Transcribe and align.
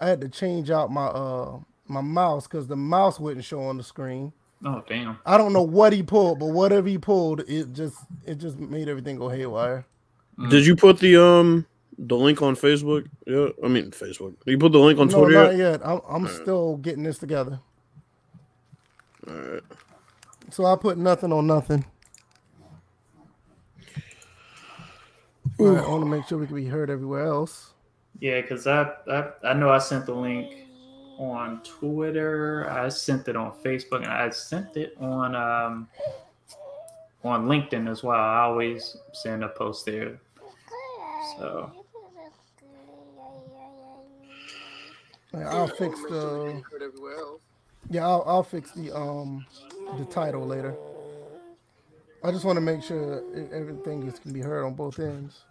I 0.00 0.08
had 0.08 0.20
to 0.22 0.28
change 0.28 0.70
out 0.70 0.90
my 0.90 1.06
uh 1.06 1.60
my 1.86 2.00
mouse 2.00 2.46
because 2.46 2.66
the 2.66 2.76
mouse 2.76 3.20
wouldn't 3.20 3.44
show 3.44 3.60
on 3.62 3.76
the 3.76 3.82
screen. 3.82 4.32
Oh 4.64 4.82
damn! 4.88 5.18
I 5.24 5.38
don't 5.38 5.52
know 5.52 5.62
what 5.62 5.92
he 5.92 6.02
pulled, 6.02 6.38
but 6.38 6.46
whatever 6.46 6.88
he 6.88 6.98
pulled, 6.98 7.40
it 7.40 7.72
just 7.72 7.96
it 8.26 8.36
just 8.36 8.58
made 8.58 8.88
everything 8.88 9.16
go 9.16 9.28
haywire. 9.28 9.86
Mm. 10.38 10.50
Did 10.50 10.66
you 10.66 10.76
put 10.76 10.98
the 10.98 11.22
um 11.22 11.66
the 11.98 12.16
link 12.16 12.42
on 12.42 12.56
Facebook? 12.56 13.06
Yeah, 13.26 13.48
I 13.64 13.68
mean 13.68 13.90
Facebook. 13.90 14.34
You 14.46 14.58
put 14.58 14.72
the 14.72 14.78
link 14.78 14.98
on 14.98 15.08
no, 15.08 15.24
Twitter? 15.24 15.44
not 15.44 15.56
yet. 15.56 15.86
I'm, 15.86 16.00
I'm 16.08 16.28
still 16.28 16.76
getting 16.76 17.02
this 17.02 17.18
together. 17.18 17.60
All 19.26 19.34
right. 19.34 19.62
So 20.50 20.64
I 20.64 20.76
put 20.76 20.98
nothing 20.98 21.32
on 21.32 21.46
nothing. 21.46 21.84
I 25.58 25.62
want 25.62 26.02
to 26.02 26.06
make 26.06 26.26
sure 26.26 26.38
we 26.38 26.46
can 26.46 26.56
be 26.56 26.64
heard 26.64 26.88
everywhere 26.88 27.26
else. 27.26 27.74
Yeah, 28.20 28.40
because 28.42 28.66
I, 28.66 28.92
I 29.08 29.32
I 29.44 29.54
know 29.54 29.70
I 29.70 29.78
sent 29.78 30.06
the 30.06 30.14
link 30.14 30.66
on 31.18 31.62
Twitter. 31.62 32.68
I 32.70 32.88
sent 32.88 33.28
it 33.28 33.36
on 33.36 33.52
Facebook, 33.64 34.02
and 34.02 34.06
I 34.06 34.30
sent 34.30 34.76
it 34.76 34.94
on 35.00 35.34
um 35.34 35.88
on 37.24 37.46
LinkedIn 37.46 37.88
as 37.90 38.02
well. 38.02 38.18
I 38.18 38.40
always 38.40 38.96
send 39.12 39.44
a 39.44 39.48
post 39.48 39.86
there. 39.86 40.20
So 41.38 41.72
I'll 45.34 45.68
fix 45.68 46.00
the. 46.02 46.62
Yeah, 47.88 48.06
I'll, 48.06 48.24
I'll 48.26 48.42
fix 48.42 48.72
the 48.72 48.94
um 48.94 49.46
the 49.98 50.04
title 50.06 50.46
later. 50.46 50.74
I 52.22 52.30
just 52.30 52.44
want 52.44 52.56
to 52.56 52.60
make 52.60 52.82
sure 52.82 53.22
everything 53.52 54.02
is 54.06 54.18
can 54.18 54.32
be 54.32 54.40
heard 54.40 54.64
on 54.64 54.74
both 54.74 54.98
ends. 54.98 55.44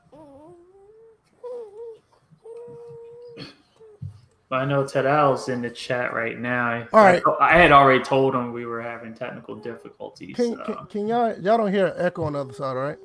I 4.51 4.65
know 4.65 4.83
Tadal's 4.83 5.47
in 5.47 5.61
the 5.61 5.69
chat 5.69 6.11
right 6.11 6.37
now. 6.37 6.87
All 6.91 7.03
right. 7.03 7.21
I, 7.39 7.53
I, 7.53 7.57
had 7.57 7.71
already 7.71 8.03
told 8.03 8.33
him 8.33 8.51
we 8.51 8.65
were 8.65 8.81
having 8.81 9.13
technical 9.13 9.55
difficulties. 9.55 10.35
Can, 10.35 10.55
so. 10.55 10.63
can, 10.63 10.85
can, 10.87 11.07
y'all 11.07 11.37
y'all 11.39 11.57
don't 11.57 11.71
hear 11.71 11.93
echo 11.95 12.23
on 12.23 12.33
the 12.33 12.39
other 12.39 12.53
side, 12.53 12.73
right? 12.73 12.97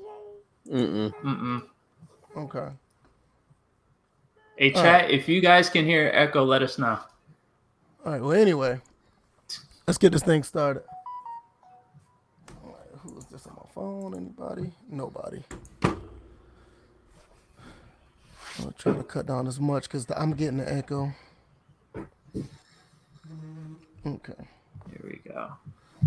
Mm-mm. 0.67 1.12
Mm-mm. 1.23 1.62
Okay. 2.36 2.69
Hey 4.56 4.70
chat, 4.70 5.03
right. 5.03 5.11
if 5.11 5.28
you 5.28 5.42
guys 5.42 5.69
can 5.69 5.84
hear 5.84 6.11
echo, 6.14 6.45
let 6.45 6.62
us 6.62 6.78
know. 6.78 6.98
All 8.06 8.12
right. 8.12 8.23
Well, 8.23 8.33
anyway, 8.33 8.81
let's 9.86 9.98
get 9.98 10.12
this 10.12 10.23
thing 10.23 10.45
started. 10.45 10.83
who 13.03 13.19
is 13.19 13.27
this 13.27 13.47
on 13.47 13.55
my 13.56 13.69
phone? 13.75 14.14
Anybody? 14.17 14.73
Nobody. 14.89 15.42
I'm 18.62 18.73
trying 18.79 18.97
to 18.97 19.03
cut 19.03 19.27
down 19.27 19.47
as 19.47 19.61
much 19.61 19.84
because 19.84 20.06
I'm 20.17 20.33
getting 20.33 20.58
the 20.58 20.73
echo. 20.73 21.12
Okay. 24.06 24.34
Here 24.91 25.00
we 25.02 25.20
go. 25.30 25.52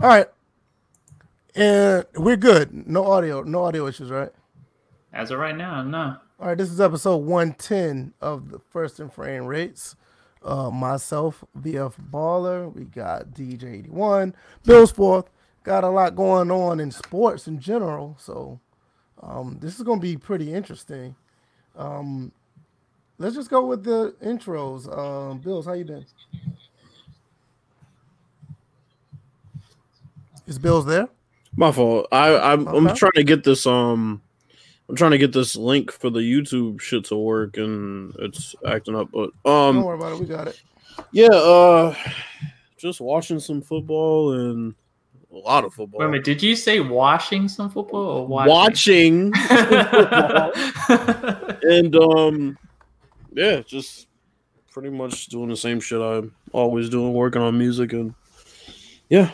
All 0.02 0.08
right. 0.10 0.28
And 1.56 2.06
we're 2.16 2.38
good. 2.38 2.88
No 2.88 3.06
audio, 3.06 3.42
no 3.42 3.64
audio 3.64 3.88
issues, 3.88 4.12
right? 4.12 4.30
As 5.12 5.32
of 5.32 5.40
right 5.40 5.58
now, 5.58 5.82
no. 5.82 6.18
All 6.40 6.50
right, 6.50 6.58
this 6.58 6.70
is 6.70 6.80
episode 6.80 7.18
110 7.18 8.14
of 8.22 8.52
the 8.52 8.60
First 8.60 9.00
and 9.00 9.12
Frame 9.12 9.46
Rates. 9.46 9.96
Uh, 10.44 10.70
myself, 10.70 11.44
VF 11.60 11.94
Baller, 12.12 12.72
we 12.72 12.84
got 12.84 13.32
DJ81, 13.32 14.34
Bills 14.64 14.92
Fourth. 14.92 15.32
Got 15.64 15.84
a 15.84 15.90
lot 15.90 16.16
going 16.16 16.52
on 16.52 16.80
in 16.80 16.92
sports 16.92 17.48
in 17.48 17.60
general, 17.60 18.16
so 18.20 18.60
um, 19.24 19.58
this 19.60 19.78
is 19.78 19.82
going 19.82 20.00
to 20.00 20.02
be 20.02 20.16
pretty 20.16 20.54
interesting. 20.54 21.16
Um, 21.76 22.32
let's 23.18 23.36
just 23.36 23.50
go 23.50 23.66
with 23.66 23.84
the 23.84 24.16
intros. 24.24 24.96
Um, 24.96 25.40
Bills, 25.40 25.66
how 25.66 25.74
you 25.74 25.84
doing? 25.84 26.06
Is 30.48 30.58
Bills 30.58 30.86
there? 30.86 31.10
My 31.56 31.72
fault. 31.72 32.08
I 32.12 32.36
I'm, 32.38 32.68
okay. 32.68 32.78
I'm 32.78 32.96
trying 32.96 33.12
to 33.16 33.24
get 33.24 33.44
this 33.44 33.68
um 33.68 34.22
I'm 34.90 34.96
trying 34.96 35.12
to 35.12 35.18
get 35.18 35.34
this 35.34 35.58
link 35.58 35.92
for 35.92 36.10
the 36.10 36.22
YouTube 36.22 36.80
shit 36.80 37.04
to 37.06 37.18
work 37.18 37.58
and 37.58 38.16
it's 38.20 38.56
acting 38.66 38.96
up. 38.96 39.10
But 39.12 39.32
um 39.46 39.76
don't 39.76 39.84
worry 39.84 39.98
about 39.98 40.14
it, 40.14 40.20
we 40.20 40.26
got 40.26 40.48
it. 40.48 40.62
Yeah, 41.12 41.28
uh 41.28 41.94
just 42.78 43.02
watching 43.02 43.40
some 43.40 43.62
football 43.62 44.34
and 44.34 44.74
a 45.32 45.36
lot 45.36 45.66
of 45.66 45.74
football. 45.74 46.00
Wait 46.00 46.06
a 46.06 46.10
minute, 46.10 46.24
did 46.24 46.42
you 46.42 46.56
say 46.56 46.80
washing 46.80 47.50
some 47.50 47.70
football 47.70 48.06
or 48.06 48.28
watching? 48.28 49.32
Watching 49.32 49.50
and 51.70 51.96
um 51.96 52.58
yeah, 53.34 53.60
just 53.60 54.08
pretty 54.72 54.90
much 54.90 55.28
doing 55.28 55.50
the 55.50 55.58
same 55.58 55.82
shit 55.82 56.02
I'm 56.02 56.34
always 56.54 56.90
doing, 56.90 57.14
working 57.14 57.42
on 57.42 57.58
music 57.58 57.92
and 57.92 58.14
yeah, 59.10 59.32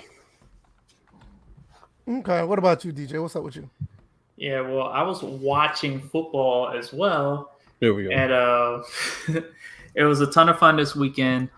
Okay, 2.07 2.43
what 2.43 2.59
about 2.59 2.83
you, 2.83 2.91
DJ? 2.91 3.21
What's 3.21 3.35
up 3.35 3.43
with 3.43 3.55
you? 3.55 3.69
Yeah, 4.35 4.61
well, 4.61 4.87
I 4.87 5.01
was 5.03 5.23
watching 5.23 6.01
football 6.01 6.69
as 6.69 6.91
well. 6.91 7.51
There 7.79 7.93
we 7.93 8.03
go. 8.05 8.09
And 8.11 8.31
uh, 8.31 8.83
it 9.95 10.03
was 10.03 10.21
a 10.21 10.27
ton 10.27 10.49
of 10.49 10.59
fun 10.59 10.75
this 10.75 10.95
weekend. 10.95 11.49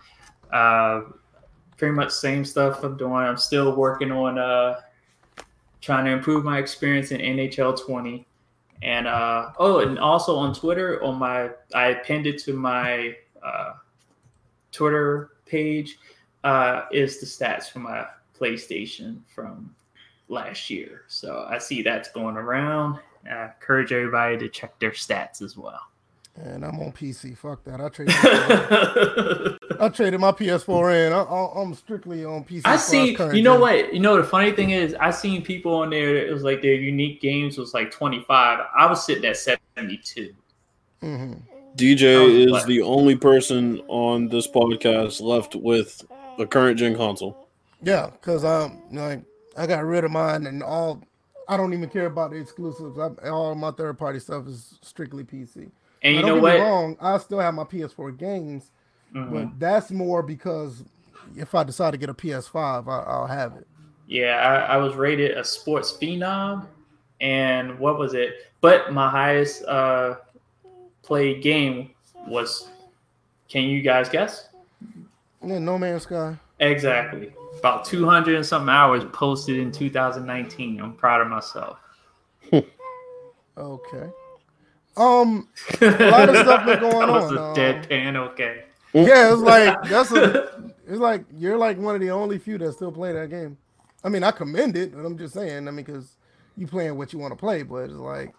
Uh, 0.52 1.02
pretty 1.76 1.94
much 1.94 2.10
same 2.10 2.44
stuff 2.44 2.82
I'm 2.84 2.96
doing. 2.96 3.12
I'm 3.12 3.36
still 3.36 3.74
working 3.74 4.12
on 4.12 4.38
uh, 4.38 4.80
trying 5.80 6.04
to 6.04 6.10
improve 6.10 6.44
my 6.44 6.58
experience 6.58 7.10
in 7.10 7.20
NHL 7.20 7.84
20. 7.84 8.26
And 8.82 9.06
uh, 9.06 9.50
oh, 9.58 9.78
and 9.80 9.98
also 9.98 10.36
on 10.36 10.54
Twitter, 10.54 11.02
on 11.02 11.16
my 11.18 11.50
I 11.74 11.94
pinned 11.94 12.26
it 12.26 12.38
to 12.44 12.52
my 12.52 13.16
uh, 13.42 13.72
Twitter 14.70 15.30
page 15.46 15.98
uh, 16.44 16.82
is 16.92 17.18
the 17.18 17.26
stats 17.26 17.70
for 17.70 17.78
my 17.78 18.06
PlayStation 18.38 19.20
from 19.34 19.74
last 20.28 20.70
year. 20.70 21.02
So 21.08 21.46
I 21.48 21.58
see 21.58 21.82
that's 21.82 22.10
going 22.10 22.36
around. 22.36 23.00
I 23.30 23.46
encourage 23.46 23.92
everybody 23.92 24.38
to 24.38 24.48
check 24.48 24.78
their 24.78 24.92
stats 24.92 25.42
as 25.42 25.56
well. 25.56 25.80
And 26.36 26.64
I'm 26.64 26.78
on 26.80 26.92
PC. 26.92 27.36
Fuck 27.36 27.64
that. 27.64 27.80
I 27.80 27.88
traded. 27.88 28.14
I 29.80 29.88
traded 29.88 30.20
my 30.20 30.32
PS4 30.32 31.06
in. 31.06 31.12
I, 31.12 31.62
am 31.62 31.74
strictly 31.74 32.24
on 32.26 32.44
PC. 32.44 32.62
I 32.66 32.76
see. 32.76 33.16
You 33.34 33.42
know 33.42 33.58
what? 33.58 33.94
You 33.94 34.00
know 34.00 34.16
the 34.16 34.24
funny 34.24 34.52
thing 34.52 34.70
is, 34.70 34.94
I 35.00 35.10
seen 35.10 35.42
people 35.42 35.74
on 35.74 35.90
there. 35.90 36.14
It 36.14 36.32
was 36.32 36.42
like 36.42 36.60
their 36.60 36.74
unique 36.74 37.22
games 37.22 37.56
was 37.56 37.72
like 37.72 37.90
25. 37.90 38.66
I 38.76 38.86
was 38.86 39.04
sitting 39.04 39.24
at 39.24 39.38
72. 39.38 40.34
Mm-hmm. 41.02 41.32
DJ 41.74 42.52
is 42.52 42.64
the 42.66 42.82
only 42.82 43.16
person 43.16 43.80
on 43.88 44.28
this 44.28 44.46
podcast 44.46 45.20
left 45.20 45.54
with 45.54 46.04
a 46.38 46.46
current 46.46 46.78
gen 46.78 46.96
console. 46.96 47.48
Yeah, 47.82 48.10
because 48.10 48.44
I'm 48.44 48.82
like 48.92 49.22
I 49.56 49.66
got 49.66 49.84
rid 49.84 50.04
of 50.04 50.10
mine 50.10 50.46
and 50.46 50.62
all. 50.62 51.02
I 51.48 51.56
don't 51.56 51.72
even 51.72 51.88
care 51.88 52.06
about 52.06 52.32
the 52.32 52.36
exclusives. 52.36 52.98
I, 52.98 53.28
all 53.28 53.54
my 53.54 53.70
third 53.70 53.98
party 53.98 54.18
stuff 54.18 54.46
is 54.46 54.78
strictly 54.82 55.24
PC. 55.24 55.70
And 56.02 56.14
you 56.14 56.22
know 56.22 56.38
what? 56.38 56.58
wrong, 56.58 56.96
I 57.00 57.18
still 57.18 57.38
have 57.38 57.54
my 57.54 57.64
PS4 57.64 58.16
games, 58.16 58.70
mm-hmm. 59.14 59.32
but 59.32 59.58
that's 59.58 59.90
more 59.90 60.22
because 60.22 60.84
if 61.36 61.54
I 61.54 61.64
decide 61.64 61.92
to 61.92 61.96
get 61.96 62.10
a 62.10 62.14
PS5, 62.14 62.88
I, 62.88 63.18
will 63.20 63.26
have 63.26 63.54
it. 63.54 63.66
Yeah, 64.06 64.36
I, 64.36 64.74
I, 64.74 64.76
was 64.76 64.94
rated 64.94 65.32
a 65.32 65.42
sports 65.42 65.96
phenom, 66.00 66.66
and 67.20 67.78
what 67.78 67.98
was 67.98 68.14
it? 68.14 68.52
But 68.60 68.92
my 68.92 69.08
highest 69.08 69.64
uh, 69.64 70.16
played 71.02 71.42
game 71.42 71.90
was. 72.26 72.68
Can 73.48 73.64
you 73.64 73.80
guys 73.80 74.08
guess? 74.08 74.48
Yeah, 75.44 75.60
No 75.60 75.78
Man's 75.78 76.02
Sky. 76.02 76.36
Exactly 76.58 77.32
about 77.58 77.84
200 77.84 78.36
and 78.36 78.46
something 78.46 78.68
hours 78.68 79.04
posted 79.12 79.58
in 79.58 79.72
2019. 79.72 80.80
I'm 80.80 80.94
proud 80.94 81.20
of 81.20 81.28
myself. 81.28 81.78
okay. 82.52 84.10
Um, 84.96 85.48
a 85.80 86.10
lot 86.10 86.28
of 86.28 86.36
stuff 86.36 86.66
been 86.66 86.80
going 86.80 87.06
that 87.06 87.08
was 87.08 87.32
on. 87.32 87.36
A 87.36 87.42
um, 87.42 87.56
deadpan, 87.56 88.16
okay. 88.16 88.64
Yeah, 88.94 89.32
it's 89.32 89.42
like 89.42 89.82
that's 89.88 90.12
a. 90.12 90.72
It's 90.88 91.00
like 91.00 91.24
you're 91.36 91.58
like 91.58 91.78
one 91.78 91.96
of 91.96 92.00
the 92.00 92.12
only 92.12 92.38
few 92.38 92.58
that 92.58 92.72
still 92.74 92.92
play 92.92 93.12
that 93.12 93.28
game. 93.28 93.58
I 94.04 94.08
mean, 94.08 94.22
I 94.22 94.30
commend 94.30 94.76
it, 94.76 94.94
but 94.94 95.04
I'm 95.04 95.18
just 95.18 95.34
saying. 95.34 95.66
I 95.66 95.72
mean, 95.72 95.84
because 95.84 96.16
you 96.56 96.68
playing 96.68 96.96
what 96.96 97.12
you 97.12 97.18
want 97.18 97.32
to 97.32 97.36
play, 97.36 97.64
but 97.64 97.90
it's 97.90 97.94
like. 97.94 98.32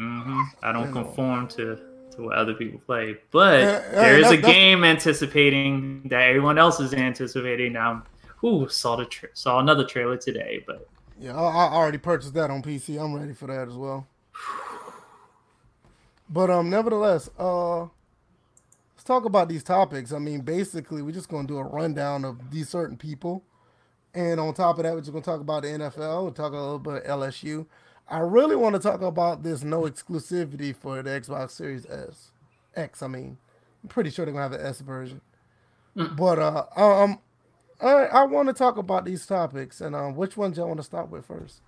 Mm-hmm. 0.00 0.40
I 0.64 0.72
don't 0.72 0.92
conform 0.92 1.42
know. 1.42 1.46
to 1.46 1.80
to 2.18 2.24
what 2.24 2.36
other 2.36 2.54
people 2.54 2.80
play. 2.80 3.16
But 3.30 3.62
uh, 3.62 3.82
there 3.92 4.18
is 4.18 4.30
a 4.30 4.36
game 4.36 4.84
anticipating 4.84 6.02
that 6.06 6.22
everyone 6.22 6.58
else 6.58 6.80
is 6.80 6.92
anticipating. 6.92 7.72
Now, 7.72 8.02
who 8.36 8.68
saw 8.68 8.96
the 8.96 9.06
tra- 9.06 9.28
saw 9.34 9.60
another 9.60 9.84
trailer 9.84 10.16
today, 10.16 10.62
but 10.66 10.88
yeah, 11.18 11.34
I, 11.34 11.66
I, 11.66 11.72
already 11.72 11.98
purchased 11.98 12.34
that 12.34 12.50
on 12.50 12.62
PC. 12.62 13.02
I'm 13.02 13.14
ready 13.14 13.32
for 13.32 13.46
that 13.46 13.68
as 13.68 13.74
well. 13.74 14.06
But 16.30 16.50
um, 16.50 16.68
nevertheless, 16.68 17.30
uh, 17.38 17.80
let's 17.80 19.04
talk 19.06 19.24
about 19.24 19.48
these 19.48 19.62
topics. 19.62 20.12
I 20.12 20.18
mean, 20.18 20.42
basically, 20.42 21.00
we're 21.00 21.12
just 21.12 21.30
gonna 21.30 21.48
do 21.48 21.56
a 21.56 21.64
rundown 21.64 22.22
of 22.26 22.50
these 22.50 22.68
certain 22.68 22.98
people, 22.98 23.42
and 24.12 24.38
on 24.38 24.52
top 24.52 24.76
of 24.76 24.82
that, 24.82 24.92
we're 24.92 25.00
just 25.00 25.10
gonna 25.10 25.24
talk 25.24 25.40
about 25.40 25.62
the 25.62 25.68
NFL. 25.68 26.24
We'll 26.24 26.32
talk 26.32 26.52
a 26.52 26.56
little 26.56 26.78
bit 26.78 27.06
about 27.06 27.20
LSU. 27.20 27.64
I 28.10 28.20
really 28.20 28.56
want 28.56 28.74
to 28.74 28.80
talk 28.80 29.02
about 29.02 29.42
this 29.42 29.62
no 29.62 29.82
exclusivity 29.82 30.74
for 30.74 31.02
the 31.02 31.10
Xbox 31.10 31.50
Series 31.50 31.86
S, 31.86 32.30
X. 32.74 33.02
I 33.02 33.06
mean, 33.06 33.36
I'm 33.82 33.88
pretty 33.88 34.10
sure 34.10 34.24
they're 34.24 34.32
gonna 34.32 34.48
have 34.48 34.58
the 34.58 34.66
S 34.66 34.80
version. 34.80 35.20
Mm. 35.96 36.16
But 36.16 36.38
uh, 36.38 36.64
um, 36.76 37.18
I 37.80 38.06
I 38.06 38.24
want 38.24 38.48
to 38.48 38.54
talk 38.54 38.78
about 38.78 39.04
these 39.04 39.26
topics, 39.26 39.80
and 39.80 39.94
um, 39.94 40.16
which 40.16 40.36
ones 40.36 40.56
y'all 40.56 40.68
want 40.68 40.78
to 40.78 40.84
start 40.84 41.10
with 41.10 41.26
first? 41.26 41.60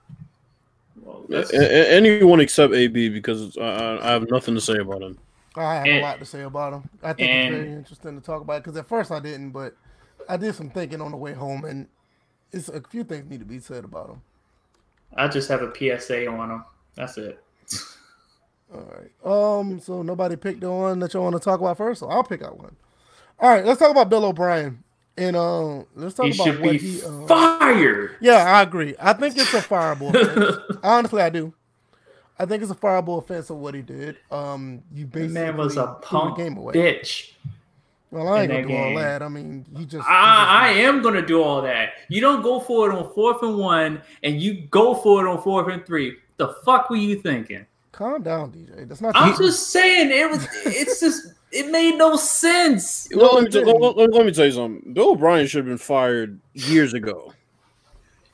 Well, 0.97 1.25
anyone 1.53 2.41
except 2.41 2.75
AB 2.75 3.09
because 3.11 3.57
I, 3.57 3.99
I 4.03 4.13
have 4.13 4.31
nothing 4.31 4.55
to 4.55 4.61
say 4.61 4.79
about 4.79 5.03
him. 5.03 5.19
I 5.57 5.75
have 5.77 5.87
and, 5.87 5.99
a 5.99 6.03
lot 6.03 6.19
to 6.21 6.25
say 6.25 6.43
about 6.43 6.75
him. 6.75 6.91
I 7.03 7.13
think 7.13 7.31
and, 7.31 7.55
it's 7.55 7.65
very 7.65 7.77
interesting 7.77 8.21
to 8.21 8.25
talk 8.25 8.43
about 8.43 8.63
because 8.63 8.77
at 8.77 8.87
first 8.87 9.11
I 9.11 9.21
didn't, 9.21 9.51
but 9.51 9.75
I 10.29 10.37
did 10.37 10.55
some 10.55 10.71
thinking 10.71 11.01
on 11.01 11.11
the 11.11 11.17
way 11.17 11.33
home, 11.33 11.65
and 11.65 11.89
it's 12.53 12.69
a 12.69 12.81
few 12.83 13.05
things 13.05 13.29
need 13.29 13.41
to 13.41 13.47
be 13.47 13.59
said 13.59 13.85
about 13.85 14.11
him. 14.11 14.23
I 15.15 15.29
just 15.29 15.49
have 15.49 15.63
a 15.63 15.73
PSA 15.75 16.29
on 16.29 16.49
them. 16.49 16.65
That's 16.95 17.17
it. 17.19 17.43
All 18.75 18.89
right. 18.93 19.59
Um. 19.59 19.81
So 19.81 20.03
nobody 20.03 20.37
picked 20.37 20.61
the 20.61 20.71
one 20.71 20.99
that 21.01 21.15
you 21.15 21.21
want 21.21 21.35
to 21.35 21.41
talk 21.41 21.61
about 21.61 21.77
first, 21.77 22.01
so 22.01 22.09
I'll 22.09 22.25
pick 22.25 22.43
out 22.43 22.59
one. 22.59 22.77
All 23.39 23.51
right. 23.51 23.65
Let's 23.65 23.81
talk 23.81 23.91
about 23.91 24.09
Bill 24.11 24.25
O'Brien. 24.25 24.83
And 25.17 25.37
um, 25.37 25.87
let's 25.95 26.15
talk 26.15 26.27
he 26.27 26.33
about 26.33 26.61
what 26.61 26.77
he 26.77 27.03
uh, 27.03 27.27
fired. 27.27 28.17
Yeah, 28.21 28.37
I 28.37 28.63
agree. 28.63 28.95
I 28.99 29.13
think 29.13 29.37
it's 29.37 29.53
a 29.53 29.61
fireable. 29.61 30.79
Honestly, 30.83 31.21
I 31.21 31.29
do. 31.29 31.53
I 32.39 32.47
think 32.47 32.63
it's 32.63 32.73
a 32.73 32.77
fireable 32.77 33.19
offense 33.19 33.51
of 33.51 33.59
what 33.59 33.75
he 33.75 33.83
did. 33.83 34.17
Um, 34.31 34.83
you 34.95 35.05
basically 35.07 35.35
man 35.35 35.59
was 35.59 35.77
a 35.77 35.99
punk 36.01 36.39
game 36.39 36.57
away. 36.57 36.73
bitch. 36.73 37.33
Well, 38.11 38.29
I 38.29 38.43
ain't 38.43 38.51
gonna 38.51 38.63
do 38.63 38.69
game. 38.69 38.97
all 38.97 39.03
that. 39.03 39.23
I 39.23 39.29
mean, 39.29 39.65
you 39.77 39.85
just. 39.87 40.05
I, 40.09 40.09
just 40.09 40.09
I 40.09 40.69
am 40.83 41.03
gonna 41.03 41.25
do 41.25 41.43
all 41.43 41.63
that. 41.63 41.91
You 42.09 42.21
don't 42.21 42.43
go 42.43 42.59
for 42.59 42.91
it 42.91 42.95
on 42.95 43.13
fourth 43.15 43.43
and 43.43 43.57
one, 43.57 44.03
and 44.23 44.41
you 44.41 44.63
go 44.71 44.95
for 44.95 45.25
it 45.25 45.31
on 45.31 45.41
fourth 45.43 45.69
and 45.73 45.85
three. 45.87 46.17
The 46.37 46.49
fuck 46.65 46.91
were 46.91 46.97
you 46.97 47.21
thinking? 47.21 47.67
Calm 47.93 48.23
down, 48.23 48.51
DJ. 48.53 48.89
That's 48.89 49.01
not. 49.01 49.15
I'm 49.15 49.37
just 49.37 49.69
saying 49.71 50.11
it 50.11 50.29
was. 50.29 50.47
It's 50.67 51.01
just. 51.01 51.35
It 51.53 51.69
made 51.71 51.97
no 51.97 52.17
sense. 52.17 53.09
Well, 53.15 53.35
let, 53.35 53.53
me, 53.53 53.65
let, 53.65 53.97
let, 53.97 54.13
let 54.13 54.27
me 54.27 54.33
tell 54.33 54.47
you 54.47 54.53
something. 54.53 54.93
Bill 54.93 55.11
O'Brien 55.11 55.49
should 55.49 55.59
have 55.59 55.67
been 55.67 55.79
fired 55.79 56.39
years 56.55 56.95
ago. 56.95 57.33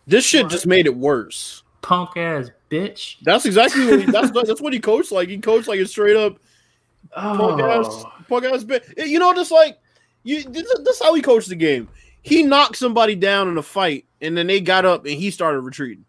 This 0.06 0.25
shit 0.25 0.44
what? 0.44 0.52
just 0.52 0.67
made 0.67 0.87
it 0.87 0.94
worse. 0.94 1.62
Punk 1.81 2.17
ass 2.17 2.50
bitch. 2.70 3.17
That's 3.23 3.46
exactly 3.46 3.87
what 3.87 4.00
he, 4.00 4.06
that's 4.06 4.31
that's 4.31 4.61
what 4.61 4.73
he 4.73 4.81
coached 4.81 5.12
like. 5.12 5.28
He 5.28 5.38
coached 5.38 5.69
like 5.69 5.81
a 5.81 5.87
straight 5.87 6.17
up 6.17 6.37
oh. 7.17 7.37
punk 7.38 7.62
ass 7.62 7.87
oh. 7.88 8.12
Punk 8.28 8.44
ass 8.44 8.64
bitch. 8.64 8.84
You 8.96 9.19
know, 9.19 9.34
just 9.34 9.52
like 9.52 9.78
you. 10.23 10.43
This, 10.43 10.73
this 10.84 10.96
is 10.96 11.02
how 11.02 11.14
he 11.14 11.23
coached 11.23 11.49
the 11.49 11.56
game. 11.56 11.88
He 12.23 12.43
knocked 12.43 12.76
somebody 12.76 13.14
down 13.14 13.49
in 13.49 13.56
a 13.56 13.62
fight, 13.62 14.05
and 14.20 14.37
then 14.37 14.46
they 14.46 14.61
got 14.61 14.84
up 14.84 15.05
and 15.05 15.14
he 15.14 15.31
started 15.31 15.61
retreating. 15.61 16.05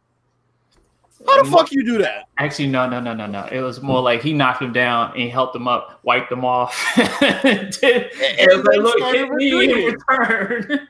How 1.26 1.44
the 1.44 1.50
fuck 1.50 1.72
you 1.72 1.84
do 1.84 1.98
that? 1.98 2.26
Actually, 2.38 2.68
no, 2.68 2.88
no, 2.88 3.00
no, 3.00 3.14
no, 3.14 3.26
no. 3.26 3.46
It 3.52 3.60
was 3.60 3.82
more 3.82 4.02
like 4.02 4.22
he 4.22 4.34
knocked 4.34 4.62
him 4.62 4.72
down 4.72 5.12
and 5.12 5.22
he 5.22 5.30
helped 5.30 5.56
him 5.56 5.68
up, 5.68 6.00
wiped 6.04 6.30
them 6.30 6.46
off. 6.46 6.74
and, 6.98 7.78
and 7.84 8.64
like, 8.64 8.78
look, 8.78 9.16
hit 9.16 9.30
me 9.32 9.64
in 9.64 9.94
return. 9.94 10.88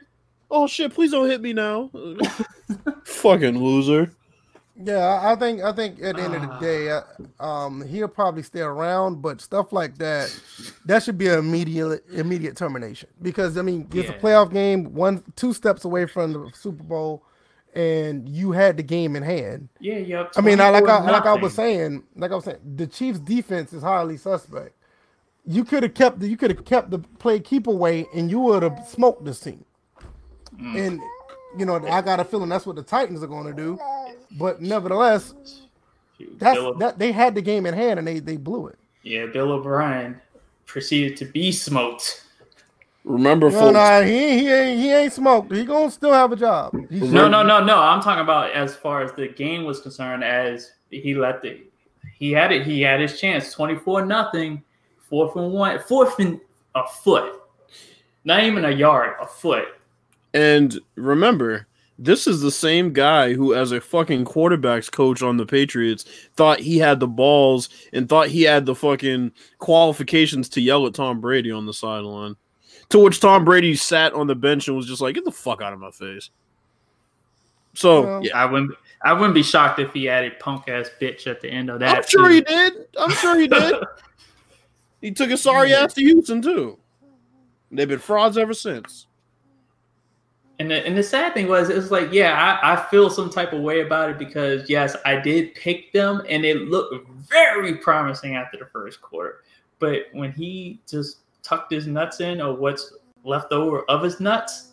Oh 0.50 0.68
shit! 0.68 0.94
Please 0.94 1.12
don't 1.12 1.30
hit 1.30 1.42
me 1.42 1.54
now. 1.54 1.90
Fucking 3.04 3.62
loser. 3.62 4.12
Yeah, 4.84 5.22
I 5.24 5.36
think 5.36 5.64
I 5.64 5.72
think 5.72 6.02
at 6.04 6.18
the 6.18 6.22
end 6.22 6.36
of 6.36 6.42
the 6.42 6.58
day, 6.60 6.92
uh, 6.92 7.02
um, 7.40 7.86
he'll 7.88 8.08
probably 8.08 8.44
stay 8.44 8.62
around, 8.62 9.24
but 9.24 9.42
stuff 9.42 9.74
like 9.74 9.98
that, 9.98 10.40
that 10.86 11.02
should 11.02 11.18
be 11.18 11.28
an 11.28 11.40
immediate 11.40 12.04
immediate 12.12 12.56
termination 12.56 13.10
because 13.22 13.58
I 13.58 13.64
mean 13.64 13.88
it's 13.92 14.10
yeah. 14.10 14.16
a 14.16 14.20
playoff 14.20 14.54
game, 14.54 14.94
one 14.94 15.24
two 15.36 15.54
steps 15.54 15.84
away 15.84 16.06
from 16.06 16.34
the 16.34 16.52
Super 16.54 16.84
Bowl, 16.84 17.24
and 17.74 18.30
you 18.30 18.52
had 18.52 18.78
the 18.78 18.84
game 18.84 19.16
in 19.16 19.24
hand. 19.24 19.70
Yeah, 19.80 19.98
yeah. 19.98 20.28
I 20.36 20.42
mean, 20.42 20.60
I, 20.60 20.70
like 20.70 20.88
I, 20.88 21.10
like 21.10 21.26
I 21.26 21.34
was 21.34 21.56
saying, 21.56 22.04
like 22.16 22.32
I 22.32 22.36
was 22.36 22.46
saying, 22.46 22.60
the 22.76 22.86
Chiefs' 22.86 23.20
defense 23.20 23.74
is 23.74 23.82
highly 23.82 24.18
suspect. 24.18 24.76
You 25.44 25.64
could 25.64 25.82
have 25.84 25.96
kept 25.96 26.20
the 26.20 26.28
you 26.28 26.38
could 26.38 26.52
have 26.52 26.66
kept 26.66 26.92
the 26.92 27.00
play 27.00 27.40
keep 27.40 27.66
away, 27.66 28.06
and 28.14 28.30
you 28.30 28.40
would 28.42 28.62
have 28.62 28.88
smoked 28.88 29.26
this 29.26 29.40
team. 29.40 29.66
Mm. 30.56 30.88
And 30.88 31.02
you 31.58 31.66
know, 31.66 31.84
I 31.88 32.02
got 32.02 32.20
a 32.20 32.26
feeling 32.26 32.50
that's 32.50 32.68
what 32.68 32.76
the 32.76 32.84
Titans 32.84 33.24
are 33.24 33.28
going 33.28 33.48
to 33.48 33.54
do. 33.54 33.80
But 34.32 34.62
nevertheless, 34.62 35.34
that's 36.38 36.60
that 36.80 36.96
they 36.98 37.12
had 37.12 37.36
the 37.36 37.42
game 37.42 37.66
in 37.66 37.74
hand 37.74 38.00
and 38.00 38.08
they 38.08 38.20
they 38.20 38.38
blew 38.38 38.68
it. 38.68 38.78
Yeah, 39.04 39.28
Bill 39.28 39.52
O'Brien 39.52 40.20
proceeded 40.66 41.18
to 41.18 41.26
be 41.26 41.52
smoked. 41.52 42.24
Remember, 43.04 43.50
no, 43.50 43.72
no, 43.72 44.04
he 44.04 44.40
he 44.40 44.52
ain't 44.52 44.80
he 44.80 44.92
ain't 44.92 45.14
smoked. 45.14 45.54
He 45.54 45.64
gonna 45.64 45.90
still 45.90 46.12
have 46.12 46.34
a 46.34 46.36
job. 46.36 46.76
He's 46.90 47.04
no, 47.04 47.30
no, 47.30 47.42
no, 47.42 47.64
no. 47.64 47.80
I'm 47.80 48.02
talking 48.02 48.24
about 48.24 48.52
as 48.52 48.76
far 48.76 49.02
as 49.02 49.14
the 49.14 49.30
game 49.30 49.64
was 49.64 49.80
concerned. 49.80 50.26
As 50.26 50.74
he 50.90 51.16
let 51.16 51.42
the 51.42 51.62
he 52.18 52.32
had 52.32 52.52
it. 52.52 52.66
He 52.66 52.82
had 52.82 53.00
his 53.00 53.20
chance. 53.20 53.54
Twenty 53.54 53.76
four 53.76 54.06
nothing. 54.06 54.64
Fourth 55.10 55.36
and 55.38 55.54
one. 55.54 55.80
Fourth 55.80 56.20
and 56.20 56.42
a 56.76 56.86
foot. 56.86 57.42
Not 58.26 58.44
even 58.44 58.66
a 58.66 58.72
yard. 58.72 59.16
A 59.22 59.28
foot. 59.28 59.66
And 60.34 60.78
remember, 60.96 61.66
this 62.00 62.28
is 62.28 62.42
the 62.42 62.52
same 62.52 62.94
guy 62.94 63.34
who, 63.34 63.56
as 63.56 63.72
a 63.72 63.82
fucking 63.82 64.26
quarterbacks 64.26 64.92
coach 64.92 65.22
on 65.22 65.38
the 65.38 65.46
Patriots, 65.46 66.06
thought 66.36 66.60
he 66.60 66.78
had 66.78 67.00
the 67.00 67.08
balls 67.08 67.70
and 67.92 68.08
thought 68.08 68.28
he 68.28 68.44
had 68.44 68.66
the 68.66 68.76
fucking 68.76 69.32
qualifications 69.58 70.50
to 70.50 70.62
yell 70.62 70.86
at 70.86 70.94
Tom 70.94 71.20
Brady 71.20 71.52
on 71.52 71.66
the 71.66 71.74
sideline. 71.74 72.36
To 72.90 73.00
which 73.00 73.20
Tom 73.20 73.44
Brady 73.44 73.76
sat 73.76 74.14
on 74.14 74.28
the 74.28 74.36
bench 74.36 74.68
and 74.68 74.78
was 74.78 74.86
just 74.88 75.02
like, 75.02 75.16
"Get 75.16 75.26
the 75.26 75.32
fuck 75.32 75.62
out 75.62 75.74
of 75.74 75.80
my 75.80 75.92
face." 75.92 76.30
So 77.74 78.02
well, 78.04 78.26
yeah, 78.26 78.38
I 78.38 78.46
wouldn't. 78.46 78.72
I 79.04 79.14
wouldn't 79.14 79.36
be 79.36 79.44
shocked 79.44 79.80
if 79.80 79.92
he 79.94 80.08
added 80.10 80.40
punk 80.40 80.68
ass 80.70 80.90
bitch 81.02 81.28
at 81.28 81.42
the 81.42 81.50
end 81.50 81.70
of 81.70 81.80
that. 81.80 81.98
I'm 81.98 82.04
sure 82.08 82.28
too. 82.28 82.36
he 82.36 82.42
did. 82.42 82.74
I'm 82.98 83.12
sure 83.12 83.40
he 83.40 83.48
did. 83.48 83.76
he 85.02 85.12
took 85.12 85.32
a 85.32 85.38
sorry 85.38 85.74
ass 85.74 85.94
to 85.96 86.02
Houston 86.02 86.42
too. 86.42 86.80
They've 87.72 87.88
been 87.88 88.00
frauds 88.00 88.38
ever 88.38 88.54
since. 88.54 89.08
And 90.60 90.72
the, 90.72 90.84
and 90.88 90.98
the 90.98 91.04
sad 91.04 91.36
thing 91.36 91.48
was, 91.48 91.70
it 91.70 91.76
was 91.76 91.92
like, 91.92 92.12
yeah, 92.12 92.60
I, 92.64 92.74
I 92.74 92.86
feel 92.90 93.12
some 93.12 93.30
type 93.30 93.54
of 93.54 93.62
way 93.62 93.82
about 93.82 94.10
it 94.10 94.18
because, 94.18 94.68
yes, 94.68 94.96
I 95.06 95.18
did 95.18 95.54
pick 95.54 95.94
them 95.94 96.24
and 96.28 96.44
it 96.44 96.62
looked 96.64 97.08
very 97.12 97.76
promising 97.76 98.36
after 98.36 98.58
the 98.58 98.66
first 98.66 99.00
quarter. 99.00 99.44
But 99.78 100.06
when 100.14 100.32
he 100.32 100.80
just 100.90 101.20
tucked 101.44 101.72
his 101.72 101.86
nuts 101.86 102.22
in 102.22 102.42
or 102.42 102.56
what's 102.56 102.96
left 103.24 103.52
over 103.52 103.84
of 103.84 104.02
his 104.02 104.20
nuts, 104.20 104.70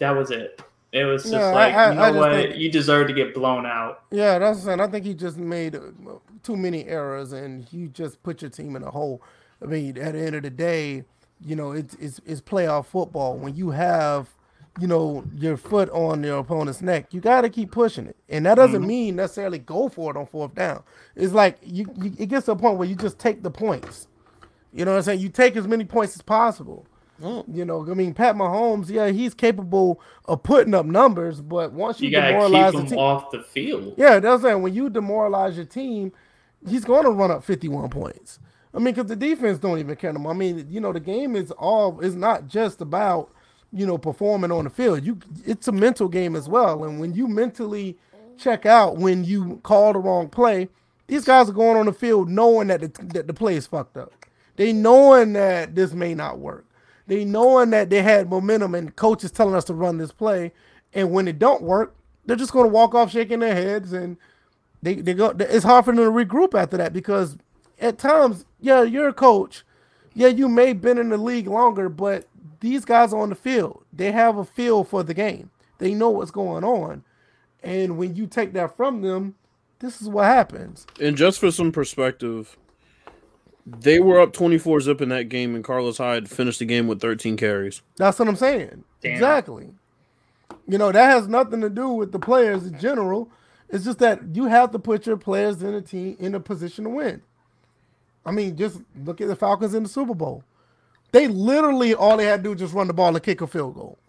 that 0.00 0.10
was 0.10 0.30
it. 0.30 0.60
It 0.92 1.04
was 1.04 1.22
just 1.22 1.32
yeah, 1.32 1.46
like, 1.46 1.72
I, 1.72 1.84
I, 1.84 1.88
you 1.88 2.12
know 2.12 2.20
what, 2.20 2.32
think, 2.32 2.56
you 2.56 2.70
deserve 2.70 3.06
to 3.06 3.14
get 3.14 3.32
blown 3.32 3.64
out. 3.64 4.02
Yeah, 4.10 4.38
that's 4.38 4.64
saying. 4.64 4.80
I 4.80 4.86
think 4.86 5.06
he 5.06 5.14
just 5.14 5.38
made 5.38 5.76
uh, 5.76 5.80
too 6.42 6.56
many 6.58 6.84
errors 6.84 7.32
and 7.32 7.66
you 7.72 7.88
just 7.88 8.22
put 8.22 8.42
your 8.42 8.50
team 8.50 8.76
in 8.76 8.82
a 8.82 8.90
hole. 8.90 9.22
I 9.62 9.64
mean, 9.64 9.96
at 9.96 10.12
the 10.12 10.20
end 10.20 10.34
of 10.36 10.42
the 10.42 10.50
day, 10.50 11.04
you 11.42 11.56
know, 11.56 11.72
it's, 11.72 11.94
it's, 11.94 12.20
it's 12.26 12.42
playoff 12.42 12.84
football. 12.84 13.38
When 13.38 13.56
you 13.56 13.70
have– 13.70 14.28
you 14.80 14.86
know, 14.86 15.24
your 15.34 15.56
foot 15.56 15.88
on 15.90 16.22
your 16.24 16.38
opponent's 16.38 16.82
neck, 16.82 17.14
you 17.14 17.20
got 17.20 17.42
to 17.42 17.48
keep 17.48 17.70
pushing 17.70 18.06
it. 18.06 18.16
And 18.28 18.46
that 18.46 18.56
doesn't 18.56 18.80
mm-hmm. 18.80 18.86
mean 18.86 19.16
necessarily 19.16 19.58
go 19.58 19.88
for 19.88 20.10
it 20.10 20.16
on 20.16 20.26
fourth 20.26 20.54
down. 20.54 20.82
It's 21.14 21.32
like 21.32 21.58
you, 21.62 21.86
you, 22.00 22.12
it 22.18 22.26
gets 22.26 22.46
to 22.46 22.52
a 22.52 22.56
point 22.56 22.78
where 22.78 22.88
you 22.88 22.96
just 22.96 23.18
take 23.18 23.42
the 23.42 23.50
points. 23.50 24.08
You 24.72 24.84
know 24.84 24.92
what 24.92 24.98
I'm 24.98 25.02
saying? 25.04 25.20
You 25.20 25.28
take 25.28 25.56
as 25.56 25.68
many 25.68 25.84
points 25.84 26.16
as 26.16 26.22
possible. 26.22 26.86
Mm. 27.22 27.54
You 27.54 27.64
know, 27.64 27.88
I 27.88 27.94
mean, 27.94 28.12
Pat 28.12 28.34
Mahomes, 28.34 28.90
yeah, 28.90 29.08
he's 29.10 29.34
capable 29.34 30.00
of 30.24 30.42
putting 30.42 30.74
up 30.74 30.84
numbers, 30.84 31.40
but 31.40 31.72
once 31.72 32.00
you, 32.00 32.10
you 32.10 32.20
demoralize 32.20 32.72
the 32.72 32.82
team 32.82 32.98
off 32.98 33.30
the 33.30 33.42
field, 33.42 33.94
yeah, 33.96 34.18
that's 34.18 34.42
saying 34.42 34.62
when 34.62 34.74
you 34.74 34.90
demoralize 34.90 35.54
your 35.54 35.64
team, 35.64 36.12
he's 36.68 36.84
going 36.84 37.04
to 37.04 37.10
run 37.10 37.30
up 37.30 37.44
51 37.44 37.88
points. 37.90 38.40
I 38.74 38.78
mean, 38.78 38.94
because 38.94 39.08
the 39.08 39.14
defense 39.14 39.58
don't 39.58 39.78
even 39.78 39.94
care. 39.94 40.10
I 40.10 40.32
mean, 40.32 40.66
you 40.68 40.80
know, 40.80 40.92
the 40.92 40.98
game 40.98 41.36
is 41.36 41.52
all 41.52 42.00
is 42.00 42.16
not 42.16 42.48
just 42.48 42.80
about 42.80 43.30
you 43.74 43.86
know, 43.86 43.98
performing 43.98 44.52
on 44.52 44.64
the 44.64 44.70
field. 44.70 45.04
You 45.04 45.18
it's 45.44 45.68
a 45.68 45.72
mental 45.72 46.08
game 46.08 46.36
as 46.36 46.48
well. 46.48 46.84
And 46.84 47.00
when 47.00 47.14
you 47.14 47.26
mentally 47.26 47.98
check 48.38 48.66
out 48.66 48.96
when 48.96 49.24
you 49.24 49.60
call 49.62 49.92
the 49.92 49.98
wrong 49.98 50.28
play, 50.28 50.68
these 51.06 51.24
guys 51.24 51.48
are 51.48 51.52
going 51.54 51.76
on 51.76 51.86
the 51.86 51.92
field 51.92 52.28
knowing 52.28 52.68
that 52.68 52.80
the, 52.80 53.04
that 53.14 53.26
the 53.26 53.34
play 53.34 53.56
is 53.56 53.66
fucked 53.66 53.96
up. 53.96 54.12
They 54.56 54.72
knowing 54.72 55.32
that 55.34 55.74
this 55.74 55.92
may 55.92 56.14
not 56.14 56.38
work. 56.38 56.64
They 57.06 57.24
knowing 57.24 57.70
that 57.70 57.90
they 57.90 58.02
had 58.02 58.30
momentum 58.30 58.74
and 58.74 58.94
coach 58.94 59.24
is 59.24 59.30
telling 59.30 59.54
us 59.54 59.64
to 59.64 59.74
run 59.74 59.98
this 59.98 60.12
play. 60.12 60.52
And 60.94 61.10
when 61.10 61.28
it 61.28 61.38
don't 61.38 61.62
work, 61.62 61.94
they're 62.24 62.36
just 62.36 62.52
going 62.52 62.66
to 62.66 62.72
walk 62.72 62.94
off 62.94 63.10
shaking 63.10 63.40
their 63.40 63.54
heads 63.54 63.92
and 63.92 64.16
they, 64.82 64.94
they 64.96 65.14
go. 65.14 65.34
It's 65.38 65.64
hard 65.64 65.84
for 65.84 65.94
them 65.94 66.04
to 66.04 66.10
regroup 66.10 66.58
after 66.58 66.76
that 66.76 66.92
because 66.92 67.36
at 67.80 67.98
times, 67.98 68.44
yeah, 68.60 68.82
you're 68.82 69.08
a 69.08 69.14
coach. 69.14 69.64
Yeah, 70.14 70.28
you 70.28 70.48
may 70.48 70.68
have 70.68 70.80
been 70.80 70.98
in 70.98 71.08
the 71.08 71.16
league 71.16 71.48
longer, 71.48 71.88
but 71.88 72.26
these 72.64 72.86
guys 72.86 73.12
on 73.12 73.28
the 73.28 73.34
field, 73.34 73.84
they 73.92 74.10
have 74.10 74.38
a 74.38 74.44
feel 74.44 74.84
for 74.84 75.02
the 75.02 75.12
game. 75.12 75.50
They 75.76 75.92
know 75.92 76.08
what's 76.08 76.30
going 76.30 76.64
on. 76.64 77.04
And 77.62 77.98
when 77.98 78.16
you 78.16 78.26
take 78.26 78.54
that 78.54 78.74
from 78.74 79.02
them, 79.02 79.34
this 79.80 80.00
is 80.00 80.08
what 80.08 80.24
happens. 80.24 80.86
And 80.98 81.14
just 81.14 81.38
for 81.38 81.50
some 81.50 81.72
perspective, 81.72 82.56
they 83.66 84.00
were 84.00 84.18
up 84.18 84.32
24 84.32 84.80
zip 84.80 85.02
in 85.02 85.10
that 85.10 85.28
game, 85.28 85.54
and 85.54 85.62
Carlos 85.62 85.98
Hyde 85.98 86.30
finished 86.30 86.58
the 86.58 86.64
game 86.64 86.86
with 86.86 87.02
13 87.02 87.36
carries. 87.36 87.82
That's 87.96 88.18
what 88.18 88.28
I'm 88.28 88.36
saying. 88.36 88.84
Damn. 89.02 89.12
Exactly. 89.12 89.68
You 90.66 90.78
know, 90.78 90.90
that 90.90 91.10
has 91.10 91.28
nothing 91.28 91.60
to 91.60 91.68
do 91.68 91.90
with 91.90 92.12
the 92.12 92.18
players 92.18 92.64
in 92.64 92.78
general. 92.80 93.30
It's 93.68 93.84
just 93.84 93.98
that 93.98 94.22
you 94.34 94.46
have 94.46 94.70
to 94.70 94.78
put 94.78 95.06
your 95.06 95.18
players 95.18 95.62
in 95.62 95.74
a 95.74 95.82
team 95.82 96.16
in 96.18 96.34
a 96.34 96.40
position 96.40 96.84
to 96.84 96.90
win. 96.90 97.20
I 98.24 98.30
mean, 98.30 98.56
just 98.56 98.80
look 99.04 99.20
at 99.20 99.28
the 99.28 99.36
Falcons 99.36 99.74
in 99.74 99.82
the 99.82 99.88
Super 99.90 100.14
Bowl 100.14 100.44
They 101.14 101.28
literally 101.28 101.94
all 101.94 102.16
they 102.16 102.24
had 102.24 102.38
to 102.38 102.42
do 102.42 102.50
was 102.50 102.58
just 102.58 102.74
run 102.74 102.88
the 102.88 102.92
ball 102.92 103.14
and 103.14 103.22
kick 103.22 103.40
a 103.40 103.46
field 103.46 103.76
goal. 103.76 104.00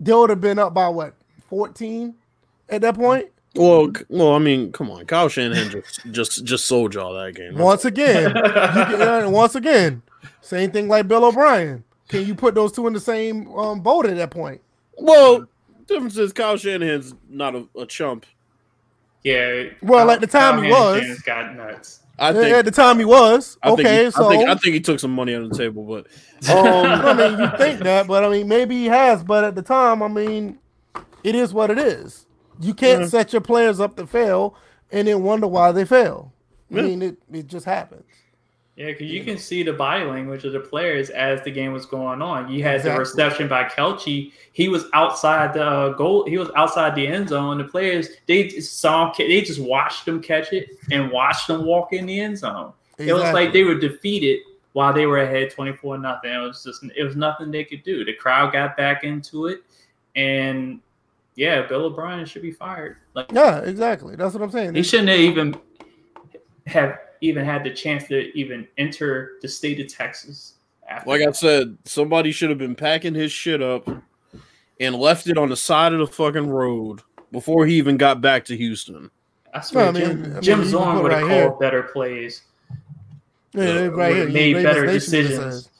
They 0.00 0.12
would 0.12 0.30
have 0.30 0.40
been 0.40 0.58
up 0.58 0.74
by 0.74 0.88
what 0.88 1.14
14 1.48 2.12
at 2.68 2.80
that 2.80 2.96
point. 2.96 3.28
Well, 3.54 3.92
well, 4.08 4.34
I 4.34 4.40
mean, 4.40 4.72
come 4.72 4.90
on, 4.90 5.06
Kyle 5.06 5.28
Shanahan 5.28 5.70
just 5.70 6.00
just 6.10 6.44
just 6.44 6.64
sold 6.64 6.94
y'all 6.94 7.12
that 7.14 7.36
game. 7.36 7.52
That's- 7.52 7.64
Once 7.64 7.84
again, 7.84 8.24
you 8.34 8.42
can, 8.42 9.00
uh, 9.02 9.30
once 9.30 9.54
again, 9.54 10.02
same 10.40 10.72
thing 10.72 10.88
like 10.88 11.06
Bill 11.06 11.24
O'Brien. 11.24 11.84
Can 12.08 12.26
you 12.26 12.34
put 12.34 12.56
those 12.56 12.72
two 12.72 12.88
in 12.88 12.94
the 12.94 13.00
same 13.00 13.46
um, 13.56 13.78
boat 13.80 14.04
at 14.04 14.16
that 14.16 14.32
point? 14.32 14.60
Well, 14.96 15.46
difference 15.86 16.18
is 16.18 16.32
Kyle 16.32 16.56
Shanahan's 16.56 17.14
not 17.28 17.54
a, 17.54 17.68
a 17.78 17.86
chump. 17.86 18.26
Yeah. 19.22 19.66
Well, 19.82 20.10
at 20.10 20.20
the 20.20 20.26
time 20.26 20.64
he 20.64 20.68
was. 20.70 21.20
Got 21.20 21.54
nuts. 21.54 22.00
I 22.18 22.30
at 22.50 22.64
the 22.64 22.70
time 22.70 22.98
he 22.98 23.04
was 23.04 23.58
I 23.62 23.68
think 23.72 23.80
okay. 23.80 24.04
he, 24.06 24.10
so 24.10 24.26
I 24.26 24.36
think, 24.36 24.48
I 24.48 24.54
think 24.56 24.74
he 24.74 24.80
took 24.80 25.00
some 25.00 25.12
money 25.12 25.34
on 25.34 25.48
the 25.48 25.56
table, 25.56 25.84
but 25.84 26.06
I 26.48 27.12
um, 27.12 27.16
mean, 27.16 27.38
you 27.38 27.48
think 27.58 27.80
that, 27.80 28.06
but 28.06 28.24
I 28.24 28.28
mean, 28.28 28.48
maybe 28.48 28.76
he 28.76 28.86
has. 28.86 29.22
But 29.24 29.44
at 29.44 29.54
the 29.54 29.62
time, 29.62 30.02
I 30.02 30.08
mean, 30.08 30.58
it 31.24 31.34
is 31.34 31.52
what 31.54 31.70
it 31.70 31.78
is. 31.78 32.26
You 32.60 32.74
can't 32.74 33.02
Yeah. 33.02 33.06
set 33.06 33.32
your 33.32 33.42
players 33.42 33.80
up 33.80 33.96
to 33.96 34.06
fail 34.06 34.56
and 34.90 35.08
then 35.08 35.22
wonder 35.22 35.46
why 35.46 35.72
they 35.72 35.84
fail. 35.84 36.34
I 36.74 36.76
Yeah. 36.76 36.82
mean, 36.82 37.02
it, 37.02 37.18
it 37.32 37.46
just 37.46 37.66
happens. 37.66 38.04
Yeah, 38.78 38.86
because 38.86 39.10
you 39.10 39.24
can 39.24 39.38
see 39.38 39.64
the 39.64 39.72
body 39.72 40.04
language 40.04 40.44
of 40.44 40.52
the 40.52 40.60
players 40.60 41.10
as 41.10 41.42
the 41.42 41.50
game 41.50 41.72
was 41.72 41.84
going 41.84 42.22
on. 42.22 42.48
You 42.48 42.62
had 42.62 42.76
Exactly. 42.76 42.92
the 42.92 42.98
reception 43.00 43.48
by 43.48 43.64
Kelce. 43.64 44.30
He 44.52 44.68
was 44.68 44.84
outside 44.94 45.52
the 45.52 45.64
uh, 45.64 45.88
goal. 45.94 46.24
He 46.28 46.38
was 46.38 46.48
outside 46.54 46.94
the 46.94 47.04
end 47.04 47.28
zone. 47.28 47.58
The 47.58 47.64
players 47.64 48.08
they 48.26 48.46
just 48.46 48.78
saw 48.78 49.12
They 49.18 49.40
just 49.40 49.60
watched 49.60 50.06
him 50.06 50.22
catch 50.22 50.52
it 50.52 50.68
and 50.92 51.10
watched 51.10 51.50
him 51.50 51.64
walk 51.66 51.92
in 51.92 52.06
the 52.06 52.20
end 52.20 52.38
zone. 52.38 52.72
It 52.98 53.12
was 53.12 53.32
like 53.32 53.52
they 53.52 53.64
were 53.64 53.74
defeated 53.74 54.42
while 54.74 54.92
they 54.92 55.06
were 55.06 55.22
ahead 55.22 55.50
twenty 55.50 55.72
four 55.72 55.98
nothing. 55.98 56.32
It 56.32 56.38
was 56.38 56.62
just 56.62 56.84
it 56.96 57.02
was 57.02 57.16
nothing 57.16 57.50
they 57.50 57.64
could 57.64 57.82
do. 57.82 58.04
The 58.04 58.14
crowd 58.14 58.52
got 58.52 58.76
back 58.76 59.02
into 59.02 59.46
it, 59.46 59.62
and 60.14 60.78
yeah, 61.34 61.62
Bill 61.62 61.86
O'Brien 61.86 62.24
should 62.26 62.42
be 62.42 62.52
fired. 62.52 62.98
Like 63.14 63.32
yeah, 63.32 63.58
exactly. 63.58 64.14
That's 64.14 64.34
what 64.34 64.42
I'm 64.44 64.52
saying. 64.52 64.76
he 64.76 64.84
shouldn't 64.84 65.08
have 65.08 65.18
even 65.18 65.56
have 66.68 66.98
even 67.20 67.44
had 67.44 67.64
the 67.64 67.70
chance 67.70 68.04
to 68.08 68.30
even 68.38 68.66
enter 68.78 69.32
the 69.42 69.48
state 69.48 69.80
of 69.80 69.88
Texas. 69.92 70.54
After 70.88 71.10
like 71.10 71.20
I 71.22 71.30
said, 71.32 71.76
somebody 71.84 72.32
should 72.32 72.48
have 72.50 72.58
been 72.58 72.74
packing 72.74 73.14
his 73.14 73.30
shit 73.32 73.62
up 73.62 73.88
and 74.80 74.94
left 74.96 75.26
it 75.28 75.36
on 75.36 75.48
the 75.50 75.56
side 75.56 75.92
of 75.92 75.98
the 75.98 76.06
fucking 76.06 76.48
road 76.48 77.00
before 77.32 77.66
he 77.66 77.74
even 77.76 77.96
got 77.96 78.20
back 78.20 78.44
to 78.46 78.56
Houston. 78.56 79.10
I 79.52 79.60
swear, 79.60 79.84
No, 79.84 79.88
I 79.88 79.92
mean- 79.92 80.02
Jim, 80.22 80.24
I 80.24 80.28
mean, 80.34 80.42
Jim 80.42 80.64
Zorn 80.64 81.02
would 81.02 81.12
have 81.12 81.22
right 81.22 81.28
called 81.28 81.52
here. 81.52 81.58
better 81.60 81.82
plays. 81.82 82.42
Yeah, 83.54 83.64
they- 83.72 83.88
right 83.88 84.14
here. 84.14 84.24
made 84.28 84.32
Davis 84.54 84.62
better 84.64 84.86
Nation 84.86 84.98
decisions. 84.98 85.70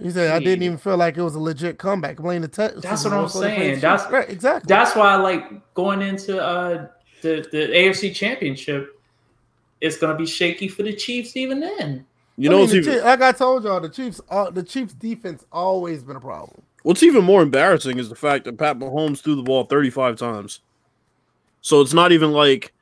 He 0.00 0.10
said, 0.10 0.30
"I 0.30 0.38
didn't 0.40 0.62
even 0.62 0.76
feel 0.76 0.98
like 0.98 1.16
it 1.16 1.22
was 1.22 1.34
a 1.34 1.40
legit 1.40 1.78
comeback." 1.78 2.16
Blame 2.18 2.42
the 2.42 2.48
Texas. 2.48 2.82
That's 2.82 3.02
what 3.04 3.14
I'm 3.14 3.24
before 3.24 3.40
they 3.42 3.54
played 3.54 3.58
saying. 3.58 3.80
That's- 3.80 4.10
right. 4.12 4.28
Exactly. 4.28 4.68
That's 4.68 4.94
why, 4.94 5.14
I 5.14 5.16
like 5.16 5.74
going 5.74 6.02
into 6.02 6.38
uh, 6.42 6.88
the 7.22 7.46
the 7.50 7.68
AFC 7.74 8.14
Championship, 8.14 8.95
it's 9.86 9.96
gonna 9.98 10.16
be 10.16 10.26
shaky 10.26 10.68
for 10.68 10.82
the 10.82 10.92
Chiefs 10.92 11.36
even 11.36 11.60
then. 11.60 12.04
You 12.36 12.50
I 12.50 12.52
know 12.52 12.66
mean, 12.66 12.76
even 12.76 12.92
Chiefs- 12.92 13.04
like 13.04 13.22
I 13.22 13.32
told 13.32 13.64
y'all, 13.64 13.80
the 13.80 13.88
Chiefs, 13.88 14.20
uh, 14.28 14.50
the 14.50 14.62
Chiefs 14.62 14.92
defense 14.94 15.44
always 15.52 16.02
been 16.02 16.16
a 16.16 16.20
problem. 16.20 16.60
what's 16.82 17.02
even 17.02 17.24
more 17.24 17.42
embarrassing 17.42 17.98
is 17.98 18.08
the 18.08 18.14
fact 18.14 18.44
that 18.44 18.58
Pat 18.58 18.78
Mahomes 18.78 19.20
threw 19.20 19.34
the 19.36 19.42
ball 19.42 19.64
35 19.64 20.16
times. 20.16 20.60
So 21.62 21.80
it's 21.80 21.94
not 21.94 22.12
even 22.12 22.30
like 22.32 22.72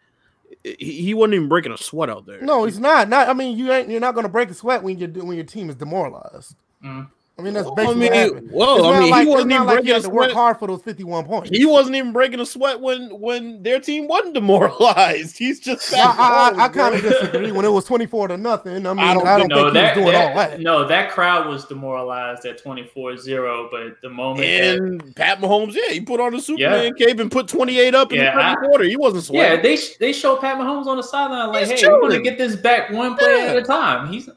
he, 0.63 0.75
he 1.03 1.15
wasn't 1.15 1.35
even 1.35 1.49
breaking 1.49 1.73
a 1.73 1.79
sweat 1.79 2.11
out 2.11 2.27
there. 2.27 2.41
No, 2.43 2.65
he's 2.65 2.79
not. 2.79 3.09
Not. 3.09 3.29
I 3.29 3.33
mean, 3.33 3.57
you 3.57 3.73
ain't. 3.73 3.89
You're 3.89 4.01
not 4.01 4.15
going 4.15 4.25
to 4.25 4.29
break 4.33 4.51
a 4.51 4.55
sweat 4.55 4.83
when 4.83 4.99
you 4.99 5.07
when 5.23 5.37
your 5.37 5.47
team 5.47 5.71
is 5.71 5.77
demoralized. 5.77 6.55
Mm. 6.85 7.09
I 7.37 7.43
mean, 7.43 7.53
that's 7.55 7.67
Well, 7.67 7.75
basically 7.75 8.07
I 8.09 8.11
what 8.11 8.13
mean, 8.13 8.35
happened. 8.35 8.51
well, 8.53 8.77
It's 8.77 8.87
I 8.87 9.01
mean, 9.01 9.11
like, 9.11 9.23
he 9.27 9.29
wasn't 9.33 9.51
even 9.53 9.67
like 9.67 9.75
breaking 9.75 9.87
he 9.87 9.91
a 9.91 9.95
had 9.95 10.03
to 10.05 10.11
work 10.11 10.31
hard 10.31 10.57
for 10.57 10.69
those 10.69 10.83
51 10.83 11.25
points. 11.25 11.51
He 11.51 11.67
wasn't 11.67 11.97
even 11.97 12.13
breaking 12.13 12.39
a 12.39 12.47
sweat 12.47 12.81
when 12.81 13.09
when 13.21 13.61
their 13.65 13.81
team 13.81 14.07
wasn't 14.07 14.35
demoralized. 14.35 15.37
He's 15.45 15.59
just 15.59 15.93
I, 15.93 15.99
I, 15.99 16.53
I, 16.57 16.65
I 16.67 16.69
kind 16.69 16.95
of 16.95 17.03
disagree. 17.03 17.51
When 17.51 17.65
it 17.65 17.71
was 17.73 17.87
24 17.87 18.29
to 18.29 18.37
nothing, 18.37 18.87
I 18.87 18.95
mean, 18.95 18.99
I 19.01 19.11
I 19.11 19.15
don't, 19.15 19.25
don't 19.25 19.39
think, 19.41 19.51
No, 19.51 19.57
he 19.59 19.65
was 19.65 19.75
that, 19.75 19.95
doing 19.97 20.07
that- 20.13 20.29
all 20.31 20.37
that. 20.37 20.61
no, 20.61 20.87
that 20.87 21.11
crowd 21.11 21.49
was 21.49 21.65
demoralized 21.65 22.45
at 22.47 22.63
24-0, 22.63 23.69
but 23.71 24.01
the 24.01 24.11
moment 24.11 24.47
that, 24.47 24.77
And 24.77 25.17
Pat 25.17 25.41
Mahomes, 25.41 25.75
yeah, 25.75 25.93
he 25.93 26.01
put 26.03 26.21
on 26.21 26.33
the 26.35 26.41
Superman 26.41 26.95
cape 26.95 27.19
and 27.19 27.33
put 27.33 27.49
28 27.49 27.97
up 27.97 28.13
in 28.13 28.19
Yeah, 28.21 28.27
the 28.35 28.41
second 28.43 28.65
I- 28.65 28.67
quarter. 28.69 28.85
He 28.85 28.97
wasn't 28.97 29.25
sweating. 29.25 29.57
yeah, 29.57 29.61
they 29.61 29.77
they 29.99 30.13
show 30.13 30.37
Pat 30.37 30.57
Mahomes 30.57 30.87
on 30.87 30.99
the 30.99 31.03
sideline 31.03 31.49
like, 31.49 31.67
He's 31.69 31.81
hey, 31.81 31.89
we're 31.89 32.01
gonna 32.03 32.21
get 32.23 32.39
this 32.39 32.55
back 32.55 32.91
one 32.91 33.17
play 33.17 33.45
Yeah. 33.45 33.51
at 33.53 33.57
a 33.57 33.63
time. 33.63 34.07
He's 34.13 34.29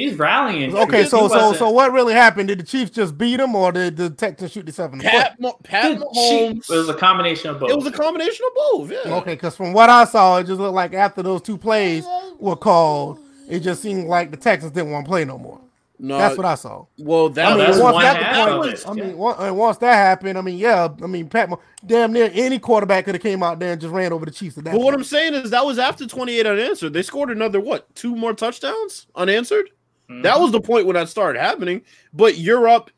he's 0.00 0.18
rallying. 0.18 0.76
Okay, 0.76 1.02
He 1.02 1.08
so 1.08 1.28
so 1.28 1.52
so 1.52 1.70
what 1.70 1.92
really 1.92 2.12
happened? 2.14 2.48
Did 2.48 2.58
the 2.60 2.64
Chiefs 2.64 2.90
just 2.90 3.16
beat 3.18 3.40
him, 3.40 3.54
or 3.54 3.72
did 3.72 3.96
the 3.96 4.10
Texans 4.10 4.52
shoot 4.52 4.64
themselves 4.66 4.92
in 4.94 4.98
the 4.98 5.04
foot? 5.04 5.12
Pat, 5.12 5.40
Ma- 5.40 5.52
Pat 5.62 5.98
The 5.98 6.04
Mahomes. 6.06 6.70
It 6.70 6.76
was 6.76 6.88
a 6.88 6.94
combination 6.94 7.50
of 7.50 7.60
both. 7.60 7.70
It 7.70 7.76
was 7.76 7.86
a 7.86 7.92
combination 7.92 8.44
of 8.46 8.54
both. 8.54 8.90
Yeah. 8.90 9.14
Okay, 9.16 9.34
because 9.34 9.56
from 9.56 9.72
what 9.72 9.88
I 9.90 10.04
saw, 10.04 10.38
it 10.38 10.46
just 10.46 10.60
looked 10.60 10.74
like 10.74 10.94
after 10.94 11.22
those 11.22 11.42
two 11.42 11.56
plays 11.58 12.04
were 12.38 12.56
called, 12.56 13.18
it 13.48 13.60
just 13.60 13.82
seemed 13.82 14.06
like 14.08 14.30
the 14.30 14.36
Texans 14.36 14.72
didn't 14.72 14.90
want 14.92 15.04
to 15.06 15.08
play 15.08 15.24
no 15.24 15.38
more. 15.38 15.60
No, 16.02 16.16
That's 16.16 16.34
what 16.38 16.46
I 16.46 16.54
saw. 16.54 16.86
well, 16.96 17.28
that 17.28 17.44
I 17.44 17.50
mean, 17.50 17.58
that's 17.58 17.78
once 17.78 17.92
one 17.92 18.02
that, 18.04 18.22
half 18.22 18.36
point, 18.36 18.50
of 18.52 18.58
was- 18.72 18.82
it, 18.84 18.88
I 18.88 18.92
mean, 18.94 19.08
yeah. 19.08 19.12
once, 19.16 19.38
and 19.38 19.58
once 19.58 19.76
that 19.78 19.92
happened, 19.96 20.38
I 20.38 20.40
mean, 20.40 20.56
yeah, 20.56 20.88
I 21.02 21.06
mean, 21.06 21.28
Pat, 21.28 21.50
Ma- 21.50 21.56
damn 21.84 22.10
near 22.10 22.30
any 22.32 22.58
quarterback 22.58 23.04
could 23.04 23.14
have 23.16 23.20
came 23.22 23.42
out 23.42 23.58
there 23.58 23.72
and 23.72 23.80
just 23.82 23.92
ran 23.92 24.10
over 24.10 24.24
the 24.24 24.30
Chiefs 24.30 24.56
at 24.56 24.64
that. 24.64 24.72
But 24.72 24.80
what. 24.80 24.94
I'm 24.94 25.04
saying 25.04 25.34
is 25.34 25.50
that 25.50 25.66
was 25.66 25.78
after 25.78 26.06
28 26.06 26.46
unanswered. 26.46 26.94
They 26.94 27.02
scored 27.02 27.28
another 27.28 27.60
what? 27.60 27.94
Two 27.94 28.16
more 28.16 28.32
touchdowns 28.32 29.08
unanswered. 29.14 29.68
Mhm. 30.10 30.22
That 30.22 30.40
was 30.40 30.52
the 30.52 30.60
point 30.60 30.86
when 30.86 30.94
that 30.94 31.08
started 31.08 31.40
happening. 31.40 31.82
But 32.12 32.38
you're 32.38 32.68
up 32.68 32.90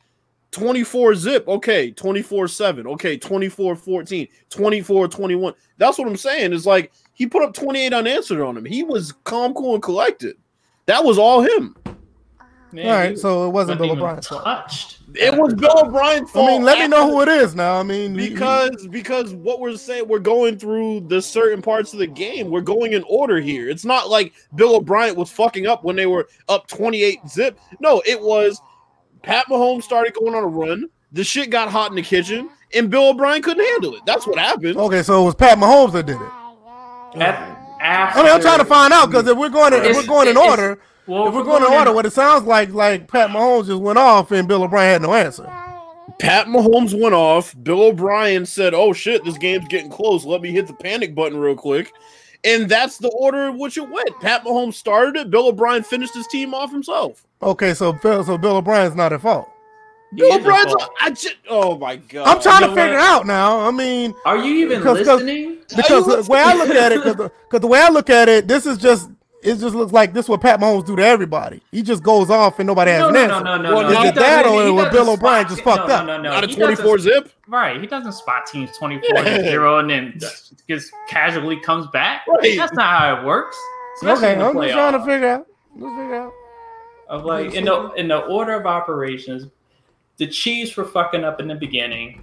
24 0.52 1.14
zip. 1.14 1.46
Okay, 1.48 1.90
24 1.90 2.48
7. 2.48 2.86
Okay, 2.86 3.16
24 3.16 3.76
14, 3.76 4.28
24 4.50 5.08
21. 5.08 5.54
That's 5.78 5.98
what 5.98 6.08
I'm 6.08 6.16
saying. 6.16 6.52
Is 6.52 6.66
like 6.66 6.92
he 7.14 7.26
put 7.26 7.42
up 7.42 7.54
28 7.54 7.92
unanswered 7.92 8.40
on 8.40 8.56
him. 8.56 8.64
He 8.64 8.82
was 8.82 9.12
calm, 9.24 9.54
cool, 9.54 9.74
and 9.74 9.82
collected. 9.82 10.36
That 10.86 11.04
was 11.04 11.18
all 11.18 11.42
him. 11.42 11.76
Man, 12.72 12.86
All 12.86 12.92
right, 12.92 13.18
so 13.18 13.46
it 13.46 13.50
wasn't 13.50 13.78
Bill 13.78 13.86
even 13.88 13.98
O'Brien's 13.98 14.28
fault. 14.28 14.44
touched. 14.44 14.98
It 15.14 15.34
was 15.36 15.52
Bill 15.54 15.78
O'Brien's 15.86 16.30
fault. 16.30 16.48
I 16.48 16.52
mean, 16.52 16.62
let 16.64 16.78
me 16.78 16.88
know 16.88 17.10
who 17.10 17.20
it 17.20 17.28
is 17.28 17.54
now. 17.54 17.78
I 17.78 17.82
mean, 17.82 18.14
he- 18.18 18.28
he- 18.28 18.30
because 18.30 18.86
because 18.88 19.34
what 19.34 19.60
we're 19.60 19.76
saying 19.76 20.08
we're 20.08 20.18
going 20.18 20.58
through 20.58 21.00
the 21.08 21.20
certain 21.20 21.60
parts 21.60 21.92
of 21.92 21.98
the 21.98 22.06
game 22.06 22.50
we're 22.50 22.60
going 22.62 22.92
in 22.94 23.04
order 23.08 23.40
here 23.40 23.68
it's 23.68 23.84
not 23.84 24.08
like 24.08 24.32
bill 24.54 24.76
o'brien 24.76 25.14
was 25.16 25.30
fucking 25.30 25.66
up 25.66 25.84
when 25.84 25.96
they 25.96 26.06
were 26.06 26.26
up 26.48 26.66
28 26.68 27.20
zip 27.28 27.58
no 27.80 28.02
it 28.06 28.20
was 28.20 28.60
pat 29.22 29.46
mahomes 29.48 29.82
started 29.82 30.14
going 30.14 30.34
on 30.34 30.42
a 30.44 30.46
run 30.46 30.88
the 31.12 31.22
shit 31.24 31.50
got 31.50 31.68
hot 31.68 31.90
in 31.90 31.96
the 31.96 32.02
kitchen 32.02 32.48
and 32.74 32.90
bill 32.90 33.10
o'brien 33.10 33.42
couldn't 33.42 33.64
handle 33.66 33.94
it 33.94 34.00
that's 34.06 34.26
what 34.26 34.38
happened 34.38 34.76
okay, 34.78 35.02
so 35.02 35.22
it 35.22 35.24
was 35.26 35.34
Pat 35.34 35.58
Mahomes 35.58 35.92
that 35.92 36.06
did 36.06 36.16
it. 36.16 37.22
At, 37.22 37.58
after, 37.80 38.20
I 38.20 38.22
mean, 38.22 38.32
I'm 38.32 38.40
trying 38.40 38.58
to 38.60 38.64
find 38.64 38.92
out 38.92 39.06
because 39.10 39.26
if 39.26 39.36
we're 39.36 39.48
going, 39.48 39.72
to, 39.72 39.84
if 39.84 39.96
we're 39.96 40.06
going 40.06 40.28
in 40.28 40.36
it's- 40.36 40.50
order, 40.50 40.80
Well, 41.06 41.28
if 41.28 41.34
we're 41.34 41.42
going 41.44 41.64
in 41.64 41.72
order, 41.72 41.92
what 41.92 42.06
it 42.06 42.12
sounds 42.12 42.44
like, 42.46 42.70
like 42.72 43.08
Pat 43.08 43.30
Mahomes 43.30 43.66
just 43.66 43.80
went 43.82 43.98
off 43.98 44.30
and 44.30 44.46
Bill 44.46 44.62
O'Brien 44.62 44.92
had 44.92 45.02
no 45.02 45.14
answer. 45.14 45.50
pat 46.18 46.46
mahomes 46.46 47.00
went 47.00 47.14
off 47.14 47.54
bill 47.62 47.82
o'brien 47.84 48.44
said 48.44 48.74
oh 48.74 48.92
shit 48.92 49.24
this 49.24 49.38
game's 49.38 49.66
getting 49.68 49.88
close 49.90 50.24
let 50.24 50.40
me 50.42 50.50
hit 50.50 50.66
the 50.66 50.74
panic 50.74 51.14
button 51.14 51.38
real 51.38 51.54
quick 51.54 51.92
and 52.44 52.68
that's 52.68 52.98
the 52.98 53.08
order 53.10 53.48
in 53.48 53.56
which 53.58 53.76
it 53.78 53.88
went 53.88 54.10
pat 54.20 54.44
mahomes 54.44 54.74
started 54.74 55.16
it 55.16 55.30
bill 55.30 55.48
o'brien 55.48 55.82
finished 55.82 56.12
his 56.14 56.26
team 56.26 56.52
off 56.54 56.70
himself 56.70 57.24
Okay, 57.42 57.72
so 57.72 57.92
Bill, 57.92 58.22
so 58.24 58.36
Bill 58.38 58.56
O'Brien's 58.58 58.94
not 58.94 59.12
at 59.12 59.20
fault. 59.20 59.48
Bill 60.14 60.28
He 60.30 60.36
is 60.36 60.40
O'Brien's. 60.42 60.66
involved. 60.72 60.92
I 61.00 61.10
just. 61.10 61.36
Oh 61.48 61.76
my 61.78 61.96
god. 61.96 62.28
I'm 62.28 62.40
trying 62.40 62.62
you 62.62 62.68
to 62.68 62.74
figure 62.74 62.98
what? 62.98 63.02
out 63.20 63.26
now. 63.26 63.58
I 63.66 63.72
mean, 63.72 64.14
Are 64.24 64.36
you 64.36 64.64
even 64.66 64.80
'Cause- 64.80 64.98
'cause- 64.98 65.22
listening? 65.22 65.58
because 65.74 66.06
the 66.26 66.30
way 66.32 66.40
I 66.40 66.54
look 66.54 66.68
at 66.68 66.92
it, 66.92 66.98
because 67.02 67.16
the, 67.16 67.32
'cause 67.48 67.60
the 67.60 67.66
way 67.66 67.80
I 67.80 67.88
look 67.88 68.10
at 68.10 68.28
it, 68.28 68.46
this 68.46 68.64
is 68.66 68.78
just 68.78 69.10
it 69.42 69.56
just 69.56 69.74
looks 69.74 69.92
like 69.92 70.12
this 70.12 70.26
is 70.26 70.28
what 70.28 70.40
Pat 70.40 70.60
Mahomes 70.60 70.86
do 70.86 70.96
to 70.96 71.04
everybody. 71.04 71.60
He 71.70 71.82
just 71.82 72.02
goes 72.02 72.30
off 72.30 72.58
and 72.58 72.66
nobody 72.66 72.92
has 72.92 73.00
No, 73.00 73.08
an 73.08 73.14
no, 73.14 73.20
answer. 73.20 73.44
no, 73.44 73.56
no, 73.56 73.62
no, 73.62 73.74
Well, 73.76 73.90
no. 73.90 74.02
is 74.02 74.08
it 74.10 74.14
that 74.14 74.46
or 74.46 74.64
he 74.64 74.70
was 74.70 74.84
doesn't 74.84 74.92
Bill 75.04 75.12
O'Brien 75.14 75.48
just 75.48 75.62
fucked 75.62 75.88
no, 75.88 75.94
up? 75.94 76.06
No, 76.06 76.16
no, 76.16 76.22
no. 76.22 76.30
Not 76.30 76.44
a 76.44 76.54
24 76.54 76.98
zip. 77.00 77.32
Right. 77.48 77.80
He 77.80 77.86
doesn't 77.86 78.12
spot 78.12 78.46
teams 78.46 78.70
24 78.78 79.24
to 79.24 79.42
0 79.42 79.78
and 79.80 79.90
then 79.90 80.14
just, 80.18 80.66
just 80.68 80.92
casually 81.08 81.58
comes 81.60 81.86
back. 81.88 82.26
Right. 82.26 82.56
That's 82.56 82.72
not 82.72 82.98
how 82.98 83.20
it 83.20 83.24
works. 83.26 83.56
Okay, 84.02 84.34
I'm 84.40 84.54
just 84.54 84.72
trying 84.72 84.92
to 84.92 85.00
figure 85.04 85.28
out. 85.28 85.46
Let's 85.76 85.94
figure 85.96 86.14
out. 86.14 86.32
of 87.08 87.24
like 87.24 87.54
in 87.54 87.64
the 87.64 87.90
in 87.92 88.08
the 88.08 88.18
order 88.20 88.54
of 88.54 88.64
operations, 88.66 89.46
the 90.16 90.26
Chiefs 90.26 90.76
were 90.76 90.84
fucking 90.84 91.24
up 91.24 91.40
in 91.40 91.48
the 91.48 91.54
beginning. 91.54 92.22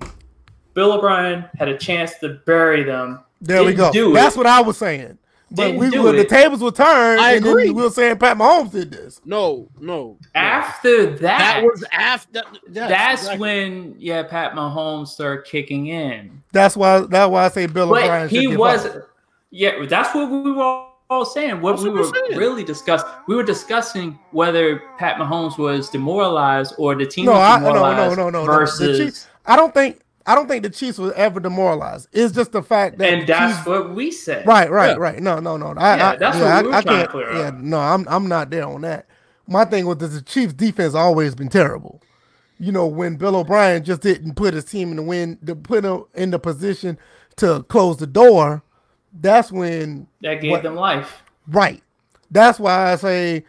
Bill 0.74 0.94
O'Brien 0.94 1.46
had 1.58 1.68
a 1.68 1.78
chance 1.78 2.18
to 2.20 2.40
bury 2.46 2.84
them. 2.84 3.20
There 3.42 3.60
we 3.62 3.68
Didn't 3.72 3.78
go. 3.78 3.92
do 3.92 4.12
it. 4.12 4.14
That's 4.16 4.36
what 4.36 4.48
I 4.48 4.62
was 4.62 4.78
saying. 4.78 5.18
But 5.52 5.76
we 5.76 5.98
were, 6.00 6.12
the 6.12 6.26
tables 6.26 6.62
were 6.62 6.72
turned, 6.72 7.20
I 7.20 7.34
and 7.34 7.46
agree. 7.46 7.66
then 7.68 7.76
we 7.76 7.82
were 7.84 7.90
saying 7.90 8.18
Pat 8.18 8.38
Mahomes 8.38 8.72
did 8.72 8.92
this. 8.92 9.20
No, 9.26 9.68
no. 9.80 9.96
no. 9.96 10.18
After 10.36 11.08
that, 11.18 11.20
that 11.40 11.64
was 11.64 11.84
after. 11.92 12.42
that's 12.68 13.36
when 13.38 13.96
yeah, 13.98 14.24
Pat 14.24 14.54
Mahomes 14.54 15.08
started 15.08 15.46
kicking 15.46 15.88
in. 15.88 16.44
That's 16.52 16.78
why. 16.78 17.00
That's 17.02 17.30
why 17.32 17.46
I 17.46 17.50
say 17.50 17.66
Bill 17.66 17.86
O'Brien. 17.86 18.26
But 18.26 18.30
should 18.30 18.40
he 18.40 18.56
was, 18.56 18.84
fired. 18.84 19.06
yeah, 19.50 19.86
that's 19.88 20.14
what 20.14 20.30
we 20.30 20.52
were 20.52 20.62
all 20.62 20.90
all 21.10 21.26
saying. 21.26 21.62
What 21.62 21.72
That's 21.74 21.84
we 21.84 21.90
what 21.90 21.96
were 21.96 22.02
we're 22.12 22.28
saying. 22.28 22.40
really 22.40 22.64
discussing, 22.64 23.10
we 23.28 23.36
were 23.36 23.44
discussing 23.44 24.20
whether 24.32 24.80
Pat 24.98 25.18
Mahomes 25.18 25.58
was 25.58 25.90
demoralized 25.90 26.76
or 26.78 26.96
the 26.96 27.06
team 27.06 27.26
No, 27.26 27.32
was 27.34 27.42
I, 27.42 27.60
no, 27.60 27.66
no, 27.66 27.74
demoralized 27.74 28.18
no, 28.18 28.30
no, 28.30 28.30
no. 28.30 28.46
The 28.46 28.60
versus. 28.60 28.98
Chiefs, 29.00 29.28
I 29.46 29.56
don't 29.56 29.74
think 29.74 30.02
I 30.30 30.36
don't 30.36 30.48
think 30.48 30.64
the 30.64 30.70
Chiefs 30.70 30.98
was 30.98 31.12
ever 31.14 31.40
demoralized. 31.40 32.08
It's 32.12 32.34
just 32.34 32.52
the 32.52 32.62
fact 32.62 32.98
that 33.00 33.14
and 33.14 33.28
that's 33.28 33.56
Chiefs- 33.58 33.68
what 33.68 33.94
we 33.96 34.12
said. 34.12 34.46
right, 34.46 34.70
right, 34.70 34.92
Yeah. 34.92 34.96
right. 34.98 35.20
No, 35.22 35.40
no, 35.40 35.58
no. 35.58 35.74
I, 35.78 35.98
Yeah, 35.98 36.10
I, 36.12 36.16
that's 36.18 36.38
yeah, 36.38 36.44
what 36.44 36.52
I, 36.52 36.62
we 36.62 36.68
were 36.68 36.74
I 36.76 36.82
trying 36.82 36.96
to 36.96 37.00
can't. 37.02 37.10
clear 37.12 37.34
yeah, 37.34 37.48
up. 37.48 37.56
no, 37.56 37.78
I'm 37.80 38.08
I'm 38.08 38.28
not 38.28 38.50
there 38.50 38.66
on 38.68 38.82
that. 38.82 39.08
My 39.48 39.66
thing 39.66 39.86
was 39.88 39.98
that 39.98 40.08
the 40.08 40.22
Chiefs 40.22 40.54
defense 40.54 40.94
always 40.94 41.34
been 41.34 41.50
terrible. 41.50 42.02
You 42.60 42.72
know, 42.72 42.86
when 42.88 43.16
Bill 43.16 43.38
O'Brien 43.38 43.84
just 43.84 44.02
didn't 44.02 44.36
put 44.36 44.54
his 44.54 44.66
team 44.66 44.92
in 44.92 44.98
the 44.98 45.04
win, 45.04 45.38
to 45.46 45.56
put 45.56 45.84
him 45.86 46.04
in 46.14 46.30
the 46.32 46.40
position 46.40 46.98
to 47.38 47.64
close 47.64 47.98
the 47.98 48.06
door, 48.08 48.62
that's 49.20 49.52
when 49.52 50.08
That 50.22 50.42
gave 50.42 50.52
What- 50.52 50.64
them 50.64 50.76
life. 50.76 51.24
Right. 51.48 51.82
That's 52.30 52.60
why 52.60 52.92
I 52.92 52.96
say 52.98 53.46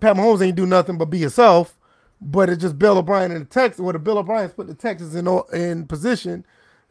Pat 0.00 0.16
Mahomes 0.16 0.42
ain't 0.44 0.56
do 0.56 0.66
nothing 0.66 0.98
but 0.98 1.06
be 1.10 1.18
himself. 1.18 1.77
But 2.20 2.50
it's 2.50 2.60
just 2.60 2.78
Bill 2.78 2.98
O'Brien 2.98 3.30
and 3.30 3.42
the 3.42 3.44
Texans. 3.48 3.84
Where 3.84 3.92
the 3.92 3.98
Bill 3.98 4.18
O'Brien's 4.18 4.52
put 4.52 4.66
the 4.66 4.74
Texans 4.74 5.14
in 5.14 5.28
in 5.52 5.86
position 5.86 6.44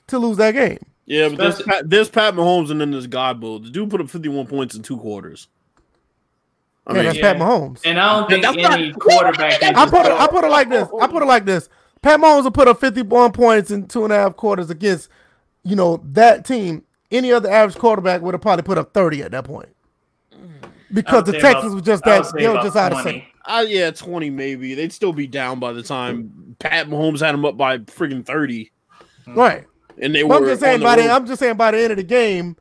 to 0.08 0.20
lose 0.20 0.38
that 0.38 0.52
game. 0.54 0.80
Yeah, 1.06 1.30
but 1.30 1.38
this 1.38 1.60
Especially- 1.60 1.72
Pat, 1.82 1.90
this 1.90 2.10
Pat 2.10 2.34
Mahomes 2.34 2.70
and 2.72 2.80
then 2.82 2.92
this 2.92 3.08
God 3.08 3.40
build. 3.40 3.66
The 3.66 3.70
dude 3.70 3.90
put 3.90 4.02
up 4.02 4.10
51 4.10 4.48
points 4.48 4.76
in 4.76 4.84
two 4.84 4.98
quarters. 4.98 5.48
I 6.86 6.92
yeah, 6.92 6.96
mean, 6.98 7.06
that's 7.06 7.18
yeah. 7.18 7.34
Pat 7.34 7.42
Mahomes. 7.42 7.82
And 7.86 8.00
I 8.00 8.18
don't 8.20 8.30
think 8.30 8.44
That's 8.44 8.58
not- 8.58 8.80
any 8.80 8.94
quarterback. 8.94 9.62
I 9.64 9.86
put 9.90 10.06
it, 10.06 10.10
go- 10.10 10.18
I 10.18 10.28
put 10.28 10.44
it 10.46 10.50
like 10.50 10.70
this. 10.70 10.88
I 11.02 11.08
put 11.08 11.22
it 11.22 11.26
like 11.26 11.46
this. 11.46 11.68
Pat 12.02 12.20
Mahomes 12.20 12.44
will 12.44 12.52
put 12.52 12.68
up 12.70 12.80
51 12.80 13.32
points 13.34 13.72
in 13.72 13.88
two 13.88 14.04
and 14.06 14.14
a 14.14 14.16
half 14.16 14.36
quarters 14.38 14.70
against, 14.70 15.10
you 15.64 15.76
know, 15.76 16.02
that 16.12 16.46
team. 16.46 16.84
Any 17.12 17.32
other 17.32 17.50
average 17.50 17.78
quarterback 17.78 18.22
would 18.22 18.34
have 18.34 18.42
probably 18.42 18.64
put 18.64 18.78
up 18.78 18.94
30 18.94 19.24
at 19.24 19.32
that 19.32 19.46
point. 19.46 19.70
Because 20.94 21.24
the 21.26 21.34
say 21.34 21.40
Texans 21.40 21.66
about- 21.66 21.74
was 21.76 21.84
just 21.84 22.04
that 22.06 22.34
they 22.38 22.48
were 22.48 22.62
just 22.64 22.76
out 22.76 22.94
of 22.94 23.02
20. 23.02 23.20
sync. 23.20 23.24
uh, 23.46 23.66
yeah, 23.68 23.92
20 23.92 24.30
maybe. 24.30 24.74
They'd 24.74 24.94
still 24.94 25.14
be 25.14 25.28
down 25.28 25.60
by 25.60 25.74
the 25.74 25.84
time 25.84 26.56
Pat 26.60 26.88
Mahomes 26.88 27.20
had 27.20 27.36
him 27.36 27.44
up 27.46 27.58
by 27.58 27.80
freaking 27.80 28.26
30. 28.26 28.72
Right. 29.28 29.66
And 30.02 30.14
they 30.16 30.22
But 30.22 30.30
were 30.30 30.36
I'm 30.38 30.46
just 30.46 30.62
saying 30.62 30.80
the 30.80 30.86
by 30.86 30.96
the. 30.96 31.10
I'm 31.12 31.26
just 31.26 31.40
saying 31.40 31.58
by 31.58 31.72
the 31.72 31.80
end 31.80 31.92
of 31.92 31.98
the 31.98 32.04
game, 32.04 32.56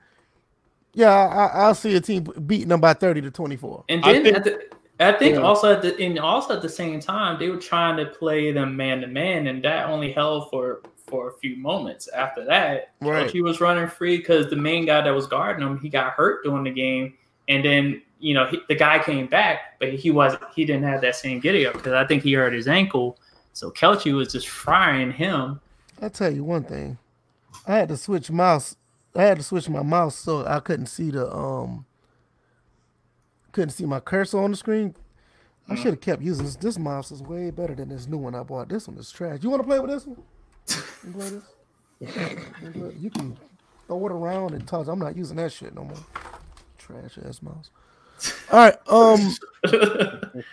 yeah, 0.94 1.10
I, 1.12 1.46
I'll 1.66 1.74
see 1.74 1.94
a 1.94 2.00
team 2.00 2.24
beating 2.46 2.68
them 2.68 2.80
by 2.80 2.94
thirty 2.94 3.20
to 3.20 3.30
twenty 3.30 3.56
four. 3.56 3.84
And 3.88 4.04
I 4.04 4.22
think- 4.22 4.36
at 4.36 4.44
the, 4.44 4.60
I 4.98 5.12
think 5.12 5.34
Yeah. 5.34 5.42
also 5.42 5.70
at 5.72 5.82
the 5.82 5.94
and 6.02 6.18
also 6.18 6.54
at 6.56 6.62
the 6.62 6.68
same 6.70 6.98
time 7.00 7.38
they 7.38 7.50
were 7.50 7.58
trying 7.58 7.98
to 7.98 8.06
play 8.06 8.50
them 8.52 8.74
man 8.76 9.02
to 9.02 9.06
man, 9.06 9.46
and 9.48 9.62
that 9.64 9.88
only 9.90 10.12
held 10.12 10.48
for 10.50 10.80
for 11.06 11.28
a 11.28 11.32
few 11.34 11.56
moments. 11.56 12.08
After 12.08 12.44
that, 12.46 12.94
Right. 13.02 13.30
he 13.30 13.42
was 13.42 13.60
running 13.60 13.86
free 13.88 14.16
because 14.16 14.48
the 14.48 14.56
main 14.56 14.86
guy 14.86 15.02
that 15.02 15.14
was 15.14 15.26
guarding 15.26 15.64
him 15.64 15.78
he 15.78 15.88
got 15.90 16.12
hurt 16.14 16.42
during 16.42 16.64
the 16.64 16.70
game, 16.70 17.12
and 17.48 17.62
then 17.64 18.02
you 18.18 18.34
know 18.34 18.46
he, 18.46 18.60
the 18.68 18.74
guy 18.74 18.98
came 19.02 19.26
back, 19.26 19.78
but 19.78 19.92
he 19.92 20.10
wasn't 20.10 20.42
he 20.54 20.64
didn't 20.64 20.84
have 20.84 21.00
that 21.02 21.16
same 21.16 21.40
giddy 21.40 21.66
up 21.66 21.74
because 21.74 21.92
I 21.92 22.06
think 22.06 22.22
he 22.22 22.32
hurt 22.32 22.52
his 22.52 22.68
ankle. 22.68 23.18
So 23.52 23.70
Kelce 23.70 24.14
was 24.14 24.32
just 24.32 24.48
frying 24.48 25.12
him. 25.12 25.60
I'll 26.00 26.10
tell 26.10 26.32
you 26.32 26.44
one 26.44 26.64
thing. 26.64 26.98
I 27.66 27.76
had 27.76 27.88
to 27.88 27.96
switch 27.96 28.30
mouse. 28.30 28.76
I 29.14 29.22
had 29.22 29.38
to 29.38 29.42
switch 29.42 29.68
my 29.68 29.82
mouse 29.82 30.14
so 30.14 30.46
I 30.46 30.60
couldn't 30.60 30.86
see 30.86 31.10
the 31.10 31.32
um 31.34 31.86
couldn't 33.52 33.70
see 33.70 33.86
my 33.86 34.00
cursor 34.00 34.38
on 34.38 34.50
the 34.50 34.56
screen. 34.56 34.94
I 35.68 35.74
should 35.74 35.94
have 35.94 36.00
kept 36.00 36.22
using 36.22 36.44
this. 36.44 36.56
This 36.56 36.78
mouse 36.78 37.10
is 37.10 37.22
way 37.22 37.50
better 37.50 37.74
than 37.74 37.88
this 37.88 38.06
new 38.06 38.18
one 38.18 38.34
I 38.34 38.42
bought. 38.42 38.68
This 38.68 38.86
one 38.86 38.98
is 38.98 39.10
trash. 39.10 39.38
You 39.42 39.50
want 39.50 39.62
to 39.62 39.66
play 39.66 39.80
with 39.80 39.90
this 39.90 40.06
one? 40.06 40.22
You 41.04 41.12
play 41.12 41.30
this? 41.30 41.42
You 43.00 43.10
can 43.10 43.36
throw 43.86 44.06
it 44.06 44.12
around 44.12 44.52
and 44.52 44.66
touch. 44.68 44.86
I'm 44.86 44.98
not 44.98 45.16
using 45.16 45.36
that 45.38 45.50
shit 45.50 45.74
no 45.74 45.84
more. 45.84 45.96
Trash 46.76 47.18
ass 47.26 47.40
mouse. 47.40 47.70
All 48.50 48.58
right, 48.58 48.76
um, 48.88 49.34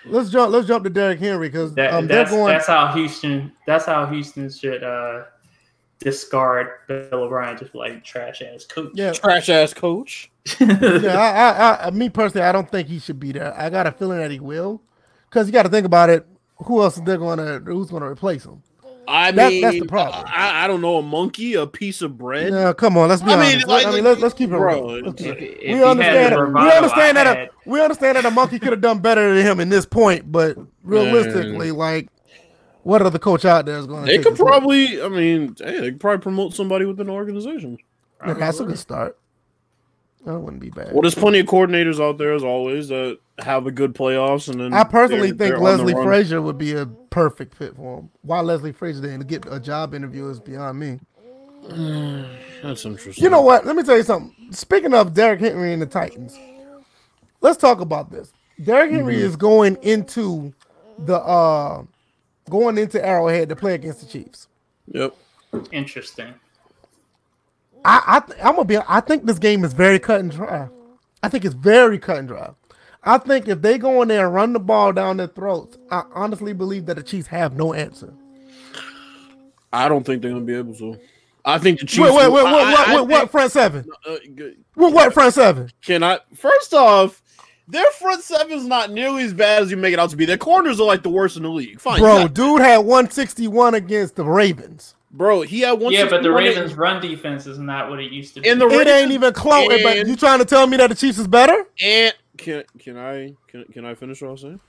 let's 0.05 0.29
jump. 0.29 0.51
Let's 0.51 0.67
jump 0.67 0.84
to 0.84 0.89
Derrick 0.89 1.20
Henry 1.20 1.48
because 1.50 1.74
That, 1.75 1.93
um, 1.93 2.08
they're 2.08 2.17
that's 2.20 2.32
going. 2.32 2.48
that's 2.48 2.67
how 2.67 2.88
Houston. 2.93 3.51
That's 3.65 3.86
how 3.86 4.05
Houston 4.08 4.50
should 4.50 4.84
uh, 4.84 5.24
discard 6.00 6.67
Bill 6.88 7.08
O'Brien, 7.13 7.58
just 7.58 7.73
like 7.76 8.04
trash 8.04 8.41
ass 8.41 8.65
coach. 8.65 8.91
Yeah, 8.93 9.13
trash 9.13 9.49
ass 9.49 9.73
coach. 9.73 10.30
yeah, 10.60 11.17
I, 11.17 11.86
I, 11.86 11.88
I, 11.88 11.91
me 11.91 12.10
personally, 12.10 12.45
I 12.45 12.52
don't 12.52 12.69
think 12.69 12.88
he 12.88 12.99
should 12.99 13.19
be 13.19 13.32
there. 13.32 13.58
I 13.58 13.69
got 13.69 13.88
a 13.88 13.91
feeling 13.91 14.19
that 14.19 14.32
he 14.32 14.39
will, 14.39 14.82
because 15.30 15.47
you 15.47 15.54
got 15.54 15.63
to 15.63 15.69
think 15.69 15.86
about 15.86 16.10
it. 16.10 16.28
Who 16.65 16.82
else 16.82 16.97
is 16.97 17.04
they 17.04 17.17
going 17.17 17.39
to? 17.39 17.60
Who's 17.60 17.89
going 17.89 18.04
to 18.04 18.10
replace 18.10 18.45
him? 18.45 18.62
I 19.08 19.32
That- 19.32 19.52
mean, 19.52 19.62
that's 19.62 19.80
the 19.80 19.86
problem. 19.86 20.24
I, 20.28 20.63
I 20.63 20.68
don't 20.68 20.82
know, 20.82 20.98
a 20.98 21.02
monkey, 21.02 21.56
a 21.56 21.68
piece 21.68 22.02
of 22.02 22.18
bread. 22.18 22.54
Yeah, 22.54 22.74
come 22.74 22.98
on, 22.98 23.10
let's 23.10 23.22
be 23.22 23.32
I 23.32 23.36
mean, 23.36 23.52
honest. 23.54 23.68
like- 23.68 23.86
I 23.86 23.92
mean, 23.92 24.04
let's, 24.04 24.22
let's 24.22 24.34
keep 24.34 24.50
it 24.50 24.58
bro, 24.58 24.82
real. 24.96 25.06
Let's 25.06 25.22
If, 25.22 25.38
if 25.38 25.62
we 25.78 25.84
understand. 25.84 26.34
the 26.36 26.39
That, 26.46 26.63
we 26.63 26.72
understand 26.72 27.18
that. 27.18 27.38
A, 27.38 27.50
we 27.66 27.82
understand 27.82 28.18
that 28.18 28.26
a 28.26 28.32
monkey 28.32 28.60
could 28.60 28.72
have 28.72 28.82
done 28.82 29.00
better 29.00 29.34
than 29.36 29.46
him 29.46 29.60
in 29.60 29.70
this 29.70 29.86
point, 29.86 30.32
but 30.32 30.58
realistically, 30.84 31.72
like, 31.72 32.08
what 32.84 33.02
other 33.02 33.20
coach 33.20 33.46
out 33.46 33.66
there 33.66 33.78
is 33.78 33.88
going 33.88 34.06
to? 34.06 34.12
They 34.12 34.20
could 34.24 34.36
probably, 34.36 35.02
I 35.02 35.08
mean, 35.10 35.56
hey, 35.60 35.80
they 35.80 35.92
could 35.92 36.00
probably 36.00 36.22
promote 36.22 36.54
somebody 36.54 36.86
within 36.86 37.08
the 37.08 37.13
organization. 37.13 37.78
Yeah, 38.26 38.34
that's 38.34 38.60
a 38.60 38.66
good 38.66 38.80
start. 38.80 39.18
That 40.25 40.39
wouldn't 40.39 40.62
be 40.62 40.69
bad. 40.69 40.93
Well, 40.93 41.01
there's 41.01 41.15
plenty 41.15 41.39
of 41.39 41.47
coordinators 41.47 41.99
out 42.01 42.17
there, 42.17 42.33
as 42.33 42.43
always, 42.43 42.88
that 42.88 43.19
have 43.39 43.67
a 43.67 43.71
good 43.71 43.93
playoffs. 43.93 44.47
And 44.49 44.59
then 44.59 44.73
I 44.73 44.83
personally 44.86 45.31
they're- 45.31 45.47
think 45.49 45.57
they're 45.57 45.59
Leslie. 45.59 45.93
Frazier 45.93 46.41
would 46.41 46.57
be 46.57 46.73
a 46.73 46.86
perfect 46.86 47.55
fit 47.55 47.75
for 47.75 47.99
him. 47.99 48.09
Why 48.21 48.39
Leslie 48.39 48.71
Frazier 48.71 49.01
didn't 49.01 49.27
get 49.27 49.45
a 49.51 49.59
job 49.59 49.93
interview 49.93 50.29
is 50.29 50.39
beyond 50.39 50.79
me. 50.79 50.99
That's 52.63 52.86
interesting. 52.86 53.23
You 53.23 53.29
know 53.29 53.41
what? 53.41 53.65
Let 53.65 53.75
me 53.75 53.83
tell 53.83 53.97
you 53.97 54.03
something. 54.03 54.33
Speaking 54.51 54.93
of 54.93 55.13
Derrick 55.13 55.39
Henry 55.41 55.73
and 55.73 55.81
the 55.81 55.86
Titans, 55.86 56.38
let's 57.41 57.57
talk 57.57 57.81
about 57.81 58.12
this. 58.12 58.31
Derrick 58.63 58.91
Henry 58.91 59.15
is 59.21 59.36
going 59.36 59.77
into 59.81 60.53
the 60.99 61.15
uh 61.17 61.83
going 62.49 62.77
into 62.77 63.03
Arrowhead 63.03 63.49
to 63.49 63.55
play 63.55 63.73
against 63.75 64.01
the 64.01 64.05
Chiefs. 64.05 64.47
Yep. 64.88 65.15
Interesting. 65.71 66.33
I, 67.86 68.02
I 68.08 68.19
th- 68.22 68.39
I'm 68.43 68.54
gonna 68.56 68.65
be. 68.65 68.78
I 68.88 69.00
think 69.02 69.26
this 69.26 69.39
game 69.39 69.63
is 69.65 69.74
very 69.74 70.00
cut 70.00 70.19
and 70.19 70.32
dry. 70.32 70.69
I 71.22 71.30
think 71.30 71.46
it's 71.46 71.56
very 71.56 72.00
cut 72.00 72.17
and 72.17 72.28
dry. 72.28 72.52
I 73.04 73.17
think 73.17 73.48
if 73.48 73.62
they 73.62 73.78
go 73.78 74.02
in 74.02 74.08
there 74.08 74.26
and 74.26 74.34
run 74.36 74.54
the 74.54 74.60
ball 74.60 74.93
down 74.93 75.17
their 75.17 75.28
throats, 75.28 75.78
I 75.91 76.04
honestly 76.13 76.54
believe 76.54 76.86
that 76.86 76.96
the 76.96 77.04
Chiefs 77.04 77.28
have 77.28 77.56
no 77.58 77.74
answer. 77.74 78.13
I 79.72 79.89
don't 79.89 80.06
think 80.06 80.22
they're 80.22 80.32
gonna 80.32 80.46
be 80.46 80.56
able 80.56 80.76
to. 80.76 81.00
I 81.46 81.58
think 81.58 81.80
the 81.80 81.86
Chiefs. 81.86 82.02
Wait, 82.10 82.15
wait, 82.15 82.32
wait, 82.32 82.46
I- 82.46 82.52
what, 82.52 82.63
I- 82.63 82.72
what, 82.72 82.88
I 82.89 82.93
what, 82.93 83.08
what 83.10 83.32
front 83.32 83.52
seven? 83.52 83.86
uh, 84.08 84.15
What, 84.76 84.93
what 84.93 85.13
front 85.13 85.34
seven? 85.34 85.69
Can 85.82 86.04
I? 86.04 86.19
First 86.36 86.74
off, 86.74 87.22
their 87.67 87.89
front 87.91 88.24
seven's 88.24 88.65
not 88.65 88.91
nearly 88.91 89.24
as 89.24 89.34
bad 89.34 89.63
as 89.63 89.72
you 89.72 89.78
make 89.78 89.93
it 89.93 90.00
out 90.00 90.10
to 90.12 90.15
be. 90.17 90.26
Their 90.26 90.38
corners 90.38 90.80
are 90.80 90.86
like 90.88 91.04
the 91.04 91.10
worst 91.10 91.36
in 91.38 91.43
the 91.43 91.50
league. 91.50 91.80
Fine, 91.82 92.00
Bro, 92.00 92.17
yeah. 92.19 92.28
dude 92.28 92.62
had 92.62 92.78
161 92.80 93.74
against 93.74 94.15
the 94.15 94.24
Ravens. 94.26 94.96
Bro, 95.13 95.41
he 95.41 95.62
had 95.62 95.73
one. 95.73 95.93
Yeah, 95.93 96.04
but 96.04 96.23
the 96.23 96.30
61 96.30 96.43
Ravens' 96.43 96.73
run 96.73 97.02
defense 97.02 97.47
is 97.47 97.60
not 97.60 97.89
what 97.89 97.99
it 97.99 98.12
used 98.12 98.34
to 98.34 98.41
be. 98.41 98.49
In 98.49 98.60
the 98.60 98.67
It 98.67 98.88
ain't 98.88 99.12
even 99.12 99.34
close. 99.34 99.67
But 99.67 100.08
you 100.08 100.15
trying 100.15 100.39
to 100.39 100.45
tell 100.45 100.67
me 100.67 100.78
that 100.78 100.89
the 100.89 100.95
Chiefs 100.95 101.19
is 101.19 101.28
better? 101.28 101.65
And 101.82 102.13
can 102.38 102.63
can 102.80 102.97
I 102.97 103.36
can, 103.47 103.65
can 103.65 103.86
I 103.86 103.95
finish 103.95 104.21
what 104.21 104.30
I 104.30 104.32
was 104.32 104.41
saying? 104.41 104.60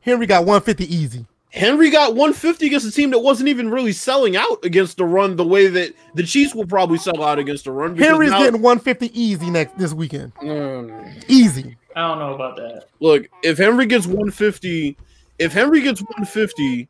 Henry 0.00 0.26
got 0.26 0.40
150 0.40 0.94
easy. 0.94 1.26
Henry 1.50 1.88
got 1.88 2.16
150 2.16 2.66
against 2.66 2.84
a 2.84 2.90
team 2.90 3.10
that 3.12 3.20
wasn't 3.20 3.48
even 3.48 3.70
really 3.70 3.92
selling 3.92 4.36
out 4.36 4.64
against 4.64 4.96
the 4.96 5.04
run 5.04 5.36
the 5.36 5.46
way 5.46 5.68
that 5.68 5.92
the 6.14 6.24
Chiefs 6.24 6.52
will 6.52 6.66
probably 6.66 6.98
sell 6.98 7.22
out 7.22 7.38
against 7.38 7.64
the 7.64 7.70
run. 7.70 7.96
Henry's 7.96 8.32
now- 8.32 8.40
getting 8.40 8.60
150 8.60 9.18
easy 9.18 9.48
next 9.50 9.78
this 9.78 9.94
weekend. 9.94 10.34
Mm. 10.36 11.24
Easy. 11.28 11.76
I 11.94 12.00
don't 12.00 12.18
know 12.18 12.34
about 12.34 12.56
that. 12.56 12.88
Look, 12.98 13.28
if 13.44 13.56
Henry 13.56 13.86
gets 13.86 14.04
150, 14.04 14.96
if 15.38 15.52
Henry 15.52 15.80
gets 15.80 16.00
150, 16.00 16.88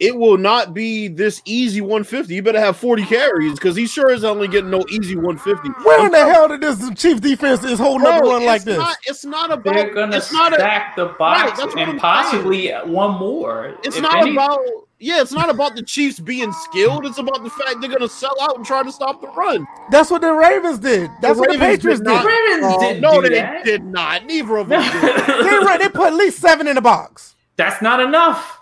it 0.00 0.16
will 0.16 0.38
not 0.38 0.72
be 0.74 1.08
this 1.08 1.42
easy 1.44 1.80
150. 1.82 2.34
You 2.34 2.42
better 2.42 2.58
have 2.58 2.76
40 2.76 3.04
carries 3.04 3.52
because 3.52 3.76
he 3.76 3.86
sure 3.86 4.10
is 4.10 4.24
only 4.24 4.48
getting 4.48 4.70
no 4.70 4.82
easy 4.90 5.14
150. 5.14 5.68
Where 5.84 6.06
in 6.06 6.10
the 6.12 6.18
hell 6.24 6.48
did 6.48 6.62
this 6.62 6.78
Chiefs 6.94 7.20
defense 7.20 7.62
is 7.64 7.78
holding 7.78 8.06
up 8.06 8.16
a 8.16 8.20
Bro, 8.20 8.30
run 8.30 8.44
like 8.46 8.56
it's 8.56 8.64
this? 8.64 8.78
Not, 8.78 8.96
it's 9.04 9.24
not 9.26 9.52
about. 9.52 9.74
They're 9.74 9.94
gonna 9.94 10.16
it's 10.16 10.32
not 10.32 10.52
a, 10.52 10.56
stack 10.56 10.96
the 10.96 11.06
box 11.18 11.58
that's 11.60 11.74
and 11.76 12.00
possibly 12.00 12.70
one 12.70 13.18
more. 13.18 13.76
It's 13.84 14.00
not 14.00 14.22
any- 14.22 14.32
about. 14.32 14.58
Yeah, 15.02 15.22
it's 15.22 15.32
not 15.32 15.48
about 15.48 15.76
the 15.76 15.82
Chiefs 15.82 16.20
being 16.20 16.52
skilled. 16.52 17.06
It's 17.06 17.16
about 17.16 17.42
the 17.42 17.48
fact 17.48 17.80
they're 17.80 17.88
gonna 17.88 18.06
sell 18.06 18.36
out 18.42 18.56
and 18.56 18.66
try 18.66 18.82
to 18.82 18.92
stop 18.92 19.22
the 19.22 19.28
run. 19.28 19.66
That's 19.90 20.10
what 20.10 20.20
the 20.20 20.30
Ravens 20.30 20.78
did. 20.78 21.10
That's 21.22 21.38
what 21.38 21.50
the 21.50 21.56
Patriots 21.56 22.00
did 22.00 22.06
did. 22.06 22.12
not- 22.12 22.24
Ravens 22.26 22.64
Oh, 22.66 22.80
didn't 22.80 23.00
no, 23.00 23.20
do 23.22 23.28
they 23.30 23.34
that. 23.36 23.64
did 23.64 23.82
not. 23.82 24.26
Neither 24.26 24.58
of 24.58 24.68
them 24.70 24.82
did. 24.82 25.02
They, 25.26 25.76
they 25.78 25.88
put 25.88 26.08
at 26.08 26.14
least 26.14 26.38
seven 26.38 26.68
in 26.68 26.74
the 26.74 26.82
box. 26.82 27.34
That's 27.56 27.80
not 27.80 28.00
enough. 28.00 28.59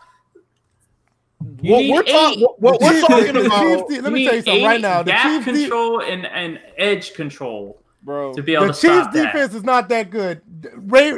You 1.62 1.72
What 1.72 1.78
need 1.80 1.92
we're, 1.92 2.02
talk- 2.02 2.36
eight. 2.36 2.40
what, 2.42 2.60
what 2.60 2.80
we're 2.80 3.00
talking 3.06 3.36
about, 3.46 3.88
Chiefs 3.88 4.02
let 4.02 4.12
me 4.12 4.24
tell 4.24 4.34
you 4.34 4.42
something 4.42 4.64
right 4.64 4.80
now. 4.80 5.02
The 5.02 5.10
gap 5.12 5.22
Chiefs, 5.44 5.44
de- 5.46 5.60
control 5.62 6.02
and, 6.02 6.26
and 6.26 6.60
edge 6.76 7.14
control 7.14 7.80
bro. 8.02 8.32
to 8.34 8.42
be 8.42 8.54
able 8.54 8.66
the 8.66 8.72
to 8.72 8.80
Chiefs 8.80 8.94
stop 8.94 9.12
that. 9.12 9.32
defense 9.32 9.54
is 9.54 9.62
not 9.64 9.88
that 9.90 10.10
good. 10.10 10.40
Ray, 10.74 11.12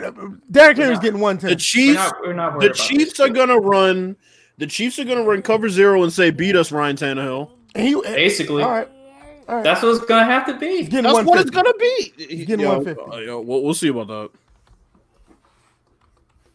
Derrick 0.50 0.76
Henry's 0.76 0.96
not- 0.96 1.02
getting 1.02 1.18
The 1.18 1.22
110. 1.24 1.50
We're 1.50 1.56
Chiefs, 1.56 1.94
not, 1.96 2.20
we're 2.22 2.32
not 2.34 2.60
the 2.60 2.70
Chiefs 2.70 3.12
this. 3.12 3.20
are 3.20 3.28
gonna 3.30 3.58
run. 3.58 4.16
The 4.58 4.66
Chiefs 4.66 4.98
are 4.98 5.04
gonna 5.04 5.22
run 5.22 5.40
cover 5.40 5.70
zero 5.70 6.02
and 6.02 6.12
say, 6.12 6.30
"Beat 6.30 6.54
us, 6.54 6.70
Ryan 6.70 6.96
Tannehill." 6.96 7.50
And 7.74 7.88
he, 7.88 7.94
basically. 8.02 8.62
all 8.62 8.70
right. 8.70 8.88
All 9.48 9.54
right. 9.56 9.64
That's 9.64 9.82
what 9.82 9.96
it's 9.96 10.04
gonna 10.04 10.24
have 10.26 10.44
to 10.46 10.54
be. 10.58 10.82
That's 10.82 11.24
what 11.24 11.40
it's 11.40 11.50
gonna 11.50 11.72
be. 11.78 12.12
He's 12.18 12.44
getting 12.46 12.60
Yo, 12.60 12.76
150. 12.78 13.02
uh, 13.10 13.16
yo, 13.20 13.40
we'll, 13.40 13.62
we'll 13.62 13.74
see 13.74 13.88
about 13.88 14.08
that. 14.08 14.30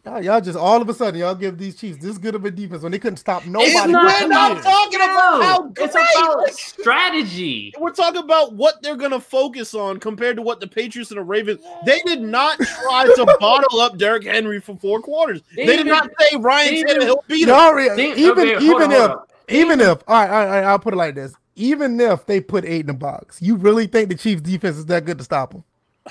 Y'all, 0.06 0.22
y'all 0.22 0.40
just 0.40 0.56
all 0.56 0.80
of 0.80 0.88
a 0.88 0.94
sudden 0.94 1.18
y'all 1.18 1.34
give 1.34 1.58
these 1.58 1.74
Chiefs 1.74 1.98
this 2.00 2.16
good 2.16 2.36
of 2.36 2.44
a 2.44 2.50
defense 2.52 2.84
when 2.84 2.92
they 2.92 2.98
couldn't 3.00 3.16
stop 3.16 3.44
nobody. 3.44 3.72
It's 3.72 3.86
not- 3.88 4.18
two 4.20 4.24
we're 4.24 4.28
not 4.28 4.62
talking 4.62 5.00
about 5.00 5.42
how 5.42 5.58
No, 5.58 5.72
it's 5.76 5.94
about 5.96 6.50
strategy. 6.54 7.74
We're 7.80 7.90
talking 7.90 8.22
about 8.22 8.52
what 8.54 8.80
they're 8.82 8.94
gonna 8.96 9.18
focus 9.18 9.74
on 9.74 9.98
compared 9.98 10.36
to 10.36 10.42
what 10.42 10.60
the 10.60 10.68
Patriots 10.68 11.10
and 11.10 11.18
the 11.18 11.24
Ravens. 11.24 11.60
They 11.84 12.00
did 12.06 12.22
not 12.22 12.58
try 12.58 13.06
to 13.16 13.36
bottle 13.40 13.80
up 13.80 13.98
Derrick 13.98 14.22
Henry 14.24 14.60
for 14.60 14.76
four 14.76 15.00
quarters. 15.00 15.42
They, 15.56 15.66
They 15.66 15.76
did 15.78 15.86
even- 15.86 15.92
not 15.98 16.10
say 16.20 16.36
Ryan 16.36 16.74
they 16.74 16.78
even- 16.80 16.96
Tannehill 17.02 17.26
beat 17.26 17.48
him. 17.48 17.74
Re- 17.74 17.88
Think- 17.96 18.16
even 18.18 18.38
okay, 18.48 18.64
even 18.64 18.92
on, 18.92 19.10
if 19.48 19.54
even 19.56 19.80
if 19.80 20.02
all 20.06 20.14
right, 20.20 20.30
all 20.30 20.46
right, 20.46 20.64
I'll 20.64 20.78
put 20.78 20.94
it 20.94 20.98
like 20.98 21.16
this. 21.16 21.34
Even 21.56 21.98
if 22.00 22.24
they 22.26 22.40
put 22.40 22.64
eight 22.64 22.82
in 22.82 22.86
the 22.86 22.94
box, 22.94 23.42
you 23.42 23.56
really 23.56 23.86
think 23.88 24.08
the 24.10 24.14
Chiefs 24.14 24.42
defense 24.42 24.76
is 24.76 24.86
that 24.86 25.04
good 25.04 25.18
to 25.18 25.24
stop 25.24 25.52
them? 25.52 25.64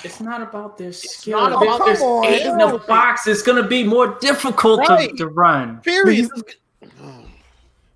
It's 0.03 0.19
not 0.19 0.41
about 0.41 0.77
their 0.77 0.91
skill. 0.91 1.39
not 1.39 1.63
about 1.63 1.85
there's 1.85 1.99
their 1.99 2.23
eight 2.25 2.39
skill. 2.41 2.51
in 2.53 2.57
the 2.71 2.77
box. 2.87 3.27
It's 3.27 3.41
gonna 3.41 3.67
be 3.67 3.83
more 3.83 4.17
difficult 4.19 4.87
Right. 4.89 5.09
to, 5.11 5.15
to 5.17 5.27
run. 5.27 5.77
Period. 5.79 6.29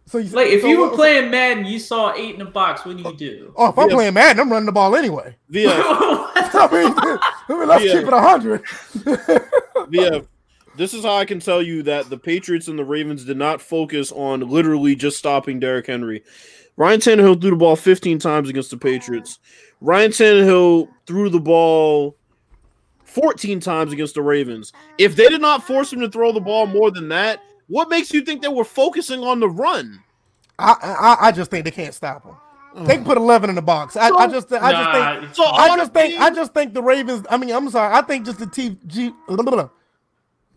So 0.05 0.17
you 0.17 0.29
Like 0.31 0.47
if 0.47 0.61
so 0.61 0.67
you 0.67 0.79
were 0.79 0.87
what- 0.87 0.95
playing 0.95 1.29
Madden, 1.29 1.65
you 1.65 1.77
saw 1.77 2.13
eight 2.15 2.33
in 2.33 2.39
the 2.39 2.45
box. 2.45 2.83
What 2.85 2.97
do 2.97 3.03
you 3.03 3.15
do? 3.15 3.53
Oh, 3.55 3.69
if 3.69 3.77
I'm 3.77 3.89
Yeah. 3.89 3.95
playing 3.95 4.13
Madden, 4.15 4.39
I'm 4.39 4.51
running 4.51 4.65
the 4.65 4.71
ball 4.71 4.95
anyway. 4.95 5.35
VF, 5.51 5.69
I 5.75 6.69
mean, 6.71 6.93
I 6.97 7.19
mean 7.49 7.67
let's 7.67 7.85
Yeah. 7.85 7.93
keep 7.99 8.07
it 8.07 8.13
hundred. 8.13 8.63
VF. 9.91 10.25
This 10.77 10.93
is 10.93 11.03
how 11.03 11.15
I 11.15 11.25
can 11.25 11.39
tell 11.39 11.61
you 11.61 11.83
that 11.83 12.09
the 12.09 12.17
Patriots 12.17 12.67
and 12.69 12.79
the 12.79 12.85
Ravens 12.85 13.25
did 13.25 13.37
not 13.37 13.61
focus 13.61 14.11
on 14.11 14.39
literally 14.41 14.95
just 14.95 15.17
stopping 15.17 15.59
Derrick 15.59 15.87
Henry. 15.87 16.23
Ryan 16.77 17.01
Tannehill 17.01 17.41
threw 17.41 17.49
the 17.49 17.55
ball 17.57 17.75
15 17.75 18.17
times 18.19 18.49
against 18.49 18.71
the 18.71 18.77
Patriots. 18.77 19.39
Ryan 19.81 20.11
Tannehill 20.11 20.87
threw 21.09 21.27
the 21.27 21.39
ball 21.39 22.15
14 23.05 23.59
times 23.59 23.91
against 23.91 24.13
the 24.13 24.21
Ravens. 24.21 24.71
If 24.99 25.15
they 25.15 25.27
did 25.27 25.41
not 25.41 25.63
force 25.65 25.91
him 25.91 26.01
to 26.01 26.09
throw 26.09 26.31
the 26.31 26.39
ball 26.39 26.67
more 26.67 26.91
than 26.91 27.09
that, 27.09 27.41
what 27.67 27.89
makes 27.89 28.13
you 28.13 28.21
think 28.21 28.43
they 28.43 28.47
were 28.47 28.63
focusing 28.63 29.23
on 29.23 29.39
the 29.39 29.49
run? 29.49 30.03
I, 30.59 30.75
I 31.21 31.27
I 31.27 31.31
just 31.31 31.49
think 31.49 31.65
they 31.65 31.71
can't 31.71 31.95
stop 31.95 32.23
them. 32.23 32.85
They 32.85 32.95
can 32.95 33.05
put 33.05 33.17
eleven 33.17 33.49
in 33.49 33.55
the 33.55 33.61
box. 33.63 33.95
I, 33.97 34.09
I 34.09 34.27
just 34.27 34.53
I 34.53 34.71
just 34.71 35.23
think 35.23 35.35
So 35.35 35.43
I 35.45 35.69
on 35.69 35.79
just 35.79 35.93
think 35.93 36.13
team- 36.13 36.21
I 36.21 36.29
just 36.29 36.53
think 36.53 36.73
the 36.75 36.83
Ravens. 36.83 37.25
I 37.29 37.37
mean, 37.37 37.51
I'm 37.51 37.67
sorry. 37.71 37.91
I 37.91 38.01
think 38.03 38.25
just 38.25 38.37
the 38.37 38.45
Chiefs. 38.45 38.75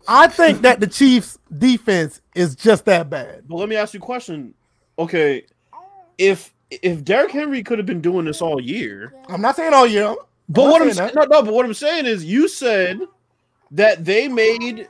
I 0.07 0.27
think 0.27 0.61
that 0.61 0.79
the 0.79 0.87
Chiefs' 0.87 1.39
defense 1.57 2.21
is 2.35 2.55
just 2.55 2.85
that 2.85 3.09
bad. 3.09 3.47
But 3.47 3.55
let 3.55 3.69
me 3.69 3.75
ask 3.75 3.95
you 3.95 3.99
a 3.99 4.03
question. 4.03 4.53
Okay, 4.99 5.47
if 6.19 6.53
if 6.69 7.03
Derrick 7.03 7.31
Henry 7.31 7.63
could 7.63 7.79
have 7.79 7.87
been 7.87 8.01
doing 8.01 8.25
this 8.25 8.41
all 8.41 8.61
year, 8.61 9.13
I'm 9.29 9.41
not 9.41 9.55
saying 9.55 9.73
all 9.73 9.87
year. 9.87 10.13
But 10.49 10.63
I'm 10.65 10.71
what 10.71 10.81
I'm 10.81 10.93
saying 10.93 11.09
saying, 11.09 11.29
no, 11.29 11.37
no, 11.39 11.43
but 11.43 11.53
what 11.53 11.65
I'm 11.65 11.73
saying 11.73 12.05
is, 12.05 12.25
you 12.25 12.47
said 12.47 12.99
that 13.71 14.03
they 14.05 14.27
made 14.27 14.87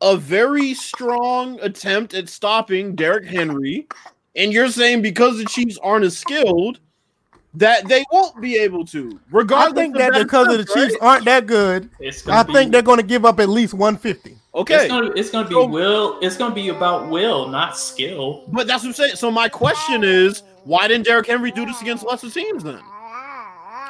a 0.00 0.16
very 0.16 0.74
strong 0.74 1.58
attempt 1.60 2.14
at 2.14 2.28
stopping 2.28 2.94
Derrick 2.94 3.26
Henry, 3.26 3.86
and 4.36 4.52
you're 4.52 4.68
saying 4.68 5.02
because 5.02 5.38
the 5.38 5.44
Chiefs 5.46 5.78
aren't 5.82 6.04
as 6.04 6.16
skilled 6.16 6.80
that 7.54 7.86
they 7.88 8.04
won't 8.12 8.40
be 8.40 8.56
able 8.56 8.84
to. 8.84 9.12
I 9.14 9.18
Regardless, 9.30 9.78
think 9.78 9.96
that 9.96 10.12
because 10.12 10.48
of 10.48 10.58
the 10.58 10.64
Chiefs 10.64 10.96
right? 11.00 11.02
aren't 11.02 11.24
that 11.26 11.46
good, 11.46 11.88
I 12.28 12.42
be, 12.42 12.52
think 12.52 12.72
they're 12.72 12.82
going 12.82 12.98
to 12.98 13.06
give 13.06 13.24
up 13.24 13.38
at 13.40 13.48
least 13.48 13.72
150. 13.74 14.36
okay, 14.56 14.74
It's 14.74 14.88
gonna, 14.88 15.10
it's 15.16 15.30
gonna 15.30 15.48
be 15.48 15.54
So- 15.54 15.66
will. 15.66 16.18
It's 16.20 16.36
gonna 16.36 16.54
be 16.54 16.68
about 16.70 17.08
will, 17.08 17.48
not 17.48 17.78
skill. 17.78 18.44
but 18.48 18.66
that's 18.66 18.82
what 18.82 18.88
I'm 18.88 18.94
saying. 18.94 19.16
So 19.16 19.30
my 19.30 19.48
question 19.48 20.02
is, 20.04 20.42
why 20.64 20.88
didn't 20.88 21.06
Derrick 21.06 21.26
Henry 21.28 21.50
do 21.52 21.64
this 21.64 21.80
against 21.80 22.04
lesser 22.04 22.28
teams 22.28 22.64
then? 22.64 22.80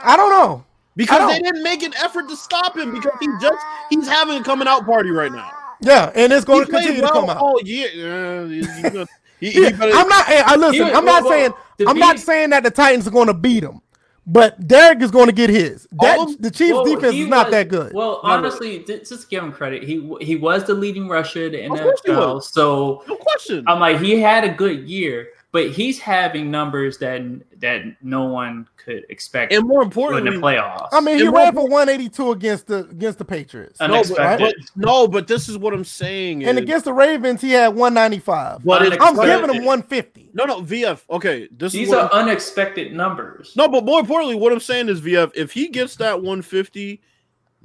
I 0.06 0.14
don't 0.16 0.30
know. 0.30 0.62
Because 0.96 1.28
they 1.32 1.40
didn't 1.40 1.62
make 1.62 1.82
an 1.82 1.92
effort 1.94 2.28
to 2.28 2.36
stop 2.36 2.76
him 2.76 2.92
because 2.94 3.12
he 3.20 3.26
just 3.40 3.58
he's 3.90 4.06
having 4.06 4.38
a 4.40 4.44
coming 4.44 4.68
out 4.68 4.86
party 4.86 5.10
right 5.10 5.32
now. 5.32 5.50
Yeah, 5.80 6.12
and 6.14 6.32
it's 6.32 6.44
going 6.44 6.60
He 6.60 6.66
to 6.66 6.70
continue 6.70 7.02
well 7.02 7.12
to 7.12 7.20
come 7.20 7.30
out. 7.30 7.36
all 7.38 7.60
year. 7.62 7.88
Yeah, 7.92 8.46
he- 8.46 8.60
he 8.76 8.82
gonna- 8.82 9.06
he- 9.40 9.50
he 9.50 9.62
Yeah, 9.64 9.70
better- 9.70 9.92
I'm 9.92 10.08
not. 10.08 10.28
Eh, 10.28 10.42
I 10.46 10.56
listen. 10.56 10.86
He- 10.86 10.92
I'm 10.92 11.04
not 11.04 11.24
well, 11.24 11.32
saying. 11.32 11.52
the 11.78 11.88
I'm 11.88 11.98
not 11.98 12.18
saying 12.18 12.50
that 12.50 12.62
the 12.62 12.70
Titans 12.70 13.06
are 13.08 13.10
going 13.10 13.26
to 13.26 13.34
beat 13.34 13.64
him, 13.64 13.80
but 14.26 14.66
Derrick 14.68 15.02
is 15.02 15.10
going 15.10 15.26
to 15.26 15.32
get 15.32 15.50
his. 15.50 15.88
That 16.00 16.20
of- 16.20 16.40
the 16.40 16.50
Chiefs' 16.50 16.72
Well, 16.74 16.84
defense 16.84 17.14
is 17.16 17.26
not 17.26 17.46
was- 17.46 17.52
that 17.54 17.68
good. 17.68 17.92
Well, 17.92 18.20
Not 18.22 18.38
honestly, 18.38 18.78
th- 18.78 19.08
just 19.08 19.28
give 19.28 19.42
him 19.42 19.50
credit. 19.52 19.82
He 19.82 20.08
he 20.20 20.36
was 20.36 20.62
the 20.64 20.74
leading 20.74 21.08
rusher 21.08 21.46
in 21.46 21.72
the 21.72 21.74
Of 21.74 21.80
course 21.80 22.00
he 22.06 22.12
NFL. 22.12 22.42
So 22.44 23.02
no 23.08 23.16
question. 23.16 23.64
I'm 23.66 23.80
like, 23.80 23.98
he 24.00 24.20
had 24.20 24.44
a 24.44 24.50
good 24.50 24.88
year, 24.88 25.26
but 25.54 25.70
he's 25.70 26.00
having 26.00 26.50
numbers 26.50 26.98
that 26.98 27.22
that 27.60 27.82
no 28.02 28.24
one 28.24 28.66
could 28.76 29.04
expect 29.08 29.52
and 29.52 29.64
more 29.66 29.82
in 29.84 29.88
the 29.88 29.94
importantly, 29.94 30.36
playoffs. 30.38 30.88
I 30.92 31.00
mean, 31.00 31.16
he 31.16 31.24
and 31.26 31.32
ran 31.32 31.54
more- 31.54 31.62
for 31.64 31.70
182 31.70 32.32
against 32.32 32.66
the 32.66 32.78
against 32.90 33.18
the 33.18 33.24
Patriots, 33.24 33.78
no, 33.80 33.86
but, 33.86 33.94
unexpected. 33.94 34.54
but- 34.58 34.84
no, 34.84 35.06
but 35.06 35.28
this 35.28 35.48
is 35.48 35.56
what 35.56 35.72
I'm 35.72 35.84
saying. 35.84 36.42
Is, 36.42 36.48
and 36.48 36.58
against 36.58 36.84
the 36.84 36.92
Ravens, 36.92 37.40
he 37.40 37.52
had 37.52 37.68
195. 37.68 38.64
but 38.64 38.82
I'm 39.00 39.14
giving 39.14 39.54
him 39.54 39.64
150. 39.64 40.30
no, 40.34 40.44
no, 40.44 40.60
VF. 40.60 41.02
Okay, 41.08 41.48
this 41.56 41.72
These 41.72 41.86
is 41.86 41.94
what 41.94 41.98
are 42.12 42.14
I'm- 42.14 42.26
unexpected 42.28 42.92
numbers. 42.92 43.52
no, 43.56 43.68
but 43.68 43.84
more 43.84 44.00
importantly, 44.00 44.34
what 44.34 44.52
I'm 44.52 44.58
saying 44.60 44.88
is 44.88 45.00
VF. 45.00 45.30
If 45.36 45.52
he 45.52 45.68
gets 45.68 45.94
that 45.96 46.20
150, 46.20 47.00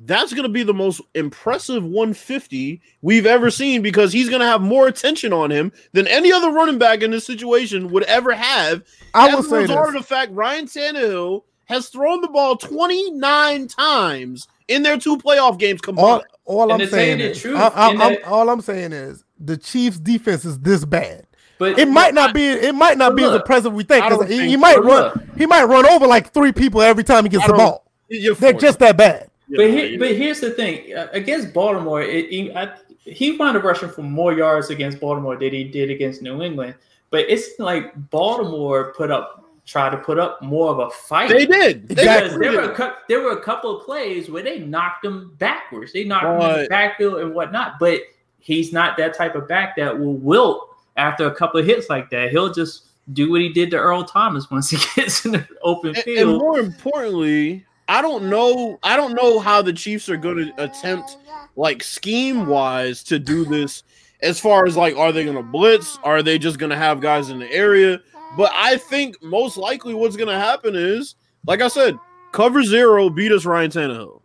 that's 0.05 0.31
going 0.33 0.43
to 0.43 0.49
be 0.49 0.63
the 0.63 0.73
most 0.73 1.01
impressive 1.13 1.83
150 1.83 2.81
we've 3.01 3.25
ever 3.25 3.51
seen 3.51 3.81
because 3.81 4.13
he's 4.13 4.29
going 4.29 4.39
to 4.41 4.45
have 4.47 4.61
more 4.61 4.87
attention 4.87 5.33
on 5.33 5.51
him 5.51 5.71
than 5.91 6.07
any 6.07 6.31
other 6.31 6.51
running 6.51 6.77
back 6.77 7.01
in 7.01 7.11
this 7.11 7.25
situation 7.25 7.89
would 7.89 8.03
ever 8.03 8.31
have. 8.33 8.83
I 9.13 9.27
as 9.29 9.35
will 9.35 9.43
say 9.43 9.57
result 9.63 9.87
this. 9.87 9.95
of 9.95 10.01
the 10.01 10.07
fact 10.07 10.31
Ryan 10.31 10.65
Tannehill 10.65 11.43
has 11.65 11.89
thrown 11.89 12.21
the 12.21 12.27
ball 12.29 12.55
29 12.55 13.67
times 13.67 14.47
in 14.67 14.83
their 14.83 14.97
two 14.97 15.17
playoff 15.17 15.57
games 15.59 15.81
combined. 15.81 16.23
All, 16.45 16.61
all 16.61 16.71
I'm 16.71 16.79
to 16.79 16.87
tell 16.87 16.99
you 16.99 17.05
saying 17.05 17.19
is, 17.19 17.41
truth, 17.41 17.57
I, 17.57 17.67
I, 17.67 17.87
I'm- 17.87 17.97
that- 17.97 18.23
all 18.23 18.49
I'm 18.49 18.61
saying 18.61 18.93
is 18.93 19.23
the 19.39 19.57
Chiefs' 19.57 19.99
defense 19.99 20.45
is 20.45 20.59
this 20.59 20.85
bad. 20.85 21.25
But 21.57 21.77
It 21.77 21.89
might 21.89 22.13
not 22.13 22.33
be. 22.33 22.47
It 22.47 22.73
might 22.73 22.97
not 22.97 23.09
But 23.11 23.15
be 23.17 23.23
as 23.25 23.33
impressive 23.35 23.73
we 23.73 23.83
think. 23.83 24.05
I 24.05 24.09
'cause 24.09 24.19
don't 24.19 24.29
he, 24.31 24.37
think 24.37 24.49
he 24.49 24.55
might 24.55 24.77
run. 24.77 24.85
look. 24.85 25.17
He 25.37 25.45
might 25.45 25.65
run 25.65 25.85
over 25.85 26.07
like 26.07 26.31
three 26.31 26.53
people 26.53 26.81
every 26.81 27.03
time 27.03 27.25
he 27.25 27.29
gets 27.29 27.45
the 27.45 27.51
ball. 27.53 27.85
They're 28.09 28.53
just 28.53 28.79
that 28.79 28.95
bad. 28.95 29.28
You're 29.49 29.67
But 29.67 29.71
for 29.73 29.85
he, 29.87 29.97
but 29.97 30.15
here's 30.15 30.39
the 30.39 30.51
thing: 30.51 30.93
uh, 30.95 31.07
against 31.11 31.53
Baltimore, 31.53 32.01
it, 32.01 32.29
he, 32.29 32.53
I, 32.55 32.71
he 32.99 33.35
wound 33.37 33.57
up 33.57 33.63
rushing 33.63 33.89
for 33.89 34.03
more 34.03 34.33
yards 34.33 34.69
against 34.69 34.99
Baltimore 34.99 35.35
than 35.37 35.51
he 35.53 35.63
did 35.63 35.89
against 35.89 36.21
New 36.21 36.41
England. 36.41 36.75
But 37.09 37.25
it's 37.29 37.57
like 37.59 37.93
Baltimore 38.11 38.93
put 38.95 39.09
up, 39.09 39.43
try 39.65 39.89
to 39.89 39.97
put 39.97 40.19
up 40.19 40.41
more 40.43 40.69
of 40.69 40.77
a 40.79 40.89
fight. 40.91 41.29
they 41.29 41.47
did. 41.47 41.87
They 41.87 41.95
Because 41.95 42.05
Exactly. 42.33 42.39
there 42.47 42.51
were 42.61 42.71
a, 42.71 42.75
cou- 42.75 42.93
there 43.07 43.21
were 43.21 43.31
a 43.31 43.41
couple 43.41 43.79
of 43.79 43.83
plays 43.85 44.29
where 44.29 44.43
they 44.43 44.59
knocked 44.59 45.03
him 45.05 45.33
backwards. 45.39 45.91
They 45.93 46.03
knocked 46.03 46.25
him 46.25 46.33
in 46.33 46.37
But- 46.39 46.61
the 46.63 46.67
backfield 46.69 47.19
and 47.21 47.33
whatnot. 47.33 47.79
But 47.79 48.01
he's 48.37 48.71
not 48.71 48.95
that 48.97 49.15
type 49.15 49.33
of 49.33 49.47
back 49.47 49.75
that 49.77 49.97
will 49.97 50.13
wilt 50.13 50.67
after 50.97 51.25
a 51.25 51.33
couple 51.33 51.59
of 51.59 51.65
hits 51.65 51.89
like 51.89 52.11
that. 52.11 52.29
He'll 52.29 52.53
just 52.53 52.85
do 53.13 53.31
what 53.31 53.41
he 53.41 53.49
did 53.51 53.71
to 53.71 53.77
Earl 53.77 54.03
Thomas 54.03 54.51
once 54.51 54.69
he 54.69 54.77
gets 55.01 55.25
in 55.25 55.31
the 55.31 55.47
open 55.63 55.95
And, 55.95 56.07
and 56.07 56.37
more 56.37 56.59
importantly, 56.59 57.65
I 57.89 58.01
don't 58.01 58.29
know. 58.29 58.79
I 58.83 58.95
don't 58.95 59.13
know 59.15 59.39
how 59.39 59.61
the 59.61 59.73
Chiefs 59.73 60.07
are 60.09 60.15
going 60.17 60.37
to 60.37 60.63
attempt, 60.63 61.17
like 61.55 61.83
scheme 61.83 62.45
wise, 62.45 63.03
to 63.05 63.19
do 63.19 63.43
this. 63.43 63.83
As 64.21 64.39
far 64.39 64.65
as 64.65 64.77
like, 64.77 64.95
are 64.95 65.11
they 65.11 65.23
going 65.23 65.37
to 65.37 65.43
blitz? 65.43 65.97
Are 66.03 66.21
they 66.21 66.37
just 66.37 66.59
going 66.59 66.69
to 66.69 66.75
have 66.77 67.01
guys 67.01 67.29
in 67.29 67.39
the 67.39 67.51
area? 67.51 67.99
But 68.37 68.51
I 68.53 68.77
think 68.77 69.21
most 69.23 69.57
likely 69.57 69.93
what's 69.93 70.15
going 70.15 70.29
to 70.29 70.37
happen 70.37 70.75
is, 70.75 71.15
like 71.47 71.61
I 71.61 71.67
said, 71.67 71.97
cover 72.31 72.61
zero 72.63 73.09
beat 73.09 73.31
us 73.31 73.45
Ryan 73.45 73.71
Tannehill, 73.71 74.21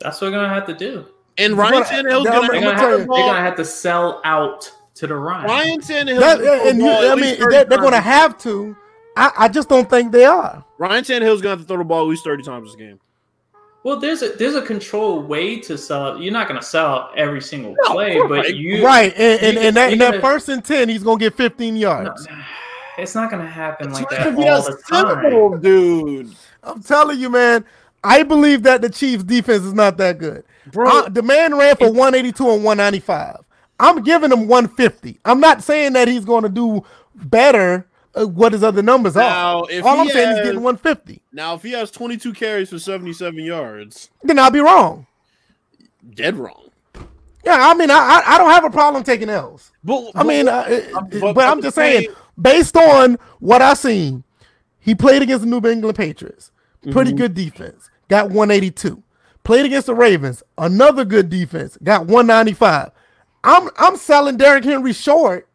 That's 0.00 0.20
what 0.20 0.32
we're 0.32 0.38
gonna 0.38 0.52
have 0.52 0.66
to 0.66 0.74
do. 0.74 1.06
and 1.38 1.56
But- 1.56 1.70
Ryan 1.72 1.82
Tannehill's 1.84 2.26
I'm 2.26 2.46
going 2.46 2.48
gonna 2.48 2.52
to 2.52 2.60
gonna, 2.60 2.76
tell 2.76 2.98
have, 2.98 3.08
gonna 3.08 3.40
have 3.40 3.56
to 3.56 3.64
sell 3.64 4.20
out 4.24 4.70
to 4.96 5.06
the 5.06 5.14
run. 5.14 5.44
Ryan 5.46 5.80
Tannehill. 5.80 6.20
That, 6.20 6.40
and 6.66 6.78
you, 6.78 6.90
I 6.90 7.14
mean, 7.14 7.38
they're, 7.38 7.64
they're 7.64 7.78
going 7.78 7.92
to 7.92 8.00
have 8.00 8.36
to. 8.38 8.76
I, 9.18 9.32
I 9.44 9.48
just 9.48 9.68
don't 9.68 9.88
think 9.90 10.12
they 10.12 10.24
are. 10.24 10.64
Ryan 10.78 11.04
Tannehill's 11.04 11.42
going 11.42 11.56
to 11.56 11.58
have 11.58 11.60
to 11.60 11.64
throw 11.66 11.78
the 11.78 11.84
ball 11.84 12.02
at 12.02 12.08
least 12.08 12.24
thirty 12.24 12.42
times 12.42 12.68
this 12.68 12.76
game. 12.76 13.00
Well, 13.84 13.98
there's 14.00 14.22
a 14.22 14.30
there's 14.30 14.54
a 14.54 14.62
controlled 14.62 15.28
way 15.28 15.60
to 15.60 15.78
sell. 15.78 16.20
You're 16.20 16.32
not 16.32 16.48
gonna 16.48 16.60
sell 16.62 17.10
every 17.16 17.40
single 17.40 17.74
No, 17.84 17.92
play, 17.94 18.18
but 18.28 18.36
not. 18.36 18.54
you 18.56 18.84
right, 18.84 19.12
and, 19.16 19.40
and, 19.42 19.54
you- 19.54 19.60
and 19.62 19.76
that, 19.76 19.86
you 19.88 19.92
in 19.92 19.98
that 20.00 20.20
first 20.20 20.48
and 20.48 20.64
ten, 20.64 20.88
he's 20.88 21.02
going 21.02 21.18
to 21.18 21.24
get 21.26 21.34
15 21.36 21.74
No, 21.74 21.80
yards. 21.80 22.26
it's 22.98 23.14
not 23.14 23.30
gonna 23.30 23.46
happen 23.48 23.92
like 23.92 24.08
that 24.10 24.36
be 24.36 24.48
all 24.48 24.66
a 24.66 24.70
the 24.72 24.82
time. 24.90 25.60
dude. 25.60 26.34
I'm 26.64 26.82
telling 26.82 27.18
you, 27.20 27.30
man. 27.30 27.64
I 28.04 28.22
believe 28.22 28.62
that 28.64 28.80
the 28.82 28.88
Chiefs' 28.90 29.24
defense 29.24 29.62
is 29.64 29.72
not 29.74 29.96
that 29.98 30.18
good. 30.18 30.44
Bro, 30.72 30.88
Uh, 30.90 31.08
the 31.08 31.22
man 31.22 31.56
ran 31.56 31.76
for 31.76 31.86
182 31.90 32.42
and 32.50 32.62
195. 32.64 33.38
I'm 33.80 34.02
giving 34.04 34.30
him 34.30 34.46
150. 34.46 35.18
I'm 35.24 35.40
not 35.40 35.62
saying 35.64 35.94
that 35.94 36.06
he's 36.08 36.24
going 36.24 36.42
to 36.44 36.48
do 36.48 36.84
better. 37.14 37.86
Uh, 38.18 38.26
what 38.26 38.52
his 38.52 38.62
other 38.62 38.82
numbers 38.82 39.14
Now, 39.14 39.60
are? 39.64 39.70
if 39.70 39.84
All 39.84 40.00
I'm 40.00 40.06
he 40.06 40.12
saying 40.12 40.30
is 40.38 40.44
getting 40.44 40.62
150. 40.62 41.22
now 41.32 41.54
if 41.54 41.62
he 41.62 41.72
has 41.72 41.90
twenty-two 41.90 42.32
carries 42.32 42.70
for 42.70 42.78
seventy-seven 42.78 43.44
yards, 43.44 44.10
Then 44.22 44.38
I'll 44.38 44.50
be 44.50 44.60
wrong. 44.60 45.06
dead 46.14 46.36
wrong. 46.36 46.70
Yeah, 47.44 47.56
I 47.70 47.74
mean, 47.74 47.90
I 47.90 47.94
I, 47.96 48.34
I 48.34 48.38
don't 48.38 48.50
have 48.50 48.64
a 48.64 48.70
problem 48.70 49.04
taking 49.04 49.28
L's. 49.30 49.72
But 49.84 50.10
I 50.14 50.22
mean, 50.24 50.46
but- 50.46 50.72
uh, 50.72 51.00
but- 51.20 51.34
but, 51.34 51.48
I'm 51.48 51.62
just 51.62 51.74
saying, 51.76 52.08
based 52.40 52.76
on 52.76 53.16
what 53.40 53.62
I've 53.62 53.78
seen, 53.78 54.24
He 54.80 54.94
played 54.94 55.22
against 55.22 55.44
the 55.44 55.50
New 55.50 55.66
England 55.68 55.96
Patriots. 55.96 56.50
Pretty 56.90 57.12
good 57.12 57.34
defense. 57.34 57.90
Got 58.08 58.30
182. 58.30 59.02
Played 59.44 59.66
against 59.66 59.86
the 59.86 59.94
Ravens. 59.94 60.42
Another 60.56 61.04
good 61.04 61.28
defense. 61.28 61.76
Got 61.82 62.06
195. 62.06 62.90
I'm 63.44 63.68
I'm 63.76 63.96
selling 63.96 64.36
Derrick 64.36 64.64
Henry 64.64 64.92
short 64.92 65.47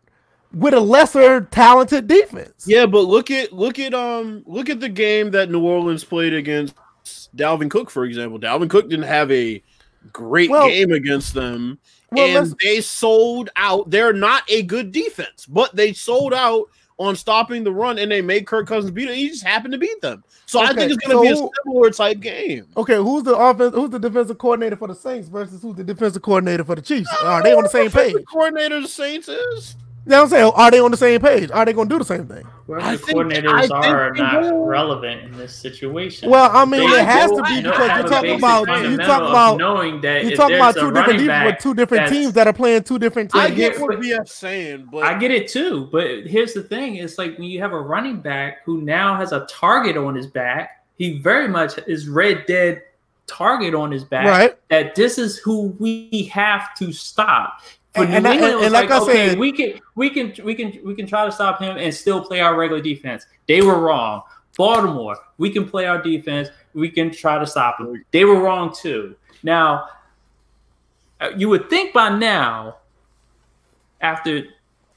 with 0.53 0.73
a 0.73 0.79
lesser 0.79 1.41
talented 1.41 2.07
defense. 2.07 2.65
Yeah, 2.67 2.85
but 2.85 3.01
look 3.01 3.31
at 3.31 3.51
look 3.53 3.79
at 3.79 3.93
um 3.93 4.43
look 4.45 4.69
at 4.69 4.79
the 4.79 4.89
game 4.89 5.31
that 5.31 5.49
New 5.49 5.61
Orleans 5.63 6.03
played 6.03 6.33
against 6.33 6.75
Dalvin 7.35 7.69
Cook, 7.69 7.89
for 7.89 8.05
example. 8.05 8.39
Dalvin 8.39 8.69
Cook 8.69 8.89
didn't 8.89 9.05
have 9.07 9.31
a 9.31 9.61
great 10.11 10.49
Well- 10.49 10.67
game 10.67 10.91
against 10.91 11.33
them, 11.33 11.79
Well, 12.11 12.43
and 12.43 12.55
they 12.61 12.81
sold 12.81 13.49
out. 13.55 13.89
They're 13.89 14.13
not 14.13 14.43
a 14.49 14.63
good 14.63 14.91
defense, 14.91 15.45
but 15.47 15.75
they 15.75 15.93
sold 15.93 16.33
out 16.33 16.69
on 16.99 17.15
stopping 17.15 17.63
the 17.63 17.71
run, 17.71 17.97
and 17.97 18.11
they 18.11 18.21
made 18.21 18.45
Kirk 18.45 18.67
Cousins 18.67 18.91
beat 18.91 19.09
it. 19.09 19.15
He 19.15 19.29
just 19.29 19.43
happened 19.43 19.71
to 19.71 19.79
beat 19.79 19.99
them. 20.01 20.23
So 20.45 20.59
I 20.61 20.73
think 20.73 20.91
it's 20.91 21.03
going 21.07 21.17
to 21.17 21.21
be 21.23 21.29
a 21.29 21.35
so- 21.35 21.49
similar 21.65 21.89
type 21.89 22.19
game. 22.19 22.67
Okay, 22.77 22.95
who's 22.97 23.23
the 23.23 23.35
offense? 23.35 23.73
Who's 23.73 23.89
the 23.89 23.97
defensive 23.99 24.37
coordinator 24.37 24.75
for 24.75 24.87
the 24.87 24.93
Saints 24.95 25.27
versus 25.27 25.61
who's 25.63 25.75
the 25.75 25.83
defensive 25.83 26.21
coordinator 26.21 26.63
for 26.63 26.75
the 26.75 26.81
Chiefs? 26.83 27.09
Are 27.23 27.41
they 27.41 27.53
on 27.53 27.63
the 27.63 27.69
same 27.69 27.89
page? 27.89 28.13
The 28.13 28.23
coordinator 28.23 28.75
of 28.75 28.83
the 28.83 28.89
Saints 28.89 29.27
is. 29.27 29.75
You 30.05 30.09
know 30.09 30.17
what 30.17 30.23
I'm 30.23 30.29
saying? 30.31 30.43
Oh, 30.43 30.51
are 30.51 30.69
they 30.69 30.79
on 30.81 30.91
the 30.91 30.97
same 30.97 31.21
page? 31.21 31.49
Are 31.49 31.63
they 31.63 31.71
going 31.71 31.87
to 31.87 31.95
do 31.95 31.99
the 31.99 32.03
same 32.03 32.27
thing? 32.27 32.43
Whoever 32.67 32.91
the 32.91 32.97
think- 32.97 33.09
I 33.09 33.23
coordinators 33.23 33.61
think 33.61 33.73
are 33.73 34.13
they 34.13 34.21
not 34.21 34.41
will. 34.41 34.65
relevant 34.65 35.21
in 35.23 35.37
this 35.37 35.55
situation. 35.55 36.29
Well, 36.29 36.51
I 36.51 36.65
mean, 36.65 36.89
They 36.89 36.99
it 36.99 37.05
has 37.05 37.31
to 37.31 37.41
be 37.43 37.61
because 37.61 37.99
you're 37.99 38.09
talking 38.09 38.35
about 38.35 38.67
you 38.67 38.73
fundamental 38.73 39.05
talking 39.07 39.29
about 39.29 39.57
knowing 39.57 40.01
that 40.01 40.25
you're 40.25 40.35
talking 40.35 40.57
about 40.57 40.75
two 40.75 40.91
different 40.91 41.07
running 41.07 41.21
defense 41.21 41.45
with 41.53 41.63
two 41.63 41.73
different 41.73 42.09
teams 42.09 42.33
that 42.33 42.47
are 42.47 42.53
playing 42.53 42.83
two 42.83 42.99
different 42.99 43.31
teams. 43.31 43.43
I 43.45 43.49
get 43.49 43.73
get 43.73 43.81
what 43.81 43.91
what- 43.91 43.99
VF's 43.99 44.33
saying, 44.33 44.89
but 44.91 45.03
I 45.03 45.17
get 45.17 45.31
it 45.31 45.47
too, 45.47 45.87
but 45.89 46.27
here's 46.27 46.53
the 46.53 46.63
thing: 46.63 46.97
it's 46.97 47.17
like 47.17 47.37
when 47.37 47.47
you 47.47 47.61
have 47.61 47.71
a 47.71 47.79
running 47.79 48.19
back 48.19 48.63
who 48.65 48.81
now 48.81 49.15
has 49.15 49.31
a 49.31 49.45
target 49.49 49.95
on 49.95 50.15
his 50.15 50.27
back. 50.27 50.83
He 50.97 51.19
very 51.19 51.47
much 51.47 51.79
is 51.87 52.07
red 52.07 52.45
dead 52.45 52.81
target 53.25 53.73
on 53.73 53.91
his 53.91 54.03
back. 54.03 54.25
Right. 54.25 54.57
That 54.69 54.95
this 54.95 55.17
is 55.17 55.37
who 55.37 55.75
we 55.79 56.29
have 56.31 56.75
to 56.75 56.91
stop. 56.91 57.61
For 57.95 58.01
And- 58.03 58.11
New 58.11 58.17
and 58.17 58.25
England, 58.27 58.43
it 58.53 58.55
and- 58.55 58.63
and 58.65 58.73
like 58.73 58.89
I 58.91 58.99
okay, 58.99 59.29
said- 59.29 59.39
we 59.39 59.51
can 59.51 59.79
we 59.95 60.09
can 60.09 60.33
we 60.43 60.55
can 60.55 60.79
we 60.83 60.95
can 60.95 61.05
try 61.07 61.25
to 61.25 61.31
stop 61.31 61.59
him 61.59 61.77
and 61.77 61.93
still 61.93 62.23
play 62.25 62.39
our 62.39 62.55
regular 62.55 62.81
defense. 62.81 63.25
They 63.47 63.61
were 63.61 63.79
wrong. 63.79 64.23
Baltimore, 64.57 65.17
we 65.37 65.49
can 65.49 65.67
play 65.67 65.85
our 65.85 66.01
defense. 66.01 66.49
We 66.73 66.89
can 66.89 67.11
try 67.11 67.37
to 67.39 67.45
stop 67.45 67.77
them. 67.79 68.03
They 68.11 68.25
were 68.25 68.39
wrong 68.39 68.73
too. 68.73 69.15
Now, 69.43 69.87
uh, 71.21 71.29
you 71.37 71.49
would 71.49 71.69
think 71.69 71.93
by 71.93 72.09
now, 72.09 72.77
after 74.01 74.43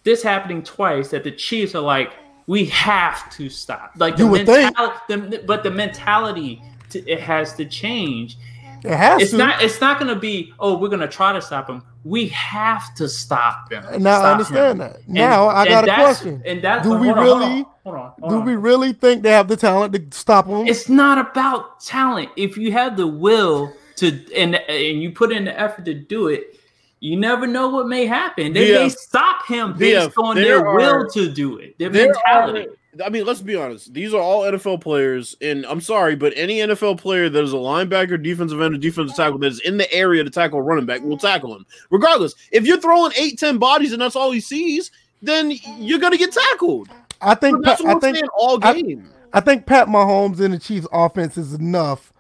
this 0.05 0.23
happening 0.23 0.63
twice, 0.63 1.09
that 1.11 1.25
the 1.25 1.31
Chiefs 1.33 1.75
are 1.75 1.81
like, 1.83 2.13
we 2.47 2.65
have 2.67 3.31
to 3.37 3.49
stop. 3.49 3.93
Like 3.97 4.17
the 4.17 4.25
You 4.25 4.31
would 4.31 4.47
think. 4.47 4.77
the, 5.09 5.43
but 5.47 5.63
the 5.63 5.71
mentality 5.71 6.63
to, 6.91 6.99
it 7.11 7.21
has 7.21 7.55
to 7.55 7.65
change. 7.65 8.37
It 8.85 8.95
has 8.95 9.23
It's 9.23 9.31
to. 9.33 9.37
not. 9.39 9.63
It's 9.63 9.81
not 9.81 9.99
going 9.99 10.13
to 10.15 10.21
be. 10.21 10.53
Oh, 10.61 10.77
we're 10.79 10.89
going 10.89 11.01
to 11.01 11.09
try 11.09 11.33
to 11.33 11.41
stop 11.43 11.69
him. 11.69 11.83
We 12.07 12.29
have 12.29 12.95
to 12.97 13.09
stop 13.09 13.73
him. 13.73 13.85
now 14.01 14.23
I 14.23 14.33
understand 14.33 14.73
him. 14.73 14.79
that. 14.79 14.97
And- 15.07 15.15
Now 15.15 15.49
I 15.49 15.67
got 15.67 15.89
a 15.89 15.93
question. 15.95 16.41
And 16.47 16.63
that's 16.63 16.87
Do 16.87 16.97
we 16.97 17.09
hold 17.09 17.19
on, 17.19 17.27
hold 17.27 17.43
on, 17.43 17.51
really- 17.51 17.67
Hold 17.85 17.97
on. 17.97 18.29
Do 18.31 18.41
we 18.41 18.55
really 18.55 18.93
think 18.93 19.23
they 19.25 19.31
have 19.31 19.49
the 19.49 19.57
talent 19.57 19.93
to 19.93 20.17
stop 20.17 20.47
them? 20.47 20.67
It's 20.69 20.89
not 20.89 21.19
about 21.19 21.81
talent. 21.81 22.31
If 22.37 22.57
you 22.57 22.71
have 22.73 22.97
the 22.97 23.07
will 23.09 23.73
to 23.97 24.07
and 24.37 24.55
and 24.55 25.03
you 25.03 25.11
put 25.11 25.33
in 25.33 25.45
the 25.47 25.59
effort 25.59 25.85
to 25.87 25.95
do 25.95 26.29
it, 26.29 26.61
you 27.01 27.17
never 27.17 27.47
know 27.47 27.69
what 27.71 27.89
may 27.89 28.07
happen. 28.07 28.53
They 28.53 28.73
may 28.79 28.89
stop 28.89 29.45
him 29.47 29.75
based 29.77 30.17
on 30.17 30.37
there 30.37 30.45
their 30.59 30.67
are- 30.67 30.77
will 30.77 31.09
to 31.11 31.29
do 31.33 31.59
it. 31.59 31.77
Their 31.79 31.91
mentality. 31.91 32.67
are- 32.69 32.75
I 33.05 33.11
mean, 33.11 33.25
let's 33.25 33.43
be 33.43 33.57
honest. 33.57 33.93
These 33.93 34.15
are 34.15 34.21
all 34.21 34.43
NFL 34.43 34.81
players, 34.81 35.37
and 35.41 35.67
I'm 35.67 35.81
sorry, 35.81 36.17
but 36.17 36.33
any 36.37 36.59
NFL 36.59 36.99
player 36.99 37.29
that 37.29 37.43
is 37.43 37.53
a 37.53 37.57
linebacker, 37.57 38.23
defensive 38.23 38.61
end, 38.61 38.75
or 38.75 38.79
defensive 38.79 39.17
tackle 39.17 39.39
that 39.39 39.53
is 39.53 39.61
in 39.61 39.77
the 39.77 39.93
area 39.93 40.25
to 40.25 40.31
tackle 40.31 40.59
a 40.59 40.63
running 40.63 40.87
back 40.87 41.03
will 41.03 41.19
tackle 41.19 41.55
him, 41.55 41.67
regardless. 41.91 42.35
If 42.53 42.67
you're 42.67 42.81
throwing 42.81 43.13
eight, 43.19 43.39
ten 43.39 43.59
bodies 43.59 43.93
and 43.93 44.01
that's 44.01 44.17
all 44.17 44.31
he 44.31 44.41
sees, 44.41 44.91
then 45.23 45.53
you're 45.79 45.99
gonna 45.99 46.17
get 46.19 46.33
tackled. 46.33 46.89
I 47.21 47.35
think. 47.35 47.65
That's 47.65 47.83
Pat, 47.83 47.95
what 47.95 48.05
I 48.05 48.13
think. 48.13 48.29
all 48.37 48.59
game. 48.59 49.11
I 49.33 49.41
think 49.41 49.67
Pat 49.67 49.89
Mahomes 49.89 50.41
and 50.41 50.55
the 50.55 50.59
Chiefs' 50.59 50.87
offense 50.93 51.37
is 51.37 51.55
enough 51.55 52.13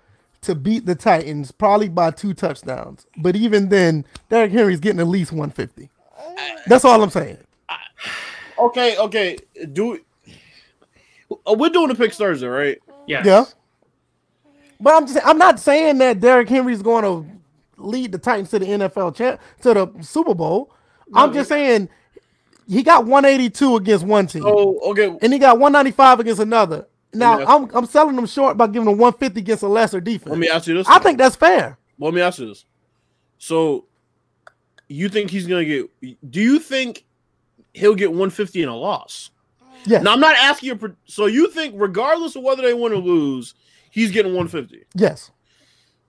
to 0.43 0.55
beat 0.55 0.87
the 0.87 0.95
Titans, 0.95 1.51
probably 1.51 1.89
by 1.89 2.11
two 2.11 2.35
touchdowns. 2.35 3.07
But 3.17 3.37
even 3.37 3.69
then, 3.69 4.05
Derrick 4.29 4.53
Henry's 4.53 4.81
getting 4.81 5.01
at 5.01 5.09
least 5.09 5.33
150. 5.33 5.89
That's 6.67 6.85
all 6.85 7.03
I'm 7.03 7.11
saying. 7.11 7.39
okay, 8.59 8.97
okay. 8.99 9.39
Do 9.73 9.99
Uh, 11.31 11.55
we're 11.55 11.71
doing 11.71 11.89
the 11.89 11.95
picks 11.95 12.17
Thursday, 12.17 12.47
right? 12.47 12.79
Yeah. 13.07 13.23
Yeah. 13.25 13.45
But 14.81 14.95
I'm 14.95 15.07
just 15.07 15.19
I'm 15.27 15.39
not 15.39 15.59
saying 15.59 15.99
that 15.99 16.21
Derrick 16.21 16.49
Henry's 16.49 16.83
going 16.83 17.05
to 17.05 17.27
lead 17.79 18.13
the 18.13 18.19
Titans 18.19 18.51
to 18.51 18.59
the 18.59 18.67
NFL 18.67 19.15
champ 19.17 19.41
to 19.63 19.75
the 19.75 19.91
Super 20.03 20.35
Bowl. 20.35 20.73
I'm 21.15 21.33
just 21.33 21.49
saying 21.49 21.89
he 22.69 22.83
got 22.83 23.07
182 23.07 23.77
against 23.77 24.05
one 24.05 24.27
team, 24.27 24.43
Oh, 24.45 24.79
okay. 24.91 25.17
and 25.23 25.33
he 25.33 25.39
got 25.39 25.59
195 25.59 26.21
against 26.21 26.41
another. 26.41 26.87
Now 27.15 27.41
I'm 27.47 27.71
I'm 27.75 27.87
selling 27.87 28.17
them 28.17 28.27
short 28.27 28.57
by 28.57 28.67
giving 28.67 28.85
them 28.87 28.99
150 28.99 29.41
against 29.41 29.63
a 29.63 29.69
lesser 29.69 30.01
defense. 30.01 30.31
Let 30.31 30.39
me 30.39 30.49
ask 30.49 30.67
you 30.67 30.75
this. 30.75 30.87
I 30.89 30.99
think 30.99 31.17
that's 31.19 31.37
fair. 31.37 31.79
Let 31.99 32.13
me 32.13 32.21
ask 32.21 32.39
you 32.39 32.49
this. 32.49 32.65
So, 33.39 33.87
you 34.89 35.09
think 35.09 35.31
he's 35.31 35.47
gonna 35.47 35.65
get? 35.65 35.91
Do 36.31 36.41
you 36.43 36.59
think 36.59 37.05
he'll 37.73 37.95
get 37.95 38.11
150 38.11 38.63
in 38.63 38.69
a 38.69 38.77
loss? 38.77 39.31
Yes. 39.87 40.03
Now 40.03 40.13
I'm 40.13 40.21
not 40.21 40.37
asking 40.37 40.69
you. 40.69 40.77
pro- 40.77 40.97
So 41.07 41.27
you 41.27 41.51
think, 41.51 41.75
regardless 41.77 42.37
of 42.37 42.43
whether 42.43 42.63
they 42.63 42.75
win 42.75 42.93
or 42.93 42.97
lose, 42.97 43.55
he's 43.91 44.11
getting 44.11 44.33
150? 44.35 44.85
yes. 44.95 45.31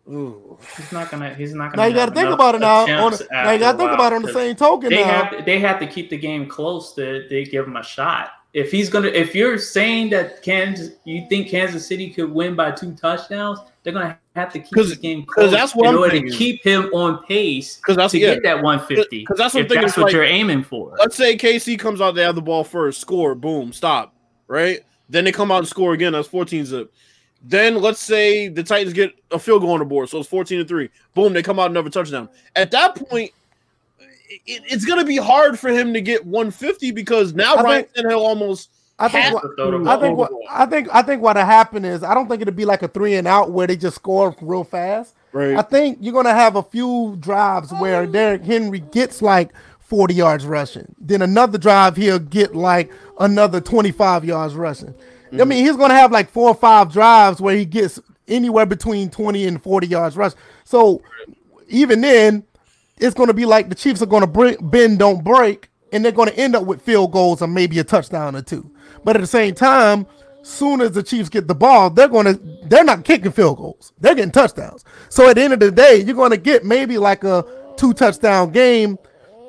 Ooh. 0.09 0.57
He's 0.77 0.91
not 0.93 1.11
gonna. 1.11 1.33
He's 1.33 1.53
not 1.53 1.71
gonna. 1.71 1.81
Now 1.81 1.87
you 1.89 1.93
got 1.93 2.05
to 2.05 2.15
think 2.15 2.29
about 2.29 2.55
it 2.55 2.59
now. 2.59 2.83
On 2.83 2.89
attempts 3.13 3.17
the, 3.19 3.27
now 3.29 3.51
you 3.51 3.59
got 3.59 3.73
to 3.73 3.77
think 3.77 3.87
while, 3.89 3.95
about 3.95 4.13
it 4.13 4.15
on 4.15 4.21
the 4.21 4.27
'cause 4.29 4.35
same 4.37 4.55
token. 4.55 4.89
They 4.89 5.03
now. 5.03 5.25
have. 5.25 5.45
They 5.45 5.59
have 5.59 5.79
to 5.81 5.87
keep 5.87 6.09
the 6.09 6.17
game 6.17 6.47
close 6.47 6.93
to. 6.93 7.27
They 7.29 7.43
give 7.43 7.67
him 7.67 7.75
a 7.75 7.83
shot. 7.83 8.29
If 8.57 8.71
he's 8.71 8.89
gonna. 8.89 9.09
If 9.09 9.35
you're 9.35 9.59
saying 9.59 10.09
that 10.09 10.41
Kansas, 10.41 10.93
you 11.03 11.27
think 11.29 11.47
Kansas 11.47 11.85
City 11.85 12.09
could 12.09 12.31
win 12.31 12.55
by 12.55 12.71
two 12.71 12.93
touchdowns, 12.95 13.59
they're 13.83 13.93
gonna 13.93 14.17
have 14.35 14.51
to 14.53 14.59
keep 14.59 14.71
the 14.73 14.95
game 14.99 15.25
close 15.27 15.51
that's 15.51 15.75
what 15.75 15.85
in 15.87 15.93
I'm 15.93 15.99
order 15.99 16.11
thinking. 16.13 16.31
to 16.31 16.37
keep 16.37 16.63
him 16.63 16.85
on 16.91 17.23
pace 17.25 17.77
'Cause 17.85 17.95
that's- 17.95 18.11
to 18.13 18.17
yeah. 18.19 18.33
get 18.33 18.43
that 18.43 18.63
150. 18.63 19.25
'Cause 19.25 19.37
that's 19.37 19.53
what 19.53 19.59
I'm 19.59 19.65
if 19.65 19.69
thinking, 19.69 19.85
that's 19.85 19.97
what 19.97 20.03
like- 20.05 20.13
you're 20.13 20.23
aiming 20.23 20.63
for. 20.63 20.95
Let's 20.97 21.15
say 21.15 21.37
KC 21.37 21.77
comes 21.77 22.01
out, 22.01 22.15
they 22.15 22.23
have 22.23 22.33
the 22.33 22.41
ball 22.41 22.63
first, 22.63 22.99
score, 22.99 23.35
boom, 23.35 23.71
stop, 23.73 24.15
right? 24.47 24.79
Then 25.07 25.23
they 25.23 25.31
come 25.31 25.51
out 25.51 25.59
and 25.59 25.67
score 25.67 25.93
again. 25.93 26.13
That's 26.13 26.27
14 26.27 26.65
zip. 26.65 26.91
Then 27.43 27.79
let's 27.79 27.99
say 27.99 28.47
the 28.47 28.63
Titans 28.63 28.93
get 28.93 29.13
a 29.29 29.37
field 29.37 29.61
goal 29.61 29.73
on 29.73 29.79
the 29.79 29.85
board, 29.85 30.09
so 30.09 30.17
it's 30.17 30.27
14 30.27 30.57
to 30.57 30.65
three. 30.65 30.89
Boom, 31.13 31.31
they 31.33 31.43
come 31.43 31.59
out 31.59 31.69
another 31.69 31.91
touchdown. 31.91 32.27
At 32.55 32.71
that 32.71 32.95
point, 32.95 33.31
it, 34.29 34.63
it's 34.65 34.85
gonna 34.85 35.05
be 35.05 35.17
hard 35.17 35.59
for 35.59 35.69
him 35.69 35.93
to 35.93 36.01
get 36.01 36.25
150 36.25 36.91
because 36.91 37.33
now 37.33 37.55
I 37.55 37.63
Ryan 37.63 37.85
think- 37.85 38.07
Tannehill 38.07 38.17
almost 38.17 38.69
I 38.99 39.09
think 39.09 39.33
what, 39.33 39.41
to 39.41 39.55
throw 39.55 39.71
the 39.71 39.77
throw 39.77 39.87
I 39.87 39.99
think 39.99 40.17
what 40.17 40.31
I 40.49 40.65
think 40.65 40.87
I 40.91 41.01
think 41.03 41.21
what'll 41.21 41.45
happen 41.45 41.85
is 41.85 42.03
I 42.03 42.13
don't 42.13 42.27
think 42.27 42.41
it'll 42.41 42.53
be 42.53 42.65
like 42.65 42.81
a 42.81 42.87
three 42.87 43.15
and 43.15 43.27
out 43.27 43.51
where 43.51 43.67
they 43.67 43.77
just 43.77 43.95
score 43.95 44.35
real 44.41 44.63
fast. 44.63 45.13
right. 45.33 45.55
I 45.55 45.61
think 45.61 45.99
you're 46.01 46.13
gonna 46.13 46.33
have 46.33 46.55
a 46.55 46.63
few 46.63 47.15
drives 47.19 47.71
where 47.73 48.01
oh. 48.01 48.05
Derrick 48.07 48.43
Henry 48.43 48.79
gets 48.79 49.21
like 49.21 49.51
40 49.79 50.13
yards 50.13 50.45
rushing. 50.45 50.93
Then 50.99 51.21
another 51.21 51.57
drive 51.57 51.95
he'll 51.95 52.19
get 52.19 52.55
like 52.55 52.91
another 53.19 53.61
25 53.61 54.25
yards 54.25 54.55
rushing. 54.55 54.89
I 55.31 55.35
mm-hmm. 55.35 55.49
mean, 55.49 55.65
he's 55.65 55.77
gonna 55.77 55.93
have 55.93 56.11
like 56.11 56.29
four 56.29 56.49
or 56.49 56.55
five 56.55 56.91
drives 56.91 57.39
where 57.39 57.55
he 57.55 57.65
gets 57.65 57.99
anywhere 58.27 58.65
between 58.65 59.09
20 59.09 59.45
and 59.45 59.61
40 59.61 59.87
yards 59.87 60.17
rush. 60.17 60.33
So 60.63 61.01
even 61.67 62.01
then, 62.01 62.43
it's 62.99 63.13
gonna 63.13 63.33
be 63.33 63.45
like 63.45 63.69
the 63.69 63.75
Chiefs 63.75 64.01
are 64.01 64.07
gonna 64.07 64.27
bring, 64.27 64.57
bend, 64.69 64.99
don't 64.99 65.23
break, 65.23 65.69
and 65.91 66.03
they're 66.03 66.11
gonna 66.11 66.31
end 66.31 66.55
up 66.55 66.65
with 66.65 66.81
field 66.81 67.11
goals 67.11 67.41
or 67.41 67.47
maybe 67.47 67.79
a 67.79 67.83
touchdown 67.83 68.35
or 68.35 68.41
two. 68.41 68.69
But 69.03 69.15
at 69.15 69.21
the 69.21 69.27
same 69.27 69.53
time, 69.55 70.05
soon 70.43 70.81
as 70.81 70.91
the 70.91 71.03
Chiefs 71.03 71.29
get 71.29 71.47
the 71.47 71.55
ball, 71.55 71.89
they're 71.89 72.07
gonna 72.07 72.39
they're 72.63 72.83
not 72.83 73.03
kicking 73.03 73.31
field 73.31 73.57
goals. 73.57 73.93
They're 73.99 74.15
getting 74.15 74.31
touchdowns. 74.31 74.83
So 75.09 75.29
at 75.29 75.35
the 75.35 75.43
end 75.43 75.53
of 75.53 75.59
the 75.59 75.71
day, 75.71 76.01
you're 76.01 76.15
gonna 76.15 76.37
get 76.37 76.65
maybe 76.65 76.97
like 76.97 77.23
a 77.23 77.45
two 77.75 77.93
touchdown 77.93 78.51
game, 78.51 78.97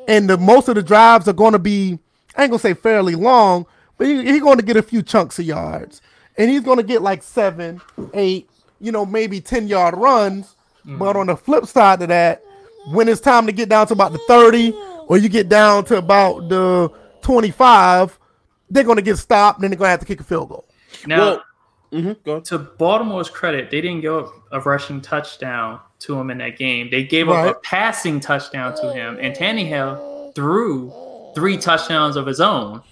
and 0.07 0.29
the 0.29 0.37
most 0.37 0.69
of 0.69 0.75
the 0.75 0.83
drives 0.83 1.29
are 1.29 1.33
gonna 1.33 1.59
be 1.59 1.99
I 2.37 2.43
ain't 2.43 2.51
gonna 2.51 2.61
say 2.61 2.75
fairly 2.75 3.15
long, 3.15 3.67
but 3.97 4.07
he, 4.07 4.23
he's 4.25 4.43
gonna 4.43 4.63
get 4.63 4.77
a 4.77 4.83
few 4.83 5.03
chunks 5.03 5.39
of 5.39 5.45
yards, 5.45 6.03
and 6.37 6.51
he's 6.51 6.63
gonna 6.63 6.83
get 6.83 7.03
like 7.03 7.23
seven, 7.23 7.81
eight, 8.15 8.51
you 8.81 8.93
know, 8.93 9.07
maybe 9.07 9.41
ten 9.41 9.69
yard 9.69 9.97
runs. 9.97 10.55
But 10.85 11.17
mm. 11.17 11.21
on 11.21 11.27
the 11.27 11.37
flip 11.37 11.67
side 11.67 12.01
of 12.01 12.09
that, 12.09 12.43
when 12.93 13.09
it's 13.09 13.21
time 13.21 13.47
to 13.47 13.53
get 13.53 13.69
down 13.69 13.87
to 13.89 13.93
about 13.93 14.13
the 14.13 14.19
30 14.29 14.73
or 15.07 15.19
you 15.19 15.29
get 15.29 15.49
down 15.49 15.85
to 15.87 15.97
about 15.97 16.49
the 16.49 16.91
25, 17.23 18.19
they're 18.71 18.85
going 18.85 18.97
to 18.97 19.03
get 19.03 19.17
stopped. 19.19 19.59
And 19.59 19.65
then 19.65 19.71
they're 19.71 19.79
going 19.79 19.89
to 19.89 19.91
have 19.91 20.01
to 20.01 20.07
kick 20.07 20.21
a 20.21 20.25
field 20.25 20.49
goal. 20.49 20.65
Now, 21.07 21.19
Well, 21.19 21.45
mhm, 21.93 22.23
go 22.25 22.41
to 22.41 22.59
Baltimore's 22.59 23.31
credit, 23.31 23.71
they 23.71 23.81
didn't 23.81 24.01
give 24.03 24.15
up 24.15 24.33
a 24.53 24.61
rushing 24.61 25.01
touchdown 25.01 25.81
to 26.01 26.19
him 26.19 26.31
in 26.31 26.39
that 26.39 26.57
game. 26.59 26.89
They 26.91 27.05
gave 27.05 27.29
up 27.29 27.57
a 27.57 27.59
passing 27.61 28.21
touchdown 28.21 28.77
to 28.81 28.93
him, 28.93 29.19
and 29.21 29.35
Tannehill 29.35 30.35
threw 30.35 30.93
three 31.35 31.57
touchdowns 31.57 32.17
of 32.17 32.27
his 32.27 32.41
own. 32.41 32.83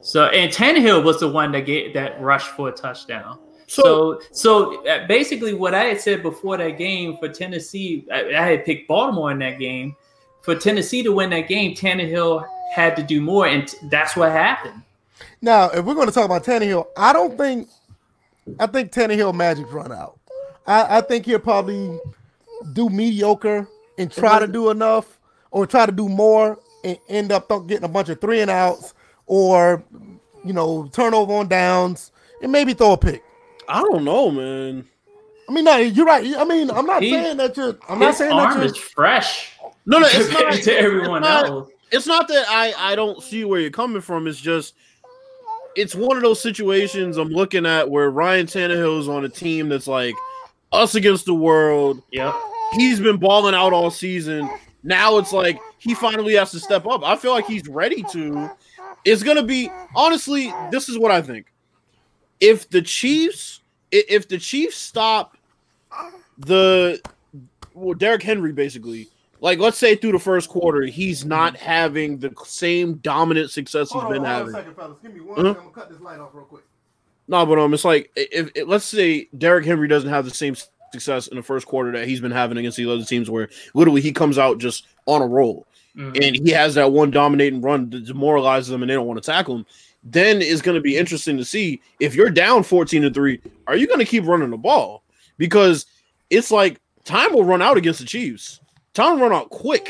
So 0.00 0.26
and 0.26 0.52
Tannehill 0.52 1.04
was 1.04 1.20
the 1.20 1.28
one 1.28 1.52
that 1.52 1.60
get 1.66 1.94
that 1.94 2.20
rushed 2.20 2.48
for 2.48 2.68
a 2.68 2.72
touchdown. 2.72 3.38
So, 3.72 4.20
So, 4.20 4.20
so 4.32 4.86
uh, 4.86 5.06
basically, 5.06 5.54
what 5.54 5.74
I 5.74 5.84
had 5.84 6.00
said 6.00 6.22
before 6.22 6.58
that 6.58 6.76
game 6.76 7.16
for 7.16 7.28
Tennessee, 7.28 8.04
I, 8.12 8.34
I 8.34 8.46
had 8.46 8.66
picked 8.66 8.86
Baltimore 8.86 9.30
in 9.30 9.38
that 9.38 9.58
game. 9.58 9.96
For 10.42 10.54
Tennessee 10.54 11.02
to 11.04 11.12
win 11.12 11.30
that 11.30 11.48
game, 11.48 11.74
Tannehill 11.74 12.46
had 12.74 12.96
to 12.96 13.02
do 13.02 13.20
more, 13.20 13.46
and 13.46 13.66
t- 13.66 13.78
that's 13.84 14.14
what 14.14 14.30
happened. 14.32 14.82
Now, 15.40 15.70
if 15.70 15.84
we're 15.84 15.94
going 15.94 16.08
to 16.08 16.12
talk 16.12 16.26
about 16.26 16.44
Tannehill, 16.44 16.86
I 16.96 17.12
don't 17.12 17.38
think 17.38 17.68
I 18.58 18.66
think 18.66 18.92
Tannehill 18.92 19.34
magic 19.34 19.72
run 19.72 19.92
out. 19.92 20.18
I, 20.66 20.98
I 20.98 21.00
think 21.00 21.26
he'll 21.26 21.38
probably 21.38 21.98
do 22.74 22.90
mediocre 22.90 23.68
and 23.98 24.10
try 24.10 24.38
to 24.38 24.46
do 24.46 24.70
enough, 24.70 25.18
or 25.50 25.66
try 25.66 25.86
to 25.86 25.92
do 25.92 26.08
more 26.08 26.58
and 26.84 26.98
end 27.08 27.32
up 27.32 27.48
getting 27.66 27.84
a 27.84 27.88
bunch 27.88 28.08
of 28.08 28.20
three 28.20 28.40
and 28.40 28.50
outs, 28.50 28.92
or 29.26 29.82
you 30.44 30.52
know 30.52 30.88
turnover 30.92 31.32
on 31.34 31.48
downs, 31.48 32.12
and 32.42 32.52
maybe 32.52 32.74
throw 32.74 32.92
a 32.92 32.98
pick. 32.98 33.22
I 33.72 33.80
don't 33.80 34.04
know, 34.04 34.30
man. 34.30 34.84
I 35.48 35.52
mean, 35.52 35.64
no, 35.64 35.76
you're 35.76 36.06
right. 36.06 36.24
I 36.36 36.44
mean, 36.44 36.70
I'm 36.70 36.86
not 36.86 37.02
He- 37.02 37.10
saying 37.10 37.36
that 37.38 37.56
you're. 37.56 37.76
I'm 37.88 37.98
not 37.98 38.08
His 38.08 38.18
saying 38.18 38.36
that 38.36 38.46
arm 38.50 38.56
you're. 38.58 38.66
is 38.66 38.76
fresh 38.76 39.50
No, 39.86 39.98
no, 39.98 40.06
it's 40.10 40.30
not. 40.32 40.52
to 40.54 40.78
everyone 40.78 41.22
it's 41.22 41.28
not- 41.30 41.46
else. 41.46 41.68
It's 41.90 42.06
not 42.06 42.28
that 42.28 42.46
I 42.48 42.72
I 42.92 42.94
don't 42.94 43.22
see 43.22 43.44
where 43.44 43.60
you're 43.60 43.70
coming 43.70 44.00
from. 44.00 44.26
It's 44.26 44.40
just 44.40 44.74
it's 45.74 45.94
one 45.94 46.16
of 46.16 46.22
those 46.22 46.40
situations 46.40 47.16
I'm 47.16 47.28
looking 47.30 47.66
at 47.66 47.90
where 47.90 48.10
Ryan 48.10 48.46
Tannehill 48.46 49.00
is 49.00 49.08
on 49.08 49.24
a 49.24 49.28
team 49.28 49.68
that's 49.68 49.86
like 49.86 50.14
us 50.72 50.94
against 50.94 51.26
the 51.26 51.34
world. 51.34 52.02
Yep. 52.12 52.34
He's 52.72 53.00
been 53.00 53.16
balling 53.18 53.54
out 53.54 53.72
all 53.74 53.90
season. 53.90 54.48
Now 54.82 55.18
it's 55.18 55.32
like 55.32 55.58
he 55.78 55.94
finally 55.94 56.34
has 56.34 56.50
to 56.52 56.60
step 56.60 56.86
up. 56.86 57.02
I 57.04 57.16
feel 57.16 57.32
like 57.32 57.46
he's 57.46 57.68
ready 57.68 58.02
to. 58.12 58.50
It's 59.04 59.22
gonna 59.22 59.42
be 59.42 59.70
honestly. 59.94 60.52
This 60.70 60.88
is 60.88 60.98
what 60.98 61.10
I 61.10 61.20
think. 61.20 61.46
If 62.40 62.68
the 62.70 62.80
Chiefs, 62.82 63.60
i- 63.60 63.61
if 63.92 64.28
the 64.28 64.38
Chiefs 64.38 64.76
stop 64.76 65.36
the 66.38 67.00
well, 67.74 67.94
Derrick 67.94 68.22
Henry 68.22 68.52
basically, 68.52 69.08
like 69.40 69.58
let's 69.58 69.78
say 69.78 69.94
through 69.96 70.12
the 70.12 70.18
first 70.18 70.48
quarter, 70.48 70.82
he's 70.82 71.24
not 71.24 71.56
having 71.56 72.18
the 72.18 72.32
same 72.44 72.94
dominant 72.94 73.50
success 73.50 73.90
he's 73.92 74.02
been 74.04 74.24
having. 74.24 74.52
fellas. 74.74 74.96
Give 75.02 75.14
me 75.14 75.20
one. 75.20 75.36
Huh? 75.44 75.48
I'm 75.50 75.54
gonna 75.54 75.70
cut 75.70 75.90
this 75.90 76.00
light 76.00 76.18
off 76.18 76.30
real 76.34 76.44
quick. 76.44 76.64
No, 77.28 77.46
but 77.46 77.58
um, 77.58 77.72
it's 77.72 77.84
like 77.84 78.10
if, 78.16 78.50
if 78.54 78.66
let's 78.66 78.84
say 78.84 79.28
Derrick 79.38 79.64
Henry 79.64 79.88
doesn't 79.88 80.10
have 80.10 80.24
the 80.24 80.30
same 80.30 80.56
success 80.92 81.28
in 81.28 81.36
the 81.36 81.42
first 81.42 81.66
quarter 81.66 81.92
that 81.92 82.06
he's 82.06 82.20
been 82.20 82.32
having 82.32 82.58
against 82.58 82.76
the 82.76 82.90
other 82.90 83.04
teams, 83.04 83.30
where 83.30 83.48
literally 83.74 84.00
he 84.00 84.12
comes 84.12 84.38
out 84.38 84.58
just 84.58 84.86
on 85.06 85.22
a 85.22 85.26
roll 85.26 85.66
Mhm. 85.96 86.26
and 86.26 86.36
he 86.46 86.50
has 86.52 86.74
that 86.74 86.90
one 86.90 87.10
dominating 87.10 87.60
run 87.60 87.90
that 87.90 88.06
demoralizes 88.06 88.68
them 88.68 88.82
and 88.82 88.88
they 88.90 88.94
don't 88.94 89.06
want 89.06 89.22
to 89.22 89.30
tackle 89.30 89.56
him. 89.56 89.66
Then 90.02 90.42
it's 90.42 90.62
going 90.62 90.74
to 90.74 90.80
be 90.80 90.96
interesting 90.96 91.36
to 91.36 91.44
see 91.44 91.80
if 92.00 92.14
you're 92.14 92.30
down 92.30 92.64
14 92.64 93.02
to 93.02 93.10
3, 93.10 93.40
are 93.68 93.76
you 93.76 93.86
going 93.86 94.00
to 94.00 94.04
keep 94.04 94.26
running 94.26 94.50
the 94.50 94.56
ball? 94.56 95.04
Because 95.38 95.86
it's 96.30 96.50
like 96.50 96.80
time 97.04 97.32
will 97.32 97.44
run 97.44 97.62
out 97.62 97.76
against 97.76 98.00
the 98.00 98.06
Chiefs. 98.06 98.60
Time 98.94 99.14
will 99.20 99.28
run 99.28 99.32
out 99.38 99.50
quick. 99.50 99.88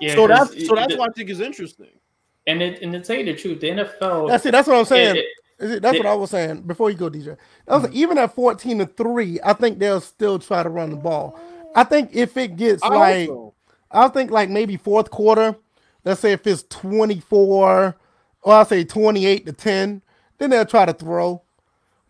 Yeah, 0.00 0.14
so 0.14 0.26
'cause 0.28 0.50
that's 0.50 0.66
so 0.66 0.74
that's 0.74 0.92
it- 0.94 0.98
why 0.98 1.06
I 1.06 1.12
think 1.12 1.30
it's 1.30 1.40
interesting. 1.40 1.88
And 2.46 2.60
it, 2.60 2.82
and 2.82 2.92
to 2.92 3.00
tell 3.00 3.16
you 3.16 3.24
the 3.24 3.34
truth, 3.34 3.60
the 3.60 3.68
NFL. 3.70 4.28
That's 4.28 4.44
it. 4.46 4.50
That's 4.52 4.66
what 4.66 4.76
I'm 4.76 4.84
saying. 4.84 5.16
it- 5.16 5.26
Is 5.60 5.70
it, 5.72 5.82
that's 5.82 5.92
They- 5.92 5.98
what 6.00 6.08
I 6.08 6.14
was 6.14 6.30
saying 6.30 6.62
before 6.62 6.90
you 6.90 6.96
go, 6.96 7.08
DJ. 7.08 7.36
I 7.68 7.74
was 7.74 7.82
like, 7.84 7.92
mm-hmm. 7.92 8.00
even 8.00 8.18
at 8.18 8.34
14 8.34 8.78
to 8.78 8.86
3, 8.86 9.38
I 9.44 9.52
think 9.52 9.78
they'll 9.78 10.00
still 10.00 10.40
try 10.40 10.62
to 10.64 10.68
run 10.68 10.90
the 10.90 10.96
ball. 10.96 11.38
I 11.76 11.84
think 11.84 12.10
if 12.12 12.36
it 12.36 12.56
gets 12.56 12.82
I 12.82 12.88
like, 12.88 13.28
also- 13.28 13.54
I 13.92 14.08
think 14.08 14.30
like 14.32 14.48
maybe 14.50 14.76
fourth 14.76 15.10
quarter, 15.10 15.54
let's 16.04 16.20
say 16.20 16.32
if 16.32 16.44
it's 16.48 16.64
24, 16.64 17.96
or 18.42 18.54
I'll 18.54 18.64
say 18.64 18.84
28 18.84 19.46
to 19.46 19.52
10, 19.52 20.02
then 20.38 20.50
they'll 20.50 20.64
try 20.64 20.84
to 20.84 20.92
throw. 20.92 21.42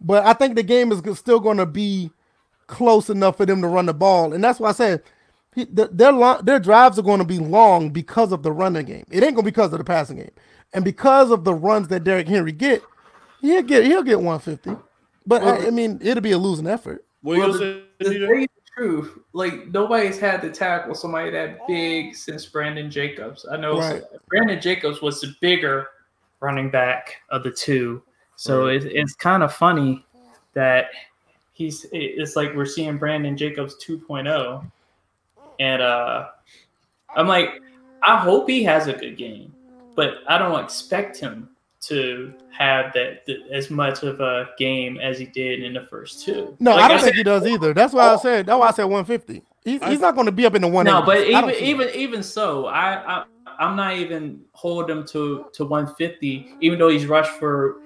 But 0.01 0.25
I 0.25 0.33
think 0.33 0.57
the 0.57 0.63
game 0.63 0.91
is 0.93 1.01
still 1.19 1.41
going 1.41 1.59
to 1.59 1.67
be 1.67 2.11
close 2.67 3.11
enough 3.11 3.37
for 3.37 3.47
them 3.47 3.61
to 3.63 3.69
run 3.69 3.87
the 3.87 3.95
ball. 3.95 4.33
And 4.33 4.43
that's 4.43 4.59
why 4.59 4.71
I 4.71 4.73
said 4.73 5.03
he, 5.55 5.67
th- 5.67 5.91
their, 5.93 6.13
lo- 6.13 6.41
their 6.43 6.59
drives 6.59 6.99
are 6.99 7.03
going 7.03 7.19
to 7.21 7.25
be 7.25 7.39
long 7.39 7.91
because 7.91 8.33
of 8.33 8.43
the 8.43 8.51
running 8.53 8.87
game. 8.87 9.05
It 9.11 9.23
ain't 9.23 9.35
going 9.35 9.37
to 9.37 9.43
be 9.43 9.51
because 9.51 9.73
of 9.73 9.79
the 9.79 9.85
passing 9.85 10.17
game. 10.17 10.31
And 10.73 10.85
because 10.85 11.31
of 11.31 11.45
the 11.45 11.55
runs 11.55 11.89
that 11.89 12.03
Derrick 12.05 12.27
Henry 12.27 12.53
get, 12.53 12.83
he'll 13.43 13.63
get 13.63 13.85
he'll 13.85 14.03
get 14.03 14.21
150. 14.21 14.75
But 15.27 15.43
I, 15.43 15.67
I 15.67 15.71
mean, 15.71 15.99
it'll 16.03 16.23
be 16.23 16.33
a 16.33 16.39
losing 16.39 16.67
effort. 16.67 17.05
What 17.21 17.35
you 17.35 17.41
Well, 17.41 17.53
gonna 17.53 17.59
say, 17.59 17.83
To 18.01 18.11
DJ? 18.11 18.27
tell 18.27 18.35
you 18.37 18.47
the 18.47 18.63
truth, 18.75 19.19
like 19.35 19.69
nobody's 19.69 20.19
had 20.19 20.41
to 20.41 20.51
tackle 20.51 20.95
somebody 20.95 21.31
that 21.31 21.59
big 21.69 22.17
since 22.17 22.47
Brandon 22.47 22.91
Jacobs. 22.91 23.45
I 23.53 23.59
know 23.59 23.79
Right. 23.79 24.03
Brandon 24.29 24.59
Jacobs 24.61 25.03
was 25.03 25.21
the 25.21 25.35
bigger 25.43 25.89
running 26.43 26.69
back 26.71 27.17
of 27.31 27.43
the 27.45 27.51
two, 27.51 28.03
so 28.37 28.67
Right. 28.67 28.85
it, 28.85 28.93
it's 28.93 29.15
kind 29.15 29.43
of 29.43 29.55
funny 29.55 30.05
that 30.55 30.91
he's. 31.53 31.87
It's 31.93 32.37
like 32.37 32.55
we're 32.55 32.67
seeing 32.67 32.99
Brandon 32.99 33.37
Jacobs 33.37 33.77
2.0, 33.83 34.65
and 35.61 35.81
uh, 35.83 36.29
I'm 37.15 37.29
like, 37.29 37.51
I 38.03 38.17
hope 38.17 38.49
he 38.49 38.63
has 38.65 38.89
a 38.89 38.93
good 38.93 39.17
game, 39.17 39.55
but 39.95 40.19
I 40.29 40.37
don't 40.39 40.63
expect 40.63 41.17
him 41.19 41.49
to 41.83 42.33
have 42.57 42.93
that, 42.93 43.27
that 43.27 43.39
as 43.51 43.69
much 43.71 44.03
of 44.03 44.21
a 44.21 44.51
game 44.59 44.99
as 45.01 45.19
he 45.19 45.27
did 45.27 45.63
in 45.65 45.73
the 45.75 45.81
first 45.83 46.25
two. 46.25 46.57
No, 46.61 46.73
Like 46.77 46.85
I 46.85 46.89
don't 46.89 46.99
said, 47.01 47.05
think 47.07 47.17
he 47.17 47.23
does 47.25 47.45
either. 47.47 47.75
That's 47.75 47.93
why 47.93 48.13
I 48.15 48.17
said 48.19 48.47
that's 48.47 48.59
why 48.59 48.69
I 48.69 48.71
said 48.73 48.85
150. 48.85 49.43
He's, 49.65 49.81
I- 49.83 49.91
he's 49.91 50.01
not 50.01 50.15
going 50.15 50.27
to 50.27 50.33
be 50.33 50.45
up 50.47 50.55
in 50.55 50.63
the 50.63 50.69
one. 50.69 50.87
No, 50.87 51.03
but 51.03 51.27
even 51.27 51.51
even 51.51 51.89
even 51.95 52.23
so, 52.23 52.67
I, 52.67 53.21
I 53.21 53.25
I'm 53.59 53.77
not 53.77 53.97
even 53.97 54.41
holding 54.53 54.99
him 54.99 55.07
to 55.09 55.47
to 55.53 55.65
150, 55.65 56.57
even 56.61 56.79
though 56.79 56.89
he's 56.89 57.07
rushed 57.07 57.33
for 57.39 57.77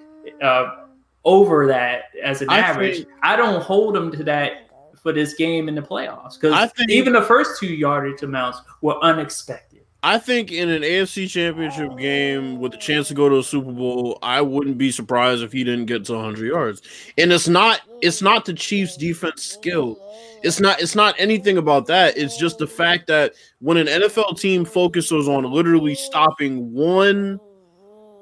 uh, 0.42 0.84
over 1.24 1.66
that 1.66 2.04
as 2.22 2.42
an 2.42 2.50
I 2.50 2.58
average. 2.58 2.96
think- 2.98 3.08
I 3.22 3.36
don't 3.36 3.62
hold 3.62 3.96
him 3.96 4.10
to 4.12 4.24
that 4.24 4.68
for 5.02 5.12
this 5.12 5.34
game 5.34 5.68
in 5.68 5.74
the 5.74 5.82
playoffs 5.82 6.40
because 6.40 6.52
even 6.88 7.12
the 7.12 7.22
first 7.22 7.60
two 7.60 7.66
yardage 7.68 8.22
amounts 8.22 8.58
were 8.80 8.98
unexpected. 9.02 9.65
I 10.02 10.18
think 10.18 10.52
in 10.52 10.68
an 10.68 10.82
AFC 10.82 11.28
championship 11.28 11.96
game 11.98 12.60
with 12.60 12.74
a 12.74 12.76
chance 12.76 13.08
to 13.08 13.14
go 13.14 13.28
to 13.28 13.38
a 13.38 13.42
Super 13.42 13.72
Bowl, 13.72 14.18
I 14.22 14.40
wouldn't 14.40 14.78
be 14.78 14.92
surprised 14.92 15.42
if 15.42 15.52
he 15.52 15.64
didn't 15.64 15.86
get 15.86 16.04
to 16.04 16.14
100 16.14 16.46
yards. 16.46 16.82
And 17.18 17.32
it's 17.32 17.48
not 17.48 17.80
it's 18.02 18.22
not 18.22 18.44
the 18.44 18.52
Chiefs 18.52 18.96
defense 18.96 19.42
skill. 19.42 19.98
It's 20.42 20.60
not 20.60 20.80
it's 20.80 20.94
not 20.94 21.14
anything 21.18 21.58
about 21.58 21.86
that. 21.86 22.16
It's 22.16 22.36
just 22.36 22.58
the 22.58 22.66
fact 22.66 23.06
that 23.08 23.32
when 23.60 23.78
an 23.78 23.86
NFL 23.88 24.38
team 24.38 24.64
focuses 24.64 25.28
on 25.28 25.50
literally 25.50 25.94
stopping 25.94 26.72
one 26.72 27.40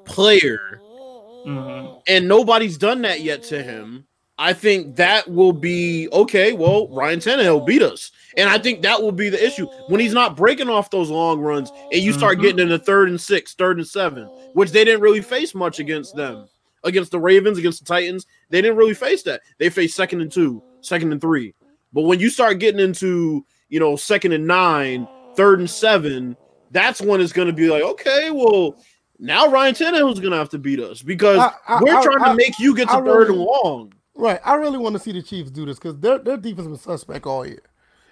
player 0.06 0.80
Mhm. 1.46 2.00
and 2.06 2.26
nobody's 2.28 2.78
done 2.78 3.02
that 3.02 3.20
yet 3.20 3.42
to 3.44 3.62
him, 3.62 4.06
I 4.36 4.52
think 4.52 4.96
that 4.96 5.30
will 5.30 5.52
be 5.52 6.08
okay. 6.12 6.52
Well, 6.52 6.88
Ryan 6.88 7.20
Tannehill 7.20 7.64
beat 7.66 7.82
us, 7.82 8.10
and 8.36 8.48
I 8.48 8.58
think 8.58 8.82
that 8.82 9.00
will 9.00 9.12
be 9.12 9.28
the 9.28 9.44
issue 9.44 9.66
when 9.86 10.00
he's 10.00 10.12
not 10.12 10.36
breaking 10.36 10.68
off 10.68 10.90
those 10.90 11.08
long 11.08 11.40
runs, 11.40 11.70
and 11.92 12.02
you 12.02 12.12
start 12.12 12.38
Mhm. 12.38 12.42
getting 12.42 12.58
into 12.60 12.78
third 12.78 13.08
and 13.08 13.20
six, 13.20 13.54
third 13.54 13.76
and 13.78 13.86
seven, 13.86 14.24
which 14.54 14.72
they 14.72 14.84
didn't 14.84 15.02
really 15.02 15.20
face 15.20 15.54
much 15.54 15.78
against 15.78 16.16
them, 16.16 16.46
against 16.82 17.12
the 17.12 17.20
Ravens, 17.20 17.58
against 17.58 17.78
the 17.78 17.84
Titans. 17.86 18.26
They 18.50 18.60
didn't 18.60 18.76
really 18.76 18.94
face 18.94 19.22
that. 19.22 19.40
They 19.58 19.68
faced 19.68 19.94
second 19.94 20.20
and 20.20 20.32
two, 20.32 20.60
second 20.80 21.12
and 21.12 21.20
three. 21.20 21.54
But 21.92 22.02
when 22.02 22.18
you 22.18 22.28
start 22.28 22.58
getting 22.58 22.80
into 22.80 23.44
you 23.68 23.78
know 23.78 23.94
second 23.94 24.32
and 24.32 24.46
nine, 24.48 25.06
third 25.36 25.60
and 25.60 25.70
seven, 25.70 26.36
that's 26.72 27.00
when 27.00 27.20
it's 27.20 27.32
going 27.32 27.46
to 27.48 27.54
be 27.54 27.68
like, 27.68 27.82
okay, 27.82 28.30
well. 28.30 28.76
Now 29.20 29.46
Ryan 29.46 29.76
Tannehill's 29.76 30.18
gonna 30.18 30.36
have 30.36 30.48
to 30.50 30.58
beat 30.58 30.80
us 30.80 31.00
because 31.00 31.38
I- 31.38 31.52
I- 31.68 31.80
we're 31.80 31.94
I- 31.96 32.02
trying 32.02 32.24
to 32.24 32.34
make 32.34 32.58
you 32.58 32.74
get 32.74 32.88
to 32.88 32.94
third 32.94 33.28
really- 33.28 33.34
and 33.34 33.38
long. 33.44 33.92
Right. 34.14 34.40
I 34.44 34.54
really 34.54 34.78
want 34.78 34.94
to 34.94 34.98
see 35.00 35.12
the 35.12 35.22
Chiefs 35.22 35.50
do 35.50 35.66
this 35.66 35.78
because 35.78 35.98
their 35.98 36.18
their 36.18 36.36
defense 36.36 36.68
was 36.68 36.80
suspect 36.80 37.26
all 37.26 37.46
year. 37.46 37.62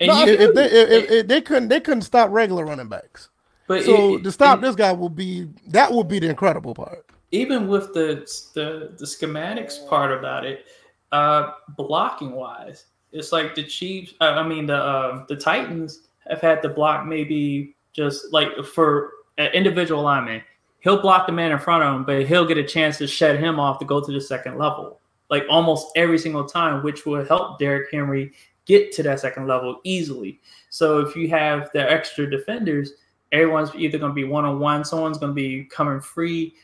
No, 0.01 0.25
you- 0.25 0.33
if, 0.33 0.55
they 0.55 0.65
if, 0.67 0.91
if- 0.91 1.11
if 1.11 1.29
they 1.29 1.41
couldn't 1.41 1.69
they 1.69 1.81
couldn't 1.81 2.03
stop 2.03 2.31
regular 2.31 2.65
running 2.65 2.89
backs. 2.89 3.29
but 3.69 3.85
So 3.85 4.17
it- 4.17 4.25
to 4.25 4.33
stop 4.33 4.59
it- 4.59 4.63
this 4.63 4.75
guy 4.75 4.93
will 4.93 5.09
be 5.09 5.49
that 5.69 5.93
will 5.93 6.05
be 6.05 6.19
the 6.19 6.29
incredible 6.29 6.75
part. 6.75 7.07
even 7.31 7.69
with 7.69 7.95
the 7.95 8.27
the 8.55 8.93
the 8.99 9.07
schematics 9.07 9.89
part 9.89 10.11
about 10.13 10.45
it, 10.45 10.67
uh, 11.13 11.53
blocking 11.77 12.33
wise, 12.33 12.87
it's 13.13 13.31
like 13.33 13.55
the 13.55 13.63
Chiefs. 13.63 14.15
Uh, 14.21 14.25
I 14.25 14.43
mean 14.47 14.67
the 14.67 14.77
uh, 14.77 15.25
the 15.29 15.37
Titans 15.37 16.09
have 16.29 16.41
had 16.41 16.63
to 16.63 16.69
block 16.69 17.07
maybe 17.07 17.75
just 17.93 18.33
like 18.33 18.49
for 18.65 19.13
an 19.39 19.53
individual 19.53 20.03
lineman. 20.03 20.43
He'll 20.81 21.01
block 21.01 21.27
the 21.27 21.33
man 21.33 21.53
in 21.53 21.59
front 21.61 21.85
of 21.85 21.95
him, 21.95 22.05
but 22.05 22.27
he'll 22.27 22.45
get 22.47 22.59
a 22.59 22.65
chance 22.65 22.99
to 22.99 23.07
shed 23.07 23.39
him 23.39 23.61
off 23.61 23.79
to 23.79 23.85
go 23.85 24.01
to 24.05 24.11
the 24.13 24.21
second 24.21 24.59
level, 24.59 24.99
like 25.33 25.45
almost 25.49 25.89
every 25.97 26.19
single 26.19 26.45
time, 26.45 26.83
which 26.83 27.07
will 27.07 27.25
help 27.25 27.59
Derrick 27.59 27.91
Henry 27.91 28.33
get 28.67 28.93
to 28.93 29.03
that 29.05 29.19
second 29.19 29.47
level 29.47 29.81
easily. 29.83 30.39
So 30.69 30.99
if 31.01 31.17
you 31.17 31.31
have 31.31 31.71
the 31.73 31.91
extra 31.91 32.31
defenders, 32.31 32.93
everyone's 33.33 33.75
either 33.75 33.97
going 33.97 34.11
to 34.11 34.15
be 34.15 34.25
one 34.25 34.45
on 34.45 34.61
one, 34.61 34.85
someone's 34.85 35.17
going 35.17 35.31
to 35.31 35.35
be 35.35 35.65
coming 35.65 36.03
free 36.03 36.55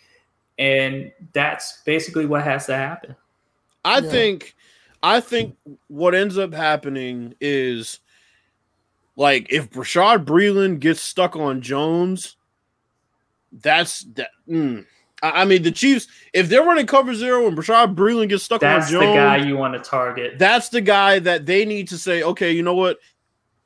and 0.59 1.11
that's 1.33 1.81
basically 1.87 2.27
what 2.27 2.45
has 2.45 2.66
to 2.66 2.77
happen. 2.77 3.16
I 3.87 4.03
Yeah. 4.03 4.11
think 4.11 4.55
I 5.03 5.21
think 5.21 5.57
what 5.87 6.14
ends 6.14 6.37
up 6.37 6.53
happening 6.53 7.35
is 7.41 8.01
like 9.16 9.51
if 9.51 9.71
Bashaud 9.71 10.27
Breeland 10.27 10.81
gets 10.81 11.01
stuck 11.01 11.37
on 11.37 11.62
Jones, 11.62 12.37
that's 13.51 14.03
that 14.14 14.31
mm, 14.47 14.85
I 15.23 15.45
mean, 15.45 15.62
the 15.62 15.73
Chiefs, 15.73 16.07
if 16.33 16.49
they're 16.49 16.62
running 16.62 16.87
cover 16.87 17.14
zero 17.14 17.47
and 17.49 17.57
Bashaud 17.59 17.95
Breeland 17.95 18.29
gets 18.29 18.45
stuck 18.45 18.61
That's 18.61 18.93
on 18.95 19.01
the 19.01 19.07
guy 19.07 19.37
you 19.39 19.57
want 19.57 19.75
to 19.75 19.81
target. 19.81 20.39
that's 20.39 20.69
the 20.69 20.81
guy 20.81 21.19
that 21.19 21.45
they 21.45 21.64
need 21.64 21.89
to 21.89 21.99
say, 21.99 22.23
okay, 22.23 22.53
you 22.53 22.62
know 22.62 22.75
what? 22.75 22.99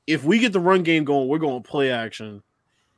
If 0.07 0.25
we 0.25 0.39
get 0.39 0.53
the 0.53 0.61
run 0.61 0.83
game 0.83 1.05
going, 1.05 1.29
we're 1.29 1.39
going 1.39 1.63
to 1.63 1.69
play 1.69 1.91
action, 1.91 2.43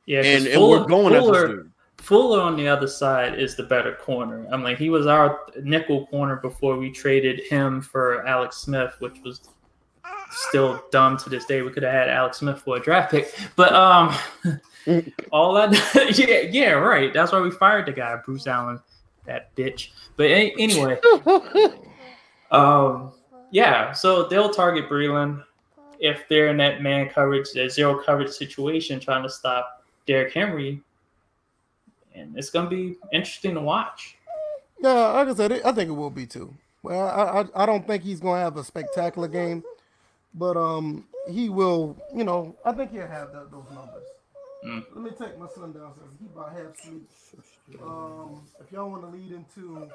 Yeah, 0.05 0.21
and, 0.23 0.47
and 0.47 0.61
we're 0.61 0.77
Fuller- 0.77 0.87
going 0.87 1.15
at 1.15 1.23
this 1.23 1.41
dude. 1.49 1.71
Fuller 1.97 2.41
on 2.41 2.55
the 2.55 2.67
other 2.67 2.87
side 2.87 3.39
is 3.39 3.55
the 3.55 3.63
better 3.63 3.95
corner. 3.95 4.45
I'm 4.51 4.63
like 4.63 4.77
he 4.77 4.89
was 4.89 5.07
our 5.07 5.39
nickel 5.63 6.05
corner 6.07 6.35
before 6.37 6.77
we 6.77 6.91
traded 6.91 7.41
him 7.49 7.81
for 7.81 8.25
Alex 8.27 8.57
Smith, 8.57 8.95
which 8.99 9.19
was 9.23 9.41
still 10.29 10.83
dumb 10.91 11.17
to 11.17 11.29
this 11.29 11.45
day. 11.45 11.61
We 11.61 11.71
could 11.71 11.83
have 11.83 11.93
had 11.93 12.09
Alex 12.09 12.37
Smith 12.37 12.59
for 12.61 12.77
a 12.77 12.79
draft 12.79 13.11
pick, 13.11 13.33
but 13.55 13.73
um, 13.73 14.13
all 15.31 15.53
that 15.53 15.73
yeah 16.17 16.49
yeah 16.51 16.71
right. 16.71 17.13
That's 17.13 17.31
why 17.31 17.39
we 17.39 17.51
fired 17.51 17.85
the 17.85 17.91
guy 17.91 18.15
Bruce 18.25 18.47
Allen, 18.47 18.79
that 19.25 19.55
bitch. 19.55 19.89
But 20.15 20.27
a- 20.27 20.55
anyway, 20.57 20.99
um, 22.51 23.11
yeah. 23.51 23.91
So 23.91 24.27
they'll 24.27 24.51
target 24.51 24.89
Breeland 24.89 25.43
if 25.99 26.27
they're 26.27 26.49
in 26.49 26.57
that 26.57 26.81
man 26.81 27.09
coverage, 27.09 27.51
that 27.53 27.71
zero 27.71 28.01
coverage 28.03 28.31
situation, 28.31 28.99
trying 28.99 29.23
to 29.23 29.29
stop 29.29 29.83
Derrick 30.05 30.33
Henry 30.33 30.81
and 32.15 32.37
it's 32.37 32.49
gonna 32.49 32.69
be 32.69 32.97
interesting 33.11 33.53
to 33.53 33.61
watch. 33.61 34.17
Yeah, 34.79 34.93
like 34.93 35.27
I 35.27 35.33
said, 35.33 35.51
I 35.63 35.71
think 35.71 35.89
it 35.89 35.93
will 35.93 36.09
be 36.09 36.25
too. 36.25 36.53
Well, 36.83 37.07
I, 37.07 37.41
I 37.41 37.63
I 37.63 37.65
don't 37.65 37.85
think 37.85 38.03
he's 38.03 38.19
gonna 38.19 38.41
have 38.41 38.57
a 38.57 38.63
spectacular 38.63 39.27
game, 39.27 39.63
but 40.33 40.57
um, 40.57 41.05
he 41.29 41.49
will. 41.49 41.95
You 42.15 42.23
know, 42.23 42.55
I 42.65 42.71
think 42.71 42.91
he'll 42.91 43.07
have 43.07 43.31
that, 43.33 43.51
those 43.51 43.65
numbers. 43.73 44.03
Mm. 44.65 44.83
Let 44.93 45.03
me 45.03 45.09
take 45.11 45.37
my 45.37 45.47
son 45.47 45.73
downstairs. 45.73 46.09
He 46.19 46.25
about 46.25 46.51
half 46.53 46.73
asleep. 46.77 47.09
Um, 47.83 48.41
if 48.63 48.71
y'all 48.71 48.89
want 48.89 49.03
to 49.03 49.07
lead 49.09 49.31
into 49.31 49.89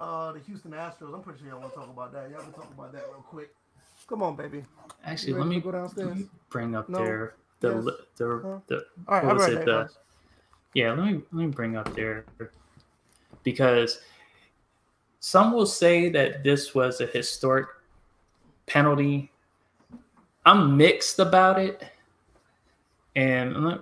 uh 0.00 0.32
the 0.32 0.40
Houston 0.40 0.72
Astros, 0.72 1.14
I'm 1.14 1.22
pretty 1.22 1.40
sure 1.40 1.48
y'all 1.48 1.60
want 1.60 1.72
to 1.72 1.78
talk 1.80 1.90
about 1.90 2.12
that. 2.12 2.30
Y'all 2.30 2.42
can 2.42 2.52
talk 2.52 2.70
about 2.72 2.92
that 2.92 3.04
real 3.10 3.24
quick. 3.28 3.54
Come 4.08 4.22
on, 4.22 4.36
baby. 4.36 4.64
Actually, 5.04 5.34
let 5.34 5.46
me 5.46 5.60
go 5.60 5.72
downstairs. 5.72 6.18
bring 6.50 6.74
up 6.76 6.88
No? 6.88 6.98
their 6.98 7.34
the 7.60 7.68
Yes? 7.74 7.84
li- 7.84 7.92
the, 8.16 8.40
Huh? 8.42 8.58
the 8.66 8.76
All 9.08 9.14
right, 9.16 9.24
What 9.26 9.36
was 9.36 9.48
it, 9.48 9.64
the- 9.64 9.88
yeah. 10.74 10.90
Let 10.92 11.04
me 11.06 11.22
let 11.32 11.32
me 11.32 11.46
bring 11.46 11.76
up 11.76 11.94
there 11.94 12.24
because 13.42 14.00
some 15.20 15.52
will 15.52 15.66
say 15.66 16.08
that 16.10 16.42
this 16.44 16.74
was 16.74 17.00
a 17.00 17.06
historic 17.06 17.68
penalty. 18.66 19.30
I'm 20.44 20.76
mixed 20.76 21.18
about 21.20 21.58
it, 21.58 21.82
and 23.16 23.78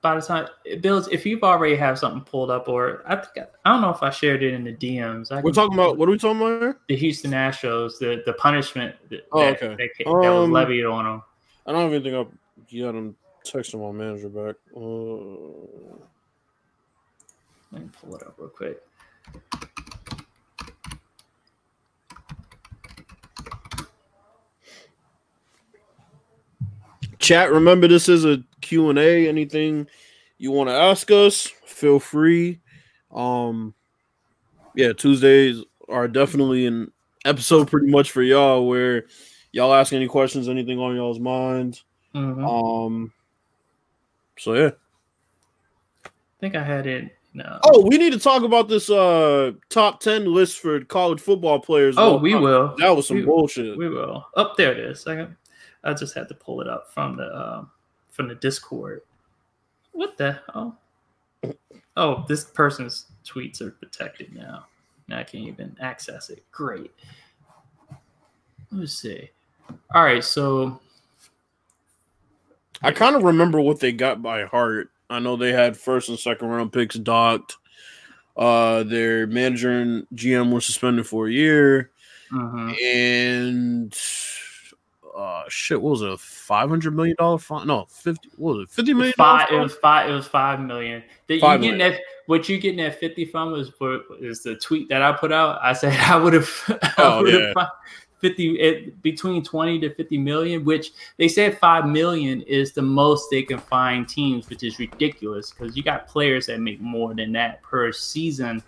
by 0.00 0.14
the 0.14 0.20
time 0.22 0.46
Bills, 0.80 1.08
if 1.08 1.26
you've 1.26 1.42
already 1.42 1.74
have 1.74 1.98
something 1.98 2.20
pulled 2.22 2.50
up, 2.50 2.68
or 2.68 3.02
I 3.06 3.16
think 3.16 3.38
I, 3.38 3.46
I 3.68 3.72
don't 3.72 3.80
know 3.82 3.90
if 3.90 4.02
I 4.02 4.10
shared 4.10 4.42
it 4.42 4.54
in 4.54 4.62
the 4.64 4.72
DMs. 4.72 5.32
I 5.32 5.40
We're 5.40 5.50
talking 5.52 5.74
about 5.74 5.96
what 5.98 6.08
are 6.08 6.12
we 6.12 6.18
talking 6.18 6.40
about 6.40 6.60
here? 6.62 6.78
the 6.88 6.96
Houston 6.96 7.32
Astros, 7.32 7.98
the 7.98 8.22
the 8.24 8.32
punishment 8.34 8.94
that, 9.10 9.26
Oh, 9.32 9.44
okay. 9.44 9.68
that, 9.76 9.88
that 9.98 10.06
was 10.06 10.44
Um, 10.44 10.52
levied 10.52 10.84
on 10.84 11.04
them. 11.04 11.22
I 11.66 11.72
don't 11.72 11.82
have 11.82 11.92
anything 11.92 12.14
up 12.14 12.30
yet. 12.68 12.94
I'm 12.94 13.16
texting 13.44 13.80
my 13.80 13.92
manager 13.92 14.28
back. 14.28 14.56
Uh, 14.74 15.98
Let 17.72 17.82
me 17.82 17.88
pull 18.00 18.14
it 18.16 18.22
up 18.22 18.34
real 18.38 18.48
quick. 18.48 18.80
Chat 27.28 27.52
remember 27.52 27.86
this 27.86 28.08
is 28.08 28.24
a 28.24 28.42
q&a 28.62 29.28
anything 29.28 29.86
you 30.38 30.50
want 30.50 30.68
to 30.70 30.74
ask 30.74 31.10
us 31.10 31.46
feel 31.66 32.00
free 32.00 32.58
um 33.14 33.74
yeah 34.74 34.92
tuesdays 34.94 35.62
are 35.90 36.08
definitely 36.08 36.64
an 36.66 36.90
episode 37.26 37.68
pretty 37.68 37.90
much 37.90 38.10
for 38.12 38.22
y'all 38.22 38.66
where 38.66 39.04
y'all 39.52 39.74
ask 39.74 39.92
any 39.92 40.06
questions 40.08 40.48
anything 40.48 40.78
on 40.78 40.96
y'all's 40.96 41.20
minds 41.20 41.84
Mhm. 42.14 42.86
um 42.86 43.12
so 44.38 44.54
yeah 44.54 44.70
I 46.06 46.10
think 46.40 46.54
I 46.54 46.62
had 46.62 46.86
it. 46.86 47.10
No. 47.34 47.58
oh 47.64 47.84
we 47.86 47.98
need 47.98 48.12
to 48.12 48.18
talk 48.18 48.42
about 48.42 48.68
this 48.68 48.88
uh 48.88 49.52
top 49.68 50.00
10 50.00 50.32
list 50.32 50.58
for 50.60 50.80
college 50.84 51.20
football 51.20 51.58
players 51.60 51.96
Oh, 51.98 52.16
we 52.16 52.34
will. 52.34 52.74
that 52.78 52.90
was 52.96 53.06
some 53.08 53.18
We- 53.18 53.22
bullshit 53.24 53.76
We 53.76 53.88
will. 53.90 54.24
Up 54.36 54.56
there 54.56 54.72
it 54.72 54.78
is. 54.78 55.00
Second. 55.00 55.36
I 55.84 55.94
just 55.94 56.14
had 56.14 56.28
to 56.28 56.34
pull 56.34 56.60
it 56.60 56.68
up 56.68 56.92
from 56.92 57.16
the 57.16 57.34
um, 57.36 57.70
from 58.10 58.28
the 58.28 58.34
Discord. 58.34 59.02
What 59.92 60.16
the 60.16 60.40
hell? 60.52 60.78
Oh, 61.96 62.24
this 62.28 62.44
person's 62.44 63.06
tweets 63.24 63.60
are 63.60 63.70
protected 63.70 64.34
now. 64.34 64.66
Now 65.08 65.18
I 65.18 65.24
can't 65.24 65.44
even 65.44 65.76
access 65.80 66.30
it. 66.30 66.44
Great. 66.52 66.92
Let's 68.70 68.94
see. 68.94 69.30
All 69.94 70.04
right, 70.04 70.22
so 70.22 70.80
I 72.82 72.92
kind 72.92 73.16
of 73.16 73.22
remember 73.22 73.60
what 73.60 73.80
they 73.80 73.92
got 73.92 74.22
by 74.22 74.44
heart. 74.44 74.90
I 75.10 75.18
know 75.18 75.36
they 75.36 75.52
had 75.52 75.76
first 75.76 76.08
and 76.08 76.18
second 76.18 76.48
round 76.48 76.72
picks 76.72 76.96
docked. 76.96 77.56
Uh, 78.36 78.84
their 78.84 79.26
manager 79.26 79.70
and 79.70 80.06
GM 80.14 80.52
were 80.52 80.60
suspended 80.60 81.06
for 81.06 81.26
a 81.26 81.32
year, 81.32 81.90
mhm. 82.30 82.80
and 82.84 83.92
uh, 85.18 85.42
shit, 85.48 85.82
what 85.82 85.90
was 85.90 86.02
it? 86.02 86.20
Five 86.20 86.68
hundred 86.68 86.94
million 86.94 87.16
dollar 87.18 87.38
fine? 87.38 87.66
No, 87.66 87.86
fifty. 87.90 88.30
What 88.36 88.56
was 88.56 88.68
it? 88.68 88.70
Fifty 88.70 88.94
million. 88.94 89.12
five. 89.14 89.48
It 89.50 89.58
was 89.58 89.74
five. 89.74 90.08
It 90.08 90.12
was 90.12 90.28
five 90.28 90.60
million. 90.60 91.02
That 91.26 91.40
Five 91.40 91.60
you 91.60 91.70
getting 91.70 91.78
million. 91.78 91.96
that? 91.96 92.02
What 92.26 92.48
you 92.48 92.58
getting 92.58 92.78
that 92.78 93.00
fifty 93.00 93.24
from 93.24 93.54
is 93.54 93.68
for 93.70 94.00
is 94.20 94.44
the 94.44 94.54
tweet 94.56 94.88
that 94.90 95.02
I 95.02 95.12
put 95.12 95.32
out. 95.32 95.58
I 95.60 95.72
said 95.72 95.92
I 96.00 96.16
would 96.16 96.34
have. 96.34 96.48
Oh, 96.98 97.26
yeah. 97.26 97.52
Fifty 98.20 98.58
it, 98.60 99.02
between 99.02 99.42
twenty 99.42 99.80
to 99.80 99.92
fifty 99.94 100.18
million, 100.18 100.64
which 100.64 100.92
they 101.16 101.28
said 101.28 101.58
five 101.58 101.86
million 101.86 102.42
is 102.42 102.72
the 102.72 102.82
most 102.82 103.28
they 103.30 103.42
can 103.42 103.58
find 103.58 104.08
teams, 104.08 104.48
which 104.48 104.62
is 104.62 104.78
ridiculous 104.78 105.52
because 105.52 105.76
you 105.76 105.82
got 105.82 106.06
players 106.06 106.46
that 106.46 106.60
make 106.60 106.80
more 106.80 107.14
than 107.14 107.32
that 107.32 107.62
per 107.62 107.92
season, 107.92 108.62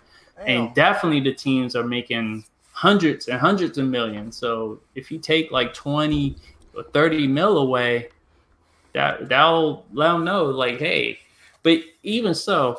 and 0.45 0.73
definitely 0.73 1.19
the 1.21 1.33
teams 1.33 1.75
are 1.75 1.83
making 1.83 2.45
hundreds 2.81 3.27
and 3.27 3.39
hundreds 3.39 3.77
of 3.77 3.85
millions. 3.87 4.35
So 4.37 4.79
if 4.95 5.11
you 5.11 5.19
take 5.19 5.51
like 5.51 5.73
twenty 5.73 6.35
or 6.75 6.83
thirty 6.97 7.27
mil 7.27 7.59
away, 7.59 8.09
that 8.93 9.29
that'll 9.29 9.85
let 9.93 10.11
them 10.11 10.25
know 10.25 10.45
like 10.45 10.77
hey 10.79 11.17
but 11.63 11.77
even 12.03 12.33
so 12.35 12.77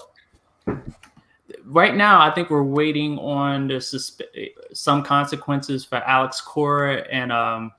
right 1.65 1.95
now 1.95 2.21
i 2.21 2.31
think 2.35 2.51
we're 2.51 2.63
waiting 2.63 3.19
on 3.19 3.67
the 3.69 3.75
suspe- 3.75 4.51
some 4.75 5.03
consequences 5.03 5.85
for 5.87 5.97
alex 6.05 6.41
cora 6.41 6.97
and 7.11 7.33
um 7.33 7.73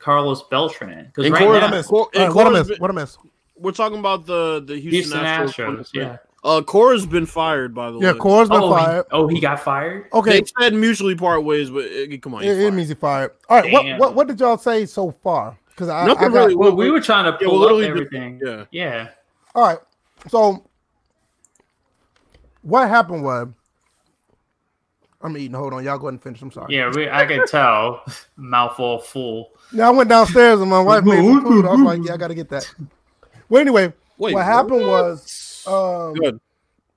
carlos 0.00 0.42
beltran 0.50 1.06
because 1.14 1.30
right 1.30 1.38
Cora- 1.40 1.54
What 1.54 1.62
I 1.62 1.66
now 1.70 1.76
miss? 1.76 1.86
Cor- 1.86 1.98
All 2.00 2.10
right, 2.14 2.24
and 2.26 2.34
what 2.34 2.46
I 2.46 2.50
Cora's 2.50 2.58
miss? 2.68 2.68
been- 2.76 2.80
What 2.82 2.90
I 2.90 2.94
miss? 2.94 3.18
We're 3.56 3.72
talking 3.72 3.98
about 3.98 4.26
the 4.26 4.62
the 4.66 4.76
Houston, 4.80 5.20
houston 5.20 5.24
Astros. 5.24 5.78
astros 5.80 5.88
yeah 5.92 6.16
Uh, 6.42 6.62
Cora's 6.62 7.04
been 7.04 7.26
fired 7.26 7.74
by 7.74 7.90
the 7.90 7.98
way. 7.98 8.06
Yeah, 8.06 8.12
way. 8.12 8.18
Cora's 8.18 8.48
been 8.48 8.62
oh, 8.62 8.70
fired. 8.70 9.04
He, 9.10 9.16
oh 9.16 9.26
he 9.28 9.40
got 9.40 9.60
fired 9.60 10.06
Okay, 10.12 10.40
They 10.40 10.46
said 10.58 10.74
mutually 10.74 11.14
part 11.14 11.44
ways, 11.44 11.70
but 11.70 11.84
uh, 11.84 12.16
come 12.20 12.34
on, 12.34 12.42
it, 12.42 12.46
he's 12.46 12.56
it 12.56 12.60
fired. 12.62 12.74
means 12.74 12.88
he 12.88 12.94
fired. 12.94 13.32
All 13.48 13.60
right, 13.60 13.72
what, 13.72 13.98
what 13.98 14.14
what 14.14 14.28
did 14.28 14.40
y'all 14.40 14.56
say 14.56 14.86
so 14.86 15.10
far? 15.10 15.58
Because 15.68 15.88
I, 15.88 16.02
I 16.02 16.06
Nothing 16.06 16.30
got 16.30 16.38
really. 16.38 16.54
well 16.56 16.74
we 16.74 16.90
were 16.90 17.00
trying 17.00 17.24
to 17.24 17.32
Yeah, 17.40 17.48
pull 17.48 17.60
we'll 17.60 17.68
up 17.68 17.74
literally 17.76 17.86
do- 17.86 17.90
everything 17.90 18.40
yeah. 18.44 18.64
yeah 18.70 19.08
all 19.54 19.64
right. 19.64 19.78
So 20.28 20.64
what 22.62 22.88
happened 22.88 23.22
was 23.24 23.48
I'm 25.22 25.36
eating. 25.36 25.52
Hold 25.52 25.74
on, 25.74 25.84
y'all 25.84 25.98
go 25.98 26.06
ahead 26.06 26.14
and 26.14 26.22
finish. 26.22 26.40
I'm 26.40 26.50
sorry. 26.50 26.74
yeah 26.74 26.90
we, 26.94 27.08
i 27.10 27.26
can 27.26 27.46
tell 27.46 28.02
Mouthful 28.36 28.84
all 28.84 28.98
full 28.98 29.50
Now 29.72 29.88
I 29.88 29.90
went 29.90 30.08
downstairs 30.08 30.60
and 30.60 30.70
my 30.70 30.80
wife 30.80 31.04
made 31.04 31.16
some 31.24 31.42
food. 31.44 31.66
I 31.66 31.72
was 31.72 31.80
like, 31.80 32.00
yeah, 32.02 32.14
I 32.14 32.16
got 32.16 32.28
to 32.28 32.34
get 32.34 32.48
that. 32.48 32.72
Well, 33.50 33.60
anyway, 33.60 33.92
Wait, 34.16 34.34
what 34.34 34.44
happened 34.44 34.86
was 34.86 35.26
um, 35.66 36.14
Good. 36.14 36.40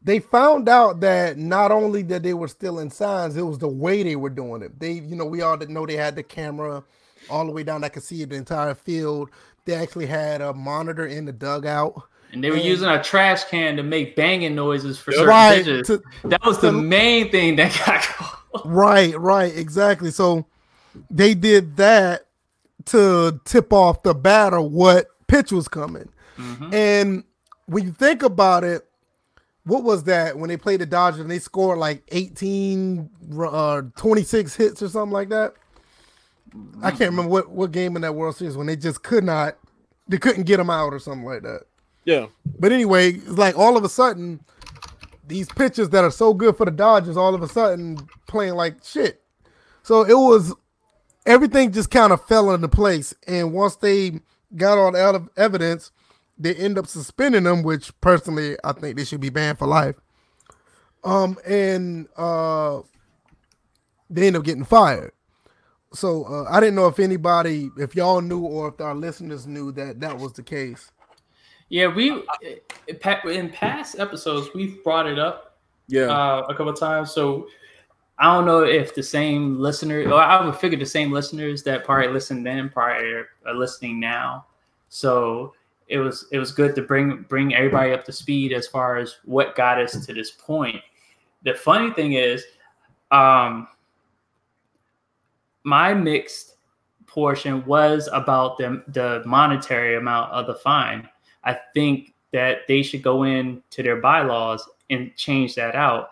they 0.03 0.19
found 0.19 0.67
out 0.69 0.99
that 1.01 1.37
not 1.37 1.71
only 1.71 2.01
that 2.03 2.23
they 2.23 2.33
were 2.33 2.47
stealing 2.47 2.89
signs, 2.89 3.37
it 3.37 3.41
was 3.43 3.57
the 3.57 3.67
way 3.67 4.03
they 4.03 4.15
were 4.15 4.29
doing 4.29 4.61
it. 4.61 4.79
They, 4.79 4.93
you 4.93 5.15
know, 5.15 5.25
we 5.25 5.41
all 5.41 5.57
didn't 5.57 5.73
know 5.73 5.85
they 5.85 5.95
had 5.95 6.15
the 6.15 6.23
camera 6.23 6.83
all 7.29 7.45
the 7.45 7.51
way 7.51 7.63
down 7.63 7.83
I 7.83 7.89
could 7.89 8.03
see 8.03 8.23
the 8.25 8.35
entire 8.35 8.75
field. 8.75 9.29
They 9.65 9.73
actually 9.75 10.07
had 10.07 10.41
a 10.41 10.53
monitor 10.53 11.05
in 11.07 11.25
the 11.25 11.31
dugout. 11.31 12.01
and 12.33 12.43
they 12.43 12.49
were 12.49 12.55
And- 12.57 12.65
using 12.65 12.89
a 12.89 13.01
trash 13.01 13.43
can 13.45 13.77
to 13.77 13.83
make 13.83 14.15
banging 14.15 14.55
noises 14.55 14.97
for 14.97 15.11
Yeah. 15.11 15.17
certain 15.19 15.29
Right. 15.29 15.57
pitches. 15.65 15.87
to- 15.87 16.03
That 16.29 16.43
was 16.43 16.59
the 16.59 16.71
main 16.71 17.29
thing 17.31 17.55
that 17.57 17.71
got 17.85 18.01
caught. 18.01 18.39
right, 18.65 19.17
right, 19.19 19.55
exactly. 19.55 20.09
So 20.11 20.45
they 21.11 21.33
did 21.35 21.77
that 21.77 22.25
to 22.85 23.39
tip 23.45 23.71
off 23.71 24.03
the 24.03 24.13
batter 24.15 24.59
what 24.59 25.07
pitch 25.27 25.51
was 25.51 25.67
coming. 25.67 26.09
Mhm. 26.37 26.73
And 26.73 27.23
when 27.73 27.83
you 27.83 27.91
think 27.91 28.23
about 28.23 28.63
it, 28.63 28.87
what 29.65 29.83
was 29.83 30.03
that 30.03 30.37
when 30.37 30.49
they 30.49 30.57
played 30.57 30.81
the 30.81 30.85
Dodgers 30.85 31.21
and 31.21 31.31
they 31.31 31.39
scored 31.39 31.79
like 31.79 32.03
18, 32.09 33.09
uh, 33.39 33.81
26 33.95 34.55
hits 34.55 34.81
or 34.81 34.89
something 34.89 35.13
like 35.13 35.29
that? 35.29 35.53
I 36.83 36.91
can't 36.91 37.11
remember 37.11 37.29
what, 37.29 37.49
what 37.49 37.71
game 37.71 37.95
in 37.95 38.01
that 38.03 38.13
World 38.13 38.35
Series 38.35 38.57
when 38.57 38.67
they 38.67 38.75
just 38.75 39.01
could 39.03 39.23
not, 39.23 39.57
they 40.07 40.17
couldn't 40.17 40.43
get 40.43 40.57
them 40.57 40.69
out 40.69 40.93
or 40.93 40.99
something 40.99 41.25
like 41.25 41.41
that. 41.43 41.61
Yeah. 42.05 42.27
But 42.59 42.71
anyway, 42.71 43.13
it's 43.13 43.29
like 43.29 43.57
all 43.57 43.77
of 43.77 43.83
a 43.83 43.89
sudden, 43.89 44.41
these 45.25 45.47
pitchers 45.47 45.89
that 45.89 46.03
are 46.03 46.11
so 46.11 46.33
good 46.33 46.57
for 46.57 46.65
the 46.65 46.71
Dodgers 46.71 47.17
all 47.17 47.33
of 47.33 47.41
a 47.41 47.47
sudden 47.47 47.97
playing 48.27 48.55
like 48.55 48.83
shit. 48.83 49.21
So 49.81 50.01
it 50.03 50.13
was 50.13 50.53
everything 51.25 51.71
just 51.71 51.89
kind 51.89 52.11
of 52.11 52.23
fell 52.25 52.51
into 52.51 52.67
place. 52.67 53.15
And 53.25 53.53
once 53.53 53.77
they 53.77 54.19
got 54.55 54.77
all 54.77 54.91
the 54.91 55.01
out 55.01 55.15
of 55.15 55.29
evidence, 55.37 55.91
they 56.43 56.53
end 56.55 56.77
up 56.77 56.87
suspending 56.87 57.43
them, 57.43 57.63
which 57.63 57.99
personally 58.01 58.57
I 58.65 58.73
think 58.73 58.97
they 58.97 59.05
should 59.05 59.21
be 59.21 59.29
banned 59.29 59.57
for 59.57 59.65
life. 59.65 59.95
Um, 61.03 61.37
and 61.47 62.07
uh, 62.17 62.81
they 64.09 64.27
end 64.27 64.35
up 64.35 64.43
getting 64.43 64.65
fired. 64.65 65.13
So 65.93 66.25
uh, 66.25 66.45
I 66.49 66.59
didn't 66.59 66.75
know 66.75 66.87
if 66.87 66.99
anybody, 66.99 67.69
if 67.77 67.95
y'all 67.95 68.19
knew, 68.19 68.41
or 68.41 68.69
if 68.69 68.81
our 68.81 68.93
listeners 68.93 69.47
knew 69.47 69.71
that 69.73 70.01
that 70.01 70.17
was 70.17 70.33
the 70.33 70.43
case. 70.43 70.91
Yeah, 71.69 71.87
we 71.87 72.23
in 73.25 73.49
past 73.49 73.97
episodes 73.97 74.49
we've 74.53 74.83
brought 74.83 75.07
it 75.07 75.17
up. 75.17 75.57
Yeah, 75.87 76.07
uh, 76.07 76.45
a 76.49 76.55
couple 76.55 76.73
times. 76.73 77.11
So 77.11 77.47
I 78.19 78.33
don't 78.33 78.45
know 78.45 78.63
if 78.63 78.93
the 78.95 79.03
same 79.03 79.59
listener, 79.59 80.01
or 80.11 80.15
I 80.15 80.43
would 80.43 80.55
figure 80.55 80.77
the 80.77 80.85
same 80.85 81.11
listeners 81.11 81.63
that 81.63 81.85
probably 81.85 82.09
listened 82.09 82.45
then 82.45 82.69
probably 82.69 83.23
are 83.45 83.53
listening 83.53 83.99
now. 83.99 84.45
So 84.89 85.53
it 85.93 85.99
was 85.99 86.25
it 86.31 86.39
was 86.39 86.51
good 86.51 86.73
to 86.73 86.81
bring 86.81 87.23
bring 87.29 87.53
everybody 87.53 87.91
up 87.91 88.03
to 88.05 88.11
speed 88.11 88.51
as 88.51 88.67
far 88.67 88.97
as 88.97 89.17
what 89.25 89.55
got 89.55 89.79
us 89.79 90.03
to 90.05 90.11
this 90.11 90.31
point. 90.31 90.81
The 91.43 91.53
funny 91.53 91.93
thing 91.93 92.13
is, 92.13 92.43
um, 93.11 93.67
my 95.63 95.93
mixed 95.93 96.55
portion 97.05 97.63
was 97.67 98.09
about 98.11 98.57
the 98.57 98.83
the 98.87 99.21
monetary 99.27 99.95
amount 99.95 100.31
of 100.31 100.47
the 100.47 100.55
fine. 100.55 101.07
I 101.43 101.59
think 101.75 102.15
that 102.31 102.67
they 102.67 102.81
should 102.81 103.03
go 103.03 103.21
into 103.21 103.83
their 103.83 104.01
bylaws 104.01 104.67
and 104.89 105.15
change 105.15 105.53
that 105.55 105.75
out. 105.75 106.09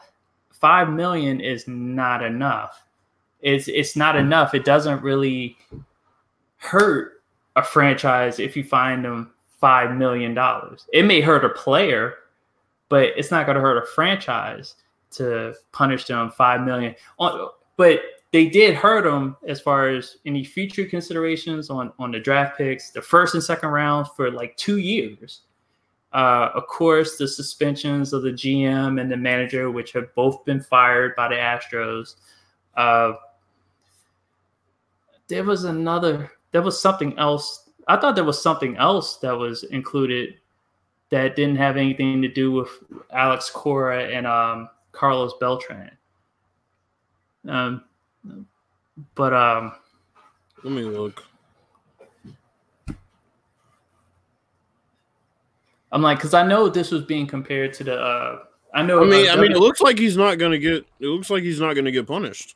Five 0.52 0.92
million 0.92 1.42
is 1.42 1.68
not 1.68 2.24
enough. 2.24 2.86
It's 3.40 3.68
it's 3.68 3.96
not 3.96 4.16
enough. 4.16 4.54
It 4.54 4.64
doesn't 4.64 5.02
really 5.02 5.58
hurt 6.58 7.24
a 7.56 7.64
franchise 7.64 8.38
if 8.38 8.56
you 8.56 8.64
find 8.64 9.04
them 9.04 9.32
five 9.62 9.96
million 9.96 10.34
dollars. 10.34 10.88
It 10.92 11.06
may 11.06 11.22
hurt 11.22 11.46
a 11.46 11.50
player, 11.50 12.16
but 12.90 13.14
it's 13.16 13.32
not 13.32 13.46
going 13.46 13.56
to 13.56 13.62
hurt 13.62 13.82
a 13.82 13.86
franchise 13.86 14.76
to 15.12 15.54
punish 15.72 16.06
them 16.06 16.32
five 16.32 16.62
million. 16.62 16.96
But 17.78 18.02
they 18.32 18.48
did 18.48 18.76
hurt 18.76 19.04
them 19.04 19.38
as 19.48 19.62
far 19.62 19.90
as 19.90 20.18
any 20.26 20.44
future 20.44 20.86
considerations 20.86 21.70
on 21.70 21.94
on 22.00 22.12
the 22.12 22.20
draft 22.20 22.58
picks, 22.58 22.90
the 22.90 23.02
first 23.02 23.36
and 23.36 23.44
second 23.44 23.70
rounds 23.70 24.10
for 24.18 24.32
like 24.32 24.58
two 24.58 24.78
years. 24.78 25.42
Uh, 26.14 26.50
of 26.54 26.68
course, 26.68 27.18
the 27.18 27.28
suspensions 27.28 28.12
of 28.12 28.22
the 28.24 28.32
GM 28.32 29.00
and 29.00 29.10
the 29.10 29.16
manager, 29.16 29.72
which 29.72 29.94
have 29.94 30.14
both 30.14 30.44
been 30.44 30.60
fired 30.60 31.16
by 31.16 31.30
the 31.30 31.36
Astros. 31.36 32.16
Uh, 32.76 33.14
there 35.28 35.44
was 35.44 35.64
another. 35.64 36.32
There 36.52 36.62
was 36.62 36.80
something 36.80 37.18
else. 37.18 37.61
I 37.88 37.98
thought 37.98 38.16
there 38.16 38.24
was 38.24 38.42
something 38.42 38.78
else 38.78 39.18
that 39.18 39.32
was 39.32 39.64
included 39.64 40.36
that 41.10 41.36
didn't 41.36 41.58
have 41.58 41.78
anything 41.78 42.22
to 42.22 42.28
do 42.28 42.52
with 42.52 42.70
Alex 43.12 43.50
Cora 43.50 44.06
and 44.06 44.26
um, 44.26 44.70
Carlos 44.92 45.34
Beltran. 45.40 45.92
Um, 47.48 47.84
but 49.16 49.34
um, 49.34 49.74
let 50.64 50.74
me 50.74 50.84
look. 50.84 51.24
I'm 55.92 56.02
like, 56.02 56.20
because 56.20 56.34
I 56.34 56.48
know 56.48 56.70
this 56.70 56.92
was 56.92 57.04
being 57.04 57.28
compared 57.28 57.74
to 57.74 57.84
the. 57.84 58.00
Uh, 58.00 58.40
I 58.74 58.82
know. 58.82 59.02
I 59.02 59.06
mean, 59.06 59.28
uh, 59.28 59.34
I 59.34 59.36
mean, 59.36 59.52
it 59.52 59.60
looks 59.60 59.82
like 59.82 60.00
he's 60.00 60.16
not 60.16 60.38
gonna 60.38 60.58
get. 60.58 60.86
It 61.00 61.08
looks 61.08 61.30
like 61.30 61.44
he's 61.44 61.60
not 61.60 61.74
gonna 61.74 61.92
get 61.92 62.08
punished. 62.08 62.56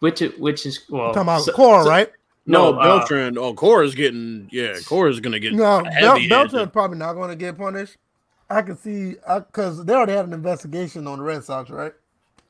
Which, 0.00 0.20
which 0.36 0.66
is 0.66 0.84
well, 0.90 1.14
talking 1.14 1.22
about 1.22 1.42
so, 1.42 1.52
Cora, 1.52 1.84
so, 1.84 1.88
right? 1.88 2.12
No, 2.46 2.72
no 2.72 2.78
uh, 2.78 2.98
Beltran. 2.98 3.38
oh, 3.38 3.54
Cora's 3.54 3.94
getting. 3.94 4.48
Yeah, 4.52 4.74
Cora's 4.86 5.20
gonna 5.20 5.40
get. 5.40 5.52
No, 5.52 5.82
Bel- 6.00 6.28
Beltran's 6.28 6.70
probably 6.70 6.98
not 6.98 7.14
gonna 7.14 7.36
get 7.36 7.58
punished. 7.58 7.96
I 8.48 8.62
can 8.62 8.76
see 8.76 9.16
because 9.28 9.84
they 9.84 9.92
already 9.92 10.12
had 10.12 10.26
an 10.26 10.32
investigation 10.32 11.06
on 11.06 11.18
the 11.18 11.24
Red 11.24 11.44
Sox, 11.44 11.68
right? 11.70 11.92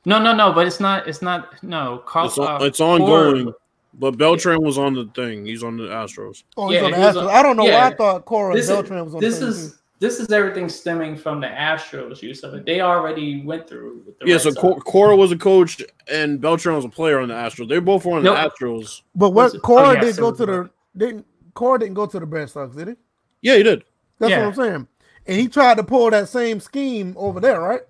No, 0.05 0.23
no, 0.23 0.35
no. 0.35 0.53
But 0.53 0.67
it's 0.67 0.81
not. 0.81 1.09
It's 1.09 1.23
not. 1.23 1.63
No, 1.63 2.03
Carl, 2.07 2.27
it's, 2.27 2.39
uh, 2.39 2.59
it's 2.61 2.81
ongoing. 2.81 3.53
But 3.99 4.19
Beltran 4.19 4.63
was 4.63 4.77
on 4.77 4.93
the 4.93 5.07
thing. 5.15 5.47
He's 5.47 5.63
on 5.63 5.79
the 5.79 5.85
Astros. 5.85 6.43
Oh, 6.59 6.69
he's 6.69 6.81
yeah, 6.81 6.85
on 6.85 6.91
the 6.91 6.97
Astros. 6.99 7.23
On, 7.23 7.31
I 7.31 7.43
don't 7.43 7.57
know 7.57 7.65
yeah. 7.65 7.81
why 7.81 7.87
I 7.87 7.95
thought 7.95 8.27
Cora 8.27 8.55
this 8.55 8.69
and 8.69 8.77
Beltran 8.77 9.05
was 9.07 9.15
on. 9.15 9.21
This 9.21 9.41
is 9.41 9.73
too. 9.73 9.79
This 9.99 10.21
is 10.21 10.31
everything 10.31 10.69
stemming 10.69 11.17
from 11.17 11.41
the 11.41 11.47
Astros 11.47 12.21
use 12.21 12.43
of 12.43 12.55
it. 12.55 12.67
They 12.67 12.81
already 12.81 13.43
went 13.43 13.69
through. 13.69 14.15
yeah, 14.25 14.35
Red 14.35 14.43
so 14.43 14.51
Sox. 14.51 14.83
Cora 14.85 15.17
was 15.17 15.33
a 15.33 15.39
coach 15.39 15.83
and 16.11 16.41
Beltran 16.41 16.77
was 16.77 16.85
a 16.85 16.89
player 16.89 17.19
on 17.21 17.29
the 17.29 17.35
Astros. 17.35 17.69
They 17.69 17.79
both 17.79 18.05
were 18.05 18.19
on 18.19 18.23
nope. 18.23 18.37
the 18.37 18.67
Astros. 18.67 19.03
But 19.15 19.31
what 19.31 19.61
Cora 19.63 19.89
oh, 19.89 19.93
yeah, 19.93 20.01
didn't 20.01 20.15
so 20.15 20.31
go 20.31 20.37
to 20.37 20.47
the 20.47 20.71
didn't 20.97 21.27
Cora 21.55 21.79
didn't 21.79 21.95
go 21.95 22.07
to 22.07 22.21
the 22.21 22.27
Red 22.27 22.51
Sox, 22.51 22.77
did 22.77 22.89
he? 22.89 22.95
Yeah, 23.41 23.57
he 23.57 23.63
did. 23.63 23.85
That's 24.19 24.33
what 24.33 24.41
I'm 24.41 24.55
saying. 24.55 24.89
And 25.27 25.41
he 25.41 25.49
tried 25.49 25.79
to 25.79 25.85
pull 25.85 26.11
that 26.11 26.29
same 26.29 26.61
scheme 26.61 27.15
over 27.17 27.41
there, 27.41 27.61
right? 27.61 27.83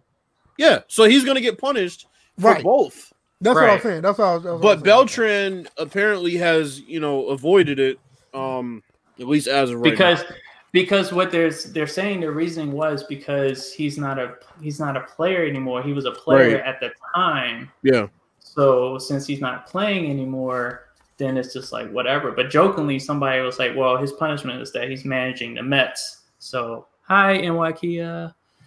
Yeah. 0.59 0.81
So 0.89 1.05
he's 1.05 1.25
gonna 1.25 1.41
get 1.41 1.59
punished 1.59 2.07
for 2.39 2.53
right. 2.53 2.63
both. 2.63 3.13
That's 3.41 3.57
right. 3.57 3.69
what 3.69 3.75
I'm 3.75 3.81
saying. 3.81 4.03
That's 4.03 4.19
what 4.19 4.25
I 4.25 4.35
was. 4.35 4.43
That's 4.45 4.61
but 4.61 4.83
Beltran 4.83 5.69
apparently 5.77 6.37
has, 6.37 6.81
you 6.81 7.01
know, 7.01 7.27
avoided 7.27 7.79
it. 7.79 7.99
Um, 8.33 8.83
at 9.19 9.27
least 9.27 9.47
as 9.47 9.71
of 9.71 9.81
right 9.81 9.91
because 9.91 10.23
now. 10.23 10.37
Because 10.77 11.11
what 11.11 11.33
they're 11.33 11.51
they're 11.51 11.87
saying 11.87 12.21
the 12.21 12.31
reasoning 12.31 12.71
was 12.71 13.03
because 13.05 13.73
he's 13.73 13.97
not 13.97 14.19
a 14.19 14.35
he's 14.61 14.79
not 14.79 14.95
a 14.95 15.01
player 15.01 15.47
anymore. 15.47 15.83
He 15.83 15.95
was 15.95 16.05
a 16.05 16.11
player 16.11 16.57
right. 16.57 16.67
at 16.67 16.81
the 16.81 16.91
time. 17.15 17.73
Yeah. 17.83 18.09
So 18.41 18.99
since 18.99 19.27
he's 19.27 19.41
not 19.41 19.67
playing 19.67 20.11
anymore, 20.11 20.89
then 21.17 21.39
it's 21.39 21.55
just 21.55 21.73
like 21.73 21.91
whatever. 21.91 22.31
But 22.31 22.51
jokingly, 22.51 22.99
somebody 22.99 23.41
was 23.41 23.59
like, 23.59 23.75
"Well, 23.75 23.97
his 23.97 24.13
punishment 24.13 24.61
is 24.61 24.71
that 24.73 24.91
he's 24.91 25.07
managing 25.07 25.55
the 25.55 25.63
Mets." 25.63 26.25
So 26.41 26.89
hi, 27.01 27.39
NY 27.39 27.73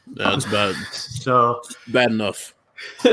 That's 0.07 0.45
bad. 0.45 0.73
so 0.91 1.61
bad 1.89 2.09
enough. 2.09 2.55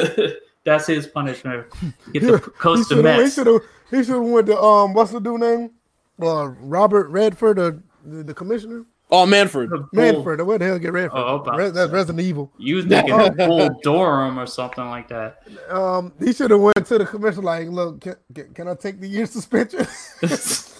That's 0.65 0.87
his 0.87 1.07
punishment. 1.07 1.67
Get 2.15 2.23
the 2.23 2.39
coach 2.41 2.89
to 2.89 3.03
Mets. 3.03 3.37
He 3.37 4.03
should 4.03 4.15
have 4.15 4.23
went 4.23 4.47
to 4.47 4.59
um, 4.59 4.95
what's 4.95 5.13
the 5.13 5.21
dude 5.21 5.41
name? 5.41 5.73
Uh, 6.19 6.49
Robert 6.61 7.11
Redford, 7.11 7.59
the, 7.59 7.83
the, 8.07 8.23
the 8.23 8.35
commissioner. 8.35 8.85
Oh, 9.09 9.25
Manfred. 9.25 9.71
Manfred. 9.93 10.43
Where 10.43 10.59
the 10.59 10.65
hell 10.65 10.79
get 10.81 10.93
Redford? 10.93 11.19
Oh, 11.19 11.45
Red, 11.57 11.75
that's 11.75 11.93
Resident 11.93 12.27
Evil. 12.27 12.51
You 12.59 12.77
was 12.77 12.87
thinking 12.87 13.13
of 13.13 13.37
Bull 13.37 13.71
Durham 13.83 14.39
or 14.39 14.47
something 14.47 14.85
like 14.85 15.09
that. 15.09 15.43
Um, 15.71 16.13
he 16.19 16.33
should 16.33 16.51
have 16.51 16.61
went 16.61 16.85
to 16.87 16.99
the 16.99 17.07
commissioner 17.07 17.43
like, 17.43 17.69
look, 17.69 18.01
can, 18.01 18.17
can, 18.35 18.53
can 18.53 18.69
I 18.69 18.75
take 18.75 19.01
the 19.01 19.07
year 19.07 19.27
suspension? 19.27 19.79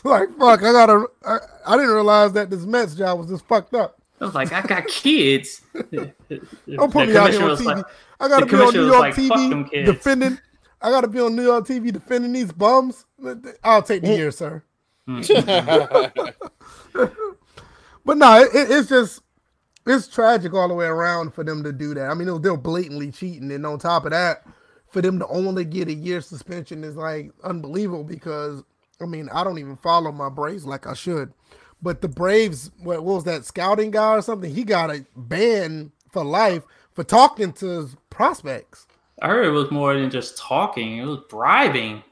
like, 0.05 0.37
fuck, 0.39 0.63
I 0.63 0.73
gotta. 0.73 1.07
I, 1.25 1.39
I 1.67 1.77
didn't 1.77 1.93
realize 1.93 2.33
that 2.33 2.51
this 2.51 2.65
Mets 2.65 2.97
job 2.97 3.19
was 3.21 3.29
just 3.29 3.47
fucked 3.47 3.75
up. 3.75 4.01
I 4.21 4.25
was 4.25 4.35
like, 4.35 4.53
I 4.53 4.63
got 4.63 4.89
kids. 4.89 5.63
Don't 5.93 6.93
put 6.93 7.09
me 7.09 7.17
out 7.17 7.31
here 7.31 7.43
on 7.43 7.57
TV. 7.57 7.65
Like, 7.65 7.85
I 8.19 8.29
gotta 8.29 8.47
be 8.47 8.57
on 8.57 8.73
New 8.73 8.87
York 8.87 9.01
like, 9.01 9.15
TV 9.15 9.85
defending. 9.85 10.39
I 10.81 10.91
gotta 10.91 11.09
be 11.09 11.21
on 11.21 11.37
New 11.37 11.45
York 11.45 11.67
TV 11.67 11.93
defending 11.93 12.33
these 12.33 12.51
bums. 12.51 13.05
I'll 13.63 13.83
take 13.83 14.03
the 14.03 14.17
year, 14.17 14.31
sir. 14.33 14.65
But 18.07 18.19
no, 18.19 18.41
it, 18.41 18.51
it's 18.55 18.89
just 18.89 19.21
it's 19.85 20.07
tragic 20.07 20.55
all 20.55 20.69
the 20.69 20.75
way 20.75 20.87
around 20.87 21.35
for 21.35 21.45
them 21.45 21.63
to 21.65 21.73
do 21.73 21.93
that. 21.95 22.09
I 22.09 22.15
mean, 22.15 22.41
they're 22.41 22.57
blatantly 22.57 23.11
cheating, 23.11 23.51
and 23.51 23.67
on 23.67 23.79
top 23.79 24.05
of 24.05 24.13
that, 24.13 24.47
for 24.91 25.03
them 25.03 25.19
to 25.19 25.27
only 25.27 25.65
get 25.65 25.89
a 25.89 25.93
year 25.95 26.21
suspension 26.21 26.85
is 26.85 26.97
like 26.97 27.33
unbelievable. 27.43 28.05
Because 28.05 28.63
I 29.01 29.07
mean, 29.07 29.29
I 29.33 29.43
don't 29.45 29.59
even 29.59 29.77
follow 29.77 30.13
my 30.13 30.29
Braves 30.29 30.65
like 30.65 30.87
I 30.87 30.95
should. 30.95 31.33
But 31.83 32.01
the 32.01 32.09
Braves, 32.09 32.71
what, 32.79 33.05
what 33.05 33.17
was 33.17 33.25
that 33.25 33.45
scouting 33.45 33.91
guy 33.91 34.15
or 34.15 34.23
something? 34.23 34.55
He 34.55 34.65
got 34.65 34.91
a 34.91 35.05
ban 35.15 35.93
for 36.11 36.25
life 36.25 36.63
for 36.95 37.05
talking 37.05 37.53
to 37.55 37.91
prospects. 38.09 38.87
I 39.21 39.29
heard 39.29 39.47
it 39.47 39.51
was 39.51 39.71
more 39.71 39.95
than 39.95 40.11
just 40.11 40.39
talking; 40.39 40.99
it 40.99 41.05
was 41.05 41.21
bribing. 41.29 42.03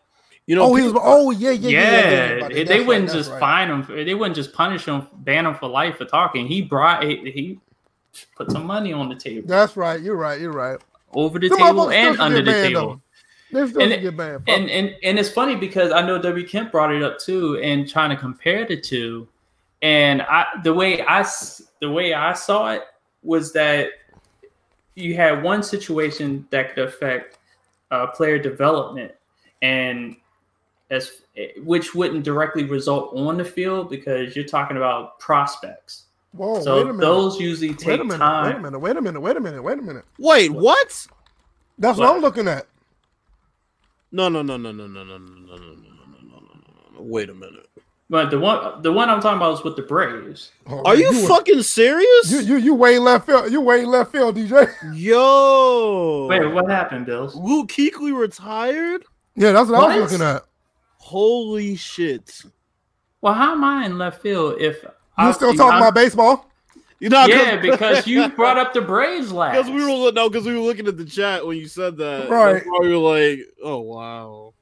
You 0.47 0.57
know, 0.57 0.64
oh, 0.64 0.74
he 0.74 0.82
was. 0.82 0.92
Oh, 0.97 1.30
yeah, 1.30 1.53
yeah, 1.53 1.70
yeah. 1.70 2.49
yeah, 2.49 2.64
they 2.64 2.84
wouldn't 2.84 3.11
just 3.11 3.30
right. 3.30 3.40
fine 3.40 3.70
him. 3.70 3.86
They 3.88 4.14
wouldn't 4.14 4.36
just 4.36 4.53
punish 4.53 4.84
him, 4.84 5.07
ban 5.18 5.47
him 5.47 5.55
for 5.55 5.68
life 5.68 5.97
for 5.97 6.05
talking. 6.05 6.47
He 6.47 6.61
brought. 6.61 7.03
He, 7.03 7.30
he 7.30 7.61
put 8.36 8.51
some 8.51 8.66
money 8.66 8.92
on 8.92 9.09
the 9.09 9.14
table. 9.14 9.49
That's 9.49 9.76
right. 9.76 10.01
You're 10.01 10.16
right. 10.16 10.38
You're 10.38 10.53
right. 10.53 10.78
Over 11.14 11.38
the 11.38 11.49
table 11.49 11.90
and 11.90 12.20
under 12.20 12.42
the 12.42 12.53
table. 12.53 13.01
And, 13.53 13.70
and, 14.49 14.70
and 14.70 14.97
and 15.05 15.18
it's 15.18 15.30
funny 15.30 15.55
because 15.55 15.92
I 15.92 16.05
know 16.05 16.20
W 16.20 16.47
Kemp 16.47 16.72
brought 16.72 16.92
it 16.92 17.03
up 17.03 17.18
too, 17.18 17.57
and 17.59 17.88
trying 17.88 18.11
to 18.11 18.16
compare 18.16 18.66
the 18.66 18.78
two. 18.78 19.28
And 19.80 20.22
I, 20.22 20.47
the 20.64 20.74
way 20.74 21.03
I, 21.03 21.24
the 21.80 21.90
way 21.90 22.14
I 22.14 22.32
saw 22.32 22.72
it 22.72 22.82
was 23.22 23.53
that 23.53 23.90
you 24.95 25.14
had 25.14 25.42
one 25.42 25.62
situation 25.62 26.47
that 26.51 26.74
could 26.74 26.84
affect 26.84 27.38
uh, 27.90 28.09
player 28.09 28.38
development, 28.38 29.12
and 29.62 30.16
as 30.95 31.22
which 31.64 31.95
wouldn't 31.95 32.24
directly 32.24 32.64
result 32.64 33.14
on 33.16 33.36
the 33.36 33.45
field 33.45 33.90
because 33.90 34.34
you're 34.36 34.45
talking 34.45 34.76
about 34.76 35.18
prospects. 35.18 36.05
Whoa, 36.32 36.61
so 36.61 36.74
wait 36.76 36.82
a 36.82 36.84
minute. 36.86 37.01
those 37.01 37.40
usually 37.40 37.70
wait 37.70 37.78
take 37.78 38.01
a 38.01 38.05
minute. 38.05 38.18
time. 38.18 38.47
Wait 38.47 38.57
a 38.57 38.61
minute. 38.62 38.78
Wait 38.80 38.97
a 38.97 39.01
minute. 39.01 39.20
Wait 39.20 39.36
a 39.36 39.40
minute. 39.40 39.62
Wait 39.62 39.78
a 39.78 39.82
minute. 39.82 40.05
Wait, 40.18 40.51
what? 40.51 41.07
That's 41.78 41.99
what, 41.99 42.09
What? 42.09 42.16
I'm 42.16 42.20
looking 42.22 42.49
at. 42.49 42.66
No, 44.12 44.28
no, 44.28 44.42
no, 44.42 44.57
no, 44.57 44.70
no, 44.72 44.86
no, 44.86 45.05
no, 45.05 45.18
no, 45.18 45.18
no, 45.18 45.26
no, 45.26 45.57
no, 45.57 45.66
no, 45.66 46.18
no, 46.22 46.38
no, 46.40 46.99
no. 46.99 47.03
Wait 47.03 47.28
a 47.30 47.34
minute. 47.34 47.68
But 48.11 48.30
the 48.30 48.38
one 48.38 48.82
the 48.82 48.92
one 48.92 49.09
I'm 49.09 49.20
talking 49.20 49.38
about 49.38 49.55
is 49.59 49.64
with 49.64 49.76
the 49.76 49.82
Braves. 49.82 50.53
Oh, 50.68 50.82
Are 50.84 50.95
you, 50.95 51.09
were- 51.22 51.26
fucking 51.28 51.62
serious? 51.62 52.30
You 52.30 52.40
you 52.40 52.57
you 52.59 52.74
way 52.74 52.99
left 52.99 53.26
field. 53.26 53.51
You 53.51 53.61
way 53.61 53.84
left 53.84 54.12
field, 54.12 54.36
DJ. 54.36 54.68
Yo. 54.95 56.26
Wait, 56.28 56.47
what 56.53 56.68
happened, 56.68 57.07
Bills? 57.07 57.34
Luke 57.34 57.68
Kuechly 57.68 58.16
retired? 58.16 59.05
Yeah, 59.36 59.53
that's 59.53 59.70
what, 59.70 59.80
I 59.80 59.86
What? 59.97 60.01
was 60.03 60.12
looking 60.12 60.24
at. 60.26 60.45
Holy 61.05 61.77
shit. 61.77 62.43
Well, 63.21 63.35
how 63.35 63.53
am 63.53 63.63
I 63.63 63.85
in 63.85 63.99
left 63.99 64.23
field 64.23 64.57
if 64.59 64.83
You 64.83 64.89
I- 65.19 65.33
still 65.33 65.53
talking 65.53 65.73
I'm- 65.75 65.83
about 65.83 65.95
baseball? 65.95 66.51
You 66.99 67.11
know, 67.11 67.27
Yeah, 67.27 67.57
because 67.57 68.07
you 68.07 68.27
brought 68.31 68.57
up 68.57 68.73
the 68.73 68.81
Braves 68.81 69.31
last. 69.31 69.53
because 69.67 69.71
we 69.71 69.85
were 69.85 70.13
no, 70.13 70.31
because 70.31 70.47
we 70.47 70.55
were 70.55 70.61
looking 70.61 70.89
at 70.89 70.97
the 70.97 71.05
chat 71.05 71.47
when 71.47 71.59
you 71.59 71.69
said 71.69 71.99
that. 71.99 72.31
Right. 72.31 72.55
That's 72.55 72.65
why 72.67 72.79
we 72.81 72.89
were 72.97 72.97
like, 72.97 73.41
oh 73.63 73.81
wow. 73.81 74.55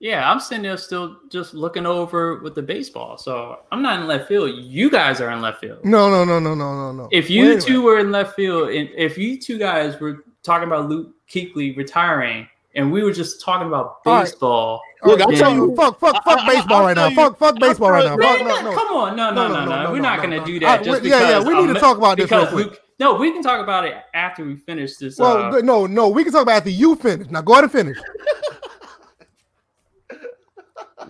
Yeah, 0.00 0.28
I'm 0.28 0.40
sitting 0.40 0.64
there 0.64 0.76
still 0.78 1.16
just 1.30 1.54
looking 1.54 1.86
over 1.86 2.38
with 2.40 2.56
the 2.56 2.62
baseball. 2.62 3.16
So 3.18 3.60
I'm 3.70 3.82
not 3.82 4.00
in 4.00 4.08
left 4.08 4.26
field. 4.26 4.50
You 4.56 4.90
guys 4.90 5.20
are 5.20 5.30
in 5.30 5.40
left 5.40 5.60
field. 5.60 5.84
No, 5.84 6.10
no, 6.10 6.24
no, 6.24 6.40
no, 6.40 6.56
no, 6.56 6.74
no, 6.74 6.90
no. 6.90 7.08
If 7.12 7.30
you 7.30 7.50
Wait 7.50 7.58
a 7.58 7.60
two 7.60 7.82
were 7.82 8.00
in 8.00 8.10
left 8.10 8.34
field, 8.34 8.70
and 8.70 8.88
if 8.96 9.16
you 9.16 9.38
two 9.40 9.58
guys 9.58 10.00
were 10.00 10.24
talking 10.42 10.66
about 10.66 10.88
Luke 10.88 11.14
Kuechly 11.30 11.76
retiring, 11.76 12.48
and 12.74 12.90
we 12.92 13.02
were 13.02 13.12
just 13.12 13.40
talking 13.40 13.66
about 13.68 13.98
All 14.06 14.12
right. 14.14 14.24
baseball, 14.24 14.80
Look, 15.04 15.20
I'll 15.20 15.28
right, 15.28 15.36
tell 15.38 15.54
you- 15.54 15.74
fuck, 15.76 15.98
fuck, 16.00 16.24
fuck 16.24 16.38
I- 16.38 16.42
I- 16.46 16.54
baseball 16.54 16.76
I'll 16.78 16.84
right 16.86 16.96
now. 16.96 17.08
you- 17.08 17.16
Fuck, 17.16 17.38
fuck 17.38 17.58
baseball 17.58 17.90
right 17.90 18.04
now. 18.04 18.16
Fuck, 18.16 18.40
no, 18.40 18.62
no. 18.62 18.74
come 18.76 18.96
on, 18.96 19.16
no, 19.16 19.30
no, 19.32 19.48
no, 19.48 19.64
no, 19.64 19.92
We're 19.92 20.00
not 20.00 20.16
no, 20.16 20.22
going 20.22 20.30
to 20.30 20.36
no. 20.38 20.44
do 20.46 20.60
that 20.60 20.66
right, 20.76 20.84
just 20.84 21.02
wait, 21.02 21.10
yeah, 21.10 21.28
yeah, 21.30 21.44
we 21.44 21.54
need 21.60 21.72
to 21.74 21.80
talk 21.80 21.98
about 21.98 22.16
this 22.16 22.26
because 22.26 22.52
real 22.52 22.64
quick. 22.64 22.66
Luke- 22.72 22.78
no, 23.00 23.14
we 23.14 23.32
can 23.32 23.42
talk 23.42 23.60
about 23.60 23.84
it 23.84 23.96
after 24.14 24.44
we 24.44 24.56
finish 24.56 24.96
this. 24.96 25.18
Well, 25.18 25.54
uh, 25.56 25.60
no, 25.60 25.86
no, 25.86 26.08
we 26.08 26.22
can 26.22 26.32
talk 26.32 26.42
about 26.42 26.56
after 26.58 26.70
you 26.70 26.94
finish. 26.94 27.28
Now 27.30 27.40
go 27.42 27.54
ahead 27.54 27.64
and 27.64 27.72
finish. 27.72 27.98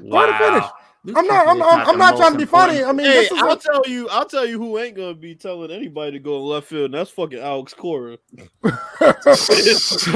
wow. 0.01 0.27
to 0.27 0.39
finish. 0.39 0.65
Luke 1.05 1.17
I'm 1.19 1.27
not, 1.27 1.49
I'm, 1.49 1.59
Kuechly 1.59 1.83
is 1.83 1.89
I'm, 1.89 1.99
not 1.99 2.17
trying 2.17 2.33
to 2.33 2.39
most 2.39 2.39
be 2.39 2.45
funny. 2.45 2.79
important- 2.79 2.89
I 2.89 2.93
mean, 3.03 3.07
Hey, 3.07 3.13
this 3.23 3.33
is 3.33 3.39
I'll 3.43 3.53
a, 3.53 3.59
tell 3.59 3.83
you, 3.89 4.09
I'll 4.09 4.25
tell 4.25 4.47
you 4.47 4.57
who 4.59 4.79
ain't 4.79 4.97
gonna 4.97 5.15
be 5.15 5.35
telling 5.35 5.73
anybody 5.73 6.13
to 6.13 6.19
go 6.21 6.37
in 6.37 6.43
left 6.45 6.69
field, 6.69 6.85
and 6.87 6.95
that's 6.95 7.11
fucking 7.11 7.41
Alex 7.41 7.75
Cora. 7.75 8.19
his, 8.63 10.07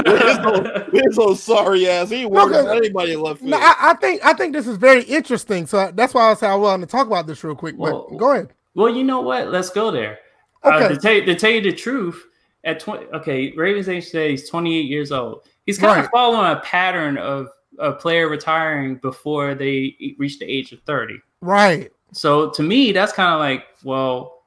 old, 0.45 0.69
his 0.93 1.19
old 1.19 1.39
sorry 1.39 1.89
ass. 1.89 2.11
He 2.11 2.23
ain't 2.23 2.33
No, 2.33 2.45
worried 2.45 2.53
'cause- 2.55 2.67
anybody 2.77 3.13
in 3.15 3.21
left 3.21 3.41
field. 3.41 3.51
no, 3.51 3.59
I, 3.59 3.75
I 3.81 3.95
think, 3.95 4.25
I 4.25 4.33
think 4.35 4.53
this 4.53 4.67
is 4.69 4.77
very 4.77 5.03
interesting. 5.03 5.67
So 5.67 5.91
that's 5.93 6.15
why 6.15 6.31
I 6.31 6.35
said 6.35 6.51
I 6.51 6.55
wanted 6.55 6.87
to 6.87 6.93
talk 6.93 7.07
about 7.09 7.27
this 7.27 7.43
real 7.43 7.57
quick. 7.57 7.77
But 7.77 8.17
go 8.17 8.33
ahead. 8.33 8.53
Well, 8.75 8.95
you 8.95 9.05
know 9.05 9.21
what? 9.21 9.49
Let's 9.51 9.71
go 9.71 9.91
there. 9.91 10.19
Uh, 10.63 10.75
Okay. 10.75 10.89
to, 10.95 11.01
tell 11.01 11.13
you, 11.13 11.25
to 11.27 11.35
tell 11.35 11.51
you 11.51 11.61
the 11.63 11.73
truth, 11.73 12.27
at 12.65 12.81
20, 12.81 13.07
okay, 13.15 13.53
Ravens 13.57 13.89
age 13.89 14.07
today, 14.07 14.31
he's 14.31 14.49
28 14.49 14.87
years 14.87 15.13
old. 15.13 15.43
He's 15.67 15.79
kind 15.79 15.97
Right. 15.97 16.05
of 16.05 16.11
following 16.11 16.51
a 16.51 16.61
pattern 16.61 17.17
of 17.19 17.49
a 17.79 17.93
player 17.93 18.29
retiring 18.29 18.97
before 18.97 19.55
they 19.55 19.97
reach 20.19 20.39
the 20.39 20.47
age 20.47 20.73
of 20.73 20.81
30. 20.83 21.21
Right. 21.41 21.91
So 22.13 22.51
to 22.51 22.63
me, 22.63 22.93
that's 22.93 23.13
kind 23.13 23.33
of 23.35 23.41
like, 23.41 23.65
well, 23.85 24.45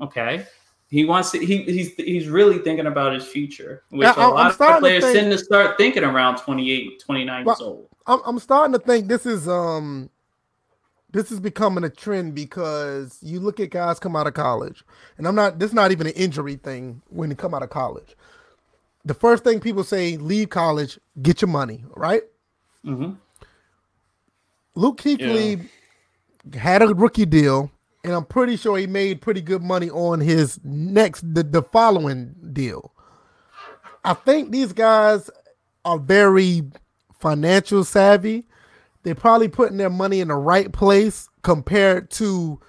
okay. 0.00 0.46
He 0.88 1.04
wants 1.06 1.30
to, 1.30 1.38
he, 1.44 1.62
he's 1.62 1.94
he's 1.94 2.28
really 2.28 2.58
thinking 2.58 2.86
about 2.86 3.14
his 3.14 3.24
future, 3.24 3.82
which 3.90 4.04
Yeah, 4.04 4.14
a 4.14 4.20
I'm- 4.20 4.28
I'm 4.30 4.34
lot 4.34 4.46
of 4.48 4.54
starting 4.54 4.74
to 4.76 4.80
players 4.80 5.04
think- 5.04 5.16
tend 5.18 5.32
to 5.32 5.38
start 5.38 5.78
thinking 5.78 6.04
around 6.04 6.36
28, 6.36 7.00
29 7.00 7.44
Well, 7.44 7.54
years 7.54 7.60
old. 7.62 7.88
I'm, 8.06 8.20
I'm 8.26 8.38
starting 8.38 8.72
to 8.74 8.78
think 8.78 9.08
this 9.08 9.24
is 9.24 9.48
um 9.48 10.10
this 11.12 11.30
is 11.32 11.40
becoming 11.40 11.84
a 11.84 11.90
trend 11.90 12.34
because 12.34 13.18
you 13.22 13.38
look 13.40 13.60
at 13.60 13.70
guys 13.70 13.98
come 13.98 14.16
out 14.16 14.26
of 14.26 14.34
college, 14.34 14.84
and 15.16 15.26
I'm 15.26 15.34
not 15.34 15.58
this 15.58 15.70
is 15.70 15.74
not 15.74 15.92
even 15.92 16.06
an 16.08 16.12
injury 16.14 16.56
thing 16.56 17.00
when 17.08 17.30
you 17.30 17.36
come 17.36 17.54
out 17.54 17.62
of 17.62 17.70
college. 17.70 18.14
The 19.04 19.14
first 19.14 19.42
thing 19.44 19.60
people 19.60 19.84
say, 19.84 20.16
leave 20.16 20.50
college, 20.50 20.98
get 21.20 21.42
your 21.42 21.48
money, 21.48 21.84
right? 21.96 22.22
hmm 22.84 23.12
Luke 24.74 25.00
Kuechly 25.02 25.68
had 26.54 26.82
a 26.82 26.88
rookie 26.88 27.26
deal, 27.26 27.70
and 28.04 28.14
I'm 28.14 28.24
pretty 28.24 28.56
sure 28.56 28.78
he 28.78 28.86
made 28.86 29.20
pretty 29.20 29.42
good 29.42 29.62
money 29.62 29.90
on 29.90 30.20
his 30.20 30.58
next 30.64 31.22
the, 31.34 31.42
the 31.42 31.62
following 31.62 32.34
deal. 32.52 32.92
I 34.04 34.14
think 34.14 34.50
these 34.50 34.72
guys 34.72 35.30
are 35.84 35.98
very 35.98 36.62
financial 37.18 37.84
savvy. 37.84 38.46
They're 39.02 39.14
probably 39.14 39.48
putting 39.48 39.76
their 39.76 39.90
money 39.90 40.20
in 40.20 40.28
the 40.28 40.36
right 40.36 40.72
place 40.72 41.28
compared 41.42 42.10
to 42.12 42.60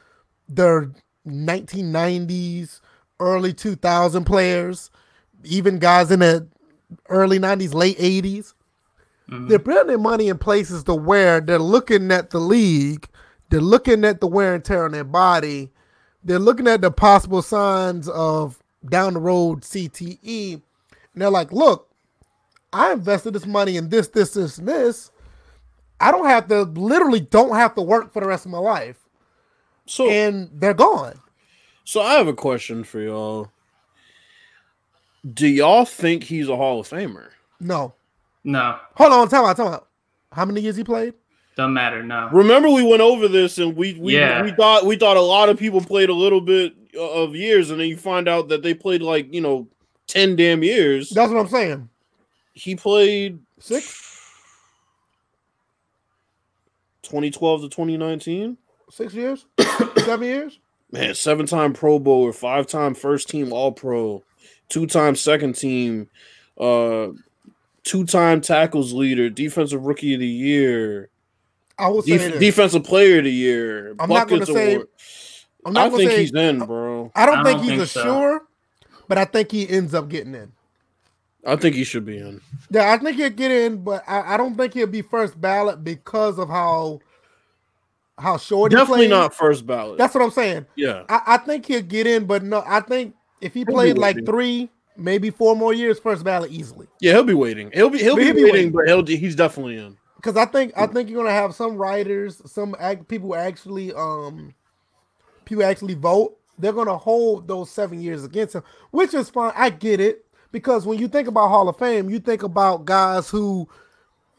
their 0.49 0.91
1990s, 1.25 2.81
early 3.19 3.53
2000 3.53 4.25
players, 4.25 4.89
even 5.43 5.79
guys 5.79 6.11
in 6.11 6.19
the 6.19 6.47
early 7.09 7.39
90s, 7.39 7.73
late 7.73 7.97
80s 7.97 8.53
mm-hmm. 9.29 9.47
they're 9.47 9.59
putting 9.59 9.87
their 9.87 9.97
money 9.97 10.29
in 10.29 10.37
places 10.37 10.83
to 10.85 10.95
where 10.95 11.41
they're 11.41 11.59
looking 11.59 12.11
at 12.11 12.29
the 12.29 12.39
league, 12.39 13.07
they're 13.49 13.61
looking 13.61 14.05
at 14.05 14.19
the 14.19 14.27
wear 14.27 14.55
and 14.55 14.63
tear 14.63 14.85
on 14.85 14.91
their 14.91 15.03
body, 15.03 15.71
they're 16.23 16.39
looking 16.39 16.67
at 16.67 16.81
the 16.81 16.91
possible 16.91 17.41
signs 17.41 18.07
of 18.09 18.59
down 18.87 19.13
the 19.13 19.19
road 19.19 19.61
CTE, 19.61 20.53
and 20.53 21.21
they're 21.21 21.29
like, 21.29 21.51
look, 21.51 21.89
I 22.71 22.93
invested 22.93 23.33
this 23.33 23.45
money 23.45 23.77
in 23.77 23.89
this, 23.89 24.07
this, 24.09 24.31
this, 24.33 24.57
and 24.57 24.67
this. 24.67 25.11
I 25.99 26.11
don't 26.11 26.25
have 26.25 26.47
to 26.49 26.63
literally 26.63 27.19
don't 27.19 27.55
have 27.55 27.75
to 27.75 27.81
work 27.81 28.11
for 28.11 28.19
the 28.19 28.27
rest 28.27 28.45
of 28.45 28.51
my 28.51 28.57
life. 28.57 28.97
so, 29.85 30.09
And 30.09 30.49
they're 30.51 30.73
gone. 30.73 31.19
so 31.83 32.01
I 32.01 32.13
have 32.15 32.27
a 32.27 32.33
question 32.33 32.83
for 32.83 32.99
y'all. 32.99 33.51
Do 35.31 35.47
y'all 35.47 35.85
think 35.85 36.23
he's 36.23 36.49
a 36.49 36.55
Hall 36.55 36.79
of 36.81 36.89
Famer? 36.89 37.27
No. 37.59 37.93
No, 38.45 38.77
Hold 38.95 39.13
on, 39.13 39.29
time 39.29 39.45
out, 39.45 39.55
time 39.55 39.67
out. 39.67 39.87
How 40.33 40.43
many 40.43 40.59
years 40.59 40.75
he 40.75 40.83
played? 40.83 41.13
doesn't 41.55 41.73
matter. 41.73 42.03
No. 42.03 42.29
Remember, 42.33 42.67
we 42.69 42.83
went 42.83 43.01
over 43.01 43.27
this, 43.29 43.57
and 43.59 43.75
we 43.75 43.93
we, 43.93 44.15
Yeah. 44.17 44.41
we 44.43 44.51
thought 44.51 44.85
we 44.85 44.97
thought 44.97 45.15
a 45.17 45.21
lot 45.21 45.47
of 45.49 45.57
people 45.57 45.79
played 45.79 46.09
a 46.09 46.13
little 46.13 46.41
bit 46.41 46.73
of 46.99 47.35
years, 47.35 47.69
and 47.69 47.79
then 47.79 47.87
you 47.87 47.95
find 47.95 48.27
out 48.27 48.49
that 48.49 48.63
they 48.63 48.73
played 48.73 49.01
like 49.01 49.33
you 49.33 49.39
know 49.39 49.67
ten 50.07 50.35
damn 50.35 50.61
years. 50.63 51.09
That's 51.11 51.31
what 51.31 51.39
I'm 51.39 51.47
saying. 51.47 51.89
He 52.53 52.75
played 52.75 53.39
Six? 53.59 54.01
2012 57.03 57.61
to 57.61 57.69
2019. 57.69 58.57
Six 58.89 59.13
years? 59.13 59.45
Seven 59.97 60.27
years? 60.27 60.59
Man, 60.91 61.15
seven 61.15 61.45
time 61.45 61.73
Pro 61.73 61.97
Bowler, 61.97 62.33
five 62.33 62.67
time 62.67 62.93
first 62.93 63.29
team 63.29 63.51
All 63.53 63.71
Pro, 63.71 64.23
two 64.69 64.85
time 64.87 65.15
second 65.15 65.53
team, 65.55 66.09
uh, 66.59 67.07
two 67.83 68.05
time 68.05 68.41
tackles 68.41 68.93
leader, 68.93 69.29
defensive 69.29 69.85
rookie 69.85 70.13
of 70.13 70.19
the 70.19 70.27
year, 70.27 71.09
I 71.77 71.87
will 71.87 72.01
say 72.01 72.17
def- 72.17 72.31
this. 72.33 72.39
defensive 72.39 72.83
player 72.83 73.19
of 73.19 73.25
the 73.25 73.31
year. 73.31 73.95
I'm 73.99 74.09
not 74.09 74.27
gonna 74.27 74.45
say- 74.45 74.81
I'm 75.65 75.71
not 75.73 75.93
I 75.93 75.97
think 75.97 76.11
say 76.11 76.19
he's 76.21 76.33
in, 76.33 76.59
bro. 76.59 77.11
I 77.15 77.25
don't 77.25 77.39
I 77.39 77.43
think 77.43 77.57
don't 77.59 77.63
he's 77.63 77.71
think 77.71 77.81
a 77.83 77.87
so. 77.87 78.03
sure, 78.03 78.41
but 79.07 79.17
I 79.17 79.25
think 79.25 79.51
he 79.51 79.69
ends 79.69 79.93
up 79.93 80.09
getting 80.09 80.35
in. 80.35 80.51
I 81.45 81.55
think 81.57 81.75
he 81.75 81.83
should 81.83 82.05
be 82.05 82.17
in. 82.17 82.41
Yeah, 82.69 82.91
I 82.93 82.97
think 82.97 83.17
he'll 83.17 83.29
get 83.29 83.51
in, 83.51 83.83
but 83.83 84.03
I, 84.07 84.33
I 84.33 84.37
don't 84.37 84.55
think 84.55 84.73
he'll 84.73 84.87
be 84.87 85.01
first 85.01 85.39
ballot 85.39 85.83
because 85.83 86.37
of 86.37 86.49
how 86.49 86.99
how 88.17 88.37
short 88.37 88.71
he 88.71 88.77
Definitely 88.77 89.07
not 89.07 89.33
first 89.33 89.65
ballot. 89.65 89.97
That's 89.97 90.13
what 90.13 90.23
I'm 90.23 90.31
saying. 90.31 90.65
yeah. 90.75 91.03
I, 91.09 91.21
I 91.27 91.37
think 91.37 91.65
he'll 91.65 91.81
get 91.81 92.07
in, 92.07 92.25
but 92.25 92.43
no, 92.43 92.63
I 92.65 92.79
think 92.81 93.15
if 93.43 93.53
he 93.53 93.65
played 93.65 93.97
like 93.97 94.15
waiting. 94.15 94.25
three, 94.25 94.69
maybe 94.97 95.29
four 95.29 95.55
more 95.55 95.73
years, 95.73 95.99
first 95.99 96.23
ballot 96.23 96.51
easily. 96.51 96.87
Yeah, 96.99 97.13
he'll 97.13 97.23
be 97.23 97.33
waiting. 97.33 97.71
He'll 97.73 97.89
be 97.89 97.99
he'll, 97.99 98.15
be, 98.15 98.23
he'll 98.23 98.33
be 98.33 98.43
waiting, 98.43 98.53
waiting. 98.53 98.71
but 98.71 98.87
he'll 98.87 99.05
he's 99.05 99.35
definitely 99.35 99.77
in. 99.77 99.97
Because 100.15 100.37
I 100.37 100.45
think 100.45 100.73
I 100.77 100.87
think 100.87 101.09
you're 101.09 101.21
gonna 101.21 101.35
have 101.35 101.53
some 101.53 101.75
writers, 101.75 102.41
some 102.45 102.75
act, 102.79 103.07
people 103.07 103.35
actually 103.35 103.93
um 103.93 104.53
people 105.45 105.63
actually 105.63 105.95
vote. 105.95 106.37
They're 106.57 106.73
gonna 106.73 106.97
hold 106.97 107.47
those 107.47 107.69
seven 107.69 108.01
years 108.01 108.23
against 108.23 108.55
him, 108.55 108.63
which 108.91 109.13
is 109.13 109.29
fine. 109.29 109.51
I 109.55 109.69
get 109.69 109.99
it 109.99 110.25
because 110.51 110.85
when 110.85 110.99
you 110.99 111.07
think 111.07 111.27
about 111.27 111.49
Hall 111.49 111.67
of 111.67 111.77
Fame, 111.77 112.09
you 112.09 112.19
think 112.19 112.43
about 112.43 112.85
guys 112.85 113.29
who 113.29 113.67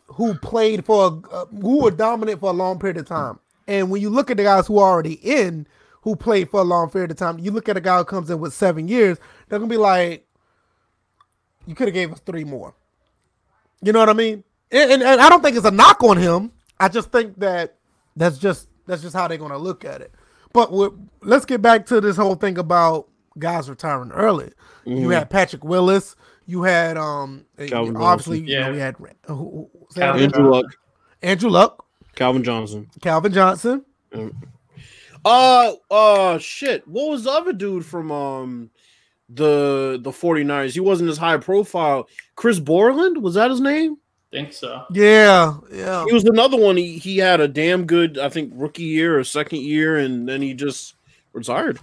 who 0.07 0.34
played 0.38 0.84
for 0.84 1.22
uh, 1.30 1.46
who 1.46 1.82
were 1.82 1.90
dominant 1.90 2.40
for 2.40 2.50
a 2.50 2.55
long 2.55 2.78
period 2.78 2.96
of 2.96 3.07
time. 3.07 3.38
And 3.66 3.90
when 3.90 4.00
you 4.00 4.11
look 4.11 4.30
at 4.30 4.36
the 4.36 4.42
guys 4.42 4.66
who 4.66 4.78
are 4.78 4.90
already 4.90 5.14
in, 5.14 5.66
who 6.05 6.14
played 6.14 6.50
for 6.50 6.61
a 6.61 6.64
long 6.64 6.90
period 6.90 7.11
of 7.11 7.16
time, 7.16 7.38
you 7.38 7.50
look 7.50 7.66
at 7.66 7.78
a 7.78 7.80
guy 7.80 7.96
who 7.96 8.05
comes 8.05 8.28
in 8.28 8.38
with 8.38 8.52
seven 8.52 8.86
years, 8.86 9.18
they're 9.48 9.59
gonna 9.59 9.70
be 9.70 9.78
like, 9.78 10.26
you 11.66 11.74
could 11.74 11.88
have 11.88 11.94
gave 11.94 12.12
us 12.12 12.20
three 12.20 12.44
more. 12.44 12.74
You 13.80 13.92
know 13.92 14.00
what 14.00 14.11
I 14.11 14.12
mean? 14.12 14.44
And, 14.70 14.92
and, 14.92 15.02
and 15.02 15.18
I 15.18 15.30
don't 15.30 15.42
think 15.42 15.57
it's 15.57 15.64
a 15.64 15.70
knock 15.70 16.05
on 16.05 16.18
him. 16.18 16.52
I 16.78 16.88
just 16.88 17.11
think 17.11 17.38
that 17.40 17.76
that's 18.16 18.36
just 18.36 18.68
that's 18.86 19.00
just 19.00 19.16
how 19.16 19.26
they're 19.28 19.38
gonna 19.38 19.57
look 19.57 19.82
at 19.86 20.02
it. 20.02 20.12
But 20.52 20.70
let's 21.22 21.46
get 21.46 21.62
back 21.62 21.86
to 21.86 22.02
this 22.02 22.18
whole 22.18 22.34
thing 22.34 22.59
about 22.59 23.09
guys 23.38 23.70
retiring 23.70 24.12
early. 24.12 24.52
You 24.84 24.96
mm-hmm. 24.96 25.11
had 25.11 25.30
Patrick 25.30 25.64
Willis. 25.64 26.16
You 26.44 26.64
had 26.64 26.98
um 26.98 27.46
eh, 27.57 27.68
Calvin 27.68 27.96
obviously 27.96 28.40
Johnson. 28.40 28.52
you 28.52 28.61
know, 28.61 28.66
Yeah. 28.66 28.72
we 28.72 28.78
had 28.78 28.96
who, 29.26 29.34
who, 29.34 29.70
Calvin? 29.94 30.22
Andrew 30.24 30.50
Luck, 30.50 30.66
Andrew 31.22 31.50
Luck, 31.50 31.86
Calvin 32.14 32.44
Johnson. 32.44 32.90
Calvin 33.00 33.32
Johnson. 33.32 33.86
Um, 34.12 34.53
Uh 35.25 35.72
uh 35.91 36.39
shit. 36.39 36.87
What 36.87 37.11
was 37.11 37.25
the 37.25 37.31
other 37.31 37.53
dude 37.53 37.85
from 37.85 38.11
um 38.12 38.70
the 39.29 39.99
the 40.03 40.11
49ers? 40.11 40.75
He 40.75 40.81
wasn't 40.81 41.11
as 41.11 41.18
high 41.18 41.39
profile. 41.39 42.09
Chris 42.37 42.59
Borland, 42.59 43.22
was 43.22 43.35
that 43.35 43.51
his 43.51 43.61
name? 43.61 43.97
think 44.31 44.53
so. 44.53 44.83
Yeah, 44.91 45.59
yeah. 45.72 46.05
He 46.07 46.12
was 46.12 46.25
another 46.25 46.57
one. 46.57 46.77
He 46.77 46.99
he 46.99 47.18
had 47.18 47.41
a 47.41 47.47
damn 47.47 47.87
good, 47.87 48.18
I 48.18 48.29
think, 48.29 48.53
rookie 48.57 48.83
year 48.83 49.16
or 49.18 49.22
second 49.22 49.61
year, 49.61 49.99
and 49.99 50.29
then 50.29 50.43
he 50.43 50.55
just 50.55 50.97
retired. 51.33 51.79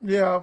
Yeah. 0.00 0.42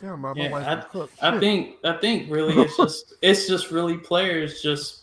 Damn, 0.00 0.20
my, 0.20 0.32
my 0.32 0.42
Yeah, 0.44 0.50
wife 0.50 1.08
I- 1.20 1.28
I 1.28 1.38
think 1.40 1.76
I 1.84 1.92
think 1.94 2.30
really 2.30 2.54
it's 2.62 2.76
just 2.76 3.14
it's 3.20 3.46
just 3.46 3.70
really 3.70 3.96
players 3.98 4.62
just 4.62 4.97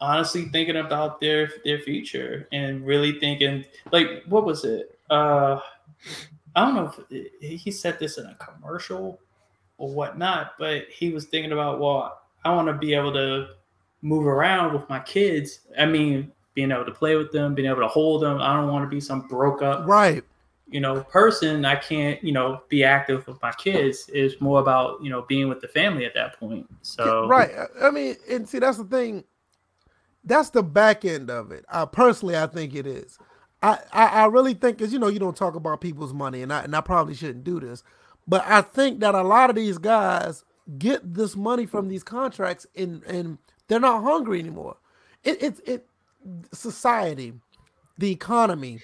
honestly 0.00 0.46
thinking 0.46 0.76
about 0.76 1.20
their 1.20 1.50
their 1.64 1.78
future 1.80 2.48
and 2.52 2.86
really 2.86 3.18
thinking 3.20 3.64
like 3.92 4.22
what 4.26 4.44
was 4.44 4.64
it? 4.64 4.98
Uh 5.10 5.60
I 6.56 6.64
don't 6.64 6.74
know 6.74 6.92
if 7.10 7.60
he 7.60 7.70
said 7.70 7.98
this 7.98 8.18
in 8.18 8.26
a 8.26 8.34
commercial 8.36 9.20
or 9.78 9.90
whatnot, 9.92 10.54
but 10.58 10.84
he 10.90 11.10
was 11.10 11.26
thinking 11.26 11.52
about 11.52 11.78
well, 11.80 12.20
I 12.44 12.54
want 12.54 12.68
to 12.68 12.74
be 12.74 12.94
able 12.94 13.12
to 13.12 13.48
move 14.02 14.26
around 14.26 14.72
with 14.72 14.88
my 14.88 14.98
kids. 15.00 15.60
I 15.78 15.86
mean, 15.86 16.32
being 16.54 16.72
able 16.72 16.86
to 16.86 16.90
play 16.92 17.16
with 17.16 17.30
them, 17.32 17.54
being 17.54 17.68
able 17.68 17.80
to 17.82 17.88
hold 17.88 18.22
them. 18.22 18.40
I 18.40 18.54
don't 18.54 18.68
want 18.72 18.84
to 18.84 18.88
be 18.88 19.00
some 19.00 19.28
broke 19.28 19.62
up 19.62 19.86
right. 19.86 20.24
you 20.68 20.80
know 20.80 21.02
person 21.04 21.64
i 21.64 21.74
can't 21.74 22.22
you 22.22 22.32
know 22.32 22.62
be 22.68 22.84
active 22.84 23.26
with 23.26 23.40
my 23.42 23.50
kids 23.52 24.08
it's 24.12 24.40
more 24.40 24.60
about 24.60 25.02
you 25.02 25.10
know 25.10 25.22
being 25.22 25.48
with 25.48 25.60
the 25.60 25.66
family 25.68 26.04
at 26.04 26.14
that 26.14 26.38
point 26.38 26.64
so 26.82 27.26
Right. 27.26 27.50
I- 27.50 27.88
I 27.88 27.90
mean, 27.90 28.16
and 28.30 28.48
see, 28.48 28.58
that's 28.60 28.78
the 28.78 28.84
thing. 28.84 29.24
That's 30.24 30.50
the 30.50 30.62
back 30.62 31.04
end 31.04 31.30
of 31.30 31.50
it. 31.50 31.64
I 31.68 31.84
personally, 31.86 32.36
I 32.36 32.46
think 32.46 32.74
it 32.74 32.86
is. 32.86 33.18
I, 33.62 33.78
I, 33.92 34.06
I 34.06 34.26
really 34.26 34.54
think, 34.54 34.78
because 34.78 34.92
you 34.92 34.98
know, 34.98 35.08
you 35.08 35.18
don't 35.18 35.36
talk 35.36 35.54
about 35.54 35.80
people's 35.80 36.12
money, 36.14 36.42
and 36.42 36.52
I, 36.52 36.62
and 36.62 36.74
I 36.74 36.80
probably 36.80 37.14
shouldn't 37.14 37.44
do 37.44 37.60
this, 37.60 37.82
but 38.26 38.42
I 38.46 38.62
think 38.62 39.00
that 39.00 39.14
a 39.14 39.22
lot 39.22 39.50
of 39.50 39.56
these 39.56 39.78
guys 39.78 40.44
get 40.78 41.14
this 41.14 41.36
money 41.36 41.66
from 41.66 41.88
these 41.88 42.02
contracts, 42.02 42.66
and 42.76 43.02
and 43.04 43.38
they're 43.68 43.80
not 43.80 44.02
hungry 44.02 44.40
anymore. 44.40 44.76
It, 45.24 45.42
it, 45.42 45.60
it, 45.66 45.86
society, 46.52 47.34
the 47.98 48.10
economy, 48.10 48.80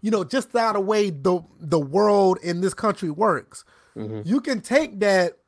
you 0.00 0.10
know, 0.10 0.24
just 0.24 0.54
out 0.54 0.76
of 0.76 0.84
way 0.84 1.10
the 1.10 1.40
the 1.58 1.80
world 1.80 2.38
in 2.42 2.60
this 2.60 2.74
country 2.74 3.10
works. 3.10 3.64
Mhm. 3.96 4.26
You 4.26 4.40
can 4.40 4.60
take 4.60 5.00
that 5.00 5.38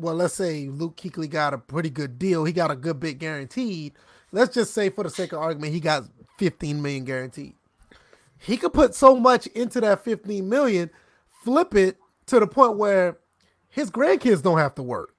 well, 0.00 0.14
let's 0.14 0.34
say 0.34 0.68
Luke 0.68 0.96
Kuechly 0.96 1.28
got 1.28 1.54
a 1.54 1.58
pretty 1.58 1.90
good 1.90 2.18
deal. 2.18 2.44
He 2.44 2.52
got 2.52 2.70
a 2.70 2.76
good 2.76 3.00
bit 3.00 3.18
guaranteed. 3.18 3.92
Let's 4.32 4.54
just 4.54 4.72
say, 4.72 4.90
for 4.90 5.04
the 5.04 5.10
sake 5.10 5.32
of 5.32 5.40
argument, 5.40 5.72
he 5.72 5.80
got 5.80 6.04
15 6.38 6.80
million 6.80 7.04
guaranteed. 7.04 7.54
He 8.38 8.56
could 8.56 8.72
put 8.72 8.94
so 8.94 9.16
much 9.16 9.46
into 9.48 9.80
that 9.80 10.04
15 10.04 10.48
million, 10.48 10.90
flip 11.44 11.74
it 11.74 11.98
to 12.26 12.40
the 12.40 12.46
point 12.46 12.76
where 12.76 13.18
his 13.68 13.90
grandkids 13.90 14.42
don't 14.42 14.58
have 14.58 14.74
to 14.76 14.82
work. 14.82 15.14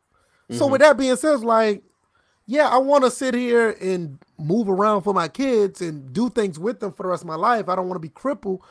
So, 0.49 0.67
with 0.67 0.81
mm-hmm. 0.81 0.89
that 0.89 0.97
being 0.97 1.15
said, 1.15 1.35
it's 1.35 1.43
like, 1.43 1.83
yeah, 2.45 2.67
I 2.67 2.77
want 2.77 3.05
to 3.05 3.11
sit 3.11 3.33
here 3.33 3.77
and 3.79 4.17
move 4.37 4.67
around 4.67 5.03
for 5.03 5.13
my 5.13 5.29
kids 5.29 5.81
and 5.81 6.11
do 6.11 6.29
things 6.29 6.59
with 6.59 6.81
them 6.81 6.91
for 6.91 7.03
the 7.03 7.09
rest 7.09 7.23
of 7.23 7.27
my 7.27 7.35
life. 7.35 7.69
I 7.69 7.75
don't 7.75 7.87
want 7.87 7.95
to 7.95 8.05
be 8.05 8.09
crippled. 8.09 8.61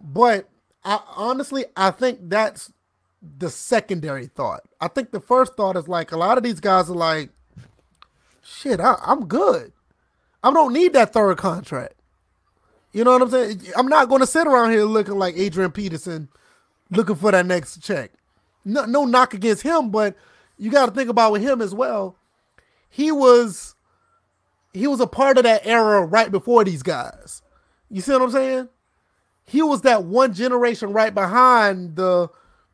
But 0.00 0.48
I 0.84 1.00
honestly, 1.14 1.66
I 1.76 1.90
think 1.90 2.20
that's 2.22 2.72
the 3.38 3.48
secondary 3.50 4.26
thought. 4.26 4.62
I 4.80 4.88
think 4.88 5.12
the 5.12 5.20
first 5.20 5.56
thought 5.56 5.76
is 5.76 5.88
like 5.88 6.12
a 6.12 6.16
lot 6.16 6.38
of 6.38 6.44
these 6.44 6.60
guys 6.60 6.90
are 6.90 6.94
like, 6.94 7.30
shit, 8.42 8.80
I, 8.80 8.96
I'm 9.04 9.26
good. 9.26 9.72
I 10.42 10.52
don't 10.52 10.72
need 10.72 10.92
that 10.94 11.12
third 11.12 11.38
contract. 11.38 11.94
You 12.92 13.04
know 13.04 13.12
what 13.12 13.22
I'm 13.22 13.30
saying? 13.30 13.62
I'm 13.76 13.86
not 13.86 14.08
going 14.08 14.20
to 14.20 14.26
sit 14.26 14.46
around 14.46 14.72
here 14.72 14.84
looking 14.84 15.14
like 15.14 15.36
Adrian 15.36 15.70
Peterson, 15.70 16.28
looking 16.90 17.16
for 17.16 17.30
that 17.30 17.46
next 17.46 17.82
check. 17.82 18.10
No, 18.64 18.84
no 18.84 19.04
knock 19.04 19.34
against 19.34 19.62
him, 19.62 19.90
but 19.90 20.16
you 20.58 20.70
got 20.70 20.86
to 20.86 20.92
think 20.92 21.08
about 21.08 21.32
with 21.32 21.42
him 21.42 21.62
as 21.62 21.74
well. 21.74 22.16
He 22.90 23.10
was, 23.10 23.74
he 24.74 24.86
was 24.86 25.00
a 25.00 25.06
part 25.06 25.38
of 25.38 25.44
that 25.44 25.64
era 25.64 26.04
right 26.04 26.30
before 26.30 26.64
these 26.64 26.82
guys. 26.82 27.40
You 27.88 28.02
see 28.02 28.12
what 28.12 28.22
I'm 28.22 28.30
saying? 28.30 28.68
He 29.44 29.62
was 29.62 29.82
that 29.82 30.04
one 30.04 30.34
generation 30.34 30.92
right 30.92 31.14
behind 31.14 31.96
the 31.96 32.28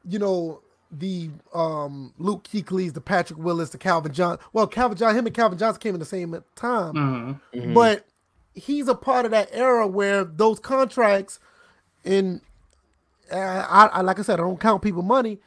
you 0.08 0.18
know, 0.18 0.60
the 0.90 1.30
um 1.54 2.14
Luke 2.18 2.48
Kuechly's, 2.50 2.94
the 2.94 3.00
Patrick 3.00 3.38
Willis, 3.38 3.70
the 3.70 3.78
Calvin 3.78 4.12
John. 4.12 4.38
Well, 4.52 4.66
Calvin 4.66 4.96
John, 4.96 5.14
him 5.14 5.26
and 5.26 5.34
Calvin 5.34 5.58
Johnson 5.58 5.80
came 5.80 5.94
in 5.94 6.00
the 6.00 6.06
same 6.06 6.32
time, 6.56 6.94
mhm. 6.94 7.40
Mhm. 7.54 7.74
but 7.74 8.06
he's 8.54 8.88
a 8.88 8.94
part 8.94 9.24
of 9.24 9.30
that 9.32 9.48
era 9.52 9.86
where 9.86 10.24
those 10.24 10.58
contracts, 10.58 11.38
in 12.04 12.40
uh, 13.30 13.36
I, 13.68 13.86
I 13.86 14.00
like 14.00 14.18
I 14.18 14.22
said, 14.22 14.40
I 14.40 14.42
don't 14.42 14.60
count 14.60 14.82
people 14.82 15.02
money, 15.02 15.38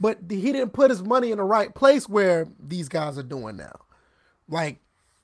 but 0.00 0.18
he 0.28 0.40
didn't 0.52 0.70
put 0.70 0.90
his 0.90 1.02
money 1.02 1.30
in 1.30 1.38
the 1.38 1.44
right 1.44 1.74
place 1.74 2.08
where 2.08 2.48
these 2.58 2.88
guys 2.88 3.18
are 3.18 3.22
doing 3.22 3.56
now. 3.56 3.80
Like 4.48 4.78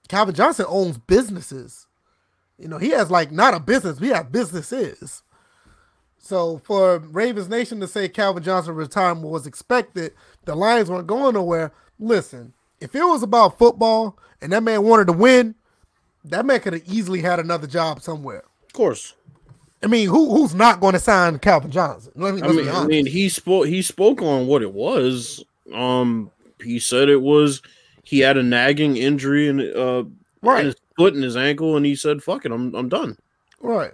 Calvin 0.09 0.35
Johnson 0.35 0.67
owns 0.69 0.99
businesses. 0.99 1.87
You 2.59 2.69
know, 2.69 2.79
he 2.79 2.91
has 2.91 3.11
like 3.11 3.33
not 3.33 3.55
a 3.55 3.61
business, 3.61 4.01
we 4.01 4.09
have 4.09 4.31
businesses. 4.31 5.23
So 6.23 6.61
for 6.65 6.99
Ravens 6.99 7.49
Nation 7.49 7.81
to 7.81 7.89
say 7.89 8.09
Calvin 8.09 8.45
Johnson 8.45 8.77
retirement 8.77 9.27
was 9.27 9.47
expected, 9.47 10.15
the 10.45 10.55
Lions 10.55 10.89
weren't 10.89 11.09
going 11.09 11.35
nowhere. 11.35 11.73
Listen, 11.99 12.53
if 12.81 12.95
it 12.95 13.03
was 13.03 13.25
about 13.25 13.59
football 13.59 14.17
and 14.41 14.53
that 14.53 14.63
man 14.63 14.85
wanted 14.85 15.09
to 15.09 15.13
win, 15.13 15.57
that 16.25 16.47
man 16.47 16.61
could 16.61 16.75
have 16.75 16.87
easily 16.87 17.21
had 17.21 17.41
another 17.41 17.67
job 17.67 18.01
somewhere. 18.01 18.45
of 18.65 18.73
course. 18.73 19.15
I 19.83 19.89
mean, 19.89 20.09
who 20.09 20.31
who's 20.31 20.55
not 20.55 20.79
going 20.81 20.93
to 20.93 21.01
sign 21.01 21.41
Calvin 21.41 21.73
Johnson? 21.73 22.13
Let 22.15 22.37
me, 22.37 22.43
I 22.43 22.53
mean, 22.53 22.69
I 22.69 22.87
mean, 22.87 23.05
he 23.05 23.29
spoke. 23.29 23.67
He 23.67 23.83
spoke 23.83 24.23
on 24.23 24.47
what 24.47 24.63
it 24.63 24.73
was. 24.73 25.45
Um, 25.75 26.31
he 26.63 26.79
said 26.79 27.09
it 27.09 27.21
was 27.21 27.63
he 28.05 28.21
had 28.21 28.37
a 28.37 28.45
nagging 28.45 28.97
injury 28.97 29.49
in 29.49 29.61
uh 29.61 30.05
right, 30.41 30.61
in 30.61 30.67
his 30.67 30.77
foot 30.97 31.15
and 31.15 31.25
his 31.25 31.37
ankle, 31.37 31.77
and 31.77 31.85
he 31.85 31.97
said, 31.97 32.23
"Fuck 32.23 32.45
it, 32.45 32.53
I'm 32.53 32.73
I'm 32.77 32.89
done." 32.89 33.19
right, 33.61 33.91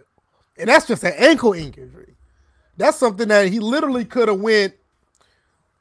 and 0.59 0.69
that's 0.69 0.87
just 0.87 1.05
an 1.05 1.15
ankle 1.17 1.55
injury. 1.55 2.08
That's 2.79 2.97
something 2.97 3.29
that 3.29 3.49
he 3.49 3.59
literally 3.61 4.05
could 4.05 4.29
have 4.29 4.41
went. 4.41 4.73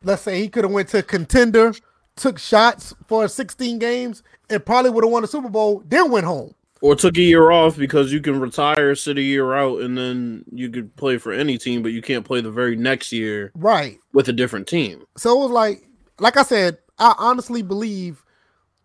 Let's 0.03 0.23
say 0.23 0.41
he 0.41 0.49
could 0.49 0.63
have 0.63 0.73
went 0.73 0.89
to 0.89 1.03
contender, 1.03 1.73
took 2.15 2.39
shots 2.39 2.93
for 3.07 3.27
16 3.27 3.79
games, 3.79 4.23
and 4.49 4.65
probably 4.65 4.89
would 4.91 5.03
have 5.03 5.11
won 5.11 5.21
the 5.21 5.27
Super 5.27 5.49
Bowl. 5.49 5.83
Then 5.87 6.11
went 6.11 6.25
home. 6.25 6.53
Or 6.81 6.95
took 6.95 7.17
a 7.17 7.21
year 7.21 7.49
off 7.51 7.77
because 7.77 8.11
you 8.11 8.19
can 8.21 8.39
retire, 8.39 8.93
sit 8.95 9.17
a 9.17 9.21
year 9.21 9.53
out, 9.53 9.81
and 9.81 9.97
then 9.97 10.43
you 10.51 10.69
could 10.69 10.95
play 10.95 11.17
for 11.17 11.31
any 11.31 11.57
team, 11.57 11.81
but 11.81 11.91
you 11.91 12.01
can't 12.01 12.25
play 12.25 12.41
the 12.41 12.51
very 12.51 12.75
next 12.75 13.11
year 13.11 13.51
Right. 13.55 13.97
with 14.13 14.27
a 14.29 14.33
different 14.33 14.67
team. 14.67 15.03
So 15.17 15.35
it 15.37 15.43
was 15.43 15.51
like, 15.51 15.87
like 16.19 16.37
I 16.37 16.43
said, 16.43 16.77
I 16.99 17.15
honestly 17.17 17.61
believe 17.63 18.23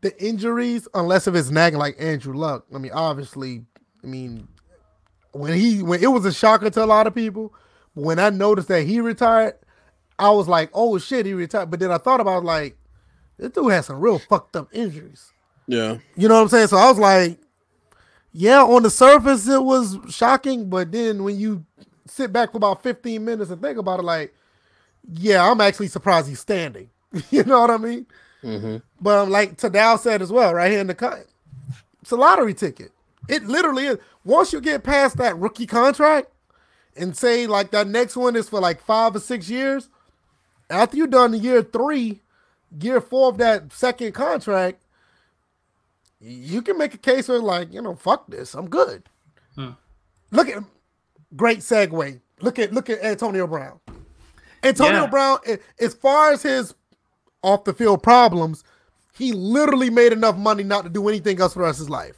the 0.00 0.18
injuries, 0.22 0.88
unless 0.94 1.26
if 1.26 1.34
it's 1.34 1.50
nagging 1.50 1.78
like 1.78 1.96
Andrew 1.98 2.34
Luck. 2.34 2.64
I 2.74 2.78
mean, 2.78 2.92
obviously, 2.92 3.64
I 4.02 4.06
mean, 4.06 4.48
when 5.32 5.52
he 5.58 5.82
when 5.82 6.02
it 6.02 6.08
was 6.08 6.24
a 6.24 6.32
shocker 6.32 6.68
to 6.70 6.84
a 6.84 6.86
lot 6.86 7.06
of 7.06 7.14
people, 7.14 7.54
when 7.94 8.18
I 8.18 8.30
noticed 8.30 8.68
that 8.68 8.82
he 8.82 9.00
retired, 9.00 9.54
I 10.18 10.30
was 10.30 10.48
like, 10.48 10.70
oh 10.72 10.98
shit, 10.98 11.26
he 11.26 11.34
retired. 11.34 11.70
But 11.70 11.80
then 11.80 11.90
I 11.90 11.98
thought 11.98 12.20
about 12.20 12.44
like, 12.44 12.76
this 13.38 13.50
dude 13.50 13.72
has 13.72 13.86
some 13.86 14.00
real 14.00 14.18
fucked 14.18 14.56
up 14.56 14.68
injuries. 14.72 15.32
Yeah, 15.66 15.98
You 16.16 16.28
know 16.28 16.34
what 16.36 16.42
I'm 16.42 16.48
saying? 16.48 16.66
So 16.68 16.76
I 16.76 16.88
was 16.88 16.98
like, 16.98 17.38
yeah, 18.32 18.62
on 18.62 18.82
the 18.82 18.90
surface 18.90 19.46
it 19.48 19.62
was 19.62 19.96
shocking, 20.10 20.68
but 20.68 20.90
then 20.90 21.22
when 21.22 21.38
you 21.38 21.64
sit 22.06 22.32
back 22.32 22.50
for 22.50 22.56
about 22.56 22.82
15 22.82 23.24
minutes 23.24 23.50
and 23.50 23.60
think 23.62 23.78
about 23.78 24.00
it, 24.00 24.04
like, 24.04 24.34
yeah, 25.14 25.48
I'm 25.48 25.60
actually 25.60 25.88
surprised 25.88 26.28
he's 26.28 26.40
standing. 26.40 26.90
you 27.30 27.44
know 27.44 27.60
what 27.60 27.70
I 27.70 27.76
mean? 27.76 28.06
hmm 28.40 28.76
But 29.00 29.18
um, 29.18 29.30
like 29.30 29.56
Tadal 29.56 29.98
said 29.98 30.20
as 30.22 30.32
well, 30.32 30.54
right 30.54 30.70
here 30.70 30.80
in 30.80 30.86
the 30.88 30.94
cut, 30.94 31.26
it's 32.00 32.10
a 32.10 32.16
lottery 32.16 32.54
ticket. 32.54 32.90
It 33.28 33.44
literally 33.44 33.86
is. 33.86 33.98
Once 34.24 34.52
you 34.52 34.60
get 34.60 34.82
past 34.82 35.16
that 35.18 35.38
rookie 35.38 35.66
contract 35.66 36.28
and 36.96 37.16
say 37.16 37.46
like 37.46 37.70
that 37.70 37.86
next 37.88 38.16
one 38.16 38.36
is 38.36 38.48
for 38.48 38.60
like 38.60 38.80
five 38.80 39.16
or 39.16 39.20
six 39.20 39.48
years, 39.48 39.88
after 40.70 40.96
you're 40.96 41.06
done 41.06 41.32
the 41.32 41.38
year 41.38 41.62
three, 41.62 42.20
year 42.80 43.00
four 43.00 43.28
of 43.28 43.38
that 43.38 43.72
second 43.72 44.12
contract, 44.12 44.82
you 46.20 46.62
can 46.62 46.78
make 46.78 46.94
a 46.94 46.98
case 46.98 47.28
where 47.28 47.38
like, 47.38 47.72
you 47.72 47.82
know, 47.82 47.94
fuck 47.94 48.26
this. 48.28 48.54
I'm 48.54 48.68
good. 48.68 49.04
Hmm. 49.54 49.70
Look 50.30 50.48
at 50.48 50.62
great 51.36 51.58
segue. 51.58 52.20
Look 52.40 52.58
at 52.58 52.72
look 52.72 52.90
at 52.90 53.02
Antonio 53.02 53.46
Brown. 53.46 53.80
Antonio 54.62 55.02
Yeah. 55.02 55.06
Brown, 55.06 55.38
as 55.80 55.94
far 55.94 56.32
as 56.32 56.42
his 56.42 56.74
off 57.42 57.64
the 57.64 57.74
field 57.74 58.02
problems, 58.02 58.62
he 59.14 59.32
literally 59.32 59.90
made 59.90 60.12
enough 60.12 60.36
money 60.36 60.62
not 60.62 60.84
to 60.84 60.90
do 60.90 61.08
anything 61.08 61.40
else 61.40 61.52
for 61.52 61.60
the 61.60 61.64
rest 61.64 61.80
of 61.80 61.86
his 61.86 61.90
life. 61.90 62.16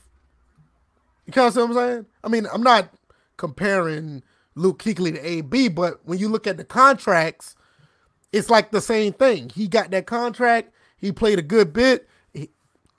You 1.26 1.32
kind 1.32 1.48
of 1.48 1.54
see 1.54 1.60
what 1.60 1.70
I'm 1.70 1.74
saying? 1.74 2.06
I 2.22 2.28
mean, 2.28 2.46
I'm 2.52 2.62
not 2.62 2.90
comparing 3.36 4.22
Luke 4.54 4.82
Kuechly 4.82 5.14
to 5.14 5.26
AB, 5.26 5.68
but 5.68 6.00
when 6.04 6.18
you 6.18 6.28
look 6.28 6.46
at 6.46 6.56
the 6.56 6.64
contracts, 6.64 7.56
it's 8.32 8.50
like 8.50 8.70
the 8.70 8.80
same 8.80 9.12
thing. 9.12 9.50
He 9.50 9.68
got 9.68 9.90
that 9.90 10.06
contract. 10.06 10.72
He 10.96 11.12
played 11.12 11.38
a 11.38 11.42
good 11.42 11.72
bit. 11.72 12.08
He, 12.32 12.50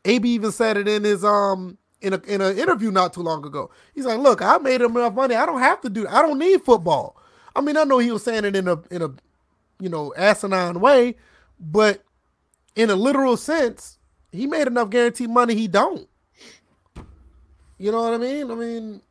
AB 0.06 0.30
even 0.30 0.52
said 0.52 0.78
it 0.78 0.88
in 0.88 1.04
his 1.04 1.24
um 1.24 1.78
in 2.02 2.14
a 2.14 2.22
in 2.28 2.42
an 2.42 2.58
interview 2.58 2.92
not 2.92 3.14
too 3.14 3.22
long 3.22 3.46
ago. 3.46 3.72
He's 3.94 4.06
like, 4.06 4.20
"Look, 4.20 4.42
I 4.42 4.58
made 4.58 4.82
enough 4.82 5.14
money. 5.14 5.36
I 5.36 5.46
don't 5.46 5.60
have 5.60 5.82
to 5.82 5.90
do. 5.90 6.08
I 6.08 6.22
don't 6.22 6.40
need 6.40 6.64
football." 6.64 7.18
I 7.56 7.62
mean, 7.62 7.78
I 7.78 7.84
know 7.84 8.00
he 8.00 8.12
was 8.12 8.24
saying 8.24 8.46
it 8.46 8.56
in 8.56 8.68
a 8.68 8.78
in 8.92 9.02
a 9.02 9.10
you 9.80 9.90
know 9.90 10.14
asinine 10.16 10.80
way, 10.80 11.16
but 11.60 12.04
in 12.76 12.90
a 12.90 12.96
literal 12.96 13.38
sense, 13.38 13.98
he 14.32 14.46
made 14.46 14.68
enough 14.68 14.90
guaranteed 14.90 15.30
money. 15.30 15.56
He 15.56 15.68
don't. 15.68 16.08
You 17.78 17.92
know 17.92 18.04
what 18.04 18.14
I 18.14 18.18
mean? 18.18 18.52
I 18.52 18.56
mean, 18.56 19.02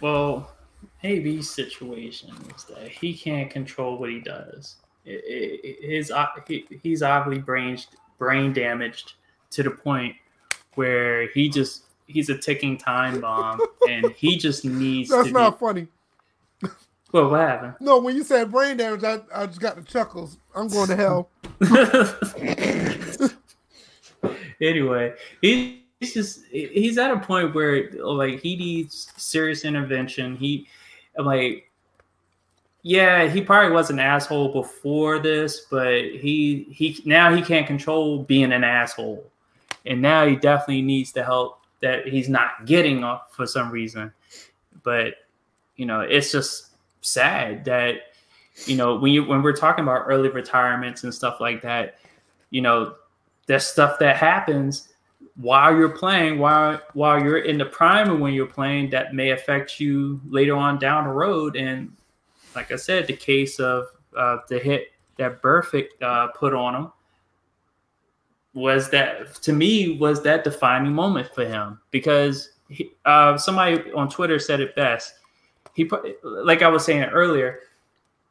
well, 0.00 0.50
AB's 1.02 1.50
situation 1.50 2.30
is 2.54 2.64
that 2.64 2.88
he 2.88 3.14
can't 3.14 3.50
control 3.50 3.98
what 3.98 4.10
he 4.10 4.20
does. 4.20 4.76
It, 5.04 5.22
it, 5.24 5.90
his 5.90 6.12
he, 6.46 6.66
he's 6.82 7.02
obviously 7.02 7.42
brain 7.42 7.78
brain 8.18 8.52
damaged 8.52 9.14
to 9.50 9.62
the 9.62 9.70
point 9.70 10.14
where 10.74 11.28
he 11.28 11.48
just 11.48 11.84
he's 12.06 12.28
a 12.28 12.36
ticking 12.36 12.76
time 12.76 13.20
bomb 13.20 13.60
and 13.88 14.10
he 14.12 14.36
just 14.36 14.64
needs. 14.64 15.10
That's 15.10 15.30
not 15.30 15.58
be, 15.58 15.66
funny. 15.66 15.86
Well, 17.12 17.30
what 17.30 17.40
happened? 17.40 17.74
No, 17.80 17.98
when 17.98 18.14
you 18.14 18.22
said 18.22 18.52
brain 18.52 18.76
damage, 18.76 19.02
I, 19.02 19.20
I 19.34 19.46
just 19.46 19.60
got 19.60 19.76
the 19.76 19.82
chuckles. 19.82 20.38
I'm 20.54 20.68
going 20.68 20.88
to 20.88 20.96
hell. 20.96 21.28
anyway, 24.60 25.14
he, 25.40 25.82
he's 25.98 26.14
just 26.14 26.44
he's 26.46 26.98
at 26.98 27.10
a 27.10 27.18
point 27.18 27.54
where 27.54 27.90
like 27.92 28.40
he 28.40 28.56
needs 28.56 29.12
serious 29.16 29.64
intervention. 29.64 30.36
He 30.36 30.68
like 31.24 31.70
yeah, 32.82 33.28
he 33.28 33.42
probably 33.42 33.72
was 33.72 33.90
an 33.90 33.98
asshole 33.98 34.52
before 34.52 35.18
this, 35.18 35.66
but 35.70 36.02
he 36.02 36.66
he 36.70 37.00
now 37.04 37.34
he 37.34 37.42
can't 37.42 37.66
control 37.66 38.22
being 38.22 38.52
an 38.52 38.64
asshole. 38.64 39.30
And 39.86 40.00
now 40.00 40.26
he 40.26 40.36
definitely 40.36 40.82
needs 40.82 41.12
the 41.12 41.22
help 41.22 41.60
that 41.80 42.06
he's 42.06 42.28
not 42.28 42.66
getting 42.66 43.04
for 43.30 43.46
some 43.46 43.70
reason. 43.70 44.12
But 44.82 45.14
you 45.76 45.86
know, 45.86 46.00
it's 46.00 46.32
just 46.32 46.68
sad 47.02 47.64
that 47.66 47.96
you 48.64 48.76
know 48.76 48.96
when 48.96 49.12
you 49.12 49.24
when 49.24 49.42
we're 49.42 49.56
talking 49.56 49.84
about 49.84 50.04
early 50.06 50.30
retirements 50.30 51.04
and 51.04 51.12
stuff 51.12 51.38
like 51.40 51.60
that, 51.62 51.98
you 52.48 52.62
know, 52.62 52.94
there's 53.46 53.66
stuff 53.66 53.98
that 53.98 54.16
happens 54.16 54.88
while 55.40 55.76
you're 55.76 55.88
playing, 55.88 56.38
while 56.38 56.80
while 56.94 57.22
you're 57.22 57.38
in 57.38 57.58
the 57.58 57.64
prime 57.64 58.10
and 58.10 58.20
when 58.20 58.34
you're 58.34 58.46
playing, 58.46 58.90
that 58.90 59.14
may 59.14 59.30
affect 59.30 59.80
you 59.80 60.20
later 60.28 60.54
on 60.54 60.78
down 60.78 61.04
the 61.04 61.12
road. 61.12 61.56
And 61.56 61.92
like 62.54 62.72
I 62.72 62.76
said, 62.76 63.06
the 63.06 63.16
case 63.16 63.58
of 63.60 63.86
uh, 64.16 64.38
the 64.48 64.58
hit 64.58 64.92
that 65.16 65.42
Burfict 65.42 65.88
uh, 66.02 66.28
put 66.28 66.54
on 66.54 66.74
him 66.74 66.92
was 68.52 68.90
that 68.90 69.34
to 69.42 69.52
me 69.52 69.96
was 69.98 70.22
that 70.22 70.42
defining 70.44 70.92
moment 70.92 71.32
for 71.34 71.44
him 71.44 71.80
because 71.90 72.50
he, 72.68 72.90
uh, 73.04 73.36
somebody 73.38 73.92
on 73.92 74.08
Twitter 74.08 74.38
said 74.38 74.60
it 74.60 74.74
best 74.74 75.14
he 75.74 75.84
put, 75.84 76.18
like 76.22 76.62
I 76.62 76.68
was 76.68 76.84
saying 76.84 77.04
earlier, 77.04 77.60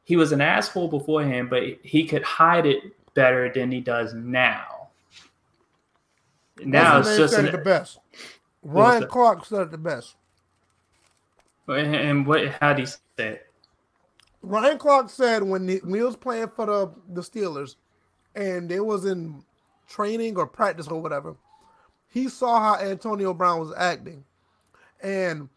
he 0.04 0.16
was 0.16 0.32
an 0.32 0.42
asshole 0.42 0.88
beforehand, 0.88 1.50
but 1.50 1.64
he 1.84 2.06
could 2.06 2.24
hide 2.24 2.66
it 2.66 2.84
better 3.14 3.52
than 3.52 3.72
he 3.72 3.80
does 3.80 4.14
now. 4.14 4.79
Now 6.66 7.00
it's 7.00 7.18
just 7.18 7.34
said 7.34 7.46
an, 7.46 7.50
it 7.50 7.52
the 7.52 7.58
best. 7.64 8.00
Ryan 8.64 9.08
Clark 9.08 9.46
said 9.46 9.62
it 9.62 9.72
the 9.72 9.78
best. 9.78 10.16
And 11.68 12.26
what? 12.26 12.48
How 12.60 12.74
do 12.74 12.82
you 12.82 12.88
say 12.88 13.00
it? 13.18 13.46
Ryan 14.42 14.78
Clark 14.78 15.10
said 15.10 15.44
when 15.44 15.68
he, 15.68 15.78
when 15.78 15.96
he 15.96 16.02
was 16.02 16.16
playing 16.16 16.50
for 16.50 16.66
the 16.66 16.92
the 17.14 17.22
Steelers, 17.22 17.76
and 18.36 18.70
they 18.70 18.80
was 18.80 19.06
in 19.06 19.44
training 19.88 20.38
or 20.38 20.48
practice 20.48 20.88
or 20.88 21.02
whatever, 21.02 21.36
he 22.10 22.28
saw 22.28 22.60
how 22.60 22.84
Antonio 22.84 23.34
Brown 23.34 23.60
was 23.60 23.74
acting, 23.78 24.24
and 25.02 25.50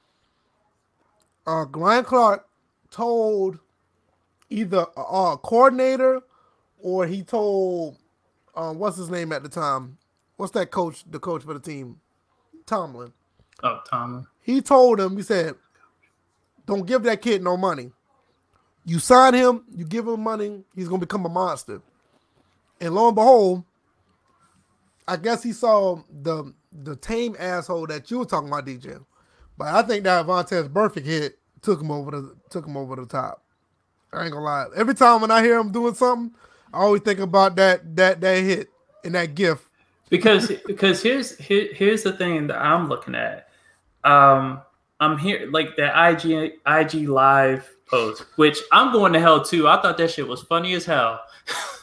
uh, 1.47 1.67
Ryan 1.71 2.05
Clark 2.05 2.47
told 2.91 3.59
either 4.51 4.87
a, 4.97 5.37
coordinator 5.43 6.21
or 6.79 7.07
he 7.07 7.23
told 7.23 7.97
um, 8.55 8.79
what's 8.79 8.97
his 8.97 9.11
name 9.11 9.33
at 9.33 9.43
the 9.43 9.49
time? 9.49 9.97
What's 10.43 10.55
that 10.55 10.73
coach? 10.73 11.05
The 11.09 11.21
coach 11.21 11.45
for 11.45 11.55
the 11.55 11.61
team, 11.61 12.01
Tomlin. 12.67 13.13
Oh, 13.63 13.79
Tomlin. 13.89 14.27
He 14.41 14.61
told 14.61 14.99
him. 14.99 15.17
He 15.17 15.23
said, 15.23 15.55
"Don't 16.67 16.85
give 16.85 17.05
that 17.05 17.23
kid 17.23 17.45
no 17.45 17.57
money. 17.57 17.93
You 18.85 18.99
sign 18.99 19.35
him. 19.35 19.63
You 19.73 19.85
give 19.85 20.09
him 20.09 20.21
money. 20.21 20.65
He's 20.75 20.89
gonna 20.89 20.99
become 20.99 21.25
a 21.27 21.29
monster." 21.29 21.81
And 22.81 22.93
lo 22.93 23.07
and 23.07 23.15
behold, 23.15 23.63
I 25.07 25.17
guess 25.17 25.45
he 25.45 25.53
saw 25.53 26.03
the 26.11 26.53
the 26.73 26.97
tame 26.97 27.37
asshole 27.39 27.87
that 27.87 28.11
you 28.11 28.19
were 28.19 28.25
talking 28.25 28.49
about, 28.49 28.67
DJ. 28.67 28.99
But 29.57 29.69
I 29.69 29.83
think 29.83 30.03
that 30.03 30.27
Vontaze 30.27 30.69
Burfict 30.69 31.05
hit 31.05 31.39
took 31.61 31.81
him 31.81 31.93
over 31.93 32.11
the 32.11 32.35
took 32.51 32.67
him 32.67 32.77
over 32.77 32.97
the 32.97 33.07
top. 33.07 33.45
I 34.13 34.25
ain't 34.25 34.33
gonna 34.33 34.45
lie. 34.45 34.67
Every 34.75 34.95
time 34.95 35.21
when 35.21 35.31
I 35.31 35.41
hear 35.41 35.57
him 35.57 35.71
doing 35.71 35.95
something, 35.95 36.37
I 36.75 36.79
always 36.79 37.03
think 37.03 37.21
about 37.21 37.55
that 37.55 37.95
that 37.95 38.21
that 38.21 38.43
hit 38.43 38.71
and 39.05 39.15
that 39.15 39.37
gift. 39.37 39.69
Because 40.13 40.53
because 40.67 41.03
here's 41.03 41.39
here, 41.39 41.69
here's 41.73 42.03
the 42.03 42.13
thing 42.13 42.47
that 42.49 42.61
I'm 42.61 42.87
looking 42.87 43.15
at. 43.15 43.49
Um, 44.05 44.61
I'm 45.01 45.17
here 45.17 45.49
like 45.51 45.75
the 45.75 45.87
IG 45.87 46.61
IG 46.67 47.09
live 47.09 47.75
post, 47.87 48.27
which 48.37 48.59
I'm 48.73 48.93
going 48.93 49.15
to 49.15 49.21
hell 49.21 49.43
too. 49.43 49.67
I 49.67 49.81
thought 49.81 49.97
that 49.97 50.11
shit 50.11 50.29
was 50.29 50.43
funny 50.43 50.75
as 50.75 50.85
hell, 50.85 51.23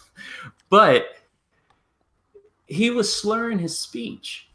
but 0.69 1.07
he 2.67 2.91
was 2.91 3.11
slurring 3.11 3.57
his 3.57 3.75
speech. 3.75 4.51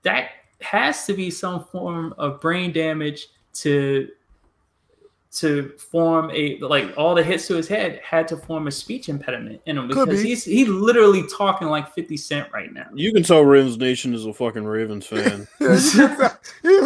That 0.00 0.30
has 0.62 1.04
to 1.04 1.12
be 1.12 1.30
some 1.30 1.62
form 1.62 2.14
of 2.16 2.40
brain 2.40 2.72
damage 2.72 3.26
to 3.56 4.08
to 5.32 5.68
form 5.76 6.30
a 6.32 6.58
like 6.58 6.94
all 6.96 7.14
the 7.14 7.22
hits 7.22 7.46
to 7.46 7.54
his 7.54 7.68
head 7.68 8.00
had 8.02 8.26
to 8.28 8.36
form 8.36 8.68
a 8.68 8.70
speech 8.70 9.08
impediment 9.08 9.60
in 9.66 9.76
him 9.76 9.88
because 9.88 10.08
be. 10.08 10.28
he's 10.28 10.44
he 10.44 10.64
literally 10.64 11.24
talking 11.28 11.68
like 11.68 11.92
50 11.92 12.16
Cent 12.16 12.52
right 12.52 12.72
now. 12.72 12.86
You 12.94 13.12
can 13.12 13.22
tell 13.22 13.44
Ravens 13.44 13.76
Nation 13.76 14.14
is 14.14 14.24
a 14.24 14.32
fucking 14.32 14.64
Ravens 14.64 15.06
fan. 15.06 15.46
he's 15.58 15.94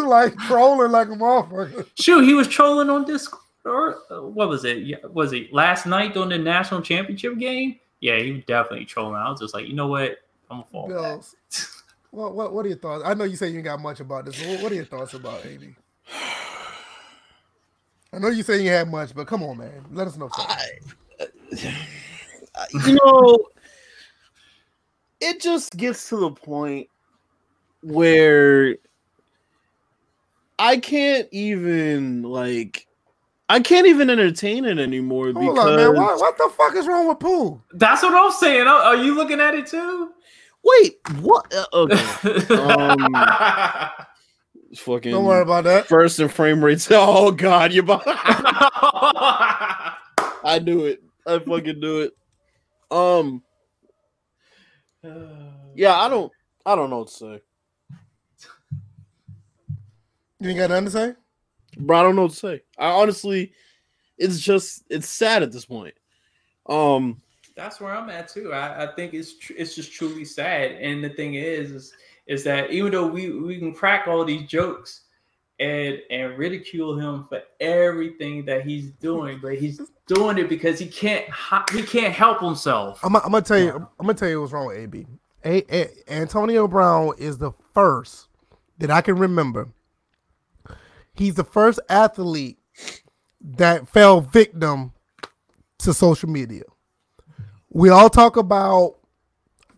like 0.02 0.36
trolling 0.38 0.90
like 0.90 1.08
a 1.08 1.12
motherfucker. 1.12 1.86
Shoot, 1.94 2.22
he 2.24 2.34
was 2.34 2.48
trolling 2.48 2.90
on 2.90 3.04
Discord. 3.04 3.42
Or 3.64 3.98
uh, 4.10 4.22
what 4.22 4.48
was 4.48 4.64
it? 4.64 4.78
Yeah, 4.78 4.96
was 5.12 5.34
it 5.34 5.52
last 5.52 5.86
night 5.86 6.14
during 6.14 6.30
the 6.30 6.38
national 6.38 6.80
championship 6.80 7.38
game? 7.38 7.78
Yeah, 8.00 8.18
he 8.18 8.32
was 8.32 8.44
definitely 8.46 8.86
trolling. 8.86 9.16
I 9.16 9.30
was 9.30 9.38
just 9.38 9.52
like, 9.52 9.68
you 9.68 9.74
know 9.74 9.86
what? 9.86 10.16
I'm 10.50 10.58
gonna 10.58 10.64
fall. 10.72 10.88
No. 10.88 11.22
What, 12.10 12.34
what 12.34 12.52
what 12.54 12.64
are 12.64 12.68
your 12.70 12.78
thoughts? 12.78 13.04
I 13.06 13.12
know 13.14 13.24
you 13.24 13.36
say 13.36 13.48
you 13.48 13.56
ain't 13.56 13.64
got 13.64 13.80
much 13.80 14.00
about 14.00 14.24
this. 14.24 14.44
What, 14.44 14.62
what 14.62 14.72
are 14.72 14.76
your 14.76 14.86
thoughts 14.86 15.12
about 15.12 15.44
AB? 15.44 15.76
I 18.12 18.18
know 18.18 18.28
you 18.28 18.42
say 18.42 18.62
you 18.62 18.70
had 18.70 18.88
much, 18.88 19.14
but 19.14 19.26
come 19.26 19.42
on, 19.42 19.58
man, 19.58 19.84
let 19.92 20.08
us 20.08 20.16
know. 20.16 20.28
I, 20.34 20.66
you 22.86 22.94
know, 22.94 23.38
it 25.20 25.40
just 25.40 25.76
gets 25.76 26.08
to 26.08 26.16
the 26.16 26.30
point 26.30 26.88
where 27.82 28.76
I 30.58 30.78
can't 30.78 31.28
even 31.30 32.22
like 32.22 32.86
I 33.48 33.60
can't 33.60 33.86
even 33.86 34.10
entertain 34.10 34.64
it 34.64 34.78
anymore 34.78 35.32
Hold 35.32 35.56
because 35.56 35.58
on, 35.58 35.76
man. 35.76 35.96
What, 35.96 36.20
what, 36.20 36.38
the 36.38 36.50
fuck 36.56 36.74
is 36.76 36.86
wrong 36.86 37.08
with 37.08 37.18
Pooh? 37.18 37.60
That's 37.72 38.02
what 38.02 38.14
I'm 38.14 38.30
saying. 38.32 38.66
Are 38.66 38.96
you 38.96 39.14
looking 39.14 39.40
at 39.40 39.54
it 39.54 39.66
too? 39.66 40.12
Wait, 40.62 40.98
what? 41.20 41.52
Uh, 41.52 41.64
okay. 41.72 42.54
um, 42.54 43.16
fucking. 44.78 45.12
Don't 45.12 45.24
worry 45.24 45.42
about 45.42 45.64
that. 45.64 45.86
First 45.86 46.18
and 46.20 46.32
frame 46.32 46.64
rates. 46.64 46.88
Oh 46.92 47.32
God, 47.32 47.72
you're 47.72 47.84
About 47.84 48.02
I 50.44 50.60
knew 50.62 50.84
it. 50.86 51.02
I 51.26 51.38
fucking 51.38 51.80
knew 51.80 52.00
it. 52.00 52.12
Um. 52.90 53.42
Yeah, 55.74 55.98
I 55.98 56.08
don't. 56.08 56.32
I 56.64 56.74
don't 56.74 56.90
know 56.90 56.98
what 56.98 57.08
to 57.08 57.14
say. 57.14 57.40
You 60.40 60.48
ain't 60.48 60.58
got 60.58 60.70
nothing 60.70 60.84
to 60.86 60.90
say, 60.90 61.14
bro. 61.76 61.98
I 61.98 62.02
don't 62.02 62.16
know 62.16 62.22
what 62.22 62.30
to 62.32 62.36
say. 62.36 62.62
I 62.78 62.90
honestly, 62.90 63.52
it's 64.16 64.40
just 64.40 64.84
it's 64.88 65.08
sad 65.08 65.42
at 65.42 65.52
this 65.52 65.66
point. 65.66 65.94
Um, 66.66 67.20
that's 67.56 67.80
where 67.80 67.94
I'm 67.94 68.08
at 68.08 68.28
too. 68.28 68.52
I, 68.52 68.84
I 68.84 68.94
think 68.94 69.12
it's 69.12 69.34
tr- 69.34 69.52
it's 69.56 69.74
just 69.74 69.92
truly 69.92 70.24
sad. 70.24 70.72
And 70.72 71.04
the 71.04 71.10
thing 71.10 71.34
is, 71.34 71.72
is, 71.72 71.92
is 72.30 72.44
that 72.44 72.70
even 72.70 72.92
though 72.92 73.06
we 73.06 73.30
we 73.30 73.58
can 73.58 73.74
crack 73.74 74.06
all 74.06 74.24
these 74.24 74.48
jokes 74.48 75.02
and 75.58 75.98
and 76.10 76.38
ridicule 76.38 76.98
him 76.98 77.26
for 77.28 77.42
everything 77.60 78.46
that 78.46 78.62
he's 78.62 78.92
doing, 78.92 79.38
but 79.42 79.58
he's 79.58 79.80
doing 80.06 80.38
it 80.38 80.48
because 80.48 80.78
he 80.78 80.86
can't 80.86 81.26
he 81.72 81.82
can't 81.82 82.14
help 82.14 82.40
himself. 82.40 83.00
I'm, 83.04 83.16
I'm 83.16 83.22
gonna 83.22 83.42
tell 83.42 83.58
you. 83.58 83.74
I'm 83.74 84.06
gonna 84.06 84.14
tell 84.14 84.28
you 84.28 84.40
what's 84.40 84.52
wrong 84.52 84.68
with 84.68 84.78
AB. 84.78 85.06
A, 85.44 85.74
A, 85.74 85.88
Antonio 86.08 86.66
Brown 86.68 87.12
is 87.18 87.36
the 87.36 87.52
first 87.74 88.28
that 88.78 88.90
I 88.90 89.02
can 89.02 89.16
remember. 89.16 89.68
He's 91.14 91.34
the 91.34 91.44
first 91.44 91.80
athlete 91.88 92.58
that 93.40 93.88
fell 93.88 94.20
victim 94.20 94.92
to 95.78 95.92
social 95.92 96.28
media 96.30 96.62
we 97.70 97.88
all 97.88 98.10
talk 98.10 98.36
about 98.36 98.96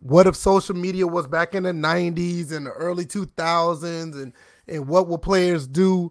what 0.03 0.27
if 0.27 0.35
social 0.35 0.75
media 0.75 1.07
was 1.07 1.27
back 1.27 1.55
in 1.55 1.63
the 1.63 1.71
90s 1.71 2.51
and 2.53 2.67
the 2.67 2.71
early 2.73 3.05
2000s 3.05 4.15
and 4.21 4.33
and 4.69 4.89
what 4.89 5.09
will 5.09 5.19
players 5.19 5.67
do 5.67 6.11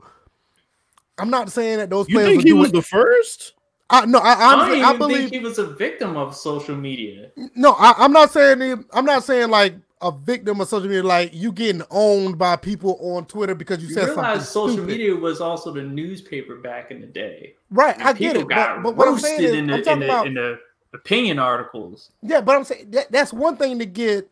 i'm 1.17 1.29
not 1.29 1.51
saying 1.51 1.77
that 1.77 1.89
those 1.89 2.07
You 2.07 2.15
players 2.15 2.29
think 2.31 2.43
he 2.43 2.53
was 2.53 2.69
it. 2.69 2.73
the 2.73 2.81
first? 2.81 3.53
I, 3.89 4.05
no 4.05 4.19
i 4.19 4.33
I 4.33 4.51
don't 4.55 4.61
honestly 4.61 4.77
even 4.79 4.89
i 4.89 4.97
believe 4.97 5.17
think 5.29 5.31
he 5.31 5.39
was 5.39 5.59
a 5.59 5.67
victim 5.67 6.15
of 6.15 6.35
social 6.35 6.75
media. 6.75 7.31
no 7.55 7.73
I, 7.73 7.93
i'm 7.97 8.13
not 8.13 8.31
saying 8.31 8.61
he- 8.61 8.85
i'm 8.93 9.05
not 9.05 9.23
saying 9.23 9.49
like 9.49 9.75
a 10.01 10.11
victim 10.11 10.61
of 10.61 10.67
social 10.67 10.87
media 10.87 11.03
like 11.03 11.31
you 11.33 11.51
getting 11.51 11.83
owned 11.91 12.37
by 12.37 12.55
people 12.55 12.97
on 13.01 13.25
twitter 13.25 13.53
because 13.55 13.81
you, 13.83 13.89
You 13.89 13.93
said 13.95 14.05
something 14.07 14.23
realize 14.23 14.49
social 14.49 14.71
stupid. 14.73 14.87
media 14.89 15.15
was 15.15 15.41
also 15.41 15.71
the 15.73 15.83
newspaper 15.83 16.55
back 16.55 16.91
in 16.91 17.01
the 17.01 17.07
day. 17.07 17.55
right 17.69 17.95
And 17.95 18.07
i 18.07 18.13
get 18.13 18.35
people 18.35 18.43
it 18.43 18.55
got 18.55 18.77
but, 18.77 18.83
but 18.83 18.95
what 18.97 19.07
i'm 19.09 19.13
roasted 19.15 19.29
saying 19.37 19.43
is 19.43 19.53
in, 19.53 19.67
the, 19.67 19.73
i'm 19.73 19.79
in, 19.79 19.99
the, 19.99 20.05
about 20.05 20.27
in 20.27 20.33
the 20.35 20.59
opinion 20.93 21.39
articles. 21.39 22.11
Yeah, 22.21 22.41
but 22.41 22.55
I'm 22.55 22.63
saying 22.63 22.91
that, 22.91 23.11
that's 23.11 23.33
one 23.33 23.57
thing 23.57 23.79
to 23.79 23.85
get 23.85 24.29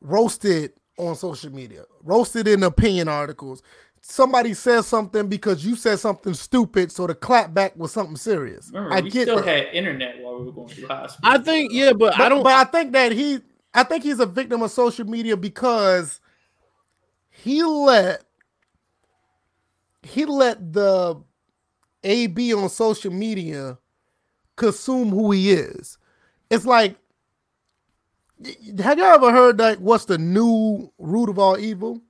roasted 0.00 0.72
on 0.98 1.16
social 1.16 1.52
media, 1.52 1.84
roasted 2.02 2.48
in 2.48 2.62
opinion 2.62 3.08
articles. 3.08 3.62
Somebody 4.00 4.52
says 4.52 4.86
something 4.86 5.28
because 5.28 5.64
you 5.64 5.76
said 5.76 5.98
something 5.98 6.34
stupid, 6.34 6.92
so 6.92 7.06
the 7.06 7.14
clap 7.14 7.54
back 7.54 7.74
was 7.76 7.90
something 7.90 8.16
serious. 8.16 8.70
Remember, 8.72 8.94
I 8.94 9.00
we 9.00 9.10
get 9.10 9.22
still 9.22 9.36
that. 9.36 9.46
had 9.46 9.74
internet 9.74 10.22
while 10.22 10.38
we 10.38 10.44
were 10.46 10.52
going 10.52 10.68
through 10.68 10.88
high 10.88 11.06
school. 11.06 11.20
I 11.22 11.38
think 11.38 11.72
yeah, 11.72 11.92
but, 11.92 12.12
but, 12.16 12.20
I 12.20 12.28
don't. 12.28 12.42
But 12.42 12.52
I 12.52 12.64
think 12.70 12.92
that 12.92 13.12
he, 13.12 13.40
I 13.72 13.82
think 13.82 14.04
he's 14.04 14.20
a 14.20 14.26
victim 14.26 14.62
of 14.62 14.70
social 14.70 15.06
media 15.06 15.36
because 15.38 16.20
he 17.30 17.62
let 17.62 18.24
he 20.02 20.26
let 20.26 20.72
the 20.72 21.22
AB 22.02 22.52
on 22.52 22.68
social 22.68 23.10
media 23.10 23.78
consume 24.56 25.10
who 25.10 25.30
he 25.32 25.52
is. 25.52 25.98
It's 26.50 26.64
like, 26.66 26.96
have 28.82 28.98
you 28.98 29.04
ever 29.04 29.30
heard 29.32 29.58
like 29.58 29.78
what's 29.78 30.04
the 30.04 30.18
new 30.18 30.90
root 30.98 31.28
of 31.28 31.38
all 31.38 31.58
evil? 31.58 32.00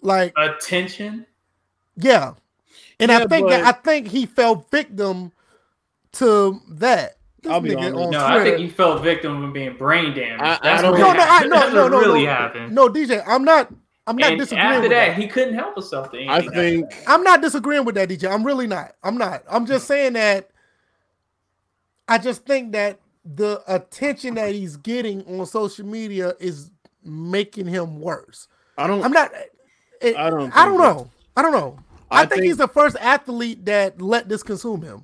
Like, 0.00 0.32
Attention. 0.36 1.26
yeah, 1.96 2.34
and 2.98 3.10
Yeah, 3.10 3.18
I 3.18 3.26
think 3.26 3.48
that, 3.48 3.64
I 3.64 3.72
think 3.72 4.08
he 4.08 4.26
fell 4.26 4.66
victim 4.70 5.30
to 6.12 6.60
that. 6.70 7.18
This 7.42 7.52
I'll 7.52 7.60
be 7.60 7.70
nigga 7.70 7.78
honest. 7.78 7.96
on 7.96 8.10
No, 8.10 8.24
I 8.24 8.42
think 8.44 8.58
he 8.58 8.68
fell 8.68 8.98
victim 8.98 9.44
of 9.44 9.52
being 9.52 9.76
brain 9.76 10.14
damaged. 10.14 10.42
I- 10.42 10.54
I 10.54 10.58
That's 10.62 10.82
don't 10.82 10.92
what 10.92 10.98
no, 11.00 11.12
no, 11.12 11.20
I, 11.20 11.24
happened. 11.24 11.50
no, 11.50 11.56
That's 11.56 11.74
no, 11.74 11.82
what 11.82 11.92
no, 11.92 11.98
really 12.00 12.24
no, 12.24 12.30
happened. 12.30 12.74
no, 12.74 12.88
DJ. 12.88 13.22
I'm 13.26 13.44
not. 13.44 13.72
I'm 14.08 14.16
not 14.16 14.30
and 14.30 14.38
disagreeing 14.40 14.66
after 14.66 14.80
with 14.82 14.90
that, 14.90 15.08
that. 15.10 15.16
he 15.18 15.28
couldn't 15.28 15.54
help 15.54 15.74
himself. 15.76 16.10
To 16.10 16.16
I 16.18 16.20
anything 16.20 16.48
after 16.48 16.50
think 16.50 16.90
that. 16.90 17.04
I'm 17.06 17.22
not 17.22 17.40
disagreeing 17.40 17.84
with 17.84 17.94
that, 17.94 18.08
DJ. 18.08 18.28
I'm 18.32 18.44
really 18.44 18.66
not. 18.66 18.94
I'm 19.04 19.16
not. 19.16 19.44
I'm 19.48 19.66
just 19.66 19.86
saying 19.86 20.14
that. 20.14 20.50
I 22.12 22.18
just 22.18 22.44
think 22.44 22.72
that 22.72 22.98
the 23.24 23.62
attention 23.66 24.34
that 24.34 24.52
he's 24.54 24.76
getting 24.76 25.24
on 25.26 25.46
social 25.46 25.86
media 25.86 26.34
is 26.38 26.70
making 27.04 27.66
him 27.66 28.00
worse. 28.00 28.48
I 28.76 28.86
don't. 28.86 29.02
I'm 29.02 29.12
not. 29.12 29.30
it- 30.00 30.16
I 30.16 30.28
don't 30.30 30.54
I 30.54 30.64
don't 30.66 30.78
think 30.78 30.82
know. 30.82 31.10
I 31.36 31.42
don't 31.42 31.52
know. 31.52 31.78
I, 32.10 32.16
I 32.16 32.20
think, 32.20 32.32
think- 32.32 32.44
he's 32.44 32.56
the 32.58 32.68
first 32.68 32.96
athlete 33.00 33.64
that 33.64 34.02
let 34.02 34.28
this 34.28 34.42
consume 34.42 34.82
him. 34.82 35.02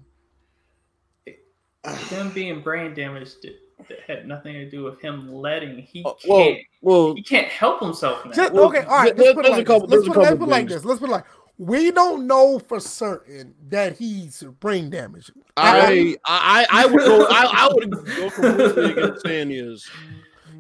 him 2.11 2.31
being 2.33 2.61
brain 2.61 2.93
damaged 2.95 3.47
that 3.89 4.01
had 4.07 4.27
nothing 4.27 4.53
to 4.55 4.69
do 4.69 4.85
with 4.85 5.01
him 5.01 5.33
letting. 5.33 5.79
He 5.79 6.05
Uh, 6.05 6.13
can't. 6.15 6.59
well, 6.83 7.05
well, 7.07 7.15
he 7.15 7.23
can't 7.23 7.49
help 7.49 7.81
himself 7.81 8.25
now. 8.27 8.33
Just, 8.33 8.53
okay, 8.53 8.81
all 8.83 8.97
right. 8.97 9.17
there- 9.17 9.33
Let's 9.33 9.37
put 9.37 9.47
it 9.47 9.53
like 9.53 9.67
this. 9.67 9.83
Let's 9.83 10.09
put, 10.09 10.17
let's 10.19 10.31
put 10.37 10.43
it 10.43 10.51
like 10.51 10.69
this. 10.69 10.85
Let's 10.85 11.01
put 11.01 11.09
it 11.09 11.13
like 11.13 11.25
we 11.59 11.91
don't 11.91 12.27
know 12.27 12.61
for 12.61 12.79
certain 12.79 13.55
that 13.69 13.99
he's 13.99 14.45
brain 14.61 14.91
damaged. 14.91 15.33
I, 15.57 16.17
I, 16.25 16.67
I 16.71 16.87
would 16.87 17.01
go. 17.01 17.27
I, 17.29 17.45
I 17.53 17.69
would 17.73 17.91
go 17.91 18.31
completely 18.31 18.93
against 18.93 19.27
saying 19.27 19.51
he 19.51 19.59
is. 19.59 19.91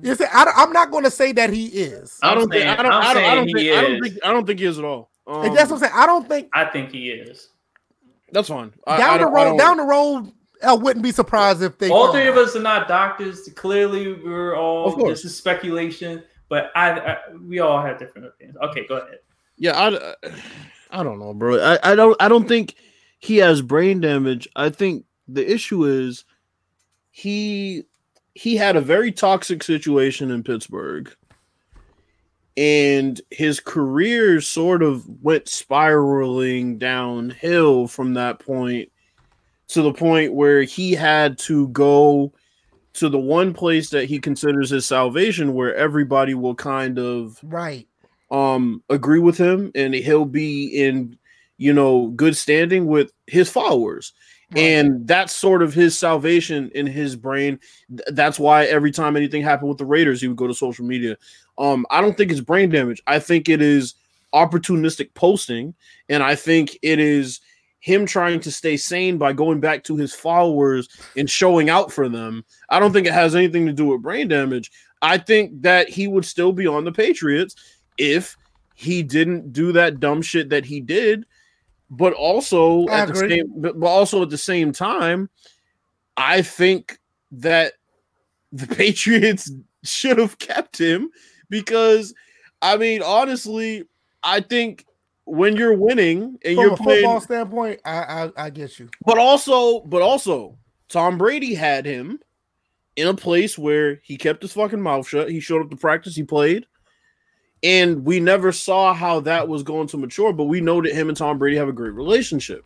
You 0.03 0.14
see, 0.14 0.24
I, 0.24 0.44
am 0.57 0.72
not 0.72 0.90
going 0.90 1.05
to 1.05 1.11
say 1.11 1.32
that 1.32 1.51
he 1.51 1.66
is. 1.66 2.18
I 2.22 2.34
don't 2.34 2.51
think. 2.51 2.66
I 2.66 2.82
don't. 2.82 2.92
I'm 2.92 3.03
don't. 3.03 3.03
I 3.03 3.14
saying 3.14 3.34
don't 3.36 3.46
he 3.46 3.55
think. 3.55 3.70
I 3.70 3.80
don't 3.80 3.92
is. 3.92 4.01
think. 4.12 4.24
I 4.24 4.32
don't 4.32 4.46
think 4.46 4.59
he 4.59 4.66
is 4.66 4.78
at 4.78 4.84
all. 4.84 5.11
Um, 5.26 5.44
and 5.44 5.57
that's 5.57 5.70
what 5.70 5.76
I'm 5.76 5.80
saying. 5.80 5.92
I 5.94 6.07
don't 6.07 6.28
think 6.28 6.49
I 6.53 6.64
think 6.64 6.90
he 6.90 7.11
is. 7.11 7.49
that's 8.32 8.49
fine. 8.49 8.72
I, 8.86 8.96
down 8.96 9.14
I 9.14 9.18
the 9.18 9.26
road, 9.26 9.59
down 9.59 9.76
the 9.76 9.84
road, 9.84 10.32
I 10.64 10.72
wouldn't 10.72 11.03
be 11.03 11.12
surprised 11.12 11.62
if 11.62 11.78
they. 11.78 11.90
All 11.90 12.07
found 12.07 12.14
three 12.14 12.26
of 12.28 12.36
us 12.36 12.57
are 12.57 12.61
not 12.61 12.88
doctors. 12.88 13.49
Clearly, 13.55 14.14
we're 14.14 14.57
all. 14.57 14.88
Of 14.88 14.94
course. 14.94 15.22
This 15.22 15.32
is 15.32 15.36
speculation, 15.36 16.24
but 16.49 16.72
I, 16.74 16.90
I 16.90 17.18
we 17.40 17.61
all 17.61 17.80
have 17.80 17.99
different 17.99 18.28
opinions. 18.28 18.59
Okay, 18.64 18.86
go 18.86 18.96
ahead. 18.96 19.18
Yeah, 19.57 19.72
I, 19.76 20.14
I 20.91 21.03
don't 21.03 21.18
know, 21.18 21.34
bro. 21.34 21.61
I, 21.61 21.93
I 21.93 21.95
don't. 21.95 22.16
I 22.20 22.28
don't 22.28 22.49
think 22.49 22.74
he 23.18 23.39
has 23.39 23.62
brain 23.62 24.01
damage. 24.01 24.49
I 24.57 24.70
think 24.70 25.05
the 25.26 25.51
issue 25.51 25.84
is 25.84 26.24
he 27.11 27.84
he 28.34 28.57
had 28.57 28.76
a 28.76 28.80
very 28.80 29.12
toxic 29.12 29.62
situation 29.62 30.30
in 30.30 30.43
Pittsburgh, 30.43 31.14
and 32.57 33.20
his 33.30 33.61
career 33.61 34.41
sort 34.41 34.82
of 34.82 35.07
went 35.22 35.49
spiraling 35.49 36.78
downhill 36.78 37.86
from 37.86 38.14
that 38.14 38.39
point 38.39 38.91
to 39.68 39.82
the 39.82 39.93
point 39.93 40.32
where 40.32 40.62
he 40.62 40.93
had 40.93 41.39
to 41.39 41.68
go 41.68 42.32
to 42.95 43.09
the 43.09 43.18
one 43.18 43.53
place 43.53 43.91
that 43.91 44.07
he 44.07 44.18
considers 44.18 44.70
his 44.70 44.86
salvation 44.86 45.55
where 45.55 45.74
everybody 45.74 46.34
will 46.34 46.55
kind 46.55 46.99
of 46.99 47.39
right. 47.43 47.86
Um 48.31 48.83
agree 48.91 49.18
with 49.18 49.39
him 49.39 49.70
and 49.74 49.95
he'll 49.95 50.24
be 50.24 50.66
in 50.66 51.16
you 51.57 51.72
know 51.72 52.09
good 52.09 52.37
standing 52.37 52.87
with 52.87 53.12
his 53.26 53.51
followers. 53.51 54.12
Right. 54.51 54.62
and 54.62 55.07
that's 55.07 55.37
sort 55.37 55.62
of 55.62 55.74
his 55.74 55.99
salvation 55.99 56.70
in 56.74 56.87
his 56.87 57.16
brain. 57.16 57.61
That's 58.07 58.39
why 58.39 58.64
every 58.64 58.91
time 58.91 59.14
anything 59.14 59.43
happened 59.43 59.68
with 59.68 59.76
the 59.76 59.85
raiders 59.85 60.22
he 60.22 60.29
would 60.29 60.39
go 60.39 60.47
to 60.47 60.55
social 60.55 60.87
media. 60.87 61.16
Um 61.59 61.87
i 61.91 62.01
don't 62.01 62.16
think 62.16 62.31
it's 62.31 62.41
brain 62.41 62.70
damage. 62.70 63.03
I 63.07 63.18
think 63.18 63.49
it 63.49 63.61
is 63.61 63.95
opportunistic 64.35 65.12
posting. 65.14 65.74
And 66.09 66.22
i 66.22 66.35
think 66.35 66.79
it 66.83 66.99
is 66.99 67.41
him 67.81 68.07
trying 68.07 68.41
to 68.41 68.51
stay 68.51 68.76
sane 68.76 69.18
by 69.18 69.33
going 69.33 69.61
back 69.61 69.85
to 69.85 69.97
his 69.97 70.14
followers 70.14 70.89
and 71.16 71.31
showing 71.31 71.70
out 71.70 71.93
for 71.93 72.09
them. 72.09 72.45
I 72.68 72.81
don't 72.81 72.93
think 72.93 73.07
it 73.07 73.12
has 73.12 73.35
anything 73.35 73.66
to 73.66 73.72
do 73.72 73.87
with 73.87 74.03
brain 74.03 74.29
damage. 74.29 74.70
I 75.01 75.18
think 75.18 75.62
that 75.62 75.89
he 75.89 76.09
would 76.09 76.24
still 76.24 76.53
be 76.53 76.66
on 76.66 76.85
the 76.85 76.93
patriots 76.93 77.55
if 77.99 78.36
he 78.74 79.03
didn't 79.03 79.53
do 79.53 79.72
that 79.72 80.01
dumb 80.01 80.22
shit 80.22 80.49
that 80.51 80.64
he 80.64 80.80
did 80.80 81.24
but 81.90 82.12
also 82.12 82.86
I 82.86 83.01
at 83.01 83.09
the 83.09 83.16
same 83.16 83.53
but 83.57 83.78
but 83.78 83.86
also 83.86 84.22
at 84.22 84.30
the 84.30 84.38
same 84.38 84.72
time 84.72 85.28
i 86.16 86.42
think 86.42 86.99
that 87.32 87.74
the 88.53 88.66
patriots 88.76 89.51
should 89.84 90.18
have 90.18 90.38
kept 90.38 90.78
him 90.78 91.11
because 91.51 92.14
i 92.62 92.76
mean 92.76 93.03
honestly 93.03 93.84
i 94.22 94.40
think 94.40 94.84
when 95.28 95.57
you're 95.57 95.76
winning 95.76 96.38
and 96.44 96.55
From 96.57 96.64
you're 96.64 96.72
a 96.72 96.76
playing 96.76 97.05
football 97.05 97.20
standpoint, 97.20 97.80
I, 97.84 97.99
I 98.36 98.46
I 98.46 98.51
get 98.51 98.78
you. 98.78 98.88
but 99.05 99.18
also, 99.18 99.80
but 99.80 100.03
also, 100.03 100.59
Tom 100.88 101.18
Brady 101.18 101.55
had 101.55 101.84
him 101.84 102.18
in 102.96 103.09
a 103.09 103.14
place 103.14 103.59
where 103.59 104.01
he 104.03 104.16
kept 104.16 104.42
his 104.42 104.55
fucking 104.55 104.80
mouth 104.80 105.07
shut. 105.07 105.30
He 105.30 105.40
showed 105.40 105.62
up 105.62 105.70
to 105.70 105.76
practice, 105.76 106.16
he 106.16 106.22
played, 106.22 106.66
and 107.63 108.05
we 108.05 108.21
never 108.21 108.53
saw 108.53 108.95
how 108.95 109.21
that 109.21 109.49
was 109.49 109.63
going 109.63 109.89
to 109.89 109.97
mature. 109.97 110.33
But 110.33 110.45
we 110.45 110.61
know 110.61 110.83
that 110.83 110.95
him 110.95 111.09
and 111.09 111.17
Tom 111.17 111.39
Brady 111.39 111.57
have 111.57 111.69
a 111.69 111.73
great 111.73 111.95
relationship. 111.95 112.65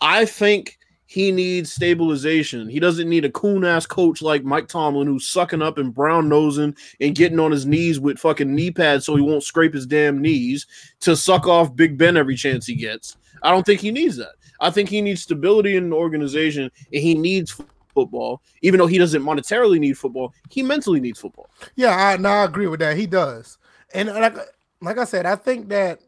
I 0.00 0.24
think 0.24 0.78
he 1.06 1.30
needs 1.30 1.70
stabilization. 1.70 2.68
He 2.68 2.80
doesn't 2.80 3.08
need 3.08 3.26
a 3.26 3.30
coon 3.30 3.64
ass 3.64 3.84
coach 3.84 4.22
like 4.22 4.44
Mike 4.44 4.66
Tomlin 4.66 5.06
who's 5.06 5.28
sucking 5.28 5.60
up 5.60 5.76
and 5.76 5.94
brown 5.94 6.28
nosing 6.28 6.74
and 7.00 7.14
getting 7.14 7.38
on 7.38 7.52
his 7.52 7.66
knees 7.66 8.00
with 8.00 8.18
fucking 8.18 8.54
knee 8.54 8.70
pads 8.70 9.04
so 9.04 9.14
he 9.14 9.22
won't 9.22 9.42
scrape 9.42 9.74
his 9.74 9.86
damn 9.86 10.22
knees 10.22 10.66
to 11.00 11.14
suck 11.14 11.46
off 11.46 11.76
Big 11.76 11.98
Ben 11.98 12.16
every 12.16 12.34
chance 12.34 12.66
he 12.66 12.74
gets. 12.74 13.18
I 13.42 13.50
don't 13.50 13.66
think 13.66 13.80
he 13.80 13.90
needs 13.90 14.16
that. 14.16 14.32
I 14.58 14.70
think 14.70 14.88
he 14.88 15.02
needs 15.02 15.22
stability 15.22 15.76
in 15.76 15.90
the 15.90 15.96
organization 15.96 16.70
and 16.92 17.02
he 17.02 17.14
needs 17.14 17.60
football. 17.94 18.40
Even 18.62 18.78
though 18.78 18.86
he 18.86 18.96
doesn't 18.98 19.22
monetarily 19.22 19.78
need 19.78 19.98
football, 19.98 20.32
he 20.48 20.62
mentally 20.62 21.00
needs 21.00 21.20
football. 21.20 21.50
Yeah, 21.76 21.94
I, 21.94 22.16
no, 22.16 22.30
I 22.30 22.44
agree 22.44 22.68
with 22.68 22.80
that. 22.80 22.96
He 22.96 23.06
does, 23.06 23.58
and 23.94 24.08
like 24.08 24.36
like 24.80 24.98
I 24.98 25.04
said, 25.04 25.26
I 25.26 25.36
think 25.36 25.68
that, 25.68 26.00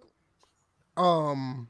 um, 0.97 1.69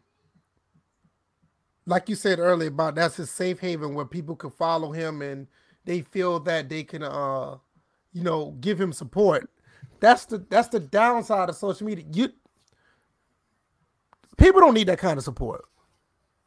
like 1.86 2.08
you 2.08 2.14
said 2.14 2.38
earlier 2.38 2.68
about 2.68 2.94
that's 2.94 3.16
his 3.16 3.30
safe 3.30 3.60
haven 3.60 3.94
where 3.94 4.04
people 4.04 4.36
can 4.36 4.50
follow 4.50 4.92
him 4.92 5.22
and 5.22 5.46
they 5.84 6.00
feel 6.00 6.40
that 6.40 6.68
they 6.68 6.82
can, 6.82 7.02
uh, 7.02 7.56
you 8.12 8.22
know, 8.22 8.56
give 8.60 8.80
him 8.80 8.92
support. 8.92 9.50
That's 10.00 10.24
the 10.26 10.38
that's 10.48 10.68
the 10.68 10.80
downside 10.80 11.48
of 11.48 11.56
social 11.56 11.86
media. 11.86 12.04
You 12.12 12.30
people 14.36 14.60
don't 14.60 14.74
need 14.74 14.88
that 14.88 14.98
kind 14.98 15.18
of 15.18 15.24
support 15.24 15.64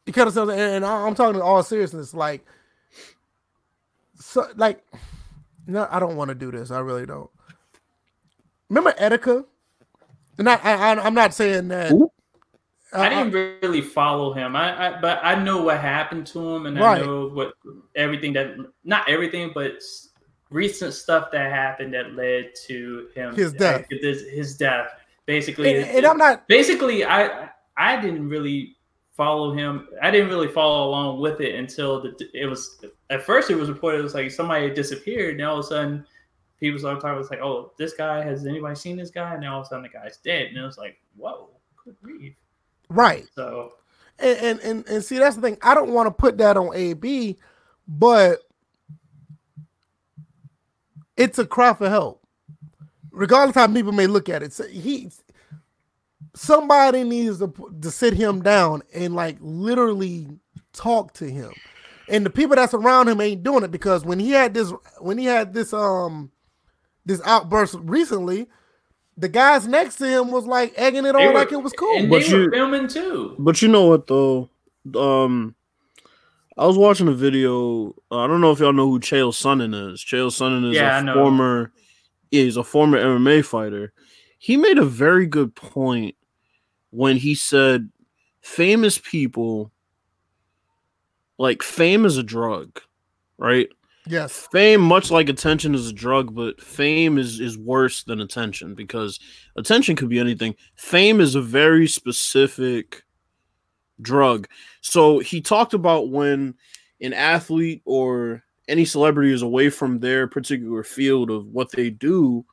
because 0.04 0.36
and 0.36 0.50
and 0.50 0.84
I'm 0.84 1.14
talking 1.14 1.36
in 1.36 1.42
all 1.42 1.62
seriousness, 1.62 2.14
like, 2.14 2.44
so 4.14 4.46
like. 4.56 4.84
No, 5.70 5.86
I 5.90 6.00
don't 6.00 6.16
want 6.16 6.30
to 6.30 6.34
do 6.34 6.50
this. 6.50 6.70
I 6.70 6.78
really 6.78 7.04
don't. 7.04 7.28
Remember 8.70 8.92
Etika? 8.92 9.44
And 10.38 10.48
I, 10.48 10.54
I, 10.56 10.72
I- 10.94 11.04
I'm 11.04 11.14
not 11.14 11.34
saying 11.34 11.68
that. 11.68 11.90
Who? 11.90 12.10
I 12.92 13.08
didn't 13.10 13.32
really 13.60 13.82
follow 13.82 14.32
him. 14.32 14.56
I, 14.56 14.96
I 14.96 15.00
but 15.00 15.20
I 15.22 15.34
know 15.34 15.62
what 15.62 15.78
happened 15.78 16.26
to 16.28 16.54
him, 16.54 16.64
and 16.64 16.78
Right. 16.78 17.02
I 17.02 17.04
know 17.04 17.28
what 17.28 17.52
everything 17.94 18.32
that 18.32 18.56
not 18.82 19.06
everything, 19.10 19.50
but 19.54 19.74
recent 20.50 20.94
stuff 20.94 21.30
that 21.32 21.52
happened 21.52 21.92
that 21.92 22.14
led 22.14 22.52
to 22.66 23.08
him 23.14 23.34
His 23.34 23.52
uh, 23.54 23.58
death. 23.58 23.86
His, 23.90 24.22
his 24.30 24.56
death. 24.56 24.88
Basically, 25.26 25.76
And, 25.76 25.90
and 25.90 26.06
I'm 26.06 26.16
not. 26.16 26.48
basically 26.48 27.04
I 27.04 27.50
I 27.76 28.00
didn't 28.00 28.26
really 28.30 28.76
follow 29.14 29.52
him. 29.52 29.88
I 30.00 30.10
didn't 30.10 30.28
really 30.30 30.48
follow 30.48 30.88
along 30.88 31.20
with 31.20 31.42
it 31.42 31.56
until 31.56 32.00
the 32.00 32.16
it 32.32 32.46
was 32.46 32.82
at 33.10 33.22
first 33.22 33.50
it 33.50 33.56
was 33.56 33.68
reported 33.68 33.98
it 34.00 34.02
was 34.04 34.14
like 34.14 34.30
somebody 34.30 34.64
had 34.64 34.74
disappeared, 34.74 35.34
and 35.34 35.44
all 35.46 35.58
of 35.58 35.66
a 35.66 35.68
sudden 35.68 36.06
people. 36.60 36.78
It 36.88 36.94
was 36.94 37.30
like, 37.30 37.40
oh, 37.40 37.72
this 37.78 37.94
guy 37.94 38.22
has 38.22 38.46
anybody 38.46 38.74
seen 38.74 38.96
this 38.96 39.10
guy? 39.10 39.32
And 39.32 39.42
now 39.42 39.54
all 39.54 39.60
of 39.60 39.66
a 39.66 39.68
sudden 39.68 39.84
the 39.84 39.88
guy's 39.88 40.18
dead, 40.18 40.48
and 40.48 40.56
it 40.56 40.62
was 40.62 40.78
like, 40.78 40.98
whoa, 41.16 41.50
good 41.84 41.96
grief. 42.02 42.34
Right. 42.88 43.26
So 43.34 43.72
And, 44.18 44.38
and 44.38 44.60
and 44.60 44.88
and 44.88 45.04
see 45.04 45.18
that's 45.18 45.36
the 45.36 45.42
thing. 45.42 45.58
I 45.62 45.74
don't 45.74 45.90
want 45.90 46.06
to 46.06 46.10
put 46.10 46.38
that 46.38 46.56
on 46.56 46.74
AB, 46.74 47.36
but 47.86 48.40
it's 51.16 51.38
a 51.38 51.46
cry 51.46 51.74
for 51.74 51.88
help. 51.88 52.22
Regardless 53.10 53.56
of 53.56 53.68
how 53.68 53.74
people 53.74 53.92
may 53.92 54.06
look 54.06 54.28
at 54.28 54.42
it, 54.42 54.52
so 54.52 54.66
he 54.66 55.10
somebody 56.34 57.04
needs 57.04 57.38
to 57.38 57.52
to 57.82 57.90
sit 57.90 58.14
him 58.14 58.42
down 58.42 58.82
and 58.94 59.14
like 59.14 59.36
literally 59.40 60.28
talk 60.72 61.12
to 61.14 61.28
him. 61.28 61.52
And 62.08 62.24
the 62.24 62.30
people 62.30 62.56
that's 62.56 62.74
around 62.74 63.08
him 63.08 63.20
ain't 63.20 63.42
doing 63.42 63.64
it 63.64 63.70
because 63.70 64.04
when 64.04 64.18
he 64.18 64.30
had 64.30 64.54
this 64.54 64.72
when 65.00 65.18
he 65.18 65.26
had 65.26 65.52
this 65.52 65.72
um 65.72 66.30
this 67.08 67.20
outburst 67.24 67.74
recently, 67.80 68.46
the 69.16 69.28
guys 69.28 69.66
next 69.66 69.96
to 69.96 70.06
him 70.06 70.30
was 70.30 70.44
like 70.46 70.72
egging 70.76 71.04
it 71.06 71.12
They 71.14 71.26
on 71.26 71.32
were- 71.32 71.38
like 71.40 71.50
it 71.50 71.62
was 71.62 71.72
cool. 71.72 71.96
and 71.98 72.08
But 72.08 72.22
they 72.22 72.28
you- 72.28 72.44
were 72.44 72.50
filming 72.52 72.86
too. 72.86 73.34
But 73.38 73.60
you 73.60 73.66
know 73.68 73.86
what 73.86 74.06
though? 74.06 74.48
Um 74.94 75.56
I 76.56 76.66
was 76.66 76.76
watching 76.76 77.06
a 77.08 77.12
video. 77.12 77.94
I 78.10 78.26
don't 78.26 78.40
know 78.40 78.50
if 78.50 78.58
y'all 78.58 78.72
know 78.72 78.88
who 78.90 78.98
Chael 79.00 79.32
Sonnen 79.32 79.92
is. 79.92 80.00
Chael 80.00 80.26
Sonnen 80.28 80.68
is 80.70 80.76
Yeah, 80.76 80.96
I 80.96 81.00
a 81.00 81.02
know. 81.02 81.14
former 81.14 81.72
yeah, 82.30 82.42
he's 82.42 82.56
a 82.56 82.64
former 82.64 82.98
MMA 82.98 83.44
fighter. 83.44 83.92
He 84.38 84.56
made 84.56 84.78
a 84.78 84.84
very 84.84 85.26
good 85.26 85.54
point 85.54 86.14
when 86.90 87.16
he 87.16 87.34
said 87.34 87.88
famous 88.42 88.98
people 88.98 89.72
like 91.38 91.62
fame 91.62 92.04
is 92.04 92.16
a 92.18 92.22
drug, 92.22 92.80
right? 93.38 93.68
Yes. 94.08 94.48
fame 94.50 94.80
much 94.80 95.10
like 95.10 95.28
attention 95.28 95.74
is 95.74 95.88
a 95.88 95.92
drug 95.92 96.34
but 96.34 96.60
fame 96.60 97.18
is 97.18 97.40
is 97.40 97.58
worse 97.58 98.04
than 98.04 98.20
attention 98.20 98.74
because 98.74 99.20
attention 99.56 99.96
could 99.96 100.08
be 100.08 100.18
anything. 100.18 100.54
Fame 100.76 101.20
is 101.20 101.34
a 101.34 101.42
very 101.42 101.86
specific 101.86 103.02
drug. 104.00 104.48
So 104.80 105.18
he 105.18 105.40
talked 105.40 105.74
about 105.74 106.10
when 106.10 106.54
an 107.00 107.12
athlete 107.12 107.82
or 107.84 108.42
any 108.68 108.84
celebrity 108.84 109.32
is 109.32 109.42
away 109.42 109.68
from 109.70 109.98
their 109.98 110.26
particular 110.26 110.84
field 110.84 111.30
of 111.30 111.46
what 111.48 111.70
they 111.72 111.90
do 111.90 112.44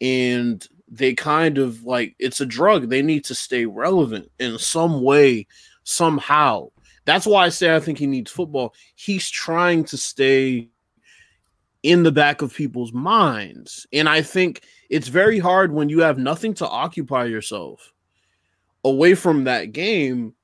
and 0.00 0.66
they 0.88 1.14
kind 1.14 1.58
of 1.58 1.84
like 1.84 2.16
it's 2.18 2.40
a 2.40 2.46
drug. 2.46 2.88
They 2.88 3.02
need 3.02 3.24
to 3.26 3.34
stay 3.34 3.64
relevant 3.64 4.30
in 4.40 4.58
some 4.58 5.02
way 5.02 5.46
somehow. 5.84 6.70
That's 7.04 7.26
why 7.26 7.44
i 7.46 7.48
say 7.48 7.74
i 7.74 7.80
think 7.80 7.98
he 7.98 8.06
needs 8.06 8.30
football. 8.30 8.74
He's 8.96 9.30
trying 9.30 9.84
to 9.84 9.96
stay 9.96 10.69
in 11.82 12.02
the 12.02 12.12
back 12.12 12.42
of 12.42 12.54
people's 12.54 12.92
minds. 12.92 13.86
And 13.92 14.08
I 14.08 14.22
think 14.22 14.62
it's 14.90 15.08
very 15.08 15.38
hard 15.38 15.72
when 15.72 15.88
you 15.88 16.00
have 16.00 16.18
nothing 16.18 16.54
to 16.54 16.68
occupy 16.68 17.24
yourself 17.24 17.92
away 18.84 19.14
from 19.14 19.44
that 19.44 19.72
game. 19.72 20.34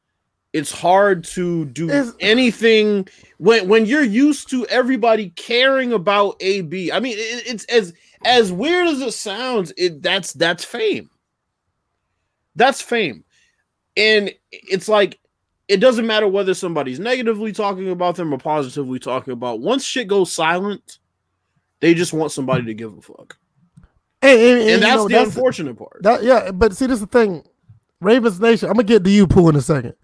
It's 0.53 0.72
hard 0.72 1.24
to 1.24 1.66
do 1.66 1.87
It's- 1.91 2.12
anything 2.20 3.07
when 3.37 3.68
when 3.68 3.84
you're 3.84 4.03
used 4.03 4.49
to 4.51 4.64
everybody 4.68 5.28
caring 5.30 5.93
about 5.93 6.37
AB. 6.41 6.91
I 6.93 7.01
mean, 7.01 7.18
it, 7.18 7.47
it's 7.47 7.64
as 7.66 7.93
as 8.24 8.51
weird 8.53 8.87
as 8.89 9.03
it 9.03 9.12
sounds. 9.12 9.72
It 9.76 10.01
that's 10.03 10.32
that's 10.32 10.64
fame. 10.64 11.11
That's 12.55 12.80
fame, 12.80 13.22
and 13.99 14.32
it's 14.51 14.89
like 14.89 15.18
it 15.68 15.76
doesn't 15.76 16.07
matter 16.07 16.26
whether 16.26 16.55
somebody's 16.55 16.99
negatively 17.01 17.53
talking 17.53 17.91
about 17.91 18.16
them 18.16 18.32
or 18.32 18.39
positively 18.39 18.99
talking 18.99 19.34
about. 19.34 19.61
Once 19.61 19.84
shit 19.84 20.09
goes 20.09 20.32
silent, 20.32 20.99
they 21.81 21.95
just 21.95 22.12
want 22.12 22.33
somebody 22.33 22.64
to 22.64 22.74
give 22.74 22.97
a 22.97 23.01
fuck, 23.01 23.37
And, 24.22 24.39
and- 24.41 24.61
and, 24.61 24.70
and 24.70 24.83
that's 24.83 24.97
know, 24.97 25.09
the 25.09 25.22
unfortunate 25.22 25.77
part. 25.77 26.03
That 26.03 26.22
yeah, 26.22 26.51
but 26.51 26.77
see, 26.77 26.87
this 26.87 26.95
is 27.01 27.01
the 27.01 27.07
thing. 27.07 27.45
Ravens 28.01 28.41
Nation. 28.41 28.68
I'm 28.68 28.74
gonna 28.74 28.85
get 28.85 29.05
to 29.05 29.11
you, 29.11 29.27
Pooh, 29.27 29.49
in 29.49 29.57
a 29.57 29.61
second. 29.61 29.95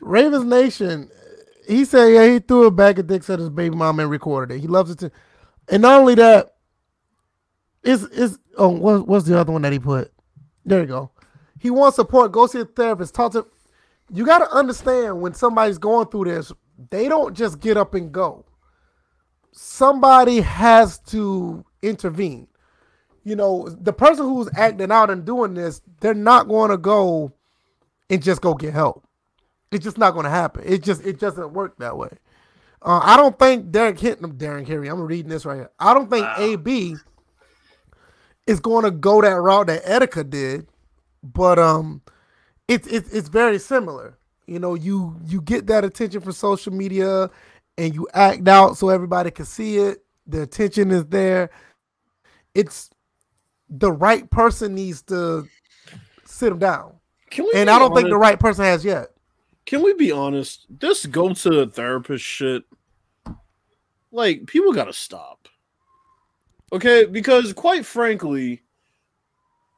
Ravens 0.00 0.44
Nation. 0.44 1.10
He 1.68 1.84
said, 1.84 2.08
yeah, 2.08 2.26
he 2.26 2.38
threw 2.40 2.66
it 2.66 2.72
back 2.76 2.98
at 2.98 3.06
Dick 3.06 3.22
said 3.22 3.38
his 3.38 3.48
baby 3.48 3.76
mom 3.76 4.00
and 4.00 4.10
recorded 4.10 4.56
it. 4.56 4.60
He 4.60 4.66
loves 4.66 4.90
it 4.90 4.98
too. 4.98 5.10
And 5.68 5.82
not 5.82 6.00
only 6.00 6.16
that, 6.16 6.56
is 7.84 8.02
is 8.04 8.38
oh, 8.58 8.68
what, 8.68 9.06
what's 9.06 9.26
the 9.26 9.38
other 9.38 9.52
one 9.52 9.62
that 9.62 9.72
he 9.72 9.78
put? 9.78 10.12
There 10.64 10.80
you 10.80 10.86
go. 10.86 11.10
He 11.60 11.70
wants 11.70 11.96
support. 11.96 12.32
Go 12.32 12.46
see 12.48 12.60
a 12.60 12.64
therapist. 12.64 13.14
Talk 13.14 13.32
to. 13.32 13.46
You 14.12 14.26
got 14.26 14.38
to 14.38 14.50
understand 14.52 15.20
when 15.20 15.34
somebody's 15.34 15.78
going 15.78 16.08
through 16.08 16.24
this, 16.24 16.52
they 16.90 17.08
don't 17.08 17.34
just 17.36 17.60
get 17.60 17.76
up 17.76 17.94
and 17.94 18.10
go. 18.12 18.44
Somebody 19.52 20.40
has 20.40 20.98
to 21.10 21.64
intervene 21.82 22.48
you 23.24 23.36
know, 23.36 23.68
the 23.68 23.92
person 23.92 24.24
who's 24.26 24.48
acting 24.56 24.90
out 24.90 25.10
and 25.10 25.24
doing 25.24 25.54
this, 25.54 25.80
they're 26.00 26.14
not 26.14 26.48
going 26.48 26.70
to 26.70 26.76
go 26.76 27.32
and 28.10 28.22
just 28.22 28.40
go 28.40 28.54
get 28.54 28.72
help. 28.72 29.06
It's 29.70 29.84
just 29.84 29.96
not 29.96 30.12
going 30.12 30.24
to 30.24 30.30
happen. 30.30 30.64
It 30.66 30.82
just 30.82 31.04
it 31.04 31.18
doesn't 31.18 31.52
work 31.52 31.78
that 31.78 31.96
way. 31.96 32.10
Uh, 32.82 33.00
I 33.02 33.16
don't 33.16 33.38
think 33.38 33.70
Derek 33.70 33.98
Hinton, 33.98 34.32
Darren 34.32 34.66
Carey. 34.66 34.88
I'm 34.88 35.00
reading 35.00 35.30
this 35.30 35.44
right 35.44 35.54
here. 35.56 35.70
I 35.78 35.94
don't 35.94 36.10
think 36.10 36.26
Wow. 36.26 36.34
AB 36.38 36.96
is 38.46 38.60
going 38.60 38.84
to 38.84 38.90
go 38.90 39.22
that 39.22 39.40
route 39.40 39.68
that 39.68 39.84
Etika 39.84 40.28
did, 40.28 40.66
but 41.22 41.58
um, 41.58 42.02
it's 42.66 42.86
it's 42.88 43.08
it's 43.10 43.28
very 43.28 43.58
similar. 43.58 44.18
You 44.46 44.58
know, 44.58 44.74
you 44.74 45.16
you 45.24 45.40
get 45.40 45.68
that 45.68 45.84
attention 45.84 46.20
from 46.20 46.32
social 46.32 46.72
media, 46.72 47.30
and 47.78 47.94
you 47.94 48.08
act 48.14 48.46
out 48.48 48.76
so 48.76 48.88
everybody 48.88 49.30
can 49.30 49.44
see 49.46 49.78
it. 49.78 50.04
The 50.26 50.42
attention 50.42 50.90
is 50.90 51.04
there. 51.06 51.50
It's 52.54 52.90
the 53.68 53.90
right 53.92 54.28
person 54.30 54.74
needs 54.74 55.02
to 55.02 55.48
sit 56.24 56.52
him 56.52 56.58
down, 56.58 56.94
Can 57.30 57.44
we 57.44 57.52
and 57.54 57.70
I 57.70 57.78
don't 57.78 57.94
think 57.94 58.08
the 58.08 58.16
right 58.16 58.38
person 58.38 58.64
has 58.64 58.84
yet. 58.84 59.08
Can 59.64 59.82
we 59.82 59.94
be 59.94 60.10
honest? 60.12 60.66
This 60.68 61.06
go 61.06 61.32
to 61.32 61.60
a 61.60 61.66
therapist 61.66 62.24
shit, 62.24 62.64
like 64.10 64.46
people 64.46 64.72
got 64.72 64.84
to 64.84 64.92
stop. 64.92 65.48
Okay, 66.72 67.04
because 67.04 67.52
quite 67.52 67.84
frankly, 67.86 68.62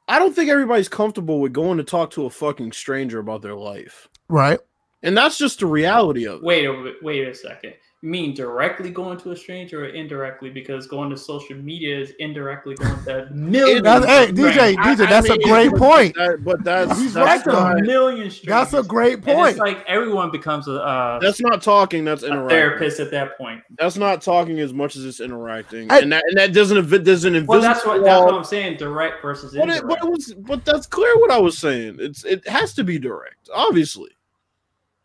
I 0.07 0.17
don't 0.19 0.33
think 0.35 0.49
everybody's 0.49 0.89
comfortable 0.89 1.39
with 1.39 1.53
going 1.53 1.77
to 1.77 1.83
talk 1.83 2.11
to 2.11 2.25
a 2.25 2.29
fucking 2.29 2.71
stranger 2.71 3.19
about 3.19 3.41
their 3.41 3.55
life, 3.55 4.07
Right? 4.27 4.59
and 5.03 5.15
that's 5.17 5.37
just 5.37 5.59
the 5.59 5.67
reality 5.67 6.25
of 6.25 6.37
it. 6.37 6.43
Wait 6.43 6.65
a 6.65 6.93
wait 7.01 7.27
a 7.27 7.35
second. 7.35 7.73
You 8.05 8.11
mean 8.11 8.35
directly 8.35 8.91
going 8.91 9.17
to 9.21 9.31
a 9.31 9.35
stranger 9.35 9.83
or 9.83 9.87
indirectly? 9.87 10.51
Because 10.51 10.85
going 10.85 11.09
to 11.09 11.17
social 11.17 11.55
media 11.57 11.99
is 11.99 12.11
indirectly 12.19 12.75
going 12.75 13.03
to 13.05 13.27
millions. 13.33 13.81
That's- 13.81 14.05
hey, 14.27 14.31
DJ, 14.31 14.51
strangers. 14.51 14.75
DJ, 14.77 14.79
I- 14.79 14.91
I 14.91 15.09
that's 15.09 15.29
a 15.31 15.37
great 15.39 15.71
point. 15.73 16.13
that- 16.15 16.43
but 16.43 16.63
that's 16.63 16.99
He's 16.99 17.15
that's 17.15 17.47
right, 17.47 17.79
a 17.79 17.81
million 17.81 18.29
strangers. 18.29 18.45
That's 18.69 18.73
a 18.75 18.87
great 18.87 19.13
And 19.15 19.23
point. 19.23 19.49
it's 19.49 19.57
like 19.59 19.83
everyone 19.87 20.29
becomes 20.29 20.67
a, 20.67 20.73
uh, 20.83 21.17
that's 21.17 21.41
not 21.41 21.63
talking. 21.63 22.05
That's 22.05 22.21
a 22.21 22.27
interacting. 22.27 22.49
therapist 22.49 22.99
at 22.99 23.09
that 23.09 23.39
point. 23.39 23.63
That's 23.79 23.97
not 23.97 24.21
talking 24.21 24.59
as 24.59 24.71
much 24.71 24.95
as 24.95 25.03
it's 25.03 25.19
interacting, 25.19 25.91
I- 25.91 26.01
and 26.01 26.11
that 26.11 26.23
and 26.29 26.37
that 26.37 26.53
doesn't 26.53 26.77
invi- 26.77 27.03
there's 27.03 27.25
an 27.25 27.33
invisible 27.33 27.53
Well, 27.55 27.61
that's 27.63 27.83
what 27.87 28.03
that's 28.03 28.23
what 28.23 28.35
I'm 28.35 28.43
saying. 28.43 28.77
Direct 28.77 29.19
versus 29.23 29.53
But 29.55 29.61
indirect. 29.63 29.83
it, 29.83 29.87
but 29.87 30.03
it 30.03 30.11
was, 30.11 30.33
but 30.37 30.63
that's 30.63 30.85
clear 30.85 31.15
what 31.17 31.31
I 31.31 31.39
was 31.39 31.57
saying. 31.57 31.97
It's 31.99 32.23
it 32.23 32.47
has 32.47 32.75
to 32.75 32.83
be 32.83 32.99
direct, 32.99 33.49
obviously, 33.51 34.11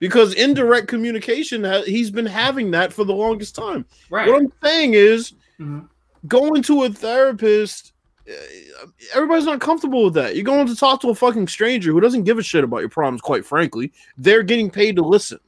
because 0.01 0.35
indirect 0.35 0.89
communication. 0.89 1.65
He's 1.85 2.11
been 2.11 2.27
having 2.27 2.73
that 2.73 2.93
for 2.93 3.05
the 3.05 3.15
longest 3.15 3.55
time. 3.55 3.85
right. 4.11 4.27
What 4.29 4.41
I'm 4.43 4.53
saying 4.65 4.95
is, 4.95 5.33
Mhm. 5.61 5.89
going 6.27 6.63
to 6.65 6.83
a 6.85 6.91
therapist. 6.91 7.93
uh, 8.29 8.87
Everybody's 9.15 9.45
not 9.47 9.61
comfortable 9.61 10.05
with 10.05 10.15
that. 10.15 10.35
You're 10.37 10.45
going 10.45 10.67
to 10.67 10.77
talk 10.77 11.01
to 11.03 11.09
a 11.11 11.15
fucking 11.15 11.49
stranger 11.49 11.93
who 11.93 12.01
doesn't 12.01 12.25
give 12.25 12.39
a 12.39 12.43
shit 12.43 12.65
about 12.65 12.79
your 12.79 12.89
problems. 12.89 13.21
Quite 13.21 13.45
frankly, 13.45 13.93
they're 14.19 14.43
getting 14.43 14.71
paid 14.71 14.97
to 14.97 15.03
listen. 15.03 15.39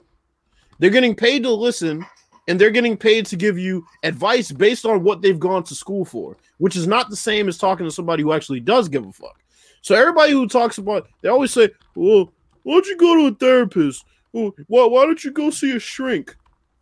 They're 0.78 0.90
getting 0.90 1.14
paid 1.14 1.42
to 1.44 1.50
listen, 1.50 2.04
and 2.48 2.60
they're 2.60 2.70
getting 2.70 2.96
paid 2.96 3.26
to 3.26 3.36
give 3.36 3.56
you 3.58 3.84
advice 4.02 4.50
based 4.50 4.84
on 4.84 5.04
what 5.04 5.22
they've 5.22 5.38
gone 5.38 5.62
to 5.64 5.74
school 5.74 6.04
for, 6.04 6.36
which 6.58 6.74
is 6.76 6.86
not 6.88 7.08
the 7.08 7.16
same 7.16 7.46
as 7.48 7.56
talking 7.56 7.86
to 7.86 7.92
somebody 7.92 8.22
who 8.22 8.32
actually 8.32 8.60
does 8.60 8.88
give 8.88 9.06
a 9.06 9.12
fuck. 9.12 9.38
So 9.82 9.94
everybody 9.94 10.32
who 10.32 10.48
talks 10.48 10.78
about, 10.78 11.06
they 11.20 11.28
always 11.28 11.52
say, 11.52 11.68
"Well, 11.94 12.32
why 12.64 12.74
don't 12.74 12.86
you 12.86 12.96
go 12.96 13.14
to 13.16 13.26
a 13.26 13.34
therapist? 13.34 14.04
Well, 14.32 14.52
why, 14.68 14.86
why 14.86 15.04
don't 15.04 15.22
you 15.22 15.30
go 15.30 15.50
see 15.50 15.76
a 15.76 15.78
shrink?" 15.78 16.36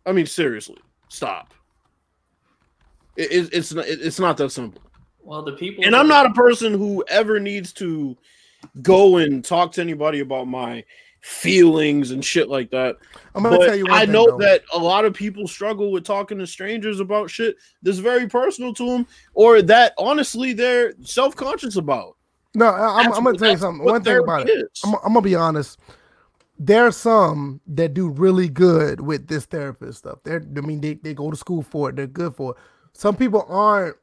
I 0.05 0.11
mean, 0.11 0.25
seriously, 0.25 0.77
stop. 1.09 1.53
It, 3.15 3.31
it, 3.31 3.49
it's 3.53 3.73
not, 3.73 3.87
it- 3.87 4.01
it's 4.01 4.19
not 4.19 4.37
that 4.37 4.51
simple. 4.51 4.81
Well, 5.23 5.43
the 5.43 5.53
people 5.53 5.85
And 5.85 5.95
I'm 5.95 6.07
not 6.07 6.25
a 6.25 6.31
person 6.33 6.73
who 6.73 7.03
ever 7.07 7.39
needs 7.39 7.73
to 7.73 8.17
go 8.81 9.17
and 9.17 9.43
talk 9.45 9.71
to 9.73 9.81
anybody 9.81 10.19
about 10.21 10.47
my 10.47 10.83
feelings 11.21 12.09
and 12.09 12.25
shit 12.25 12.49
like 12.49 12.71
that. 12.71 12.97
I'm 13.35 13.43
gonna 13.43 13.59
But 13.59 13.65
tell 13.67 13.75
you 13.75 13.85
one 13.85 13.93
I 13.93 14.05
thing, 14.05 14.13
know 14.13 14.25
though. 14.25 14.37
that 14.39 14.63
a 14.73 14.79
lot 14.79 15.05
of 15.05 15.13
people 15.13 15.47
struggle 15.47 15.91
with 15.91 16.03
talking 16.03 16.39
to 16.39 16.47
strangers 16.47 16.99
about 16.99 17.29
shit 17.29 17.55
that's 17.83 17.99
very 17.99 18.27
personal 18.27 18.73
to 18.73 18.85
them, 18.87 19.07
or 19.35 19.61
that 19.61 19.93
honestly 19.99 20.53
they're 20.53 20.93
self 21.01 21.35
conscious 21.35 21.75
about. 21.75 22.17
No, 22.55 22.65
I, 22.65 22.99
I'm, 23.01 23.13
I'm 23.13 23.23
gonna 23.23 23.37
tell 23.37 23.51
you 23.51 23.57
something. 23.57 23.85
One 23.85 24.03
thing 24.03 24.17
about 24.17 24.47
therapy 24.47 24.51
it. 24.53 24.65
is. 24.73 24.81
I'm, 24.83 24.95
I'm 24.95 25.13
gonna 25.13 25.21
be 25.21 25.35
honest. 25.35 25.79
There 26.63 26.85
are 26.85 26.91
some 26.91 27.59
that 27.65 27.95
do 27.95 28.07
really 28.07 28.47
good 28.47 29.01
with 29.01 29.27
this 29.27 29.45
therapist 29.45 29.97
stuff. 29.97 30.19
They're, 30.23 30.45
I 30.55 30.61
mean, 30.61 30.79
they, 30.79 30.93
they 30.93 31.15
go 31.15 31.31
to 31.31 31.35
school 31.35 31.63
for 31.63 31.89
it. 31.89 31.95
They're 31.95 32.05
good 32.05 32.35
for 32.35 32.51
it. 32.51 32.57
Some 32.93 33.15
people 33.15 33.45
aren't. 33.47 33.95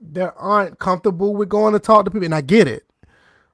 They 0.00 0.22
aren't 0.22 0.78
comfortable 0.78 1.36
with 1.36 1.50
going 1.50 1.74
to 1.74 1.78
talk 1.78 2.06
to 2.06 2.10
people, 2.10 2.24
and 2.24 2.34
I 2.34 2.40
get 2.40 2.66
it. 2.66 2.84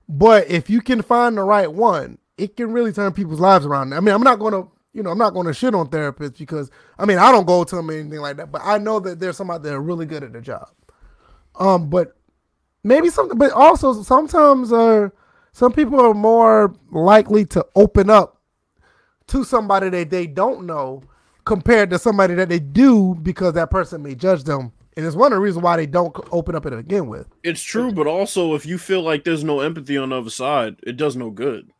But 0.09 0.48
if 0.48 0.70
you 0.70 0.80
can 0.80 1.02
find 1.02 1.36
the 1.36 1.43
right 1.43 1.72
one, 1.72 2.18
it 2.38 2.56
can 2.56 2.72
really 2.72 2.93
turn 2.93 3.12
people's 3.12 3.40
lives 3.40 3.66
around. 3.66 3.93
I 3.93 3.98
mean, 3.98 4.14
I'm 4.14 4.22
not 4.22 4.38
gonna, 4.38 4.68
you 4.93 5.02
know, 5.02 5.10
I'm 5.10 5.18
not 5.18 5.34
gonna 5.34 5.52
shit 5.52 5.74
on 5.74 5.88
therapists 5.88 6.38
because 6.38 6.70
I 7.01 7.05
mean, 7.05 7.18
I 7.18 7.32
don't 7.32 7.47
go 7.47 7.64
to 7.64 7.74
them 7.74 7.90
or 7.90 7.94
anything 7.94 8.20
like 8.20 8.36
that. 8.36 8.52
But 8.52 8.62
I 8.64 8.78
know 8.78 9.01
that 9.01 9.18
there's 9.18 9.36
some 9.36 9.51
out 9.51 9.64
there 9.64 9.80
really 9.80 10.06
good 10.06 10.22
at 10.22 10.32
their 10.32 10.40
job. 10.40 10.68
Um, 11.56 11.90
but 11.90 12.16
maybe 12.84 13.10
something 13.10 13.36
but 13.36 13.51
also 13.51 14.01
sometimes 14.05 14.72
uh 14.72 15.09
some 15.56 15.72
people 15.72 15.98
are 15.98 16.12
more 16.12 16.74
likely 16.90 17.46
to 17.46 17.64
open 17.74 18.10
up 18.10 18.42
to 19.28 19.42
somebody 19.42 19.88
that 19.88 20.10
they 20.10 20.26
don't 20.26 20.66
know 20.66 21.02
compared 21.46 21.88
to 21.88 21.98
somebody 21.98 22.34
that 22.34 22.50
they 22.50 22.58
do 22.58 23.14
because 23.22 23.54
that 23.54 23.70
person 23.70 24.02
may 24.02 24.14
judge 24.14 24.44
them 24.44 24.70
and 24.98 25.06
it's 25.06 25.16
one 25.16 25.32
of 25.32 25.36
the 25.38 25.40
reasons 25.40 25.62
why 25.64 25.76
they 25.76 25.86
don't 25.86 26.14
open 26.30 26.54
up 26.54 26.64
to 26.64 26.70
begin 26.72 27.06
with 27.08 27.26
It's 27.42 27.62
true, 27.62 27.90
but 27.90 28.06
also 28.06 28.54
if 28.54 28.66
you 28.66 28.76
feel 28.76 29.00
like 29.00 29.24
there's 29.24 29.44
no 29.44 29.60
empathy 29.60 29.96
on 29.96 30.10
the 30.10 30.18
other 30.18 30.28
side, 30.30 30.76
it 30.86 30.98
does 30.98 31.16
no 31.16 31.30
good. 31.30 31.70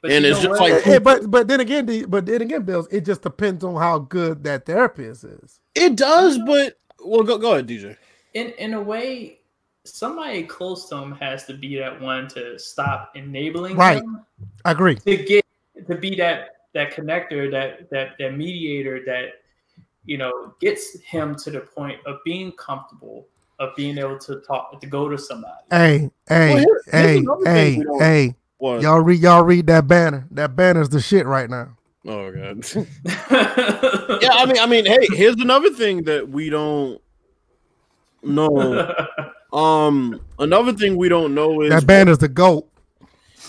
But 0.00 0.12
And 0.12 0.24
it's 0.24 0.40
just 0.40 0.58
like- 0.58 0.86
eh, 0.86 0.98
but 0.98 1.30
but 1.30 1.46
then 1.46 1.60
again 1.60 1.84
the, 1.84 2.06
but 2.06 2.24
then 2.24 2.40
again 2.40 2.62
bills 2.62 2.88
it 2.90 3.04
just 3.04 3.20
depends 3.20 3.62
on 3.64 3.76
how 3.76 3.98
good 3.98 4.44
that 4.44 4.64
therapist 4.64 5.24
is 5.24 5.60
It 5.74 5.94
does, 5.96 6.38
but 6.38 6.78
well, 7.04 7.22
go 7.22 7.36
go 7.36 7.52
ahead, 7.52 7.66
DJ. 7.66 7.96
in 8.32 8.48
in 8.52 8.72
a 8.72 8.80
way, 8.80 9.40
somebody 9.86 10.42
close 10.42 10.88
to 10.88 10.96
him 10.96 11.12
has 11.12 11.44
to 11.44 11.54
be 11.54 11.76
that 11.78 12.00
one 12.00 12.28
to 12.28 12.58
stop 12.58 13.12
enabling 13.14 13.76
Right. 13.76 14.02
him 14.02 14.20
i 14.64 14.72
agree 14.72 14.96
to 14.96 15.16
get 15.16 15.44
to 15.86 15.94
be 15.96 16.14
that 16.16 16.50
that 16.74 16.92
connector, 16.92 17.50
that 17.50 17.88
that 17.90 18.16
that 18.18 18.36
mediator 18.36 19.00
that 19.06 19.40
you 20.04 20.18
know 20.18 20.54
gets 20.60 20.98
him 21.00 21.34
to 21.36 21.50
the 21.50 21.60
point 21.60 21.98
of 22.06 22.18
being 22.24 22.52
comfortable, 22.52 23.26
of 23.58 23.74
being 23.76 23.96
able 23.96 24.18
to 24.18 24.40
talk, 24.40 24.78
to 24.80 24.86
go 24.86 25.08
to 25.08 25.16
somebody. 25.16 25.64
hey 25.70 26.10
hey 26.28 26.48
Well, 26.54 26.58
here's 26.58 26.86
hey 26.90 27.16
another 27.18 27.44
thing 27.44 27.84
hey 27.98 27.98
hey 27.98 28.34
What? 28.58 28.82
y'all 28.82 29.00
read 29.00 29.20
y'all 29.20 29.42
read 29.42 29.66
that 29.68 29.88
banner 29.88 30.26
that 30.32 30.54
banner's 30.54 30.90
the 30.90 31.00
shit 31.00 31.26
right 31.26 31.48
now 31.48 31.76
Oh 32.08 32.30
god. 32.30 32.64
yeah, 34.22 34.30
I 34.32 34.46
mean, 34.46 34.58
I 34.60 34.66
mean, 34.66 34.86
hey, 34.86 35.08
here's 35.10 35.34
another 35.40 35.70
thing 35.70 36.04
that 36.04 36.28
we 36.28 36.50
don't 36.50 37.00
know. 38.22 38.94
Um, 39.52 40.20
another 40.38 40.72
thing 40.72 40.96
we 40.96 41.08
don't 41.08 41.34
know 41.34 41.62
is 41.62 41.70
that 41.70 41.86
banner's 41.86 42.18
the 42.18 42.28
goat 42.28 42.68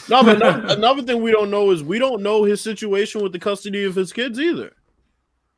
no, 0.10 0.24
but 0.24 0.38
another, 0.38 0.74
another 0.74 1.02
thing 1.04 1.22
we 1.22 1.32
don't 1.32 1.50
know 1.52 1.72
is 1.72 1.84
we 1.84 2.00
don't 2.00 2.22
know 2.24 2.44
his 2.44 2.62
situation 2.62 3.22
with 3.22 3.34
the 3.34 3.40
custody 3.40 3.84
of 3.84 3.94
his 3.96 4.14
kids 4.14 4.40
either. 4.40 4.72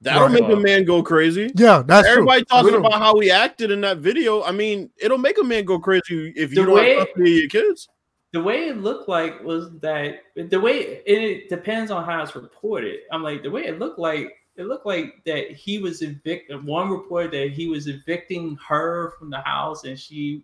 That'll 0.01 0.23
Right. 0.29 0.41
make 0.41 0.49
a 0.49 0.55
man 0.55 0.85
go 0.85 1.03
crazy. 1.03 1.51
yeah 1.55 1.83
that's 1.85 2.07
true. 2.07 2.13
Everybody 2.13 2.45
talking 2.45 2.73
about 2.75 2.93
how 2.93 3.19
he 3.19 3.29
acted 3.29 3.69
in 3.69 3.81
that 3.81 3.97
video. 3.97 4.41
I 4.43 4.51
mean, 4.51 4.89
it'll 4.97 5.17
make 5.19 5.37
a 5.39 5.43
man 5.43 5.65
go 5.65 5.77
crazy 5.77 6.33
if 6.35 6.49
you 6.51 6.61
The 6.61 6.65
don't 6.65 6.73
way- 6.75 6.95
have 6.95 7.07
custody 7.09 7.31
of 7.31 7.37
your 7.37 7.49
kids. 7.49 7.89
the 8.31 8.41
way 8.41 8.69
it 8.69 8.77
looked 8.77 9.07
like 9.09 9.43
was 9.43 9.69
that 9.81 10.19
the 10.35 10.59
way 10.59 11.01
and 11.05 11.23
it 11.23 11.49
depends 11.49 11.91
on 11.91 12.03
how 12.05 12.23
it's 12.23 12.35
reported. 12.35 13.01
I'm 13.11 13.21
like 13.21 13.43
the 13.43 13.51
way 13.51 13.65
it 13.65 13.77
looked 13.77 13.99
like 13.99 14.31
it 14.59 14.65
looked 14.65 14.85
like 14.85 15.23
that 15.25 15.51
he 15.51 15.79
was 15.79 16.01
evicted. 16.01 16.63
One 16.65 16.89
reported 16.89 17.31
that 17.31 17.51
he 17.51 17.67
was 17.67 17.87
evicting 17.87 18.57
her 18.67 19.11
from 19.17 19.29
the 19.29 19.39
house, 19.41 19.85
and 19.85 19.97
she 19.97 20.43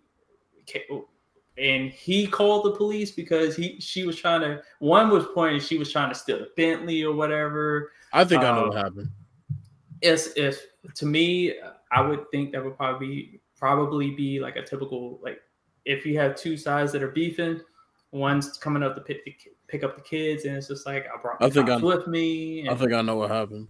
and 1.58 1.90
he 1.90 2.26
called 2.26 2.64
the 2.66 2.72
police 2.72 3.10
because 3.10 3.56
he 3.56 3.80
she 3.80 4.04
was 4.04 4.16
trying 4.16 4.40
to. 4.42 4.62
One 4.80 5.10
was 5.10 5.26
pointing 5.34 5.60
she 5.60 5.78
was 5.78 5.90
trying 5.92 6.08
to 6.10 6.14
steal 6.14 6.38
a 6.42 6.46
Bentley 6.56 7.02
or 7.02 7.14
whatever. 7.14 7.92
I 8.12 8.24
think 8.24 8.42
I 8.42 8.52
know 8.52 8.62
Um, 8.64 8.68
what 8.68 8.76
happened. 8.78 9.08
It's 10.02 10.28
if 10.36 10.66
to 10.94 11.06
me, 11.06 11.54
I 11.92 12.00
would 12.00 12.30
think 12.30 12.52
that 12.52 12.62
would 12.64 12.76
probably 12.76 13.06
be, 13.08 13.40
probably 13.58 14.10
be 14.10 14.40
like 14.40 14.56
a 14.56 14.62
typical 14.62 15.18
like 15.22 15.40
if 15.84 16.04
you 16.04 16.18
have 16.18 16.36
two 16.36 16.56
sides 16.56 16.92
that 16.92 17.02
are 17.02 17.08
beefing, 17.12 17.60
one's 18.10 18.58
coming 18.58 18.82
up 18.82 18.94
to 18.96 19.00
pick 19.00 19.24
the, 19.24 19.34
pick 19.68 19.82
up 19.84 19.94
the 19.96 20.02
kids, 20.02 20.44
and 20.44 20.56
it's 20.56 20.68
just 20.68 20.84
like 20.86 21.06
I 21.06 21.20
brought 21.20 21.42
I 21.42 21.48
think 21.48 21.70
I- 21.70 21.76
with 21.78 22.06
me. 22.06 22.68
I 22.68 22.74
think 22.74 22.92
I 22.92 23.00
know 23.02 23.16
what 23.16 23.30
happened. 23.30 23.68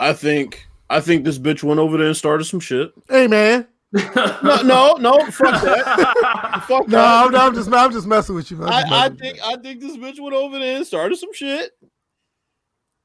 I 0.00 0.12
think 0.12 0.66
I 0.90 1.00
think 1.00 1.24
this 1.24 1.38
bitch 1.38 1.62
went 1.62 1.80
over 1.80 1.96
there 1.96 2.08
and 2.08 2.16
started 2.16 2.44
some 2.44 2.60
shit. 2.60 2.92
Hey 3.08 3.26
man, 3.26 3.66
No, 4.42 4.62
no, 4.62 4.94
no, 4.94 5.24
fuck 5.30 5.62
that. 5.62 6.64
Fuck 6.66 6.88
no, 6.88 6.96
that. 6.96 7.26
I'm, 7.26 7.34
I'm 7.36 7.54
just 7.54 7.72
I'm 7.72 7.92
just 7.92 8.08
messing 8.08 8.34
with 8.34 8.50
you. 8.50 8.60
I'm 8.64 8.68
I, 8.68 8.80
I 8.80 8.82
messing 8.82 9.12
with 9.12 9.20
think. 9.20 9.38
I 9.44 9.56
think 9.56 9.80
this 9.80 9.96
bitch 9.96 10.20
went 10.20 10.34
over 10.34 10.58
there 10.58 10.76
and 10.78 10.86
started 10.86 11.16
some 11.16 11.32
shit. 11.32 11.70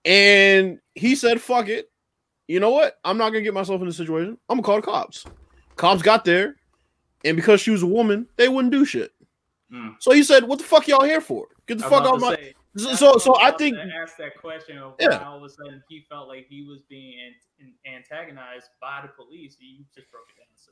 And 0.04 0.80
he 0.96 1.16
said, 1.16 1.42
fuck 1.42 1.68
it. 1.68 1.92
You 2.48 2.60
know 2.60 2.72
what? 2.72 2.98
I'm 3.04 3.20
not 3.20 3.30
gonna 3.30 3.44
get 3.44 3.54
myself 3.54 3.82
in 3.82 3.88
this 3.88 3.98
situation. 3.98 4.38
I'm 4.50 4.58
gonna 4.58 4.64
call 4.64 4.78
the 4.78 4.82
cops. 4.82 5.26
Cops 5.76 6.02
got 6.02 6.26
there, 6.26 6.56
and 7.24 7.38
because 7.38 7.62
she 7.62 7.70
was 7.70 7.84
a 7.84 7.88
woman, 7.88 8.28
they 8.38 8.50
wouldn't 8.50 8.72
do 8.72 8.84
shit. 8.84 9.12
Mm. 9.72 9.96
So 10.00 10.12
he 10.12 10.24
said, 10.24 10.46
What 10.46 10.58
the 10.58 10.66
fuck 10.66 10.88
y'all 10.88 11.06
here 11.06 11.22
for? 11.22 11.46
Get 11.68 11.78
the 11.78 11.84
I'm 11.84 11.92
fuck 11.92 12.06
out 12.06 12.16
to 12.16 12.20
my 12.20 12.36
say, 12.36 12.56
so 12.78 12.94
so, 12.96 13.18
so 13.18 13.36
I'm 13.38 13.46
I 13.46 13.50
about 13.50 13.60
think 13.60 13.76
to 13.76 13.82
ask 14.02 14.18
that 14.18 14.38
question 14.40 14.78
of 14.78 14.94
Yeah. 15.00 15.24
all 15.28 15.38
of 15.38 15.44
a 15.44 15.50
sudden 15.50 15.84
he 15.90 16.06
felt 16.10 16.28
like 16.28 16.46
he 16.50 16.64
was 16.64 16.82
being 16.90 17.16
an, 17.20 17.34
an- 17.86 17.96
antagonized 17.96 18.68
by 18.82 19.00
the 19.02 19.08
police. 19.10 19.58
You 19.60 19.84
just 19.96 20.12
broke 20.12 20.26
it 20.36 20.40
down. 20.40 20.48
So 20.56 20.72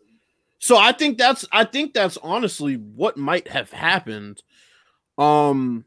so 0.59 0.77
I 0.77 0.91
think 0.91 1.17
that's 1.17 1.45
I 1.51 1.63
think 1.65 1.93
that's 1.93 2.17
honestly 2.23 2.75
what 2.75 3.17
might 3.17 3.47
have 3.47 3.71
happened. 3.71 4.41
Um 5.17 5.85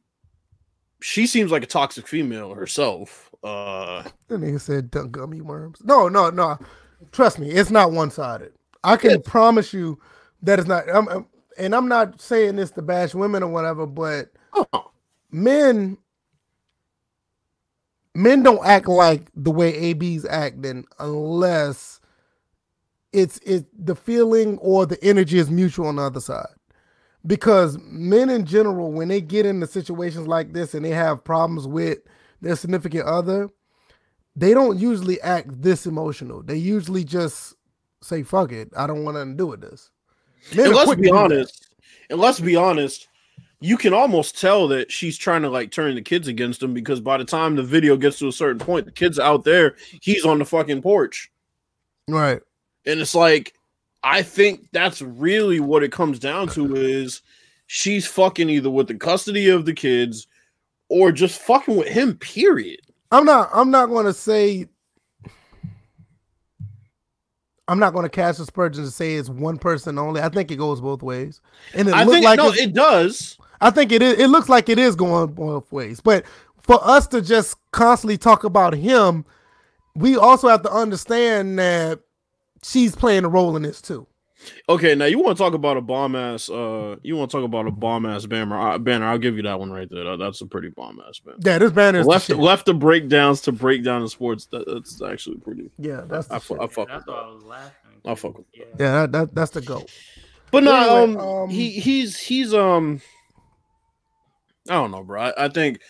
she 1.02 1.26
seems 1.26 1.50
like 1.50 1.62
a 1.62 1.66
toxic 1.66 2.06
female 2.06 2.54
herself. 2.54 3.30
Uh 3.42 4.02
The 4.28 4.36
nigga 4.36 4.60
said 4.60 4.90
duck 4.90 5.10
gummy 5.12 5.40
worms. 5.40 5.80
No, 5.84 6.08
no, 6.08 6.30
no. 6.30 6.58
Trust 7.12 7.38
me, 7.38 7.50
it's 7.50 7.70
not 7.70 7.92
one 7.92 8.10
sided. 8.10 8.52
I 8.84 8.96
can 8.96 9.22
promise 9.22 9.72
you 9.72 9.98
that 10.42 10.58
it's 10.58 10.68
not. 10.68 10.88
I'm, 10.88 11.08
I'm- 11.08 11.26
and 11.58 11.74
I'm 11.74 11.88
not 11.88 12.20
saying 12.22 12.56
this 12.56 12.70
to 12.72 12.82
bash 12.82 13.14
women 13.14 13.42
or 13.42 13.48
whatever, 13.50 13.84
but 13.84 14.30
oh, 14.54 14.90
men 15.32 15.96
men 18.14 18.42
don't 18.42 18.64
act 18.66 18.88
like 18.88 19.30
the 19.34 19.50
way 19.50 19.74
AB's 19.90 20.24
acting 20.26 20.84
unless 20.98 22.00
it's 23.12 23.38
it 23.38 23.66
the 23.74 23.94
feeling 23.94 24.58
or 24.58 24.86
the 24.86 25.02
energy 25.02 25.38
is 25.38 25.50
mutual 25.50 25.86
on 25.86 25.96
the 25.96 26.02
other 26.02 26.20
side. 26.20 26.46
Because 27.26 27.78
men 27.82 28.30
in 28.30 28.46
general, 28.46 28.92
when 28.92 29.08
they 29.08 29.20
get 29.20 29.44
into 29.44 29.66
situations 29.66 30.26
like 30.26 30.52
this 30.52 30.74
and 30.74 30.84
they 30.84 30.90
have 30.90 31.22
problems 31.22 31.66
with 31.66 31.98
their 32.40 32.56
significant 32.56 33.04
other, 33.04 33.50
they 34.34 34.54
don't 34.54 34.78
usually 34.78 35.20
act 35.20 35.60
this 35.60 35.84
emotional. 35.84 36.42
They 36.42 36.56
usually 36.56 37.04
just 37.04 37.54
say, 38.02 38.22
fuck 38.22 38.52
it. 38.52 38.70
I 38.74 38.86
don't 38.86 39.04
want 39.04 39.16
nothing 39.16 39.32
to 39.32 39.36
do 39.36 39.46
with 39.48 39.60
this. 39.60 39.90
Men 40.54 40.66
and 40.66 40.74
let's 40.74 40.94
be 40.94 41.10
honest. 41.10 41.68
And 42.08 42.18
let's 42.18 42.40
be 42.40 42.56
honest. 42.56 43.08
You 43.60 43.76
can 43.76 43.92
almost 43.92 44.40
tell 44.40 44.68
that 44.68 44.90
she's 44.90 45.18
trying 45.18 45.42
to 45.42 45.50
like 45.50 45.70
turn 45.70 45.94
the 45.94 46.02
kids 46.02 46.28
against 46.28 46.62
him 46.62 46.72
because 46.72 47.00
by 47.00 47.18
the 47.18 47.24
time 47.24 47.56
the 47.56 47.62
video 47.62 47.96
gets 47.96 48.18
to 48.18 48.28
a 48.28 48.32
certain 48.32 48.58
point, 48.58 48.86
the 48.86 48.92
kids 48.92 49.18
are 49.18 49.26
out 49.26 49.44
there, 49.44 49.76
he's 50.00 50.24
on 50.24 50.38
the 50.38 50.46
fucking 50.46 50.82
porch. 50.82 51.30
Right. 52.08 52.40
And 52.86 53.00
it's 53.00 53.14
like, 53.14 53.54
I 54.02 54.22
think 54.22 54.68
that's 54.72 55.02
really 55.02 55.60
what 55.60 55.82
it 55.82 55.92
comes 55.92 56.18
down 56.18 56.48
to 56.48 56.74
is 56.76 57.22
she's 57.66 58.06
fucking 58.06 58.48
either 58.48 58.70
with 58.70 58.88
the 58.88 58.94
custody 58.94 59.48
of 59.48 59.66
the 59.66 59.74
kids 59.74 60.26
or 60.88 61.12
just 61.12 61.40
fucking 61.40 61.76
with 61.76 61.88
him, 61.88 62.16
period. 62.16 62.80
I'm 63.12 63.24
not. 63.24 63.50
I'm 63.52 63.70
not 63.70 63.86
going 63.86 64.06
to 64.06 64.12
say. 64.12 64.66
I'm 67.68 67.78
not 67.78 67.92
going 67.92 68.02
to 68.02 68.10
cast 68.10 68.40
aspersions 68.40 68.88
to 68.88 68.92
say 68.92 69.14
it's 69.14 69.28
one 69.28 69.56
person 69.56 69.98
only. 69.98 70.20
I 70.20 70.28
think 70.28 70.50
it 70.50 70.56
goes 70.56 70.80
both 70.80 71.02
ways, 71.02 71.40
and 71.74 71.88
it 71.88 71.94
I 71.94 72.02
looks 72.02 72.14
think 72.14 72.24
like 72.24 72.38
no, 72.38 72.52
it 72.52 72.74
does. 72.74 73.38
I 73.60 73.70
think 73.70 73.92
it 73.92 74.02
is. 74.02 74.18
It 74.18 74.28
looks 74.28 74.48
like 74.48 74.68
it 74.68 74.78
is 74.78 74.96
going 74.96 75.32
both 75.32 75.70
ways. 75.72 76.00
But 76.00 76.24
for 76.62 76.78
us 76.82 77.06
to 77.08 77.20
just 77.22 77.56
constantly 77.72 78.16
talk 78.18 78.44
about 78.44 78.74
him, 78.74 79.24
we 79.94 80.16
also 80.16 80.48
have 80.48 80.62
to 80.62 80.72
understand 80.72 81.58
that 81.58 82.00
she's 82.62 82.94
playing 82.94 83.24
a 83.24 83.28
role 83.28 83.56
in 83.56 83.62
this 83.62 83.80
too. 83.82 84.06
Okay, 84.70 84.94
now 84.94 85.04
you 85.04 85.18
want 85.18 85.36
to 85.36 85.44
talk 85.44 85.52
about 85.52 85.76
a 85.76 85.82
bomb 85.82 86.16
ass 86.16 86.48
uh 86.48 86.96
you 87.02 87.14
want 87.14 87.30
to 87.30 87.36
talk 87.36 87.44
about 87.44 87.66
a 87.66 87.70
bomb 87.70 88.06
ass 88.06 88.24
banner. 88.24 88.58
Uh, 88.58 88.78
banner, 88.78 89.04
I'll 89.06 89.18
give 89.18 89.36
you 89.36 89.42
that 89.42 89.60
one 89.60 89.70
right 89.70 89.86
there. 89.90 90.16
That's 90.16 90.40
a 90.40 90.46
pretty 90.46 90.70
bomb 90.70 90.98
ass 91.06 91.18
banner. 91.18 91.36
Yeah, 91.44 91.58
this 91.58 91.72
banner 91.72 91.98
is 92.00 92.06
left 92.06 92.28
the 92.28 92.34
shit. 92.36 92.42
left 92.42 92.64
the 92.64 92.72
breakdowns 92.72 93.42
to 93.42 93.52
break 93.52 93.84
down 93.84 94.00
the 94.00 94.08
sports. 94.08 94.46
That, 94.46 94.64
that's 94.66 95.02
actually 95.02 95.36
pretty. 95.38 95.70
Yeah, 95.78 96.04
that's 96.06 96.28
the 96.28 96.36
I, 96.36 96.38
shit. 96.38 96.56
I 96.58 96.66
fuck 96.68 96.88
that's 96.88 97.04
with 97.04 97.14
why 97.14 97.20
I 97.20 97.26
that. 97.26 97.34
was 97.34 97.44
laughing. 97.44 98.00
I 98.06 98.14
fuck 98.14 98.38
with 98.38 98.46
Yeah. 98.54 98.64
yeah, 98.78 98.90
that, 98.92 99.12
that 99.12 99.34
that's 99.34 99.50
the 99.50 99.60
goal. 99.60 99.84
But 100.50 100.64
no, 100.64 100.74
Anyway, 101.04 101.20
um, 101.20 101.28
um, 101.28 101.48
he 101.50 101.72
he's 101.72 102.18
he's 102.18 102.54
um, 102.54 103.02
I 104.70 104.74
don't 104.74 104.92
know, 104.92 105.02
bro. 105.02 105.20
I, 105.20 105.46
I 105.46 105.48
think 105.48 105.80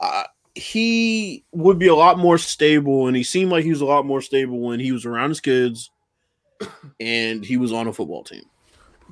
uh, 0.00 0.24
he 0.54 1.44
would 1.52 1.78
be 1.78 1.88
a 1.88 1.94
lot 1.94 2.18
more 2.18 2.38
stable, 2.38 3.06
and 3.06 3.16
he 3.16 3.22
seemed 3.22 3.50
like 3.50 3.64
he 3.64 3.70
was 3.70 3.80
a 3.80 3.86
lot 3.86 4.04
more 4.04 4.20
stable 4.20 4.60
when 4.60 4.78
he 4.78 4.92
was 4.92 5.06
around 5.06 5.30
his 5.30 5.40
kids, 5.40 5.90
and 7.00 7.44
he 7.44 7.56
was 7.56 7.72
on 7.72 7.88
a 7.88 7.92
football 7.92 8.22
team. 8.22 8.44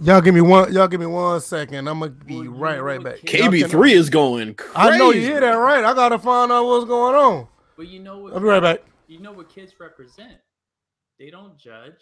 Y'all 0.02 0.20
give 0.20 0.34
me 0.34 0.40
one. 0.40 0.72
Y'all 0.72 0.88
give 0.88 1.00
me 1.00 1.06
one 1.06 1.40
second. 1.40 1.88
I'm 1.88 2.00
gonna 2.00 2.10
be 2.10 2.48
right, 2.48 2.82
right 2.82 3.02
back. 3.02 3.18
KB 3.20 3.68
three 3.70 3.92
is 3.92 4.10
going. 4.10 4.54
Crazy. 4.54 4.74
I 4.74 4.98
know 4.98 5.10
you 5.10 5.20
hear 5.20 5.40
that 5.40 5.52
right. 5.52 5.84
I 5.84 5.94
gotta 5.94 6.18
find 6.18 6.50
out 6.50 6.66
what's 6.66 6.84
going 6.84 7.14
on. 7.14 7.46
But 7.76 7.88
you 7.88 8.00
know 8.00 8.18
what? 8.18 8.34
I'll 8.34 8.40
be 8.40 8.46
right 8.46 8.62
back. 8.62 8.80
You 9.06 9.20
know 9.20 9.32
what 9.32 9.48
kids 9.48 9.72
represent. 9.78 10.38
They 11.18 11.30
don't 11.30 11.56
judge. 11.56 11.94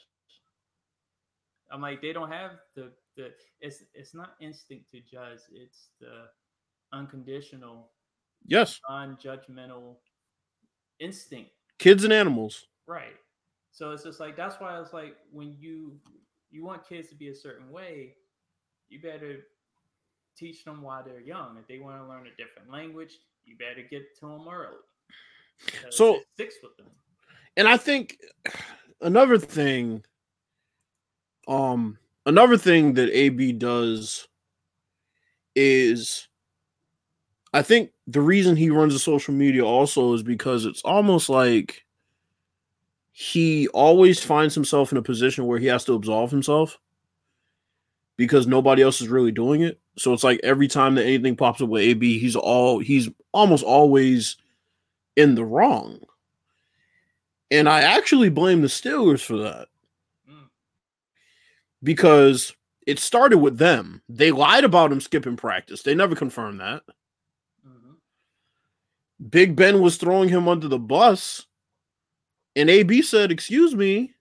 I'm 1.71 1.83
like 1.83 2.01
they 2.01 2.13
don't 2.13 2.31
have 2.31 2.53
the 2.75 2.93
the. 3.17 3.31
It's 3.61 3.85
it's 3.95 4.15
not 4.15 4.35
instinct 4.41 4.91
to 4.93 5.01
judge. 5.01 5.41
It's 5.53 5.91
the 6.01 6.29
unconditional, 6.93 7.91
Yes, 8.45 8.81
non-judgmental 8.89 9.97
instinct. 10.99 11.51
kids 11.79 12.05
and 12.05 12.13
animals. 12.13 12.67
Right. 12.87 13.17
So 13.71 13.93
it's 13.93 14.03
just 14.05 14.21
like 14.21 14.37
that's 14.37 14.57
why 14.61 14.79
it's 14.81 14.93
like 14.93 15.17
when 15.31 15.57
you 15.59 15.99
you 16.51 16.65
want 16.65 16.87
kids 16.87 17.09
to 17.09 17.15
be 17.15 17.29
a 17.29 17.35
certain 17.35 17.71
way, 17.71 18.15
you 18.89 19.01
better 19.01 19.47
teach 20.37 20.65
them 20.65 20.83
while 20.83 21.03
they're 21.05 21.21
young. 21.21 21.57
If 21.59 21.67
they 21.67 21.79
want 21.79 22.01
to 22.03 22.07
learn 22.09 22.27
a 22.27 22.37
different 22.37 22.71
language, 22.71 23.19
you 23.45 23.57
better 23.57 23.87
get 23.89 24.15
to 24.21 24.27
them 24.27 24.47
early. 24.49 24.77
So- 25.91 26.21
sticks 26.35 26.57
with 26.63 26.77
them. 26.77 26.91
and 27.57 27.67
I 27.69 27.77
think 27.77 28.19
another 29.01 29.39
thing, 29.39 30.05
um, 31.49 31.99
another 32.27 32.57
thing 32.57 32.95
that 32.95 33.11
AB 33.17 33.53
does 33.53 34.27
is, 35.55 36.29
I 37.53 37.63
think 37.63 37.91
the 38.07 38.21
reason 38.21 38.57
he 38.57 38.71
runs 38.71 38.95
the 38.95 38.99
social 38.99 39.35
media 39.35 39.65
also 39.65 40.15
is 40.15 40.23
because 40.23 40.65
it's 40.65 40.83
almost 40.83 41.29
like 41.29 41.85
he 43.13 43.69
always 43.69 44.23
finds 44.23 44.55
himself 44.55 44.91
in 44.91 44.99
a 44.99 45.03
position 45.03 45.47
where 45.47 45.59
he 45.59 45.67
has 45.67 45.85
to 45.85 45.93
absolve 45.93 46.31
himself 46.31 46.79
because 48.17 48.47
nobody 48.47 48.83
else 48.83 49.01
is 49.03 49.09
really 49.09 49.33
doing 49.33 49.63
it. 49.63 49.79
So 49.97 50.15
it's 50.15 50.25
like 50.25 50.41
every 50.43 50.69
time 50.69 50.95
that 50.95 51.05
anything 51.05 51.37
pops 51.37 51.61
up 51.61 51.69
with 51.69 51.83
AB, 51.83 52.19
he's 52.19 52.37
all 52.37 52.79
he's 52.79 53.11
almost 53.33 53.65
always 53.65 54.37
in 55.17 55.35
the 55.35 55.45
wrong. 55.45 56.01
And 57.51 57.69
I 57.69 57.83
actually 57.83 58.31
blame 58.31 58.63
the 58.63 58.69
Steelers 58.69 59.23
for 59.23 59.37
that. 59.39 59.69
Because 61.83 62.55
it 62.87 62.99
started 62.99 63.39
with 63.39 63.59
them. 63.59 64.01
They 64.09 64.31
lied 64.31 64.65
about 64.65 64.91
him 64.91 65.01
skipping 65.01 65.37
practice. 65.37 65.83
They 65.83 65.95
never 65.95 66.15
confirmed 66.15 66.61
that. 66.61 66.83
Big 69.31 69.55
Ben 69.55 69.81
was 69.81 69.97
throwing 69.97 70.29
him 70.29 70.49
under 70.49 70.69
the 70.69 70.79
bus. 70.79 71.47
And 72.57 72.69
AB 72.69 73.03
said, 73.03 73.33
"Excuse 73.33 73.75
me, 73.75 74.15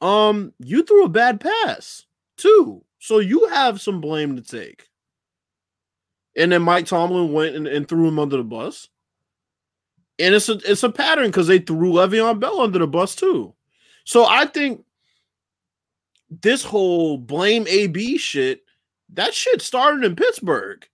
um, 0.00 0.52
you 0.58 0.82
threw 0.82 1.04
a 1.04 1.08
bad 1.08 1.40
pass 1.40 2.06
too, 2.36 2.84
so 2.98 3.18
you 3.18 3.46
have 3.48 3.80
some 3.80 4.00
blame 4.00 4.36
to 4.36 4.42
take." 4.42 4.88
And 6.36 6.52
then 6.52 6.62
Mike 6.62 6.86
Tomlin 6.86 7.32
went 7.32 7.54
and, 7.54 7.66
and 7.66 7.88
threw 7.88 8.08
him 8.08 8.18
under 8.18 8.36
the 8.36 8.44
bus. 8.44 8.88
And 10.18 10.34
it's 10.34 10.48
a 10.48 10.58
it's 10.64 10.82
a 10.82 10.90
pattern 10.90 11.26
because 11.26 11.46
they 11.46 11.58
threw 11.58 11.92
Le'Veon 11.92 12.40
Bell 12.40 12.60
under 12.60 12.78
the 12.78 12.86
bus 12.86 13.14
too. 13.14 13.54
So 14.04 14.26
I 14.26 14.46
think 14.46 14.84
this 16.30 16.64
whole 16.64 17.18
blame 17.18 17.66
AB 17.68 18.18
shit, 18.18 18.62
that 19.10 19.34
shit 19.34 19.62
started 19.62 20.04
in 20.04 20.16
Pittsburgh 20.16 20.86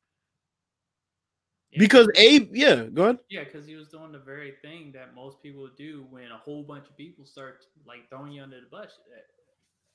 Yeah. 1.77 1.81
because 1.81 2.09
Abe, 2.17 2.51
yeah, 2.55 2.85
go 2.85 3.05
ahead. 3.05 3.19
Yeah, 3.29 3.45
because 3.45 3.67
he 3.67 3.77
was 3.77 3.89
doing 3.89 4.13
the 4.13 4.19
very 4.19 4.55
thing 4.63 4.93
that 4.93 5.15
most 5.15 5.43
people 5.43 5.69
do 5.77 6.07
when 6.11 6.31
a 6.31 6.39
whole 6.39 6.63
bunch 6.63 6.89
of 6.89 6.97
people 6.97 7.25
start 7.25 7.65
like 7.87 8.09
throwing 8.09 8.33
you 8.33 8.43
under 8.43 8.61
the 8.61 8.67
bus. 8.71 8.91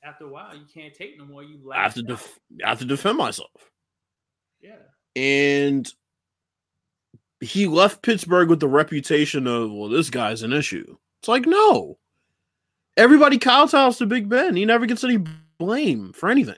After 0.03 0.25
a 0.25 0.29
while, 0.29 0.55
you 0.55 0.65
can't 0.73 0.93
take 0.93 1.17
no 1.17 1.25
more. 1.25 1.43
You 1.43 1.59
I 1.71 1.83
have 1.83 1.93
to 1.95 2.03
def- 2.03 2.39
I 2.63 2.69
have 2.69 2.79
to 2.79 2.85
defend 2.85 3.17
myself. 3.17 3.51
yeah, 4.61 4.77
and 5.15 5.91
he 7.41 7.67
left 7.67 8.03
Pittsburgh 8.03 8.49
with 8.49 8.59
the 8.59 8.67
reputation 8.67 9.47
of, 9.47 9.71
well, 9.71 9.89
this 9.89 10.09
guy's 10.09 10.43
an 10.43 10.53
issue. 10.53 10.95
It's 11.19 11.27
like, 11.27 11.45
no. 11.45 11.97
Everybody 12.97 13.39
kowtows 13.39 13.97
to 13.97 14.05
Big 14.05 14.29
Ben. 14.29 14.55
He 14.55 14.65
never 14.65 14.85
gets 14.85 15.03
any 15.03 15.23
blame 15.57 16.13
for 16.13 16.29
anything. 16.29 16.55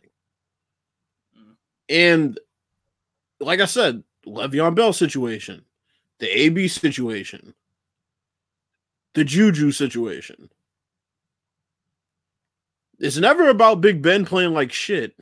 Mm. 1.38 1.56
And 1.90 2.40
like 3.40 3.60
I 3.62 3.66
said, 3.66 4.04
Le'Veon 4.26 4.76
Bell 4.76 4.94
situation, 4.94 5.64
the 6.20 6.28
AB 6.28 6.68
situation, 6.68 7.54
the 9.14 9.24
Juju 9.24 9.72
situation. 9.72 10.50
It's 13.00 13.18
never 13.18 13.50
about 13.50 13.82
Big 13.82 14.02
Ben 14.02 14.26
playing 14.26 14.54
like 14.54 14.72
shit 14.72 15.16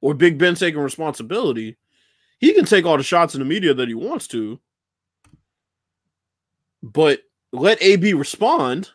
or 0.00 0.14
Big 0.14 0.38
Ben 0.38 0.54
taking 0.54 0.80
responsibility. 0.80 1.76
He 2.38 2.54
can 2.54 2.64
take 2.64 2.84
all 2.84 2.96
the 2.96 3.02
shots 3.02 3.34
in 3.34 3.40
the 3.40 3.44
media 3.44 3.74
that 3.74 3.88
he 3.88 3.94
wants 3.94 4.26
to, 4.28 4.58
but 6.82 7.20
let 7.52 7.82
AB 7.82 8.14
respond, 8.14 8.90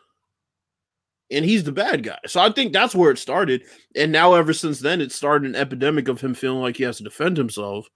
and 1.32 1.46
he's 1.46 1.64
the 1.64 1.72
bad 1.72 2.04
guy. 2.04 2.18
So 2.26 2.42
I 2.42 2.52
think 2.52 2.74
that's 2.74 2.96
where 2.96 3.12
it 3.12 3.20
started. 3.20 3.64
And 3.96 4.12
now, 4.12 4.34
ever 4.34 4.54
since 4.54 4.80
then, 4.80 5.00
it 5.00 5.12
started 5.12 5.50
an 5.50 5.56
epidemic 5.56 6.08
of 6.08 6.20
him 6.20 6.34
feeling 6.34 6.62
like 6.62 6.78
he 6.78 6.84
has 6.84 6.98
to 6.98 7.04
defend 7.04 7.38
himself, 7.38 7.88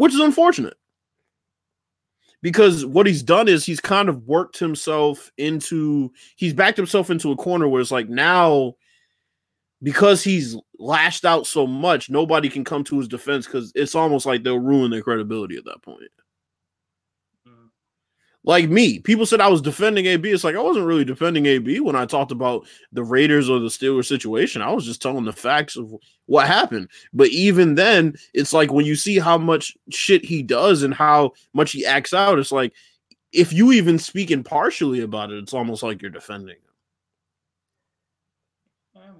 which 0.00 0.14
is 0.14 0.20
unfortunate. 0.20 0.78
Because 2.40 2.86
what 2.86 3.06
he's 3.06 3.22
done 3.22 3.48
is 3.48 3.66
he's 3.66 3.80
kind 3.80 4.08
of 4.08 4.26
worked 4.26 4.58
himself 4.58 5.30
into, 5.36 6.10
he's 6.36 6.54
backed 6.54 6.78
himself 6.78 7.10
into 7.10 7.32
a 7.32 7.36
corner 7.36 7.68
where 7.68 7.82
it's 7.82 7.90
like 7.90 8.08
now, 8.08 8.76
because 9.82 10.24
he's 10.24 10.56
lashed 10.78 11.26
out 11.26 11.46
so 11.46 11.66
much, 11.66 12.08
nobody 12.08 12.48
can 12.48 12.64
come 12.64 12.82
to 12.84 12.96
his 12.96 13.08
defense 13.08 13.44
because 13.44 13.72
it's 13.74 13.94
almost 13.94 14.24
like 14.24 14.42
they'll 14.42 14.58
ruin 14.58 14.90
their 14.90 15.02
credibility 15.02 15.58
at 15.58 15.66
that 15.66 15.82
point. 15.82 16.00
Like 18.42 18.70
me, 18.70 18.98
people 18.98 19.26
said 19.26 19.40
I 19.40 19.48
was 19.48 19.60
defending 19.60 20.06
AB. 20.06 20.30
It's 20.30 20.44
like 20.44 20.56
I 20.56 20.62
wasn't 20.62 20.86
really 20.86 21.04
defending 21.04 21.44
AB 21.44 21.80
when 21.80 21.94
I 21.94 22.06
talked 22.06 22.32
about 22.32 22.66
the 22.90 23.04
Raiders 23.04 23.50
or 23.50 23.58
the 23.58 23.68
Steelers 23.68 24.06
situation. 24.06 24.62
I 24.62 24.72
was 24.72 24.86
just 24.86 25.02
telling 25.02 25.26
the 25.26 25.32
facts 25.32 25.76
of 25.76 25.94
what 26.24 26.46
happened. 26.46 26.88
But 27.12 27.28
even 27.28 27.74
then, 27.74 28.14
it's 28.32 28.54
like 28.54 28.72
when 28.72 28.86
you 28.86 28.96
see 28.96 29.18
how 29.18 29.36
much 29.36 29.76
shit 29.90 30.24
he 30.24 30.42
does 30.42 30.82
and 30.82 30.94
how 30.94 31.32
much 31.52 31.72
he 31.72 31.84
acts 31.84 32.14
out, 32.14 32.38
it's 32.38 32.52
like 32.52 32.72
if 33.32 33.52
you 33.52 33.72
even 33.72 33.98
speak 33.98 34.30
impartially 34.30 35.00
about 35.00 35.30
it, 35.30 35.42
it's 35.42 35.54
almost 35.54 35.82
like 35.82 36.00
you're 36.00 36.10
defending 36.10 36.56
him. 36.56 36.70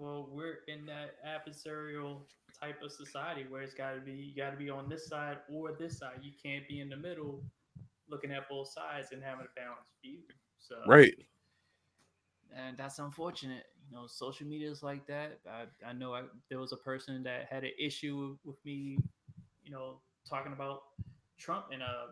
Well, 0.00 0.28
we're 0.32 0.60
in 0.66 0.86
that 0.86 1.16
adversarial 1.26 2.20
type 2.58 2.82
of 2.82 2.90
society 2.90 3.44
where 3.48 3.60
it's 3.60 3.74
got 3.74 3.94
to 3.94 4.00
be 4.00 4.12
you 4.12 4.34
got 4.34 4.50
to 4.50 4.56
be 4.56 4.70
on 4.70 4.88
this 4.88 5.06
side 5.06 5.38
or 5.52 5.72
this 5.78 5.98
side. 5.98 6.20
You 6.22 6.32
can't 6.42 6.66
be 6.68 6.80
in 6.80 6.88
the 6.88 6.96
middle, 6.96 7.42
looking 8.10 8.32
at 8.32 8.48
both 8.48 8.68
sides 8.68 9.08
and 9.12 9.22
having 9.22 9.46
a 9.46 9.60
balanced 9.60 9.92
view. 10.02 10.20
So 10.58 10.76
Right. 10.86 11.14
and 12.56 12.76
that's 12.76 12.98
unfortunate. 12.98 13.64
You 13.88 13.96
know, 13.96 14.06
social 14.06 14.46
media 14.46 14.70
is 14.70 14.82
like 14.82 15.06
that. 15.06 15.40
I, 15.48 15.64
I 15.88 15.92
know 15.92 16.14
I, 16.14 16.22
there 16.48 16.58
was 16.60 16.72
a 16.72 16.76
person 16.76 17.22
that 17.24 17.46
had 17.50 17.64
an 17.64 17.72
issue 17.78 18.36
with 18.44 18.56
me, 18.64 18.98
you 19.64 19.70
know, 19.72 20.00
talking 20.28 20.52
about 20.52 20.82
Trump 21.38 21.66
in 21.72 21.80
a 21.82 22.06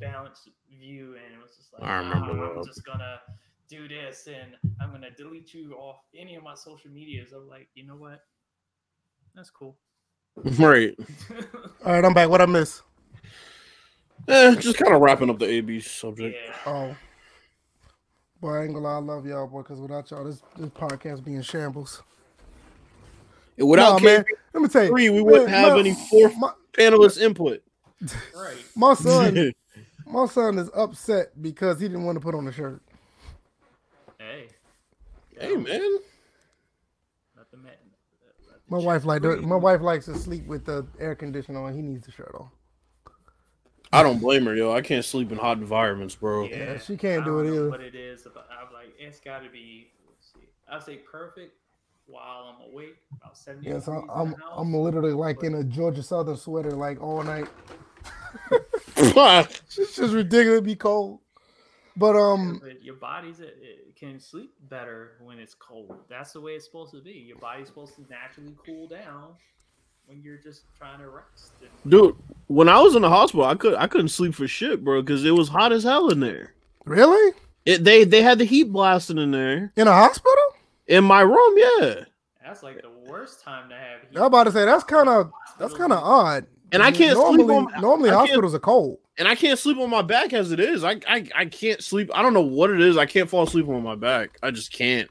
balanced 0.00 0.48
view, 0.70 1.16
and 1.16 1.34
it 1.34 1.42
was 1.42 1.56
just 1.56 1.72
like, 1.72 1.82
I 1.82 1.96
remember 1.98 2.34
"Ah, 2.34 2.52
I'm 2.56 2.56
that. 2.56 2.64
just 2.64 2.84
gonna 2.84 3.20
do 3.68 3.88
this, 3.88 4.26
and 4.28 4.56
I'm 4.80 4.92
gonna 4.92 5.10
delete 5.10 5.52
you 5.54 5.74
off 5.74 6.00
any 6.16 6.36
of 6.36 6.42
my 6.42 6.54
social 6.54 6.90
medias. 6.90 7.32
I'm 7.32 7.48
like, 7.48 7.68
you 7.74 7.86
know 7.86 7.96
what? 7.96 8.20
That's 9.34 9.50
cool. 9.50 9.78
Right. 10.58 10.96
All 11.84 11.92
right, 11.92 12.04
I'm 12.04 12.14
back. 12.14 12.28
What 12.28 12.40
I 12.40 12.46
miss? 12.46 12.82
Eh, 14.28 14.54
just 14.56 14.78
kind 14.78 14.94
of 14.94 15.00
wrapping 15.00 15.30
up 15.30 15.38
the 15.38 15.46
AB 15.46 15.80
subject. 15.80 16.36
yeah. 16.44 16.54
Oh, 16.66 16.96
boy, 18.40 18.54
I 18.54 18.64
ain't 18.64 18.74
gonna 18.74 18.84
lie. 18.84 18.94
I 18.94 18.98
love 18.98 19.26
y'all, 19.26 19.46
boy. 19.46 19.62
Because 19.62 19.80
without 19.80 20.10
y'all, 20.10 20.24
this 20.24 20.42
this 20.56 20.70
podcast 20.70 21.24
be 21.24 21.34
in 21.34 21.42
shambles. 21.42 22.02
And 23.58 23.68
without 23.68 24.00
Nah, 24.00 24.04
man. 24.04 24.24
Let 24.54 24.62
me 24.62 24.68
tell 24.68 24.84
you, 24.84 24.90
three, 24.90 25.10
we 25.10 25.20
wouldn't 25.22 25.50
have 25.50 25.74
my- 25.74 25.80
any 25.80 25.94
fourth 26.08 26.36
My, 26.38 26.52
panelist 26.72 27.20
input. 27.20 27.62
Right. 28.34 28.56
my 28.76 28.94
son, 28.94 29.52
my 30.06 30.26
son 30.26 30.58
is 30.58 30.70
upset 30.74 31.40
because 31.40 31.80
he 31.80 31.88
didn't 31.88 32.04
want 32.04 32.16
to 32.16 32.20
put 32.20 32.34
on 32.34 32.46
a 32.48 32.52
shirt. 32.52 32.82
Hey. 34.18 34.48
hey 35.38 35.56
man, 35.56 35.98
Let 37.36 37.50
the 37.50 37.56
man, 37.56 37.72
let 38.48 38.58
the 38.68 38.76
My 38.76 38.78
wife 38.78 39.04
like 39.04 39.22
my 39.22 39.56
wife 39.56 39.80
likes 39.80 40.06
to 40.06 40.14
sleep 40.16 40.46
with 40.46 40.64
the 40.64 40.86
air 40.98 41.14
conditioner 41.14 41.62
on. 41.64 41.74
He 41.74 41.82
needs 41.82 42.06
the 42.06 42.12
shirt 42.12 42.34
on. 42.38 42.48
I 43.92 44.02
don't 44.02 44.20
blame 44.20 44.44
her, 44.46 44.54
yo. 44.54 44.72
I 44.72 44.82
can't 44.82 45.04
sleep 45.04 45.32
in 45.32 45.38
hot 45.38 45.58
environments, 45.58 46.14
bro. 46.14 46.44
Yeah, 46.44 46.78
she 46.78 46.96
can't 46.96 47.22
I 47.22 47.24
do 47.24 47.30
don't 47.38 47.46
it 47.46 47.48
know 47.50 47.54
either. 47.56 47.70
What 47.70 47.80
it 47.80 47.94
is, 47.94 48.24
about, 48.26 48.46
I'm 48.50 48.72
like, 48.72 48.94
it's 48.98 49.20
got 49.20 49.42
to 49.42 49.50
be. 49.50 49.88
I'd 50.70 50.82
say 50.84 50.96
perfect 50.96 51.54
while 52.06 52.54
I'm 52.56 52.70
awake, 52.72 52.96
about 53.20 53.36
seventy 53.36 53.68
Yes, 53.68 53.86
degrees 53.86 54.04
I'm 54.12 54.28
I'm, 54.28 54.32
house. 54.34 54.52
I'm 54.56 54.74
literally 54.74 55.12
like 55.12 55.42
in 55.42 55.54
a 55.56 55.64
Georgia 55.64 56.02
Southern 56.02 56.36
sweater 56.36 56.70
like 56.72 57.00
all 57.02 57.22
night. 57.22 57.48
It's 58.96 59.96
just 59.96 60.12
ridiculously 60.14 60.76
cold. 60.76 61.20
But 61.96 62.16
um, 62.16 62.60
But 62.62 62.82
your 62.82 62.94
body's 62.94 63.40
it, 63.40 63.56
it 63.60 63.96
can 63.96 64.20
sleep 64.20 64.52
better 64.68 65.12
when 65.22 65.38
it's 65.38 65.54
cold. 65.54 65.96
That's 66.08 66.32
the 66.32 66.40
way 66.40 66.52
it's 66.52 66.64
supposed 66.66 66.92
to 66.92 67.00
be. 67.00 67.12
Your 67.12 67.38
body's 67.38 67.66
supposed 67.66 67.94
to 67.96 68.02
naturally 68.08 68.54
cool 68.64 68.86
down 68.88 69.32
when 70.06 70.22
you're 70.22 70.36
just 70.38 70.62
trying 70.78 70.98
to 71.00 71.08
rest. 71.08 71.52
And- 71.60 71.90
Dude, 71.90 72.16
when 72.50 72.68
I 72.68 72.80
was 72.80 72.96
in 72.96 73.02
the 73.02 73.08
hospital, 73.08 73.44
I 73.44 73.54
could 73.54 73.74
I 73.74 73.86
couldn't 73.86 74.08
sleep 74.08 74.34
for 74.34 74.48
shit, 74.48 74.82
bro, 74.84 75.02
because 75.02 75.24
it 75.24 75.30
was 75.30 75.48
hot 75.48 75.72
as 75.72 75.84
hell 75.84 76.08
in 76.10 76.18
there. 76.20 76.52
really 76.84 77.32
It 77.64 77.84
they 77.84 78.04
they 78.04 78.22
had 78.22 78.38
the 78.38 78.44
heat 78.44 78.64
blasting 78.72 79.18
in 79.18 79.30
there 79.30 79.72
in 79.76 79.86
a 79.86 79.92
hospital? 79.92 80.44
in 80.88 81.04
my 81.04 81.20
room. 81.20 81.54
Yeah, 81.56 82.04
That's 82.44 82.62
like 82.64 82.82
the 82.82 82.90
worst 83.10 83.42
time 83.44 83.68
to 83.68 83.76
have. 83.76 84.00
heat. 84.10 84.16
I'm 84.16 84.24
about 84.24 84.44
to 84.44 84.52
say 84.52 84.64
that's 84.64 84.82
kind 84.84 85.08
of 85.08 85.30
that's 85.58 85.74
kind 85.74 85.92
of 85.92 86.02
odd. 86.02 86.46
And 86.72 86.82
I 86.82 86.90
can't 86.92 87.16
sleep 87.16 87.46
normally 87.46 87.54
on- 87.74 87.80
normally 87.80 88.10
I 88.10 88.14
can't- 88.14 88.28
hospitals 88.28 88.54
are 88.54 88.58
cold 88.60 88.98
and 89.18 89.28
I 89.28 89.34
can't 89.36 89.58
sleep 89.58 89.78
on 89.78 89.90
my 89.90 90.02
back 90.02 90.32
as 90.32 90.50
it 90.50 90.58
is. 90.60 90.82
I, 90.84 91.00
I 91.06 91.28
I 91.36 91.44
can't 91.46 91.82
sleep. 91.82 92.10
I 92.14 92.22
don't 92.22 92.32
know 92.34 92.40
what 92.40 92.70
it 92.70 92.80
is. 92.80 92.96
I 92.96 93.06
can't 93.06 93.28
fall 93.30 93.44
asleep 93.44 93.68
on 93.68 93.82
my 93.82 93.94
back. 93.96 94.38
I 94.42 94.50
just 94.50 94.72
can't. 94.72 95.08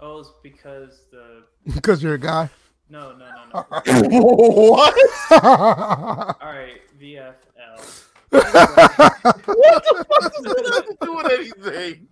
Oh, 0.00 0.20
it's 0.20 0.30
because 0.42 1.00
the 1.10 1.42
because 1.74 2.02
you're 2.02 2.14
a 2.14 2.18
guy. 2.18 2.48
No, 2.90 3.16
no, 3.16 3.26
no, 3.26 3.44
no. 3.52 3.66
what? 4.70 4.94
All 5.42 6.36
right, 6.42 6.80
VFL. 7.00 8.04
What 8.30 8.42
the 8.42 10.04
fuck 10.08 10.32
does 10.34 10.42
that 10.44 10.72
have 10.74 10.86
to 10.86 10.96
do 11.00 11.16
with 11.16 11.32
anything? 11.32 12.08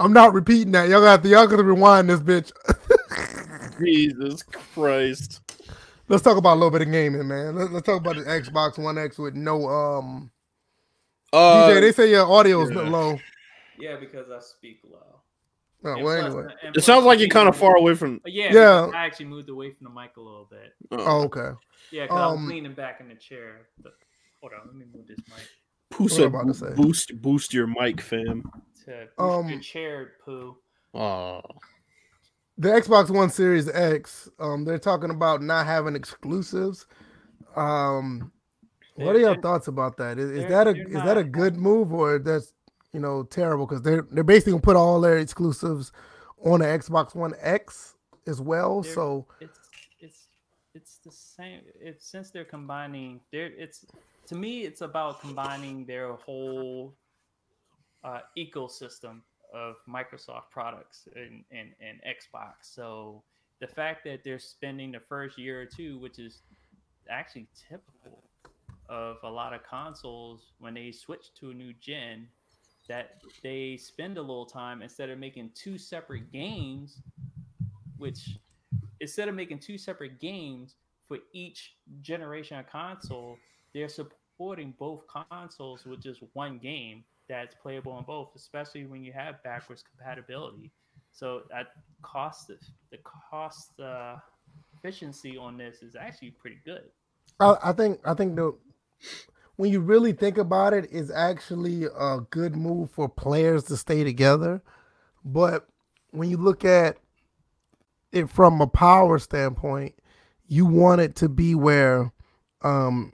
I'm 0.00 0.12
not 0.12 0.32
repeating 0.32 0.72
that. 0.72 0.88
Y'all 0.88 1.00
got 1.00 1.22
to 1.22 1.28
y'all 1.28 1.46
got 1.46 1.56
to 1.56 1.62
rewind 1.64 2.10
this 2.10 2.20
bitch. 2.20 2.52
Jesus 3.84 4.42
Christ. 4.42 5.40
Let's 6.08 6.22
talk 6.22 6.36
about 6.36 6.54
a 6.54 6.58
little 6.58 6.70
bit 6.70 6.82
of 6.82 6.92
gaming, 6.92 7.26
man. 7.26 7.56
Let's, 7.56 7.70
let's 7.70 7.86
talk 7.86 8.00
about 8.00 8.16
the 8.16 8.22
Xbox 8.22 8.78
One 8.78 8.98
X 8.98 9.18
with 9.18 9.34
no 9.34 9.68
um. 9.68 10.30
Uh, 11.32 11.68
DJ, 11.68 11.80
they 11.80 11.92
say 11.92 12.10
your 12.10 12.30
audio 12.30 12.62
is 12.62 12.70
yeah. 12.70 12.82
low. 12.82 13.18
Yeah, 13.78 13.96
because 13.98 14.30
I 14.30 14.40
speak 14.40 14.80
low. 14.84 15.05
Oh, 15.84 15.92
And 15.94 16.04
well, 16.04 16.26
anyway. 16.26 16.54
and 16.64 16.76
it 16.76 16.82
sounds 16.82 17.04
like 17.04 17.18
you're 17.20 17.28
kind 17.28 17.48
of 17.48 17.56
far 17.56 17.76
away 17.76 17.94
from. 17.94 18.20
Yeah, 18.26 18.52
Yeah. 18.52 18.90
I 18.94 19.04
actually 19.06 19.26
moved 19.26 19.48
away 19.50 19.70
from 19.72 19.84
the 19.84 19.90
mic 20.00 20.16
a 20.16 20.20
little 20.20 20.48
bit. 20.50 20.72
Oh, 20.90 21.22
okay. 21.24 21.50
Yeah, 21.92 22.04
because 22.04 22.38
I'm 22.38 22.48
leaning 22.48 22.74
back 22.74 23.00
in 23.00 23.08
the 23.08 23.14
chair. 23.14 23.68
But 23.82 23.92
hold 24.40 24.52
on, 24.54 24.66
let 24.66 24.74
me 24.74 24.86
move 24.92 25.06
this 25.06 25.18
mic 25.28 25.46
Pooh 25.90 26.04
What 26.04 26.12
said, 26.12 26.24
am 26.24 26.34
I 26.36 26.40
about 26.40 26.48
to 26.48 26.54
say? 26.58 26.74
boost 26.74 27.20
boost 27.22 27.54
your 27.54 27.66
mic, 27.68 28.00
fam. 28.00 28.42
to 28.86 29.06
boost 29.16 29.18
Um, 29.18 29.48
your 29.48 29.60
chair, 29.60 30.12
Pooh. 30.24 30.56
Oh, 30.94 31.42
The 32.58 32.68
Xbox 32.70 33.10
One 33.10 33.30
Series 33.30 33.68
X, 33.68 34.28
um, 34.40 34.64
they're 34.64 34.78
talking 34.78 35.10
about 35.10 35.42
not 35.42 35.66
having 35.66 35.94
exclusives. 35.94 36.86
Um, 37.54 38.32
what 38.94 39.10
are 39.10 39.12
They're- 39.18 39.32
your 39.32 39.40
thoughts 39.42 39.68
about 39.68 39.96
that? 39.98 40.18
Is, 40.18 40.30
is 40.30 40.48
that 40.48 40.66
a 40.66 40.70
is 40.70 40.94
that 41.04 41.18
a 41.18 41.24
good 41.24 41.56
move 41.56 41.92
or 41.92 42.18
that's 42.18 42.52
you 42.92 43.00
know 43.00 43.22
terrible? 43.24 43.66
Because 43.66 43.82
they're 43.82 44.02
they're 44.10 44.24
basically 44.24 44.52
gonna 44.52 44.62
put 44.62 44.76
all 44.76 45.00
their 45.00 45.18
exclusives 45.18 45.92
on 46.44 46.60
the 46.60 46.66
Xbox 46.66 47.14
One 47.14 47.34
X 47.40 47.94
as 48.26 48.40
well. 48.40 48.82
They're- 48.82 48.92
So 48.94 49.26
It's 49.40 49.58
it's 50.00 50.28
it's 50.74 50.96
the 50.98 51.10
same. 51.12 51.60
It's 51.80 52.06
since 52.06 52.30
they're 52.30 52.44
combining. 52.44 53.20
They're 53.32 53.46
it's 53.56 53.84
to 54.26 54.34
me. 54.34 54.62
It's 54.64 54.80
about 54.82 55.20
combining 55.20 55.84
their 55.86 56.12
whole 56.14 56.94
uh, 58.04 58.20
ecosystem 58.36 59.20
of 59.54 59.76
Microsoft 59.88 60.50
products 60.50 61.08
and, 61.14 61.44
and 61.50 61.70
and 61.80 62.00
Xbox. 62.06 62.52
So 62.62 63.22
the 63.60 63.66
fact 63.66 64.04
that 64.04 64.22
they're 64.22 64.38
spending 64.38 64.92
the 64.92 65.00
first 65.00 65.38
year 65.38 65.60
or 65.62 65.66
two, 65.66 65.98
which 65.98 66.18
is 66.18 66.42
actually 67.08 67.46
typical 67.68 68.22
of 68.88 69.16
a 69.24 69.28
lot 69.30 69.52
of 69.54 69.62
consoles 69.64 70.52
when 70.58 70.74
they 70.74 70.92
switch 70.92 71.32
to 71.40 71.50
a 71.50 71.54
new 71.54 71.72
gen, 71.80 72.28
that 72.88 73.22
they 73.42 73.76
spend 73.76 74.18
a 74.18 74.20
little 74.20 74.46
time 74.46 74.82
instead 74.82 75.10
of 75.10 75.18
making 75.18 75.50
two 75.54 75.78
separate 75.78 76.32
games, 76.32 77.00
which 77.98 78.38
instead 79.00 79.28
of 79.28 79.34
making 79.34 79.58
two 79.58 79.78
separate 79.78 80.18
games 80.20 80.76
for 81.06 81.18
each 81.32 81.76
generation 82.02 82.58
of 82.58 82.66
console, 82.68 83.36
they're 83.74 83.88
supporting 83.88 84.74
both 84.78 85.04
consoles 85.30 85.84
with 85.84 86.02
just 86.02 86.22
one 86.32 86.58
game 86.58 87.04
that's 87.28 87.54
playable 87.54 87.92
on 87.92 88.04
both, 88.04 88.30
especially 88.36 88.86
when 88.86 89.02
you 89.02 89.12
have 89.12 89.42
backwards 89.42 89.82
compatibility. 89.82 90.70
So 91.12 91.42
that 91.50 91.68
cost 92.02 92.48
the 92.48 92.98
cost 93.30 93.78
uh, 93.80 94.16
efficiency 94.76 95.36
on 95.36 95.56
this 95.56 95.82
is 95.82 95.96
actually 95.96 96.30
pretty 96.30 96.58
good. 96.64 96.84
I, 97.40 97.56
I 97.64 97.72
think 97.72 98.00
I 98.04 98.14
think 98.14 98.36
the 98.36 98.54
when 99.56 99.72
you 99.72 99.80
really 99.80 100.12
think 100.12 100.38
about 100.38 100.72
it, 100.74 100.90
is 100.90 101.10
actually 101.10 101.84
a 101.84 102.20
good 102.30 102.56
move 102.56 102.90
for 102.90 103.08
players 103.08 103.64
to 103.64 103.76
stay 103.76 104.04
together. 104.04 104.62
But 105.24 105.66
when 106.10 106.30
you 106.30 106.36
look 106.36 106.64
at 106.64 106.98
it 108.12 108.30
from 108.30 108.60
a 108.60 108.66
power 108.66 109.18
standpoint, 109.18 109.94
you 110.48 110.66
want 110.66 111.00
it 111.00 111.16
to 111.16 111.28
be 111.28 111.54
where 111.54 112.12
um 112.62 113.12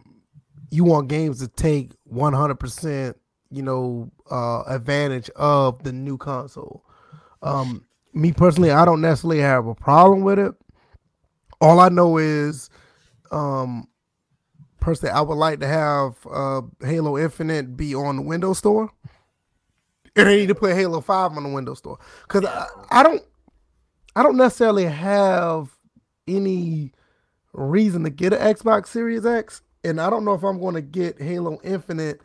you 0.71 0.85
want 0.85 1.09
games 1.09 1.39
to 1.41 1.49
take 1.49 1.93
100% 2.13 3.15
you 3.51 3.63
know 3.63 4.11
uh 4.31 4.63
advantage 4.67 5.29
of 5.37 5.83
the 5.83 5.93
new 5.93 6.17
console 6.17 6.85
um 7.43 7.85
me 8.15 8.33
personally 8.33 8.71
i 8.71 8.85
don't 8.85 9.01
necessarily 9.01 9.41
have 9.41 9.67
a 9.67 9.75
problem 9.75 10.23
with 10.23 10.39
it 10.39 10.55
all 11.61 11.81
i 11.81 11.89
know 11.89 12.19
is 12.19 12.71
um 13.31 13.87
personally 14.83 15.13
i 15.13 15.21
would 15.21 15.37
like 15.37 15.61
to 15.61 15.67
have 15.67 16.15
uh 16.31 16.61
halo 16.81 17.17
infinite 17.17 17.77
be 17.77 17.95
on 17.95 18.17
the 18.17 18.23
windows 18.23 18.59
store? 18.59 18.91
And 20.15 20.29
i 20.29 20.37
need 20.37 20.49
to 20.49 20.55
put 20.55 20.75
halo 20.75 21.01
5 21.01 21.33
on 21.33 21.43
the 21.43 21.49
windows 21.49 21.79
store. 21.79 21.99
Because 22.23 22.45
I, 22.45 22.67
I 22.91 23.03
don't 23.03 23.23
i 24.15 24.23
don't 24.23 24.37
necessarily 24.37 24.85
have 24.85 25.71
any 26.29 26.93
reason 27.55 28.05
to 28.05 28.11
get 28.11 28.33
an 28.33 28.55
xbox 28.55 28.89
series 28.89 29.25
x 29.25 29.63
and 29.85 30.01
i 30.01 30.11
don't 30.11 30.25
know 30.25 30.35
if 30.35 30.43
i'm 30.43 30.61
going 30.61 30.75
to 30.75 30.83
get 30.83 31.21
halo 31.21 31.59
infinite 31.65 32.21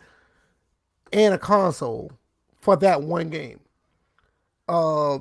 and 1.14 1.34
a 1.34 1.38
console 1.38 2.12
for 2.60 2.76
that 2.78 3.02
one 3.04 3.30
game. 3.30 3.60
Uh 4.68 5.20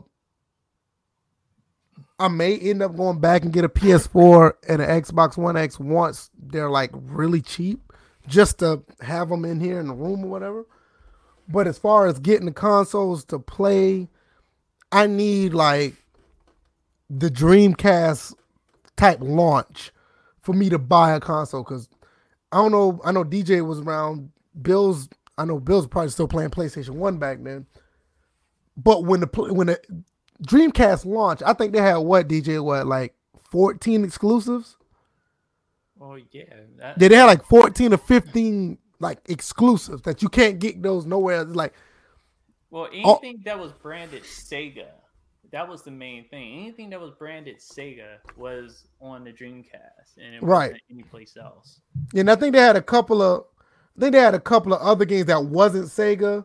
I 2.18 2.28
may 2.28 2.56
end 2.58 2.82
up 2.82 2.96
going 2.96 3.20
back 3.20 3.42
and 3.42 3.52
get 3.52 3.64
a 3.64 3.68
PS4 3.68 4.52
and 4.68 4.80
an 4.80 5.02
Xbox 5.02 5.36
One 5.36 5.56
X 5.56 5.78
once 5.78 6.30
they're 6.38 6.70
like 6.70 6.90
really 6.94 7.42
cheap, 7.42 7.92
just 8.26 8.60
to 8.60 8.82
have 9.00 9.28
them 9.28 9.44
in 9.44 9.60
here 9.60 9.78
in 9.78 9.88
the 9.88 9.94
room 9.94 10.24
or 10.24 10.28
whatever. 10.28 10.66
But 11.48 11.66
as 11.66 11.78
far 11.78 12.06
as 12.06 12.18
getting 12.18 12.46
the 12.46 12.52
consoles 12.52 13.24
to 13.26 13.38
play, 13.38 14.08
I 14.90 15.06
need 15.06 15.52
like 15.52 15.94
the 17.10 17.28
Dreamcast 17.28 18.34
type 18.96 19.18
launch 19.20 19.92
for 20.42 20.52
me 20.52 20.70
to 20.70 20.78
buy 20.78 21.12
a 21.12 21.20
console 21.20 21.62
because 21.62 21.88
I 22.50 22.56
don't 22.58 22.72
know. 22.72 23.00
I 23.04 23.12
know 23.12 23.24
DJ 23.24 23.66
was 23.66 23.80
around. 23.80 24.30
Bill's. 24.60 25.08
I 25.36 25.44
know 25.44 25.60
Bill's 25.60 25.86
probably 25.86 26.10
still 26.10 26.28
playing 26.28 26.50
PlayStation 26.50 26.90
One 26.90 27.18
back 27.18 27.42
then. 27.42 27.66
But 28.76 29.04
when 29.04 29.20
the 29.20 29.26
when 29.52 29.66
the 29.68 29.80
Dreamcast 30.42 31.04
launch, 31.06 31.42
I 31.44 31.52
think 31.52 31.72
they 31.72 31.80
had 31.80 31.96
what 31.96 32.28
DJ 32.28 32.62
what 32.62 32.86
like 32.86 33.14
fourteen 33.50 34.04
exclusives. 34.04 34.76
Oh 36.00 36.16
yeah, 36.30 36.44
that, 36.78 36.98
They 36.98 37.08
they 37.08 37.16
had 37.16 37.24
like 37.24 37.44
fourteen 37.44 37.94
or 37.94 37.98
fifteen 37.98 38.78
like 39.00 39.18
exclusives 39.28 40.02
that 40.02 40.22
you 40.22 40.28
can't 40.28 40.58
get 40.58 40.82
those 40.82 41.06
nowhere. 41.06 41.42
It's 41.42 41.50
Like 41.54 41.74
well 42.70 42.88
Oh. 43.04 43.14
anything 43.16 43.42
that 43.44 43.58
was 43.58 43.72
branded 43.72 44.24
Sega, 44.24 44.88
that 45.52 45.66
was 45.68 45.82
the 45.82 45.90
main 45.90 46.28
thing. 46.28 46.60
Anything 46.60 46.90
that 46.90 47.00
was 47.00 47.12
branded 47.12 47.58
Sega 47.58 48.18
was 48.36 48.86
on 49.00 49.24
the 49.24 49.32
Dreamcast, 49.32 50.16
and 50.18 50.34
it 50.34 50.42
Right. 50.42 50.72
wasn't 50.72 50.82
anyplace 50.90 51.36
else. 51.36 51.80
And 52.14 52.30
I 52.30 52.34
think 52.36 52.54
they 52.54 52.60
had 52.60 52.76
a 52.76 52.82
couple 52.82 53.22
of, 53.22 53.44
I 53.96 54.00
think 54.00 54.12
they 54.12 54.20
had 54.20 54.34
a 54.34 54.40
couple 54.40 54.74
of 54.74 54.80
other 54.82 55.04
games 55.06 55.26
that 55.26 55.44
wasn't 55.44 55.86
Sega. 55.86 56.44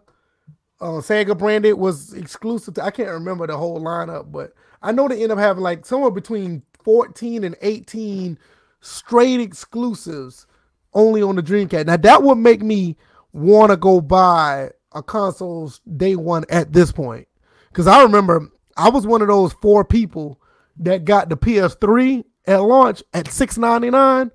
Uh, 0.82 1.00
Sega 1.00 1.38
branded 1.38 1.76
was 1.76 2.14
exclusive. 2.14 2.74
To, 2.74 2.84
I 2.84 2.92
can't 2.92 3.10
remember 3.10 3.46
the 3.46 3.56
whole 3.56 3.80
lineup, 3.80 4.32
but 4.32 4.54
I 4.82 4.92
know 4.92 5.08
they 5.08 5.22
end 5.22 5.32
up 5.32 5.38
having 5.38 5.62
like 5.64 5.86
somewhere 5.86 6.12
between 6.12 6.64
14 6.84 7.44
and 7.44 7.56
18 7.62 8.38
straight 8.82 9.40
exclusives 9.40 10.48
only 10.94 11.22
on 11.22 11.36
the 11.36 11.44
Dreamcast. 11.44 11.86
Now 11.86 11.98
that 11.98 12.24
would 12.24 12.40
make 12.40 12.62
me 12.62 12.98
want 13.32 13.70
to 13.72 13.78
go 13.78 14.02
buy 14.02 14.72
a 14.94 15.04
console's 15.04 15.80
day 15.98 16.16
one 16.16 16.46
at 16.50 16.74
this 16.74 16.92
point, 16.92 17.28
because 17.70 17.88
I 17.88 18.02
remember 18.02 18.50
I 18.76 18.90
was 18.90 19.06
one 19.06 19.22
of 19.22 19.28
those 19.28 19.54
four 19.54 19.86
people 19.86 20.42
that 20.78 21.06
got 21.06 21.30
the 21.30 21.38
PS3 21.38 22.24
at 22.48 22.58
launch 22.58 23.04
at 23.14 23.26
6.99 23.26 24.32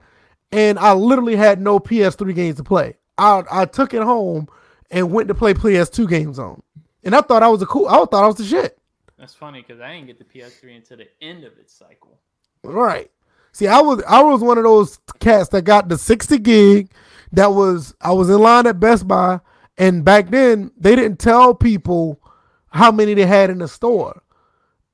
and 0.52 0.78
I 0.78 0.92
literally 0.92 1.36
had 1.36 1.60
no 1.60 1.80
PS3 1.80 2.34
games 2.34 2.56
to 2.56 2.62
play. 2.64 2.94
I 3.18 3.42
I 3.50 3.64
took 3.64 3.94
it 3.94 4.02
home 4.02 4.48
and 4.90 5.10
went 5.10 5.28
to 5.28 5.34
play 5.34 5.54
PS2 5.54 6.08
games 6.08 6.38
on, 6.38 6.62
and 7.02 7.14
I 7.14 7.20
thought 7.20 7.42
I 7.42 7.48
was 7.48 7.62
a 7.62 7.66
cool. 7.66 7.88
I 7.88 7.96
thought 8.04 8.24
I 8.24 8.26
was 8.26 8.36
the 8.36 8.44
shit. 8.44 8.78
That's 9.18 9.34
funny 9.34 9.62
because 9.62 9.80
I 9.80 9.94
didn't 9.94 10.08
get 10.08 10.18
the 10.18 10.24
PS3 10.24 10.76
until 10.76 10.98
the 10.98 11.08
end 11.20 11.44
of 11.44 11.52
its 11.58 11.72
cycle. 11.72 12.18
Right. 12.62 13.10
See, 13.52 13.66
I 13.66 13.80
was 13.80 14.02
I 14.06 14.22
was 14.22 14.42
one 14.42 14.58
of 14.58 14.64
those 14.64 14.98
cats 15.18 15.48
that 15.50 15.62
got 15.62 15.88
the 15.88 15.96
60 15.96 16.38
gig, 16.40 16.90
that 17.32 17.52
was 17.52 17.94
I 18.00 18.12
was 18.12 18.28
in 18.28 18.38
line 18.38 18.66
at 18.66 18.80
Best 18.80 19.06
Buy, 19.06 19.40
and 19.78 20.04
back 20.04 20.30
then 20.30 20.70
they 20.76 20.96
didn't 20.96 21.18
tell 21.18 21.54
people 21.54 22.20
how 22.68 22.92
many 22.92 23.14
they 23.14 23.26
had 23.26 23.50
in 23.50 23.58
the 23.58 23.68
store. 23.68 24.22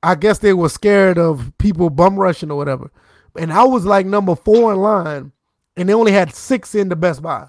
I 0.02 0.14
guess 0.14 0.38
they 0.38 0.52
were 0.52 0.68
scared 0.68 1.18
of 1.18 1.52
people 1.58 1.90
bum 1.90 2.16
rushing 2.16 2.50
or 2.50 2.56
whatever. 2.56 2.90
And 3.36 3.52
I 3.52 3.64
was 3.64 3.84
like 3.84 4.06
number 4.06 4.34
four 4.34 4.72
in 4.72 4.80
line, 4.80 5.32
and 5.76 5.88
they 5.88 5.94
only 5.94 6.12
had 6.12 6.34
six 6.34 6.74
in 6.74 6.88
the 6.88 6.96
Best 6.96 7.22
Buy. 7.22 7.48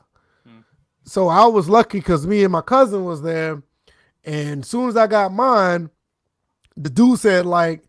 So 1.05 1.27
I 1.27 1.45
was 1.45 1.69
lucky 1.69 1.99
because 1.99 2.25
me 2.25 2.43
and 2.43 2.51
my 2.51 2.61
cousin 2.61 3.03
was 3.03 3.21
there, 3.21 3.61
and 4.23 4.61
as 4.61 4.67
soon 4.67 4.89
as 4.89 4.97
I 4.97 5.07
got 5.07 5.33
mine, 5.33 5.89
the 6.77 6.89
dude 6.89 7.19
said 7.19 7.45
like, 7.45 7.83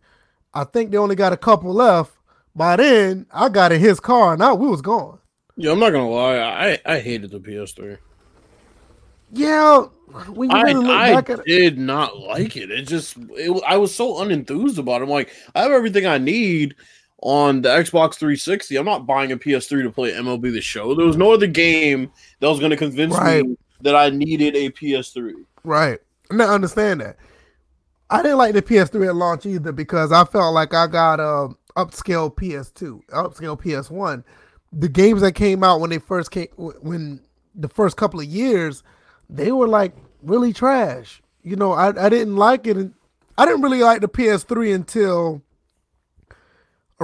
I 0.53 0.63
think 0.63 0.91
they 0.91 0.97
only 0.97 1.15
got 1.15 1.33
a 1.33 1.37
couple 1.37 1.73
left. 1.73 2.13
By 2.55 2.77
then, 2.77 3.25
I 3.31 3.49
got 3.49 3.71
in 3.71 3.81
his 3.81 3.99
car, 3.99 4.33
and 4.33 4.43
I 4.43 4.53
we 4.53 4.67
was 4.67 4.81
gone. 4.81 5.19
Yeah, 5.57 5.71
I'm 5.71 5.79
not 5.79 5.91
gonna 5.91 6.09
lie. 6.09 6.37
I 6.37 6.79
I 6.85 6.99
hated 6.99 7.31
the 7.31 7.39
PS3. 7.39 7.97
Yeah, 9.31 9.79
when 10.29 10.49
you 10.49 10.55
I, 10.55 10.61
really 10.61 10.85
look 10.85 10.95
I 10.95 11.13
back 11.13 11.29
at 11.29 11.39
it, 11.39 11.45
did 11.45 11.77
not 11.77 12.17
like 12.17 12.55
it. 12.55 12.71
It 12.71 12.83
just 12.83 13.17
it, 13.31 13.63
I 13.67 13.77
was 13.77 13.93
so 13.93 14.15
unenthused 14.15 14.77
about 14.77 15.01
it. 15.01 15.05
I'm 15.05 15.09
like, 15.09 15.31
I 15.53 15.63
have 15.63 15.71
everything 15.71 16.05
I 16.05 16.17
need 16.17 16.75
on 17.25 17.63
the 17.63 17.69
Xbox 17.69 18.13
360. 18.15 18.75
I'm 18.77 18.85
not 18.85 19.07
buying 19.07 19.31
a 19.31 19.37
PS3 19.37 19.81
to 19.81 19.89
play 19.89 20.11
MLB 20.11 20.53
The 20.53 20.61
Show. 20.61 20.93
There 20.93 21.07
was 21.07 21.17
no 21.17 21.33
other 21.33 21.47
game 21.47 22.11
that 22.39 22.47
was 22.47 22.59
going 22.59 22.69
to 22.69 22.77
convince 22.77 23.15
Right. 23.17 23.43
me 23.43 23.57
that 23.81 23.95
I 23.95 24.11
needed 24.11 24.55
a 24.55 24.69
PS3. 24.69 25.33
right? 25.63 25.99
And 26.29 26.39
I 26.41 26.53
understand 26.53 27.01
that. 27.01 27.17
I 28.11 28.21
didn't 28.21 28.37
like 28.37 28.53
the 28.53 28.61
PS3 28.61 29.07
at 29.07 29.15
launch 29.15 29.47
either 29.47 29.71
because 29.71 30.11
I 30.11 30.23
felt 30.25 30.53
like 30.53 30.75
I 30.75 30.85
got 30.85 31.19
um, 31.19 31.57
a 31.75 31.85
upscale 31.87 32.31
PS2, 32.33 33.01
upscale 33.09 33.59
PS1. 33.59 34.23
The 34.71 34.87
games 34.87 35.21
that 35.21 35.31
came 35.33 35.63
out 35.63 35.79
when 35.79 35.89
they 35.89 35.97
first 35.97 36.29
came, 36.29 36.47
when 36.57 37.21
the 37.55 37.69
first 37.69 37.97
couple 37.97 38.19
of 38.19 38.27
years, 38.27 38.83
they 39.31 39.51
were 39.51 39.67
like 39.67 39.93
really 40.21 40.53
trash. 40.53 41.23
You 41.41 41.55
know, 41.55 41.71
I, 41.73 41.87
I 42.05 42.09
didn't 42.09 42.35
like 42.35 42.67
it. 42.67 42.91
I 43.37 43.45
didn't 43.45 43.61
really 43.63 43.81
like 43.81 44.01
the 44.01 44.07
PS3 44.09 44.75
until 44.75 45.41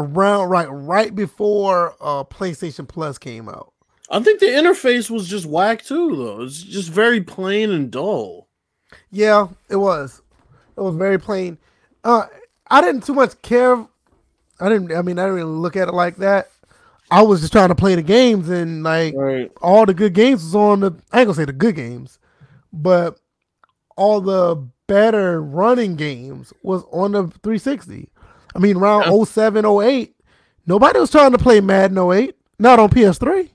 around 0.01 0.49
right 0.49 0.67
right 0.67 1.15
before 1.15 1.95
uh 2.01 2.23
PlayStation 2.23 2.87
Plus 2.87 3.17
came 3.17 3.47
out. 3.49 3.73
I 4.09 4.19
think 4.21 4.39
the 4.39 4.47
interface 4.47 5.09
was 5.09 5.27
just 5.27 5.45
whack 5.45 5.83
too, 5.83 6.15
though. 6.15 6.41
It's 6.43 6.61
just 6.61 6.89
very 6.89 7.21
plain 7.21 7.71
and 7.71 7.89
dull. 7.89 8.47
Yeah, 9.09 9.47
it 9.69 9.77
was. 9.77 10.21
It 10.77 10.81
was 10.81 10.95
very 10.95 11.17
plain. 11.17 11.57
Uh, 12.03 12.25
I 12.69 12.81
didn't 12.81 13.05
too 13.05 13.13
much 13.13 13.41
care. 13.41 13.75
I 14.59 14.69
didn't. 14.69 14.91
I 14.91 15.01
mean, 15.01 15.17
I 15.17 15.23
didn't 15.23 15.35
really 15.35 15.49
look 15.51 15.75
at 15.77 15.87
it 15.87 15.93
like 15.93 16.17
that. 16.17 16.49
I 17.09 17.21
was 17.21 17.41
just 17.41 17.51
trying 17.53 17.69
to 17.69 17.75
play 17.75 17.95
the 17.95 18.01
games, 18.01 18.49
and 18.49 18.83
like 18.83 19.13
Right. 19.15 19.51
all 19.61 19.85
the 19.85 19.93
good 19.93 20.13
games 20.13 20.43
was 20.43 20.55
on 20.55 20.79
the. 20.81 20.91
I 21.11 21.19
ain't 21.21 21.27
gonna 21.27 21.33
say 21.35 21.45
the 21.45 21.53
good 21.53 21.75
games, 21.75 22.19
but 22.73 23.17
all 23.97 24.19
the 24.21 24.67
better 24.87 25.41
running 25.41 25.95
games 25.95 26.51
was 26.63 26.83
on 26.91 27.13
the 27.13 27.23
360. 27.43 28.09
I 28.55 28.59
mean, 28.59 28.77
around 28.77 29.03
Yeah. 29.11 29.23
07, 29.23 29.65
08, 29.65 30.15
nobody 30.65 30.99
was 30.99 31.11
trying 31.11 31.31
to 31.31 31.37
play 31.37 31.61
Madden 31.61 31.97
08, 31.97 32.35
not 32.59 32.79
on 32.79 32.89
PS3. 32.89 33.49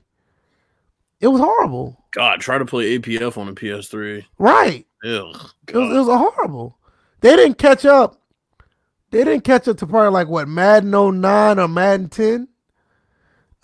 It 1.20 1.28
was 1.28 1.40
horrible. 1.40 2.05
God, 2.12 2.40
try 2.40 2.59
to 2.59 2.64
play 2.64 2.98
APF 2.98 3.36
on 3.39 3.48
a 3.48 3.52
PS3. 3.55 4.24
Right. 4.39 4.86
Ugh. 5.05 5.51
It 5.68 5.77
was, 5.77 5.90
it 5.90 5.98
was 5.98 6.09
horrible. 6.09 6.78
They 7.20 7.36
didn't 7.36 7.59
catch 7.59 7.85
up. 7.85 8.20
They 9.10 9.24
didn't 9.24 9.44
catch 9.44 9.68
up 9.68 9.78
to 9.78 9.86
probably 9.86 10.10
like 10.10 10.28
what 10.28 10.48
Madden 10.48 10.90
09 10.90 11.59
or 11.59 11.68
Madden 11.68 12.09
10. 12.09 12.48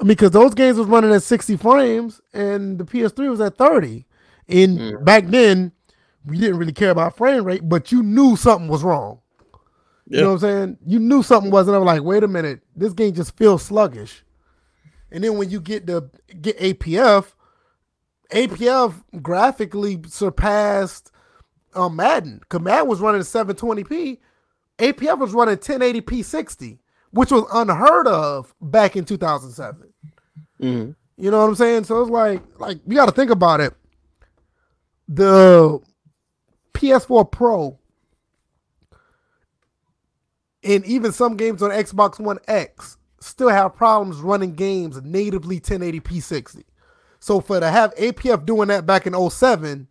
I 0.01 0.05
mean, 0.05 0.09
because 0.09 0.31
those 0.31 0.55
games 0.55 0.79
was 0.79 0.89
running 0.89 1.13
at 1.13 1.23
60 1.23 1.57
frames 1.57 2.21
and 2.33 2.79
the 2.79 2.85
PS3 2.85 3.29
was 3.29 3.41
at 3.41 3.57
30. 3.57 4.07
And 4.49 4.79
Mm. 4.79 5.05
back 5.05 5.27
then, 5.27 5.73
we 6.25 6.39
didn't 6.39 6.59
really 6.59 6.73
care 6.73 6.91
about 6.91 7.17
frame 7.17 7.45
rate, 7.45 7.69
but 7.69 7.93
you 7.93 8.03
knew 8.03 8.37
something 8.37 8.69
was 8.69 8.83
wrong. 8.83 9.19
You 10.13 10.19
Yeah. 10.19 10.25
know 10.25 10.29
what 10.33 10.35
I'm 10.35 10.41
saying? 10.41 10.79
You 10.87 10.99
knew 10.99 11.23
something 11.23 11.51
wasn't. 11.51 11.77
I'm 11.77 11.85
like, 11.85 12.03
wait 12.03 12.23
a 12.23 12.29
minute, 12.29 12.61
this 12.77 12.93
game 12.93 13.15
just 13.15 13.35
feels 13.37 13.63
sluggish. 13.63 14.23
And 15.11 15.25
then 15.25 15.39
when 15.39 15.49
you 15.49 15.59
get 15.59 15.87
the 15.87 16.11
get 16.41 16.59
APF, 16.59 17.33
APF 18.31 19.03
graphically 19.23 20.01
surpassed 20.07 21.11
um, 21.75 21.97
Madden. 21.97 22.43
Cause 22.51 22.61
Madden 22.61 22.89
was 22.89 23.01
running 23.01 23.23
720p, 23.23 24.19
APF 24.79 25.19
was 25.19 25.33
running 25.33 25.57
1080p 25.57 26.23
60, 26.23 26.79
which 27.13 27.31
was 27.31 27.45
unheard 27.53 28.07
of 28.07 28.55
back 28.61 28.95
in 28.97 29.07
2007. 29.07 29.89
Mhm. 30.61 30.95
You 31.17 31.31
know 31.31 31.39
what 31.41 31.49
I'm 31.49 31.55
saying? 31.55 31.85
So 31.85 32.03
it's 32.03 32.11
like, 32.11 32.43
like 32.59 32.81
you 32.87 32.97
got 32.97 33.07
to 33.07 33.13
think 33.13 33.31
about 33.31 33.61
it. 33.61 33.73
The 35.09 35.81
PS4 36.75 37.31
Pro 37.31 37.79
and 40.65 40.85
even 40.85 41.13
some 41.13 41.37
games 41.37 41.63
on 41.63 41.71
Xbox 41.71 42.19
One 42.19 42.39
X 42.49 42.97
still 43.21 43.49
have 43.49 43.75
problems 43.75 44.19
running 44.19 44.55
games 44.55 45.01
natively 45.03 45.61
1080p 45.61 46.23
60. 46.23 46.65
So 47.21 47.41
for 47.41 47.61
to 47.61 47.71
have 47.71 47.95
APF 47.95 48.45
doing 48.45 48.69
that 48.69 48.85
back 48.85 49.07
in 49.07 49.31
07, 49.31 49.89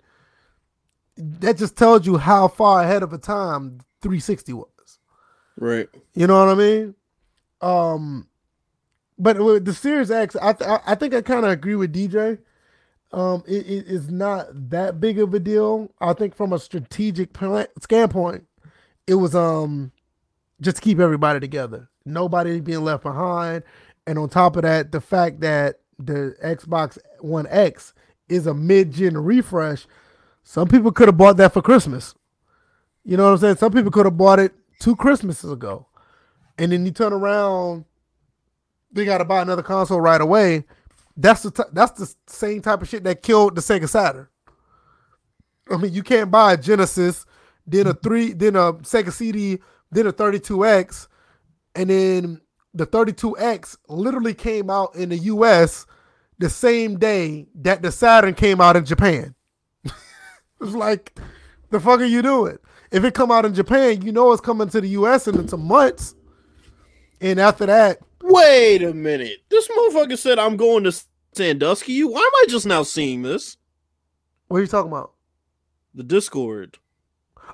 that 1.17 1.57
just 1.57 1.77
tells 1.77 2.05
you 2.05 2.17
how 2.17 2.47
far 2.47 2.83
ahead 2.83 3.03
of 3.03 3.13
a 3.13 3.17
time 3.17 3.79
360 4.01 4.53
was. 4.53 4.67
Right. 5.57 5.87
You 6.13 6.27
know 6.27 6.45
what 6.45 6.49
I 6.49 6.55
mean? 6.55 6.95
Um, 7.61 8.27
but 9.17 9.39
with 9.39 9.65
the 9.65 9.73
Series 9.73 10.09
X, 10.09 10.35
I 10.35 10.53
th- 10.53 10.81
I 10.85 10.95
think 10.95 11.13
I 11.13 11.21
kind 11.21 11.45
of 11.45 11.51
agree 11.51 11.75
with 11.75 11.93
DJ. 11.93 12.39
Um, 13.13 13.43
it, 13.47 13.67
it 13.67 13.87
is 13.87 14.09
not 14.09 14.47
that 14.71 14.99
big 14.99 15.19
of 15.19 15.33
a 15.33 15.39
deal. 15.39 15.91
I 15.99 16.13
think 16.13 16.33
from 16.33 16.53
a 16.53 16.59
strategic 16.59 17.33
plan- 17.33 17.67
standpoint, 17.79 18.47
it 19.05 19.15
was 19.15 19.35
um 19.35 19.91
just 20.61 20.77
to 20.77 20.81
keep 20.81 20.99
everybody 20.99 21.39
together, 21.39 21.89
nobody 22.05 22.59
being 22.59 22.83
left 22.83 23.03
behind, 23.03 23.63
and 24.07 24.17
on 24.17 24.29
top 24.29 24.55
of 24.55 24.63
that, 24.63 24.91
the 24.91 25.01
fact 25.01 25.41
that 25.41 25.79
the 25.97 26.35
Xbox 26.43 26.97
One 27.19 27.47
X 27.49 27.93
is 28.29 28.47
a 28.47 28.53
mid-gen 28.53 29.17
refresh. 29.17 29.85
Some 30.43 30.67
people 30.67 30.91
could 30.91 31.07
have 31.07 31.17
bought 31.17 31.37
that 31.37 31.53
for 31.53 31.61
Christmas. 31.61 32.15
You 33.03 33.17
know 33.17 33.25
what 33.25 33.31
I'm 33.31 33.37
saying? 33.37 33.57
Some 33.57 33.71
people 33.71 33.91
could 33.91 34.05
have 34.05 34.17
bought 34.17 34.39
it 34.39 34.53
two 34.79 34.95
Christmases 34.95 35.51
ago. 35.51 35.87
And 36.57 36.71
then 36.71 36.85
you 36.85 36.91
turn 36.91 37.13
around, 37.13 37.85
they 38.91 39.05
got 39.05 39.19
to 39.19 39.25
buy 39.25 39.41
another 39.41 39.63
console 39.63 40.01
right 40.01 40.21
away. 40.21 40.65
That's 41.17 41.43
the 41.43 41.51
t- 41.51 41.69
that's 41.73 41.91
the 41.99 42.13
same 42.27 42.61
type 42.61 42.81
of 42.81 42.89
shit 42.89 43.03
that 43.03 43.21
killed 43.21 43.55
the 43.55 43.61
Sega 43.61 43.87
Saturn. 43.87 44.27
I 45.69 45.77
mean, 45.77 45.93
you 45.93 46.03
can't 46.03 46.31
buy 46.31 46.53
a 46.53 46.57
Genesis, 46.57 47.25
then 47.65 47.87
a 47.87 47.93
three, 47.93 48.33
then 48.33 48.55
a 48.55 48.73
Sega 48.73 49.11
CD, 49.11 49.59
then 49.91 50.07
a 50.07 50.13
32X, 50.13 51.07
and 51.75 51.89
then 51.89 52.41
the 52.73 52.87
32X 52.87 53.77
literally 53.89 54.33
came 54.33 54.69
out 54.69 54.95
in 54.95 55.09
the 55.09 55.17
US 55.17 55.85
the 56.39 56.49
same 56.49 56.97
day 56.97 57.47
that 57.55 57.81
the 57.81 57.91
Saturn 57.91 58.33
came 58.33 58.61
out 58.61 58.75
in 58.75 58.85
Japan. 58.85 59.35
it's 59.83 60.73
like, 60.73 61.17
the 61.69 61.79
fuck 61.79 61.99
are 61.99 62.05
you 62.05 62.21
doing? 62.21 62.57
If 62.91 63.03
it 63.03 63.13
come 63.13 63.31
out 63.31 63.45
in 63.45 63.53
Japan, 63.53 64.01
you 64.01 64.11
know 64.11 64.31
it's 64.31 64.41
coming 64.41 64.69
to 64.69 64.81
the 64.81 64.89
US 64.89 65.27
in 65.27 65.47
some 65.47 65.65
months. 65.65 66.15
And 67.19 67.39
after 67.39 67.65
that, 67.65 67.99
Wait 68.23 68.83
a 68.83 68.93
minute. 68.93 69.39
This 69.49 69.67
motherfucker 69.67 70.17
said 70.17 70.37
I'm 70.37 70.55
going 70.55 70.83
to 70.83 70.93
Sandusky. 71.33 72.03
Why 72.03 72.19
am 72.19 72.31
I 72.43 72.45
just 72.47 72.65
now 72.65 72.83
seeing 72.83 73.23
this? 73.23 73.57
what 74.47 74.57
are 74.57 74.61
you 74.61 74.67
talking 74.67 74.91
about? 74.91 75.13
The 75.95 76.03
Discord. 76.03 76.77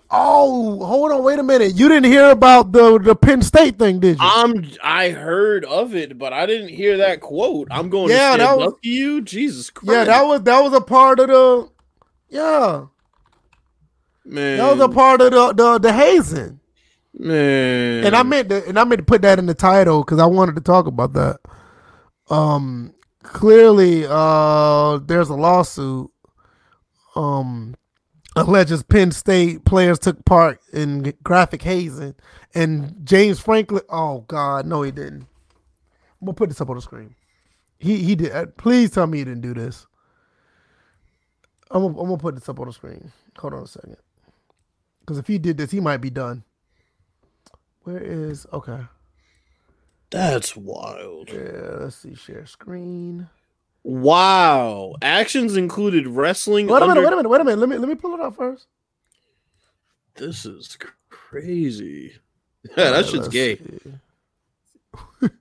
Oh, 0.10 0.86
hold 0.86 1.12
on, 1.12 1.22
wait 1.24 1.38
a 1.38 1.44
minute. 1.44 1.76
You 1.76 1.90
didn't 1.90 2.10
hear 2.12 2.30
about 2.30 2.72
the 2.72 2.98
the 2.98 3.16
Penn 3.16 3.42
State 3.42 3.78
thing, 3.78 4.00
did 4.00 4.18
you? 4.20 4.26
I'm 4.26 4.66
I 4.82 5.10
heard 5.10 5.66
of 5.66 5.96
it, 5.96 6.18
but 6.18 6.32
I 6.32 6.46
didn't 6.46 6.70
hear 6.70 6.98
that 6.98 7.20
quote. 7.20 7.68
I'm 7.72 7.90
going 7.90 8.12
Yeah, 8.12 8.34
to 8.34 8.38
that 8.38 8.58
was- 8.58 8.74
you? 8.84 9.22
Jesus 9.22 9.70
Christ. 9.70 9.92
yeah, 9.92 10.04
that 10.06 10.22
was 10.26 10.44
that 10.44 10.62
was 10.64 10.74
a 10.74 10.80
part 10.82 11.20
of 11.20 11.28
the 11.28 11.70
yeah. 12.30 12.86
man. 14.24 14.58
That 14.60 14.72
was 14.78 14.82
a 14.82 14.90
part 14.90 15.20
of 15.22 15.32
the 15.32 15.54
the, 15.54 15.78
the 15.80 15.92
hazing. 15.94 16.60
man. 17.14 18.06
And 18.06 18.16
I 18.16 18.24
meant 18.24 18.48
to 18.50 18.66
and 18.66 18.80
I 18.80 18.86
meant 18.86 19.00
to 19.00 19.06
put 19.06 19.24
that 19.24 19.40
in 19.40 19.46
the 19.46 19.54
title 19.54 20.04
because 20.06 20.20
I 20.20 20.26
wanted 20.26 20.56
to 20.56 20.62
talk 20.62 20.88
about 20.88 21.14
that. 21.14 21.40
Um 22.30 22.94
clearly 23.24 24.06
uh 24.08 25.00
there's 25.06 25.28
a 25.30 25.36
lawsuit. 25.36 26.10
Um 27.16 27.76
alleges 28.38 28.84
Penn 28.84 29.12
State 29.12 29.66
players 29.66 30.00
took 30.00 30.24
part 30.26 30.60
in 30.74 31.14
graphic 31.24 31.62
hazing 31.64 32.16
and 32.56 32.96
James 33.04 33.40
Franklin 33.40 33.84
oh 33.90 34.22
god, 34.28 34.66
no 34.66 34.84
he 34.84 34.92
didn't. 34.92 35.28
I'm 36.22 36.26
gonna 36.26 36.34
put 36.34 36.50
this 36.50 36.62
up 36.62 36.70
on 36.70 36.76
the 36.78 36.82
screen. 36.82 37.16
He 37.80 37.98
he 38.04 38.16
did 38.16 38.32
uh, 38.32 38.48
please 38.58 38.92
tell 38.92 39.08
me 39.08 39.20
he 39.20 39.24
didn't 39.26 39.42
do 39.42 39.54
this. 39.54 39.88
I'm 41.72 41.82
gonna, 41.84 42.00
I'm 42.00 42.08
gonna 42.08 42.18
put 42.18 42.36
this 42.36 42.50
up 42.50 42.60
on 42.60 42.68
the 42.68 42.74
screen. 42.74 43.12
Hold 43.40 43.54
on 43.54 43.64
a 43.64 43.68
second. 43.68 43.98
Because 45.02 45.18
if 45.18 45.28
he 45.28 45.38
did 45.38 45.58
this, 45.58 45.72
he 45.72 45.80
might 45.80 45.98
be 45.98 46.10
done. 46.10 46.44
Where 47.84 48.00
is 48.02 48.46
okay? 48.54 48.82
That's 50.10 50.56
wild. 50.56 51.32
Yeah, 51.32 51.78
let's 51.80 51.98
see. 51.98 52.16
Share 52.16 52.46
screen. 52.46 53.30
Wow. 53.88 54.96
Actions 55.02 55.56
included 55.56 56.08
wrestling. 56.08 56.68
Wait 56.68 56.82
a 56.82 56.88
minute, 56.88 56.98
under- 56.98 57.02
wait 57.04 57.14
a 57.14 57.16
minute, 57.16 57.30
wait 57.30 57.40
a 57.42 57.44
minute. 57.46 57.60
Let 57.60 57.70
me 57.70 57.78
let 57.78 57.88
me 57.88 57.96
pull 57.96 58.14
it 58.16 58.20
up 58.20 58.36
first. 58.36 58.68
This 60.16 60.46
is 60.46 60.78
crazy. 61.10 62.14
Yeah, 62.76 62.92
that 62.92 63.06
shit's 63.06 63.30
gay. 63.30 63.62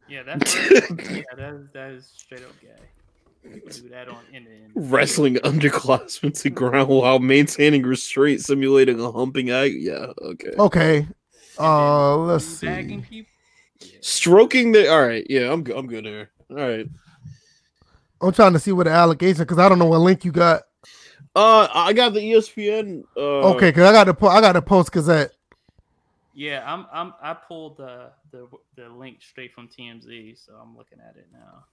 Yeah, 0.09 0.23
that's 0.23 0.55
yeah, 0.71 1.23
that 1.37 1.55
is, 1.55 1.67
that 1.73 1.91
is 1.91 2.09
straight 2.17 2.43
up 2.43 2.53
gay. 2.61 3.51
Do 3.69 3.89
that 3.89 4.09
on 4.09 4.23
in 4.33 4.45
the 4.45 4.81
Wrestling 4.81 5.37
underclassmen 5.37 6.41
to 6.43 6.51
ground 6.51 6.89
while 6.89 7.19
maintaining 7.19 7.83
restraint, 7.83 8.43
simulating 8.43 9.01
a 9.01 9.11
humping 9.11 9.51
act. 9.51 9.75
Yeah, 9.75 10.13
okay. 10.23 10.53
Okay. 10.57 11.09
Uh, 11.59 12.17
let's 12.19 12.61
bagging 12.61 13.03
see. 13.03 13.09
people. 13.09 13.31
Yeah. 13.81 13.99
Stroking 14.03 14.71
the. 14.71 14.89
All 14.89 15.05
right. 15.05 15.27
Yeah, 15.29 15.53
I'm. 15.53 15.65
go- 15.65 15.77
I'm 15.77 15.89
good 15.89 16.05
here. 16.05 16.31
All 16.51 16.57
right. 16.59 16.87
I'm 18.21 18.33
trying 18.33 18.53
to 18.55 18.59
see 18.59 18.73
what 18.73 18.85
the 18.85 18.91
allegation 18.93 19.43
because 19.43 19.59
I 19.59 19.69
don't 19.69 19.79
know 19.79 19.87
what 19.87 19.99
link 20.01 20.25
you 20.25 20.33
got. 20.33 20.63
Uh, 21.35 21.69
I 21.73 21.93
got 21.93 22.15
the 22.15 22.21
ESPN. 22.21 23.05
Uh, 23.17 23.55
Okay, 23.55 23.69
because 23.69 23.85
I 23.89 23.93
got 23.93 24.05
the 24.05 24.15
po- 24.15 24.29
I 24.29 24.41
got 24.41 24.53
the 24.53 24.63
Post 24.63 24.93
Gazette. 24.93 25.33
Yeah, 26.35 26.63
I'm 26.67 26.87
I'm 26.93 27.15
I 27.23 27.35
pulled 27.35 27.77
the 27.79 28.11
the 28.31 28.49
the 28.77 28.89
link 28.89 29.19
straight 29.23 29.53
from 29.53 29.69
TMZ, 29.69 30.45
so 30.45 30.55
I'm 30.55 30.77
looking 30.77 30.99
at 31.01 31.17
it 31.17 31.27
now. 31.33 31.65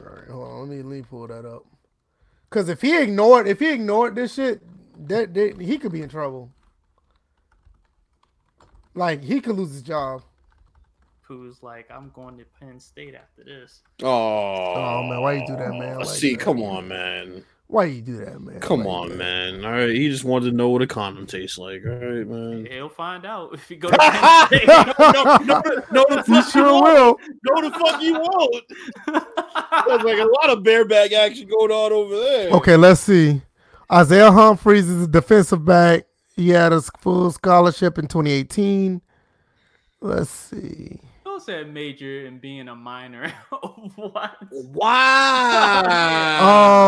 All 0.00 0.16
right, 0.16 0.28
hold 0.28 0.48
on. 0.48 0.60
Let 0.60 0.68
me, 0.68 0.76
let 0.82 0.96
me 0.96 1.02
pull 1.02 1.26
that 1.28 1.44
up. 1.44 1.64
Because 2.48 2.68
if 2.68 2.80
he 2.80 3.00
ignored 3.00 3.46
if 3.48 3.60
he 3.60 3.72
ignored 3.72 4.14
this 4.14 4.34
shit, 4.34 4.60
that, 5.08 5.34
that 5.34 5.60
he 5.60 5.78
could 5.78 5.92
be 5.92 6.02
in 6.02 6.08
trouble. 6.08 6.50
Like 8.94 9.22
he 9.22 9.40
could 9.40 9.56
lose 9.56 9.72
his 9.72 9.82
job. 9.82 10.22
Who's 11.36 11.62
like, 11.62 11.90
I'm 11.90 12.10
going 12.14 12.38
to 12.38 12.44
Penn 12.60 12.78
State 12.78 13.14
after 13.14 13.42
this. 13.44 13.80
Oh, 14.02 14.08
Oh, 14.08 15.02
man, 15.08 15.20
why 15.20 15.32
you 15.34 15.46
do 15.46 15.56
that, 15.56 15.70
man? 15.70 15.98
Like 15.98 16.06
See, 16.06 16.34
that? 16.34 16.40
come 16.40 16.62
on, 16.62 16.86
man. 16.88 17.44
Why 17.66 17.86
you 17.86 18.02
do 18.02 18.18
that, 18.18 18.40
man? 18.40 18.60
Come 18.60 18.80
Like 18.80 18.88
on, 18.88 19.08
that? 19.08 19.16
man. 19.18 19.64
All 19.64 19.72
right, 19.72 19.88
he 19.88 20.08
just 20.08 20.22
wanted 20.22 20.50
to 20.50 20.56
know 20.56 20.68
what 20.68 20.82
a 20.82 20.86
condom 20.86 21.26
tastes 21.26 21.58
like. 21.58 21.82
All 21.84 21.92
right, 21.92 22.26
man. 22.26 22.66
He'll 22.70 22.88
find 22.88 23.24
out 23.26 23.52
if 23.54 23.68
he 23.68 23.74
go 23.76 23.90
to 23.90 23.96
Penn 23.98 24.46
State. 24.46 24.66
no, 24.68 25.38
no, 25.44 25.62
no, 25.90 26.06
the 26.08 26.22
fuck 26.22 26.28
you 26.28 26.42
sure 26.50 26.72
won't. 26.80 26.84
will. 26.84 27.18
No, 27.60 27.68
the 27.68 27.78
fuck 27.78 28.02
you 28.02 28.12
won't. 28.14 28.64
There's 29.88 30.02
like 30.04 30.18
a 30.18 30.24
lot 30.42 30.50
of 30.50 30.62
bareback 30.62 31.12
action 31.12 31.48
going 31.48 31.72
on 31.72 31.92
over 31.92 32.16
there. 32.16 32.50
Okay, 32.50 32.76
let's 32.76 33.00
see. 33.00 33.42
Isaiah 33.90 34.30
Humphreys 34.30 34.88
is 34.88 35.02
a 35.04 35.08
defensive 35.08 35.64
back. 35.64 36.04
He 36.36 36.50
had 36.50 36.72
a 36.72 36.80
full 37.00 37.30
scholarship 37.32 37.98
in 37.98 38.06
2018. 38.08 39.00
Let's 40.00 40.30
see. 40.30 41.00
Who 41.34 41.40
said 41.40 41.74
major 41.74 42.26
and 42.26 42.40
being 42.40 42.68
a 42.68 42.76
minor? 42.76 43.28
what? 43.96 44.36
Wow. 44.52 45.80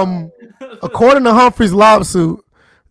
Um, 0.02 0.30
according 0.82 1.24
to 1.24 1.34
Humphreys' 1.34 1.72
lawsuit, 1.72 2.44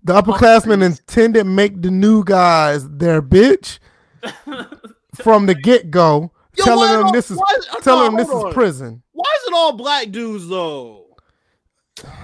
the 0.04 0.22
upperclassmen 0.22 0.84
intended 0.84 1.46
make 1.46 1.82
the 1.82 1.92
new 1.92 2.26
guys 2.26 2.90
their 2.90 3.22
bitch 3.22 3.80
from 5.16 5.46
the 5.46 5.56
get 5.56 5.90
go, 5.90 6.34
telling 6.58 6.92
them 6.92 7.04
not- 7.04 7.14
this 7.14 7.32
is 7.32 7.38
why- 7.38 7.58
telling 7.82 8.02
no, 8.02 8.18
them 8.18 8.18
this 8.18 8.28
hold 8.28 8.50
is 8.50 8.54
prison. 8.54 9.02
Why 9.14 9.34
is 9.42 9.48
it 9.48 9.54
all 9.54 9.72
black 9.78 10.12
dudes 10.12 10.50
though? 10.50 11.06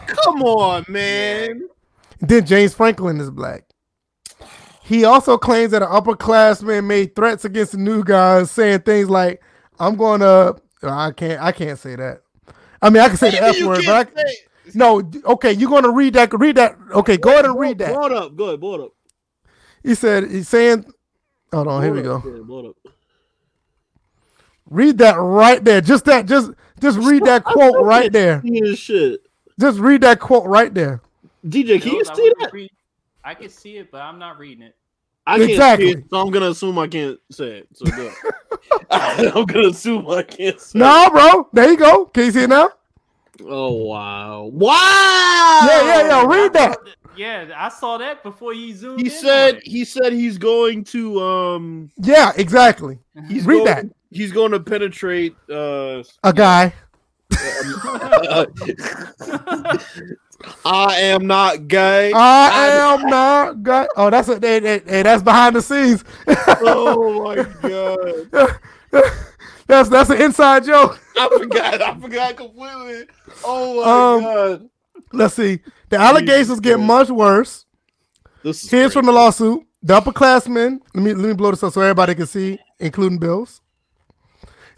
Come 0.08 0.44
on, 0.44 0.84
man. 0.90 1.70
Then 2.20 2.46
James 2.46 2.74
Franklin 2.74 3.22
is 3.22 3.32
black. 3.32 3.64
He 4.92 5.06
also 5.06 5.38
claims 5.38 5.72
that 5.72 5.82
an 5.82 5.88
upperclassman 5.88 6.86
made 6.86 7.16
threats 7.16 7.46
against 7.46 7.72
the 7.72 7.78
new 7.78 8.04
guys, 8.04 8.52
saying 8.52 8.82
things 8.82 9.10
like, 9.10 9.42
"I'm 9.80 9.96
going 9.96 10.20
to." 10.20 10.58
Uh, 10.84 10.90
I 10.90 11.12
can't. 11.12 11.42
I 11.42 11.54
can't 11.54 11.80
say 11.80 11.96
that. 11.96 12.24
I 12.82 12.90
mean, 12.90 13.02
I 13.02 13.08
can 13.08 13.16
say 13.16 13.32
the 13.32 13.42
F 13.42 13.64
word, 13.64 13.84
but 13.86 14.10
I, 14.18 14.34
no. 14.74 15.02
Okay, 15.24 15.54
you're 15.54 15.70
going 15.70 15.84
to 15.84 15.92
read 15.92 16.16
that. 16.16 16.38
Read 16.38 16.58
that. 16.58 16.76
Okay, 16.92 17.16
go 17.16 17.30
ahead 17.32 17.46
and 17.46 17.58
read 17.58 17.78
that. 17.78 17.96
Blow 17.96 18.18
up. 18.18 18.36
Go 18.36 18.48
ahead. 18.48 18.60
Blow 18.60 18.84
up. 18.84 18.92
He 19.82 19.96
said 19.96 20.30
he's 20.30 20.50
saying. 20.50 20.84
Hold 21.54 21.70
on. 21.70 21.84
Here 21.84 21.94
we 21.94 22.02
Blow 22.02 22.20
go. 22.20 22.28
it 22.28 22.34
up. 22.34 22.38
Yeah, 22.38 22.44
blow 22.44 22.60
it 22.60 22.66
up. 22.72 22.94
Read 24.70 24.98
that 24.98 25.16
right 25.16 25.64
there. 25.64 25.80
Just 25.80 26.04
that. 26.04 26.26
Just 26.26 26.52
just 26.82 26.98
read 26.98 27.24
that 27.24 27.46
quote 27.46 27.82
right 27.82 28.12
there. 28.12 28.44
Shit. 28.76 29.22
Just 29.58 29.80
read 29.80 30.02
that 30.02 30.20
quote 30.20 30.48
right 30.48 30.74
there. 30.74 31.00
DJ, 31.48 31.82
can 31.82 31.94
you 31.94 32.04
Those 32.04 32.10
I 32.10 32.16
see 32.16 32.34
that? 32.40 32.52
read- 32.52 32.72
I 33.24 33.36
can 33.36 33.50
see 33.50 33.78
it, 33.78 33.90
but 33.90 34.02
I'm 34.02 34.20
not 34.20 34.38
reading 34.38 34.66
it. 34.66 34.76
I 35.28 35.38
can't 35.38 35.50
Exactly. 35.52 35.86
see 35.88 35.92
it, 36.00 36.04
so 36.10 36.18
I'm 36.20 36.32
gonna 36.32 36.50
assume 36.50 36.80
I 36.80 36.88
can't 36.88 37.20
say 37.32 37.60
it. 37.60 37.68
So 37.74 37.86
go. 37.86 38.12
I'm 38.90 39.46
gonna 39.46 39.68
assume 39.70 40.10
I 40.10 40.24
can't 40.24 40.60
say. 40.60 40.80
No, 40.80 41.10
bro. 41.12 41.48
There 41.54 41.70
you 41.72 41.78
go. 41.78 42.06
Can 42.08 42.26
you 42.26 42.32
see 42.32 42.44
it 42.44 42.50
now? 42.50 42.72
Oh 43.44 43.74
wow! 43.86 44.44
Wow! 44.46 45.60
Yeah, 45.66 45.82
yeah, 45.84 46.08
yeah. 46.08 46.26
Read 46.26 46.54
that. 46.54 46.78
Yeah, 47.18 47.50
I 47.56 47.70
saw 47.70 47.98
that 47.98 48.24
before 48.24 48.54
he 48.54 48.72
zoomed. 48.74 49.00
He 49.02 49.08
in 49.08 49.12
on 49.14 49.20
said 49.20 49.56
it. 49.56 49.64
he 49.68 49.84
said 49.86 50.14
he's 50.14 50.38
going 50.38 50.84
to 50.86 51.20
um 51.22 51.92
Yeah, 51.98 52.32
exactly. 52.36 53.00
he's 53.28 53.46
Read 53.46 53.60
going, 53.60 53.66
that. 53.66 53.86
he's 54.12 54.32
going 54.32 54.52
to 54.52 54.60
penetrate 54.60 55.36
uh 55.50 56.04
A 56.24 56.34
guy. 56.34 56.74
I 60.66 60.96
am 61.02 61.28
not 61.28 61.68
gay. 61.68 62.12
I 62.14 62.68
am 62.70 63.06
not 63.08 63.64
guy. 63.64 63.88
Oh, 63.96 64.10
that's 64.10 64.28
a 64.28 64.40
hey, 64.40 64.60
hey, 64.62 64.82
hey, 64.86 65.04
that's 65.04 65.24
behind 65.24 65.56
the 65.56 65.62
scenes. 65.62 66.04
oh 66.28 67.24
my 67.24 67.36
god. 67.70 68.60
that's 69.68 69.90
that's 69.90 70.10
an 70.10 70.22
inside 70.22 70.66
joke. 70.66 71.00
I 71.16 71.30
forgot. 71.38 71.82
I 71.82 72.00
forgot 72.00 72.36
completely. 72.38 73.06
Oh 73.44 73.76
my 73.76 73.82
Um, 74.16 74.22
god. 74.22 74.70
Let's 75.14 75.36
see. 75.36 75.60
The 75.90 75.98
allegations 75.98 76.60
get 76.60 76.80
much 76.80 77.10
worse. 77.10 77.66
This 78.44 78.64
is 78.64 78.72
Here's 78.72 78.94
from 78.94 79.06
the 79.06 79.12
lawsuit. 79.12 79.64
The 79.84 80.00
upperclassmen, 80.00 80.80
let 80.94 81.04
me 81.04 81.14
let 81.14 81.28
me 81.28 81.34
blow 81.34 81.52
this 81.52 81.64
up 81.64 81.74
so 81.74 81.82
everybody 81.82 82.16
can 82.16 82.28
see, 82.28 82.60
including 82.80 83.18
Bills. 83.20 83.61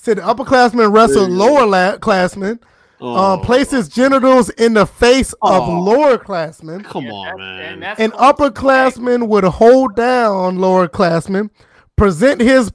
Said 0.03 0.17
the 0.17 0.21
upperclassmen 0.23 0.93
wrestled 0.93 1.31
Yeah. 1.31 1.37
lower 1.37 1.65
la- 1.65 1.97
classmen, 1.97 2.59
Oh, 2.99 3.15
um, 3.35 3.39
placed 3.39 3.71
genitals 3.87 4.49
in 4.49 4.73
the 4.73 4.85
face 4.85 5.31
of 5.41 5.63
Oh. 5.63 5.79
lower 5.79 6.17
classmen. 6.17 6.83
Come 6.83 7.07
on, 7.07 7.37
man. 7.37 7.59
And, 7.75 7.83
that's 7.83 7.99
An 8.01 8.11
called- 8.11 8.37
upperclassman 8.37 9.29
would 9.29 9.45
hold 9.45 9.95
down 9.95 10.57
lower 10.57 10.89
classmen, 10.89 11.51
present 11.95 12.41
his. 12.41 12.69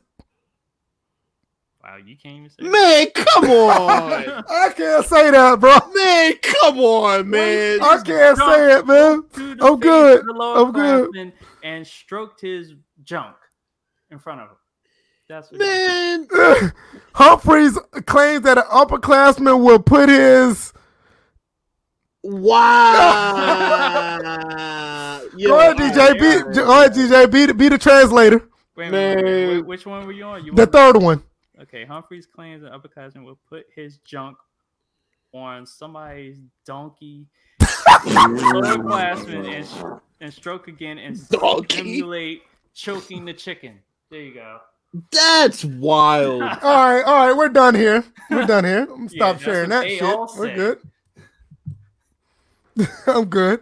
Wow, 1.85 1.97
you 1.97 2.17
can't 2.17 2.37
even 2.37 2.49
say. 2.51 2.57
that. 2.63 2.71
Man, 2.71 3.07
come 3.15 3.45
on. 3.51 4.45
I 4.49 4.73
can't 4.75 5.05
say 5.05 5.31
that, 5.31 5.61
bro. 5.61 5.77
man, 5.95 6.33
come 6.43 6.79
on, 6.79 7.29
man. 7.29 7.83
I 7.83 7.99
can't 8.03 8.39
say 8.39 8.79
it, 8.79 8.87
man. 8.87 9.23
I'm 9.61 9.79
good. 9.79 10.21
of 10.21 10.27
the 10.27 10.33
lower 10.33 10.57
I'm 10.67 10.73
good. 10.73 11.11
classman 11.11 11.33
And 11.63 11.87
stroked 11.87 12.41
his 12.41 12.73
junk 13.05 13.37
in 14.11 14.19
front 14.19 14.41
of 14.41 14.49
him. 14.49 14.57
That's 15.29 15.51
what 15.53 15.61
Man. 15.61 16.27
Humphreys 17.15 17.79
claims 18.07 18.43
that 18.45 18.59
an 18.59 18.65
upperclassman 18.65 19.63
will 19.65 19.79
put 19.81 20.09
his. 20.09 20.73
Wow. 24.19 25.21
Yo, 25.37 25.49
go 25.51 25.59
ahead, 25.61 25.77
DJ. 25.77 26.13
Be, 26.15 26.55
go 26.55 26.71
ahead, 26.81 26.93
DJ. 26.95 27.31
Be, 27.31 27.47
the- 27.47 27.55
be 27.55 27.69
the 27.69 27.79
translator. 27.79 28.43
Wait 28.77 28.89
a 28.89 28.91
minute, 28.93 29.17
wait, 29.17 29.25
wait, 29.25 29.47
Man. 29.47 29.57
wait, 29.57 29.67
which 29.67 29.87
one 29.87 30.07
were 30.07 30.13
you 30.13 30.25
on? 30.25 30.45
You 30.45 30.53
The 30.53 30.63
want- 30.63 30.73
third 30.73 30.97
one. 31.03 31.23
Okay, 31.63 31.85
Humphreys 31.85 32.27
claims 32.27 32.63
an 32.63 32.71
upperclassman 32.71 33.25
will 33.25 33.39
put 33.49 33.67
his 33.75 33.99
junk 33.99 34.37
on 35.35 35.67
somebody's 35.67 36.39
donkey 36.65 37.27
upperclassman 37.61 39.53
and, 39.53 39.67
sh- 39.67 40.01
and 40.21 40.33
stroke 40.33 40.69
again 40.69 40.99
and 40.99 41.29
Donkey? 41.29 41.77
simulate 41.77 42.43
choking 42.75 43.25
the 43.25 43.33
chicken. 43.35 43.81
There 44.11 44.21
you 44.21 44.35
go. 44.35 44.59
That's 45.13 45.65
wild. 45.65 46.43
All 46.43 46.49
right, 46.63 47.03
all 47.03 47.27
right. 47.29 47.37
We're 47.37 47.51
done 47.51 47.75
here. 47.75 48.03
We're 48.31 48.47
done 48.47 48.65
here. 48.65 48.81
I'm 48.83 48.87
gonna 48.87 49.03
Yeah, 49.13 49.33
stop 49.33 49.41
sharing 49.41 49.69
that 49.71 49.89
shit. 49.91 50.19
We're 50.37 50.55
good. 50.55 50.79
I'm 53.07 53.25
good. 53.27 53.61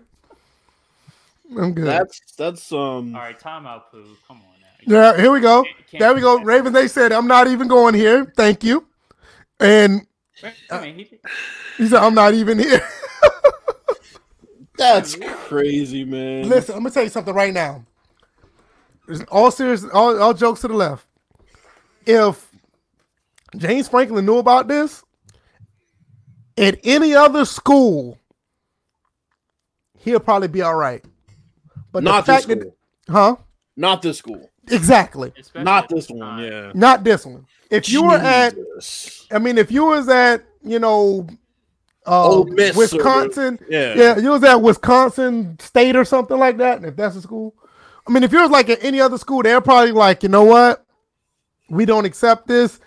I'm 1.59 1.73
good. 1.74 1.86
That's 1.86 2.20
that's 2.36 2.73
um 2.73 3.15
All 3.15 3.23
right, 3.23 3.39
timeout, 3.39 3.82
Pooh. 3.90 4.16
Come 4.28 4.36
on 4.39 4.43
now. 4.61 5.12
Yeah, 5.15 5.16
here 5.20 5.32
we 5.32 5.40
go. 5.40 5.65
Can't- 5.65 5.77
can't 5.90 6.01
There 6.01 6.15
we 6.15 6.20
go. 6.20 6.39
that. 6.39 6.44
Ravens, 6.47 6.74
they 6.74 6.89
said, 6.89 7.12
I'm 7.12 7.27
not 7.27 7.48
even 7.48 7.66
going 7.69 7.94
here. 7.94 8.32
Thank 8.36 8.62
you. 8.62 8.86
And 9.59 10.07
Wait 10.43 10.55
a 10.70 10.81
minute, 10.81 11.09
he- 11.09 11.20
he 11.78 11.89
said, 11.89 12.03
I'm 12.03 12.15
not 12.15 12.35
even 12.35 12.59
here. 12.59 12.86
that's 14.77 15.16
crazy, 15.16 16.05
man. 16.05 16.48
Listen, 16.48 16.77
I'm 16.77 16.82
gonna 16.82 16.90
tell 16.94 17.03
you 17.05 17.09
something 17.09 17.35
right 17.35 17.53
now. 17.55 17.85
There's 19.07 19.23
all 19.24 19.51
serious, 19.51 19.85
all, 19.93 20.20
all 20.20 20.35
jokes 20.35 20.61
to 20.61 20.69
the 20.69 20.74
left. 20.74 21.07
If 22.07 22.49
James 23.57 23.89
Franklin 23.89 24.24
knew 24.27 24.39
about 24.39 24.69
this 24.69 25.03
at 26.57 26.78
any 26.85 27.15
other 27.15 27.45
school, 27.45 28.19
he'll 29.99 30.20
probably 30.20 30.49
be 30.49 30.62
all 30.62 30.74
right. 30.77 31.05
But 31.93 32.03
Not 32.03 32.27
the 32.27 32.33
this 32.35 32.43
school. 32.45 32.57
that, 32.57 32.73
huh? 33.12 33.37
Not 33.77 34.03
this 34.03 34.19
school. 34.19 34.51
Exactly. 34.70 35.33
especially 35.39 35.65
Not 35.65 35.89
this 35.89 36.07
the 36.07 36.15
one. 36.15 36.20
time. 36.39 36.45
Yeah. 36.45 36.73
Not 36.74 37.05
this 37.05 37.24
one. 37.27 37.47
If 37.70 37.89
you 37.89 38.05
were 38.05 38.16
at 38.16 38.55
I 39.31 39.39
mean, 39.39 39.59
if 39.59 39.70
you 39.70 39.85
was 39.87 40.09
at, 40.09 40.45
you 40.62 40.78
know, 40.78 41.27
uh, 42.07 42.28
Ole 42.28 42.45
Miss 42.45 42.77
or- 42.77 42.81
Wisconsin. 42.81 43.59
Yeah. 43.69 43.95
Yeah, 43.95 44.19
you 44.19 44.31
was 44.31 44.45
at 44.45 44.61
Wisconsin 44.62 45.57
State 45.61 45.97
or 45.97 46.05
something 46.05 46.39
like 46.39 46.57
that. 46.59 46.77
And 46.78 46.87
if 46.87 46.95
that's 46.97 47.16
a 47.16 47.23
school, 47.23 47.55
I 48.07 48.12
mean, 48.12 48.23
if 48.23 48.33
you 48.33 48.41
was 48.41 48.51
like 48.51 48.69
at 48.70 48.85
any 48.85 49.01
other 49.01 49.19
school, 49.19 49.43
they're 49.43 49.61
probably 49.61 49.91
like, 49.93 50.23
you 50.23 50.28
know 50.28 50.45
what, 50.45 50.86
we 51.68 51.84
don't 51.84 52.05
accept 52.05 52.47
this. 52.47 52.80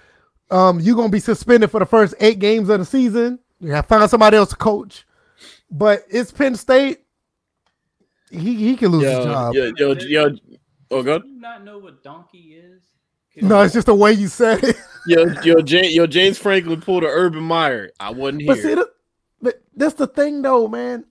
Um, 0.52 0.80
you're 0.80 0.96
gonna 0.96 1.10
be 1.10 1.20
suspended 1.20 1.70
for 1.70 1.80
the 1.80 1.86
first 1.86 2.16
eight 2.20 2.40
games 2.40 2.70
of 2.70 2.80
the 2.80 2.86
season. 2.86 3.40
You 3.60 3.72
have 3.72 3.86
to 3.86 3.90
find 3.90 4.10
somebody 4.10 4.38
else 4.38 4.50
to 4.50 4.56
coach. 4.56 5.06
But 5.70 6.04
it's 6.10 6.32
Penn 6.32 6.56
State. 6.56 7.00
He 8.32 8.56
he 8.56 8.76
can 8.76 8.90
lose 8.90 9.04
his 9.04 9.26
job. 9.26 9.54
yo, 9.54 9.72
yo, 9.78 9.94
yo, 9.94 10.36
oh 10.92 11.04
god, 11.04 11.24
Do 11.24 11.30
you 11.30 11.40
not 11.40 11.64
know 11.64 11.78
what 11.78 12.04
donkey 12.04 12.60
is? 12.64 12.82
No, 13.42 13.62
it's 13.62 13.74
just 13.74 13.86
the 13.86 13.96
way 13.96 14.14
you 14.14 14.28
said 14.28 14.64
it. 14.64 14.76
yo, 15.08 15.26
yo, 15.44 15.62
James, 15.62 15.96
yo, 15.96 16.08
James 16.08 16.38
Franklin 16.38 16.82
pulled 16.82 17.04
a 17.04 17.08
Urban 17.08 17.44
Meyer. 17.44 17.92
I 18.00 18.12
wasn't 18.12 18.42
here. 18.42 18.48
But 18.48 18.62
see, 18.62 18.74
the, 18.76 18.90
but 19.42 19.62
that's 19.76 19.94
the 19.94 20.08
thing, 20.08 20.42
though, 20.42 20.68
man. 20.68 21.06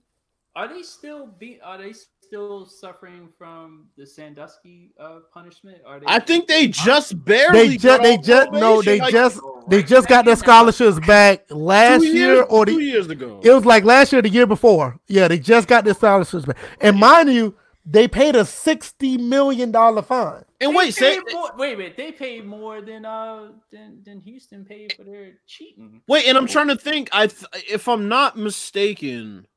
Are 0.55 0.67
they 0.67 0.83
still 0.83 1.27
be? 1.27 1.59
Are 1.63 1.77
they 1.77 1.93
still 2.29 2.65
suffering 2.67 3.27
from 3.37 3.87
the 3.97 4.05
Sandusky 4.05 4.91
uh, 4.99 5.19
punishment? 5.33 5.79
Are 5.85 5.99
they? 5.99 6.05
I 6.07 6.19
think 6.19 6.47
they 6.47 6.67
just 6.67 7.25
barely. 7.25 7.69
They 7.69 7.77
just 7.77 8.03
they 8.03 8.17
just 8.17 8.51
no, 8.51 8.81
they 8.83 8.99
like, 8.99 9.11
just 9.11 9.39
they 9.67 9.81
just 9.81 10.07
got 10.07 10.25
their 10.25 10.35
scholarships 10.35 10.99
back 11.05 11.45
last 11.49 12.01
two 12.01 12.07
year 12.07 12.35
years, 12.35 12.45
or 12.49 12.65
two 12.65 12.79
years 12.79 13.07
ago. 13.09 13.39
it 13.43 13.51
was 13.51 13.65
like 13.65 13.83
last 13.83 14.13
year, 14.13 14.21
the 14.21 14.29
year 14.29 14.45
before. 14.45 14.99
Yeah, 15.07 15.27
they 15.27 15.39
just 15.39 15.67
got 15.67 15.85
their 15.85 15.95
scholarships 15.95 16.45
back. 16.45 16.57
And 16.79 16.97
mind 16.97 17.33
you, 17.33 17.55
they 17.83 18.07
paid 18.07 18.35
a 18.35 18.45
sixty 18.45 19.17
million 19.17 19.71
dollar 19.71 20.03
fine. 20.03 20.45
and 20.61 20.71
They 20.71 20.75
wait, 20.77 20.93
say 20.93 21.19
more, 21.33 21.51
wait 21.57 21.73
a 21.73 21.77
minute. 21.77 21.97
They 21.97 22.11
paid 22.11 22.45
more 22.45 22.81
than 22.81 23.05
uh 23.05 23.47
than, 23.71 24.03
than 24.05 24.21
Houston 24.21 24.65
paid 24.65 24.93
for 24.95 25.03
their 25.03 25.31
cheating. 25.47 26.01
wait, 26.07 26.25
and 26.27 26.37
I'm 26.37 26.47
trying 26.47 26.67
to 26.67 26.75
think. 26.75 27.09
I, 27.11 27.25
th- 27.25 27.65
if 27.67 27.87
I'm 27.87 28.07
not 28.07 28.37
mistaken, 28.37 29.47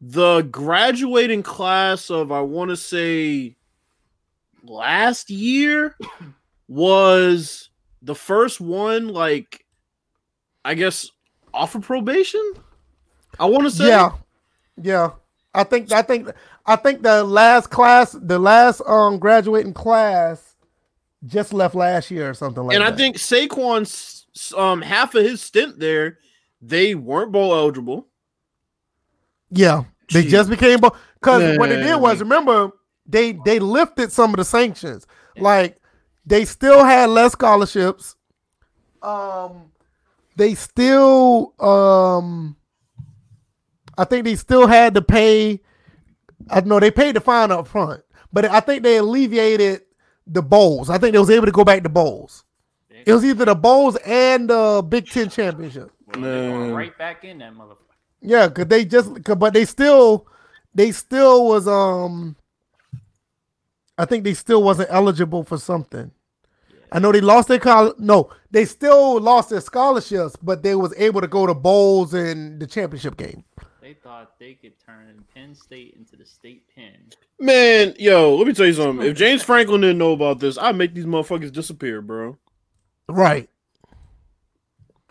the 0.00 0.42
graduating 0.42 1.42
class 1.42 2.10
of 2.10 2.30
I 2.30 2.40
want 2.40 2.70
to 2.70 2.76
say 2.76 3.56
last 4.62 5.30
year 5.30 5.96
was 6.68 7.70
the 8.02 8.14
first 8.14 8.60
one. 8.60 9.08
Like, 9.08 9.64
I 10.64 10.74
guess 10.74 11.08
off 11.52 11.74
of 11.74 11.82
probation. 11.82 12.52
I 13.38 13.46
want 13.46 13.64
to 13.64 13.70
say, 13.70 13.88
Yeah, 13.88 14.12
yeah. 14.80 15.10
I 15.54 15.64
think 15.64 15.92
I 15.92 16.02
think 16.02 16.28
I 16.66 16.76
think 16.76 17.02
the 17.02 17.24
last 17.24 17.70
class, 17.70 18.12
the 18.12 18.38
last 18.38 18.82
um 18.86 19.18
graduating 19.18 19.74
class, 19.74 20.56
just 21.26 21.52
left 21.52 21.74
last 21.74 22.10
year 22.10 22.30
or 22.30 22.34
something 22.34 22.64
like 22.64 22.76
and 22.76 22.82
that. 22.82 22.88
And 22.88 22.94
I 22.94 22.96
think 22.96 23.16
Saquon's 23.16 24.26
um 24.56 24.82
half 24.82 25.14
of 25.14 25.24
his 25.24 25.40
stint 25.40 25.78
there, 25.78 26.18
they 26.60 26.94
weren't 26.94 27.32
bowl 27.32 27.54
eligible. 27.54 28.07
Yeah, 29.50 29.84
they 30.12 30.22
Gee. 30.22 30.30
just 30.30 30.50
became 30.50 30.80
because 30.80 31.58
what 31.58 31.68
they 31.68 31.82
did 31.82 32.00
was 32.00 32.20
remember 32.20 32.70
they 33.06 33.32
they 33.44 33.58
lifted 33.58 34.12
some 34.12 34.30
of 34.30 34.36
the 34.36 34.44
sanctions. 34.44 35.06
Like 35.36 35.80
they 36.26 36.44
still 36.44 36.84
had 36.84 37.10
less 37.10 37.32
scholarships. 37.32 38.16
Um, 39.02 39.70
they 40.36 40.54
still 40.54 41.54
um, 41.60 42.56
I 43.96 44.04
think 44.04 44.24
they 44.24 44.36
still 44.36 44.66
had 44.66 44.94
to 44.94 45.02
pay. 45.02 45.60
I 46.50 46.60
don't 46.60 46.68
know 46.68 46.80
they 46.80 46.90
paid 46.90 47.16
the 47.16 47.20
fine 47.20 47.50
up 47.50 47.66
front, 47.66 48.02
but 48.32 48.44
I 48.44 48.60
think 48.60 48.82
they 48.82 48.98
alleviated 48.98 49.82
the 50.26 50.42
bowls. 50.42 50.90
I 50.90 50.98
think 50.98 51.12
they 51.12 51.18
was 51.18 51.30
able 51.30 51.46
to 51.46 51.52
go 51.52 51.64
back 51.64 51.82
to 51.82 51.88
bowls. 51.88 52.44
It 53.06 53.12
was 53.12 53.24
either 53.24 53.44
the 53.44 53.54
bowls 53.54 53.96
and 54.04 54.50
the 54.50 54.84
Big 54.86 55.08
Ten 55.08 55.30
championship. 55.30 55.90
Well, 56.06 56.22
they're 56.22 56.50
going 56.50 56.74
right 56.74 56.96
back 56.98 57.24
in 57.24 57.38
that 57.38 57.54
motherfucker. 57.54 57.87
Yeah, 58.20 58.48
cause 58.48 58.66
they 58.66 58.84
just, 58.84 59.24
'cause- 59.24 59.36
but 59.36 59.54
they 59.54 59.64
still, 59.64 60.26
they 60.74 60.90
still 60.92 61.46
was 61.46 61.66
um. 61.68 62.36
I 63.96 64.04
think 64.04 64.22
they 64.24 64.34
still 64.34 64.62
wasn't 64.62 64.90
eligible 64.92 65.42
for 65.44 65.58
something. 65.58 66.12
I 66.92 67.00
know 67.00 67.10
they 67.12 67.20
lost 67.20 67.48
their 67.48 67.58
college. 67.58 67.94
No, 67.98 68.30
they 68.50 68.64
still 68.64 69.20
lost 69.20 69.50
their 69.50 69.60
scholarships, 69.60 70.36
but 70.42 70.62
they 70.62 70.74
was 70.74 70.94
able 70.96 71.20
to 71.20 71.26
go 71.26 71.46
to 71.46 71.54
bowls 71.54 72.14
and 72.14 72.60
the 72.60 72.66
championship 72.66 73.16
game. 73.16 73.44
They 73.82 73.94
thought 73.94 74.38
they 74.38 74.54
could 74.54 74.74
turn 74.84 75.24
Penn 75.34 75.54
State 75.54 75.94
into 75.98 76.16
the 76.16 76.24
state 76.24 76.64
pen. 76.74 76.94
Man, 77.40 77.94
yo, 77.98 78.36
let 78.36 78.46
me 78.46 78.52
tell 78.52 78.66
you 78.66 78.72
something. 78.74 79.04
If 79.06 79.16
James 79.16 79.42
Franklin 79.42 79.80
didn't 79.80 79.98
know 79.98 80.12
about 80.12 80.38
this, 80.40 80.56
I'd 80.58 80.76
make 80.76 80.94
these 80.94 81.06
motherfuckers 81.06 81.52
disappear, 81.52 82.00
bro. 82.00 82.38
Right. 83.08 83.48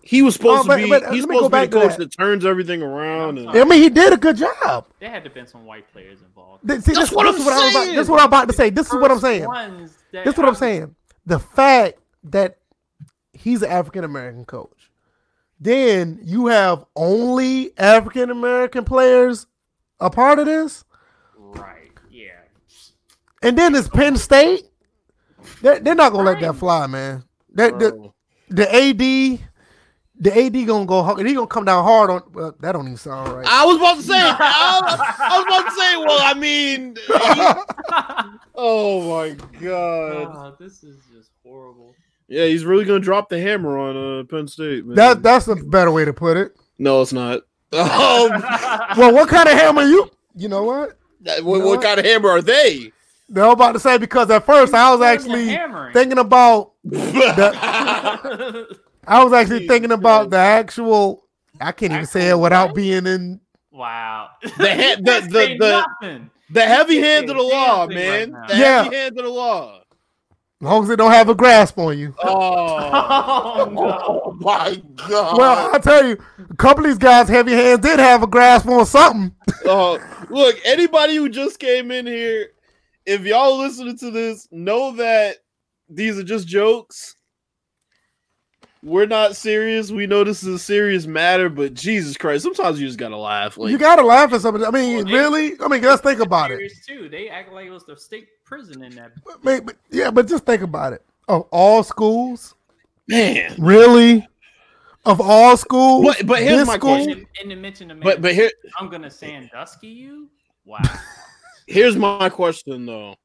He 0.07 0.21
was 0.21 0.35
supposed 0.35 0.69
Oh, 0.69 0.77
to 0.77 0.83
be. 0.83 0.89
but, 0.89 1.11
he's 1.11 1.23
supposed 1.23 1.39
to 1.39 1.43
be 1.43 1.43
the 1.43 1.49
back 1.49 1.69
to 1.71 1.79
coach 1.81 1.97
that. 1.97 2.09
that. 2.09 2.11
turns 2.17 2.45
everything 2.45 2.81
around. 2.81 3.39
And, 3.39 3.49
I 3.49 3.63
mean, 3.65 3.81
he 3.83 3.89
did 3.89 4.13
a 4.13 4.17
good 4.17 4.37
job. 4.37 4.87
There 4.99 5.09
had 5.09 5.25
to 5.25 5.29
been 5.29 5.47
some 5.47 5.65
white 5.65 5.91
players 5.91 6.21
involved. 6.21 6.65
Th- 6.67 6.79
See, 6.81 6.93
That's 6.93 7.09
this, 7.09 7.11
what 7.11 7.23
this 7.25 7.35
I'm 7.35 7.41
is 7.41 7.45
what 7.45 7.53
I 7.53 7.65
was 7.65 7.71
about, 7.73 7.83
saying. 7.83 7.95
this 7.97 8.03
is 8.05 8.09
what 8.09 8.19
I'm 8.21 8.27
about 8.27 8.47
to 8.47 8.53
say. 8.53 8.69
This 8.69 8.87
is 8.87 8.93
what 8.93 9.11
I'm 9.11 9.19
saying. 9.19 9.41
This 10.13 10.27
is 10.27 10.37
what 10.37 10.45
I 10.45 10.49
I'm 10.49 10.55
saying. 10.55 10.95
The 11.25 11.39
fact 11.39 11.99
that 12.23 12.57
he's 13.33 13.61
an 13.63 13.69
African 13.69 14.05
American 14.05 14.45
coach, 14.45 14.91
then 15.59 16.19
you 16.23 16.47
have 16.47 16.85
only 16.95 17.77
African 17.77 18.29
American 18.29 18.85
players 18.85 19.45
a 19.99 20.09
part 20.09 20.39
of 20.39 20.45
this, 20.45 20.85
Right. 21.37 21.91
Yeah. 22.09 22.29
and 23.41 23.57
then 23.57 23.75
it's 23.75 23.89
Penn 23.89 24.15
State. 24.15 24.63
They're, 25.61 25.79
they're 25.79 25.95
not 25.95 26.11
gonna 26.13 26.29
let 26.31 26.39
that 26.41 26.55
fly, 26.55 26.87
man. 26.87 27.23
That 27.55 27.79
the, 27.79 28.11
the 28.49 28.73
AD, 28.73 29.46
the 30.19 30.35
AD 30.37 30.65
gonna 30.67 30.85
go. 30.85 31.03
hard- 31.03 31.25
He 31.25 31.33
gonna 31.33 31.47
come 31.47 31.65
down 31.65 31.83
hard 31.83 32.09
on. 32.09 32.23
Well, 32.33 32.55
that 32.59 32.71
don't 32.71 32.85
even 32.85 32.97
sound 32.97 33.31
right. 33.33 33.45
I 33.47 33.65
was 33.65 33.77
about 33.77 33.97
to 33.97 34.03
say. 34.03 34.17
I, 34.17 34.79
was, 34.83 34.99
I 35.19 35.37
was 35.37 35.45
about 35.45 35.65
to 35.65 35.75
say. 35.79 35.97
Well, 35.97 36.19
I 36.21 36.33
mean, 36.33 36.95
he- 36.95 38.39
oh 38.55 39.01
my 39.09 39.35
god. 39.59 40.35
oh, 40.35 40.55
this 40.59 40.83
is 40.83 40.97
just 41.15 41.29
horrible. 41.43 41.93
Yeah, 42.27 42.45
he's 42.45 42.65
really 42.65 42.83
gonna 42.85 42.99
drop 42.99 43.29
the 43.29 43.39
hammer 43.39 43.77
on 43.77 44.19
uh, 44.19 44.23
Penn 44.25 44.47
State, 44.47 44.85
man. 44.85 44.95
that 44.95 45.23
that's 45.23 45.47
a 45.47 45.55
better 45.55 45.91
way 45.91 46.03
to 46.05 46.13
put 46.13 46.35
it. 46.37 46.55
no, 46.77 47.01
it's 47.01 47.13
not. 47.13 47.41
Um, 47.71 47.81
Well, 48.97 49.13
what 49.13 49.29
kind 49.29 49.47
of 49.47 49.53
hammer 49.57 49.83
you? 49.83 50.09
You 50.35 50.49
know 50.49 50.63
what? 50.63 50.97
that- 51.21 51.39
You 51.39 51.45
what, 51.45 51.59
know 51.59 51.65
what 51.67 51.77
what? 51.77 51.85
kind 51.85 51.99
of 51.99 52.05
hammer 52.05 52.29
are 52.29 52.41
they? 52.41 52.91
They're 53.29 53.43
about 53.45 53.73
to 53.73 53.79
say 53.79 53.97
because 53.97 54.29
at 54.31 54.45
first 54.45 54.73
I 54.73 54.89
was 54.93 55.01
actually 55.01 55.57
thinking 55.93 56.17
about 56.17 56.71
wow. 56.85 58.65
I 59.07 59.23
was 59.23 59.33
actually 59.33 59.59
Jesus 59.59 59.71
thinking 59.73 59.91
about 59.91 60.29
the 60.29 60.37
actual. 60.37 61.23
I 61.59 61.71
can't 61.71 61.93
even 61.93 62.05
say 62.05 62.29
it 62.29 62.37
without 62.39 62.67
what? 62.67 62.75
being 62.75 63.07
in. 63.07 63.39
The 63.71 63.77
ha- 63.79 64.29
the- 64.41 65.01
That 65.03 65.29
the- 65.31 65.85
the- 66.01 66.21
The 66.49 66.61
heavy 66.61 66.95
You 66.95 67.03
hand 67.03 67.29
of 67.29 67.35
the 67.37 67.43
can't 67.43 67.51
say 67.51 67.57
a 67.57 67.57
law, 67.57 67.85
damn 67.87 67.95
man. 67.95 68.31
right 68.31 68.47
the. 68.49 68.57
Yeah. 68.57 68.83
heavy 68.83 68.95
hand 68.95 69.17
of 69.19 69.25
the 69.25 69.29
law. 69.31 69.81
As 70.59 70.65
long 70.65 70.83
as 70.83 70.89
they 70.89 70.95
don't 70.95 71.11
have 71.11 71.29
a 71.29 71.35
grasp 71.35 71.77
on 71.77 71.99
you. 71.99 72.15
Oh, 72.23 72.27
Oh 73.59 73.69
no. 73.71 74.37
my 74.39 74.81
god. 75.07 75.37
Well, 75.37 75.75
I 75.75 75.77
tell 75.79 76.07
you, 76.07 76.17
a 76.49 76.55
couple 76.55 76.85
of 76.85 76.89
these 76.91 76.97
guys' 76.97 77.27
heavy 77.29 77.51
hands 77.51 77.81
did 77.81 77.99
have 77.99 78.23
a 78.23 78.27
grasp 78.27 78.65
on 78.67 78.85
something. 78.85 79.35
Uh, 79.67 79.99
look, 80.29 80.55
anybody 80.65 81.15
who 81.15 81.29
just 81.29 81.59
came 81.59 81.91
in 81.91 82.07
here, 82.07 82.51
if 83.05 83.21
y'all 83.21 83.57
listening 83.59 83.97
to 83.99 84.09
this, 84.09 84.47
know 84.49 84.93
that 84.93 85.37
these 85.89 86.17
are 86.17 86.23
just 86.23 86.47
jokes. 86.47 87.15
We're 88.83 89.07
not 89.07 89.35
serious. 89.35 89.91
We 89.91 90.05
know 90.07 90.23
this 90.23 90.43
is 90.43 90.49
a 90.55 90.59
serious 90.59 91.07
matter, 91.07 91.49
but 91.49 91.73
Jesus 91.73 92.15
Christ, 92.15 92.43
sometimes 92.43 92.79
you 92.79 92.87
just 92.87 92.99
gotta 92.99 93.17
laugh. 93.17 93.57
Like, 93.57 93.71
you 93.71 93.77
gotta 93.77 94.03
laugh 94.03 94.31
at 94.33 94.41
something. 94.41 94.63
I 94.63 94.69
mean, 94.71 94.97
Well, 94.97 95.05
they- 95.05 95.11
really? 95.13 95.53
I 95.59 95.67
mean, 95.67 95.81
let's 95.81 96.01
think 96.01 96.19
about 96.19 96.51
it. 96.51 96.71
Too. 96.87 97.09
They 97.09 97.27
act 97.29 97.51
like 97.51 97.65
it 97.65 97.71
was 97.71 97.85
the 97.85 97.97
state 97.97 98.27
prison 98.45 98.83
in 98.83 98.95
that. 98.95 99.11
I 99.27 99.45
mean, 99.51 99.65
but- 99.65 99.75
yeah, 99.89 100.11
but 100.11 100.27
just 100.27 100.45
think 100.45 100.61
about 100.61 100.93
it. 100.93 101.03
Of 101.27 101.47
all 101.51 101.83
schools, 101.83 102.53
man. 103.07 103.55
really? 103.57 104.27
Of 105.05 105.21
all 105.21 105.57
schools, 105.57 106.05
But- 106.05 106.27
but 106.27 106.39
here's 106.39 106.59
this 106.59 106.67
my 106.67 106.75
school? 106.75 106.95
question. 106.95 107.11
And, 107.13 107.27
and 107.41 107.49
to 107.49 107.55
mention 107.55 107.87
the 107.87 107.95
man, 107.95 108.03
But 108.03 108.21
but 108.21 108.33
here 108.35 108.51
I'm 108.79 108.89
gonna 108.89 109.09
Sandusky 109.09 109.87
you. 109.87 110.29
Wow. 110.65 110.79
here's 111.67 111.95
my 111.95 112.29
question 112.29 112.85
though. 112.85 113.15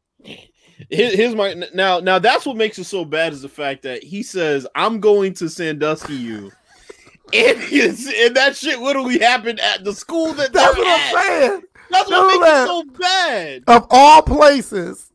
Here's 0.91 1.35
my 1.35 1.55
now. 1.75 2.01
Now 2.01 2.19
that's 2.19 2.47
what 2.47 2.57
makes 2.57 2.79
it 2.79 2.85
so 2.85 3.05
bad 3.05 3.33
is 3.33 3.43
the 3.43 3.49
fact 3.49 3.83
that 3.83 4.03
he 4.03 4.23
says, 4.23 4.67
"I'm 4.75 5.01
going 5.01 5.35
to 5.35 5.49
Sandusky 5.49 6.15
you," 6.15 6.51
and, 7.33 7.59
and 7.59 8.37
that 8.37 8.57
shit 8.57 8.81
literally 8.81 9.19
happened 9.19 9.61
at 9.61 9.85
the 9.85 9.93
school 9.93 10.33
that 10.35 10.53
That's 10.53 10.77
what 10.77 10.87
at. 10.87 11.15
I'm 11.15 11.41
saying. 11.41 11.63
That's 11.91 12.11
Know 12.11 12.23
what 12.23 12.41
makes 12.41 12.63
it 12.63 12.67
so 12.67 12.85
bad. 12.99 13.65
Of 13.67 13.87
all 13.91 14.23
places, 14.23 15.13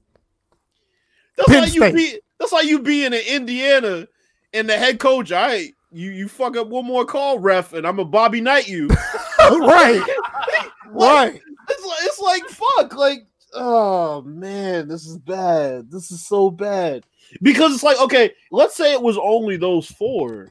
That's 1.35 1.49
Penn 1.49 1.63
like 1.63 1.73
you 1.73 1.93
be. 1.93 2.19
That's 2.39 2.51
like 2.51 2.67
you 2.67 2.79
being 2.79 3.13
in 3.13 3.21
Indiana, 3.27 4.07
and 4.53 4.69
the 4.69 4.77
head 4.77 4.99
coach. 4.99 5.31
All 5.31 5.47
right, 5.47 5.73
you 5.91 6.11
you 6.11 6.27
fuck 6.27 6.55
up 6.55 6.67
one 6.67 6.85
more 6.85 7.05
call, 7.05 7.39
ref, 7.39 7.73
and 7.73 7.87
I'm 7.87 7.99
a 7.99 8.05
Bobby 8.05 8.41
Knight 8.41 8.67
you. 8.67 8.87
right, 9.39 10.03
right. 10.87 11.41
It's 11.69 11.85
like, 11.85 11.99
it's 12.03 12.19
like 12.19 12.43
fuck, 12.45 12.95
like 12.95 13.25
oh 13.57 14.21
man, 14.21 14.87
this 14.87 15.05
is 15.05 15.17
bad. 15.17 15.91
This 15.91 16.11
is 16.11 16.25
so 16.25 16.49
bad 16.49 17.03
because 17.41 17.73
it's 17.73 17.83
like 17.83 17.99
okay, 17.99 18.31
let's 18.51 18.75
say 18.75 18.93
it 18.93 19.01
was 19.01 19.17
only 19.17 19.57
those 19.57 19.87
four. 19.87 20.49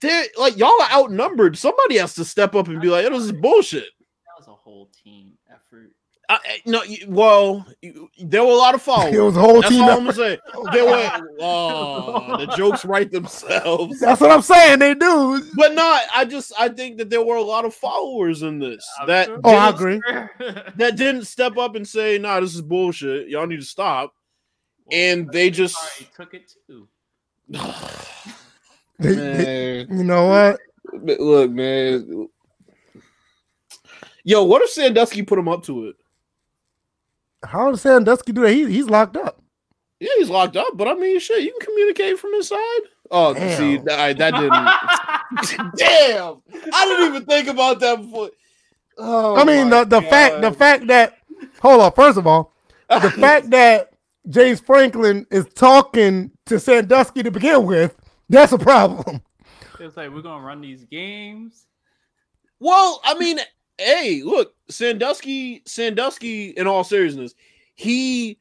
They're 0.00 0.26
like 0.38 0.56
y'all 0.56 0.80
are 0.82 0.90
outnumbered. 0.92 1.58
Somebody 1.58 1.98
has 1.98 2.14
to 2.14 2.24
step 2.24 2.54
up 2.54 2.68
and 2.68 2.80
be 2.80 2.88
like, 2.88 3.06
"This 3.08 3.24
is 3.24 3.32
bullshit." 3.32 3.84
That 4.26 4.38
was 4.38 4.48
a 4.48 4.52
whole 4.52 4.90
team. 5.04 5.29
I, 6.30 6.34
I- 6.34 6.62
no, 6.64 6.82
well, 7.08 7.66
there 8.20 8.44
were 8.44 8.52
a 8.52 8.54
lot 8.54 8.74
of 8.76 8.82
followers. 8.90 9.14
It 9.14 9.18
was 9.20 9.36
a 9.36 9.40
whole 9.40 9.60
That's 9.60 9.68
team 9.72 9.82
all 9.82 9.90
I'm 9.90 10.06
effort. 10.08 10.16
gonna 10.16 10.62
say. 10.64 10.72
There 10.72 10.84
were 10.86 11.28
oh, 11.40 12.36
the 12.38 12.46
jokes 12.56 12.84
write 12.84 13.10
themselves. 13.10 13.98
That's 14.00 14.20
what 14.20 14.30
I'm 14.30 14.42
saying. 14.42 14.78
They 14.78 14.94
do. 14.94 15.44
But 15.56 15.74
not. 15.74 16.02
I 16.14 16.24
just 16.24 16.52
I 16.58 16.68
think 16.68 16.98
that 16.98 17.10
there 17.10 17.22
were 17.24 17.34
a 17.36 17.42
lot 17.42 17.64
of 17.64 17.74
followers 17.74 18.42
in 18.42 18.60
this 18.60 18.86
I'm 19.00 19.08
that 19.08 19.26
sure. 19.26 19.40
Oh, 19.42 19.56
I 19.56 19.72
didn't- 19.72 20.02
agree. 20.08 20.62
that 20.76 20.96
didn't 20.96 21.24
step 21.24 21.56
up 21.58 21.74
and 21.74 21.86
say, 21.86 22.16
"Nah, 22.18 22.38
this 22.40 22.54
is 22.54 22.62
bullshit. 22.62 23.28
Y'all 23.28 23.46
need 23.46 23.60
to 23.60 23.66
stop." 23.66 24.14
And 24.92 25.28
they 25.32 25.50
just 25.50 25.76
took 26.16 26.32
it 26.34 26.52
too. 26.66 26.86
They- 28.98 29.14
they- 29.14 29.86
you 29.90 30.04
know 30.04 30.26
what? 30.26 30.60
look, 31.20 31.50
man. 31.50 32.28
Yo, 34.24 34.44
what 34.44 34.60
if 34.62 34.68
Sandusky 34.70 35.22
put 35.22 35.38
him 35.38 35.48
up 35.48 35.62
to 35.64 35.86
it? 35.86 35.96
How 37.44 37.70
does 37.70 37.80
Sandusky 37.80 38.32
do 38.32 38.42
that? 38.42 38.52
He, 38.52 38.66
he's 38.70 38.86
locked 38.88 39.16
up. 39.16 39.42
Yeah, 39.98 40.08
he's 40.18 40.30
locked 40.30 40.56
up, 40.56 40.76
but 40.76 40.88
I 40.88 40.94
mean, 40.94 41.18
shit, 41.20 41.42
you 41.42 41.52
can 41.52 41.66
communicate 41.66 42.18
from 42.18 42.32
inside. 42.34 42.80
Oh, 43.10 43.34
Damn. 43.34 43.58
see, 43.58 43.76
that, 43.78 44.18
that 44.18 44.34
didn't. 44.34 45.72
Damn, 45.76 46.42
I 46.72 46.84
didn't 46.86 47.06
even 47.06 47.24
think 47.26 47.48
about 47.48 47.80
that 47.80 48.00
before. 48.00 48.30
Oh, 48.98 49.36
I 49.36 49.44
mean, 49.44 49.68
my 49.70 49.84
the, 49.84 50.00
the 50.00 50.02
fact 50.02 50.40
the 50.40 50.52
fact 50.52 50.86
that 50.88 51.18
hold 51.60 51.80
on. 51.80 51.92
First 51.92 52.18
of 52.18 52.26
all, 52.26 52.54
the 52.88 53.10
fact 53.18 53.50
that 53.50 53.92
James 54.28 54.60
Franklin 54.60 55.26
is 55.30 55.46
talking 55.54 56.30
to 56.46 56.60
Sandusky 56.60 57.22
to 57.22 57.30
begin 57.30 57.66
with, 57.66 57.96
that's 58.28 58.52
a 58.52 58.58
problem. 58.58 59.22
It's 59.78 59.96
like 59.96 60.10
we're 60.10 60.22
gonna 60.22 60.44
run 60.44 60.60
these 60.60 60.84
games. 60.84 61.66
Well, 62.58 63.00
I 63.04 63.14
mean, 63.18 63.38
hey, 63.80 64.22
look, 64.22 64.54
Sandusky, 64.68 65.62
Sandusky, 65.66 66.50
in 66.50 66.66
all 66.66 66.84
seriousness, 66.84 67.34
he 67.74 68.38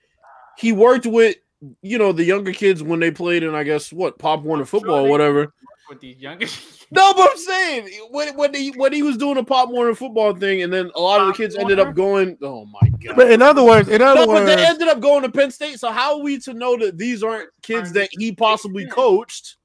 he 0.58 0.72
worked 0.72 1.06
with 1.06 1.38
you 1.82 1.98
know 1.98 2.12
the 2.12 2.24
younger 2.24 2.54
kids 2.54 2.82
when 2.84 3.00
they 3.00 3.12
played 3.12 3.44
in 3.44 3.54
I 3.56 3.64
guess 3.64 3.92
what 3.92 4.18
Pop 4.20 4.42
Warner 4.44 4.64
I'm 4.64 4.68
sure 4.68 4.80
football 4.80 5.06
or 5.06 5.10
whatever. 5.10 5.54
with 5.90 6.00
these 6.00 6.18
younger. 6.18 6.48
No, 6.92 7.14
but 7.14 7.30
I'm 7.32 7.38
saying 7.38 7.90
when 8.10 8.36
when 8.36 8.54
he 8.54 8.72
when 8.72 8.92
he 8.92 9.04
was 9.04 9.16
doing 9.16 9.38
a 9.38 9.44
Pop 9.44 9.70
Warner 9.70 9.94
football 9.94 10.36
thing, 10.36 10.64
and 10.64 10.74
then 10.74 10.90
a 10.96 11.00
lot 11.00 11.22
of 11.22 11.28
the 11.28 11.34
Pop 11.34 11.38
kids 11.38 11.56
ended 11.56 11.80
up 11.80 11.94
going. 11.94 12.38
Oh 12.42 12.66
my 12.66 12.90
god! 12.90 13.16
But 13.16 13.32
in 13.32 13.42
other 13.42 13.64
words, 13.64 13.90
in 13.90 14.02
other 14.02 14.22
No, 14.22 14.26
but 14.26 14.34
words, 14.46 14.56
they 14.56 14.66
ended 14.66 14.88
up 14.88 15.00
going 15.00 15.22
to 15.22 15.32
Penn 15.32 15.52
State. 15.52 15.80
So 15.80 15.92
how 15.92 16.18
are 16.18 16.24
we 16.24 16.40
to 16.40 16.54
know 16.54 16.78
that 16.78 16.98
these 16.98 17.22
aren't 17.22 17.50
kids 17.62 17.92
that 17.94 18.10
he 18.12 18.32
possibly 18.32 18.88
coached? 18.88 19.58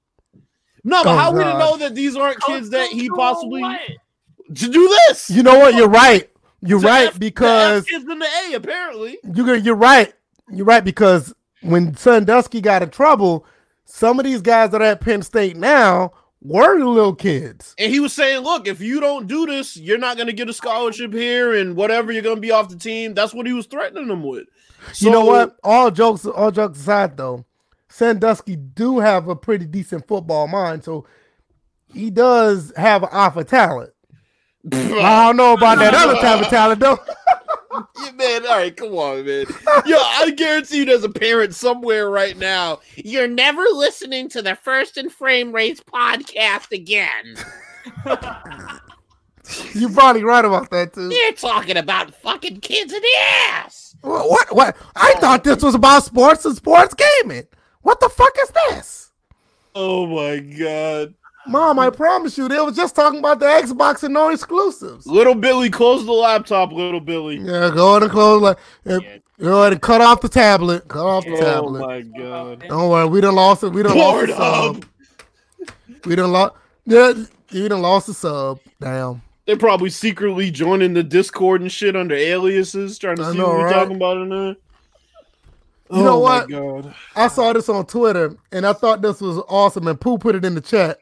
No, 0.84 1.02
but 1.02 1.14
Oh, 1.14 1.16
how 1.16 1.30
are 1.30 1.38
we 1.38 1.44
to 1.44 1.58
know 1.58 1.76
that 1.78 1.94
these 1.94 2.14
aren't 2.14 2.40
kids 2.42 2.68
that 2.70 2.90
he 2.90 3.08
possibly 3.08 3.62
what? 3.62 3.80
To 4.48 4.68
do 4.68 4.96
this? 5.08 5.30
you 5.30 5.42
know 5.42 5.58
what? 5.58 5.74
You're 5.74 5.88
right. 5.88 6.30
You're 6.60 6.80
To 6.80 6.86
right 6.86 7.08
F- 7.08 7.18
because 7.18 7.84
kids 7.84 8.04
in 8.08 8.18
the 8.18 8.28
A 8.48 8.54
apparently. 8.54 9.18
You're 9.34 9.56
you're 9.56 9.74
right. 9.74 10.12
You're 10.50 10.66
right 10.66 10.84
because 10.84 11.34
when 11.62 11.94
Sandusky 11.96 12.60
got 12.60 12.82
in 12.82 12.90
trouble, 12.90 13.46
some 13.84 14.18
of 14.18 14.24
these 14.24 14.40
guys 14.42 14.70
that 14.70 14.80
are 14.80 14.84
at 14.84 15.00
Penn 15.00 15.22
State 15.22 15.56
now 15.56 16.12
were 16.40 16.78
little 16.78 17.14
kids. 17.14 17.74
And 17.78 17.90
he 17.92 18.00
was 18.00 18.12
saying, 18.12 18.42
"Look, 18.42 18.66
if 18.68 18.80
you 18.80 19.00
don't 19.00 19.26
do 19.26 19.46
this, 19.46 19.76
you're 19.76 19.98
not 19.98 20.16
going 20.16 20.26
to 20.26 20.32
get 20.32 20.48
a 20.48 20.52
scholarship 20.52 21.12
here, 21.12 21.54
and 21.54 21.74
whatever 21.76 22.12
you're 22.12 22.22
going 22.22 22.36
to 22.36 22.40
be 22.40 22.50
off 22.50 22.68
the 22.68 22.76
team." 22.76 23.14
That's 23.14 23.32
what 23.34 23.46
he 23.46 23.52
was 23.54 23.66
threatening 23.66 24.08
them 24.08 24.22
with. 24.22 24.44
you 24.98 25.10
know 25.10 25.24
what? 25.24 25.56
All 25.64 25.90
jokes, 25.90 26.26
all 26.26 26.50
jokes 26.50 26.78
aside, 26.80 27.16
though, 27.16 27.44
Sandusky 27.88 28.56
do 28.56 28.98
have 28.98 29.28
a 29.28 29.36
pretty 29.36 29.64
decent 29.64 30.06
football 30.06 30.46
mind, 30.46 30.84
so 30.84 31.06
he 31.86 32.10
does 32.10 32.72
have 32.76 33.02
an 33.04 33.08
eye 33.12 33.30
for 33.30 33.44
talent. 33.44 33.93
I 34.72 35.26
don't 35.26 35.36
know 35.36 35.54
about 35.54 35.78
that 35.78 35.94
other 35.94 36.14
type 36.14 36.42
of 36.42 36.48
talent, 36.48 36.80
though. 36.80 36.98
Yeah, 38.00 38.12
man, 38.12 38.46
all 38.46 38.56
right, 38.56 38.76
come 38.76 38.94
on, 38.94 39.26
man. 39.26 39.46
Yo, 39.84 39.96
I 39.98 40.32
guarantee 40.36 40.78
you 40.78 40.84
there's 40.84 41.02
a 41.02 41.08
parent 41.08 41.56
somewhere 41.56 42.08
right 42.08 42.36
now. 42.36 42.78
You're 42.94 43.26
never 43.26 43.62
listening 43.62 44.28
to 44.28 44.42
the 44.42 44.54
First 44.54 44.96
and 44.96 45.10
Frame 45.10 45.52
Rates 45.52 45.80
podcast 45.80 46.70
again. 46.70 47.34
You're 49.74 49.90
probably 49.90 50.22
right 50.22 50.44
about 50.44 50.70
that 50.70 50.92
too. 50.94 51.12
You're 51.12 51.32
talking 51.32 51.76
about 51.76 52.14
fucking 52.14 52.60
kids 52.60 52.92
in 52.92 53.02
the 53.02 53.16
ass. 53.48 53.96
What, 54.00 54.30
what? 54.30 54.54
What? 54.54 54.76
I 54.94 55.14
thought 55.14 55.44
this 55.44 55.62
was 55.62 55.74
about 55.74 56.04
sports 56.04 56.44
and 56.44 56.56
sports 56.56 56.94
gaming. 56.94 57.46
What 57.82 57.98
the 58.00 58.08
fuck 58.08 58.36
is 58.42 58.52
this? 58.68 59.10
Oh 59.74 60.06
my 60.06 60.38
god. 60.38 61.14
Mom, 61.46 61.78
I 61.78 61.90
promise 61.90 62.38
you, 62.38 62.48
they 62.48 62.58
were 62.60 62.72
just 62.72 62.94
talking 62.96 63.18
about 63.18 63.38
the 63.38 63.46
Xbox 63.46 64.02
and 64.02 64.14
no 64.14 64.30
exclusives. 64.30 65.06
Little 65.06 65.34
Billy, 65.34 65.68
close 65.70 66.04
the 66.06 66.12
laptop, 66.12 66.72
little 66.72 67.00
Billy. 67.00 67.36
Yeah, 67.36 67.70
go 67.70 67.90
ahead 67.90 68.04
and 68.04 68.12
close 68.12 68.40
like 68.42 68.58
uh, 68.86 69.00
go 69.38 69.60
ahead 69.60 69.72
and 69.72 69.82
cut 69.82 70.00
off 70.00 70.20
the 70.20 70.28
tablet. 70.28 70.88
Cut 70.88 71.04
off 71.04 71.24
the 71.24 71.32
Oh 71.32 71.40
tablet. 71.40 71.82
Oh 71.82 71.86
my 71.86 72.00
god. 72.00 72.64
Don't 72.68 72.88
worry, 72.90 73.06
we 73.08 73.20
done 73.20 73.34
lost 73.34 73.62
it. 73.62 73.68
We 73.68 73.82
done 73.82 73.98
lost 73.98 74.26
the 74.26 74.32
sub. 74.34 74.84
We 76.06 76.16
done 76.16 76.32
lost. 76.32 76.54
Yeah, 76.86 77.12
you 77.50 77.68
done 77.68 77.82
lost 77.82 78.06
the 78.06 78.14
sub. 78.14 78.60
Damn. 78.80 79.22
They're 79.46 79.56
probably 79.58 79.90
secretly 79.90 80.50
joining 80.50 80.94
the 80.94 81.02
Discord 81.02 81.60
and 81.60 81.70
shit 81.70 81.96
under 81.96 82.14
aliases, 82.14 82.98
trying 82.98 83.16
to 83.16 83.24
I 83.24 83.32
see 83.32 83.38
know, 83.38 83.48
what 83.48 83.58
we're 83.58 83.68
talking 83.68 83.96
about 83.96 84.16
in 84.16 84.28
there. 84.30 84.56
You 85.90 86.02
know 86.02 86.16
Oh 86.16 86.22
my 86.22 86.40
what? 86.40 86.48
God. 86.48 86.94
I 87.14 87.28
saw 87.28 87.52
this 87.52 87.68
on 87.68 87.84
Twitter 87.86 88.36
and 88.52 88.66
I 88.66 88.72
thought 88.72 89.02
this 89.02 89.20
was 89.20 89.38
awesome. 89.48 89.86
And 89.86 90.00
Pooh 90.00 90.16
put 90.18 90.34
it 90.34 90.44
in 90.44 90.54
the 90.54 90.60
chat. 90.62 90.98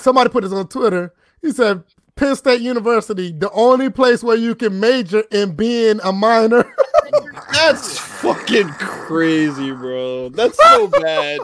Somebody 0.00 0.30
put 0.30 0.42
this 0.44 0.52
on 0.52 0.68
Twitter. 0.68 1.14
He 1.42 1.50
said, 1.52 1.82
Penn 2.16 2.34
State 2.36 2.60
University, 2.60 3.32
the 3.32 3.50
only 3.52 3.90
place 3.90 4.22
where 4.24 4.36
you 4.36 4.54
can 4.54 4.78
major 4.80 5.22
in 5.30 5.54
being 5.54 6.00
a 6.02 6.12
minor. 6.12 6.64
That's 7.52 7.98
fucking 7.98 8.68
crazy, 8.70 9.70
bro. 9.72 10.28
That's 10.30 10.58
so 10.58 10.88
bad. 11.00 11.38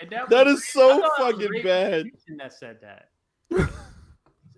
And 0.00 0.10
that, 0.10 0.28
That 0.30 0.46
was- 0.46 0.58
is 0.60 0.68
so 0.68 0.90
I 0.90 0.96
was 0.96 1.10
fucking 1.18 1.62
bad. 1.62 2.06
That 2.38 2.52
said 2.52 2.78
that. 2.82 3.08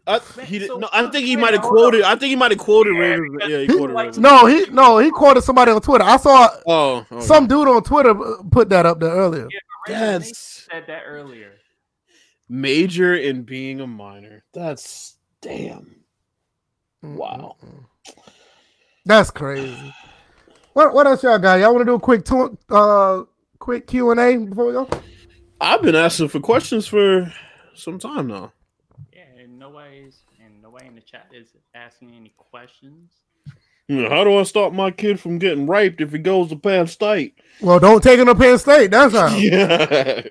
I, 0.07 0.19
he 0.45 0.59
did, 0.61 0.69
so- 0.69 0.79
no, 0.79 0.89
I 0.93 1.09
think 1.11 1.27
he 1.27 1.37
might 1.37 1.55
have 1.55 1.63
quoted. 1.63 2.03
I 2.03 2.11
think 2.17 2.31
he 2.31 2.37
might 2.37 2.51
have 2.53 2.61
quoted 2.61 2.95
Yeah, 2.95 3.01
Ravens. 3.01 3.37
Yeah, 3.41 3.47
he 3.59 3.67
he 3.67 3.77
quoted 3.77 3.93
likes- 3.95 4.17
Ravens. 4.17 4.19
no, 4.19 4.47
he 4.47 4.67
no, 4.71 4.99
he 4.99 5.11
quoted 5.11 5.43
somebody 5.43 5.71
on 5.73 5.81
Twitter. 5.81 6.05
I 6.05 6.17
saw 6.17 6.49
Oh, 6.67 7.07
okay. 7.13 7.21
some 7.25 7.47
dude 7.47 7.69
on 7.69 7.83
Twitter 7.83 8.15
put 8.51 8.69
that 8.71 8.87
up 8.87 9.01
there 9.01 9.11
earlier. 9.11 9.49
Yeah, 9.51 9.59
but 9.87 9.93
Ray 10.23 10.33
said 10.33 10.85
that 10.87 11.03
earlier. 11.07 11.53
Major 12.49 13.15
in 13.15 13.43
being 13.43 13.81
a 13.81 13.87
minor. 13.87 14.45
That's 14.53 15.17
damn. 15.41 16.05
Wow. 17.03 17.57
That's 19.05 19.31
crazy. 19.31 19.95
What 20.73 20.95
what 20.95 21.07
else 21.07 21.23
y'all 21.23 21.39
got? 21.39 21.61
Y'all 21.61 21.73
want 21.73 21.83
to 21.83 21.91
do 21.91 21.95
a 21.95 22.01
quick 22.01 22.25
tu- 22.25 22.59
uh 22.71 23.25
quick 23.59 23.87
Q 23.87 24.11
and 24.11 24.21
A 24.21 24.37
before 24.37 24.67
we 24.67 24.73
go? 24.73 24.89
I've 25.61 25.83
been 25.83 25.97
asking 25.97 26.29
for 26.29 26.41
questions 26.41 26.87
for 26.87 27.33
some 27.75 27.99
time 27.99 28.29
now. 28.29 28.53
Yeah, 29.13 29.23
and 29.43 29.59
nobody's 29.59 30.21
and 30.45 30.63
nobody 30.63 30.87
in 30.87 30.95
the 30.95 31.01
chat 31.01 31.27
is 31.33 31.49
asking 31.75 32.15
any 32.15 32.35
questions. 32.37 33.13
You 33.89 34.03
know, 34.03 34.09
how 34.11 34.23
do 34.23 34.37
I 34.37 34.43
stop 34.43 34.73
my 34.75 34.91
kid 34.91 35.19
from 35.19 35.39
getting 35.39 35.67
raped 35.67 36.01
if 36.03 36.13
he 36.13 36.19
goes 36.19 36.51
to 36.51 36.57
Penn 36.57 36.87
State? 36.87 37.39
Well, 37.63 37.81
don't 37.81 38.03
take 38.03 38.19
him 38.21 38.27
to 38.27 38.35
Penn 38.35 38.59
State. 38.59 38.91
That's 38.91 39.15
how. 39.15 39.29
Yeah. 39.37 40.23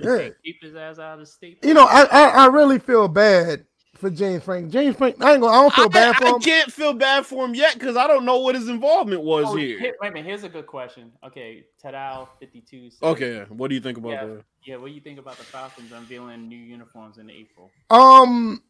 Shit. 0.00 0.36
Keep 0.42 0.62
his 0.62 0.74
ass 0.74 0.98
out 0.98 1.20
of 1.20 1.28
state. 1.28 1.58
You 1.62 1.74
know, 1.74 1.84
I, 1.84 2.04
I 2.04 2.28
I 2.28 2.46
really 2.46 2.78
feel 2.78 3.06
bad 3.08 3.64
for 3.96 4.08
James 4.08 4.42
Frank. 4.44 4.70
James 4.70 4.96
Frank, 4.96 5.22
I 5.22 5.32
ain't 5.32 5.42
gonna. 5.42 5.52
I 5.54 5.60
don't 5.60 5.74
feel 5.74 5.84
I, 5.86 5.88
bad 5.88 6.16
for 6.16 6.24
I 6.24 6.28
him. 6.30 6.34
I 6.36 6.38
can't 6.38 6.72
feel 6.72 6.92
bad 6.94 7.26
for 7.26 7.44
him 7.44 7.54
yet 7.54 7.74
because 7.74 7.96
I 7.96 8.06
don't 8.06 8.24
know 8.24 8.38
what 8.38 8.54
his 8.54 8.68
involvement 8.68 9.22
was 9.22 9.46
Oh, 9.48 9.56
here. 9.56 9.78
here- 9.78 9.96
wait 10.00 10.08
a 10.10 10.12
minute. 10.12 10.26
Here's 10.26 10.44
a 10.44 10.48
good 10.48 10.66
question. 10.66 11.12
Okay, 11.26 11.64
Tadao 11.84 12.28
fifty 12.40 12.60
two. 12.62 12.88
Okay, 13.02 13.44
what 13.50 13.68
do 13.68 13.74
you 13.74 13.80
think 13.82 13.98
about 13.98 14.10
Yeah. 14.12 14.24
that? 14.26 14.44
Yeah, 14.64 14.76
what 14.76 14.86
do 14.88 14.92
you 14.94 15.00
think 15.00 15.18
about 15.18 15.36
the 15.36 15.44
Falcons 15.44 15.92
unveiling 15.92 16.48
new 16.48 16.56
uniforms 16.56 17.18
in 17.18 17.28
April? 17.28 17.70
Um, 17.90 18.62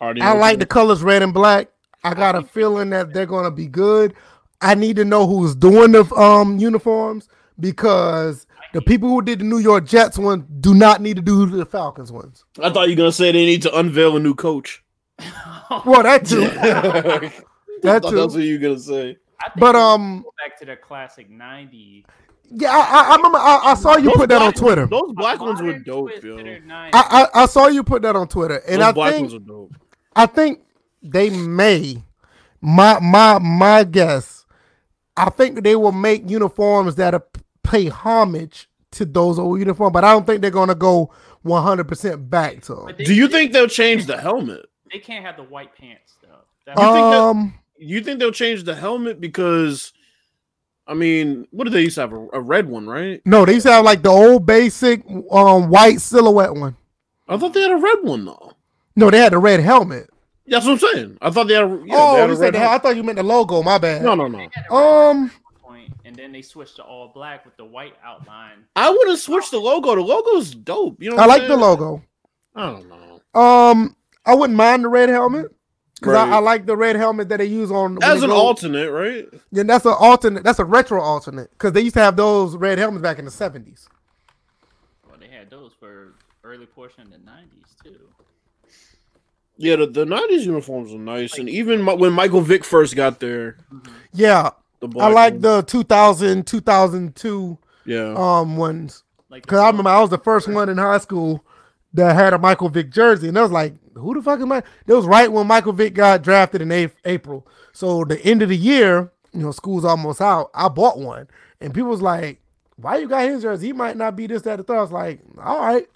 Already 0.00 0.20
I 0.20 0.32
like 0.34 0.58
the 0.58 0.66
colors 0.66 1.02
red 1.02 1.22
and 1.22 1.32
black. 1.34 1.68
I 2.04 2.14
got 2.14 2.34
a 2.36 2.42
feeling 2.42 2.90
that 2.90 3.12
they're 3.12 3.26
gonna 3.26 3.50
be 3.50 3.66
good. 3.66 4.14
I 4.60 4.74
need 4.74 4.96
to 4.96 5.04
know 5.04 5.26
who's 5.26 5.54
doing 5.54 5.92
the 5.92 6.04
um 6.14 6.58
uniforms 6.58 7.28
because 7.60 8.46
the 8.72 8.82
people 8.82 9.08
who 9.08 9.22
did 9.22 9.40
the 9.40 9.44
New 9.44 9.58
York 9.58 9.86
Jets 9.86 10.18
one 10.18 10.46
do 10.60 10.74
not 10.74 11.00
need 11.00 11.16
to 11.16 11.22
do 11.22 11.46
the 11.46 11.64
Falcons 11.66 12.12
ones. 12.12 12.44
I 12.62 12.70
thought 12.70 12.88
you 12.88 12.92
were 12.94 12.98
gonna 12.98 13.12
say 13.12 13.32
they 13.32 13.44
need 13.46 13.62
to 13.62 13.76
unveil 13.78 14.16
a 14.16 14.20
new 14.20 14.34
coach. 14.34 14.82
Well, 15.84 16.04
that 16.04 16.24
too. 16.24 16.42
That 17.82 18.02
too. 18.04 18.10
that's 18.16 18.34
what 18.34 18.42
you 18.42 18.54
were 18.54 18.60
gonna 18.60 18.78
say. 18.78 19.18
But 19.56 19.74
um, 19.76 20.24
back 20.42 20.58
to 20.60 20.64
the 20.64 20.76
classic 20.76 21.30
'90s. 21.30 22.04
yeah, 22.50 22.70
I, 22.70 22.78
I, 22.78 23.12
I 23.12 23.16
remember 23.16 23.38
I, 23.38 23.60
I 23.64 23.74
saw 23.74 23.96
you 23.96 24.04
Those 24.04 24.16
put 24.16 24.28
that 24.30 24.40
on 24.42 24.52
black- 24.52 24.54
Twitter. 24.56 24.86
Those 24.86 25.12
black 25.12 25.40
ones 25.40 25.60
were 25.60 25.78
dope, 25.80 26.08
twist 26.10 26.24
yo. 26.24 26.36
to 26.38 26.42
their 26.44 26.60
90s. 26.60 26.90
I, 26.94 27.28
I 27.34 27.42
I 27.42 27.46
saw 27.46 27.66
you 27.66 27.82
put 27.82 28.02
that 28.02 28.16
on 28.16 28.28
Twitter, 28.28 28.58
and 28.66 28.80
Those 28.80 28.88
I 28.88 28.92
black 28.92 29.12
think 29.12 29.22
ones 29.30 29.34
are 29.34 29.38
dope. 29.46 29.72
I 30.14 30.26
think 30.26 30.60
they 31.12 31.30
may. 31.30 32.02
My 32.60 32.98
my 33.00 33.38
my 33.38 33.84
guess. 33.84 34.44
I 35.16 35.30
think 35.30 35.62
they 35.62 35.76
will 35.76 35.92
make 35.92 36.28
uniforms 36.28 36.96
that 36.96 37.14
pay 37.62 37.88
homage 37.88 38.68
to 38.92 39.04
those 39.04 39.38
old 39.38 39.58
uniforms, 39.58 39.92
but 39.92 40.04
I 40.04 40.12
don't 40.12 40.26
think 40.26 40.40
they're 40.42 40.50
gonna 40.50 40.74
go 40.74 41.10
100 41.42 41.84
percent 41.88 42.28
back 42.30 42.62
to 42.62 42.74
them. 42.74 42.86
They- 42.98 43.04
Do 43.04 43.14
you 43.14 43.28
they- 43.28 43.32
think 43.38 43.52
they'll 43.52 43.66
change 43.68 44.06
the 44.06 44.16
helmet? 44.18 44.66
they 44.92 44.98
can't 45.00 45.24
have 45.24 45.36
the 45.36 45.42
white 45.42 45.74
pants 45.76 46.14
though? 46.22 46.28
That- 46.66 46.76
You 46.78 46.84
think 46.92 47.04
Um, 47.14 47.54
You 47.78 48.00
think 48.02 48.18
they'll 48.20 48.32
change 48.32 48.64
the 48.64 48.74
helmet 48.74 49.20
because, 49.20 49.92
I 50.86 50.94
mean, 50.94 51.46
what 51.50 51.64
did 51.64 51.72
they 51.74 51.82
used 51.82 51.96
to 51.96 52.02
have 52.02 52.12
a, 52.12 52.26
a 52.34 52.40
red 52.40 52.68
one, 52.68 52.86
right? 52.86 53.20
no, 53.26 53.44
they 53.44 53.54
used 53.54 53.66
to 53.66 53.72
have 53.72 53.84
like 53.84 54.02
the 54.02 54.08
old 54.10 54.46
basic 54.46 55.02
um 55.30 55.68
white 55.70 56.00
silhouette 56.00 56.54
one. 56.54 56.76
I 57.28 57.36
thought 57.36 57.52
they 57.54 57.62
had 57.62 57.72
a 57.72 57.76
red 57.76 57.98
one 58.02 58.24
though. 58.24 58.52
No, 58.94 59.10
they 59.10 59.18
had 59.18 59.32
the 59.32 59.38
red 59.38 59.60
helmet. 59.60 60.08
That's 60.48 60.64
what 60.66 60.72
I'm 60.72 60.78
saying. 60.78 61.18
I 61.20 61.30
thought 61.30 61.48
they 61.48 61.54
had. 61.54 61.64
A, 61.64 61.68
yeah, 61.84 61.94
oh, 61.96 62.14
they 62.14 62.20
had 62.20 62.26
you 62.28 62.32
a 62.32 62.36
said 62.36 62.42
red 62.44 62.54
the, 62.54 62.58
helmet. 62.60 62.74
I 62.74 62.82
thought 62.82 62.96
you 62.96 63.02
meant 63.02 63.16
the 63.16 63.22
logo. 63.24 63.62
My 63.62 63.78
bad. 63.78 64.02
No, 64.02 64.14
no, 64.14 64.28
no. 64.28 64.38
they 64.38 64.48
had 64.52 64.64
a 64.70 64.74
red 64.74 65.10
Um, 65.10 65.30
point, 65.62 65.92
and 66.04 66.14
then 66.16 66.32
they 66.32 66.42
switched 66.42 66.76
to 66.76 66.82
all 66.84 67.08
black 67.08 67.44
with 67.44 67.56
the 67.56 67.64
white 67.64 67.94
outline. 68.04 68.64
I 68.76 68.90
would 68.90 69.08
have 69.08 69.18
switched 69.18 69.50
the 69.50 69.58
logo. 69.58 69.94
The 69.96 70.02
logo's 70.02 70.54
dope. 70.54 71.02
You 71.02 71.10
know, 71.10 71.16
I 71.16 71.26
what 71.26 71.34
I'm 71.34 71.40
like 71.40 71.48
the 71.48 71.56
logo. 71.56 72.02
I 72.54 72.66
don't 72.70 72.88
know. 72.88 73.40
Um, 73.40 73.96
I 74.24 74.34
wouldn't 74.34 74.56
mind 74.56 74.84
the 74.84 74.88
red 74.88 75.08
helmet 75.08 75.46
because 76.00 76.14
Right. 76.14 76.28
I, 76.28 76.36
I 76.36 76.38
like 76.38 76.64
the 76.66 76.76
red 76.76 76.96
helmet 76.96 77.28
that 77.28 77.38
they 77.38 77.44
use 77.46 77.70
on 77.70 77.94
when 77.96 78.02
As 78.04 78.22
an 78.22 78.30
go- 78.30 78.36
alternate, 78.36 78.90
right? 78.90 79.26
Yeah, 79.50 79.64
that's 79.64 79.84
an 79.84 79.94
alternate. 79.98 80.42
That's 80.44 80.58
a 80.58 80.64
retro 80.64 81.00
alternate 81.02 81.50
because 81.50 81.72
they 81.72 81.80
used 81.82 81.94
to 81.94 82.00
have 82.00 82.16
those 82.16 82.56
red 82.56 82.78
helmets 82.78 83.02
back 83.02 83.18
in 83.18 83.24
the 83.24 83.30
seventies. 83.30 83.88
Well, 85.08 85.18
they 85.18 85.28
had 85.28 85.50
those 85.50 85.72
for 85.78 86.14
early 86.44 86.66
portion 86.66 87.02
of 87.02 87.10
the 87.10 87.18
'90s 87.18 87.82
too. 87.82 87.98
Yeah, 89.58 89.76
the, 89.76 89.86
the 89.86 90.04
'90s 90.04 90.42
uniforms 90.42 90.92
were 90.92 90.98
nice, 90.98 91.38
and 91.38 91.48
even 91.48 91.84
mi- 91.84 91.94
when 91.96 92.12
Michael 92.12 92.42
Vick 92.42 92.64
first 92.64 92.94
got 92.94 93.20
there, 93.20 93.56
Yeah, 94.12 94.50
the 94.80 94.88
I 95.00 95.08
like 95.08 95.34
one. 95.34 95.40
the 95.42 95.62
2000, 95.62 96.46
2002 96.46 97.58
yeah. 97.86 98.14
um 98.16 98.56
ones 98.56 99.02
Like 99.30 99.42
because 99.42 99.60
I 99.60 99.68
remember 99.68 99.90
I 99.90 100.00
was 100.00 100.10
the 100.10 100.18
first 100.18 100.46
one 100.48 100.68
in 100.68 100.76
high 100.78 100.98
school 100.98 101.42
that 101.94 102.14
had 102.14 102.34
a 102.34 102.38
Michael 102.38 102.68
Vick 102.68 102.90
jersey, 102.90 103.28
and 103.28 103.38
I 103.38 103.42
was 103.42 103.50
like, 103.50 103.74
"Who 103.94 104.12
the 104.14 104.20
fuck 104.22 104.40
am 104.40 104.52
I? 104.52 104.58
It 104.86 104.92
was 104.92 105.06
right 105.06 105.32
when 105.32 105.46
Michael 105.46 105.72
Vick 105.72 105.94
got 105.94 106.22
drafted 106.22 106.60
in 106.60 106.70
A- 106.70 106.90
April. 107.06 107.46
So 107.72 108.04
the 108.04 108.20
end 108.24 108.42
of 108.42 108.50
the 108.50 108.56
year, 108.56 109.10
you 109.32 109.40
know, 109.40 109.52
school's 109.52 109.84
almost 109.86 110.20
out. 110.20 110.50
I 110.54 110.68
bought 110.68 110.98
one, 110.98 111.28
and 111.62 111.72
people 111.72 111.88
was 111.90 112.02
like, 112.02 112.40
"Why 112.76 112.98
you 112.98 113.08
got 113.08 113.26
his 113.28 113.40
jersey? 113.42 113.68
He 113.68 113.72
might 113.72 113.96
not 113.96 114.16
be 114.16 114.26
this, 114.26 114.42
that, 114.42 114.54
or 114.54 114.56
the 114.58 114.62
third. 114.64 114.76
I 114.78 114.82
was 114.82 114.92
like, 114.92 115.20
"All 115.42 115.58
right." 115.60 115.88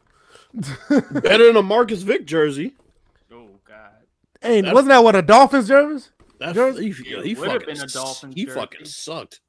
Better 0.88 1.46
than 1.46 1.56
a 1.56 1.62
Marcus 1.62 2.02
Vick 2.02 2.24
jersey. 2.26 2.74
God. 4.42 4.48
Hey, 4.48 4.60
That's- 4.60 4.74
wasn't 4.74 4.88
that 4.90 5.04
what 5.04 5.16
a 5.16 5.22
Dolphins 5.22 5.68
jersey? 5.68 6.08
That's, 6.38 6.54
Jersey? 6.54 6.90
he, 6.92 7.10
It 7.10 7.26
he 7.26 7.34
would've 7.34 7.52
fucking 7.62 7.66
been 7.74 7.80
a 7.82 7.84
s- 7.84 7.92
Dolphins 7.92 8.34
He 8.34 8.46
jersey. 8.46 8.58
fucking 8.60 8.84
sucked. 8.86 9.40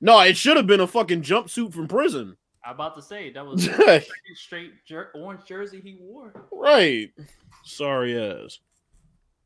No, 0.00 0.18
it 0.20 0.36
should 0.36 0.56
have 0.56 0.66
been 0.66 0.80
a 0.80 0.86
fucking 0.86 1.22
jumpsuit 1.22 1.72
from 1.72 1.86
prison. 1.86 2.36
I'm 2.64 2.74
about 2.74 2.96
to 2.96 3.02
say 3.02 3.30
that 3.32 3.46
was 3.46 3.64
the 3.66 4.04
straight 4.34 4.72
jer- 4.84 5.10
orange 5.14 5.44
jersey 5.46 5.80
he 5.82 5.98
wore. 6.00 6.32
Right. 6.52 7.10
Sorry 7.64 8.18
ass. 8.20 8.58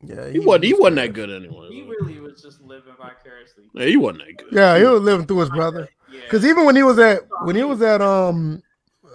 Yeah, 0.01 0.29
He 0.29 0.39
wasn't. 0.39 0.65
He 0.65 0.73
wasn't 0.73 0.95
that 0.97 1.13
good 1.13 1.29
anyway. 1.29 1.69
He 1.71 1.83
really 1.83 2.19
was 2.19 2.41
just 2.41 2.61
living 2.61 2.93
vicariously. 2.97 3.65
Yeah, 3.73 3.85
he 3.85 3.97
wasn't 3.97 4.23
that 4.25 4.37
good. 4.37 4.51
Yeah, 4.51 4.77
he 4.77 4.83
was 4.83 5.01
living 5.01 5.25
through 5.27 5.39
his 5.39 5.49
brother. 5.49 5.87
Yeah. 6.11 6.19
Because 6.21 6.45
even 6.45 6.65
when 6.65 6.75
he 6.75 6.83
was 6.83 6.99
at 6.99 7.21
when 7.43 7.55
he 7.55 7.63
was 7.63 7.81
at 7.81 8.01
um 8.01 8.61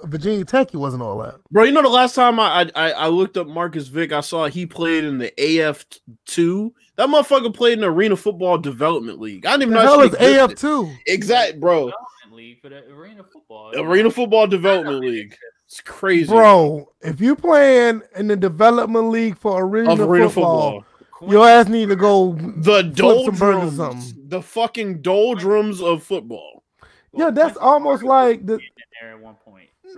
Virginia 0.05 0.45
Tech, 0.45 0.71
he 0.71 0.77
wasn't 0.77 1.03
all 1.03 1.19
that. 1.19 1.37
Bro, 1.51 1.65
you 1.65 1.73
know 1.73 1.83
the 1.83 1.89
last 1.89 2.15
time 2.15 2.39
I, 2.41 2.71
I 2.75 2.93
I 2.93 3.07
looked 3.09 3.37
up 3.37 3.47
Marcus 3.47 3.89
Vick, 3.89 4.13
I 4.13 4.21
saw 4.21 4.47
he 4.47 4.67
played 4.67 5.05
in 5.05 5.19
the 5.19 5.33
AF 5.39 5.85
two. 6.27 6.73
That 6.97 7.09
motherfucker 7.09 7.55
played 7.55 7.75
in 7.75 7.81
the 7.81 7.87
Arena 7.91 8.17
Football 8.17 8.59
Development 8.59 9.21
League. 9.21 9.47
I 9.47 9.53
didn't 9.53 9.63
even 9.63 9.75
The 9.75 9.83
know 9.83 9.87
hell 10.01 10.09
that 10.11 10.21
is 10.21 10.29
shit 10.35 10.41
AF 10.51 10.55
two? 10.57 10.93
Exact, 11.07 11.61
bro. 11.61 11.87
Development 11.87 12.33
League 12.33 12.61
for 12.61 12.69
the 12.69 12.85
arena 12.93 13.23
football. 13.33 13.73
Arena 13.77 14.11
Football 14.11 14.47
Development 14.47 15.01
League. 15.01 15.35
It's 15.67 15.81
crazy, 15.81 16.27
Bro, 16.29 16.91
if 17.01 17.21
you 17.21 17.37
playing 17.37 18.03
in 18.17 18.27
the 18.27 18.37
development 18.37 19.11
league 19.11 19.39
for 19.39 19.63
arena, 19.65 19.93
Of 19.93 20.01
Arena 20.01 20.29
football, 20.29 20.85
Football. 21.21 21.33
your 21.33 21.49
ass 21.49 21.69
need 21.69 21.91
to 21.91 21.97
go. 21.97 22.33
The 22.33 22.81
some 22.83 22.91
burgers 22.91 23.01
or 23.01 23.23
doldrums, 23.23 23.77
something. 23.77 24.29
the 24.29 24.43
fucking 24.43 25.01
doldrums 25.03 25.81
of 25.81 26.03
football. 26.03 26.65
Yeah, 27.13 27.31
that's 27.31 27.57
almost 27.57 28.03
like 28.03 28.47
the 28.47 28.59
there 29.01 29.13
at 29.13 29.21
one 29.21 29.35
point. 29.35 29.40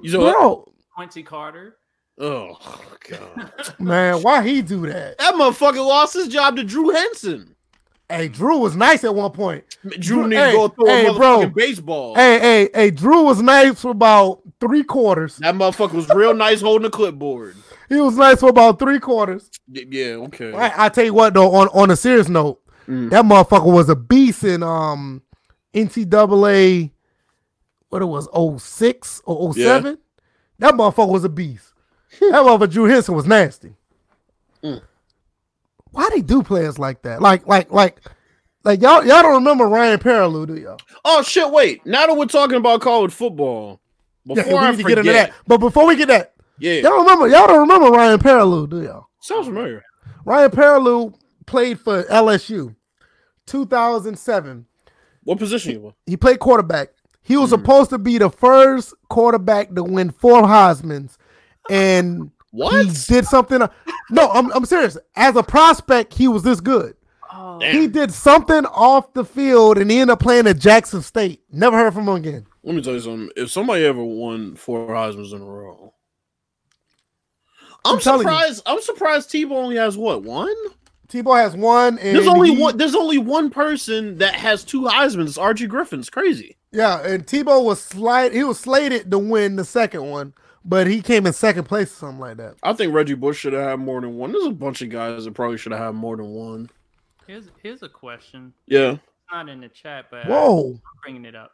You 0.03 0.13
know 0.13 0.21
what? 0.21 0.35
bro. 0.37 0.73
Quincy 0.95 1.23
Carter. 1.23 1.77
Oh 2.19 2.59
god, 3.09 3.53
Man, 3.79 4.21
why 4.23 4.43
he 4.47 4.61
do 4.63 4.87
that? 4.87 5.17
that 5.19 5.35
motherfucker 5.35 5.85
lost 5.85 6.15
his 6.15 6.29
job 6.29 6.57
to 6.57 6.65
Drew 6.65 6.91
Henson. 6.91 7.55
Hey, 8.09 8.29
Drew 8.29 8.59
was 8.59 8.77
nice 8.77 9.03
at 9.05 9.15
one 9.15 9.31
point. 9.31 9.65
Drew 9.83 9.99
Drew- 9.99 10.29
need 10.29 10.37
hey, 10.37 10.51
to 10.53 10.57
go 10.59 10.69
throw 10.69 10.87
hey, 10.87 11.07
a 11.07 11.13
bro. 11.15 11.39
motherfucking 11.39 11.55
baseball. 11.55 12.15
Hey, 12.15 12.39
hey, 12.39 12.69
hey, 12.75 12.91
Drew 12.91 13.23
was 13.23 13.41
nice 13.41 13.81
for 13.81 13.93
about 13.93 14.43
three 14.61 14.83
quarters. 14.85 15.39
That 15.39 15.55
motherfucker 15.55 15.93
was 15.95 16.09
real 16.11 16.35
nice 16.35 16.61
holding 16.61 16.87
a 16.87 16.91
clipboard. 16.91 17.57
He 17.89 17.97
was 17.97 18.17
nice 18.19 18.41
for 18.41 18.51
about 18.51 18.79
three 18.79 19.01
quarters. 19.01 19.51
Yeah, 19.67 20.17
okay. 20.27 20.53
I, 20.53 20.87
I 20.87 20.89
tell 20.91 21.05
you 21.07 21.15
what 21.15 21.33
though, 21.33 21.51
on, 21.55 21.69
on 21.69 21.91
a 21.91 21.97
serious 21.97 22.29
note, 22.29 22.59
Mm. 22.89 23.11
that 23.11 23.25
motherfucker 23.25 23.73
was 23.73 23.89
a 23.89 23.95
beast 23.95 24.43
in 24.43 24.63
um 24.65 25.23
NCAA. 25.73 26.91
What 27.93 28.01
it 28.01 28.07
was, 28.07 28.27
06 28.63 29.21
or 29.27 29.53
07? 29.53 29.99
That 30.61 30.73
motherfucker 30.73 31.11
was 31.13 31.25
a 31.25 31.29
beast. 31.29 31.75
that 32.21 32.33
motherfucker 32.33 32.71
Drew 32.71 32.85
Henson 32.87 33.15
was 33.15 33.27
nasty. 33.27 33.75
Mm. 34.65 34.81
Why 35.91 36.09
they 36.09 36.23
do 36.23 36.43
players 36.43 36.79
like 36.79 37.03
that? 37.03 37.21
Like, 37.21 37.47
like, 37.47 37.71
like, 37.71 38.01
like 38.65 38.81
y'all 38.81 39.05
y'all 39.05 39.21
don't 39.21 39.35
remember 39.35 39.67
Ryan 39.67 39.99
Perrilloux, 39.99 40.47
do 40.47 40.57
y'all? 40.57 40.79
Oh 41.05 41.23
shit! 41.23 41.51
Wait. 41.51 41.85
Now 41.85 42.07
that 42.07 42.17
we're 42.17 42.25
talking 42.25 42.57
about 42.57 42.81
college 42.81 43.13
football, 43.13 43.79
before 44.27 44.43
yeah, 44.43 44.53
we 44.53 44.59
I 44.59 44.71
need 44.71 44.77
to 44.79 44.83
get 44.85 44.99
into 44.99 45.13
that. 45.13 45.35
But 45.47 45.59
before 45.59 45.87
we 45.87 45.95
get 45.95 46.09
that, 46.09 46.33
yeah, 46.59 46.81
y'all 46.81 47.01
remember 47.01 47.29
y'all 47.29 47.47
don't 47.47 47.61
remember 47.61 47.91
Ryan 47.91 48.19
Perrilloux, 48.19 48.71
do 48.71 48.83
y'all? 48.83 49.07
sounds 49.21 49.49
familiar. 49.49 49.85
Ryan 50.25 50.51
Perrilloux 50.51 51.15
played 51.45 51.79
for 51.79 52.05
LSU, 52.05 52.75
2007. 53.45 54.65
What 55.25 55.39
position 55.39 55.73
you 55.73 55.81
were? 55.81 55.93
He 56.07 56.17
played 56.17 56.39
quarterback. 56.39 56.89
He 57.23 57.37
was 57.37 57.49
Mhm. 57.51 57.61
supposed 57.61 57.91
to 57.91 57.99
be 57.99 58.19
the 58.19 58.31
first 58.31 58.95
quarterback 59.09 59.75
to 59.75 59.83
win 59.85 60.11
four 60.11 60.43
Heisman's, 60.43 61.19
and 61.71 62.31
What? 62.51 62.75
he 62.87 62.91
did 63.07 63.27
something. 63.27 63.61
No, 64.11 64.31
I'm, 64.31 64.53
I'm 64.53 64.65
serious. 64.67 64.99
As 65.17 65.37
a 65.37 65.43
prospect, 65.43 66.15
he 66.15 66.29
was 66.29 66.43
this 66.43 66.61
good. 66.61 66.95
Oh, 67.35 67.61
He 67.61 67.87
did 67.87 68.13
something 68.13 68.67
off 68.67 69.13
the 69.15 69.25
field, 69.25 69.79
and 69.79 69.91
he 69.91 69.99
ended 70.01 70.13
up 70.13 70.21
playing 70.21 70.47
at 70.47 70.59
Jackson 70.59 71.01
State. 71.01 71.41
Never 71.51 71.79
heard 71.79 71.95
from 71.95 72.09
him 72.09 72.17
again. 72.17 72.47
Let 72.65 72.75
me 72.75 72.83
tell 72.83 72.93
you 72.95 73.01
something. 73.01 73.31
If 73.37 73.51
somebody 73.51 73.85
ever 73.85 74.03
won 74.05 74.55
four 74.57 74.89
Heisman's 74.89 75.33
in 75.33 75.41
a 75.41 75.45
row, 75.45 75.95
I'm, 77.85 77.95
I'm 77.95 78.01
telling 78.01 78.27
you. 78.27 78.33
surprised. 78.33 78.63
I'm 78.67 78.81
surprised 78.83 79.31
Tebow 79.31 79.53
only 79.53 79.77
has 79.77 79.97
what 79.97 80.23
one. 80.23 80.55
Tebow 81.13 81.37
has 81.37 81.55
one, 81.55 81.99
and 81.99 82.17
There's 82.17 82.27
only 82.27 82.55
he- 82.55 82.61
one. 82.61 82.77
There's 82.77 82.95
only 82.95 83.19
one 83.19 83.51
person 83.51 84.19
that 84.19 84.35
has 84.35 84.65
two 84.65 84.83
Heisman's. 84.83 85.37
Archie 85.37 85.67
Griffin's 85.67 86.09
crazy. 86.09 86.57
Yeah, 86.71 87.01
and 87.07 87.27
Tebow 87.27 87.63
was 87.63 87.83
slide. 87.83 88.33
He 88.33 88.43
was 88.45 88.59
slated 88.59 89.11
to 89.11 89.19
win 89.19 89.57
the 89.57 89.65
second 89.65 90.09
one, 90.09 90.33
but 90.65 90.87
he 90.87 91.03
came 91.03 91.27
in 91.27 91.35
second 91.35 91.65
place 91.65 91.93
or 91.93 91.97
something 91.97 92.21
like 92.21 92.39
that. 92.39 92.55
I 92.63 92.73
think 92.73 92.95
Reggie 92.95 93.13
Bush 93.15 93.39
should 93.41 93.53
have 93.53 93.63
had 93.63 93.79
more 93.81 94.01
than 94.01 94.17
one. 94.17 94.33
There's 94.33 94.47
a 94.47 94.51
bunch 94.51 94.81
of 94.81 94.89
guys 94.89 95.25
that 95.27 95.35
probably 95.35 95.59
should 95.59 95.73
have 95.73 95.81
had 95.83 95.95
more 95.95 96.17
than 96.17 96.31
one. 96.31 96.71
here's 97.27 97.49
here's 97.63 97.83
a 97.83 97.89
question. 97.91 98.55
Yeah. 98.67 98.93
It's 98.93 99.01
not 99.31 99.49
in 99.51 99.61
the 99.61 99.69
chat, 99.69 100.07
but 100.11 100.27
Whoa, 100.27 100.71
I'm 100.71 100.81
bringing 101.05 101.25
it 101.27 101.35
up. 101.37 101.53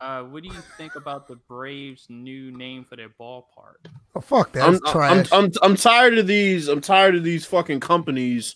Uh, 0.00 0.22
what 0.22 0.42
do 0.44 0.48
you 0.48 0.60
think 0.76 0.94
about 0.94 1.26
the 1.26 1.34
Braves' 1.34 2.06
new 2.08 2.52
name 2.52 2.84
for 2.84 2.94
their 2.94 3.08
ballpark? 3.08 3.86
oh, 4.14 4.20
fuck 4.20 4.52
that. 4.52 4.62
I'm, 4.64 4.72
That's 4.74 5.32
I'm. 5.32 5.44
I'm 5.46 5.52
I'm 5.62 5.76
tired 5.76 6.18
of 6.18 6.26
these. 6.26 6.68
I'm 6.68 6.80
tired 6.82 7.14
of 7.16 7.24
these 7.24 7.44
fucking 7.46 7.80
companies 7.80 8.54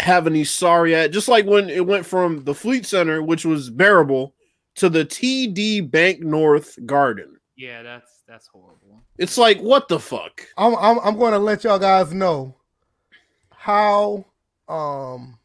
having 0.00 0.34
any 0.34 0.44
sorry 0.44 0.94
at 0.94 1.12
just 1.12 1.28
like 1.28 1.46
when 1.46 1.68
it 1.68 1.86
went 1.86 2.06
from 2.06 2.44
the 2.44 2.54
Fleet 2.54 2.86
Center, 2.86 3.22
which 3.22 3.44
was 3.44 3.70
bearable, 3.70 4.34
to 4.76 4.88
the 4.88 5.04
TD 5.04 5.90
Banknorth 5.90 6.84
Garden. 6.86 7.38
Yeah, 7.56 7.82
that's 7.82 8.22
that's 8.26 8.46
horrible. 8.46 9.02
It's 9.18 9.36
like 9.36 9.60
what 9.60 9.88
the 9.88 10.00
fuck? 10.00 10.46
I'm, 10.56 10.74
I'm 10.76 10.98
I'm 11.00 11.18
going 11.18 11.32
to 11.32 11.38
let 11.38 11.64
y'all 11.64 11.78
guys 11.78 12.12
know 12.12 12.56
how 13.50 14.24
um 14.68 15.38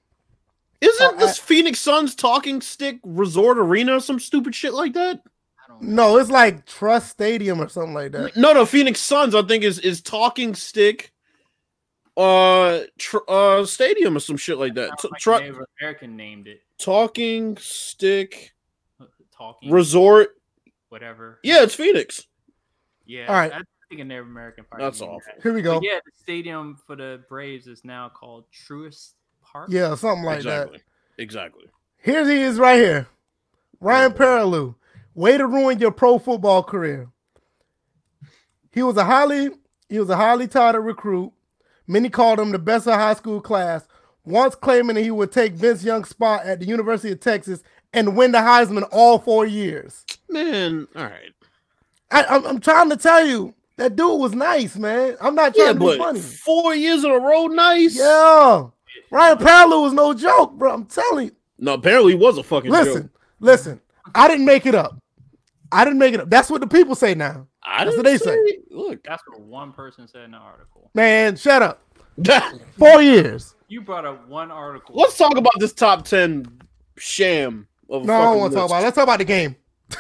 Isn't 0.80 1.16
Oh, 1.16 1.18
this 1.18 1.38
Phoenix 1.38 1.80
Suns 1.80 2.16
talking 2.16 2.62
stick 2.62 3.00
resort 3.04 3.58
arena 3.58 3.98
or 3.98 4.00
some 4.00 4.20
stupid 4.20 4.56
shit 4.56 4.74
like 4.74 4.94
that? 4.94 5.22
No, 5.82 6.18
it's 6.18 6.30
like 6.32 6.66
Trust 6.66 7.10
Stadium 7.10 7.60
or 7.60 7.68
something 7.68 7.94
like 7.94 8.14
that. 8.14 8.38
No, 8.38 8.54
no, 8.54 8.66
Phoenix 8.66 9.02
Suns 9.02 9.36
I 9.36 9.42
think 9.42 9.64
is 9.64 9.80
is 9.80 10.02
talking 10.02 10.56
stick 10.56 11.12
uh 12.18 12.82
tr- 12.98 13.18
uh 13.28 13.66
stadium 13.66 14.16
or 14.16 14.20
some 14.20 14.38
shit 14.38 14.58
like 14.58 14.74
that. 14.76 14.90
Sounds 14.90 15.02
T- 15.02 15.08
like 15.12 15.22
tru- 15.22 15.66
American 15.82 16.16
named 16.16 16.48
it. 16.48 16.62
talking 16.78 17.58
stick 17.58 18.54
Talking 19.36 19.70
resort 19.70 20.38
whatever. 20.90 21.40
Yeah, 21.44 21.64
it's 21.64 21.76
Phoenix. 21.76 22.26
Yeah. 23.06 23.28
All 23.28 23.36
right. 23.36 23.52
I 23.52 23.62
think 23.90 24.00
a 24.02 24.06
Native 24.06 24.26
American 24.28 24.64
probably 24.64 24.86
That's 24.86 25.02
named 25.02 25.12
awful. 25.12 25.34
that. 25.36 25.44
Here 25.44 25.54
we 25.54 25.62
go. 25.62 25.76
But 25.76 25.84
yeah, 25.84 26.00
the 26.06 26.12
stadium 26.16 26.78
for 26.88 26.96
the 26.96 27.22
Braves 27.28 27.68
is 27.68 27.84
now 27.84 28.08
called 28.10 28.46
Truist 28.52 29.12
Park. 29.44 29.70
Yeah, 29.70 29.94
something 29.96 30.24
like 30.24 30.38
exactly. 30.38 30.78
that. 30.78 31.22
Exactly. 31.22 31.64
Exactly. 31.64 31.72
Here 32.02 32.28
he 32.28 32.42
is 32.44 32.58
right 32.58 32.78
here. 32.78 33.08
Ryan 33.82 34.14
Perrilloux. 34.14 34.76
Way 35.14 35.38
to 35.38 35.48
ruin 35.48 35.80
your 35.80 35.92
pro 35.92 36.18
football 36.18 36.64
career. 36.64 37.10
He 38.72 38.84
was 38.84 38.98
a 38.98 39.04
highly 39.06 39.50
he 39.90 40.00
was 40.00 40.10
a 40.10 40.16
highly 40.16 40.48
touted 40.48 40.82
recruit. 40.82 41.32
Many 41.88 42.10
called 42.10 42.40
him 42.40 42.52
the 42.52 42.60
best 42.60 42.88
of 42.88 42.96
high 42.96 43.14
school 43.14 43.42
class. 43.42 43.88
Once 44.26 44.56
claiming 44.56 44.96
that 44.96 45.04
he 45.04 45.12
would 45.12 45.32
take 45.32 45.54
Vince 45.54 45.84
Young's 45.84 46.10
spot 46.10 46.46
at 46.46 46.60
the 46.60 46.66
University 46.66 47.12
of 47.12 47.20
Texas 47.20 47.62
and 47.94 48.18
win 48.18 48.32
the 48.32 48.40
Heisman 48.40 48.88
all 48.92 49.20
four 49.20 49.46
years. 49.46 50.04
Man, 50.30 50.88
all 50.96 51.04
right. 51.04 51.32
I, 52.12 52.24
I'm, 52.26 52.46
I'm 52.46 52.60
trying 52.60 52.90
to 52.90 52.98
tell 52.98 53.26
you 53.26 53.54
that 53.78 53.96
dude 53.96 54.20
was 54.20 54.34
nice, 54.34 54.76
man. 54.78 55.16
I'm 55.22 55.36
not 55.36 55.54
trying 55.54 55.68
Yeah, 55.68 55.74
to 55.74 55.80
be 55.80 55.98
funny. 55.98 56.20
four 56.20 56.74
years 56.74 57.04
in 57.04 57.12
a 57.12 57.20
row, 57.20 57.46
nice. 57.48 57.96
Yeah, 57.96 58.68
Ryan 59.12 59.38
Palu 59.38 59.82
was 59.82 59.94
no 59.94 60.14
joke, 60.14 60.54
bro. 60.54 60.74
I'm 60.74 60.86
telling 60.86 61.28
you. 61.28 61.36
No, 61.60 61.74
apparently 61.76 62.14
he 62.14 62.18
was 62.18 62.38
a 62.38 62.44
fucking 62.44 62.72
Listen, 62.72 63.04
joke. 63.04 63.12
listen. 63.40 63.82
I 64.14 64.28
didn't 64.28 64.46
make 64.46 64.66
it 64.66 64.76
up. 64.76 64.98
I 65.72 65.84
didn't 65.84 66.00
make 66.00 66.14
it 66.14 66.20
up. 66.20 66.30
That's 66.30 66.50
what 66.50 66.62
the 66.62 66.68
people 66.68 66.96
say 66.96 67.14
now. 67.16 67.48
I 67.66 67.84
That's 67.86 67.98
what 67.98 68.06
they 68.06 68.18
say. 68.18 68.38
Look, 68.70 69.04
That's 69.04 69.24
what 69.28 69.42
one 69.42 69.72
person 69.74 70.08
said 70.08 70.24
in 70.24 70.32
the 70.32 70.38
article. 70.38 70.92
Man, 70.94 71.36
shut 71.36 71.62
up. 71.62 71.82
Four 72.78 73.02
years. 73.02 73.56
You 73.68 73.82
brought 73.82 74.06
up 74.06 74.28
one 74.28 74.52
article. 74.52 74.96
let's 74.96 75.18
talk 75.18 75.36
about 75.38 75.54
this 75.60 75.74
top 75.74 76.06
ten 76.06 76.46
sham. 76.98 77.68
Of 77.90 78.06
No, 78.06 78.14
I 78.14 78.24
don't 78.26 78.40
want 78.40 78.54
to 78.54 78.58
talk 78.60 78.70
about. 78.70 78.82
It. 78.82 78.84
Let's 78.86 78.96
talk 78.96 79.04
about 79.04 79.20
the 79.20 79.26
game. 79.26 79.56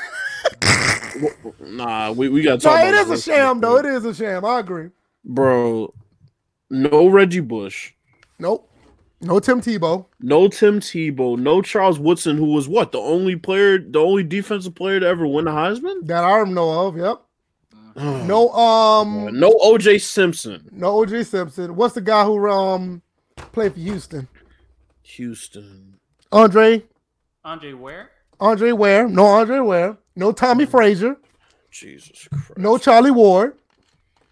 Nah, 1.62 2.12
we, 2.12 2.28
we 2.30 2.42
gotta 2.42 2.56
No, 2.58 2.60
talk. 2.76 2.84
it 2.86 2.90
about 2.90 3.02
is 3.02 3.08
a 3.08 3.12
this. 3.12 3.24
sham, 3.24 3.62
though. 3.62 3.78
It 3.78 3.86
is 3.86 4.04
a 4.06 4.14
sham. 4.14 4.44
I 4.46 4.60
agree. 4.60 4.90
bro. 5.24 5.94
No 6.70 7.08
Reggie 7.08 7.40
Bush, 7.42 7.94
Nope. 8.40 8.70
No 9.22 9.40
Tim 9.40 9.62
Tebow. 9.62 10.06
no 10.20 10.48
Tim 10.50 10.80
Tebow, 10.82 11.38
no 11.40 11.62
Charles 11.62 12.00
Woodson, 12.00 12.36
who 12.38 12.48
was 12.54 12.68
what 12.68 12.92
the 12.92 12.98
only 13.00 13.36
player, 13.38 13.78
the 13.80 14.00
only 14.00 14.24
defensive 14.24 14.76
player 14.76 15.00
to 15.00 15.06
ever 15.08 15.26
win 15.26 15.46
the 15.46 15.52
Heisman. 15.52 16.06
That 16.08 16.24
I 16.26 16.38
don't 16.38 16.54
know 16.54 16.88
of. 16.88 16.98
Yep. 16.98 17.22
No, 17.96 18.24
No. 18.26 18.50
Um. 18.52 19.40
no 19.40 19.52
OJ 19.54 20.02
Simpson, 20.02 20.68
No 20.72 20.96
OJ 20.98 21.26
Simpson. 21.26 21.76
What's 21.76 21.96
the 21.96 22.02
guy 22.02 22.24
who 22.26 22.50
um 22.50 23.02
played 23.52 23.74
for 23.74 23.80
Houston? 23.80 24.28
Houston. 25.04 26.00
Andre. 26.32 26.84
Andre 27.44 27.74
Ware? 27.74 28.10
Andre 28.40 28.72
Ware. 28.72 29.08
No 29.08 29.26
Andre 29.26 29.60
Ware. 29.60 29.98
No 30.16 30.32
Tommie 30.32 30.66
Frazier. 30.66 31.16
Jesus 31.72 32.28
Christ. 32.30 32.58
No 32.58 32.78
Charlie 32.78 33.12
Ward. 33.12 33.58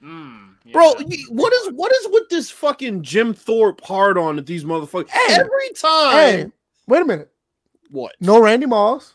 Mm, 0.04 0.56
yeah. 0.66 0.74
Bro, 0.74 0.94
what 1.30 1.54
is 1.54 1.70
what 1.74 1.92
is 1.94 2.08
with 2.10 2.30
this 2.30 2.50
fucking 2.50 3.04
Jim 3.04 3.34
Thorpe 3.34 3.82
hard 3.82 4.18
on 4.18 4.38
at 4.38 4.46
these 4.46 4.64
motherfuckers? 4.66 5.10
Hey. 5.10 5.36
Every 5.36 5.70
time. 5.76 6.12
Hey, 6.14 6.52
wait 6.88 7.02
a 7.02 7.06
minute. 7.06 7.32
What? 7.92 8.16
No 8.20 8.42
Randy 8.42 8.66
Moss. 8.66 9.14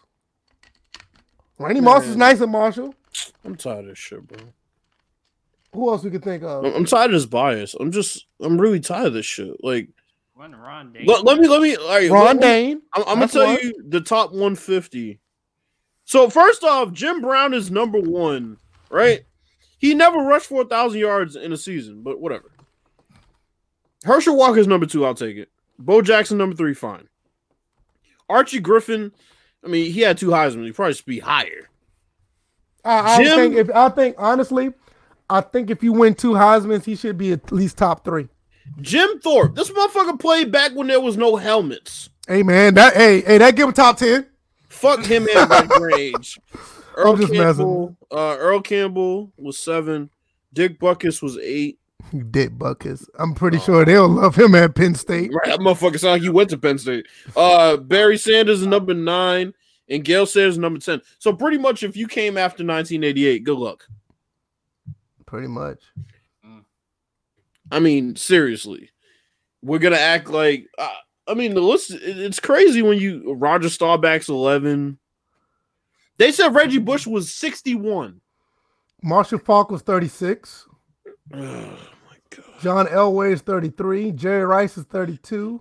Randy 1.58 1.80
Moss 1.80 2.04
is 2.04 2.10
Man. 2.10 2.18
nice 2.18 2.40
at 2.40 2.48
Marshall. 2.48 2.94
I'm 3.44 3.56
tired 3.56 3.80
of 3.80 3.86
this 3.86 3.98
shit, 3.98 4.26
bro. 4.26 4.38
Who 5.74 5.90
else 5.90 6.02
we 6.02 6.10
could 6.10 6.24
think 6.24 6.42
of? 6.42 6.64
I'm, 6.64 6.74
I'm 6.74 6.84
tired 6.84 7.06
of 7.10 7.12
this 7.12 7.26
bias. 7.26 7.74
I'm 7.78 7.92
just, 7.92 8.26
I'm 8.40 8.60
really 8.60 8.80
tired 8.80 9.08
of 9.08 9.12
this 9.14 9.26
shit. 9.26 9.62
Like, 9.62 9.88
When 10.34 10.54
Ron 10.54 10.92
Dayne. 10.92 11.04
let, 11.06 11.24
let 11.24 11.38
me, 11.38 11.46
let 11.48 11.60
me, 11.62 11.76
all 11.76 11.88
right, 11.88 12.10
Ron 12.10 12.24
let 12.24 12.36
me- 12.36 12.42
Dane. 12.42 12.82
I'm, 12.94 13.02
I'm 13.06 13.14
gonna 13.18 13.28
tell 13.28 13.46
one. 13.46 13.58
you 13.62 13.84
the 13.88 14.00
top 14.00 14.30
150. 14.30 15.18
So 16.04 16.30
first 16.30 16.64
off, 16.64 16.92
Jim 16.92 17.20
Brown 17.20 17.52
is 17.52 17.70
number 17.70 18.00
one, 18.00 18.56
right? 18.90 19.24
He 19.78 19.94
never 19.94 20.18
rushed 20.18 20.46
for 20.46 20.62
a 20.62 20.66
thousand 20.66 21.00
yards 21.00 21.36
in 21.36 21.52
a 21.52 21.56
season, 21.56 22.02
but 22.02 22.18
whatever. 22.20 22.50
Herschel 24.04 24.36
Walker 24.36 24.58
is 24.58 24.66
number 24.66 24.86
two. 24.86 25.04
I'll 25.04 25.14
take 25.14 25.36
it. 25.36 25.50
Bo 25.78 26.02
Jackson 26.02 26.38
number 26.38 26.56
three. 26.56 26.74
Fine. 26.74 27.08
Archie 28.28 28.60
Griffin. 28.60 29.12
I 29.64 29.68
mean, 29.68 29.92
he 29.92 30.00
had 30.00 30.18
two 30.18 30.28
Heisman. 30.28 30.64
He 30.64 30.72
probably 30.72 30.94
should 30.94 31.04
be 31.06 31.18
higher. 31.18 31.68
I, 32.88 33.14
I 33.16 33.22
Jim- 33.24 33.36
think 33.36 33.54
if 33.56 33.70
I 33.74 33.88
think 33.90 34.16
honestly, 34.18 34.72
I 35.30 35.40
think 35.42 35.70
if 35.70 35.82
you 35.82 35.92
win 35.92 36.14
two 36.14 36.32
Heisman's, 36.32 36.84
he 36.84 36.96
should 36.96 37.18
be 37.18 37.32
at 37.32 37.52
least 37.52 37.76
top 37.78 38.04
three. 38.04 38.28
Jim 38.80 39.18
Thorpe. 39.20 39.54
This 39.54 39.70
motherfucker 39.70 40.18
played 40.18 40.50
back 40.52 40.72
when 40.74 40.86
there 40.86 41.00
was 41.00 41.16
no 41.16 41.36
helmets. 41.36 42.10
Hey 42.26 42.42
man, 42.42 42.74
that 42.74 42.94
hey 42.94 43.20
hey 43.22 43.38
that 43.38 43.56
give 43.56 43.68
him 43.68 43.74
top 43.74 43.96
ten. 43.98 44.26
Fuck 44.68 45.04
him 45.04 45.26
and 45.34 45.50
Red 45.50 45.68
Grange. 45.68 46.38
Earl 46.96 47.16
Campbell, 47.16 47.96
uh, 48.10 48.36
Earl 48.38 48.60
Campbell 48.60 49.32
was 49.36 49.56
seven. 49.58 50.10
Dick 50.52 50.80
Butkus 50.80 51.22
was 51.22 51.38
eight. 51.38 51.78
Dick 52.30 52.56
buckets. 52.58 53.08
I'm 53.18 53.34
pretty 53.34 53.58
sure 53.58 53.84
they'll 53.84 54.08
love 54.08 54.34
him 54.36 54.54
at 54.54 54.74
Penn 54.74 54.94
State. 54.94 55.30
Right, 55.34 55.46
that 55.46 55.60
motherfucker 55.60 55.98
sound 55.98 56.12
like 56.14 56.22
he 56.22 56.28
went 56.30 56.50
to 56.50 56.58
Penn 56.58 56.78
State. 56.78 57.06
Uh, 57.36 57.76
Barry 57.76 58.16
Sanders 58.18 58.60
is 58.62 58.66
number 58.66 58.94
nine, 58.94 59.52
and 59.88 60.04
Gale 60.04 60.26
Sayers 60.26 60.58
number 60.58 60.78
ten. 60.80 61.00
So 61.18 61.32
pretty 61.32 61.58
much, 61.58 61.82
if 61.82 61.96
you 61.96 62.06
came 62.06 62.36
after 62.36 62.64
1988, 62.64 63.44
good 63.44 63.58
luck. 63.58 63.86
Pretty 65.26 65.48
much. 65.48 65.82
I 67.70 67.80
mean, 67.80 68.16
seriously, 68.16 68.90
we're 69.62 69.78
gonna 69.78 69.96
act 69.96 70.28
like. 70.28 70.66
Uh, 70.78 70.88
I 71.26 71.34
mean, 71.34 71.54
the 71.54 71.60
list. 71.60 71.90
It's 71.92 72.40
crazy 72.40 72.80
when 72.80 72.98
you 72.98 73.34
Roger 73.34 73.68
Staubach's 73.68 74.28
eleven. 74.28 74.98
They 76.18 76.32
said 76.32 76.54
Reggie 76.54 76.78
Bush 76.78 77.06
was 77.06 77.32
61. 77.32 78.20
Marshall 79.02 79.38
Faulk 79.38 79.70
was 79.70 79.82
36. 79.82 80.66
Oh 81.34 81.78
my 82.10 82.16
god. 82.30 82.60
John 82.62 82.86
Elway 82.86 83.32
is 83.32 83.42
33. 83.42 84.12
Jerry 84.12 84.46
Rice 84.46 84.78
is 84.78 84.84
32. 84.84 85.60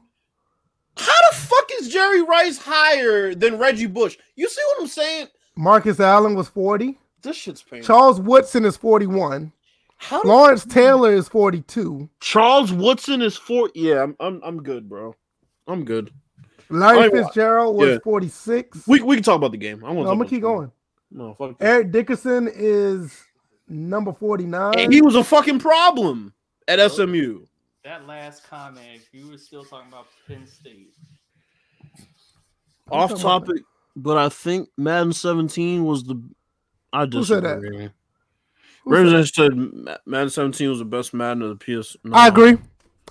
How 1.78 1.84
the 1.84 1.86
fuck 1.86 1.88
is 1.88 1.94
Jerry 1.94 2.22
Rice 2.24 2.58
higher 2.58 3.36
than 3.36 3.58
Reggie 3.58 3.86
Bush? 3.88 4.18
You 4.36 4.50
see 4.50 4.62
what 4.68 4.82
I'm 4.82 4.88
saying? 4.88 5.28
Marcus 5.56 6.00
Allen 6.00 6.36
was 6.36 6.48
40. 6.50 6.98
This 7.22 7.36
shit's 7.36 7.62
painful. 7.62 7.86
Charles 7.86 8.22
Woodson 8.22 8.66
is 8.66 8.78
41. 8.78 9.52
How 9.98 10.22
the 10.22 10.28
Lawrence 10.28 10.66
Taylor 10.66 11.14
is 11.14 11.28
42. 11.28 12.10
Charles 12.20 12.72
Woodson 12.72 13.22
is 13.22 13.36
four. 13.36 13.72
Yeah, 13.74 14.04
I'm, 14.04 14.16
I'm, 14.20 14.42
I'm 14.44 14.64
good, 14.64 14.88
bro. 14.88 15.16
I'm 15.68 15.84
good. 15.84 16.12
Larry 16.70 17.06
I- 17.06 17.10
Fitzgerald 17.10 17.76
was 17.76 17.90
yeah. 17.90 17.98
46. 18.04 18.88
We, 18.88 19.02
we 19.02 19.16
can 19.16 19.24
talk 19.24 19.38
about 19.38 19.52
the 19.52 19.58
game. 19.58 19.84
I 19.84 19.92
want. 19.92 20.06
No, 20.06 20.12
I'm 20.12 20.18
gonna 20.20 20.30
keep 20.30 20.42
going. 20.42 20.72
No, 21.10 21.34
fuck. 21.34 21.58
that. 21.58 21.66
Eric 21.66 21.92
Dickerson 21.92 22.50
is 22.54 23.24
number 23.68 24.14
49. 24.14 24.78
And 24.78 24.94
he 24.94 25.02
was 25.02 25.16
a 25.16 25.24
fucking 25.24 25.60
problem 25.60 26.34
at 26.68 26.80
SMU. 26.92 27.46
That 27.84 28.06
last 28.06 28.48
comment, 28.48 28.86
if 28.94 29.08
you 29.14 29.32
were 29.32 29.38
still 29.38 29.64
talking 29.64 29.88
about 29.88 30.08
Penn 30.28 30.46
State, 30.46 30.94
Off 32.90 33.20
topic, 33.20 33.64
but 33.96 34.18
I 34.18 34.30
think 34.30 34.70
Madden 34.78 35.14
17 35.14 35.84
was 35.84 36.04
the. 36.04 36.22
I 36.94 37.06
Who 37.06 37.24
said 37.24 37.44
that? 37.44 37.92
Who 38.84 38.92
Ravens 38.92 39.34
said 39.34 39.52
Madden 40.06 40.30
17 40.30 40.70
was 40.70 40.80
the 40.80 40.86
best 40.86 41.14
Madden 41.14 41.44
of 41.44 41.60
the 41.60 41.82
PS. 41.82 41.98
No. 42.04 42.16
I 42.16 42.28
agree. 42.28 42.58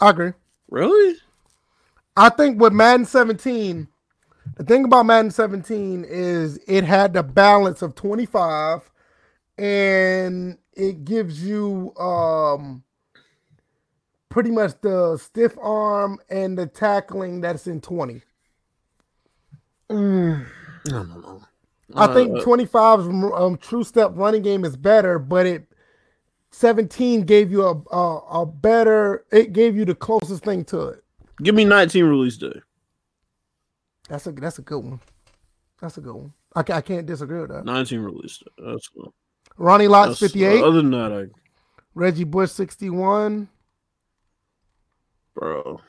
I 0.00 0.10
agree. 0.10 0.32
Really? 0.70 1.16
I 2.16 2.30
think 2.30 2.60
with 2.60 2.72
Madden 2.72 3.04
17, 3.04 3.86
the 4.56 4.64
thing 4.64 4.84
about 4.84 5.04
Madden 5.04 5.30
17 5.30 6.04
is 6.08 6.58
it 6.66 6.84
had 6.84 7.12
the 7.12 7.22
balance 7.22 7.82
of 7.82 7.94
25 7.94 8.90
and 9.58 10.58
it 10.72 11.04
gives 11.04 11.42
you 11.42 11.94
um 11.96 12.82
pretty 14.28 14.50
much 14.50 14.72
the 14.82 15.16
stiff 15.16 15.56
arm 15.60 16.18
and 16.30 16.58
the 16.58 16.66
tackling 16.66 17.40
that's 17.40 17.66
in 17.66 17.80
20. 17.80 18.22
Mm, 19.90 20.46
I 20.86 20.90
don't 20.90 21.08
know. 21.22 21.42
I 21.94 22.12
think 22.12 22.38
Uh, 22.38 22.42
25's 22.42 23.06
um, 23.40 23.56
true 23.58 23.84
step 23.84 24.10
running 24.14 24.42
game 24.42 24.64
is 24.64 24.76
better, 24.76 25.18
but 25.18 25.46
it 25.46 25.68
17 26.50 27.22
gave 27.22 27.50
you 27.52 27.62
a, 27.64 27.74
a 27.94 28.40
a 28.42 28.46
better 28.46 29.24
it 29.30 29.52
gave 29.52 29.76
you 29.76 29.84
the 29.84 29.94
closest 29.94 30.42
thing 30.44 30.64
to 30.64 30.88
it. 30.88 31.04
give 31.42 31.54
me 31.54 31.64
19 31.64 32.04
release 32.04 32.36
day. 32.36 32.60
That's 34.08 34.26
a 34.26 34.32
that's 34.32 34.58
a 34.58 34.62
good 34.62 34.78
one. 34.84 35.00
That's 35.80 35.96
a 35.98 36.00
good 36.00 36.14
one. 36.14 36.32
I, 36.54 36.60
I 36.60 36.80
can't 36.80 37.06
disagree 37.06 37.40
with 37.40 37.50
that. 37.50 37.64
19 37.64 38.00
release 38.00 38.38
day. 38.38 38.46
That's 38.72 38.88
cool. 38.88 39.14
Ronnie 39.58 39.88
Lott's 39.88 40.18
That's- 40.18 40.32
58, 40.32 40.62
Other 40.64 40.82
than 40.82 40.90
that, 40.90 41.12
I, 41.12 41.26
Reggie 41.94 42.24
Bush 42.24 42.50
61, 42.52 43.48
bro. 45.34 45.80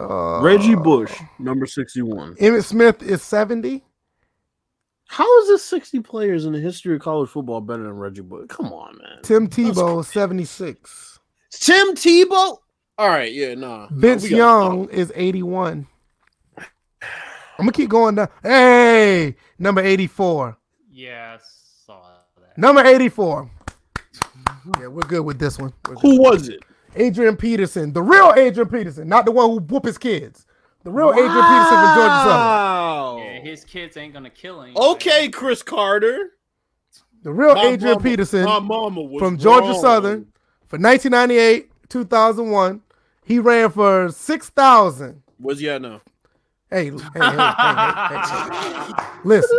Uh, 0.00 0.40
Reggie 0.42 0.74
Bush, 0.74 1.12
number 1.38 1.66
61. 1.66 2.34
Emmitt 2.36 2.64
Smith 2.64 3.02
is 3.02 3.22
70. 3.22 3.84
How 5.06 5.40
is 5.42 5.48
this 5.48 5.64
60 5.66 6.00
players 6.00 6.44
in 6.46 6.52
the 6.52 6.58
history 6.58 6.96
of 6.96 7.02
college 7.02 7.30
football 7.30 7.60
better 7.60 7.84
than 7.84 7.92
Reggie 7.92 8.22
Bush? 8.22 8.46
Come 8.48 8.72
on, 8.72 8.98
man. 8.98 9.18
Tim 9.22 9.48
Tebow 9.48 10.00
is 10.00 10.08
76. 10.08 11.20
Tim 11.52 11.94
Tebow? 11.94 12.58
All 12.98 13.08
right, 13.08 13.32
yeah, 13.32 13.54
nah. 13.54 13.88
Vince 13.92 14.24
We 14.24 14.30
gotta 14.30 14.76
Young 14.76 14.88
is 14.90 15.12
81. 15.14 15.86
I'm 16.58 16.66
gonna 17.58 17.72
keep 17.72 17.88
going 17.90 18.16
down. 18.16 18.28
Hey, 18.42 19.36
number 19.58 19.80
84. 19.80 20.56
yeah, 20.90 21.36
I 21.38 21.42
saw 21.86 22.00
that. 22.40 22.58
Number 22.58 22.84
84. 22.84 23.50
Yeah, 24.80 24.86
we're 24.88 25.02
good 25.02 25.24
with 25.24 25.38
this 25.38 25.58
one. 25.58 25.72
Good. 25.82 25.98
Who 26.00 26.20
was 26.20 26.48
it? 26.48 26.62
Adrian 26.96 27.36
Peterson, 27.36 27.92
the 27.92 28.02
real 28.02 28.32
Adrian 28.36 28.68
Peterson, 28.68 29.08
not 29.08 29.24
the 29.24 29.32
one 29.32 29.50
who 29.50 29.56
whoop 29.58 29.84
his 29.84 29.98
kids. 29.98 30.46
The 30.84 30.90
real 30.90 31.10
Adrian 31.12 31.30
Peterson 31.30 31.76
from 31.78 31.94
Georgia 31.96 32.22
Southern. 32.24 32.36
Wow. 32.36 33.16
Yeah, 33.24 33.40
his 33.40 33.64
kids 33.64 33.96
ain't 33.96 34.12
gonna 34.12 34.30
kill 34.30 34.62
anybody. 34.62 34.86
Okay, 34.92 35.28
Chris 35.28 35.62
Carter. 35.62 36.30
The 37.22 37.32
real 37.32 37.54
My 37.54 37.62
Adrian 37.68 37.94
mama- 37.94 38.02
Peterson 38.04 38.44
my 38.44 38.58
mama 38.58 39.00
was 39.02 39.18
from 39.18 39.38
Georgia 39.38 39.68
wrong. 39.68 39.80
Southern 39.80 40.26
for 40.66 40.78
1998, 40.78 41.70
2001. 41.88 42.82
He 43.24 43.38
ran 43.38 43.70
for 43.70 44.10
6,000. 44.10 45.22
Where's 45.38 45.58
he 45.60 45.70
at 45.70 45.80
now? 45.80 46.02
Hey, 46.70 46.90
hey, 46.90 46.90
hey, 46.90 47.20
hey, 47.20 47.22
hey, 48.10 48.84
hey. 48.86 48.92
Listen, 49.24 49.58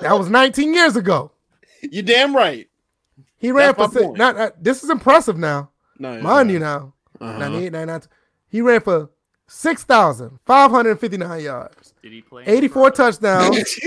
that 0.00 0.18
was 0.18 0.28
19 0.28 0.74
years 0.74 0.96
ago. 0.96 1.30
You 1.82 2.02
damn 2.02 2.34
right. 2.34 2.68
He 3.36 3.52
ran 3.52 3.68
That's 3.76 3.92
for 3.92 4.00
my 4.00 4.06
six. 4.08 4.18
Not, 4.18 4.36
not- 4.36 4.64
this 4.64 4.82
is 4.82 4.90
impressive 4.90 5.36
now. 5.38 5.70
No, 5.98 6.20
Mind 6.20 6.50
you 6.50 6.58
now. 6.58 6.94
Uh-huh. 7.20 7.38
98, 7.38 7.72
99. 7.72 8.02
He 8.48 8.60
ran 8.60 8.80
for 8.80 9.10
6,559 9.48 11.40
yards, 11.42 11.94
Did 12.02 12.12
he 12.12 12.22
play? 12.22 12.44
84 12.46 12.90
touchdowns. 12.92 13.56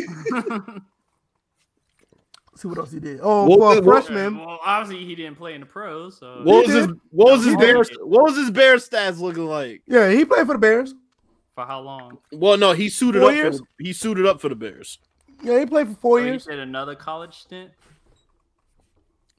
see 2.56 2.68
what 2.68 2.78
else 2.78 2.92
he 2.92 3.00
did. 3.00 3.20
Oh, 3.24 3.46
What- 3.46 3.60
for 3.60 3.74
a 3.78 3.82
what- 3.82 4.06
freshman. 4.06 4.38
Well, 4.38 4.60
obviously 4.64 5.06
he 5.06 5.16
didn't 5.16 5.38
play 5.38 5.54
in 5.54 5.62
the 5.62 5.66
pros. 5.68 6.18
So 6.20 6.42
What 6.44 6.66
was 6.68 6.76
his 6.76 6.88
what 7.12 7.32
was 7.32 7.44
his 7.46 7.54
He 7.54 7.58
bear 7.58 7.78
what 8.04 8.24
was 8.24 8.36
his 8.38 8.52
bear 8.52 8.76
stats 8.78 9.20
looking 9.20 9.46
like? 9.46 9.82
Yeah, 9.88 10.10
he 10.12 10.26
played 10.26 10.46
for 10.48 10.54
the 10.54 10.60
Bears. 10.60 10.94
for 11.56 11.66
how 11.66 11.80
long? 11.82 12.18
Well, 12.32 12.58
no, 12.58 12.74
he 12.74 12.90
suited 12.90 13.20
Four 13.22 13.30
up. 13.30 13.36
years? 13.36 13.60
For, 13.60 13.66
the- 13.80 13.86
he 13.86 13.94
suited 13.94 14.26
up 14.26 14.42
for 14.42 14.50
the 14.50 14.56
Bears. 14.56 15.00
Yeah, 15.44 15.60
he 15.60 15.66
played 15.66 15.88
for 15.88 15.96
four 15.96 16.20
you 16.20 16.28
years. 16.28 16.46
did 16.46 16.60
another 16.60 16.94
college 16.94 17.34
stint. 17.36 17.72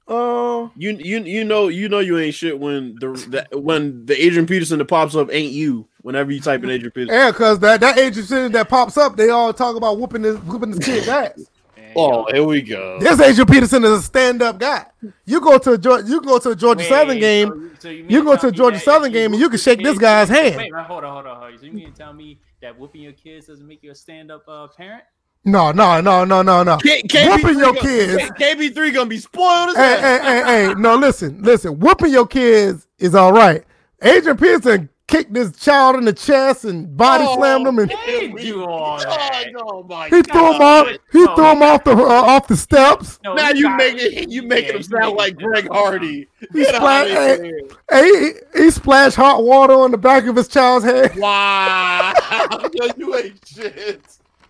Uh, 0.09 0.69
You 0.77 0.91
you 0.99 1.21
you 1.23 1.45
know 1.45 1.69
you 1.69 1.89
know 1.89 2.01
you 2.01 2.19
ain't 2.19 2.35
shit 2.35 2.59
when 2.59 2.97
the, 3.01 3.13
the 3.51 3.59
when 3.59 4.05
the 4.07 4.21
Adrian 4.25 4.47
Peterson 4.47 4.79
that 4.79 4.87
pops 4.87 5.15
up 5.15 5.29
ain't 5.33 5.53
you. 5.53 5.89
Whenever 6.03 6.33
you 6.33 6.41
type 6.41 6.65
in 6.65 6.71
Adrian 6.71 6.91
Peterson. 6.91 7.15
yeah, 7.15 7.31
because 7.31 7.61
that 7.61 7.81
that 7.81 7.97
Adrian 7.97 8.13
Peterson 8.13 8.53
that 8.53 8.69
pops 8.69 8.97
up, 8.97 9.17
they 9.17 9.31
all 9.31 9.53
talk 9.55 9.77
about 9.77 9.99
whooping 9.99 10.23
this 10.23 10.37
whooping 10.41 10.73
this 10.73 10.85
kid's 10.85 11.09
ass. 11.09 11.47
Oh, 11.95 12.25
here 12.33 12.43
we 12.45 12.63
go. 12.63 12.99
This 13.01 13.21
Adrian 13.21 13.47
Peterson 13.47 13.85
is 13.85 13.91
a 13.91 14.03
stand 14.03 14.43
up 14.43 14.59
guy. 14.59 14.87
You 15.27 15.41
go 15.41 15.59
to 15.59 15.73
a 15.73 15.79
Georgia, 15.79 16.09
you 16.09 16.21
go 16.21 16.39
to 16.39 16.51
a 16.51 16.57
Georgia 16.57 16.79
Wait, 16.79 16.89
Southern 16.89 17.17
so 17.17 17.21
game. 17.21 17.49
you- 17.49 17.71
so 17.79 17.89
you 17.91 18.05
you 18.09 18.25
go 18.25 18.35
to 18.35 18.41
tell 18.41 18.49
a 18.49 18.53
Georgia 18.53 18.79
Southern 18.81 19.09
if 19.09 19.13
game 19.13 19.33
and 19.33 19.41
you 19.41 19.49
can 19.49 19.53
your 19.53 19.59
shake 19.59 19.83
this 19.83 19.99
guy's 19.99 20.29
hand. 20.29 20.57
Wait, 20.57 20.73
wait, 20.73 20.85
hold 20.87 21.05
on, 21.05 21.13
hold 21.13 21.27
on, 21.27 21.37
hold 21.37 21.53
on. 21.53 21.59
So 21.59 21.67
you 21.67 21.73
mean 21.73 21.93
to 21.93 21.97
tell 21.99 22.13
me 22.13 22.41
that 22.61 22.79
whooping 22.79 23.03
your 23.03 23.13
kids 23.13 23.47
doesn't 23.47 23.67
make 23.67 23.83
you 23.83 23.91
a 23.91 23.95
stand-up 23.95 24.45
uh, 24.49 24.69
parent? 24.69 25.03
No, 25.45 25.73
no, 25.73 26.01
no, 26.01 26.25
no, 26.25 26.43
no, 26.43 26.63
no. 26.63 26.77
K- 26.79 27.03
Whooping 27.29 27.59
your 27.59 27.73
gonna- 27.75 27.81
kids. 27.81 28.23
KB 28.39 28.73
three 28.75 28.93
gonna 28.93 29.07
be 29.11 29.19
spoiled 29.19 29.71
as 29.71 29.77
Hey, 29.77 30.01
hell. 30.01 30.23
hey, 30.23 30.43
hey, 30.45 30.67
hey. 30.69 30.75
No, 30.75 30.95
listen, 30.95 31.43
listen. 31.43 31.81
Whooping 31.81 32.13
your 32.13 32.27
kids 32.27 32.87
is 32.99 33.15
all 33.17 33.33
right. 33.33 33.65
Adrian 34.03 34.37
Peterson 34.37 34.89
kicked 35.09 35.35
this 35.35 35.51
child 35.57 35.97
in 35.97 36.05
the 36.05 36.13
chest 36.13 36.65
and 36.65 36.97
body 36.97 37.25
Oh, 37.27 37.37
slammed 37.37 37.67
him, 37.67 37.79
and 37.81 37.91
They 37.91 37.97
didn't 38.21 38.37
do 38.37 38.65
all 38.65 39.01
Oh, 39.05 39.43
oh 39.59 39.83
my 39.83 40.09
he 40.09 40.23
threw 40.23 40.55
him 40.55 40.63
off. 40.63 40.89
He 41.11 41.19
No, 41.25 41.35
threw 41.35 41.45
him 41.51 41.63
off 41.63 41.85
the 41.85 41.91
uh, 41.93 41.97
off 42.05 42.47
the 42.47 42.57
steps. 42.57 43.19
No, 43.25 43.35
Now 43.35 43.51
you 43.51 43.65
got- 43.65 43.79
making 43.79 44.31
you 44.31 44.43
making 44.45 44.71
Yeah, 44.71 44.77
him 44.77 44.83
sound 44.85 45.17
like 45.17 45.37
Greg 45.37 45.67
Hardy. 45.73 46.29
He 46.53 46.61
Get 46.63 46.75
splat- 46.77 47.09
hey, 47.09 47.53
hey, 47.91 48.33
he, 48.55 48.63
he 48.63 48.71
splashed 48.71 49.17
hot 49.17 49.43
water 49.43 49.75
on 49.75 49.91
the 49.91 49.99
back 49.99 50.25
of 50.27 50.37
his 50.37 50.47
child's 50.47 50.85
head. 50.85 51.17
Wow, 51.17 52.13
Yo, 52.75 52.87
you 52.97 53.17
ain't 53.17 53.41
shit. 53.47 54.01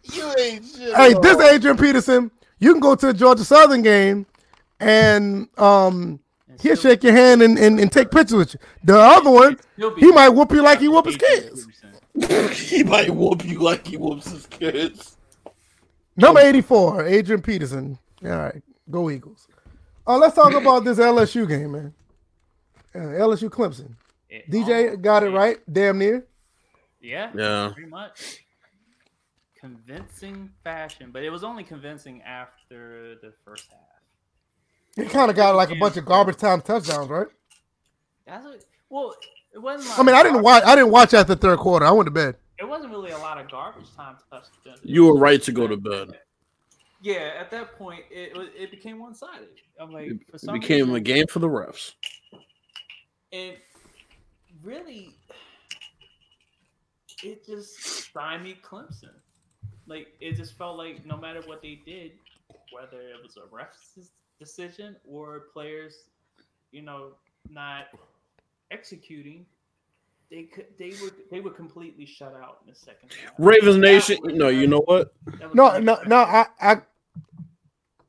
You 0.04 0.34
ain't 0.38 0.64
shit. 0.66 0.94
Hey, 0.96 1.14
this 1.22 1.34
all. 1.36 1.42
Adrian 1.42 1.76
Peterson, 1.76 2.30
you 2.58 2.72
can 2.72 2.80
go 2.80 2.94
to 2.94 3.08
a 3.08 3.12
Georgia 3.14 3.44
Southern 3.44 3.82
game 3.82 4.26
and 4.80 5.48
um 5.58 6.18
he'll 6.60 6.76
shake 6.76 7.02
your 7.04 7.12
hand 7.12 7.42
and, 7.42 7.58
and, 7.58 7.78
and 7.80 7.90
take 7.92 8.10
pictures 8.10 8.36
with 8.36 8.54
you. 8.54 8.60
The 8.84 8.98
other 8.98 9.30
one, 9.30 9.58
he 9.98 10.10
might 10.12 10.30
whoop 10.30 10.50
you 10.52 10.62
like 10.62 10.80
he 10.80 10.88
whoop 10.88 11.06
his 11.06 11.16
kids. 11.16 11.66
he 12.70 12.82
might 12.82 13.10
whoop 13.10 13.44
you 13.44 13.60
like 13.60 13.86
he 13.86 13.96
whoops 13.96 14.30
his 14.30 14.46
kids. 14.46 15.16
Number 16.16 16.40
84, 16.40 17.06
Adrian 17.06 17.40
Peterson. 17.42 17.98
All 18.24 18.30
right, 18.30 18.62
go 18.90 19.08
Eagles. 19.10 19.48
Uh, 20.06 20.18
let's 20.18 20.34
talk 20.34 20.52
about 20.52 20.84
this 20.84 20.98
LSU 20.98 21.48
game, 21.48 21.72
man. 21.72 21.94
Uh, 22.94 22.98
LSU 22.98 23.48
Clemson. 23.48 23.94
It- 24.28 24.50
DJ 24.50 25.00
got 25.00 25.22
it 25.22 25.30
right, 25.30 25.58
damn 25.72 25.98
near. 25.98 26.26
Yeah, 27.00 27.30
Yeah. 27.34 27.70
pretty 27.72 27.88
much. 27.88 28.44
Convincing 29.62 30.50
fashion, 30.64 31.10
but 31.12 31.22
it 31.22 31.30
was 31.30 31.44
only 31.44 31.62
convincing 31.62 32.20
after 32.22 33.14
the 33.22 33.32
first 33.44 33.68
half. 33.70 33.78
He 34.96 35.08
kind 35.08 35.30
of 35.30 35.36
got 35.36 35.54
like 35.54 35.70
a 35.70 35.76
bunch 35.76 35.96
of 35.96 36.04
garbage 36.04 36.36
time 36.36 36.60
touchdowns, 36.60 37.08
right? 37.08 37.28
That's 38.26 38.44
what, 38.44 38.64
well, 38.90 39.14
it 39.54 39.58
wasn't. 39.58 39.96
I 39.96 40.02
mean, 40.02 40.16
I 40.16 40.24
didn't 40.24 40.42
watch. 40.42 40.64
I 40.64 40.74
didn't 40.74 40.90
watch 40.90 41.14
after 41.14 41.36
the 41.36 41.40
third 41.40 41.60
quarter. 41.60 41.86
I 41.86 41.92
went 41.92 42.08
to 42.08 42.10
bed. 42.10 42.34
It 42.58 42.68
wasn't 42.68 42.90
really 42.90 43.12
a 43.12 43.18
lot 43.18 43.38
of 43.38 43.48
garbage 43.48 43.86
time 43.96 44.16
touchdowns. 44.28 44.80
It 44.82 44.88
You 44.88 45.06
were 45.06 45.16
right 45.16 45.40
to 45.42 45.52
go 45.52 45.68
to 45.68 45.76
bed. 45.76 46.18
Yeah, 47.00 47.32
at 47.38 47.50
that 47.52 47.78
point, 47.78 48.04
it 48.10 48.36
it 48.58 48.72
became 48.72 48.98
one 48.98 49.14
sided. 49.14 49.48
I'm 49.78 49.92
like, 49.92 50.08
for 50.28 50.36
It 50.36 50.40
some 50.40 50.58
became 50.58 50.92
a 50.94 51.00
game 51.00 51.26
for 51.28 51.38
the 51.38 51.48
refs. 51.48 51.92
and 53.32 53.56
really 54.62 55.14
it 57.22 57.46
just 57.46 57.80
stymied 57.82 58.60
Clemson. 58.62 59.10
Like 59.86 60.08
it 60.20 60.36
just 60.36 60.56
felt 60.56 60.76
like 60.78 61.04
no 61.04 61.16
matter 61.16 61.40
what 61.46 61.62
they 61.62 61.80
did, 61.84 62.12
whether 62.70 63.00
it 63.00 63.16
was 63.22 63.36
a 63.36 63.42
ref's 63.54 64.10
decision 64.38 64.96
or 65.08 65.44
players, 65.52 66.04
you 66.70 66.82
know, 66.82 67.08
not 67.50 67.86
executing, 68.70 69.44
they 70.30 70.44
could 70.44 70.66
they 70.78 70.90
were 71.02 71.10
they 71.30 71.40
were 71.40 71.50
completely 71.50 72.06
shut 72.06 72.34
out 72.34 72.58
in 72.64 72.70
the 72.72 72.76
second 72.78 73.10
half. 73.22 73.32
Ravens 73.38 73.76
Nation. 73.76 74.18
was 74.22 74.34
No, 74.34 74.48
you 74.48 74.66
know 74.66 74.80
what? 74.82 75.12
No, 75.52 75.78
no, 75.78 75.98
no. 76.06 76.16
I, 76.16 76.46
I, 76.60 76.76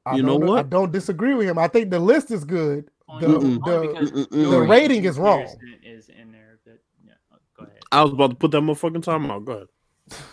I 0.05 0.15
You 0.15 0.23
know 0.23 0.37
don't, 0.39 0.47
what? 0.47 0.59
I 0.59 0.63
don't 0.63 0.91
disagree 0.91 1.33
with 1.33 1.47
him. 1.47 1.57
I 1.57 1.67
think 1.67 1.89
the 1.89 1.99
list 1.99 2.31
is 2.31 2.43
good. 2.45 2.89
only- 3.09 3.27
The, 3.27 4.27
the, 4.31 4.49
the 4.49 4.61
rating 4.61 5.03
is 5.05 5.17
wrong. 5.19 5.47
Is 5.83 6.09
in 6.09 6.31
there, 6.31 6.59
but 6.65 6.79
yeah, 7.05 7.13
go 7.57 7.65
ahead. 7.65 7.79
I 7.91 8.03
was 8.03 8.13
about 8.13 8.29
to 8.29 8.35
put 8.35 8.51
that 8.51 8.61
motherfucking 8.61 9.03
time 9.03 9.29
out. 9.29 9.43
Go 9.45 9.67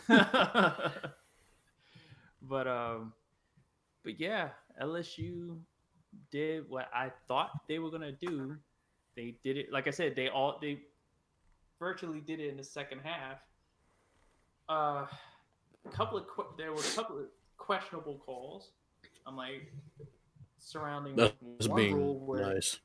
ahead. 0.08 1.00
but 2.50 2.66
um 2.66 3.12
but 4.04 4.20
yeah 4.20 4.48
lsu 4.82 5.56
did 6.30 6.68
what 6.68 6.88
i 6.92 7.10
thought 7.28 7.50
they 7.68 7.78
were 7.78 7.90
gonna 7.90 8.12
do 8.12 8.56
they 9.16 9.34
did 9.44 9.56
it 9.56 9.72
like 9.72 9.86
i 9.86 9.90
said 9.90 10.14
they 10.16 10.28
all 10.28 10.58
they 10.60 10.78
virtually 11.78 12.20
did 12.20 12.40
it 12.40 12.48
in 12.48 12.56
the 12.56 12.64
second 12.64 13.00
half 13.02 13.38
uh 14.68 15.06
a 15.86 15.90
couple 15.90 16.18
of 16.18 16.26
que- 16.26 16.52
there 16.58 16.72
were 16.72 16.80
a 16.80 16.96
couple 16.96 17.18
of 17.18 17.24
questionable 17.56 18.20
calls 18.26 18.72
i'm 19.26 19.36
like 19.36 19.72
surrounding 20.60 21.16
one 21.16 21.76
being 21.76 21.94
rule 21.96 22.20
where 22.20 22.54
nice. 22.54 22.78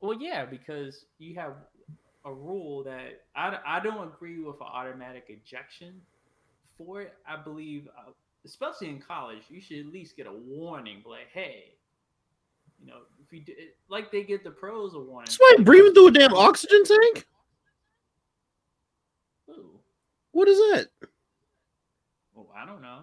well, 0.00 0.18
yeah, 0.20 0.44
because 0.44 1.04
you 1.18 1.34
have 1.36 1.54
a 2.24 2.32
rule 2.32 2.82
that 2.84 3.22
I, 3.34 3.58
I 3.66 3.80
don't 3.80 4.08
agree 4.08 4.42
with 4.42 4.56
an 4.56 4.66
automatic 4.66 5.26
ejection 5.28 6.00
for 6.76 7.02
it. 7.02 7.14
I 7.26 7.36
believe, 7.36 7.88
uh, 7.96 8.10
especially 8.46 8.88
in 8.88 9.00
college, 9.00 9.42
you 9.50 9.60
should 9.60 9.80
at 9.80 9.86
least 9.86 10.16
get 10.16 10.26
a 10.26 10.32
warning, 10.32 11.02
like, 11.04 11.28
hey, 11.32 11.74
you 12.80 12.86
know, 12.86 12.98
if 13.22 13.32
you 13.32 13.40
did, 13.40 13.56
like 13.90 14.12
they 14.12 14.22
get 14.22 14.44
the 14.44 14.50
pros 14.50 14.94
a 14.94 14.98
warning. 14.98 15.28
Somebody 15.28 15.64
breathing 15.64 15.92
through 15.92 16.08
a 16.08 16.10
damn 16.12 16.34
oxygen 16.34 16.84
tank? 16.84 17.26
Ooh, 19.50 19.80
What 20.32 20.48
is 20.48 20.58
that? 20.58 20.88
Oh, 22.38 22.46
I 22.56 22.64
don't 22.64 22.82
know. 22.82 23.00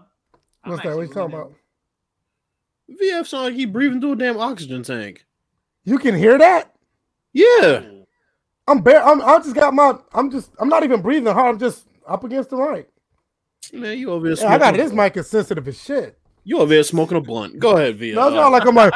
I'm 0.63 0.71
What's 0.71 0.83
that? 0.83 0.95
What 0.95 1.01
you 1.01 1.13
talking 1.13 1.35
about? 1.35 1.53
VF 2.89 3.27
sound 3.27 3.43
like 3.45 3.53
he 3.55 3.65
breathing 3.65 3.99
through 3.99 4.13
a 4.13 4.15
damn 4.15 4.37
oxygen 4.37 4.83
tank. 4.83 5.25
You 5.83 5.97
can 5.97 6.15
hear 6.15 6.37
that? 6.37 6.73
Yeah. 7.33 7.81
Ooh, 7.81 8.05
I'm 8.67 8.81
bare. 8.81 9.03
I'm. 9.03 9.21
I 9.21 9.39
just 9.39 9.55
got 9.55 9.73
my. 9.73 9.97
I'm 10.13 10.31
just. 10.31 10.51
I'm 10.59 10.69
not 10.69 10.83
even 10.83 11.01
breathing 11.01 11.33
hard. 11.33 11.55
I'm 11.55 11.59
just 11.59 11.87
up 12.07 12.23
against 12.23 12.51
the 12.51 12.57
mic. 12.57 12.92
Man, 13.71 13.97
you 13.97 14.11
over 14.11 14.27
here 14.27 14.35
Yeah, 14.37 14.53
I 14.53 14.57
got 14.57 14.73
this 14.75 14.91
mic 14.91 15.15
is 15.17 15.29
sensitive 15.29 15.67
as 15.67 15.81
shit. 15.81 16.17
You 16.43 16.59
over 16.59 16.73
here 16.73 16.83
smoking 16.83 17.17
a 17.17 17.21
blunt. 17.21 17.59
Go 17.59 17.77
ahead, 17.77 17.97
VF. 17.97 18.15
No, 18.15 18.27
it's 18.27 18.35
not 18.35 18.51
like 18.51 18.65
I'm 18.65 18.75
like 18.75 18.93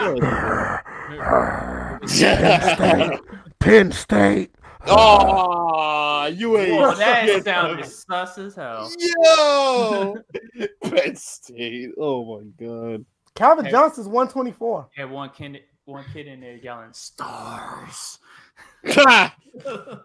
Yeah. 2.14 3.18
Penn 3.60 3.91
State. 3.91 4.52
oh, 4.88 6.26
you 6.27 6.57
ain't. 6.57 6.72
Whoa, 6.73 6.95
that 6.95 7.26
shit. 7.26 7.44
sounded 7.45 7.85
sus 7.85 8.38
as 8.38 8.56
hell. 8.56 8.91
Yo, 8.99 10.15
Penn 10.84 11.15
State. 11.15 11.91
Oh 11.98 12.38
my 12.39 12.44
god. 12.65 13.06
Calvin 13.35 13.65
Hey. 13.65 13.72
Johnson's 13.72 14.07
124. 14.07 14.89
Yeah, 14.98 15.06
one 15.06 15.30
kid, 15.30 15.60
one 15.85 16.03
kid 16.14 16.27
in 16.27 16.39
there 16.41 16.56
yelling 16.57 16.94
stars. 16.94 18.19
but 18.84 20.03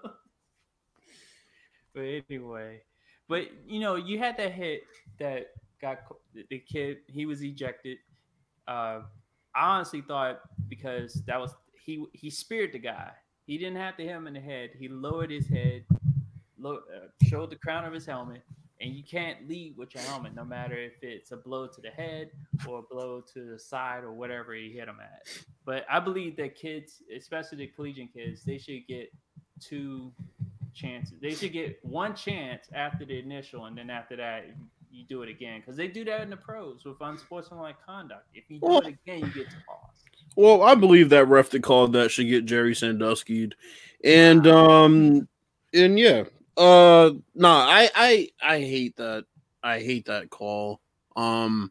anyway, 1.97 2.83
but 3.29 3.49
you 3.67 3.81
know, 3.81 3.97
you 3.97 4.19
had 4.19 4.37
that 4.39 4.53
hit 4.53 4.85
that 5.19 5.53
got 5.81 5.99
the- 6.35 6.59
kid. 6.59 6.99
He 7.09 7.27
was 7.27 7.43
ejected. 7.43 7.99
Uh, 8.67 9.03
I 9.55 9.75
honestly 9.75 10.01
thought 10.01 10.41
because 10.69 11.15
that 11.27 11.39
was 11.39 11.55
he 11.85 12.07
he 12.13 12.31
speared 12.31 12.73
the 12.73 12.79
guy. 12.79 13.11
He 13.45 13.59
didn't 13.59 13.77
have 13.77 13.97
to 13.97 14.03
hit 14.03 14.13
him 14.13 14.27
in 14.27 14.35
the 14.35 14.41
head. 14.41 14.71
He 14.79 14.89
lowered 14.89 15.31
his 15.31 15.49
head, 15.49 15.85
low, 16.59 16.77
uh, 16.77 17.09
showed 17.27 17.51
the 17.51 17.57
crown 17.57 17.85
of 17.85 17.93
his 17.93 18.07
helmet, 18.07 18.43
and 18.81 18.95
you 18.95 19.03
can't 19.03 19.49
lead 19.49 19.77
with 19.77 19.95
your 19.95 20.05
helmet, 20.05 20.35
no 20.35 20.45
matter 20.45 20.77
if 20.77 21.03
it's 21.03 21.33
a 21.33 21.37
blow 21.37 21.67
to 21.67 21.81
the 21.81 21.91
head 21.91 22.31
or 22.67 22.79
a 22.79 22.83
blow 22.83 23.21
to 23.33 23.45
the 23.51 23.59
side 23.59 24.05
or 24.05 24.13
whatever 24.13 24.55
he 24.55 24.71
hit 24.71 24.89
him 24.89 24.99
at. 25.03 25.27
But 25.65 25.85
I 25.91 25.99
believe 26.01 26.37
that 26.37 26.55
kids, 26.55 27.03
especially 27.15 27.59
the 27.59 27.67
collegiate 27.67 28.13
kids, 28.15 28.45
they 28.45 28.59
should 28.59 28.87
get 28.87 29.13
two 29.61 30.13
chances. 30.75 31.15
They 31.21 31.35
should 31.35 31.53
get 31.53 31.79
one 31.85 32.15
chance 32.15 32.67
after 32.75 33.05
the 33.05 33.19
initial, 33.19 33.67
and 33.67 33.77
then 33.77 33.91
after 33.91 34.17
that, 34.17 34.47
you 34.91 35.05
do 35.05 35.23
it 35.23 35.29
again 35.29 35.61
because 35.61 35.77
they 35.77 35.89
do 35.89 36.05
that 36.05 36.21
in 36.21 36.31
the 36.31 36.37
pros 36.37 36.85
with 36.85 37.01
unsportsmanlike 37.01 37.77
conduct. 37.85 38.27
If 38.35 38.45
you 38.49 38.59
do 38.59 38.67
Well- 38.67 38.81
it 38.81 38.99
again, 39.05 39.21
you 39.21 39.45
get 39.45 39.47
tossed. 39.67 40.09
Well, 40.37 40.63
I 40.63 40.75
believe 40.75 41.11
that 41.11 41.27
ref 41.27 41.51
that 41.51 41.63
called 41.63 41.93
that 41.93 42.11
should 42.11 42.29
get 42.29 42.47
Jerry 42.47 42.75
Sandusky, 42.75 43.51
and 44.03 44.47
um, 44.47 45.29
and 45.75 45.99
yeah, 45.99 46.25
uh, 46.57 47.11
nah, 47.35 47.67
I 47.69 47.91
I 47.95 48.29
I 48.43 48.61
hate 48.61 48.97
that. 48.97 49.27
I 49.63 49.81
hate 49.81 50.07
that 50.07 50.31
call. 50.31 50.81
Um, 51.17 51.71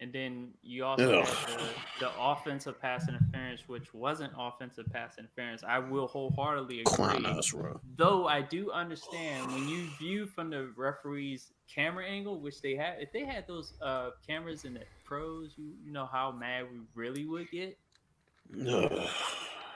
And 0.00 0.12
then 0.12 0.50
you 0.62 0.84
also 0.84 1.24
the, 1.24 1.58
the 1.98 2.10
offensive 2.20 2.80
pass 2.80 3.08
interference, 3.08 3.62
which 3.66 3.92
wasn't 3.92 4.32
offensive 4.38 4.86
pass 4.92 5.18
interference. 5.18 5.64
I 5.66 5.80
will 5.80 6.06
wholeheartedly 6.06 6.82
agree. 6.82 7.26
bro. 7.52 7.80
Though 7.96 8.28
I 8.28 8.42
do 8.42 8.70
understand 8.70 9.50
when 9.50 9.68
you 9.68 9.88
view 9.98 10.26
from 10.26 10.50
the 10.50 10.70
referee's 10.76 11.52
camera 11.72 12.06
angle, 12.06 12.38
which 12.38 12.62
they 12.62 12.76
had, 12.76 13.00
if 13.00 13.10
they 13.12 13.24
had 13.24 13.46
those 13.48 13.72
uh, 13.82 14.10
cameras 14.24 14.64
in 14.64 14.74
the 14.74 14.82
pros, 15.04 15.54
you, 15.56 15.72
you 15.84 15.90
know 15.92 16.06
how 16.06 16.30
mad 16.30 16.66
we 16.70 16.78
really 16.94 17.26
would 17.26 17.50
get. 17.50 17.76
Ugh. 18.68 19.08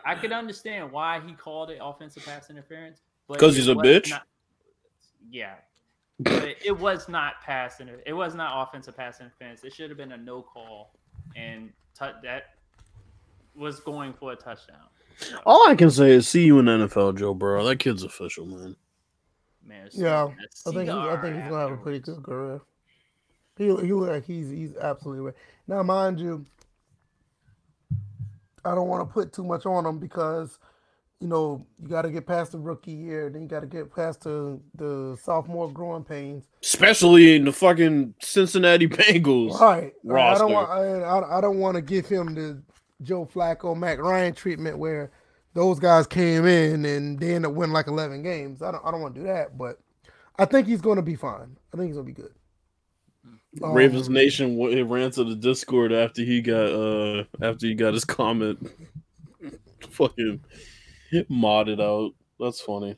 I 0.04 0.14
could 0.14 0.32
understand 0.32 0.92
why 0.92 1.20
he 1.26 1.32
called 1.32 1.70
it 1.70 1.78
offensive 1.82 2.24
pass 2.24 2.48
interference, 2.48 3.00
but 3.26 3.38
'Cause 3.38 3.54
it 3.56 3.60
he's 3.60 3.68
a 3.68 3.74
bitch? 3.74 4.10
not- 4.10 4.26
yeah, 5.30 5.54
but 6.22 6.56
it 6.64 6.76
was 6.78 7.08
not 7.08 7.40
pass 7.42 7.80
inter- 7.80 8.00
It 8.06 8.12
was 8.12 8.34
not 8.34 8.66
offensive 8.68 8.96
pass 8.96 9.20
interference. 9.20 9.64
It 9.64 9.74
should 9.74 9.90
have 9.90 9.96
been 9.96 10.12
a 10.12 10.16
no 10.16 10.42
call, 10.42 10.94
and 11.36 11.70
tu- 11.98 12.06
that 12.22 12.54
was 13.54 13.80
going 13.80 14.12
for 14.12 14.32
a 14.32 14.36
touchdown. 14.36 14.86
So, 15.18 15.38
All 15.44 15.68
I 15.68 15.74
can 15.74 15.90
say 15.90 16.10
is 16.12 16.26
see 16.26 16.44
you 16.44 16.58
in 16.58 16.64
the 16.64 16.72
NFL, 16.72 17.16
Joe 17.18 17.34
Burrow. 17.34 17.64
That 17.64 17.78
kid's 17.78 18.02
official, 18.02 18.46
man. 18.46 18.76
man, 19.64 19.88
Yeah, 19.92 20.28
smoking 20.50 20.88
a 20.88 20.96
I 20.96 21.10
think 21.10 21.10
he, 21.10 21.10
I 21.10 21.20
think 21.20 21.36
he's 21.42 21.50
gonna 21.50 21.68
have 21.68 21.78
a 21.78 21.82
pretty 21.82 21.98
good 21.98 22.22
career. 22.22 22.60
He 23.58 23.64
he 23.64 23.92
look 23.92 24.08
like 24.08 24.24
he's 24.24 24.48
he's 24.50 24.74
absolutely 24.76 25.26
right. 25.26 25.34
Now, 25.68 25.82
mind 25.82 26.18
you, 26.18 26.46
I 28.64 28.74
don't 28.74 28.88
want 28.88 29.06
to 29.06 29.12
put 29.12 29.32
too 29.32 29.44
much 29.44 29.66
on 29.66 29.84
him 29.84 29.98
because 29.98 30.58
you 31.22 31.28
know 31.28 31.64
you 31.80 31.88
got 31.88 32.02
to 32.02 32.10
get 32.10 32.26
past 32.26 32.50
the 32.50 32.58
rookie 32.58 32.90
year, 32.90 33.30
then 33.30 33.42
you 33.42 33.48
got 33.48 33.60
to 33.60 33.66
get 33.66 33.94
past 33.94 34.22
the 34.22 34.58
the 34.74 35.16
sophomore 35.22 35.70
growing 35.70 36.02
pains. 36.02 36.48
Especially 36.60 37.36
in 37.36 37.44
the 37.44 37.52
fucking 37.52 38.14
Cincinnati 38.20 38.88
Bengals. 38.88 39.58
Right. 39.60 39.92
I 40.34 40.38
don't 40.38 40.52
want 40.52 40.68
I, 40.68 41.38
I, 41.38 41.40
don't 41.40 41.58
want 41.58 41.76
to 41.76 41.80
give 41.80 42.06
him 42.06 42.34
the 42.34 42.60
Joe 43.02 43.28
Flacco, 43.32 43.76
Matt 43.76 44.00
Ryan 44.00 44.34
treatment 44.34 44.78
where 44.78 45.12
those 45.54 45.78
guys 45.78 46.08
came 46.08 46.44
in 46.44 46.84
and 46.84 47.20
they 47.20 47.36
end 47.36 47.46
up 47.46 47.52
winning 47.52 47.72
like 47.72 47.86
eleven 47.86 48.24
games. 48.24 48.60
I 48.60 48.72
don't 48.72 48.84
I 48.84 48.90
don't 48.90 49.00
want 49.00 49.14
to 49.14 49.20
do 49.20 49.26
that, 49.28 49.56
but 49.56 49.78
I 50.40 50.44
think 50.44 50.66
he's 50.66 50.80
going 50.80 50.96
to 50.96 51.02
be 51.02 51.14
fine. 51.14 51.56
I 51.72 51.76
think 51.76 51.86
he's 51.86 51.96
going 51.96 52.08
to 52.08 52.12
be 52.12 52.20
good. 52.20 52.34
Um, 53.62 53.74
Ravens 53.74 54.08
Nation 54.08 54.58
ran 54.88 55.12
to 55.12 55.22
the 55.22 55.36
Discord 55.36 55.92
after 55.92 56.22
he 56.22 56.40
got 56.40 56.72
uh 56.72 57.24
after 57.40 57.68
he 57.68 57.74
got 57.74 57.94
his 57.94 58.04
comment 58.04 58.58
fucking 59.90 60.42
modded 61.30 61.80
out. 61.80 62.14
That's 62.40 62.60
funny. 62.60 62.96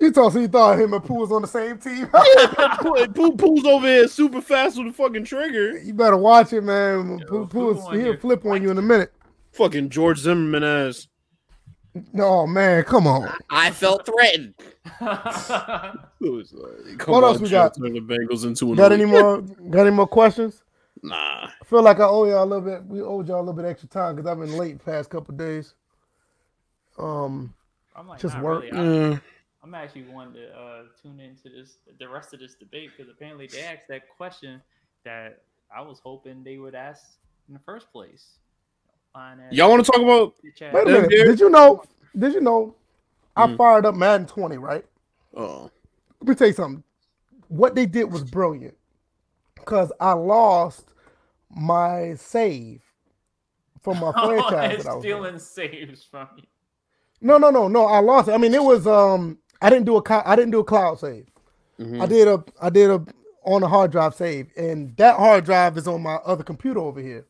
He 0.00 0.10
thought 0.10 0.30
he 0.30 0.46
thought 0.46 0.78
him 0.78 0.94
and 0.94 1.02
Pooh 1.02 1.14
was 1.14 1.32
on 1.32 1.42
the 1.42 1.48
same 1.48 1.76
team. 1.78 2.06
Pooh 3.14 3.36
Pooh's 3.36 3.64
over 3.64 3.86
here 3.86 4.06
super 4.06 4.40
fast 4.40 4.78
with 4.78 4.86
the 4.86 4.92
fucking 4.92 5.24
trigger. 5.24 5.76
you 5.78 5.92
better 5.92 6.16
watch 6.16 6.52
it, 6.52 6.60
man. 6.60 7.18
Yo, 7.18 7.26
Pooh, 7.26 7.46
Pooh 7.46 7.46
Pooh 7.46 7.78
is, 7.78 7.84
on 7.84 8.00
he'll 8.00 8.16
flip 8.16 8.44
on 8.46 8.62
you 8.62 8.70
in 8.70 8.78
a 8.78 8.82
minute. 8.82 9.12
Fucking 9.52 9.90
George 9.90 10.18
Zimmerman 10.18 10.62
ass. 10.62 11.08
No 12.12 12.46
man, 12.46 12.84
come 12.84 13.08
on. 13.08 13.28
I 13.50 13.72
felt 13.72 14.06
threatened. 14.06 14.54
Come 14.98 15.08
What 17.12 17.24
else 17.24 17.40
we 17.40 17.48
got? 17.48 17.76
Turn 17.76 17.92
the 17.92 18.00
Bengals 18.00 18.44
into 18.44 18.70
an 18.70 18.76
Got 18.76 18.92
any 18.92 19.04
more? 19.04 19.40
Got 19.40 19.86
any 19.86 19.90
more 19.90 20.06
questions? 20.06 20.62
Nah. 21.02 21.48
I 21.60 21.64
feel 21.64 21.82
like 21.82 22.00
I 22.00 22.04
owe 22.04 22.24
y'all 22.24 22.44
a 22.44 22.44
little 22.44 22.64
bit. 22.64 22.84
We 22.84 23.00
owed 23.00 23.28
y'all 23.28 23.38
a 23.38 23.40
little 23.40 23.54
bit 23.54 23.64
extra 23.64 23.88
time 23.88 24.16
because 24.16 24.30
I've 24.30 24.38
been 24.38 24.56
late 24.56 24.78
the 24.78 24.84
past 24.84 25.10
couple 25.10 25.34
days. 25.34 25.74
Um, 26.98 27.54
I'm 27.96 28.06
like, 28.08 28.20
Just 28.20 28.38
work. 28.38 28.64
really. 28.64 28.72
I'm, 28.72 28.94
Yeah. 28.94 29.18
I'm 29.62 29.74
actually 29.74 30.04
wanting 30.12 30.34
to 30.34 30.48
uh, 30.50 30.82
tune 31.02 31.20
into 31.20 31.48
this, 31.48 31.78
the 31.98 32.08
rest 32.08 32.32
of 32.34 32.40
this 32.40 32.54
debate 32.54 32.90
because 32.96 33.10
apparently 33.10 33.48
they 33.52 33.60
asked 33.60 33.88
that 33.88 34.02
question 34.16 34.62
that 35.04 35.42
I 35.74 35.80
was 35.82 36.00
hoping 36.04 36.44
they 36.44 36.58
would 36.58 36.74
ask 36.74 37.02
in 37.48 37.54
the 37.54 37.60
first 37.60 37.90
place. 37.92 38.38
Y'all 39.50 39.70
want 39.70 39.84
to 39.84 39.90
talk 39.90 40.00
about? 40.00 40.34
wait 40.72 40.86
a 40.86 40.90
minute. 40.90 41.10
Did 41.10 41.40
you 41.40 41.50
know? 41.50 41.82
Did 42.16 42.34
you 42.34 42.40
know? 42.40 42.74
I 43.36 43.46
Mm. 43.46 43.56
fired 43.56 43.86
up 43.86 43.94
Madden 43.94 44.26
20, 44.26 44.58
right? 44.58 44.84
Oh, 45.36 45.70
Let 46.20 46.28
me 46.28 46.34
tell 46.34 46.46
you 46.48 46.52
something. 46.52 46.82
What 47.48 47.74
they 47.74 47.86
did 47.86 48.12
was 48.12 48.24
brilliant 48.24 48.76
because 49.54 49.92
I 50.00 50.12
lost 50.12 50.92
my 51.50 52.14
save 52.14 52.82
from 53.82 53.98
my 53.98 54.12
Oh, 54.16 54.38
franchise 54.48 54.76
it's 54.76 54.84
that 54.84 54.86
I 54.86 54.94
was. 54.94 55.04
on. 55.04 55.10
stealing 55.10 55.38
saves 55.38 56.04
from 56.04 56.28
you. 56.36 56.44
No, 57.20 57.38
no, 57.38 57.50
no, 57.50 57.68
no. 57.68 57.86
I 57.86 58.00
lost 58.00 58.28
it. 58.28 58.32
I 58.32 58.38
mean, 58.38 58.54
it 58.54 58.62
was 58.62 58.86
um. 58.86 59.38
I 59.60 59.70
didn't 59.70 59.86
do 59.86 59.96
a 59.96 60.22
I 60.24 60.36
didn't 60.36 60.52
do 60.52 60.60
a 60.60 60.64
cloud 60.64 61.00
save. 61.00 61.26
Mhm. 61.80 62.00
I 62.00 62.06
did 62.06 62.28
a 62.28 62.44
I 62.60 62.70
did 62.70 62.90
a 62.90 63.04
on 63.44 63.62
a 63.62 63.68
hard 63.68 63.90
drive 63.90 64.14
save, 64.14 64.50
and 64.56 64.96
that 64.96 65.16
hard 65.16 65.44
drive 65.44 65.76
is 65.78 65.88
on 65.88 66.02
my 66.02 66.16
other 66.16 66.44
computer 66.44 66.80
over 66.80 67.00
here. 67.00 67.26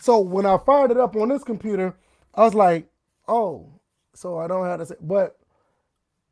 So 0.00 0.18
when 0.18 0.46
I 0.46 0.58
fired 0.58 0.90
it 0.90 0.96
up 0.98 1.14
on 1.16 1.28
this 1.28 1.44
computer, 1.44 1.94
I 2.34 2.44
was 2.44 2.54
like, 2.54 2.88
oh, 3.28 3.66
so 4.14 4.38
I 4.38 4.46
don't 4.46 4.64
have 4.66 4.80
to 4.80 4.86
say. 4.86 4.96
But 5.00 5.38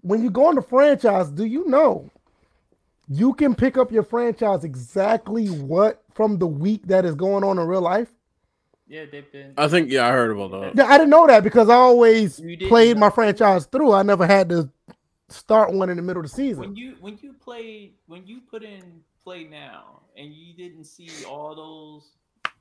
when 0.00 0.22
you 0.22 0.30
go 0.30 0.46
on 0.46 0.54
the 0.54 0.62
franchise, 0.62 1.30
do 1.30 1.44
you 1.44 1.66
know 1.66 2.10
you 3.08 3.32
can 3.34 3.54
pick 3.54 3.78
up 3.78 3.90
your 3.92 4.02
franchise 4.02 4.64
exactly 4.64 5.48
what 5.48 6.02
from 6.14 6.38
the 6.38 6.46
week 6.46 6.86
that 6.88 7.04
is 7.04 7.14
going 7.14 7.44
on 7.44 7.58
in 7.58 7.66
real 7.66 7.80
life? 7.80 8.08
Yeah, 8.88 9.04
they've 9.10 9.30
been. 9.30 9.54
I 9.58 9.68
think 9.68 9.90
yeah, 9.90 10.06
I 10.06 10.12
heard 10.12 10.30
about 10.30 10.50
that. 10.52 10.76
Yeah, 10.76 10.86
I 10.86 10.96
didn't 10.98 11.10
know 11.10 11.26
that 11.26 11.44
because 11.44 11.68
I 11.68 11.74
always 11.74 12.40
played 12.68 12.96
my 12.96 13.10
franchise 13.10 13.66
through. 13.66 13.92
I 13.92 14.02
never 14.02 14.26
had 14.26 14.48
to 14.48 14.70
start 15.28 15.72
one 15.72 15.90
in 15.90 15.96
the 15.96 16.02
middle 16.02 16.24
of 16.24 16.30
the 16.30 16.34
season. 16.34 16.60
when 16.60 16.76
you 16.76 16.96
when 17.00 17.18
you 17.20 17.34
play 17.34 17.92
when 18.06 18.26
you 18.26 18.40
put 18.50 18.62
in 18.62 18.82
play 19.22 19.44
now 19.44 20.00
and 20.16 20.32
you 20.32 20.54
didn't 20.54 20.84
see 20.84 21.10
all 21.28 21.54
those 21.54 22.02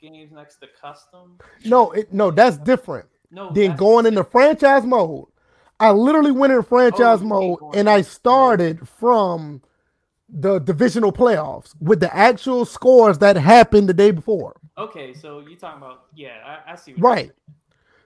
games 0.01 0.31
next 0.33 0.57
to 0.57 0.67
custom. 0.81 1.37
No, 1.63 1.91
it, 1.91 2.11
no, 2.13 2.29
that's 2.29 2.57
different. 2.57 3.05
No, 3.31 3.51
Then 3.51 3.69
that's- 3.69 3.79
going 3.79 4.05
into 4.05 4.23
franchise 4.25 4.85
mode, 4.85 5.27
I 5.79 5.91
literally 5.91 6.31
went 6.31 6.51
in 6.53 6.61
franchise 6.63 7.19
Oh, 7.21 7.25
mode 7.25 7.59
and 7.73 7.89
I 7.89 8.01
started 8.01 8.87
from 8.87 9.61
the 10.29 10.59
divisional 10.59 11.11
playoffs 11.11 11.73
with 11.79 11.99
the 11.99 12.13
actual 12.15 12.65
scores 12.65 13.17
that 13.19 13.37
happened 13.37 13.87
the 13.87 13.93
day 13.93 14.11
before. 14.11 14.59
Okay, 14.77 15.13
so 15.13 15.39
you're 15.39 15.57
talking 15.57 15.81
about 15.81 16.05
yeah, 16.15 16.37
I, 16.45 16.73
I 16.73 16.75
see. 16.75 16.91
What 16.93 16.97
you're 16.97 17.09
Right. 17.09 17.31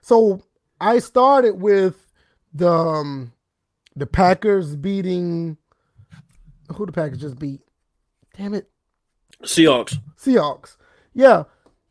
So 0.01 0.41
I 0.79 0.99
started 0.99 1.53
with 1.53 2.07
the 2.53 2.69
um, 2.69 3.33
the 3.95 4.05
Packers 4.05 4.75
beating 4.75 5.57
who 6.75 6.85
the 6.85 6.91
Packers 6.91 7.19
just 7.19 7.39
beat. 7.39 7.61
Damn 8.37 8.53
it. 8.53 8.69
Seahawks. 9.43 9.97
Seahawks. 10.17 10.77
Yeah. 11.13 11.43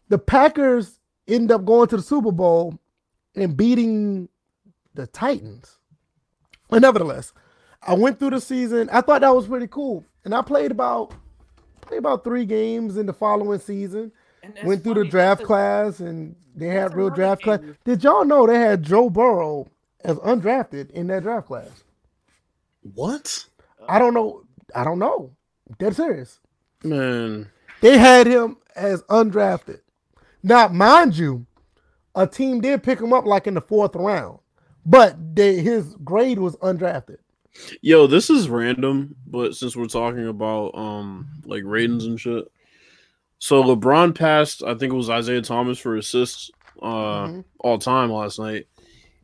The 0.09 0.19
Packers 0.19 0.99
end 1.29 1.53
up 1.53 1.65
going 1.65 1.89
to 1.89 1.97
the 1.97 2.03
Super 2.03 2.33
Bowl 2.33 2.79
and 3.35 3.57
beating 3.57 4.29
the 4.95 5.07
Titans. 5.07 5.79
But 6.69 6.83
nevertheless, 6.83 7.33
I 7.83 7.95
went 7.95 8.19
through 8.19 8.31
the 8.31 8.41
season. 8.41 8.89
I 8.91 9.01
thought 9.01 9.21
that 9.21 9.35
was 9.35 9.47
pretty 9.47 9.67
cool. 9.67 10.05
And 10.25 10.35
I 10.35 10.43
played 10.43 10.71
about 10.71 11.13
played 11.81 11.99
about 11.99 12.25
three 12.25 12.45
games 12.45 12.97
in 12.97 13.07
the 13.07 13.13
following 13.13 13.59
season. 13.59 14.13
And 14.43 14.57
went 14.65 14.83
through 14.83 14.95
the 14.95 15.05
draft 15.05 15.43
a- 15.43 15.47
class 15.47 16.01
and 16.01 16.35
they 16.55 16.69
had 16.69 16.95
real 16.95 17.07
another 17.07 17.17
draft 17.23 17.43
class. 17.43 17.61
Did 17.85 18.03
y'all 18.05 18.25
know 18.25 18.47
they 18.47 18.59
had 18.59 18.83
Joe 18.83 19.11
Burrow 19.11 19.67
as 20.03 20.17
undrafted 20.19 20.91
in 20.91 21.07
that 21.09 21.23
draft 21.23 21.47
class? 21.47 21.85
What? 22.95 23.47
I 23.89 23.99
don't 23.99 24.15
know. 24.15 24.45
I 24.75 24.85
don't 24.85 24.99
know. 24.99 25.33
Dead 25.79 25.95
serious. 25.95 26.39
Man. 26.83 27.51
They 27.81 27.99
had 27.99 28.27
him 28.27 28.57
as 28.75 29.03
undrafted. 29.05 29.81
Now, 30.43 30.69
mind 30.69 31.17
you, 31.17 31.47
a 32.15 32.27
team 32.27 32.61
did 32.61 32.83
pick 32.83 33.01
him 33.01 33.13
up 33.13 33.27
like 33.27 33.47
in 33.47 33.55
the 33.55 33.61
fourth 33.61 33.95
round, 33.95 34.39
but 34.87 35.37
they, 35.37 35.57
his 35.57 35.95
grade 36.05 36.39
was 36.39 36.57
undrafted. 36.57 37.19
Yo, 37.83 38.07
this 38.07 38.31
is 38.31 38.49
random, 38.49 39.15
but 39.27 39.55
since 39.55 39.77
we're 39.77 39.87
talking 39.87 40.29
about 40.29 40.75
um 40.75 41.29
like 41.45 41.63
ratings 41.65 42.07
and 42.07 42.19
shit. 42.21 42.51
So 43.39 43.63
LeBron 43.63 44.15
passed, 44.15 44.63
I 44.63 44.75
think 44.75 44.93
it 44.93 44.97
was 44.97 45.11
Isaiah 45.11 45.43
Thomas 45.43 45.79
for 45.79 45.97
assists 45.97 46.51
uh 46.83 47.27
Mhm. 47.29 47.45
all 47.59 47.79
time 47.79 48.11
last 48.13 48.39
night. 48.39 48.67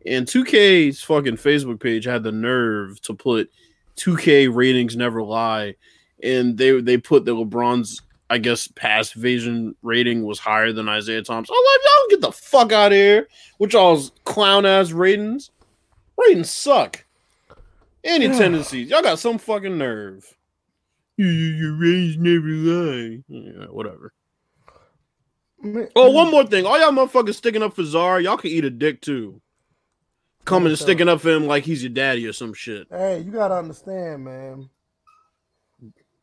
And 0.04 0.26
2K's 0.26 1.02
fucking 1.02 1.36
Facebook 1.36 1.80
page 1.80 2.04
had 2.04 2.22
the 2.22 2.32
nerve 2.32 3.00
to 3.02 3.14
put 3.14 3.50
2K 3.96 4.48
ratings 4.54 4.96
never 4.96 5.22
lie 5.22 5.74
and 6.22 6.56
they 6.58 6.80
they 6.80 6.96
put 6.98 7.24
the 7.24 7.34
LeBron's 7.34 8.02
I 8.28 8.38
guess 8.38 8.66
pass 8.68 9.12
vision 9.12 9.76
rating 9.82 10.24
was 10.24 10.40
higher 10.40 10.72
than 10.72 10.88
Isaiah 10.88 11.22
Thomas. 11.22 11.48
I'm 11.48 11.54
like, 11.56 11.80
y'all 11.84 12.08
get 12.10 12.20
the 12.22 12.32
fuck 12.32 12.72
out 12.72 12.90
of 12.90 12.98
here 12.98 13.28
with 13.60 13.72
y'all's 13.72 14.10
clown 14.24 14.66
ass 14.66 14.90
ratings. 14.90 15.52
Ratings 16.18 16.50
suck. 16.50 17.04
Any 18.06 18.28
tendencies, 18.28 18.88
y'all 18.88 19.02
got 19.02 19.18
some 19.18 19.38
fucking 19.38 19.76
nerve. 19.76 20.36
You, 21.16 21.26
you, 21.26 21.54
your 21.56 21.72
ratings 21.76 22.16
never 22.18 22.46
lie. 22.46 23.22
Yeah, 23.28 23.66
whatever. 23.66 24.12
Man, 25.62 25.88
Oh, 25.96 26.10
mm. 26.10 26.14
one 26.14 26.30
more 26.30 26.44
thing. 26.46 26.66
All 26.66 26.78
y'all 26.78 26.92
motherfuckers 26.92 27.34
sticking 27.34 27.62
up 27.62 27.74
for 27.74 27.84
Czar, 27.84 28.20
y'all 28.20 28.36
can 28.36 28.50
eat 28.50 28.64
a 28.64 28.70
dick 28.70 29.00
too. 29.00 29.40
Coming 30.44 30.68
and 30.68 30.78
sticking 30.78 31.08
up 31.08 31.20
for 31.20 31.30
him 31.30 31.46
like 31.46 31.64
he's 31.64 31.82
your 31.82 31.90
daddy 31.92 32.26
or 32.26 32.32
some 32.32 32.54
shit. 32.54 32.86
Hey, 32.90 33.18
you 33.20 33.32
gotta 33.32 33.56
understand, 33.56 34.24
man. 34.24 34.70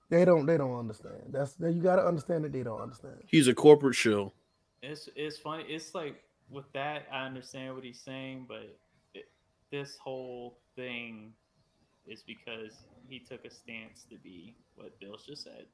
They 0.09 0.23
don't. 0.23 0.45
They 0.45 0.57
don't 0.57 0.79
understand. 0.79 1.23
That's 1.31 1.53
that 1.55 1.73
you 1.73 1.81
gotta 1.81 2.05
understand 2.05 2.45
that 2.45 2.53
they 2.53 2.63
don't 2.63 2.79
understand. 2.79 3.15
He's 3.27 3.47
a 3.49 3.53
corporate 3.53 3.95
shill. 3.95 4.33
It's 4.81 5.09
it's 5.15 5.37
funny. 5.37 5.65
It's 5.67 5.93
like 5.93 6.23
with 6.49 6.71
that, 6.73 7.07
I 7.11 7.25
understand 7.25 7.75
what 7.75 7.83
he's 7.83 7.99
saying, 7.99 8.45
but 8.47 8.77
it, 9.13 9.25
this 9.71 9.97
whole 9.97 10.59
thing 10.77 11.33
is 12.07 12.23
because 12.23 12.73
he 13.07 13.19
took 13.19 13.45
a 13.45 13.49
stance 13.49 14.05
to 14.09 14.17
be 14.17 14.55
what 14.75 14.99
Bill 14.99 15.17
just 15.25 15.43
said. 15.43 15.65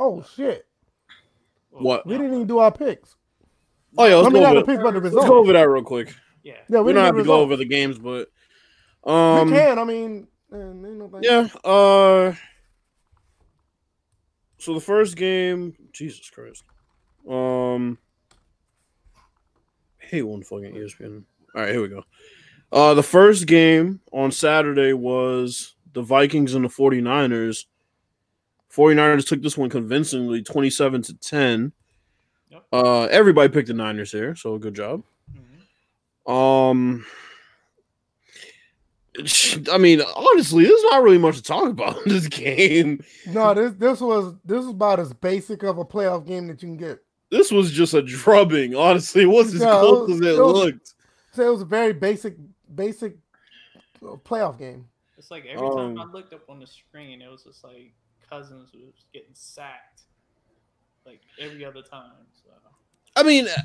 Oh 0.00 0.24
shit! 0.36 0.66
Well, 1.70 1.82
What? 1.82 2.06
We 2.06 2.14
didn't 2.14 2.34
even 2.34 2.46
do 2.46 2.58
our 2.58 2.72
picks. 2.72 3.16
Oh 3.96 4.06
yeah, 4.06 4.16
let's 4.16 4.32
mean, 4.32 4.42
go 4.42 4.50
over 4.50 4.60
the 4.60 4.66
picks, 4.66 4.82
but 4.82 4.92
the 4.92 5.00
Let's 5.00 5.14
go 5.28 5.38
over 5.38 5.52
that 5.52 5.68
real 5.68 5.82
quick. 5.82 6.14
Yeah. 6.42 6.54
Yeah, 6.68 6.80
We 6.80 6.86
we, 6.86 6.92
don't 6.92 7.04
have 7.04 7.14
do 7.14 7.22
to 7.22 7.26
go 7.26 7.40
over 7.40 7.56
the 7.56 7.64
games, 7.64 7.98
but 7.98 8.28
um, 9.04 9.50
we 9.50 9.56
can. 9.56 9.78
I 9.78 9.84
mean, 9.84 10.28
man, 10.50 10.84
ain't 10.86 10.98
no 10.98 11.08
thing. 11.08 11.22
yeah. 11.22 11.48
Uh, 11.68 12.34
so 14.58 14.74
the 14.74 14.80
first 14.80 15.16
game, 15.16 15.74
Jesus 15.92 16.30
Christ. 16.30 16.64
Um, 17.28 17.98
I 20.02 20.06
hate 20.06 20.22
one 20.22 20.42
fucking 20.42 20.74
ESPN. 20.74 21.24
All 21.54 21.62
right, 21.62 21.72
here 21.72 21.82
we 21.82 21.88
go. 21.88 22.04
Uh, 22.70 22.94
the 22.94 23.02
first 23.02 23.46
game 23.46 24.00
on 24.12 24.30
Saturday 24.30 24.92
was 24.92 25.74
the 25.94 26.02
Vikings 26.02 26.54
and 26.54 26.64
the 26.64 26.68
49ers. 26.68 27.64
49ers 28.74 29.26
took 29.26 29.40
this 29.42 29.56
one 29.56 29.70
convincingly 29.70 30.42
27 30.42 31.02
to 31.02 31.14
10. 31.18 31.72
Yep. 32.50 32.64
Uh, 32.72 33.02
everybody 33.04 33.48
picked 33.52 33.68
the 33.68 33.74
Niners 33.74 34.12
here, 34.12 34.36
so 34.36 34.58
good 34.58 34.74
job. 34.74 35.02
Mhm. 36.26 36.30
Um, 36.30 37.06
I 39.72 39.78
mean, 39.78 40.00
honestly, 40.14 40.64
there's 40.64 40.82
not 40.84 41.02
really 41.02 41.18
much 41.18 41.36
to 41.36 41.42
talk 41.42 41.68
about 41.68 41.96
in 42.06 42.12
this 42.12 42.28
game. 42.28 43.02
No, 43.26 43.52
this 43.52 43.72
this 43.78 44.00
was 44.00 44.34
this 44.44 44.58
was 44.58 44.68
about 44.68 45.00
as 45.00 45.12
basic 45.12 45.62
of 45.64 45.78
a 45.78 45.84
playoff 45.84 46.24
game 46.26 46.46
that 46.48 46.62
you 46.62 46.68
can 46.68 46.76
get. 46.76 47.00
This 47.30 47.50
was 47.50 47.72
just 47.72 47.94
a 47.94 48.02
drubbing. 48.02 48.74
Honestly, 48.76 49.22
it 49.22 49.26
wasn't 49.26 49.56
as 49.56 49.60
Yeah, 49.62 49.76
it 49.76 49.80
close 49.80 50.08
was- 50.08 50.20
as 50.20 50.26
it, 50.26 50.30
it 50.38 50.42
was- 50.42 50.52
looked. 50.54 50.94
So 51.32 51.46
it 51.46 51.50
was 51.50 51.62
a 51.62 51.66
very 51.66 51.92
basic 51.92 52.36
basic 52.74 53.16
uh, 54.02 54.16
playoff 54.24 54.58
game. 54.58 54.86
It's 55.16 55.30
like 55.30 55.46
every 55.46 55.68
time 55.68 55.98
I 55.98 56.02
Um, 56.02 56.12
looked 56.12 56.32
up 56.32 56.48
on 56.48 56.60
the 56.60 56.66
screen, 56.66 57.20
it 57.22 57.30
was 57.30 57.42
just 57.42 57.64
like 57.64 57.92
Cousins 58.28 58.72
was 58.72 59.06
getting 59.12 59.34
sacked, 59.34 60.02
like 61.04 61.20
every 61.38 61.64
other 61.64 61.82
time. 61.82 62.12
So 62.42 62.50
I 63.16 63.24
mean, 63.24 63.48
uh, 63.48 63.62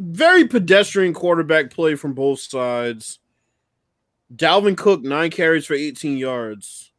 very 0.00 0.46
pedestrian 0.46 1.14
quarterback 1.14 1.70
play 1.70 1.94
from 1.94 2.12
both 2.12 2.40
sides. 2.40 3.20
Dalvin 4.34 4.76
Cook, 4.76 5.02
nine 5.02 5.30
carries 5.30 5.64
for 5.64 5.72
18 5.72 6.18
yards. 6.18 6.92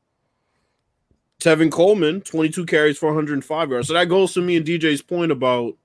Tevin 1.39 1.71
Coleman, 1.71 2.21
22 2.21 2.65
carries 2.65 2.97
for 2.97 3.07
105 3.07 3.69
yards. 3.69 3.87
So 3.87 3.93
that 3.93 4.09
goes 4.09 4.33
to 4.33 4.41
me 4.41 4.55
and 4.55 4.65
DJ's 4.65 5.01
point 5.03 5.31
about, 5.31 5.75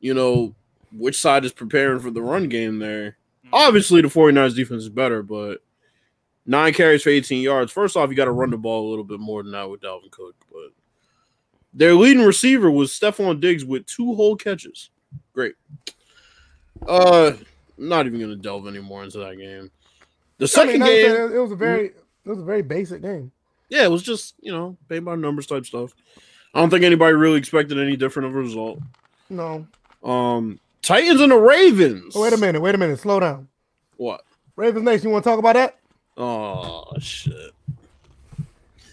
you 0.00 0.14
know, 0.14 0.54
which 0.92 1.20
side 1.20 1.44
is 1.44 1.52
preparing 1.52 1.98
for 1.98 2.10
the 2.10 2.22
run 2.22 2.48
game 2.48 2.78
there. 2.78 3.16
Obviously, 3.54 4.02
the 4.02 4.08
49ers 4.08 4.56
defense 4.56 4.82
is 4.82 4.88
better, 4.88 5.22
but 5.22 5.58
nine 6.44 6.72
carries 6.74 7.04
for 7.04 7.10
18 7.10 7.40
yards. 7.40 7.70
First 7.70 7.96
off, 7.96 8.10
you 8.10 8.16
got 8.16 8.24
to 8.24 8.32
run 8.32 8.50
the 8.50 8.58
ball 8.58 8.88
a 8.88 8.90
little 8.90 9.04
bit 9.04 9.20
more 9.20 9.44
than 9.44 9.52
that 9.52 9.70
with 9.70 9.80
Dalvin 9.80 10.10
Cook. 10.10 10.34
But 10.50 10.72
their 11.72 11.94
leading 11.94 12.24
receiver 12.24 12.68
was 12.68 12.90
Stefon 12.90 13.40
Diggs 13.40 13.64
with 13.64 13.86
two 13.86 14.12
whole 14.14 14.34
catches. 14.34 14.90
Great. 15.32 15.54
Uh, 16.86 17.32
I'm 17.78 17.88
not 17.88 18.06
even 18.06 18.18
going 18.18 18.30
to 18.32 18.36
delve 18.36 18.66
any 18.66 18.80
more 18.80 19.04
into 19.04 19.18
that 19.18 19.38
game. 19.38 19.70
The 20.38 20.44
I 20.44 20.48
second 20.48 20.80
mean, 20.80 20.84
game, 20.84 21.32
it 21.32 21.38
was 21.38 21.52
a 21.52 21.56
very 21.56 21.86
it 21.86 22.28
was 22.28 22.40
a 22.40 22.44
very 22.44 22.62
basic 22.62 23.02
game. 23.02 23.30
yeah, 23.68 23.84
it 23.84 23.90
was 23.90 24.02
just, 24.02 24.34
you 24.40 24.50
know, 24.50 24.76
pay 24.88 24.98
by 24.98 25.14
numbers 25.14 25.46
type 25.46 25.64
stuff. 25.64 25.94
I 26.52 26.60
don't 26.60 26.70
think 26.70 26.84
anybody 26.84 27.14
really 27.14 27.38
expected 27.38 27.78
any 27.78 27.96
different 27.96 28.28
of 28.28 28.34
a 28.34 28.38
result. 28.38 28.80
No. 29.30 29.66
Um, 30.02 30.58
Titans 30.84 31.20
and 31.20 31.32
the 31.32 31.38
Ravens. 31.38 32.14
Oh, 32.14 32.22
wait 32.22 32.32
a 32.32 32.36
minute. 32.36 32.60
Wait 32.60 32.74
a 32.74 32.78
minute. 32.78 32.98
Slow 32.98 33.18
down. 33.20 33.48
What? 33.96 34.22
Ravens 34.56 34.84
Nation. 34.84 35.08
You 35.08 35.12
want 35.12 35.24
to 35.24 35.30
talk 35.30 35.38
about 35.38 35.54
that? 35.54 35.78
Oh 36.16 36.84
shit. 37.00 37.52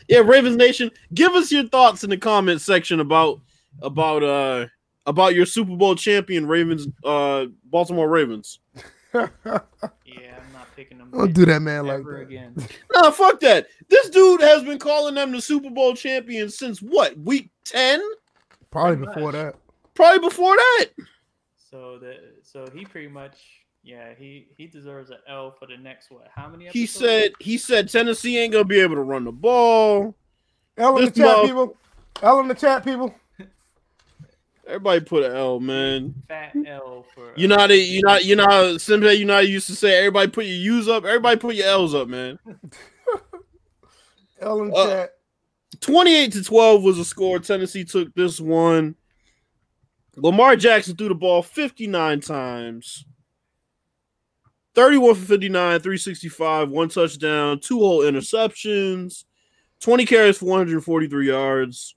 Yeah, 0.07 0.19
Ravens 0.19 0.55
Nation, 0.57 0.89
give 1.13 1.33
us 1.33 1.51
your 1.51 1.67
thoughts 1.67 2.03
in 2.03 2.09
the 2.09 2.17
comment 2.17 2.61
section 2.61 2.99
about 2.99 3.39
about 3.81 4.23
uh 4.23 4.67
about 5.05 5.35
your 5.35 5.45
Super 5.45 5.75
Bowl 5.75 5.95
champion 5.95 6.47
Ravens 6.47 6.87
uh 7.03 7.45
Baltimore 7.65 8.09
Ravens. 8.09 8.59
yeah, 9.13 9.27
I'm 9.45 10.53
not 10.53 10.75
picking 10.75 10.97
them. 10.97 11.11
Don't 11.11 11.33
do 11.33 11.45
that, 11.45 11.61
man. 11.61 11.85
Like 11.85 11.99
ever 11.99 12.17
that. 12.17 12.21
again. 12.23 12.55
Nah, 12.93 13.11
fuck 13.11 13.39
that. 13.41 13.67
This 13.89 14.09
dude 14.09 14.41
has 14.41 14.63
been 14.63 14.79
calling 14.79 15.15
them 15.15 15.31
the 15.31 15.41
Super 15.41 15.69
Bowl 15.69 15.93
champion 15.95 16.49
since 16.49 16.81
what? 16.81 17.17
Week 17.19 17.49
10? 17.65 18.01
Probably 18.71 18.97
Pretty 18.97 19.13
before 19.13 19.31
much. 19.31 19.33
that. 19.33 19.55
Probably 19.93 20.19
before 20.19 20.55
that. 20.55 20.85
So 21.71 21.97
the 21.99 22.17
so 22.43 22.67
he 22.73 22.83
pretty 22.83 23.07
much 23.07 23.37
yeah 23.81 24.13
he 24.17 24.47
he 24.57 24.67
deserves 24.67 25.09
an 25.09 25.19
L 25.27 25.55
for 25.57 25.67
the 25.67 25.77
next 25.77 26.11
what? 26.11 26.27
How 26.33 26.49
many? 26.49 26.67
He 26.67 26.85
said 26.85 27.31
he 27.39 27.57
said 27.57 27.89
Tennessee 27.89 28.37
ain't 28.37 28.51
going 28.51 28.65
to 28.65 28.67
be 28.67 28.81
able 28.81 28.95
to 28.95 29.01
run 29.01 29.23
the 29.23 29.31
ball. 29.31 30.13
L 30.77 30.97
in 30.97 31.05
the 31.05 31.11
chat, 31.11 31.25
mother- 31.25 31.47
people. 31.47 31.77
L 32.21 32.39
in 32.41 32.47
the 32.49 32.55
chat, 32.55 32.83
people. 32.83 33.15
Everybody 34.67 35.01
put 35.01 35.23
an 35.23 35.35
L, 35.35 35.59
man. 35.59 36.13
fat 36.27 36.55
L 36.67 37.05
for 37.15 37.33
You 37.35 37.47
know 37.47 37.57
how 37.57 37.67
they, 37.67 37.79
you 37.81 38.01
know 38.03 38.17
you 38.17 38.35
know 38.35 38.45
how 38.45 38.77
Simba 38.77 39.15
you 39.15 39.25
know 39.25 39.39
you 39.39 39.53
used 39.53 39.67
to 39.67 39.75
say 39.75 39.97
everybody 39.97 40.29
put 40.29 40.45
your 40.45 40.55
U's 40.55 40.87
up, 40.87 41.03
everybody 41.05 41.37
put 41.39 41.55
your 41.55 41.67
L's 41.67 41.95
up, 41.95 42.07
man. 42.07 42.37
L 44.41 44.61
in 44.63 44.73
Uh, 44.73 44.85
chat. 44.85 45.13
28 45.79 46.31
to 46.33 46.43
12 46.43 46.83
was 46.83 46.99
a 46.99 47.05
score. 47.05 47.39
Tennessee 47.39 47.83
took 47.83 48.13
this 48.13 48.39
one. 48.39 48.95
Lamar 50.15 50.55
Jackson 50.55 50.95
threw 50.95 51.07
the 51.07 51.15
ball 51.15 51.41
59 51.41 52.19
times. 52.21 53.05
31 54.73 55.15
for 55.15 55.21
59, 55.21 55.79
365, 55.79 56.69
one 56.69 56.89
touchdown, 56.89 57.59
two 57.59 57.79
whole 57.79 58.01
interceptions, 58.01 59.25
20 59.81 60.05
carries 60.05 60.37
for 60.37 60.45
143 60.45 61.27
yards. 61.27 61.95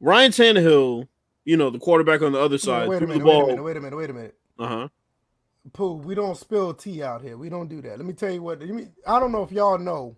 Ryan 0.00 0.32
Tannehill, 0.32 1.06
you 1.44 1.56
know, 1.56 1.70
the 1.70 1.78
quarterback 1.78 2.22
on 2.22 2.32
the 2.32 2.40
other 2.40 2.58
side, 2.58 2.88
wait 2.88 2.96
a 2.96 2.98
threw 3.06 3.18
the 3.18 3.18
minute. 3.18 3.26
Wait 3.26 3.42
a 3.42 3.46
minute. 3.46 3.62
Wait 3.64 3.76
a 3.76 3.80
minute. 3.80 3.96
Wait 3.96 4.10
a 4.10 4.12
minute. 4.12 4.34
Uh-huh. 4.58 4.88
Pooh, 5.72 5.94
we 5.94 6.14
don't 6.14 6.36
spill 6.36 6.72
tea 6.74 7.02
out 7.02 7.22
here. 7.22 7.36
We 7.36 7.48
don't 7.48 7.68
do 7.68 7.82
that. 7.82 7.98
Let 7.98 8.06
me 8.06 8.14
tell 8.14 8.30
you 8.32 8.42
what. 8.42 8.62
I 9.06 9.20
don't 9.20 9.32
know 9.32 9.42
if 9.42 9.52
y'all 9.52 9.78
know, 9.78 10.16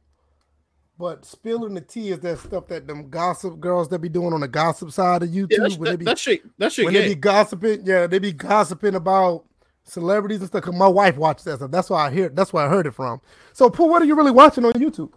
but 1.01 1.25
spilling 1.25 1.73
the 1.73 1.81
tea 1.81 2.11
is 2.11 2.21
that 2.21 2.39
stuff 2.39 2.67
that 2.69 2.87
them 2.87 3.09
gossip 3.09 3.59
girls 3.59 3.89
that 3.89 4.01
be 4.01 4.09
doing 4.11 4.35
on 4.35 4.41
the 4.41 4.49
gossip 4.49 4.93
side 4.93 5.23
of 5.23 5.31
YouTube. 5.31 5.53
Yeah, 5.53 5.59
that's, 5.63 5.77
when 5.79 5.85
they 5.85 5.91
that, 5.93 5.99
be, 5.99 6.05
that 6.05 6.19
shit, 6.19 6.59
that 6.59 6.73
shit 6.73 6.85
when 6.85 6.93
they 6.93 7.09
be 7.09 7.15
gossiping, 7.15 7.81
yeah, 7.85 8.07
they 8.07 8.19
be 8.19 8.33
gossiping 8.33 8.95
about 8.95 9.45
celebrities 9.85 10.41
and 10.41 10.49
stuff. 10.49 10.65
Cause 10.65 10.75
my 10.75 10.87
wife 10.87 11.17
watches 11.17 11.45
that 11.45 11.57
stuff. 11.57 11.71
That's 11.71 11.89
why 11.89 12.07
I 12.07 12.11
hear. 12.11 12.29
That's 12.29 12.53
where 12.53 12.67
I 12.67 12.69
heard 12.69 12.87
it 12.87 12.95
from. 12.95 13.23
So, 13.55 13.71
Pooh, 13.71 13.87
what 13.87 14.03
are 14.03 14.05
you 14.05 14.15
really 14.15 14.31
watching 14.31 14.67
on 14.67 14.73
YouTube? 14.75 15.11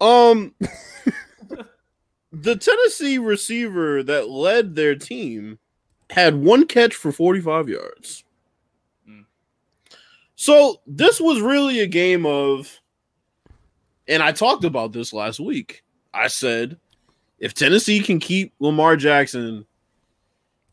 Um, 0.00 0.54
the 2.32 2.56
Tennessee 2.56 3.18
receiver 3.18 4.02
that 4.02 4.30
led 4.30 4.76
their 4.76 4.94
team 4.94 5.58
had 6.08 6.36
one 6.36 6.66
catch 6.66 6.94
for 6.94 7.12
45 7.12 7.68
yards. 7.68 8.24
Mm. 9.06 9.26
So 10.36 10.80
this 10.86 11.20
was 11.20 11.42
really 11.42 11.80
a 11.80 11.86
game 11.86 12.24
of, 12.24 12.80
and 14.08 14.22
I 14.22 14.32
talked 14.32 14.64
about 14.64 14.92
this 14.92 15.12
last 15.12 15.38
week. 15.38 15.84
I 16.12 16.26
said, 16.28 16.78
if 17.38 17.54
Tennessee 17.54 18.00
can 18.00 18.18
keep 18.18 18.52
Lamar 18.58 18.96
Jackson, 18.96 19.64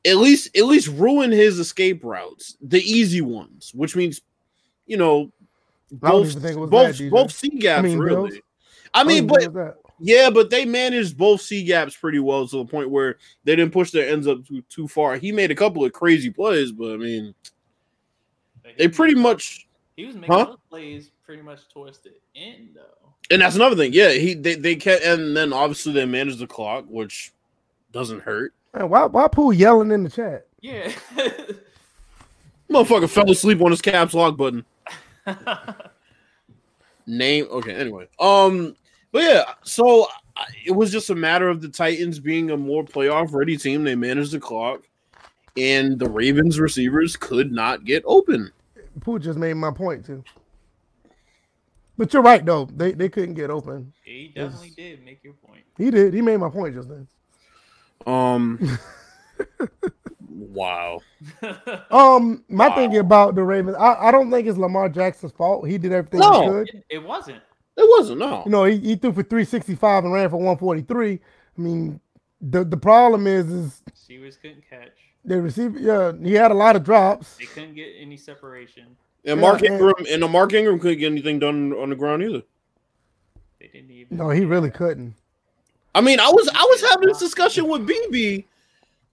at 0.06 0.18
least 0.18 0.56
at 0.57 0.66
least 0.66 0.88
ruin 0.88 1.32
his 1.32 1.60
escape 1.60 2.03
routes, 2.03 2.57
the 2.62 2.80
easy 2.82 3.22
ones, 3.22 3.72
which 3.76 3.95
means, 3.95 4.22
you 4.88 4.98
know, 4.98 5.32
both 5.91 6.30
even 6.30 6.41
think 6.41 6.57
it 6.57 6.60
was 6.60 6.70
both 6.70 6.98
that, 6.98 7.12
both 7.12 7.32
C 7.32 7.49
gaps 7.49 7.84
mean, 7.84 7.99
really. 7.99 8.30
Bills. 8.30 8.41
I 8.94 9.03
mean, 9.03 9.28
don't 9.28 9.28
but 9.28 9.41
even 9.41 9.53
know 9.53 9.66
that. 9.66 9.78
yeah, 9.99 10.30
but 10.30 10.49
they 10.49 10.66
managed 10.66 11.18
both 11.18 11.41
C 11.41 11.64
gaps 11.64 11.95
pretty 11.95 12.20
well 12.20 12.48
to 12.48 12.57
the 12.57 12.66
point 12.66 12.90
where 12.90 13.18
they 13.44 13.56
didn't 13.56 13.74
push 13.74 13.91
their 13.91 14.10
ends 14.10 14.28
up 14.28 14.45
too, 14.48 14.64
too 14.70 14.88
far. 14.88 15.18
He 15.18 15.32
made 15.32 15.52
a 15.52 15.56
couple 15.56 15.84
of 15.84 15.91
crazy 15.94 16.30
plays, 16.30 16.72
but 16.72 16.94
I 16.94 16.98
mean, 16.98 17.36
they 18.78 18.88
pretty 18.88 19.16
much 19.16 19.68
He 19.95 20.06
was 20.06 20.16
making 20.16 20.34
Huh? 20.34 20.45
those 20.45 20.57
plays 20.70 21.12
pretty 21.26 21.41
much 21.41 21.68
towards 21.70 21.99
the 21.99 22.14
end, 22.36 22.70
though. 22.76 23.05
And 23.31 23.41
that's 23.41 23.56
another 23.56 23.76
thing. 23.76 23.93
Yeah, 23.93 24.11
he 24.11 24.34
they 24.34 24.56
they 24.56 24.76
kept 24.76 25.03
and 25.03 25.35
then 25.35 25.52
obviously 25.52 25.93
they 25.93 26.06
managed 26.06 26.39
the 26.39 26.47
clock, 26.47 26.85
which 26.88 27.31
doesn't 27.91 28.22
hurt. 28.22 28.53
Man, 28.73 28.89
why 28.89 29.06
why 29.06 29.27
Pooh 29.27 29.52
yelling 29.52 29.91
in 29.91 30.03
the 30.03 30.10
chat? 30.10 30.45
Yeah. 30.61 30.91
Motherfucker 32.69 33.10
fell 33.10 33.30
asleep 33.30 33.61
on 33.61 33.72
his 33.72 33.81
caps 33.81 34.14
lock 34.14 34.38
button. 34.38 34.65
Name 37.07 37.47
okay. 37.52 37.76
Anyway, 37.76 38.07
um, 38.19 38.76
but 39.11 39.23
yeah, 39.23 39.43
so 39.64 40.07
it 40.65 40.72
was 40.72 40.91
just 40.91 41.10
a 41.10 41.15
matter 41.15 41.47
of 41.49 41.61
the 41.61 41.69
Titans 41.69 42.19
being 42.19 42.52
a 42.52 42.57
more 42.57 42.84
playoff 42.84 43.34
ready 43.34 43.57
team. 43.57 43.84
They 43.84 43.95
managed 43.95 44.31
the 44.31 44.39
clock, 44.39 44.81
and 45.56 45.97
the 45.99 46.10
Ravens 46.10 46.60
receivers 46.60 47.15
could 47.15 47.52
not 47.52 47.85
get 47.85 48.03
open. 48.06 48.52
Pooh 49.02 49.19
just 49.19 49.38
made 49.38 49.53
my 49.53 49.72
point 49.72 50.06
too. 50.06 50.23
But 51.97 52.13
you're 52.13 52.22
right 52.23 52.45
though. 52.45 52.65
They 52.65 52.91
they 52.91 53.09
couldn't 53.09 53.35
get 53.35 53.49
open. 53.49 53.93
he 54.03 54.31
definitely 54.35 54.73
did 54.76 55.03
make 55.03 55.23
your 55.23 55.34
point. 55.34 55.63
He 55.77 55.91
did. 55.91 56.13
He 56.13 56.22
made 56.22 56.38
my 56.38 56.49
point 56.49 56.76
just 56.76 56.89
then. 56.89 57.07
Um, 58.05 58.59
wow. 60.30 60.99
Um, 61.91 62.43
my 62.49 62.67
Wow. 62.67 62.76
thinking 62.76 62.99
about 62.99 63.35
the 63.35 63.43
Ravens, 63.43 63.76
I, 63.80 64.07
I 64.07 64.11
don't 64.11 64.30
think 64.30 64.47
it's 64.47 64.57
Lamar 64.57 64.89
Jackson's 64.89 65.31
fault. 65.31 65.67
He 65.67 65.77
did 65.77 65.91
everything 65.93 66.19
No. 66.19 66.41
he 66.41 66.49
could. 66.49 66.69
it, 66.69 66.85
it 66.89 67.03
wasn't. 67.03 67.41
It 67.77 67.89
wasn't 67.97 68.19
no. 68.19 68.43
You 68.45 68.51
know, 68.51 68.63
he, 68.65 68.77
he 68.77 68.95
threw 68.95 69.11
for 69.13 69.23
365 69.23 70.03
and 70.05 70.13
ran 70.13 70.30
for 70.30 70.38
143. 70.38 71.13
I 71.57 71.61
mean, 71.61 71.99
the 72.41 72.63
the 72.63 72.77
problem 72.77 73.27
is 73.27 73.49
is 73.51 73.81
Receivers 73.89 74.38
couldn't 74.38 74.63
catch. 74.69 74.91
the 75.23 75.41
receiver. 75.41 75.80
Yeah, 75.80 76.11
he 76.22 76.34
had 76.34 76.51
a 76.51 76.55
lot 76.55 76.76
of 76.76 76.84
drops. 76.84 77.38
They 77.38 77.45
couldn't 77.45 77.76
get 77.76 77.88
any 77.99 78.17
separation. 78.17 78.95
And 79.26 79.41
Mark 79.41 79.64
Ingram 79.64 79.93
and 80.10 80.22
the 80.22 80.27
Mark 80.27 80.53
Ingram 80.53 80.80
couldn't 80.80 80.99
get 80.99 81.11
anything 81.11 81.39
done 81.39 81.73
on 81.73 81.89
the 81.89 81.95
ground 81.95 82.23
either. 82.23 82.43
They 83.60 83.68
didn't 83.68 83.91
even. 83.91 84.18
No, 84.18 84.30
he 84.30 84.45
really 84.45 84.69
couldn't. 84.69 85.15
I 85.95 86.02
mean, 86.02 86.19
I 86.19 86.30
was 86.30 86.47
I 86.53 86.64
was 86.64 86.89
having 86.89 87.07
this 87.07 87.19
discussion 87.19 87.68
with 87.68 87.88
BB. 87.88 88.45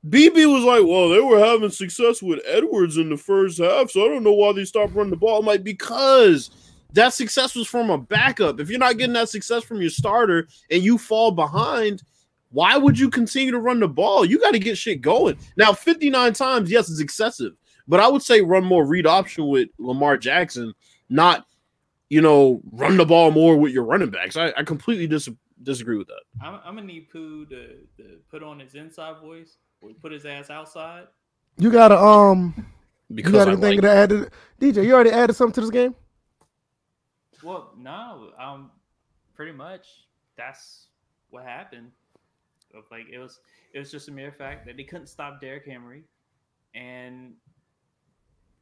BB 0.09 0.53
was 0.53 0.65
like, 0.65 0.85
"Well, 0.85 1.09
they 1.09 1.21
were 1.21 1.39
having 1.39 1.71
success 1.71 2.21
with 2.21 2.41
Edwards 2.47 2.97
in 2.97 3.09
the 3.09 3.17
first 3.17 3.59
half, 3.59 3.91
so 3.91 4.05
I 4.05 4.09
don't 4.09 4.25
know 4.25 4.33
why 4.33 4.53
they 4.53 4.65
stopped 4.65 4.95
running 4.95 5.11
the 5.11 5.17
ball." 5.17 5.39
I'm 5.39 5.47
like, 5.47 5.63
because 5.63 6.51
that 6.93 7.15
success 7.15 7.55
was 7.55 7.69
from 7.69 7.91
a 7.91 7.99
backup. 7.99 8.61
If 8.61 8.69
you're 8.69 8.79
not 8.79 8.99
getting 8.99 9.15
that 9.15 9.29
success 9.29 9.63
from 9.65 9.81
your 9.81 9.91
starter 9.91 10.49
and 10.71 10.83
you 10.83 10.99
fall 10.99 11.31
behind, 11.31 12.03
why 12.51 12.77
would 12.77 12.99
you 12.99 13.09
continue 13.09 13.51
to 13.51 13.59
run 13.59 13.81
the 13.81 13.89
ball? 13.89 14.25
You 14.25 14.39
got 14.39 14.53
to 14.53 14.59
get 14.59 14.77
shit 14.77 15.01
going. 15.01 15.39
Now, 15.57 15.73
59 15.73 16.33
times, 16.35 16.71
yes, 16.71 16.91
it's 16.91 17.01
excessive, 17.01 17.55
but 17.89 18.01
I 18.01 18.09
would 18.09 18.23
say 18.23 18.41
run 18.41 18.65
more 18.65 18.85
read 18.85 19.07
option 19.07 19.49
with 19.49 19.69
Lamar 19.79 20.17
Jackson, 20.17 20.75
not 21.09 21.47
you 22.09 22.21
know 22.21 22.61
run 22.73 22.97
the 22.97 23.07
ball 23.07 23.31
more 23.31 23.57
with 23.57 23.73
your 23.73 23.85
running 23.85 24.11
backs. 24.11 24.37
I, 24.37 24.53
I 24.57 24.63
completely 24.63 25.07
dis- 25.07 25.29
disagree 25.63 25.97
with 25.97 26.09
that. 26.09 26.23
I'm, 26.43 26.61
I'm 26.65 26.75
gonna 26.75 26.87
need 26.87 27.11
Pooh 27.11 27.47
to, 27.47 27.69
to 27.99 28.19
put 28.31 28.43
on 28.43 28.61
his 28.61 28.75
inside 28.75 29.21
voice 29.21 29.57
or 29.81 29.91
put 30.01 30.13
his 30.13 30.25
ass 30.27 30.51
outside. 30.51 31.07
You 31.59 31.71
gotta 31.71 31.99
um. 31.99 32.67
You 33.09 33.17
Because 33.17 33.33
got 33.33 33.49
I 33.49 33.53
anything 33.53 33.73
like 33.73 33.83
to 33.83 33.91
add? 33.91 34.09
To, 34.09 34.31
DJ, 34.59 34.87
you 34.87 34.95
already 34.95 35.11
added 35.11 35.35
something 35.35 35.55
to 35.55 35.61
this 35.61 35.71
game. 35.71 35.95
Well, 37.43 37.75
no, 37.77 38.31
um, 38.39 38.71
pretty 39.35 39.53
much 39.53 39.87
that's 40.37 40.87
what 41.31 41.45
happened. 41.45 41.91
Like 42.91 43.07
it 43.13 43.19
was, 43.19 43.41
it 43.75 43.79
was 43.79 43.91
just 43.91 44.09
a 44.09 44.13
mere 44.13 44.33
fact 44.33 44.65
that 44.67 44.79
they 44.79 44.85
couldn't 44.85 45.09
stop 45.09 45.43
Derrick 45.43 45.67
Henry, 45.67 46.05
and 46.75 47.35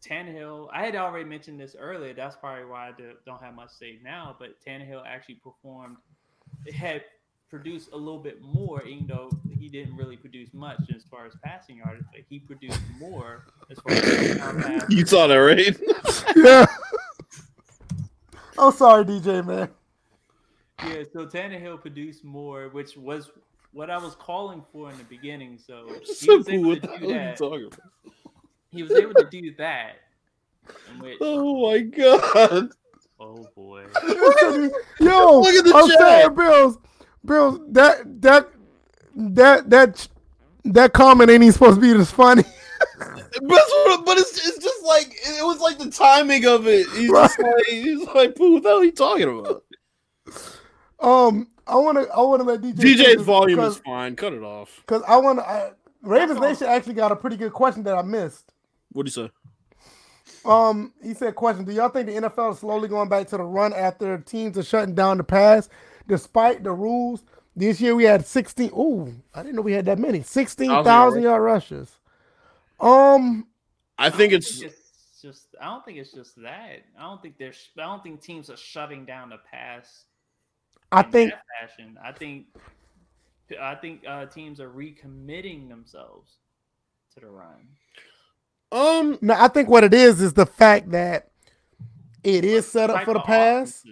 Tannehill. 0.07 0.69
I 0.73 0.85
had 0.85 0.97
already 0.97 1.25
mentioned 1.29 1.61
this 1.61 1.77
earlier. 1.79 2.15
That's 2.15 2.37
probably 2.37 2.65
why 2.65 2.89
I 2.89 2.93
do, 2.93 3.13
don't 3.27 3.43
have 3.43 3.55
much 3.55 3.71
to 3.71 3.75
say 3.77 3.99
now. 4.03 4.37
But 4.39 4.61
Tannehill 4.67 5.03
actually 5.07 5.37
performed. 5.37 5.97
It 6.67 6.75
had 6.75 7.03
produced 7.49 7.91
a 7.93 7.97
little 7.97 8.19
bit 8.21 8.41
more, 8.43 8.83
even 8.85 9.07
though 9.07 9.31
he 9.59 9.69
didn't 9.69 9.97
really 9.97 10.17
produce 10.17 10.51
much 10.55 10.81
as 10.95 11.03
far 11.05 11.27
as 11.27 11.33
passing 11.45 11.79
yards. 11.79 12.05
But 12.13 12.23
he 12.29 12.39
produced 12.39 12.81
more 12.99 13.47
as 13.71 13.79
far 13.81 13.93
as 13.93 14.03
touchdown 14.39 14.63
passes. 14.63 14.89
You 14.97 15.07
saw 15.07 15.27
that, 15.27 15.35
right? 15.37 15.77
yeah. 16.37 16.67
I'm 18.59 18.73
sorry, 18.73 19.05
DJ 19.05 19.45
man. 19.47 19.69
Yeah, 20.87 21.03
so 21.13 21.27
Tannehill 21.27 21.81
produced 21.81 22.25
more, 22.25 22.69
which 22.71 22.97
was 22.97 23.31
what 23.73 23.91
I 23.91 23.99
was 23.99 24.15
calling 24.15 24.63
for 24.73 24.91
in 24.91 24.99
the 24.99 25.05
beginning. 25.05 25.59
So 25.59 25.87
he 25.93 25.99
was 26.01 26.19
Simple. 26.19 26.53
able 26.53 26.69
What 26.71 26.83
to 26.83 26.89
the 26.89 26.99
do 26.99 27.09
hell 27.09 27.11
are 27.11 27.25
you 27.25 27.25
that. 27.27 27.37
talking 27.37 27.67
about? 27.67 27.81
He 28.73 28.83
was 28.83 28.93
able 28.93 29.15
to 29.15 29.25
do 29.25 29.55
that. 29.57 29.97
Which, 31.01 31.17
Oh 31.21 31.71
my 31.71 31.79
god! 31.81 32.71
oh 33.19 33.47
boy, 33.57 33.85
Yo, 35.01 35.41
Look 35.41 35.55
at 35.55 35.65
the 35.65 35.73
I'm 35.75 35.89
chat. 35.89 35.99
saying, 35.99 36.35
Bills, 36.35 36.79
Bills, 37.25 37.61
that 37.71 38.23
that 38.23 38.49
that 39.17 39.71
that 39.71 40.09
that 40.65 40.93
comment 40.93 41.31
ain't 41.31 41.43
even 41.43 41.53
supposed 41.53 41.77
to 41.77 41.81
be 41.81 41.93
this 41.93 42.11
funny. 42.11 42.45
But, 43.43 43.59
it's- 43.59 43.99
but 44.05 44.19
it's, 44.19 44.47
it's 44.49 44.59
just 44.59 44.85
like 44.85 45.07
it 45.13 45.45
was 45.45 45.61
like 45.61 45.79
the 45.79 45.91
timing 45.91 46.45
of 46.47 46.67
it. 46.67 46.87
He's 46.91 47.11
just 47.11 47.39
like 47.39 47.65
he's 47.69 48.07
like, 48.15 48.35
"Pooh, 48.37 48.55
what 48.55 48.63
the 48.65 48.69
hell 48.69 48.79
are 48.79 48.85
you 48.85 48.93
talking 48.93 49.39
about?" 49.39 49.65
Um, 50.99 51.49
I 51.67 51.77
want 51.77 51.99
to 51.99 52.13
I 52.13 52.21
want 52.21 52.41
to 52.43 52.47
let 52.49 52.61
DJ 52.61 52.97
DJ's 52.97 53.23
volume 53.23 53.61
is 53.61 53.79
fine. 53.79 54.17
Cut 54.17 54.33
it 54.33 54.43
off. 54.43 54.83
because 54.87 55.03
I 55.07 55.17
want 55.17 55.39
to. 55.39 55.75
Ravens 56.03 56.41
Nation 56.41 56.67
actually 56.67 56.95
got 56.95 57.13
a 57.13 57.17
pretty 57.17 57.37
good 57.37 57.53
question 57.53 57.83
that 57.85 57.95
I 57.97 58.03
missed. 58.03 58.53
What 58.93 59.07
do 59.07 59.09
you 59.09 59.29
say? 59.29 59.31
Um, 60.45 60.93
he 61.03 61.15
said, 61.15 61.35
"Question: 61.35 61.65
Do 61.65 61.73
y'all 61.73 61.89
think 61.89 62.07
the 62.07 62.15
NFL 62.15 62.53
is 62.53 62.59
slowly 62.61 62.89
going 62.89 63.09
back 63.09 63.29
to 63.29 63.37
the 63.37 63.45
run 63.45 63.73
after 63.73 64.19
teams 64.19 64.57
are 64.57 64.63
shutting 64.63 64.95
down 64.95 65.19
the 65.19 65.25
pass, 65.25 65.69
despite 66.07 66.65
the 66.65 66.73
rules? 66.73 67.25
This 67.57 67.81
year 67.81 67.95
we 67.95 68.05
had 68.05 68.25
16. 68.25 68.71
Ooh, 68.73 69.13
I 69.35 69.43
didn't 69.43 69.57
know 69.57 69.63
we 69.63 69.73
had 69.73 69.85
that 69.87 69.99
many. 69.99 70.23
16,000 70.23 71.23
yard 71.23 71.43
rushes. 71.43 71.99
Um, 72.79 73.47
I 73.99 74.09
think 74.09 74.33
it's 74.33 74.63
it's 74.63 75.21
just. 75.21 75.49
I 75.61 75.67
don't 75.67 75.85
think 75.85 75.99
it's 75.99 76.13
just 76.13 76.41
that. 76.43 76.85
I 76.99 77.03
don't 77.03 77.21
think 77.21 77.37
there's. 77.39 77.69
I 77.77 77.83
don't 77.83 78.03
think 78.03 78.23
teams 78.23 78.49
are 78.49 78.57
shutting 78.57 79.05
down 79.05 79.31
the 79.31 79.39
pass. 79.51 80.05
I 80.91 81.03
think 81.03 81.33
that 81.33 81.43
fashion. 81.61 81.99
I 82.03 82.13
think. 82.13 82.47
I 83.61 83.75
think 83.75 84.05
uh, 84.07 84.27
teams 84.27 84.61
are 84.61 84.71
recommitting 84.71 85.69
themselves 85.69 86.37
to 87.15 87.21
the 87.21 87.27
run. 87.27 87.67
Um 88.73 89.19
no, 89.21 89.35
I 89.39 89.49
think 89.49 89.69
what 89.69 89.85
it 89.85 89.95
is 89.95 90.21
is 90.21 90.33
the 90.33 90.47
fact 90.47 90.91
that 90.91 91.31
it 92.23 92.45
is 92.45 92.67
set 92.67 92.91
up 92.91 93.05
for 93.05 93.15
the 93.15 93.21
pass. 93.21 93.85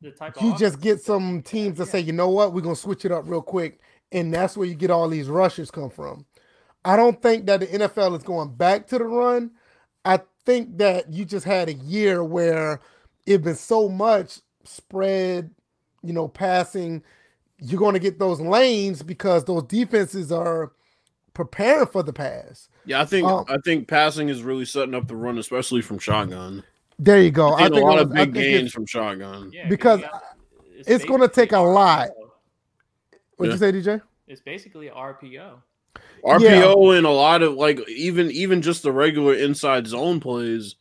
The 0.00 0.12
type 0.12 0.40
You 0.40 0.56
just 0.56 0.80
get 0.80 1.00
some 1.00 1.42
teams 1.42 1.78
that 1.78 1.86
say, 1.86 2.00
you 2.00 2.12
know 2.12 2.28
what, 2.28 2.52
we're 2.52 2.60
gonna 2.60 2.76
switch 2.76 3.04
it 3.04 3.12
up 3.12 3.24
real 3.26 3.42
quick, 3.42 3.80
and 4.12 4.32
that's 4.32 4.56
where 4.56 4.66
you 4.66 4.74
get 4.74 4.90
all 4.90 5.08
these 5.08 5.28
rushes 5.28 5.70
come 5.70 5.90
from. 5.90 6.24
I 6.84 6.96
don't 6.96 7.20
think 7.20 7.46
that 7.46 7.60
the 7.60 7.66
NFL 7.66 8.16
is 8.16 8.22
going 8.22 8.54
back 8.54 8.86
to 8.88 8.98
the 8.98 9.04
run. 9.04 9.50
I 10.04 10.20
think 10.46 10.78
that 10.78 11.12
you 11.12 11.24
just 11.24 11.44
had 11.44 11.68
a 11.68 11.74
year 11.74 12.24
where 12.24 12.80
it's 13.26 13.44
been 13.44 13.56
so 13.56 13.88
much 13.88 14.40
spread, 14.64 15.50
you 16.02 16.12
know, 16.12 16.28
passing. 16.28 17.02
You're 17.58 17.80
going 17.80 17.94
to 17.94 18.00
get 18.00 18.18
those 18.18 18.40
lanes 18.40 19.02
because 19.02 19.44
those 19.44 19.64
defenses 19.64 20.32
are 20.32 20.72
preparing 21.38 21.86
for 21.86 22.02
the 22.02 22.12
pass. 22.12 22.68
yeah. 22.84 23.00
I 23.00 23.04
think 23.04 23.24
Um, 23.28 23.44
I 23.48 23.58
think 23.64 23.86
passing 23.86 24.28
is 24.28 24.42
really 24.42 24.64
setting 24.64 24.92
up 24.94 25.06
the 25.06 25.14
run, 25.14 25.38
especially 25.38 25.80
from 25.82 26.00
shotgun. 26.00 26.64
There 26.98 27.22
you 27.22 27.30
go. 27.30 27.52
I 27.54 27.68
think 27.68 27.76
a 27.76 27.78
lot 27.78 27.98
it 27.98 28.02
of 28.02 28.12
big 28.12 28.34
gains 28.34 28.72
from 28.72 28.84
shotgun. 28.86 29.52
Yeah, 29.54 29.62
'cause 29.62 29.68
because 29.70 30.00
got- 30.00 30.22
it's 30.84 31.04
gonna 31.04 31.28
take 31.28 31.52
a 31.52 31.60
lot. 31.60 32.08
What'd 33.36 33.52
you 33.54 33.58
say, 33.58 33.70
DJ? 33.70 34.00
It's 34.26 34.40
basically 34.40 34.90
RPO. 34.90 35.62
RPO 36.24 36.96
and 36.98 37.06
a 37.06 37.10
lot 37.10 37.42
of 37.42 37.54
like 37.54 37.88
even 37.88 38.32
even 38.32 38.60
just 38.62 38.82
the 38.82 38.90
regular 38.90 39.34
inside 39.34 39.86
zone 39.86 40.18
plays 40.18 40.74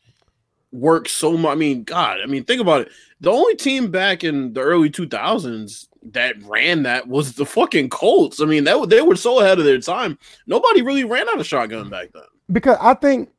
work 0.71 1.07
so 1.09 1.37
much. 1.37 1.51
I 1.51 1.55
mean, 1.55 1.83
God, 1.83 2.19
I 2.21 2.25
mean, 2.25 2.43
think 2.43 2.61
about 2.61 2.81
it. 2.81 2.89
The 3.21 3.31
only 3.31 3.55
team 3.55 3.89
back 3.89 4.23
in 4.23 4.53
the 4.53 4.61
early 4.61 4.89
2000s 4.89 5.87
that 6.13 6.41
ran 6.43 6.83
that 6.83 7.07
was 7.07 7.33
the 7.33 7.45
fucking 7.45 7.89
Colts. 7.89 8.41
I 8.41 8.45
mean, 8.45 8.63
that 8.65 8.89
they 8.89 9.01
were 9.01 9.15
so 9.15 9.39
ahead 9.39 9.59
of 9.59 9.65
their 9.65 9.79
time. 9.79 10.17
Nobody 10.45 10.81
really 10.81 11.03
ran 11.03 11.27
out 11.29 11.39
of 11.39 11.45
shotgun 11.45 11.87
mm. 11.87 11.91
back 11.91 12.09
then. 12.13 12.23
because 12.51 12.77
I 12.79 12.93
think 12.93 13.29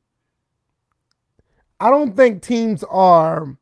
I 1.80 1.90
don't 1.90 2.16
think 2.16 2.42
teams 2.42 2.82
are 2.84 3.56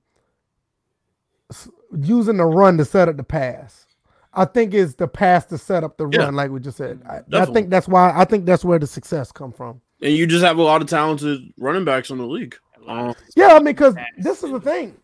using 2.01 2.38
the 2.38 2.47
run 2.47 2.78
to 2.78 2.84
set 2.84 3.09
up 3.09 3.16
the 3.16 3.24
pass. 3.24 3.86
I 4.32 4.44
think 4.44 4.74
it's 4.74 4.94
the 4.94 5.09
pass 5.09 5.47
to 5.47 5.59
set 5.59 5.84
up 5.84 5.97
the 5.97 6.09
Yeah. 6.09 6.24
run, 6.24 6.34
like 6.34 6.51
we 6.51 6.60
just 6.60 6.76
said. 6.76 7.01
I, 7.09 7.20
I 7.32 7.47
think 7.47 7.70
that's 7.70 7.88
why 7.88 8.12
I 8.14 8.24
think 8.24 8.44
that's 8.44 8.64
where 8.64 8.78
the 8.78 8.86
success 8.86 9.32
come 9.32 9.52
from. 9.52 9.80
And 10.02 10.12
you 10.12 10.26
just 10.26 10.44
have 10.44 10.59
a 10.59 10.62
lot 10.62 10.82
of 10.82 10.88
talented 10.88 11.40
running 11.59 11.84
backs 11.84 12.10
in 12.10 12.18
the 12.18 12.26
league. 12.26 12.56
A 12.86 12.94
lot 12.94 13.10
of 13.10 13.16
Oh. 13.18 13.22
Yeah, 13.36 13.48
I 13.48 13.54
mean, 13.56 13.64
because 13.64 13.94
this 14.18 14.42
is 14.42 14.50
the 14.50 14.60
thing. 14.60 14.96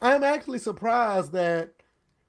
I'm 0.00 0.24
actually 0.24 0.58
surprised 0.58 1.32
that 1.32 1.70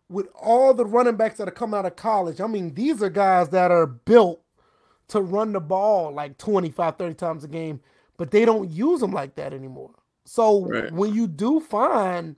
with 0.10 0.28
all 0.40 0.74
the 0.74 0.86
running 0.86 1.16
backs 1.16 1.38
that 1.38 1.48
are 1.48 1.52
coming 1.52 1.78
out 1.78 1.86
of 1.86 1.96
college, 1.96 2.40
I 2.40 2.48
mean, 2.48 2.74
these 2.74 3.02
are 3.02 3.10
guys 3.10 3.50
that 3.50 3.72
are 3.72 3.88
built 3.88 4.42
to 5.10 5.22
run 5.22 5.54
the 5.54 5.60
ball 5.60 6.14
like 6.14 6.38
25, 6.38 6.98
30 6.98 7.16
times 7.16 7.44
a 7.44 7.48
game, 7.48 7.80
but 8.18 8.32
they 8.32 8.46
don't 8.46 8.70
use 8.70 9.00
them 9.00 9.12
like 9.12 9.36
that 9.36 9.54
anymore. 9.54 9.92
So 10.26 10.66
Right. 10.68 10.92
when 10.92 11.14
you 11.14 11.28
do 11.28 11.60
find, 11.60 12.36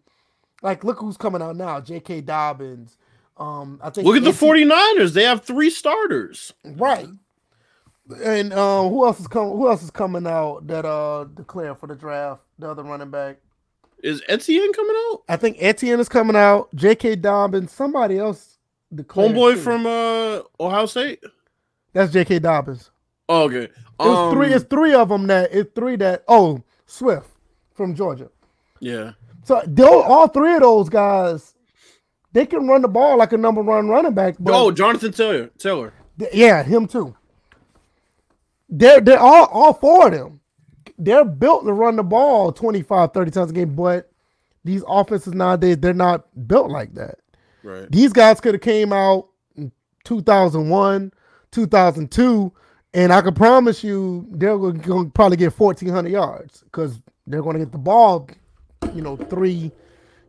like, 0.64 0.84
look 0.84 1.00
who's 1.00 1.18
coming 1.18 1.42
out 1.42 1.56
now: 1.58 1.80
J.K. 1.82 2.22
Dobbins. 2.22 2.98
Um, 3.38 3.80
I 3.84 3.90
think 3.90 4.08
Look 4.08 4.16
at 4.16 4.24
the 4.24 4.32
NC 4.32 4.66
49ers. 4.66 5.12
They 5.14 5.24
have 5.24 5.44
three 5.44 5.70
starters. 5.70 6.54
right? 6.64 7.10
And 8.24 8.54
uh, 8.54 8.88
who 8.88 9.06
else 9.06 9.20
is 9.20 9.28
coming? 9.28 9.52
Who 9.58 9.68
else 9.68 9.84
is 9.84 9.92
coming 9.92 10.26
out 10.26 10.66
that 10.68 10.86
uh 10.86 11.26
declared 11.34 11.78
for 11.80 11.88
the 11.88 11.96
draft? 11.96 12.42
The 12.60 12.70
other 12.72 12.84
running 12.84 13.10
back. 13.12 13.38
Is 14.04 14.22
Etienne 14.28 14.72
coming 14.74 14.96
out? 15.12 15.24
I 15.28 15.36
think 15.36 15.58
Etienne 15.60 16.00
is 16.00 16.10
coming 16.10 16.36
out. 16.36 16.74
J.K. 16.76 17.16
Dobbins. 17.18 17.72
Somebody 17.72 18.18
else 18.20 18.58
declared. 18.94 19.32
Homeboy 19.36 19.54
too. 19.56 19.60
from 19.62 19.86
uh 19.86 20.42
Ohio 20.60 20.86
State? 20.86 21.24
that's 21.94 22.12
J.K. 22.14 22.40
Dobbins. 22.40 22.92
Oh, 23.28 23.44
okay. 23.44 23.64
It 23.64 23.72
was 24.00 24.18
Um, 24.18 24.34
three. 24.34 24.54
It's 24.54 24.66
three 24.66 24.94
of 24.94 25.10
them 25.10 25.28
that. 25.28 25.50
It's 25.54 25.72
three 25.74 25.96
that. 25.98 26.24
Oh, 26.28 26.62
Swift 26.86 27.30
from 27.74 27.96
Georgia. 27.96 28.30
Yeah. 28.80 29.14
So 29.44 29.62
those, 29.66 30.04
all 30.06 30.28
three 30.28 30.54
of 30.56 30.62
those 30.62 30.90
guys, 30.90 31.56
they 32.34 32.46
can 32.46 32.68
run 32.68 32.82
the 32.84 32.88
ball 32.88 33.18
like 33.18 33.34
a 33.34 33.38
number 33.38 33.62
one 33.62 33.88
running 33.88 34.14
back. 34.14 34.36
But 34.40 34.54
Oh, 34.54 34.72
Jonathan 34.72 35.12
Taylor. 35.12 35.48
Taylor. 35.58 35.94
th- 36.20 36.34
yeah, 36.34 36.62
him 36.64 36.88
too. 36.88 37.16
They're 38.70 39.00
they're 39.02 39.20
all 39.20 39.46
all 39.46 39.74
four 39.74 40.08
of 40.08 40.14
them. 40.14 40.40
They're 40.98 41.26
built 41.26 41.66
to 41.66 41.74
run 41.74 41.96
the 41.98 42.04
ball 42.04 42.52
25, 42.52 43.14
30 43.14 43.32
times 43.32 43.52
a 43.52 43.54
game, 43.54 43.76
but 43.76 44.12
these 44.64 44.84
offenses 44.88 45.34
nowadays 45.34 45.78
they're 45.78 45.94
not 45.94 46.26
built 46.48 46.70
like 46.70 46.94
that. 46.96 47.20
Right. 47.64 47.92
These 47.92 48.14
guys 48.14 48.40
could 48.40 48.54
have 48.54 48.62
came 48.62 48.94
out 48.94 49.28
in 49.56 49.72
2001, 50.06 51.12
2002, 51.52 52.54
and 52.94 53.12
I 53.12 53.22
can 53.22 53.34
promise 53.34 53.84
you 53.84 54.26
they're 54.32 54.58
going 54.58 54.82
to 54.82 55.12
probably 55.14 55.38
get 55.38 55.58
1,400 55.58 56.10
yards 56.10 56.62
because 56.62 57.02
they're 57.28 57.42
going 57.42 57.58
to 57.58 57.66
get 57.66 57.72
the 57.72 57.78
ball, 57.78 58.30
you 58.94 59.02
know, 59.02 59.18
three, 59.18 59.72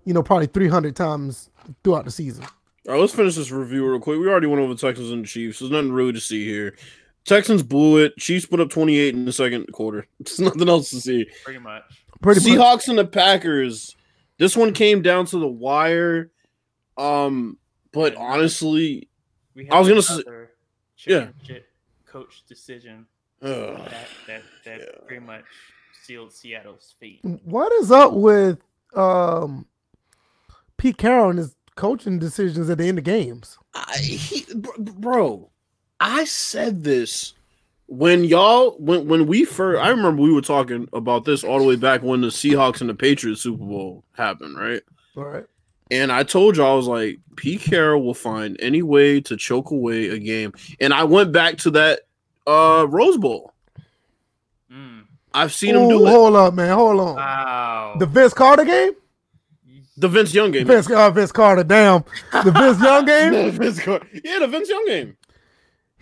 you 0.05 0.15
know, 0.15 0.23
probably 0.23 0.47
300 0.47 0.97
times 0.97 1.51
throughout 1.85 2.05
the 2.05 2.11
season. 2.11 2.45
All 2.89 2.95
right, 2.95 3.01
let's 3.01 3.15
finish 3.15 3.35
this 3.35 3.51
review 3.51 3.89
real 3.89 4.01
quick. 4.01 4.19
We 4.19 4.29
already 4.29 4.47
went 4.47 4.61
over 4.61 4.75
the 4.75 4.81
Texans 4.81 5.11
and 5.11 5.25
the 5.25 5.29
Chiefs. 5.29 5.59
There's 5.59 5.71
nothing 5.71 5.93
really 5.93 6.13
to 6.13 6.21
see 6.21 6.45
here. 6.45 6.77
Texans 7.27 7.63
blew 7.63 7.99
it. 7.99 8.17
Chiefs 8.17 8.47
put 8.47 8.61
up 8.61 8.71
28 8.71 9.15
in 9.15 9.25
the 9.25 9.33
second 9.33 9.67
quarter. 9.73 10.07
There's 10.21 10.41
nothing 10.41 10.69
else 10.69 10.91
to 10.91 11.01
see. 11.01 11.27
Pretty 11.45 11.59
much. 11.59 11.83
Pretty 12.23 12.41
much. 12.41 12.59
Seahawks 12.59 12.89
and 12.89 12.99
the 12.99 13.05
Packers. 13.05 13.97
This 14.39 14.57
one 14.57 14.73
came 14.73 15.03
down 15.03 15.27
to 15.27 15.39
the 15.39 15.49
wire. 15.49 16.31
Um, 16.97 17.59
but 17.93 18.15
honestly, 18.17 19.09
We 19.55 19.69
I 19.71 19.79
was 19.79 19.89
gonna 19.89 20.03
say 20.03 20.23
say- 20.97 21.31
yeah. 21.49 21.59
coach 22.07 22.45
decision 22.49 23.07
ugh, 23.43 23.51
that 23.77 24.09
that 24.27 24.43
that 24.65 24.81
Yeah. 24.81 24.87
pretty 25.07 25.25
much 25.27 25.45
sealed 26.03 26.33
Seattle's 26.33 26.95
fate. 27.01 27.21
What 27.23 27.73
is 27.75 27.91
up 27.91 28.13
with 28.15 28.59
um, 28.95 29.67
Pete 30.79 30.97
Carroll 30.97 31.31
and 31.31 31.39
his 31.39 31.55
coaching 31.75 32.19
decisions 32.19 32.71
at 32.71 32.79
the 32.79 32.85
end 32.87 32.99
of 32.99 33.05
games? 33.05 33.59
I, 33.75 33.99
he, 33.99 34.47
br- 34.55 34.71
bro, 34.79 35.51
I 36.01 36.25
said 36.25 36.85
this 36.85 37.35
when 37.87 38.25
y'all 38.25 38.77
when 38.79 39.07
when 39.09 39.27
we 39.27 39.45
first. 39.45 39.83
I 39.83 39.89
remember 39.89 40.23
we 40.23 40.33
were 40.33 40.43
talking 40.43 40.89
about 40.93 41.25
this 41.25 41.45
all 41.45 41.59
the 41.59 41.65
way 41.65 41.77
back 41.77 42.03
when 42.03 42.21
the 42.21 42.29
Seahawks 42.29 42.81
and 42.81 42.91
the 42.91 42.95
Patriots 42.95 43.43
Super 43.43 43.65
Bowl 43.65 44.05
happened, 44.13 44.59
right? 44.59 44.83
All 45.17 45.25
right. 45.25 45.45
And 45.91 46.11
I 46.11 46.25
told 46.25 46.57
y'all 46.57 46.73
I 46.73 46.77
was 46.77 46.89
like, 46.89 47.21
Pete 47.37 47.61
Carroll 47.61 48.03
will 48.03 48.15
find 48.15 48.57
any 48.61 48.83
way 48.83 49.21
to 49.21 49.37
choke 49.37 49.71
away 49.71 50.09
a 50.09 50.19
game. 50.19 50.53
And 50.81 50.93
I 50.93 51.05
went 51.05 51.33
back 51.33 51.59
to 51.59 51.71
that 51.73 52.01
uh 52.47 52.87
Rose 52.89 53.19
Bowl. 53.19 53.53
Mm. 54.71 55.05
I've 55.33 55.53
seen 55.53 55.77
him 55.77 55.83
Ooh, 55.83 55.89
do 55.91 56.07
it. 56.07 56.11
Hold 56.11 56.35
up, 56.35 56.55
man. 56.55 56.75
Hold 56.77 57.01
on. 57.01 57.17
Wow. 57.17 57.97
The 57.99 58.07
Vince 58.07 58.35
Carter 58.35 58.65
game? 58.65 58.93
The 59.99 60.09
Vince 60.09 60.35
Young 60.35 60.51
game. 60.51 60.67
Vince, 60.67 60.91
uh, 60.91 61.11
Vince 61.11 61.33
Carter, 61.33 61.65
damn. 61.65 62.05
The 62.45 62.51
Vince 62.51 62.81
Young 62.83 63.05
game? 63.07 63.33
The 63.33 63.51
Vince 63.51 63.81
Car- 63.81 64.03
yeah, 64.25 64.39
the 64.41 64.49
Vince 64.49 64.69
Young 64.69 64.87
game. 64.87 65.17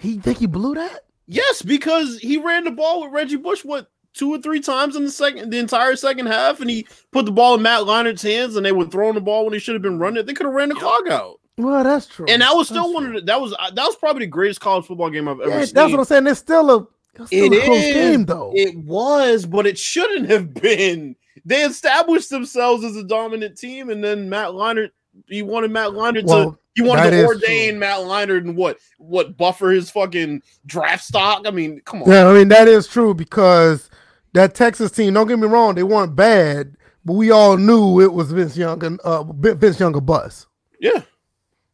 He 0.04 0.18
think 0.18 0.38
he 0.38 0.46
blew 0.46 0.74
that? 0.74 1.04
Yes, 1.26 1.62
because 1.62 2.18
he 2.18 2.36
ran 2.36 2.64
the 2.64 2.70
ball 2.70 3.02
with 3.02 3.12
Reggie 3.12 3.36
Bush 3.36 3.64
what 3.64 3.88
two 4.12 4.30
or 4.32 4.38
three 4.38 4.60
times 4.60 4.94
in 4.94 5.04
the 5.04 5.10
second, 5.10 5.50
the 5.50 5.58
entire 5.58 5.96
second 5.96 6.26
half, 6.26 6.60
and 6.60 6.70
he 6.70 6.86
put 7.10 7.24
the 7.24 7.32
ball 7.32 7.54
in 7.56 7.62
Matt 7.62 7.82
Leinart's 7.82 8.22
hands, 8.22 8.54
and 8.56 8.64
they 8.64 8.72
were 8.72 8.84
throwing 8.86 9.14
the 9.14 9.20
ball 9.20 9.44
when 9.44 9.52
they 9.52 9.58
should 9.58 9.74
have 9.74 9.82
been 9.82 9.98
running 9.98 10.18
it. 10.20 10.26
They 10.26 10.34
could 10.34 10.46
have 10.46 10.54
ran 10.54 10.68
the 10.68 10.74
clock 10.76 11.08
out, 11.08 11.40
Well, 11.56 11.82
that's 11.82 12.06
true. 12.06 12.26
and 12.28 12.42
that 12.42 12.54
was 12.54 12.68
still 12.68 12.82
That's 12.84 12.94
one 12.94 13.02
true. 13.04 13.16
of 13.16 13.20
the, 13.22 13.26
that 13.26 13.40
was 13.40 13.52
uh, 13.58 13.70
that 13.72 13.84
was 13.84 13.96
probably 13.96 14.26
the 14.26 14.30
greatest 14.30 14.60
college 14.60 14.84
football 14.86 15.10
game 15.10 15.26
I've 15.28 15.40
ever 15.40 15.50
Yeah, 15.50 15.64
seen. 15.64 15.74
that's 15.74 15.90
what 15.90 15.98
I'm 16.00 16.04
saying. 16.04 16.26
It's 16.28 16.38
still 16.40 16.70
a, 16.70 16.86
it's 17.14 17.26
still 17.28 17.52
It 17.52 17.62
a 17.62 17.64
close 17.64 17.78
is. 17.84 17.94
game, 17.94 18.24
though. 18.26 18.52
It 18.54 18.76
was, 18.76 19.46
but 19.46 19.66
it 19.66 19.78
shouldn't 19.78 20.28
have 20.30 20.52
been. 20.62 21.16
They 21.46 21.62
established 21.62 22.30
themselves 22.30 22.84
as 22.84 22.96
a 22.96 23.02
dominant 23.04 23.58
team, 23.58 23.88
and 23.90 24.04
then 24.04 24.28
Matt 24.28 24.50
Leinart, 24.50 24.90
he 25.28 25.42
wanted 25.42 25.70
Matt 25.72 25.90
Leinart 25.90 26.26
to 26.28 26.58
He 26.74 26.82
wanted 26.82 27.12
that 27.12 27.22
to 27.22 27.26
ordain. 27.26 27.78
Matt 27.78 28.00
Leinart 28.00 28.38
and 28.38 28.56
what 28.56 28.78
what 28.98 29.36
buffer 29.36 29.70
his 29.70 29.90
fucking 29.90 30.42
draft 30.66 31.04
stock. 31.04 31.46
I 31.46 31.50
mean, 31.50 31.80
come 31.84 32.02
on. 32.02 32.10
yeah, 32.10 32.26
I 32.28 32.34
mean, 32.34 32.48
that 32.48 32.66
is 32.66 32.88
true 32.88 33.14
because 33.14 33.88
that 34.32 34.54
Texas 34.54 34.90
team, 34.90 35.14
don't 35.14 35.28
get 35.28 35.38
me 35.38 35.46
wrong, 35.46 35.76
they 35.76 35.84
weren't 35.84 36.16
bad, 36.16 36.76
but 37.04 37.12
we 37.12 37.30
all 37.30 37.56
knew 37.56 38.00
it 38.00 38.12
was 38.12 38.32
Vince 38.32 38.56
Young 38.56 38.82
and 38.84 39.00
uh, 39.00 39.22
Vince 39.22 39.78
Young 39.78 39.94
a 39.94 40.00
bus. 40.00 40.46
Yeah. 40.80 41.02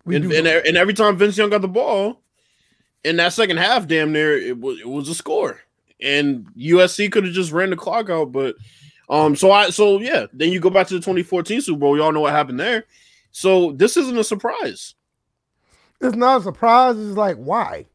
We 0.05 0.17
and, 0.17 0.31
and, 0.33 0.47
and 0.47 0.77
every 0.77 0.95
time 0.95 1.17
Vince 1.17 1.37
Young 1.37 1.51
got 1.51 1.63
the 1.63 1.69
ball 1.69 2.21
in 3.03 3.17
that 3.17 3.33
second 3.33 3.57
half, 3.57 3.87
damn 3.87 4.13
near 4.13 4.37
it 4.37 4.59
was 4.59 4.81
it 4.81 4.89
was 4.89 5.09
a 5.09 5.15
score. 5.15 5.61
And 6.03 6.47
USC 6.57 7.11
could 7.11 7.25
have 7.25 7.35
just 7.35 7.53
ran 7.53 7.71
the 7.71 7.77
clock 7.77 8.11
out, 8.11 8.33
but 8.33 8.57
um, 9.09 9.35
so 9.37 9.51
I 9.51 9.71
so 9.71 9.99
yeah, 9.99 10.27
then 10.33 10.51
you 10.51 10.61
go 10.61 10.71
back 10.71 10.87
to 10.89 10.95
the 10.95 11.01
2014 11.01 11.63
Super 11.63 11.79
Bowl. 11.79 11.97
Y'all 11.97 12.13
know 12.13 12.21
what 12.21 12.33
happened 12.33 12.61
there. 12.61 12.85
So 13.33 13.73
this 13.73 13.97
isn't 13.97 14.19
a 14.19 14.25
surprise. 14.25 14.95
it's 16.01 16.17
not 16.17 16.41
a 16.41 16.45
surprise. 16.45 16.97
It's 16.99 17.17
like, 17.17 17.37
why? 17.37 17.87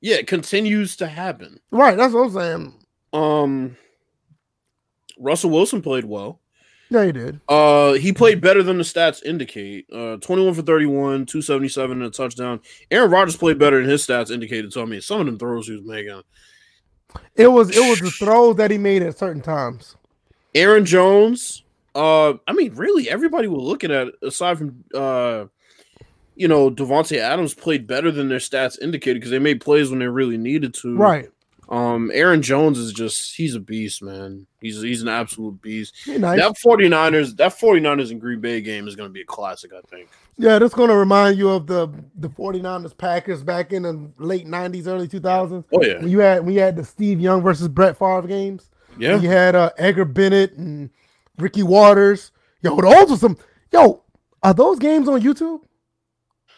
Yeah, 0.00 0.16
it 0.16 0.26
continues 0.26 0.96
to 0.96 1.06
happen. 1.06 1.58
Right, 1.70 1.96
that's 1.96 2.12
what 2.14 2.26
I'm 2.26 2.32
saying. 2.32 2.74
Um 3.12 3.76
Russell 5.18 5.50
Wilson 5.50 5.80
played 5.80 6.04
well. 6.04 6.40
Yeah, 6.90 7.06
he 7.06 7.12
did. 7.12 7.40
Uh 7.48 7.94
he 7.94 8.12
played 8.12 8.40
better 8.40 8.62
than 8.62 8.76
the 8.78 8.84
stats 8.84 9.24
indicate. 9.24 9.86
Uh 9.92 10.16
21 10.18 10.54
for 10.54 10.62
31, 10.62 11.26
277 11.26 11.92
and 12.02 12.02
a 12.06 12.10
touchdown. 12.10 12.60
Aaron 12.90 13.10
Rodgers 13.10 13.36
played 13.36 13.58
better 13.58 13.80
than 13.80 13.88
his 13.88 14.06
stats 14.06 14.30
indicated. 14.30 14.72
So 14.72 14.82
I 14.82 14.84
mean 14.84 15.00
some 15.00 15.20
of 15.20 15.26
them 15.26 15.38
throws 15.38 15.66
he 15.66 15.72
was 15.76 15.84
making. 15.84 16.22
It 17.34 17.48
was 17.48 17.74
it 17.74 17.88
was 17.88 18.00
the 18.00 18.10
throws 18.10 18.56
that 18.56 18.70
he 18.70 18.78
made 18.78 19.02
at 19.02 19.16
certain 19.18 19.42
times. 19.42 19.96
Aaron 20.54 20.84
Jones. 20.84 21.62
Uh, 21.96 22.34
I 22.46 22.52
mean, 22.52 22.74
really, 22.74 23.08
everybody 23.08 23.48
we're 23.48 23.58
looking 23.58 23.90
at, 23.90 24.08
aside 24.22 24.58
from 24.58 24.84
uh, 24.94 25.46
you 26.34 26.46
know, 26.46 26.70
Davante 26.70 27.16
Adams 27.16 27.54
played 27.54 27.86
better 27.86 28.10
than 28.10 28.28
their 28.28 28.38
stats 28.38 28.78
indicated 28.80 29.20
because 29.20 29.30
they 29.30 29.38
made 29.38 29.60
plays 29.60 29.90
when 29.90 29.98
they 29.98 30.06
really 30.06 30.36
needed 30.36 30.74
to. 30.74 30.96
Right. 30.96 31.30
Um, 31.68 32.12
Aaron 32.14 32.42
Jones 32.42 32.78
is 32.78 32.92
just 32.92 33.34
he's 33.34 33.56
a 33.56 33.60
beast, 33.60 34.02
man. 34.02 34.46
He's 34.60 34.80
he's 34.80 35.02
an 35.02 35.08
absolute 35.08 35.60
beast. 35.62 35.94
Nice. 36.06 36.38
That 36.38 36.54
49ers, 36.64 37.36
that 37.38 37.58
49ers 37.58 38.12
in 38.12 38.18
Green 38.20 38.40
Bay 38.40 38.60
game 38.60 38.86
is 38.86 38.94
gonna 38.94 39.08
be 39.08 39.22
a 39.22 39.26
classic, 39.26 39.72
I 39.72 39.80
think. 39.88 40.08
Yeah, 40.38 40.58
that's 40.58 40.74
going 40.74 40.90
to 40.90 40.96
remind 40.96 41.38
you 41.38 41.48
of 41.48 41.66
the 41.66 41.88
the 42.16 42.28
49ers 42.28 42.96
Packers 42.96 43.42
back 43.42 43.72
in 43.72 43.82
the 43.82 44.10
late 44.18 44.46
90s, 44.46 44.86
early 44.86 45.08
2000s. 45.08 45.64
Oh 45.72 45.82
yeah. 45.82 45.94
When 45.94 46.08
you 46.08 46.18
had 46.18 46.44
when 46.44 46.54
you 46.54 46.60
had 46.60 46.76
the 46.76 46.84
Steve 46.84 47.20
Young 47.20 47.42
versus 47.42 47.68
Brett 47.68 47.98
Favre 47.98 48.28
games. 48.28 48.70
Yeah. 48.98 49.18
You 49.18 49.28
had 49.28 49.54
uh, 49.54 49.70
Edgar 49.78 50.04
Bennett 50.04 50.52
and 50.52 50.90
Ricky 51.38 51.62
Watters. 51.62 52.30
Yo, 52.62 52.76
those 52.80 53.12
are 53.12 53.16
some. 53.16 53.36
Yo, 53.72 54.02
are 54.42 54.54
those 54.54 54.78
games 54.78 55.08
on 55.08 55.20
YouTube? 55.20 55.60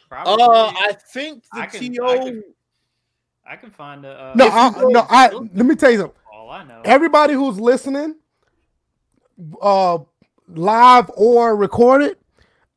Probably. 0.08 0.42
Uh 0.42 0.72
I 0.74 0.92
think 1.12 1.44
the 1.52 1.60
I 1.60 1.66
can- 1.66 1.92
TO 1.94 2.04
I 2.06 2.18
can- 2.18 2.44
I 3.50 3.56
can 3.56 3.70
find 3.70 4.04
a. 4.04 4.10
Uh, 4.10 4.32
No, 4.36 4.46
I, 4.48 4.70
go- 4.70 4.88
no. 4.88 5.06
I 5.08 5.28
let 5.30 5.64
me 5.66 5.74
tell 5.74 5.90
you 5.90 5.98
something. 5.98 6.16
all 6.32 6.50
I 6.50 6.64
know. 6.64 6.82
Everybody 6.84 7.32
who's 7.32 7.58
listening, 7.58 8.16
uh, 9.62 9.98
live 10.48 11.10
or 11.16 11.56
recorded, 11.56 12.16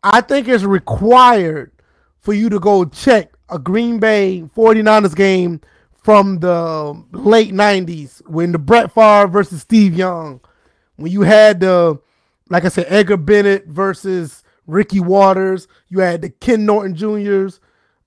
I 0.03 0.21
think 0.21 0.47
it's 0.47 0.63
required 0.63 1.71
for 2.19 2.33
you 2.33 2.49
to 2.49 2.59
go 2.59 2.85
check 2.85 3.33
a 3.49 3.59
Green 3.59 3.99
Bay 3.99 4.43
49ers 4.55 5.15
game 5.15 5.59
from 6.03 6.39
the 6.39 7.03
late 7.11 7.53
90s 7.53 8.21
when 8.27 8.51
the 8.53 8.59
Brett 8.59 8.93
Favre 8.93 9.27
versus 9.27 9.61
Steve 9.61 9.93
Young, 9.93 10.39
when 11.01 11.11
you 11.11 11.21
had 11.21 11.59
the, 11.59 11.99
like 12.49 12.65
I 12.65 12.69
said, 12.69 12.85
Edgar 12.89 13.17
Bennett 13.17 13.67
versus 13.67 14.43
Ricky 14.67 14.99
Watters, 14.99 15.67
you 15.89 15.99
had 15.99 16.21
the 16.21 16.29
Ken 16.29 16.65
Norton 16.65 16.95
Juniors. 16.95 17.59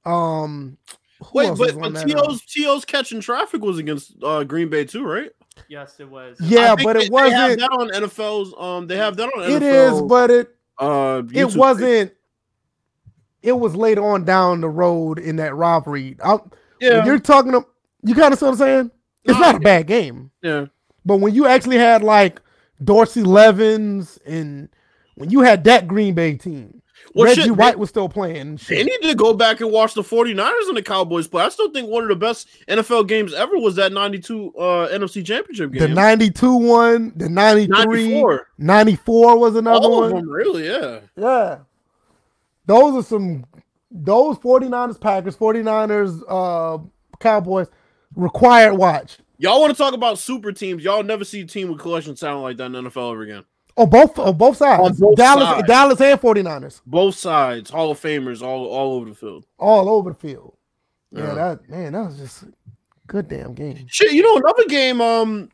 Um, 0.04 0.76
who 1.20 1.38
Wait, 1.38 1.46
else 1.48 1.58
but, 1.58 1.74
was 1.76 1.92
but 1.92 2.08
TO's 2.08 2.42
TO's 2.42 2.84
catching 2.84 3.20
traffic 3.20 3.62
was 3.62 3.78
against 3.78 4.12
uh 4.22 4.44
Green 4.44 4.68
Bay 4.68 4.84
too, 4.84 5.04
right? 5.06 5.30
yes, 5.68 5.96
it 5.98 6.08
was. 6.08 6.36
Yeah, 6.40 6.72
I 6.72 6.76
think 6.76 6.86
but 6.86 6.96
it 6.96 7.02
They 7.04 7.08
wasn't. 7.10 7.60
that 7.60 7.70
on 7.70 7.88
NFL's. 7.90 8.54
Um, 8.58 8.86
they 8.86 8.96
have 8.96 9.16
that 9.16 9.24
on 9.28 9.42
NFL. 9.42 9.56
It 9.56 9.62
is, 9.62 10.02
but 10.02 10.30
it 10.30 10.54
uh, 10.78 11.22
it 11.32 11.54
wasn't. 11.56 12.12
It 13.42 13.52
was 13.52 13.76
later 13.76 14.02
on 14.04 14.24
down 14.24 14.60
the 14.60 14.68
road 14.68 15.18
in 15.18 15.36
that 15.36 15.54
robbery. 15.54 16.16
I, 16.24 16.32
when 16.32 16.42
Yeah, 16.80 17.04
You're 17.04 17.18
talking 17.18 17.52
to 17.52 17.64
you 18.02 18.14
kind 18.14 18.32
of 18.32 18.38
see 18.38 18.46
what 18.46 18.52
I'm 18.52 18.58
saying? 18.58 18.90
It's 19.24 19.34
No, 19.34 19.40
not 19.40 19.54
a 19.56 19.60
bad 19.60 19.86
game, 19.86 20.30
yeah. 20.42 20.66
but 21.06 21.18
when 21.18 21.34
you 21.34 21.46
actually 21.46 21.78
had 21.78 22.02
like 22.02 22.40
Dorsey 22.82 23.22
Levens, 23.22 24.18
and 24.26 24.68
when 25.14 25.30
you 25.30 25.40
had 25.40 25.64
that 25.64 25.86
Green 25.86 26.14
Bay 26.14 26.34
team, 26.36 26.82
Well, 27.14 27.26
Reggie 27.26 27.42
shit, 27.42 27.56
White 27.56 27.72
they- 27.74 27.76
was 27.80 27.88
still 27.90 28.08
playing. 28.08 28.56
They 28.68 28.82
shit. 28.82 28.86
need 28.86 29.08
to 29.08 29.14
go 29.14 29.32
back 29.34 29.60
and 29.60 29.70
watch 29.70 29.94
the 29.94 30.02
49ers 30.02 30.68
and 30.68 30.76
the 30.76 30.82
Cowboys 30.82 31.28
play. 31.28 31.44
I 31.44 31.48
still 31.50 31.70
think 31.70 31.88
one 31.88 32.02
of 32.02 32.08
the 32.08 32.16
best 32.16 32.48
NFL 32.68 33.06
games 33.06 33.32
ever 33.34 33.56
was 33.58 33.76
that 33.76 33.92
92 33.92 34.52
uh, 34.58 34.88
NFC 34.88 35.24
Championship 35.24 35.70
game. 35.72 35.80
The 35.80 35.88
92 35.88 36.56
one, 36.56 37.12
the 37.14 37.28
93, 37.28 37.68
94, 37.84 38.48
94. 38.58 39.38
was 39.38 39.54
another 39.56 39.86
All 39.86 40.00
one. 40.00 40.10
them, 40.14 40.28
really, 40.30 40.66
yeah. 40.66 41.00
Yeah. 41.16 41.58
Those 42.66 42.94
are 43.04 43.06
some 43.06 43.44
those 43.90 44.36
49ers 44.38 45.00
Packers, 45.00 45.36
49ers 45.36 46.22
uh 46.28 46.78
Cowboys 47.20 47.68
required 48.16 48.74
watch. 48.74 49.18
Y'all 49.38 49.60
want 49.60 49.72
to 49.72 49.76
talk 49.76 49.94
about 49.94 50.18
super 50.18 50.52
teams? 50.52 50.84
Y'all 50.84 51.02
never 51.02 51.24
see 51.24 51.40
a 51.40 51.46
team 51.46 51.68
with 51.68 51.78
collection 51.80 52.14
talent 52.14 52.42
like 52.42 52.56
that 52.58 52.66
in 52.66 52.72
the 52.72 52.82
NFL 52.82 53.12
ever 53.12 53.22
again. 53.22 53.44
Oh, 53.76 53.86
both 53.86 54.16
on 54.18 54.36
both 54.36 54.56
sides. 54.56 54.80
On 54.80 54.94
both 54.94 55.16
Dallas 55.16 55.44
sides. 55.48 55.66
Dallas 55.66 56.00
and 56.00 56.20
49ers. 56.20 56.80
Both 56.86 57.16
sides, 57.16 57.70
Hall 57.70 57.90
of 57.90 58.00
Famers, 58.00 58.40
all 58.42 58.66
all 58.66 58.94
over 58.94 59.08
the 59.08 59.14
field. 59.16 59.46
All 59.58 59.88
over 59.88 60.10
the 60.10 60.16
field. 60.16 60.56
Yeah, 61.10 61.26
Yeah. 61.26 61.34
that 61.34 61.68
man, 61.68 61.92
that 61.94 62.06
was 62.06 62.16
just 62.18 62.42
a 62.44 62.52
good 63.08 63.26
damn 63.28 63.52
game. 63.54 63.86
Shit, 63.88 64.12
you 64.12 64.22
know 64.22 64.36
another 64.36 64.64
game. 64.66 65.00
Um, 65.00 65.48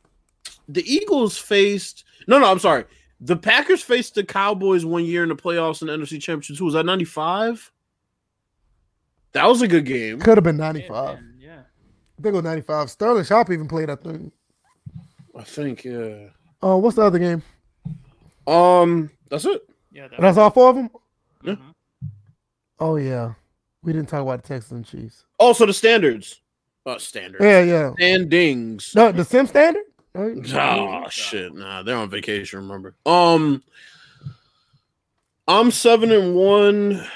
the 0.68 0.82
Eagles 0.82 1.38
faced. 1.38 2.04
No, 2.26 2.38
no, 2.38 2.50
I'm 2.50 2.58
sorry. 2.58 2.84
The 3.22 3.36
Packers 3.36 3.82
faced 3.82 4.14
the 4.14 4.24
Cowboys 4.24 4.84
one 4.84 5.04
year 5.04 5.22
in 5.22 5.30
the 5.30 5.36
playoffs 5.36 5.80
in 5.80 5.88
the 5.88 5.94
NFC 5.94 6.20
Championship. 6.20 6.56
Who 6.58 6.66
was 6.66 6.74
that? 6.74 6.84
95. 6.86 7.70
That 9.32 9.46
was 9.46 9.62
a 9.62 9.68
good 9.68 9.84
game. 9.86 10.20
Could 10.20 10.36
have 10.36 10.44
been 10.44 10.56
95. 10.56 11.18
yeah. 11.18 11.26
I 12.20 12.22
think 12.22 12.34
it 12.34 12.36
was 12.36 12.44
95. 12.44 12.90
Sterling 12.90 13.24
Sharpe 13.24 13.50
even 13.50 13.66
played 13.66 13.88
that 13.88 14.02
thing. 14.04 14.30
I 15.34 15.42
think. 15.42 15.84
Yeah. 15.84 16.26
Oh, 16.60 16.76
what's 16.76 16.96
the 16.96 17.02
other 17.02 17.18
game? 17.18 17.42
Um, 18.46 19.10
that's 19.30 19.46
it. 19.46 19.62
Yeah, 19.90 20.08
that 20.08 20.20
That's 20.20 20.36
all 20.36 20.50
four 20.50 20.68
of 20.68 20.76
them? 20.76 20.90
Yeah. 21.42 21.54
Mhm. 21.54 21.74
Oh 22.78 22.96
yeah. 22.96 23.32
We 23.82 23.94
didn't 23.94 24.10
talk 24.10 24.20
about 24.20 24.42
the 24.42 24.48
Texans 24.48 24.72
and 24.72 24.86
Chiefs. 25.02 25.24
Also, 25.38 25.64
the 25.64 25.72
standards. 25.72 26.42
Uh, 26.84 26.98
standards. 26.98 27.42
Yeah, 27.42 27.62
yeah. 27.62 27.92
Standings. 27.94 28.92
No, 28.94 29.12
the 29.12 29.24
Sim 29.24 29.46
standard? 29.46 29.84
Right? 30.14 30.36
Oh 30.54 31.08
shit! 31.08 31.54
Nah, 31.54 31.82
they're 31.82 31.96
on 31.96 32.10
vacation. 32.10 32.58
Remember? 32.58 32.96
Um, 33.06 33.62
I'm 35.48 35.70
seven 35.70 36.12
and 36.12 36.34
one. 36.34 37.06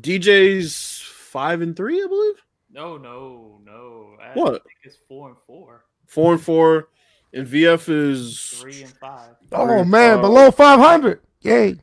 DJ's 0.00 1.02
five 1.06 1.60
and 1.60 1.76
three, 1.76 2.02
I 2.02 2.06
believe. 2.06 2.43
No, 2.74 2.96
no, 2.98 3.60
no. 3.64 4.16
I 4.20 4.32
What? 4.34 4.62
think 4.64 4.74
it's 4.82 4.96
four 5.08 5.28
and 5.28 5.36
four, 5.46 5.84
Four 6.06 6.32
and 6.34 6.42
four, 6.42 6.88
and 7.32 7.46
VF 7.46 7.88
is 7.88 8.58
three 8.60 8.82
and 8.82 8.92
five. 8.98 9.30
Oh 9.52 9.84
man, 9.84 10.18
Uh, 10.18 10.22
below 10.22 10.50
500. 10.50 11.20
Yay. 11.42 11.76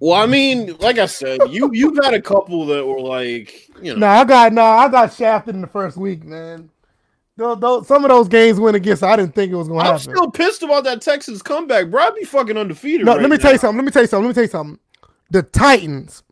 Well, 0.00 0.20
I 0.20 0.26
mean, 0.26 0.76
like 0.78 0.98
I 0.98 1.06
said, 1.06 1.38
you 1.50 1.70
you've 1.72 2.02
had 2.02 2.14
a 2.14 2.20
couple 2.20 2.66
that 2.66 2.84
were 2.84 3.00
like, 3.00 3.68
you 3.80 3.92
know, 3.92 4.00
No, 4.00 4.06
I 4.08 4.24
got 4.24 4.52
no, 4.52 4.62
I 4.64 4.88
got 4.88 5.12
shafted 5.12 5.54
in 5.54 5.60
the 5.60 5.66
first 5.68 5.96
week, 5.96 6.24
man. 6.24 6.70
Those, 7.36 7.60
those, 7.60 7.86
some 7.88 8.04
of 8.04 8.08
those 8.10 8.28
games 8.28 8.58
went 8.58 8.76
against. 8.76 9.02
I 9.02 9.16
didn't 9.16 9.34
think 9.34 9.52
it 9.52 9.56
was 9.56 9.68
gonna 9.68 9.80
happen. 9.82 9.94
I'm 9.94 10.00
happen. 10.00 10.16
still 10.16 10.30
pissed 10.30 10.62
about 10.62 10.84
that 10.84 11.00
Texans 11.02 11.40
comeback, 11.42 11.88
bro. 11.90 12.02
I'd 12.02 12.14
be 12.14 12.24
fucking 12.24 12.56
undefeated. 12.56 13.06
no, 13.06 13.12
right 13.12 13.20
let 13.22 13.30
me 13.30 13.36
now. 13.36 13.42
tell 13.42 13.52
you 13.52 13.58
something. 13.58 13.76
Let 13.76 13.84
me 13.84 13.90
tell 13.92 14.02
you 14.02 14.08
something. 14.08 14.24
Let 14.26 14.30
me 14.30 14.34
tell 14.34 14.42
you 14.44 14.48
something. 14.50 14.78
The 15.30 15.42
Titans, 15.42 16.22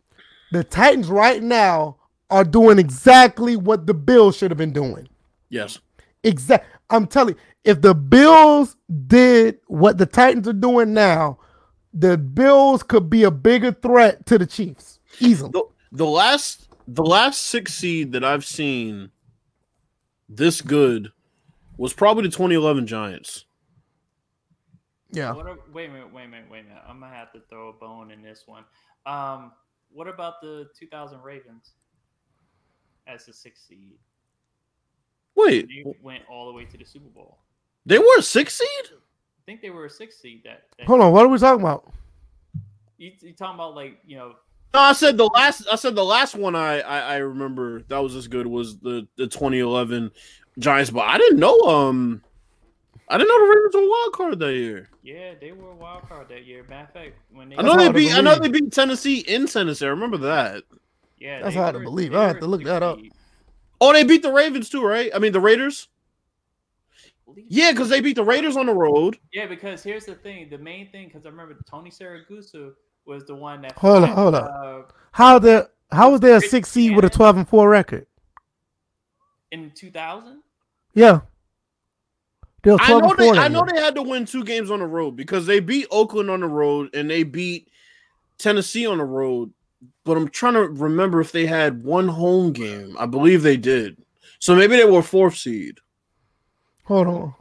the 0.53 0.65
Titans 0.65 1.09
right 1.09 1.43
now 1.43 1.97
are 2.31 2.45
doing 2.45 2.79
exactly 2.79 3.57
what 3.57 3.87
the 3.87 3.95
Bills 3.95 4.37
should 4.37 4.51
have 4.51 4.59
been 4.59 4.73
doing. 4.73 5.09
Yes, 5.49 5.79
Exact. 6.23 6.67
I'm 6.91 7.07
telling 7.07 7.35
you, 7.35 7.41
if 7.65 7.81
the 7.81 7.95
Bills 7.95 8.77
did 9.07 9.59
what 9.67 9.99
the 9.99 10.07
Titans 10.07 10.47
are 10.49 10.53
doing 10.53 10.93
now, 10.93 11.39
the 11.95 12.19
Bills 12.19 12.83
could 12.83 13.09
be 13.09 13.25
a 13.25 13.31
bigger 13.31 13.73
threat 13.73 14.27
to 14.27 14.39
the 14.39 14.47
Chiefs 14.47 15.01
easily. 15.19 15.51
the, 15.53 15.65
the 15.93 16.07
last 16.07 16.69
the 16.87 17.05
last 17.05 17.43
six 17.43 17.75
seed 17.75 18.13
that 18.13 18.25
I've 18.25 18.45
seen 18.45 19.11
this 20.29 20.61
good 20.61 21.13
was 21.77 21.93
probably 21.93 22.25
the 22.25 22.29
2011 22.29 22.87
Giants. 22.87 23.45
Yeah. 25.13 25.33
What 25.33 25.47
a, 25.47 25.57
wait 25.73 25.89
a 25.89 25.93
minute, 25.93 26.13
wait 26.13 26.25
a 26.25 26.29
minute, 26.29 26.51
wait 26.51 26.61
a 26.61 26.63
minute. 26.65 26.83
I'm 26.89 27.01
gonna 27.01 27.15
have 27.15 27.33
to 27.33 27.41
throw 27.49 27.71
a 27.71 27.73
bone 27.73 28.11
in 28.11 28.23
this 28.23 28.45
one. 28.47 28.65
Um, 29.07 29.53
what 29.93 30.07
about 30.07 30.41
the 30.41 30.69
2000 30.79 31.21
Ravens 31.23 31.73
as 33.07 33.27
the 33.27 33.33
sixth 33.33 33.67
seed? 33.69 33.93
Wait, 35.37 35.69
They 35.69 35.85
went 36.03 36.23
all 36.31 36.47
the 36.49 36.53
way 36.53 36.65
to 36.65 36.77
the 36.77 36.85
Super 36.85 37.09
Bowl. 37.09 37.39
they 37.87 37.99
were 37.99 38.17
a 38.19 38.23
six 38.23 38.55
seed? 38.55 38.69
I 38.93 39.43
think 39.47 39.63
they 39.63 39.71
were 39.71 39.87
a 39.87 39.91
six 39.91 40.19
seed. 40.21 40.43
That, 40.45 40.65
that 40.79 40.87
Hold 40.87 41.01
on. 41.01 41.13
What 41.13 41.25
are 41.25 41.29
we 41.29 41.39
talking 41.39 41.61
about? 41.63 41.93
You, 42.99 43.13
you 43.21 43.33
talking 43.33 43.55
about 43.55 43.75
like 43.75 43.99
you 44.07 44.17
know? 44.17 44.35
No, 44.75 44.81
I 44.81 44.93
said 44.93 45.17
the 45.17 45.25
last. 45.27 45.67
I 45.73 45.77
said 45.77 45.95
the 45.95 46.05
last 46.05 46.35
one 46.35 46.55
I, 46.55 46.81
I 46.81 46.99
I 47.01 47.17
remember 47.17 47.83
that 47.89 47.99
was 47.99 48.15
as 48.15 48.29
good 48.29 48.47
was 48.47 48.79
the 48.79 49.07
the 49.17 49.27
2011 49.27 50.11
Giants, 50.59 50.91
but 50.91 51.01
I 51.07 51.17
didn't 51.19 51.39
know 51.41 51.59
um 51.63 52.23
I 53.09 53.17
didn't 53.19 53.29
know 53.29 53.41
the 53.47 53.51
Ravens 53.57 53.75
were 53.75 53.81
a 53.81 53.89
wild 53.91 54.13
card 54.13 54.39
that 54.39 54.55
year. 54.55 54.89
Yeah, 55.03 55.33
they 55.41 55.51
were 55.53 55.71
a 55.71 55.75
wild 55.75 56.09
card 56.09 56.29
that 56.29 56.45
year. 56.45 56.65
Matter 56.69 56.85
of 56.85 56.93
fact, 56.93 57.15
when 57.33 57.49
they 57.49 57.57
I 57.57 57.63
know 57.63 57.77
they 57.77 57.85
hard 57.85 57.97
beat 57.97 58.13
I 58.15 58.21
know 58.21 58.35
they 58.35 58.49
believe. 58.49 58.65
beat 58.67 58.73
Tennessee 58.73 59.21
in 59.21 59.47
Tennessee. 59.47 59.87
I 59.87 59.89
remember 59.89 60.19
that. 60.19 60.63
Yeah, 61.21 61.43
That's 61.43 61.55
they 61.55 61.61
hard 61.61 61.75
to 61.75 61.81
believe. 61.81 62.15
I 62.15 62.27
have 62.27 62.41
to 62.41 62.47
look 62.47 62.65
that 62.65 62.83
up. 62.83 62.99
Oh, 63.81 63.93
they 63.93 64.05
beat 64.05 64.23
the 64.23 64.33
Ravens 64.33 64.69
too, 64.69 64.85
right? 64.85 65.11
I 65.15 65.19
mean 65.19 65.33
the 65.33 65.41
Raiders. 65.41 65.89
Yeah, 67.49 67.71
because 67.71 67.89
they 67.89 68.01
beat 68.01 68.17
the 68.17 68.25
Raiders 68.25 68.57
on 68.57 68.67
the 68.67 68.75
road. 68.75 69.19
Yeah, 69.33 69.47
because 69.47 69.85
here's 69.85 70.07
the 70.07 70.17
thing. 70.17 70.51
The 70.51 70.59
main 70.59 70.91
thing, 70.91 71.07
because 71.07 71.25
I 71.25 71.29
remember 71.29 71.57
Tony 71.71 71.91
Siragusa 71.91 72.73
was 73.07 73.25
the 73.25 73.35
one 73.35 73.63
that. 73.63 73.73
Hold 73.73 74.03
on, 74.03 74.09
hold 74.09 74.35
on. 74.35 74.43
Uh, 74.43 74.83
How 75.13 75.39
there? 75.39 75.69
How 75.93 76.11
was 76.11 76.21
there 76.21 76.37
a 76.37 76.41
six 76.41 76.71
seed 76.71 76.97
with 76.97 77.05
a 77.05 77.11
12 77.11 77.37
and 77.39 77.49
four 77.49 77.69
record? 77.69 78.07
in 79.51 79.71
2000. 79.75 80.43
Yeah. 80.95 81.21
They 82.63 82.73
were 82.73 82.79
I 82.81 82.89
know 82.89 83.11
and 83.11 83.19
they. 83.19 83.31
I 83.31 83.49
know 83.49 83.65
they 83.65 83.81
had 83.81 83.95
to 83.95 84.03
win 84.03 84.27
two 84.27 84.45
games 84.45 84.71
on 84.71 84.81
the 84.81 84.87
road 84.87 85.13
because 85.17 85.47
they 85.47 85.61
beat 85.61 85.87
Oakland 85.91 86.31
on 86.31 86.41
the 86.41 86.47
road 86.47 86.95
and 86.95 87.11
they 87.11 87.23
beat 87.23 87.71
Tennessee 88.39 88.87
on 88.87 88.99
the 88.99 89.05
road. 89.05 89.53
But 90.05 90.17
I'm 90.17 90.29
trying 90.29 90.55
to 90.55 90.69
remember 90.69 91.21
if 91.21 91.33
they 91.33 91.47
had 91.47 91.85
one 91.85 92.09
home 92.09 92.53
game. 92.53 92.97
I 92.99 93.07
believe 93.07 93.43
they 93.43 93.57
did. 93.57 93.97
So 94.39 94.55
maybe 94.55 94.77
they 94.77 94.85
were 94.85 95.03
fourth 95.03 95.37
seed. 95.37 95.79
Hold 96.85 97.07
on. 97.07 97.35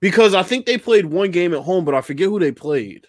Because 0.00 0.34
I 0.34 0.42
think 0.42 0.66
they 0.66 0.78
played 0.78 1.06
one 1.06 1.30
game 1.30 1.54
at 1.54 1.62
home, 1.62 1.84
but 1.84 1.94
I 1.94 2.00
forget 2.00 2.28
who 2.28 2.38
they 2.38 2.52
played. 2.52 3.06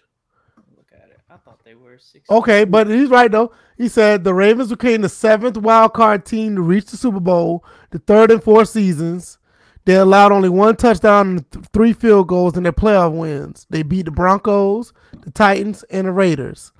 Look 0.76 0.86
at 0.92 1.10
it. 1.10 1.20
I 1.30 1.36
thought 1.36 1.64
they 1.64 1.74
were 1.74 1.98
six. 1.98 2.28
Okay, 2.30 2.64
but 2.64 2.86
he's 2.88 3.08
right 3.08 3.30
though. 3.30 3.52
He 3.76 3.88
said 3.88 4.24
the 4.24 4.34
Ravens 4.34 4.70
became 4.70 5.02
the 5.02 5.08
seventh 5.08 5.56
wild 5.56 5.94
card 5.94 6.24
team 6.24 6.56
to 6.56 6.62
reach 6.62 6.86
the 6.86 6.96
Super 6.96 7.20
Bowl, 7.20 7.64
the 7.90 7.98
third 7.98 8.30
and 8.30 8.42
fourth 8.42 8.68
seasons. 8.68 9.38
They 9.84 9.94
allowed 9.96 10.32
only 10.32 10.50
one 10.50 10.76
touchdown 10.76 11.28
and 11.28 11.50
th- 11.50 11.64
three 11.72 11.94
field 11.94 12.28
goals 12.28 12.56
in 12.56 12.62
their 12.62 12.72
playoff 12.72 13.16
wins. 13.16 13.66
They 13.70 13.82
beat 13.82 14.04
the 14.04 14.10
Broncos, 14.10 14.92
the 15.22 15.30
Titans, 15.30 15.82
and 15.84 16.06
the 16.06 16.12
Raiders. 16.12 16.72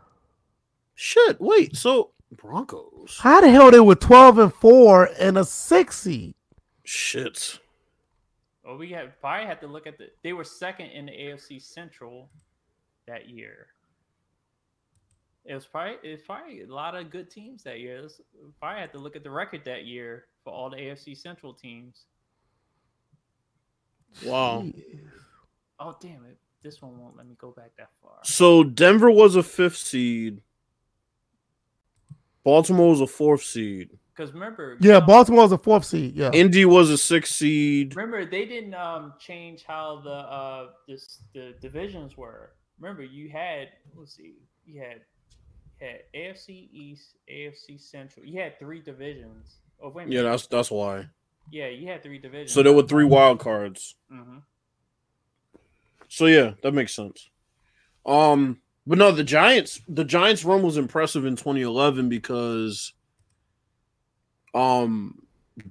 Shit, 1.01 1.41
wait, 1.41 1.77
so 1.77 2.10
Broncos. 2.33 3.18
How 3.20 3.41
the 3.41 3.49
hell 3.49 3.70
they 3.70 3.78
were 3.78 3.94
twelve 3.94 4.36
and 4.36 4.52
four 4.52 5.09
and 5.20 5.39
a 5.39 5.44
six 5.44 6.01
seed? 6.01 6.35
Shit. 6.83 7.60
Well, 8.65 8.78
we 8.78 8.91
had 8.91 9.12
probably 9.20 9.47
had 9.47 9.60
to 9.60 9.68
look 9.68 9.86
at 9.86 9.97
the. 9.97 10.09
They 10.25 10.33
were 10.33 10.43
second 10.43 10.86
in 10.86 11.07
the 11.07 11.12
AFC 11.12 11.62
Central 11.62 12.28
that 13.07 13.31
year. 13.31 13.68
It 15.44 15.55
was 15.55 15.67
probably 15.67 15.99
it's 16.02 16.27
probably 16.27 16.62
a 16.62 16.67
lot 16.67 16.97
of 16.97 17.10
good 17.10 17.31
teams 17.31 17.62
that 17.62 17.78
year. 17.78 18.02
Let's 18.02 18.20
probably 18.59 18.81
had 18.81 18.91
to 18.94 18.99
look 18.99 19.15
at 19.15 19.23
the 19.23 19.31
record 19.31 19.65
that 19.67 19.85
year 19.85 20.25
for 20.43 20.52
all 20.52 20.68
the 20.68 20.78
AFC 20.78 21.17
Central 21.17 21.55
teams. 21.55 22.07
Wow. 24.25 24.67
Oh 25.78 25.94
damn 26.01 26.25
it! 26.25 26.39
This 26.60 26.83
one 26.83 26.99
won't 26.99 27.17
let 27.17 27.28
me 27.28 27.36
go 27.39 27.52
back 27.52 27.70
that 27.78 27.91
far. 28.02 28.18
So 28.25 28.65
Denver 28.65 29.12
was 29.12 29.36
a 29.36 29.44
fifth 29.44 29.77
seed. 29.77 30.43
Baltimore 32.44 32.91
was 32.91 33.00
a 33.00 33.07
fourth 33.07 33.42
seed. 33.42 33.91
Because 34.17 34.33
remember, 34.33 34.76
Yeah, 34.81 34.97
um, 34.97 35.07
Baltimore 35.07 35.42
was 35.42 35.52
a 35.52 35.58
fourth 35.58 35.84
seed. 35.84 36.15
Yeah. 36.17 36.31
Indy 36.33 36.65
was 36.65 36.91
a 36.91 36.99
sixth 36.99 37.34
seed. 37.34 37.94
Remember, 37.94 38.25
they 38.28 38.47
didn't 38.47 38.75
um 38.75 39.15
change 39.20 39.65
how 39.67 40.00
the 40.02 40.10
uh 40.10 40.67
this 40.89 41.20
the 41.34 41.55
divisions 41.60 42.17
were. 42.17 42.52
Remember, 42.81 43.02
you 43.02 43.28
had 43.28 43.68
let's 43.97 44.17
see, 44.17 44.34
you 44.67 44.81
had 44.81 45.00
had 45.81 46.00
AFC 46.15 46.68
East, 46.73 47.15
AFC 47.33 47.81
Central. 47.81 48.26
You 48.26 48.41
had 48.41 48.58
three 48.58 48.81
divisions. 48.81 49.58
Oh 49.81 49.91
wait 49.91 50.08
Yeah, 50.08 50.23
that's 50.23 50.47
that's 50.49 50.70
why. 50.70 51.07
yeah, 51.52 51.68
you 51.68 51.86
had 51.86 52.02
three 52.02 52.18
divisions. 52.18 52.52
So 52.52 52.62
there 52.65 52.73
were 52.73 52.83
three 52.83 53.05
wild 53.05 53.39
cards. 53.39 53.94
hmm 54.10 54.39
So 56.08 56.26
yeah, 56.26 56.55
that 56.62 56.73
makes 56.75 56.92
sense. 56.94 57.28
Um, 58.07 58.60
but 58.89 58.97
no, 58.99 59.12
the 59.12 59.23
Giants, 59.23 59.83
the 59.86 60.05
Giants 60.05 60.44
run 60.44 60.62
was 60.62 60.78
impressive 60.78 61.26
in 61.26 61.36
2011 61.36 62.08
because 62.08 62.94
um 64.55 65.23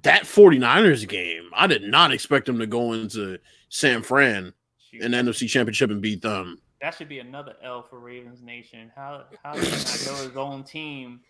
that 0.02 0.22
49ers 0.22 1.06
game, 1.08 1.50
I 1.52 1.66
did 1.66 1.82
not 1.82 2.12
expect 2.12 2.46
them 2.46 2.58
to 2.60 2.66
go 2.66 2.92
into 2.92 3.38
San 3.70 4.02
Fran 4.02 4.52
in 4.92 5.10
the 5.10 5.16
NFC 5.16 5.48
Championship 5.48 5.90
and 5.90 6.00
beat 6.00 6.22
them. 6.22 6.58
that 6.80 6.94
should 6.94 7.08
be 7.08 7.18
another 7.18 7.54
L 7.62 7.82
for 7.82 7.98
Ravens 7.98 8.40
Nation. 8.40 8.90
How 8.94 9.24
how 9.42 9.52
did 9.54 9.64
he 9.64 9.70
not 9.70 10.06
know 10.06 10.28
his 10.28 10.36
own 10.36 10.62
team 10.62 11.20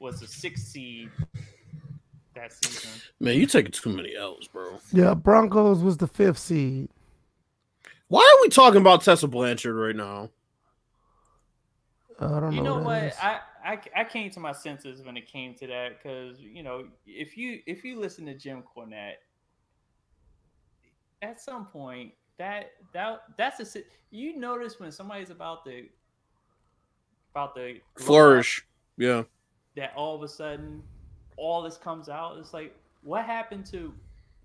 was 0.00 0.20
a 0.22 0.26
six 0.26 0.62
seed 0.62 1.10
that 2.34 2.52
season? 2.52 2.90
Man, 3.20 3.36
you 3.36 3.46
taking 3.46 3.70
too 3.70 3.90
many 3.94 4.16
L's, 4.16 4.48
bro. 4.48 4.78
Yeah, 4.92 5.14
Broncos 5.14 5.82
was 5.82 5.98
the 5.98 6.08
fifth 6.08 6.38
seed. 6.38 6.88
Why 8.08 8.20
are 8.20 8.42
we 8.42 8.48
talking 8.48 8.80
about 8.80 9.02
Tessa 9.04 9.28
Blanchard 9.28 9.76
right 9.76 9.94
now? 9.96 10.30
I 12.20 12.40
don't 12.40 12.52
You 12.52 12.62
know. 12.62 12.78
know 12.78 12.78
what 12.80 13.02
what? 13.04 13.16
I, 13.22 13.40
I 13.64 13.78
I 13.96 14.04
came 14.04 14.30
to 14.30 14.40
my 14.40 14.52
senses 14.52 15.02
when 15.02 15.16
it 15.16 15.26
came 15.26 15.54
to 15.56 15.66
that 15.68 16.02
because 16.02 16.40
you 16.40 16.62
know 16.62 16.86
if 17.06 17.36
you 17.36 17.60
if 17.66 17.84
you 17.84 17.98
listen 18.00 18.26
to 18.26 18.34
Jim 18.34 18.62
Cornette, 18.62 19.16
at 21.22 21.40
some 21.40 21.66
point 21.66 22.12
that 22.38 22.72
that 22.92 23.22
that's 23.36 23.76
a 23.76 23.80
you 24.10 24.36
notice 24.38 24.78
when 24.80 24.90
somebody's 24.92 25.30
about 25.30 25.64
to 25.66 25.86
about 27.34 27.54
to 27.56 27.78
blow 27.96 28.24
up, 28.24 28.46
Flourish. 28.46 28.64
Yeah. 28.96 29.24
that 29.76 29.92
all 29.96 30.16
of 30.16 30.22
a 30.22 30.28
sudden 30.28 30.82
all 31.36 31.62
this 31.62 31.76
comes 31.76 32.08
out. 32.08 32.36
It's 32.38 32.52
like 32.52 32.74
what 33.02 33.24
happened 33.24 33.66
to 33.66 33.94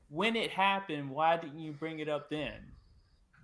when 0.09 0.35
it 0.35 0.51
happened? 0.51 1.09
Why 1.09 1.37
didn't 1.37 1.59
you 1.59 1.71
bring 1.71 1.99
it 1.99 2.09
up 2.09 2.29
then? 2.29 2.53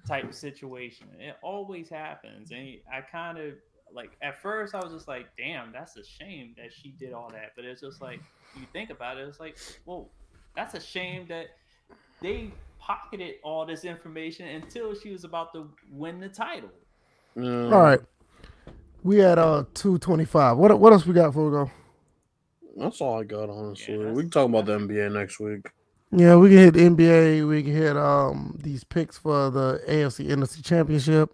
Type 0.07 0.29
of 0.29 0.35
situation. 0.35 1.07
It 1.19 1.37
always 1.43 1.89
happens, 1.89 2.51
and 2.51 2.77
I 2.91 3.01
kind 3.01 3.37
of 3.37 3.53
like 3.93 4.11
at 4.21 4.41
first 4.41 4.75
I 4.75 4.79
was 4.83 4.93
just 4.93 5.07
like, 5.07 5.27
"Damn, 5.37 5.71
that's 5.71 5.95
a 5.97 6.03
shame 6.03 6.53
that 6.57 6.71
she 6.73 6.89
did 6.99 7.13
all 7.13 7.29
that." 7.31 7.51
But 7.55 7.65
it's 7.65 7.81
just 7.81 8.01
like 8.01 8.19
you 8.55 8.65
think 8.73 8.89
about 8.89 9.17
it, 9.17 9.27
it's 9.27 9.39
like, 9.39 9.57
well, 9.85 10.09
that's 10.55 10.73
a 10.73 10.79
shame 10.79 11.25
that 11.29 11.47
they 12.21 12.51
pocketed 12.79 13.35
all 13.43 13.65
this 13.65 13.83
information 13.85 14.47
until 14.47 14.93
she 14.95 15.11
was 15.11 15.23
about 15.23 15.53
to 15.53 15.69
win 15.91 16.19
the 16.19 16.29
title. 16.29 16.69
Yeah. 17.35 17.65
All 17.65 17.81
right. 17.81 17.99
We 19.03 19.17
had 19.19 19.37
uh 19.39 19.63
two 19.73 19.97
twenty 19.99 20.25
five. 20.25 20.57
What 20.57 20.77
what 20.79 20.91
else 20.93 21.05
we 21.05 21.13
got 21.13 21.27
before 21.27 21.45
we 21.45 21.51
go? 21.51 21.71
That's 22.77 23.01
all 23.01 23.19
I 23.19 23.23
got, 23.23 23.49
honestly. 23.49 23.97
that's- 23.97 24.15
we 24.15 24.23
can 24.23 24.31
talk 24.31 24.47
about 24.49 24.65
the 24.65 24.77
NBA 24.77 25.11
next 25.13 25.39
week. 25.39 25.67
Yeah, 26.11 26.37
we 26.37 26.49
can 26.49 26.57
hit 26.57 26.73
the 26.73 26.79
NBA. 26.89 27.47
We 27.47 27.61
can 27.63 27.71
hit 27.75 27.95
um 27.95 28.57
these 28.61 28.83
picks 28.83 29.17
for 29.17 29.49
the 29.51 29.81
AFC 29.87 30.27
NFC 30.27 30.63
Championship. 30.63 31.29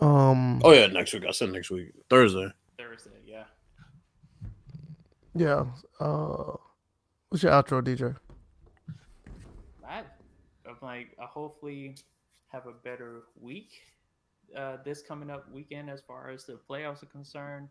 Um, 0.00 0.60
Oh 0.64 0.72
yeah, 0.72 0.86
next 0.86 1.12
week. 1.12 1.24
I 1.26 1.32
said 1.32 1.50
next 1.50 1.70
week. 1.70 1.92
Thursday. 2.08 2.52
Thursday, 2.78 3.10
yeah. 3.26 3.44
yeah. 5.34 5.64
Uh, 5.98 6.56
what's 7.28 7.42
your 7.42 7.52
outro, 7.52 7.82
DJ? 7.82 8.16
I, 9.86 10.02
I'm 10.68 10.76
like, 10.82 11.16
I 11.20 11.24
hopefully 11.24 11.96
have 12.52 12.66
a 12.66 12.72
better 12.72 13.22
week 13.40 13.70
uh, 14.56 14.76
this 14.84 15.02
coming 15.02 15.30
up 15.30 15.50
weekend 15.52 15.90
as 15.90 16.00
far 16.00 16.30
as 16.30 16.44
the 16.44 16.58
playoffs 16.68 17.02
are 17.02 17.06
concerned. 17.06 17.68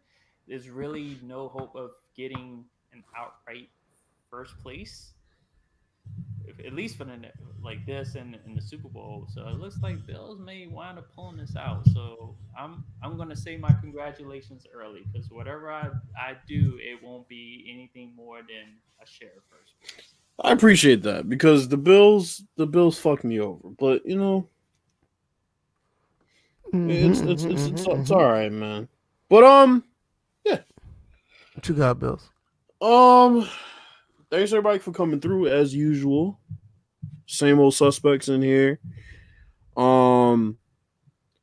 There's 0.47 0.69
really 0.69 1.17
no 1.23 1.47
hope 1.47 1.75
of 1.75 1.91
getting 2.15 2.63
an 2.93 3.03
outright 3.17 3.69
first 4.29 4.57
place, 4.61 5.13
if, 5.13 5.16
at 6.65 6.73
least 6.73 6.97
for 6.97 7.05
the 7.05 7.17
like 7.61 7.85
this 7.85 8.15
and 8.15 8.37
in 8.45 8.55
the 8.55 8.61
Super 8.61 8.87
Bowl. 8.87 9.27
So 9.33 9.47
it 9.47 9.55
looks 9.59 9.77
like 9.81 10.05
Bills 10.05 10.39
may 10.39 10.67
wind 10.67 10.97
up 10.97 11.13
pulling 11.15 11.37
this 11.37 11.55
out. 11.55 11.85
So 11.87 12.35
I'm 12.57 12.83
I'm 13.03 13.17
gonna 13.17 13.35
say 13.35 13.57
my 13.57 13.73
congratulations 13.81 14.65
early 14.73 15.03
because 15.11 15.29
whatever 15.29 15.71
I 15.71 15.89
I 16.17 16.35
do, 16.47 16.77
it 16.81 17.03
won't 17.03 17.27
be 17.27 17.69
anything 17.71 18.13
more 18.15 18.37
than 18.37 18.77
a 19.01 19.05
share 19.05 19.29
first 19.49 19.73
place. 19.81 20.13
I 20.43 20.51
appreciate 20.51 21.01
that 21.03 21.27
because 21.29 21.67
the 21.67 21.77
Bills, 21.77 22.43
the 22.57 22.67
Bills 22.67 22.99
fucked 22.99 23.23
me 23.23 23.39
over. 23.39 23.69
But 23.77 24.05
you 24.05 24.17
know, 24.17 24.47
it's 26.73 27.21
it's 27.21 27.43
it's, 27.43 27.67
it's, 27.67 27.87
it's 27.87 28.11
all 28.11 28.31
right, 28.31 28.51
man. 28.51 28.87
But 29.29 29.43
um, 29.43 29.83
What 31.53 31.67
you 31.67 31.75
got, 31.75 31.99
Bills? 31.99 32.29
um, 32.81 33.47
thanks 34.29 34.51
everybody 34.51 34.79
for 34.79 34.91
coming 34.91 35.19
through 35.19 35.47
as 35.47 35.73
usual. 35.73 36.39
Same 37.25 37.59
old 37.59 37.73
suspects 37.73 38.29
in 38.29 38.41
here. 38.41 38.79
Um, 39.75 40.57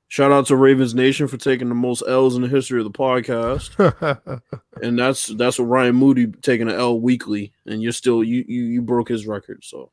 shout 0.09 0.33
out 0.33 0.47
to 0.47 0.57
Ravens 0.57 0.95
Nation 0.95 1.29
for 1.29 1.37
taking 1.37 1.69
the 1.69 1.75
most 1.75 2.03
L's 2.07 2.37
in 2.37 2.43
the 2.43 2.49
history 2.49 2.81
of 2.81 2.85
the 2.85 2.91
podcast. 2.91 4.41
and 4.83 4.99
that's 4.99 5.27
that's 5.27 5.59
what 5.59 5.67
Ryan 5.67 5.97
Moody 5.97 6.27
taking 6.27 6.69
an 6.69 6.75
L 6.75 6.99
weekly, 7.01 7.53
and 7.67 7.83
you're 7.83 7.93
still 7.93 8.25
you 8.25 8.45
you, 8.49 8.63
you 8.65 8.83
broke 8.83 9.09
his 9.09 9.27
record. 9.27 9.63
So, 9.63 9.91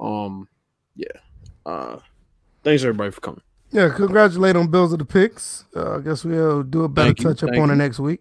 um, 0.00 0.48
yeah. 0.94 1.06
Uh, 1.64 1.98
thanks 2.62 2.84
everybody 2.84 3.10
for 3.10 3.20
coming. 3.20 3.42
yeah, 3.72 3.88
congratulate 3.88 4.54
on 4.54 4.68
Bills 4.70 4.92
of 4.92 5.00
the 5.00 5.04
picks. 5.04 5.64
Uh, 5.74 5.96
I 5.96 6.00
guess 6.00 6.24
we'll 6.24 6.62
do 6.62 6.84
a 6.84 6.88
better 6.88 7.08
Thank 7.08 7.18
you, 7.18 7.24
touch 7.24 7.42
up 7.42 7.50
thank 7.50 7.62
on 7.62 7.70
it 7.70 7.76
next 7.76 7.98
week 7.98 8.20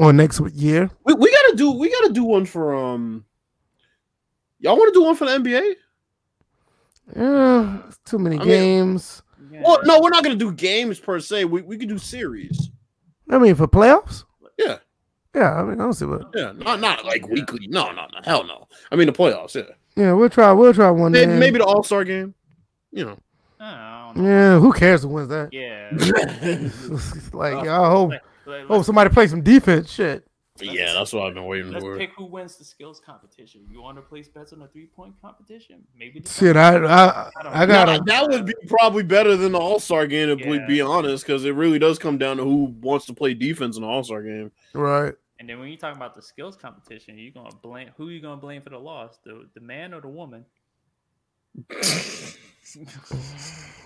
or 0.00 0.12
next 0.12 0.40
year. 0.54 0.90
We, 1.04 1.14
we 1.14 1.30
gotta 1.30 1.54
do 1.56 1.72
we 1.72 1.90
gotta 1.90 2.12
do 2.12 2.24
one 2.24 2.46
for 2.46 2.74
um. 2.74 3.24
Y'all 4.58 4.76
want 4.76 4.92
to 4.92 4.98
do 5.00 5.04
one 5.04 5.16
for 5.16 5.24
the 5.26 5.32
NBA? 5.38 5.74
Yeah, 7.16 7.78
too 8.04 8.18
many 8.18 8.36
I 8.36 8.40
mean- 8.40 8.48
games. 8.48 9.22
Yeah. 9.50 9.62
Well, 9.64 9.80
no, 9.84 10.00
we're 10.00 10.10
not 10.10 10.22
gonna 10.22 10.36
do 10.36 10.52
games 10.52 11.00
per 11.00 11.18
se. 11.18 11.44
We 11.46 11.62
we 11.62 11.76
could 11.76 11.88
do 11.88 11.98
series. 11.98 12.70
I 13.28 13.38
mean, 13.38 13.54
for 13.56 13.66
playoffs. 13.66 14.24
Yeah, 14.56 14.78
Yeah, 15.34 15.54
I 15.54 15.62
mean, 15.64 15.80
I 15.80 15.84
don't 15.84 15.92
see 15.94 16.04
what. 16.04 16.28
yeah, 16.34 16.52
not 16.52 16.78
not 16.80 17.04
like 17.04 17.26
weekly. 17.28 17.66
No, 17.66 17.90
no, 17.90 18.06
no, 18.12 18.20
hell 18.22 18.44
no. 18.44 18.68
I 18.92 18.96
mean 18.96 19.06
the 19.08 19.12
playoffs. 19.12 19.54
Yeah, 19.56 19.74
Yeah, 19.96 20.12
we'll 20.12 20.28
try. 20.30 20.52
We'll 20.52 20.72
try 20.74 20.90
one. 20.90 21.10
maybe, 21.12 21.32
day. 21.32 21.38
maybe 21.38 21.58
the 21.58 21.64
All 21.64 21.82
Star 21.82 22.04
game. 22.04 22.34
You 22.92 23.06
know. 23.06 23.18
I 23.58 24.12
don't 24.14 24.22
know. 24.22 24.30
Yeah, 24.30 24.58
who 24.60 24.72
cares 24.72 25.02
who 25.02 25.08
wins 25.08 25.28
that? 25.30 25.52
Yeah. 25.52 25.90
like, 27.36 27.66
I 27.66 27.88
hope, 27.88 28.12
Like, 28.46 28.68
like, 28.68 28.84
somebody 28.84 29.10
play 29.10 29.26
some 29.26 29.42
defense. 29.42 29.90
Shit. 29.90 30.26
yeah, 30.60 30.92
that's 30.92 31.12
what 31.12 31.22
I've 31.26 31.34
been 31.34 31.46
waiting 31.46 31.70
let's 31.72 31.82
for. 31.84 31.96
pick 31.96 32.10
who 32.16 32.26
wins 32.26 32.56
the 32.56 32.64
skills 32.64 33.00
competition. 33.04 33.62
You 33.70 33.80
want 33.82 33.96
to 33.96 34.02
place 34.02 34.28
bets 34.28 34.52
on 34.52 34.60
a 34.62 34.68
three 34.68 34.86
point 34.86 35.14
competition? 35.22 35.82
Maybe. 35.98 36.20
the 36.20 36.28
Shit, 36.28 36.56
I, 36.56 36.76
I, 36.76 37.04
I 37.06 37.30
I 37.62 37.66
got 37.66 37.86
Nah, 37.88 37.96
to 37.98 38.02
that 38.06 38.28
would 38.28 38.44
be 38.46 38.54
probably 38.68 39.02
better 39.02 39.36
than 39.36 39.52
the 39.52 39.58
All 39.58 39.80
Star 39.80 40.06
game, 40.06 40.28
to 40.28 40.36
be- 40.36 40.42
Yeah. 40.58 40.66
be 40.66 40.80
honest, 40.82 41.24
because 41.24 41.44
it 41.46 41.54
really 41.54 41.78
does 41.78 41.98
come 41.98 42.18
down 42.18 42.36
to 42.38 42.44
who 42.44 42.74
wants 42.82 43.06
to 43.06 43.14
play 43.14 43.32
defense 43.34 43.76
in 43.76 43.82
the 43.82 43.88
All 43.88 44.04
Star 44.04 44.22
game. 44.22 44.50
right. 44.74 45.14
And 45.38 45.48
then 45.48 45.58
when 45.58 45.70
you 45.70 45.78
talk 45.78 45.96
about 45.96 46.14
the 46.14 46.20
skills 46.20 46.54
competition, 46.56 47.16
you 47.16 47.30
gonna 47.30 47.48
blame 47.62 47.88
who 47.96 48.10
you 48.10 48.20
gonna 48.20 48.36
blame 48.40 48.60
for 48.60 48.68
the 48.68 48.78
loss? 48.78 49.18
The 49.24 49.46
the 49.54 49.60
man 49.60 49.94
or 49.94 50.02
the 50.02 50.08
woman? 50.08 50.44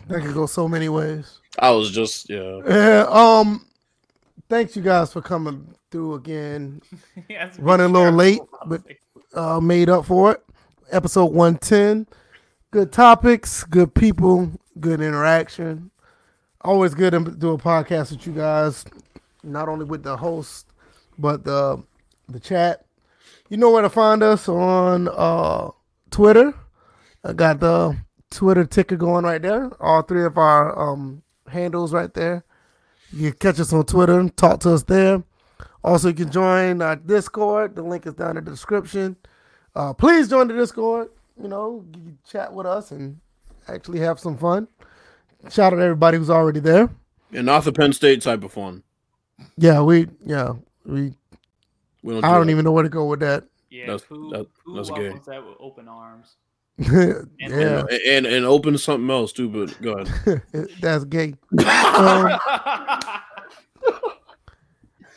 That 0.09 0.21
could 0.23 0.35
go 0.35 0.45
so 0.47 0.69
many 0.69 0.89
ways. 0.91 1.41
I 1.59 1.71
was 1.71 1.91
just, 1.91 2.29
yeah. 2.29 2.61
Yeah. 2.67 3.07
Um. 3.11 3.65
Thanks 4.49 4.77
you 4.77 4.83
guys 4.83 5.13
for 5.13 5.23
coming 5.23 5.75
through 5.91 6.15
again. 6.15 6.83
He 7.29 7.35
has 7.35 7.53
to 7.53 7.59
be 7.59 7.65
Running 7.65 7.87
a 7.87 7.89
little 7.89 8.13
late, 8.13 8.41
but- 8.67 8.83
Uh, 9.33 9.59
made 9.61 9.89
up 9.89 10.05
for 10.07 10.31
it. 10.33 10.45
Episode 10.93 11.33
one 11.33 11.57
ten. 11.57 12.07
Good 12.71 12.93
topics, 12.93 13.65
good 13.65 13.93
people, 13.95 14.53
good 14.79 15.01
interaction. 15.01 15.91
Always 16.61 16.95
good 16.95 17.11
to 17.13 17.21
do 17.33 17.51
a 17.53 17.59
podcast 17.59 18.13
with 18.13 18.27
you 18.29 18.33
guys, 18.33 18.85
not 19.43 19.69
only 19.69 19.85
with 19.87 20.05
the 20.05 20.17
host, 20.17 20.69
but 21.19 21.43
the 21.45 21.83
the 22.29 22.39
chat. 22.39 22.85
You 23.49 23.57
know 23.57 23.71
where 23.71 23.83
to 23.83 23.91
find 23.91 24.23
us 24.23 24.49
on 24.49 25.09
uh, 25.09 25.71
Twitter. 26.11 26.55
I 27.25 27.33
got 27.33 27.59
the 27.59 27.97
Twitter 28.31 28.65
ticker 28.65 28.97
going 28.97 29.25
right 29.25 29.43
there. 29.43 29.71
All 29.83 30.03
three 30.03 30.25
of 30.25 30.39
our 30.39 30.79
um, 30.79 31.23
handles 31.49 31.93
right 31.93 32.13
there. 32.15 32.45
You 33.15 33.31
can 33.31 33.39
catch 33.39 33.61
us 33.61 33.73
on 33.73 33.85
Twitter, 33.87 34.29
talk 34.31 34.61
to 34.61 34.75
us 34.75 34.83
there. 34.83 35.23
Also, 35.83 36.09
you 36.09 36.15
can 36.15 36.31
join 36.31 36.83
our 36.83 36.97
Discord. 36.97 37.77
The 37.77 37.83
link 37.83 38.07
is 38.07 38.15
down 38.15 38.37
in 38.37 38.45
the 38.45 38.51
description. 38.51 39.17
Uh, 39.75 39.93
please 39.93 40.29
join 40.29 40.49
the 40.49 40.55
Discord. 40.55 41.11
You 41.41 41.49
know, 41.49 41.85
you 41.87 41.93
can 41.93 42.19
chat 42.29 42.53
with 42.53 42.67
us 42.67 42.91
and 42.91 43.21
actually 43.69 44.01
have 44.01 44.19
some 44.19 44.37
fun. 44.37 44.67
Shout 45.51 45.73
out 45.73 45.77
to 45.77 45.83
everybody 45.83 46.17
who's 46.19 46.31
already 46.31 46.61
there. 46.61 46.89
And 47.33 47.47
not 47.47 47.65
the 47.65 47.73
Penn 47.73 47.93
State 47.93 48.23
type 48.23 48.43
of 48.45 48.53
fun. 48.53 48.83
Yeah, 49.57 49.83
we 49.83 50.09
yeah 50.25 50.53
we. 50.87 51.15
We 52.03 52.15
don't 52.15 52.25
I 52.25 52.29
do 52.29 52.35
don't 52.35 52.47
that. 52.47 52.53
even 52.53 52.65
know 52.65 52.73
where 52.73 52.83
to 52.83 52.89
go 52.89 53.07
with 53.07 53.21
that. 53.21 53.45
Yeah, 53.71 53.87
That's- 53.87 54.03
who, 54.03 54.31
that- 54.31 54.47
who 54.65 54.77
that's 54.77 54.91
gay. 54.91 55.09
that 55.27 55.45
with 55.45 55.57
open 55.59 55.89
arms? 55.89 56.37
Yeah, 56.79 57.23
And, 57.41 57.91
and 57.91 58.27
and 58.27 58.45
open 58.45 58.77
something 58.79 59.09
else 59.11 59.33
too, 59.33 59.49
but 59.49 59.81
go 59.81 59.99
ahead. 59.99 60.43
that's 60.81 61.05
gay. 61.05 61.35
Um, 61.65 62.39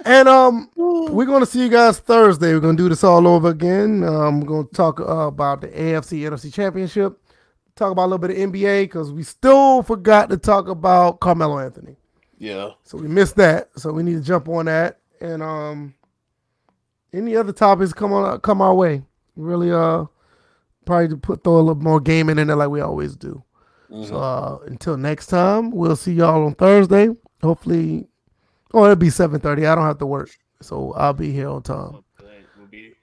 and 0.06 0.28
um, 0.28 0.70
we're 0.76 1.26
gonna 1.26 1.46
see 1.46 1.64
you 1.64 1.70
guys 1.70 2.00
Thursday. 2.00 2.54
We're 2.54 2.60
gonna 2.60 2.78
do 2.78 2.90
this 2.90 3.04
all 3.04 3.28
over 3.28 3.50
again. 3.50 4.04
Um, 4.04 4.42
we're 4.42 4.48
gonna 4.48 4.68
talk 4.74 5.00
uh, 5.00 5.28
about 5.28 5.62
the 5.62 5.68
AFC 5.70 6.30
NFC 6.30 6.54
Championship. 6.54 7.20
Talk 7.76 7.92
about 7.92 8.04
a 8.04 8.10
little 8.10 8.28
bit 8.28 8.32
of 8.32 8.38
NBA 8.38 8.84
because 8.84 9.12
we 9.12 9.24
still 9.24 9.84
forgot 9.84 10.30
to 10.30 10.38
talk 10.38 10.68
about 10.68 11.20
Carmelo 11.20 11.60
Anthony. 11.60 11.96
Yeah. 12.38 12.72
So 12.84 12.98
we 12.98 13.08
missed 13.08 13.36
that. 13.36 13.70
So 13.76 13.92
we 13.92 14.04
need 14.04 14.14
to 14.14 14.22
jump 14.22 14.48
on 14.50 14.66
that. 14.66 15.00
And 15.22 15.44
um, 15.44 15.94
any 17.14 17.36
other 17.36 17.52
topics 17.52 17.94
come 17.94 18.14
on 18.14 18.40
come 18.42 18.62
our 18.62 18.74
way. 18.74 19.04
Really 19.36 19.72
uh, 19.72 20.06
probably 20.88 21.10
to 21.10 21.18
put 21.18 21.44
throw 21.44 21.58
a 21.58 21.60
little 21.60 21.76
more 21.76 22.00
gaming 22.00 22.40
in 22.40 22.48
there 22.48 22.56
like 22.56 22.70
we 22.70 22.82
always 22.82 23.16
do. 23.16 23.44
So 23.90 24.18
uh, 24.18 24.58
until 24.66 24.98
next 24.98 25.28
time, 25.28 25.72
we'll 25.72 25.96
see 25.96 26.12
y'all 26.14 26.46
on 26.46 26.56
Thursday. 26.56 27.08
Hopefully, 27.42 28.06
oh, 28.74 28.84
it'll 28.84 28.98
be 28.98 29.10
seven 29.10 29.40
thirty. 29.40 29.66
I 29.66 29.76
don't 29.76 29.86
have 29.86 30.00
to 30.00 30.06
work, 30.06 30.30
so 30.62 30.92
I'll 30.94 31.14
be 31.14 31.32
here 31.32 31.48
on 31.48 31.62
time. 31.62 31.92
Oh, 31.94 32.04
good. 32.18 32.28
We'll 32.58 32.68
be 32.68 32.94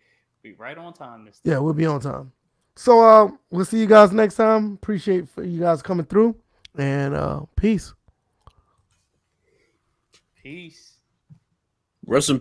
be 0.42 0.52
right 0.52 0.76
on 0.76 0.92
time 0.92 1.24
this 1.24 1.40
Yeah, 1.42 1.58
we'll 1.58 1.72
be 1.72 1.86
on 1.86 2.00
time. 2.00 2.32
So 2.76 3.00
uh, 3.00 3.30
we'll 3.50 3.64
see 3.64 3.78
you 3.78 3.86
guys 3.86 4.12
next 4.12 4.34
time. 4.34 4.74
Appreciate 4.74 5.26
for 5.28 5.42
you 5.42 5.60
guys 5.60 5.80
coming 5.80 6.04
through, 6.04 6.36
and 6.76 7.14
uh, 7.14 7.40
peace. 7.56 7.94
Peace. 10.42 10.98
Rest 12.06 12.28
in 12.28 12.32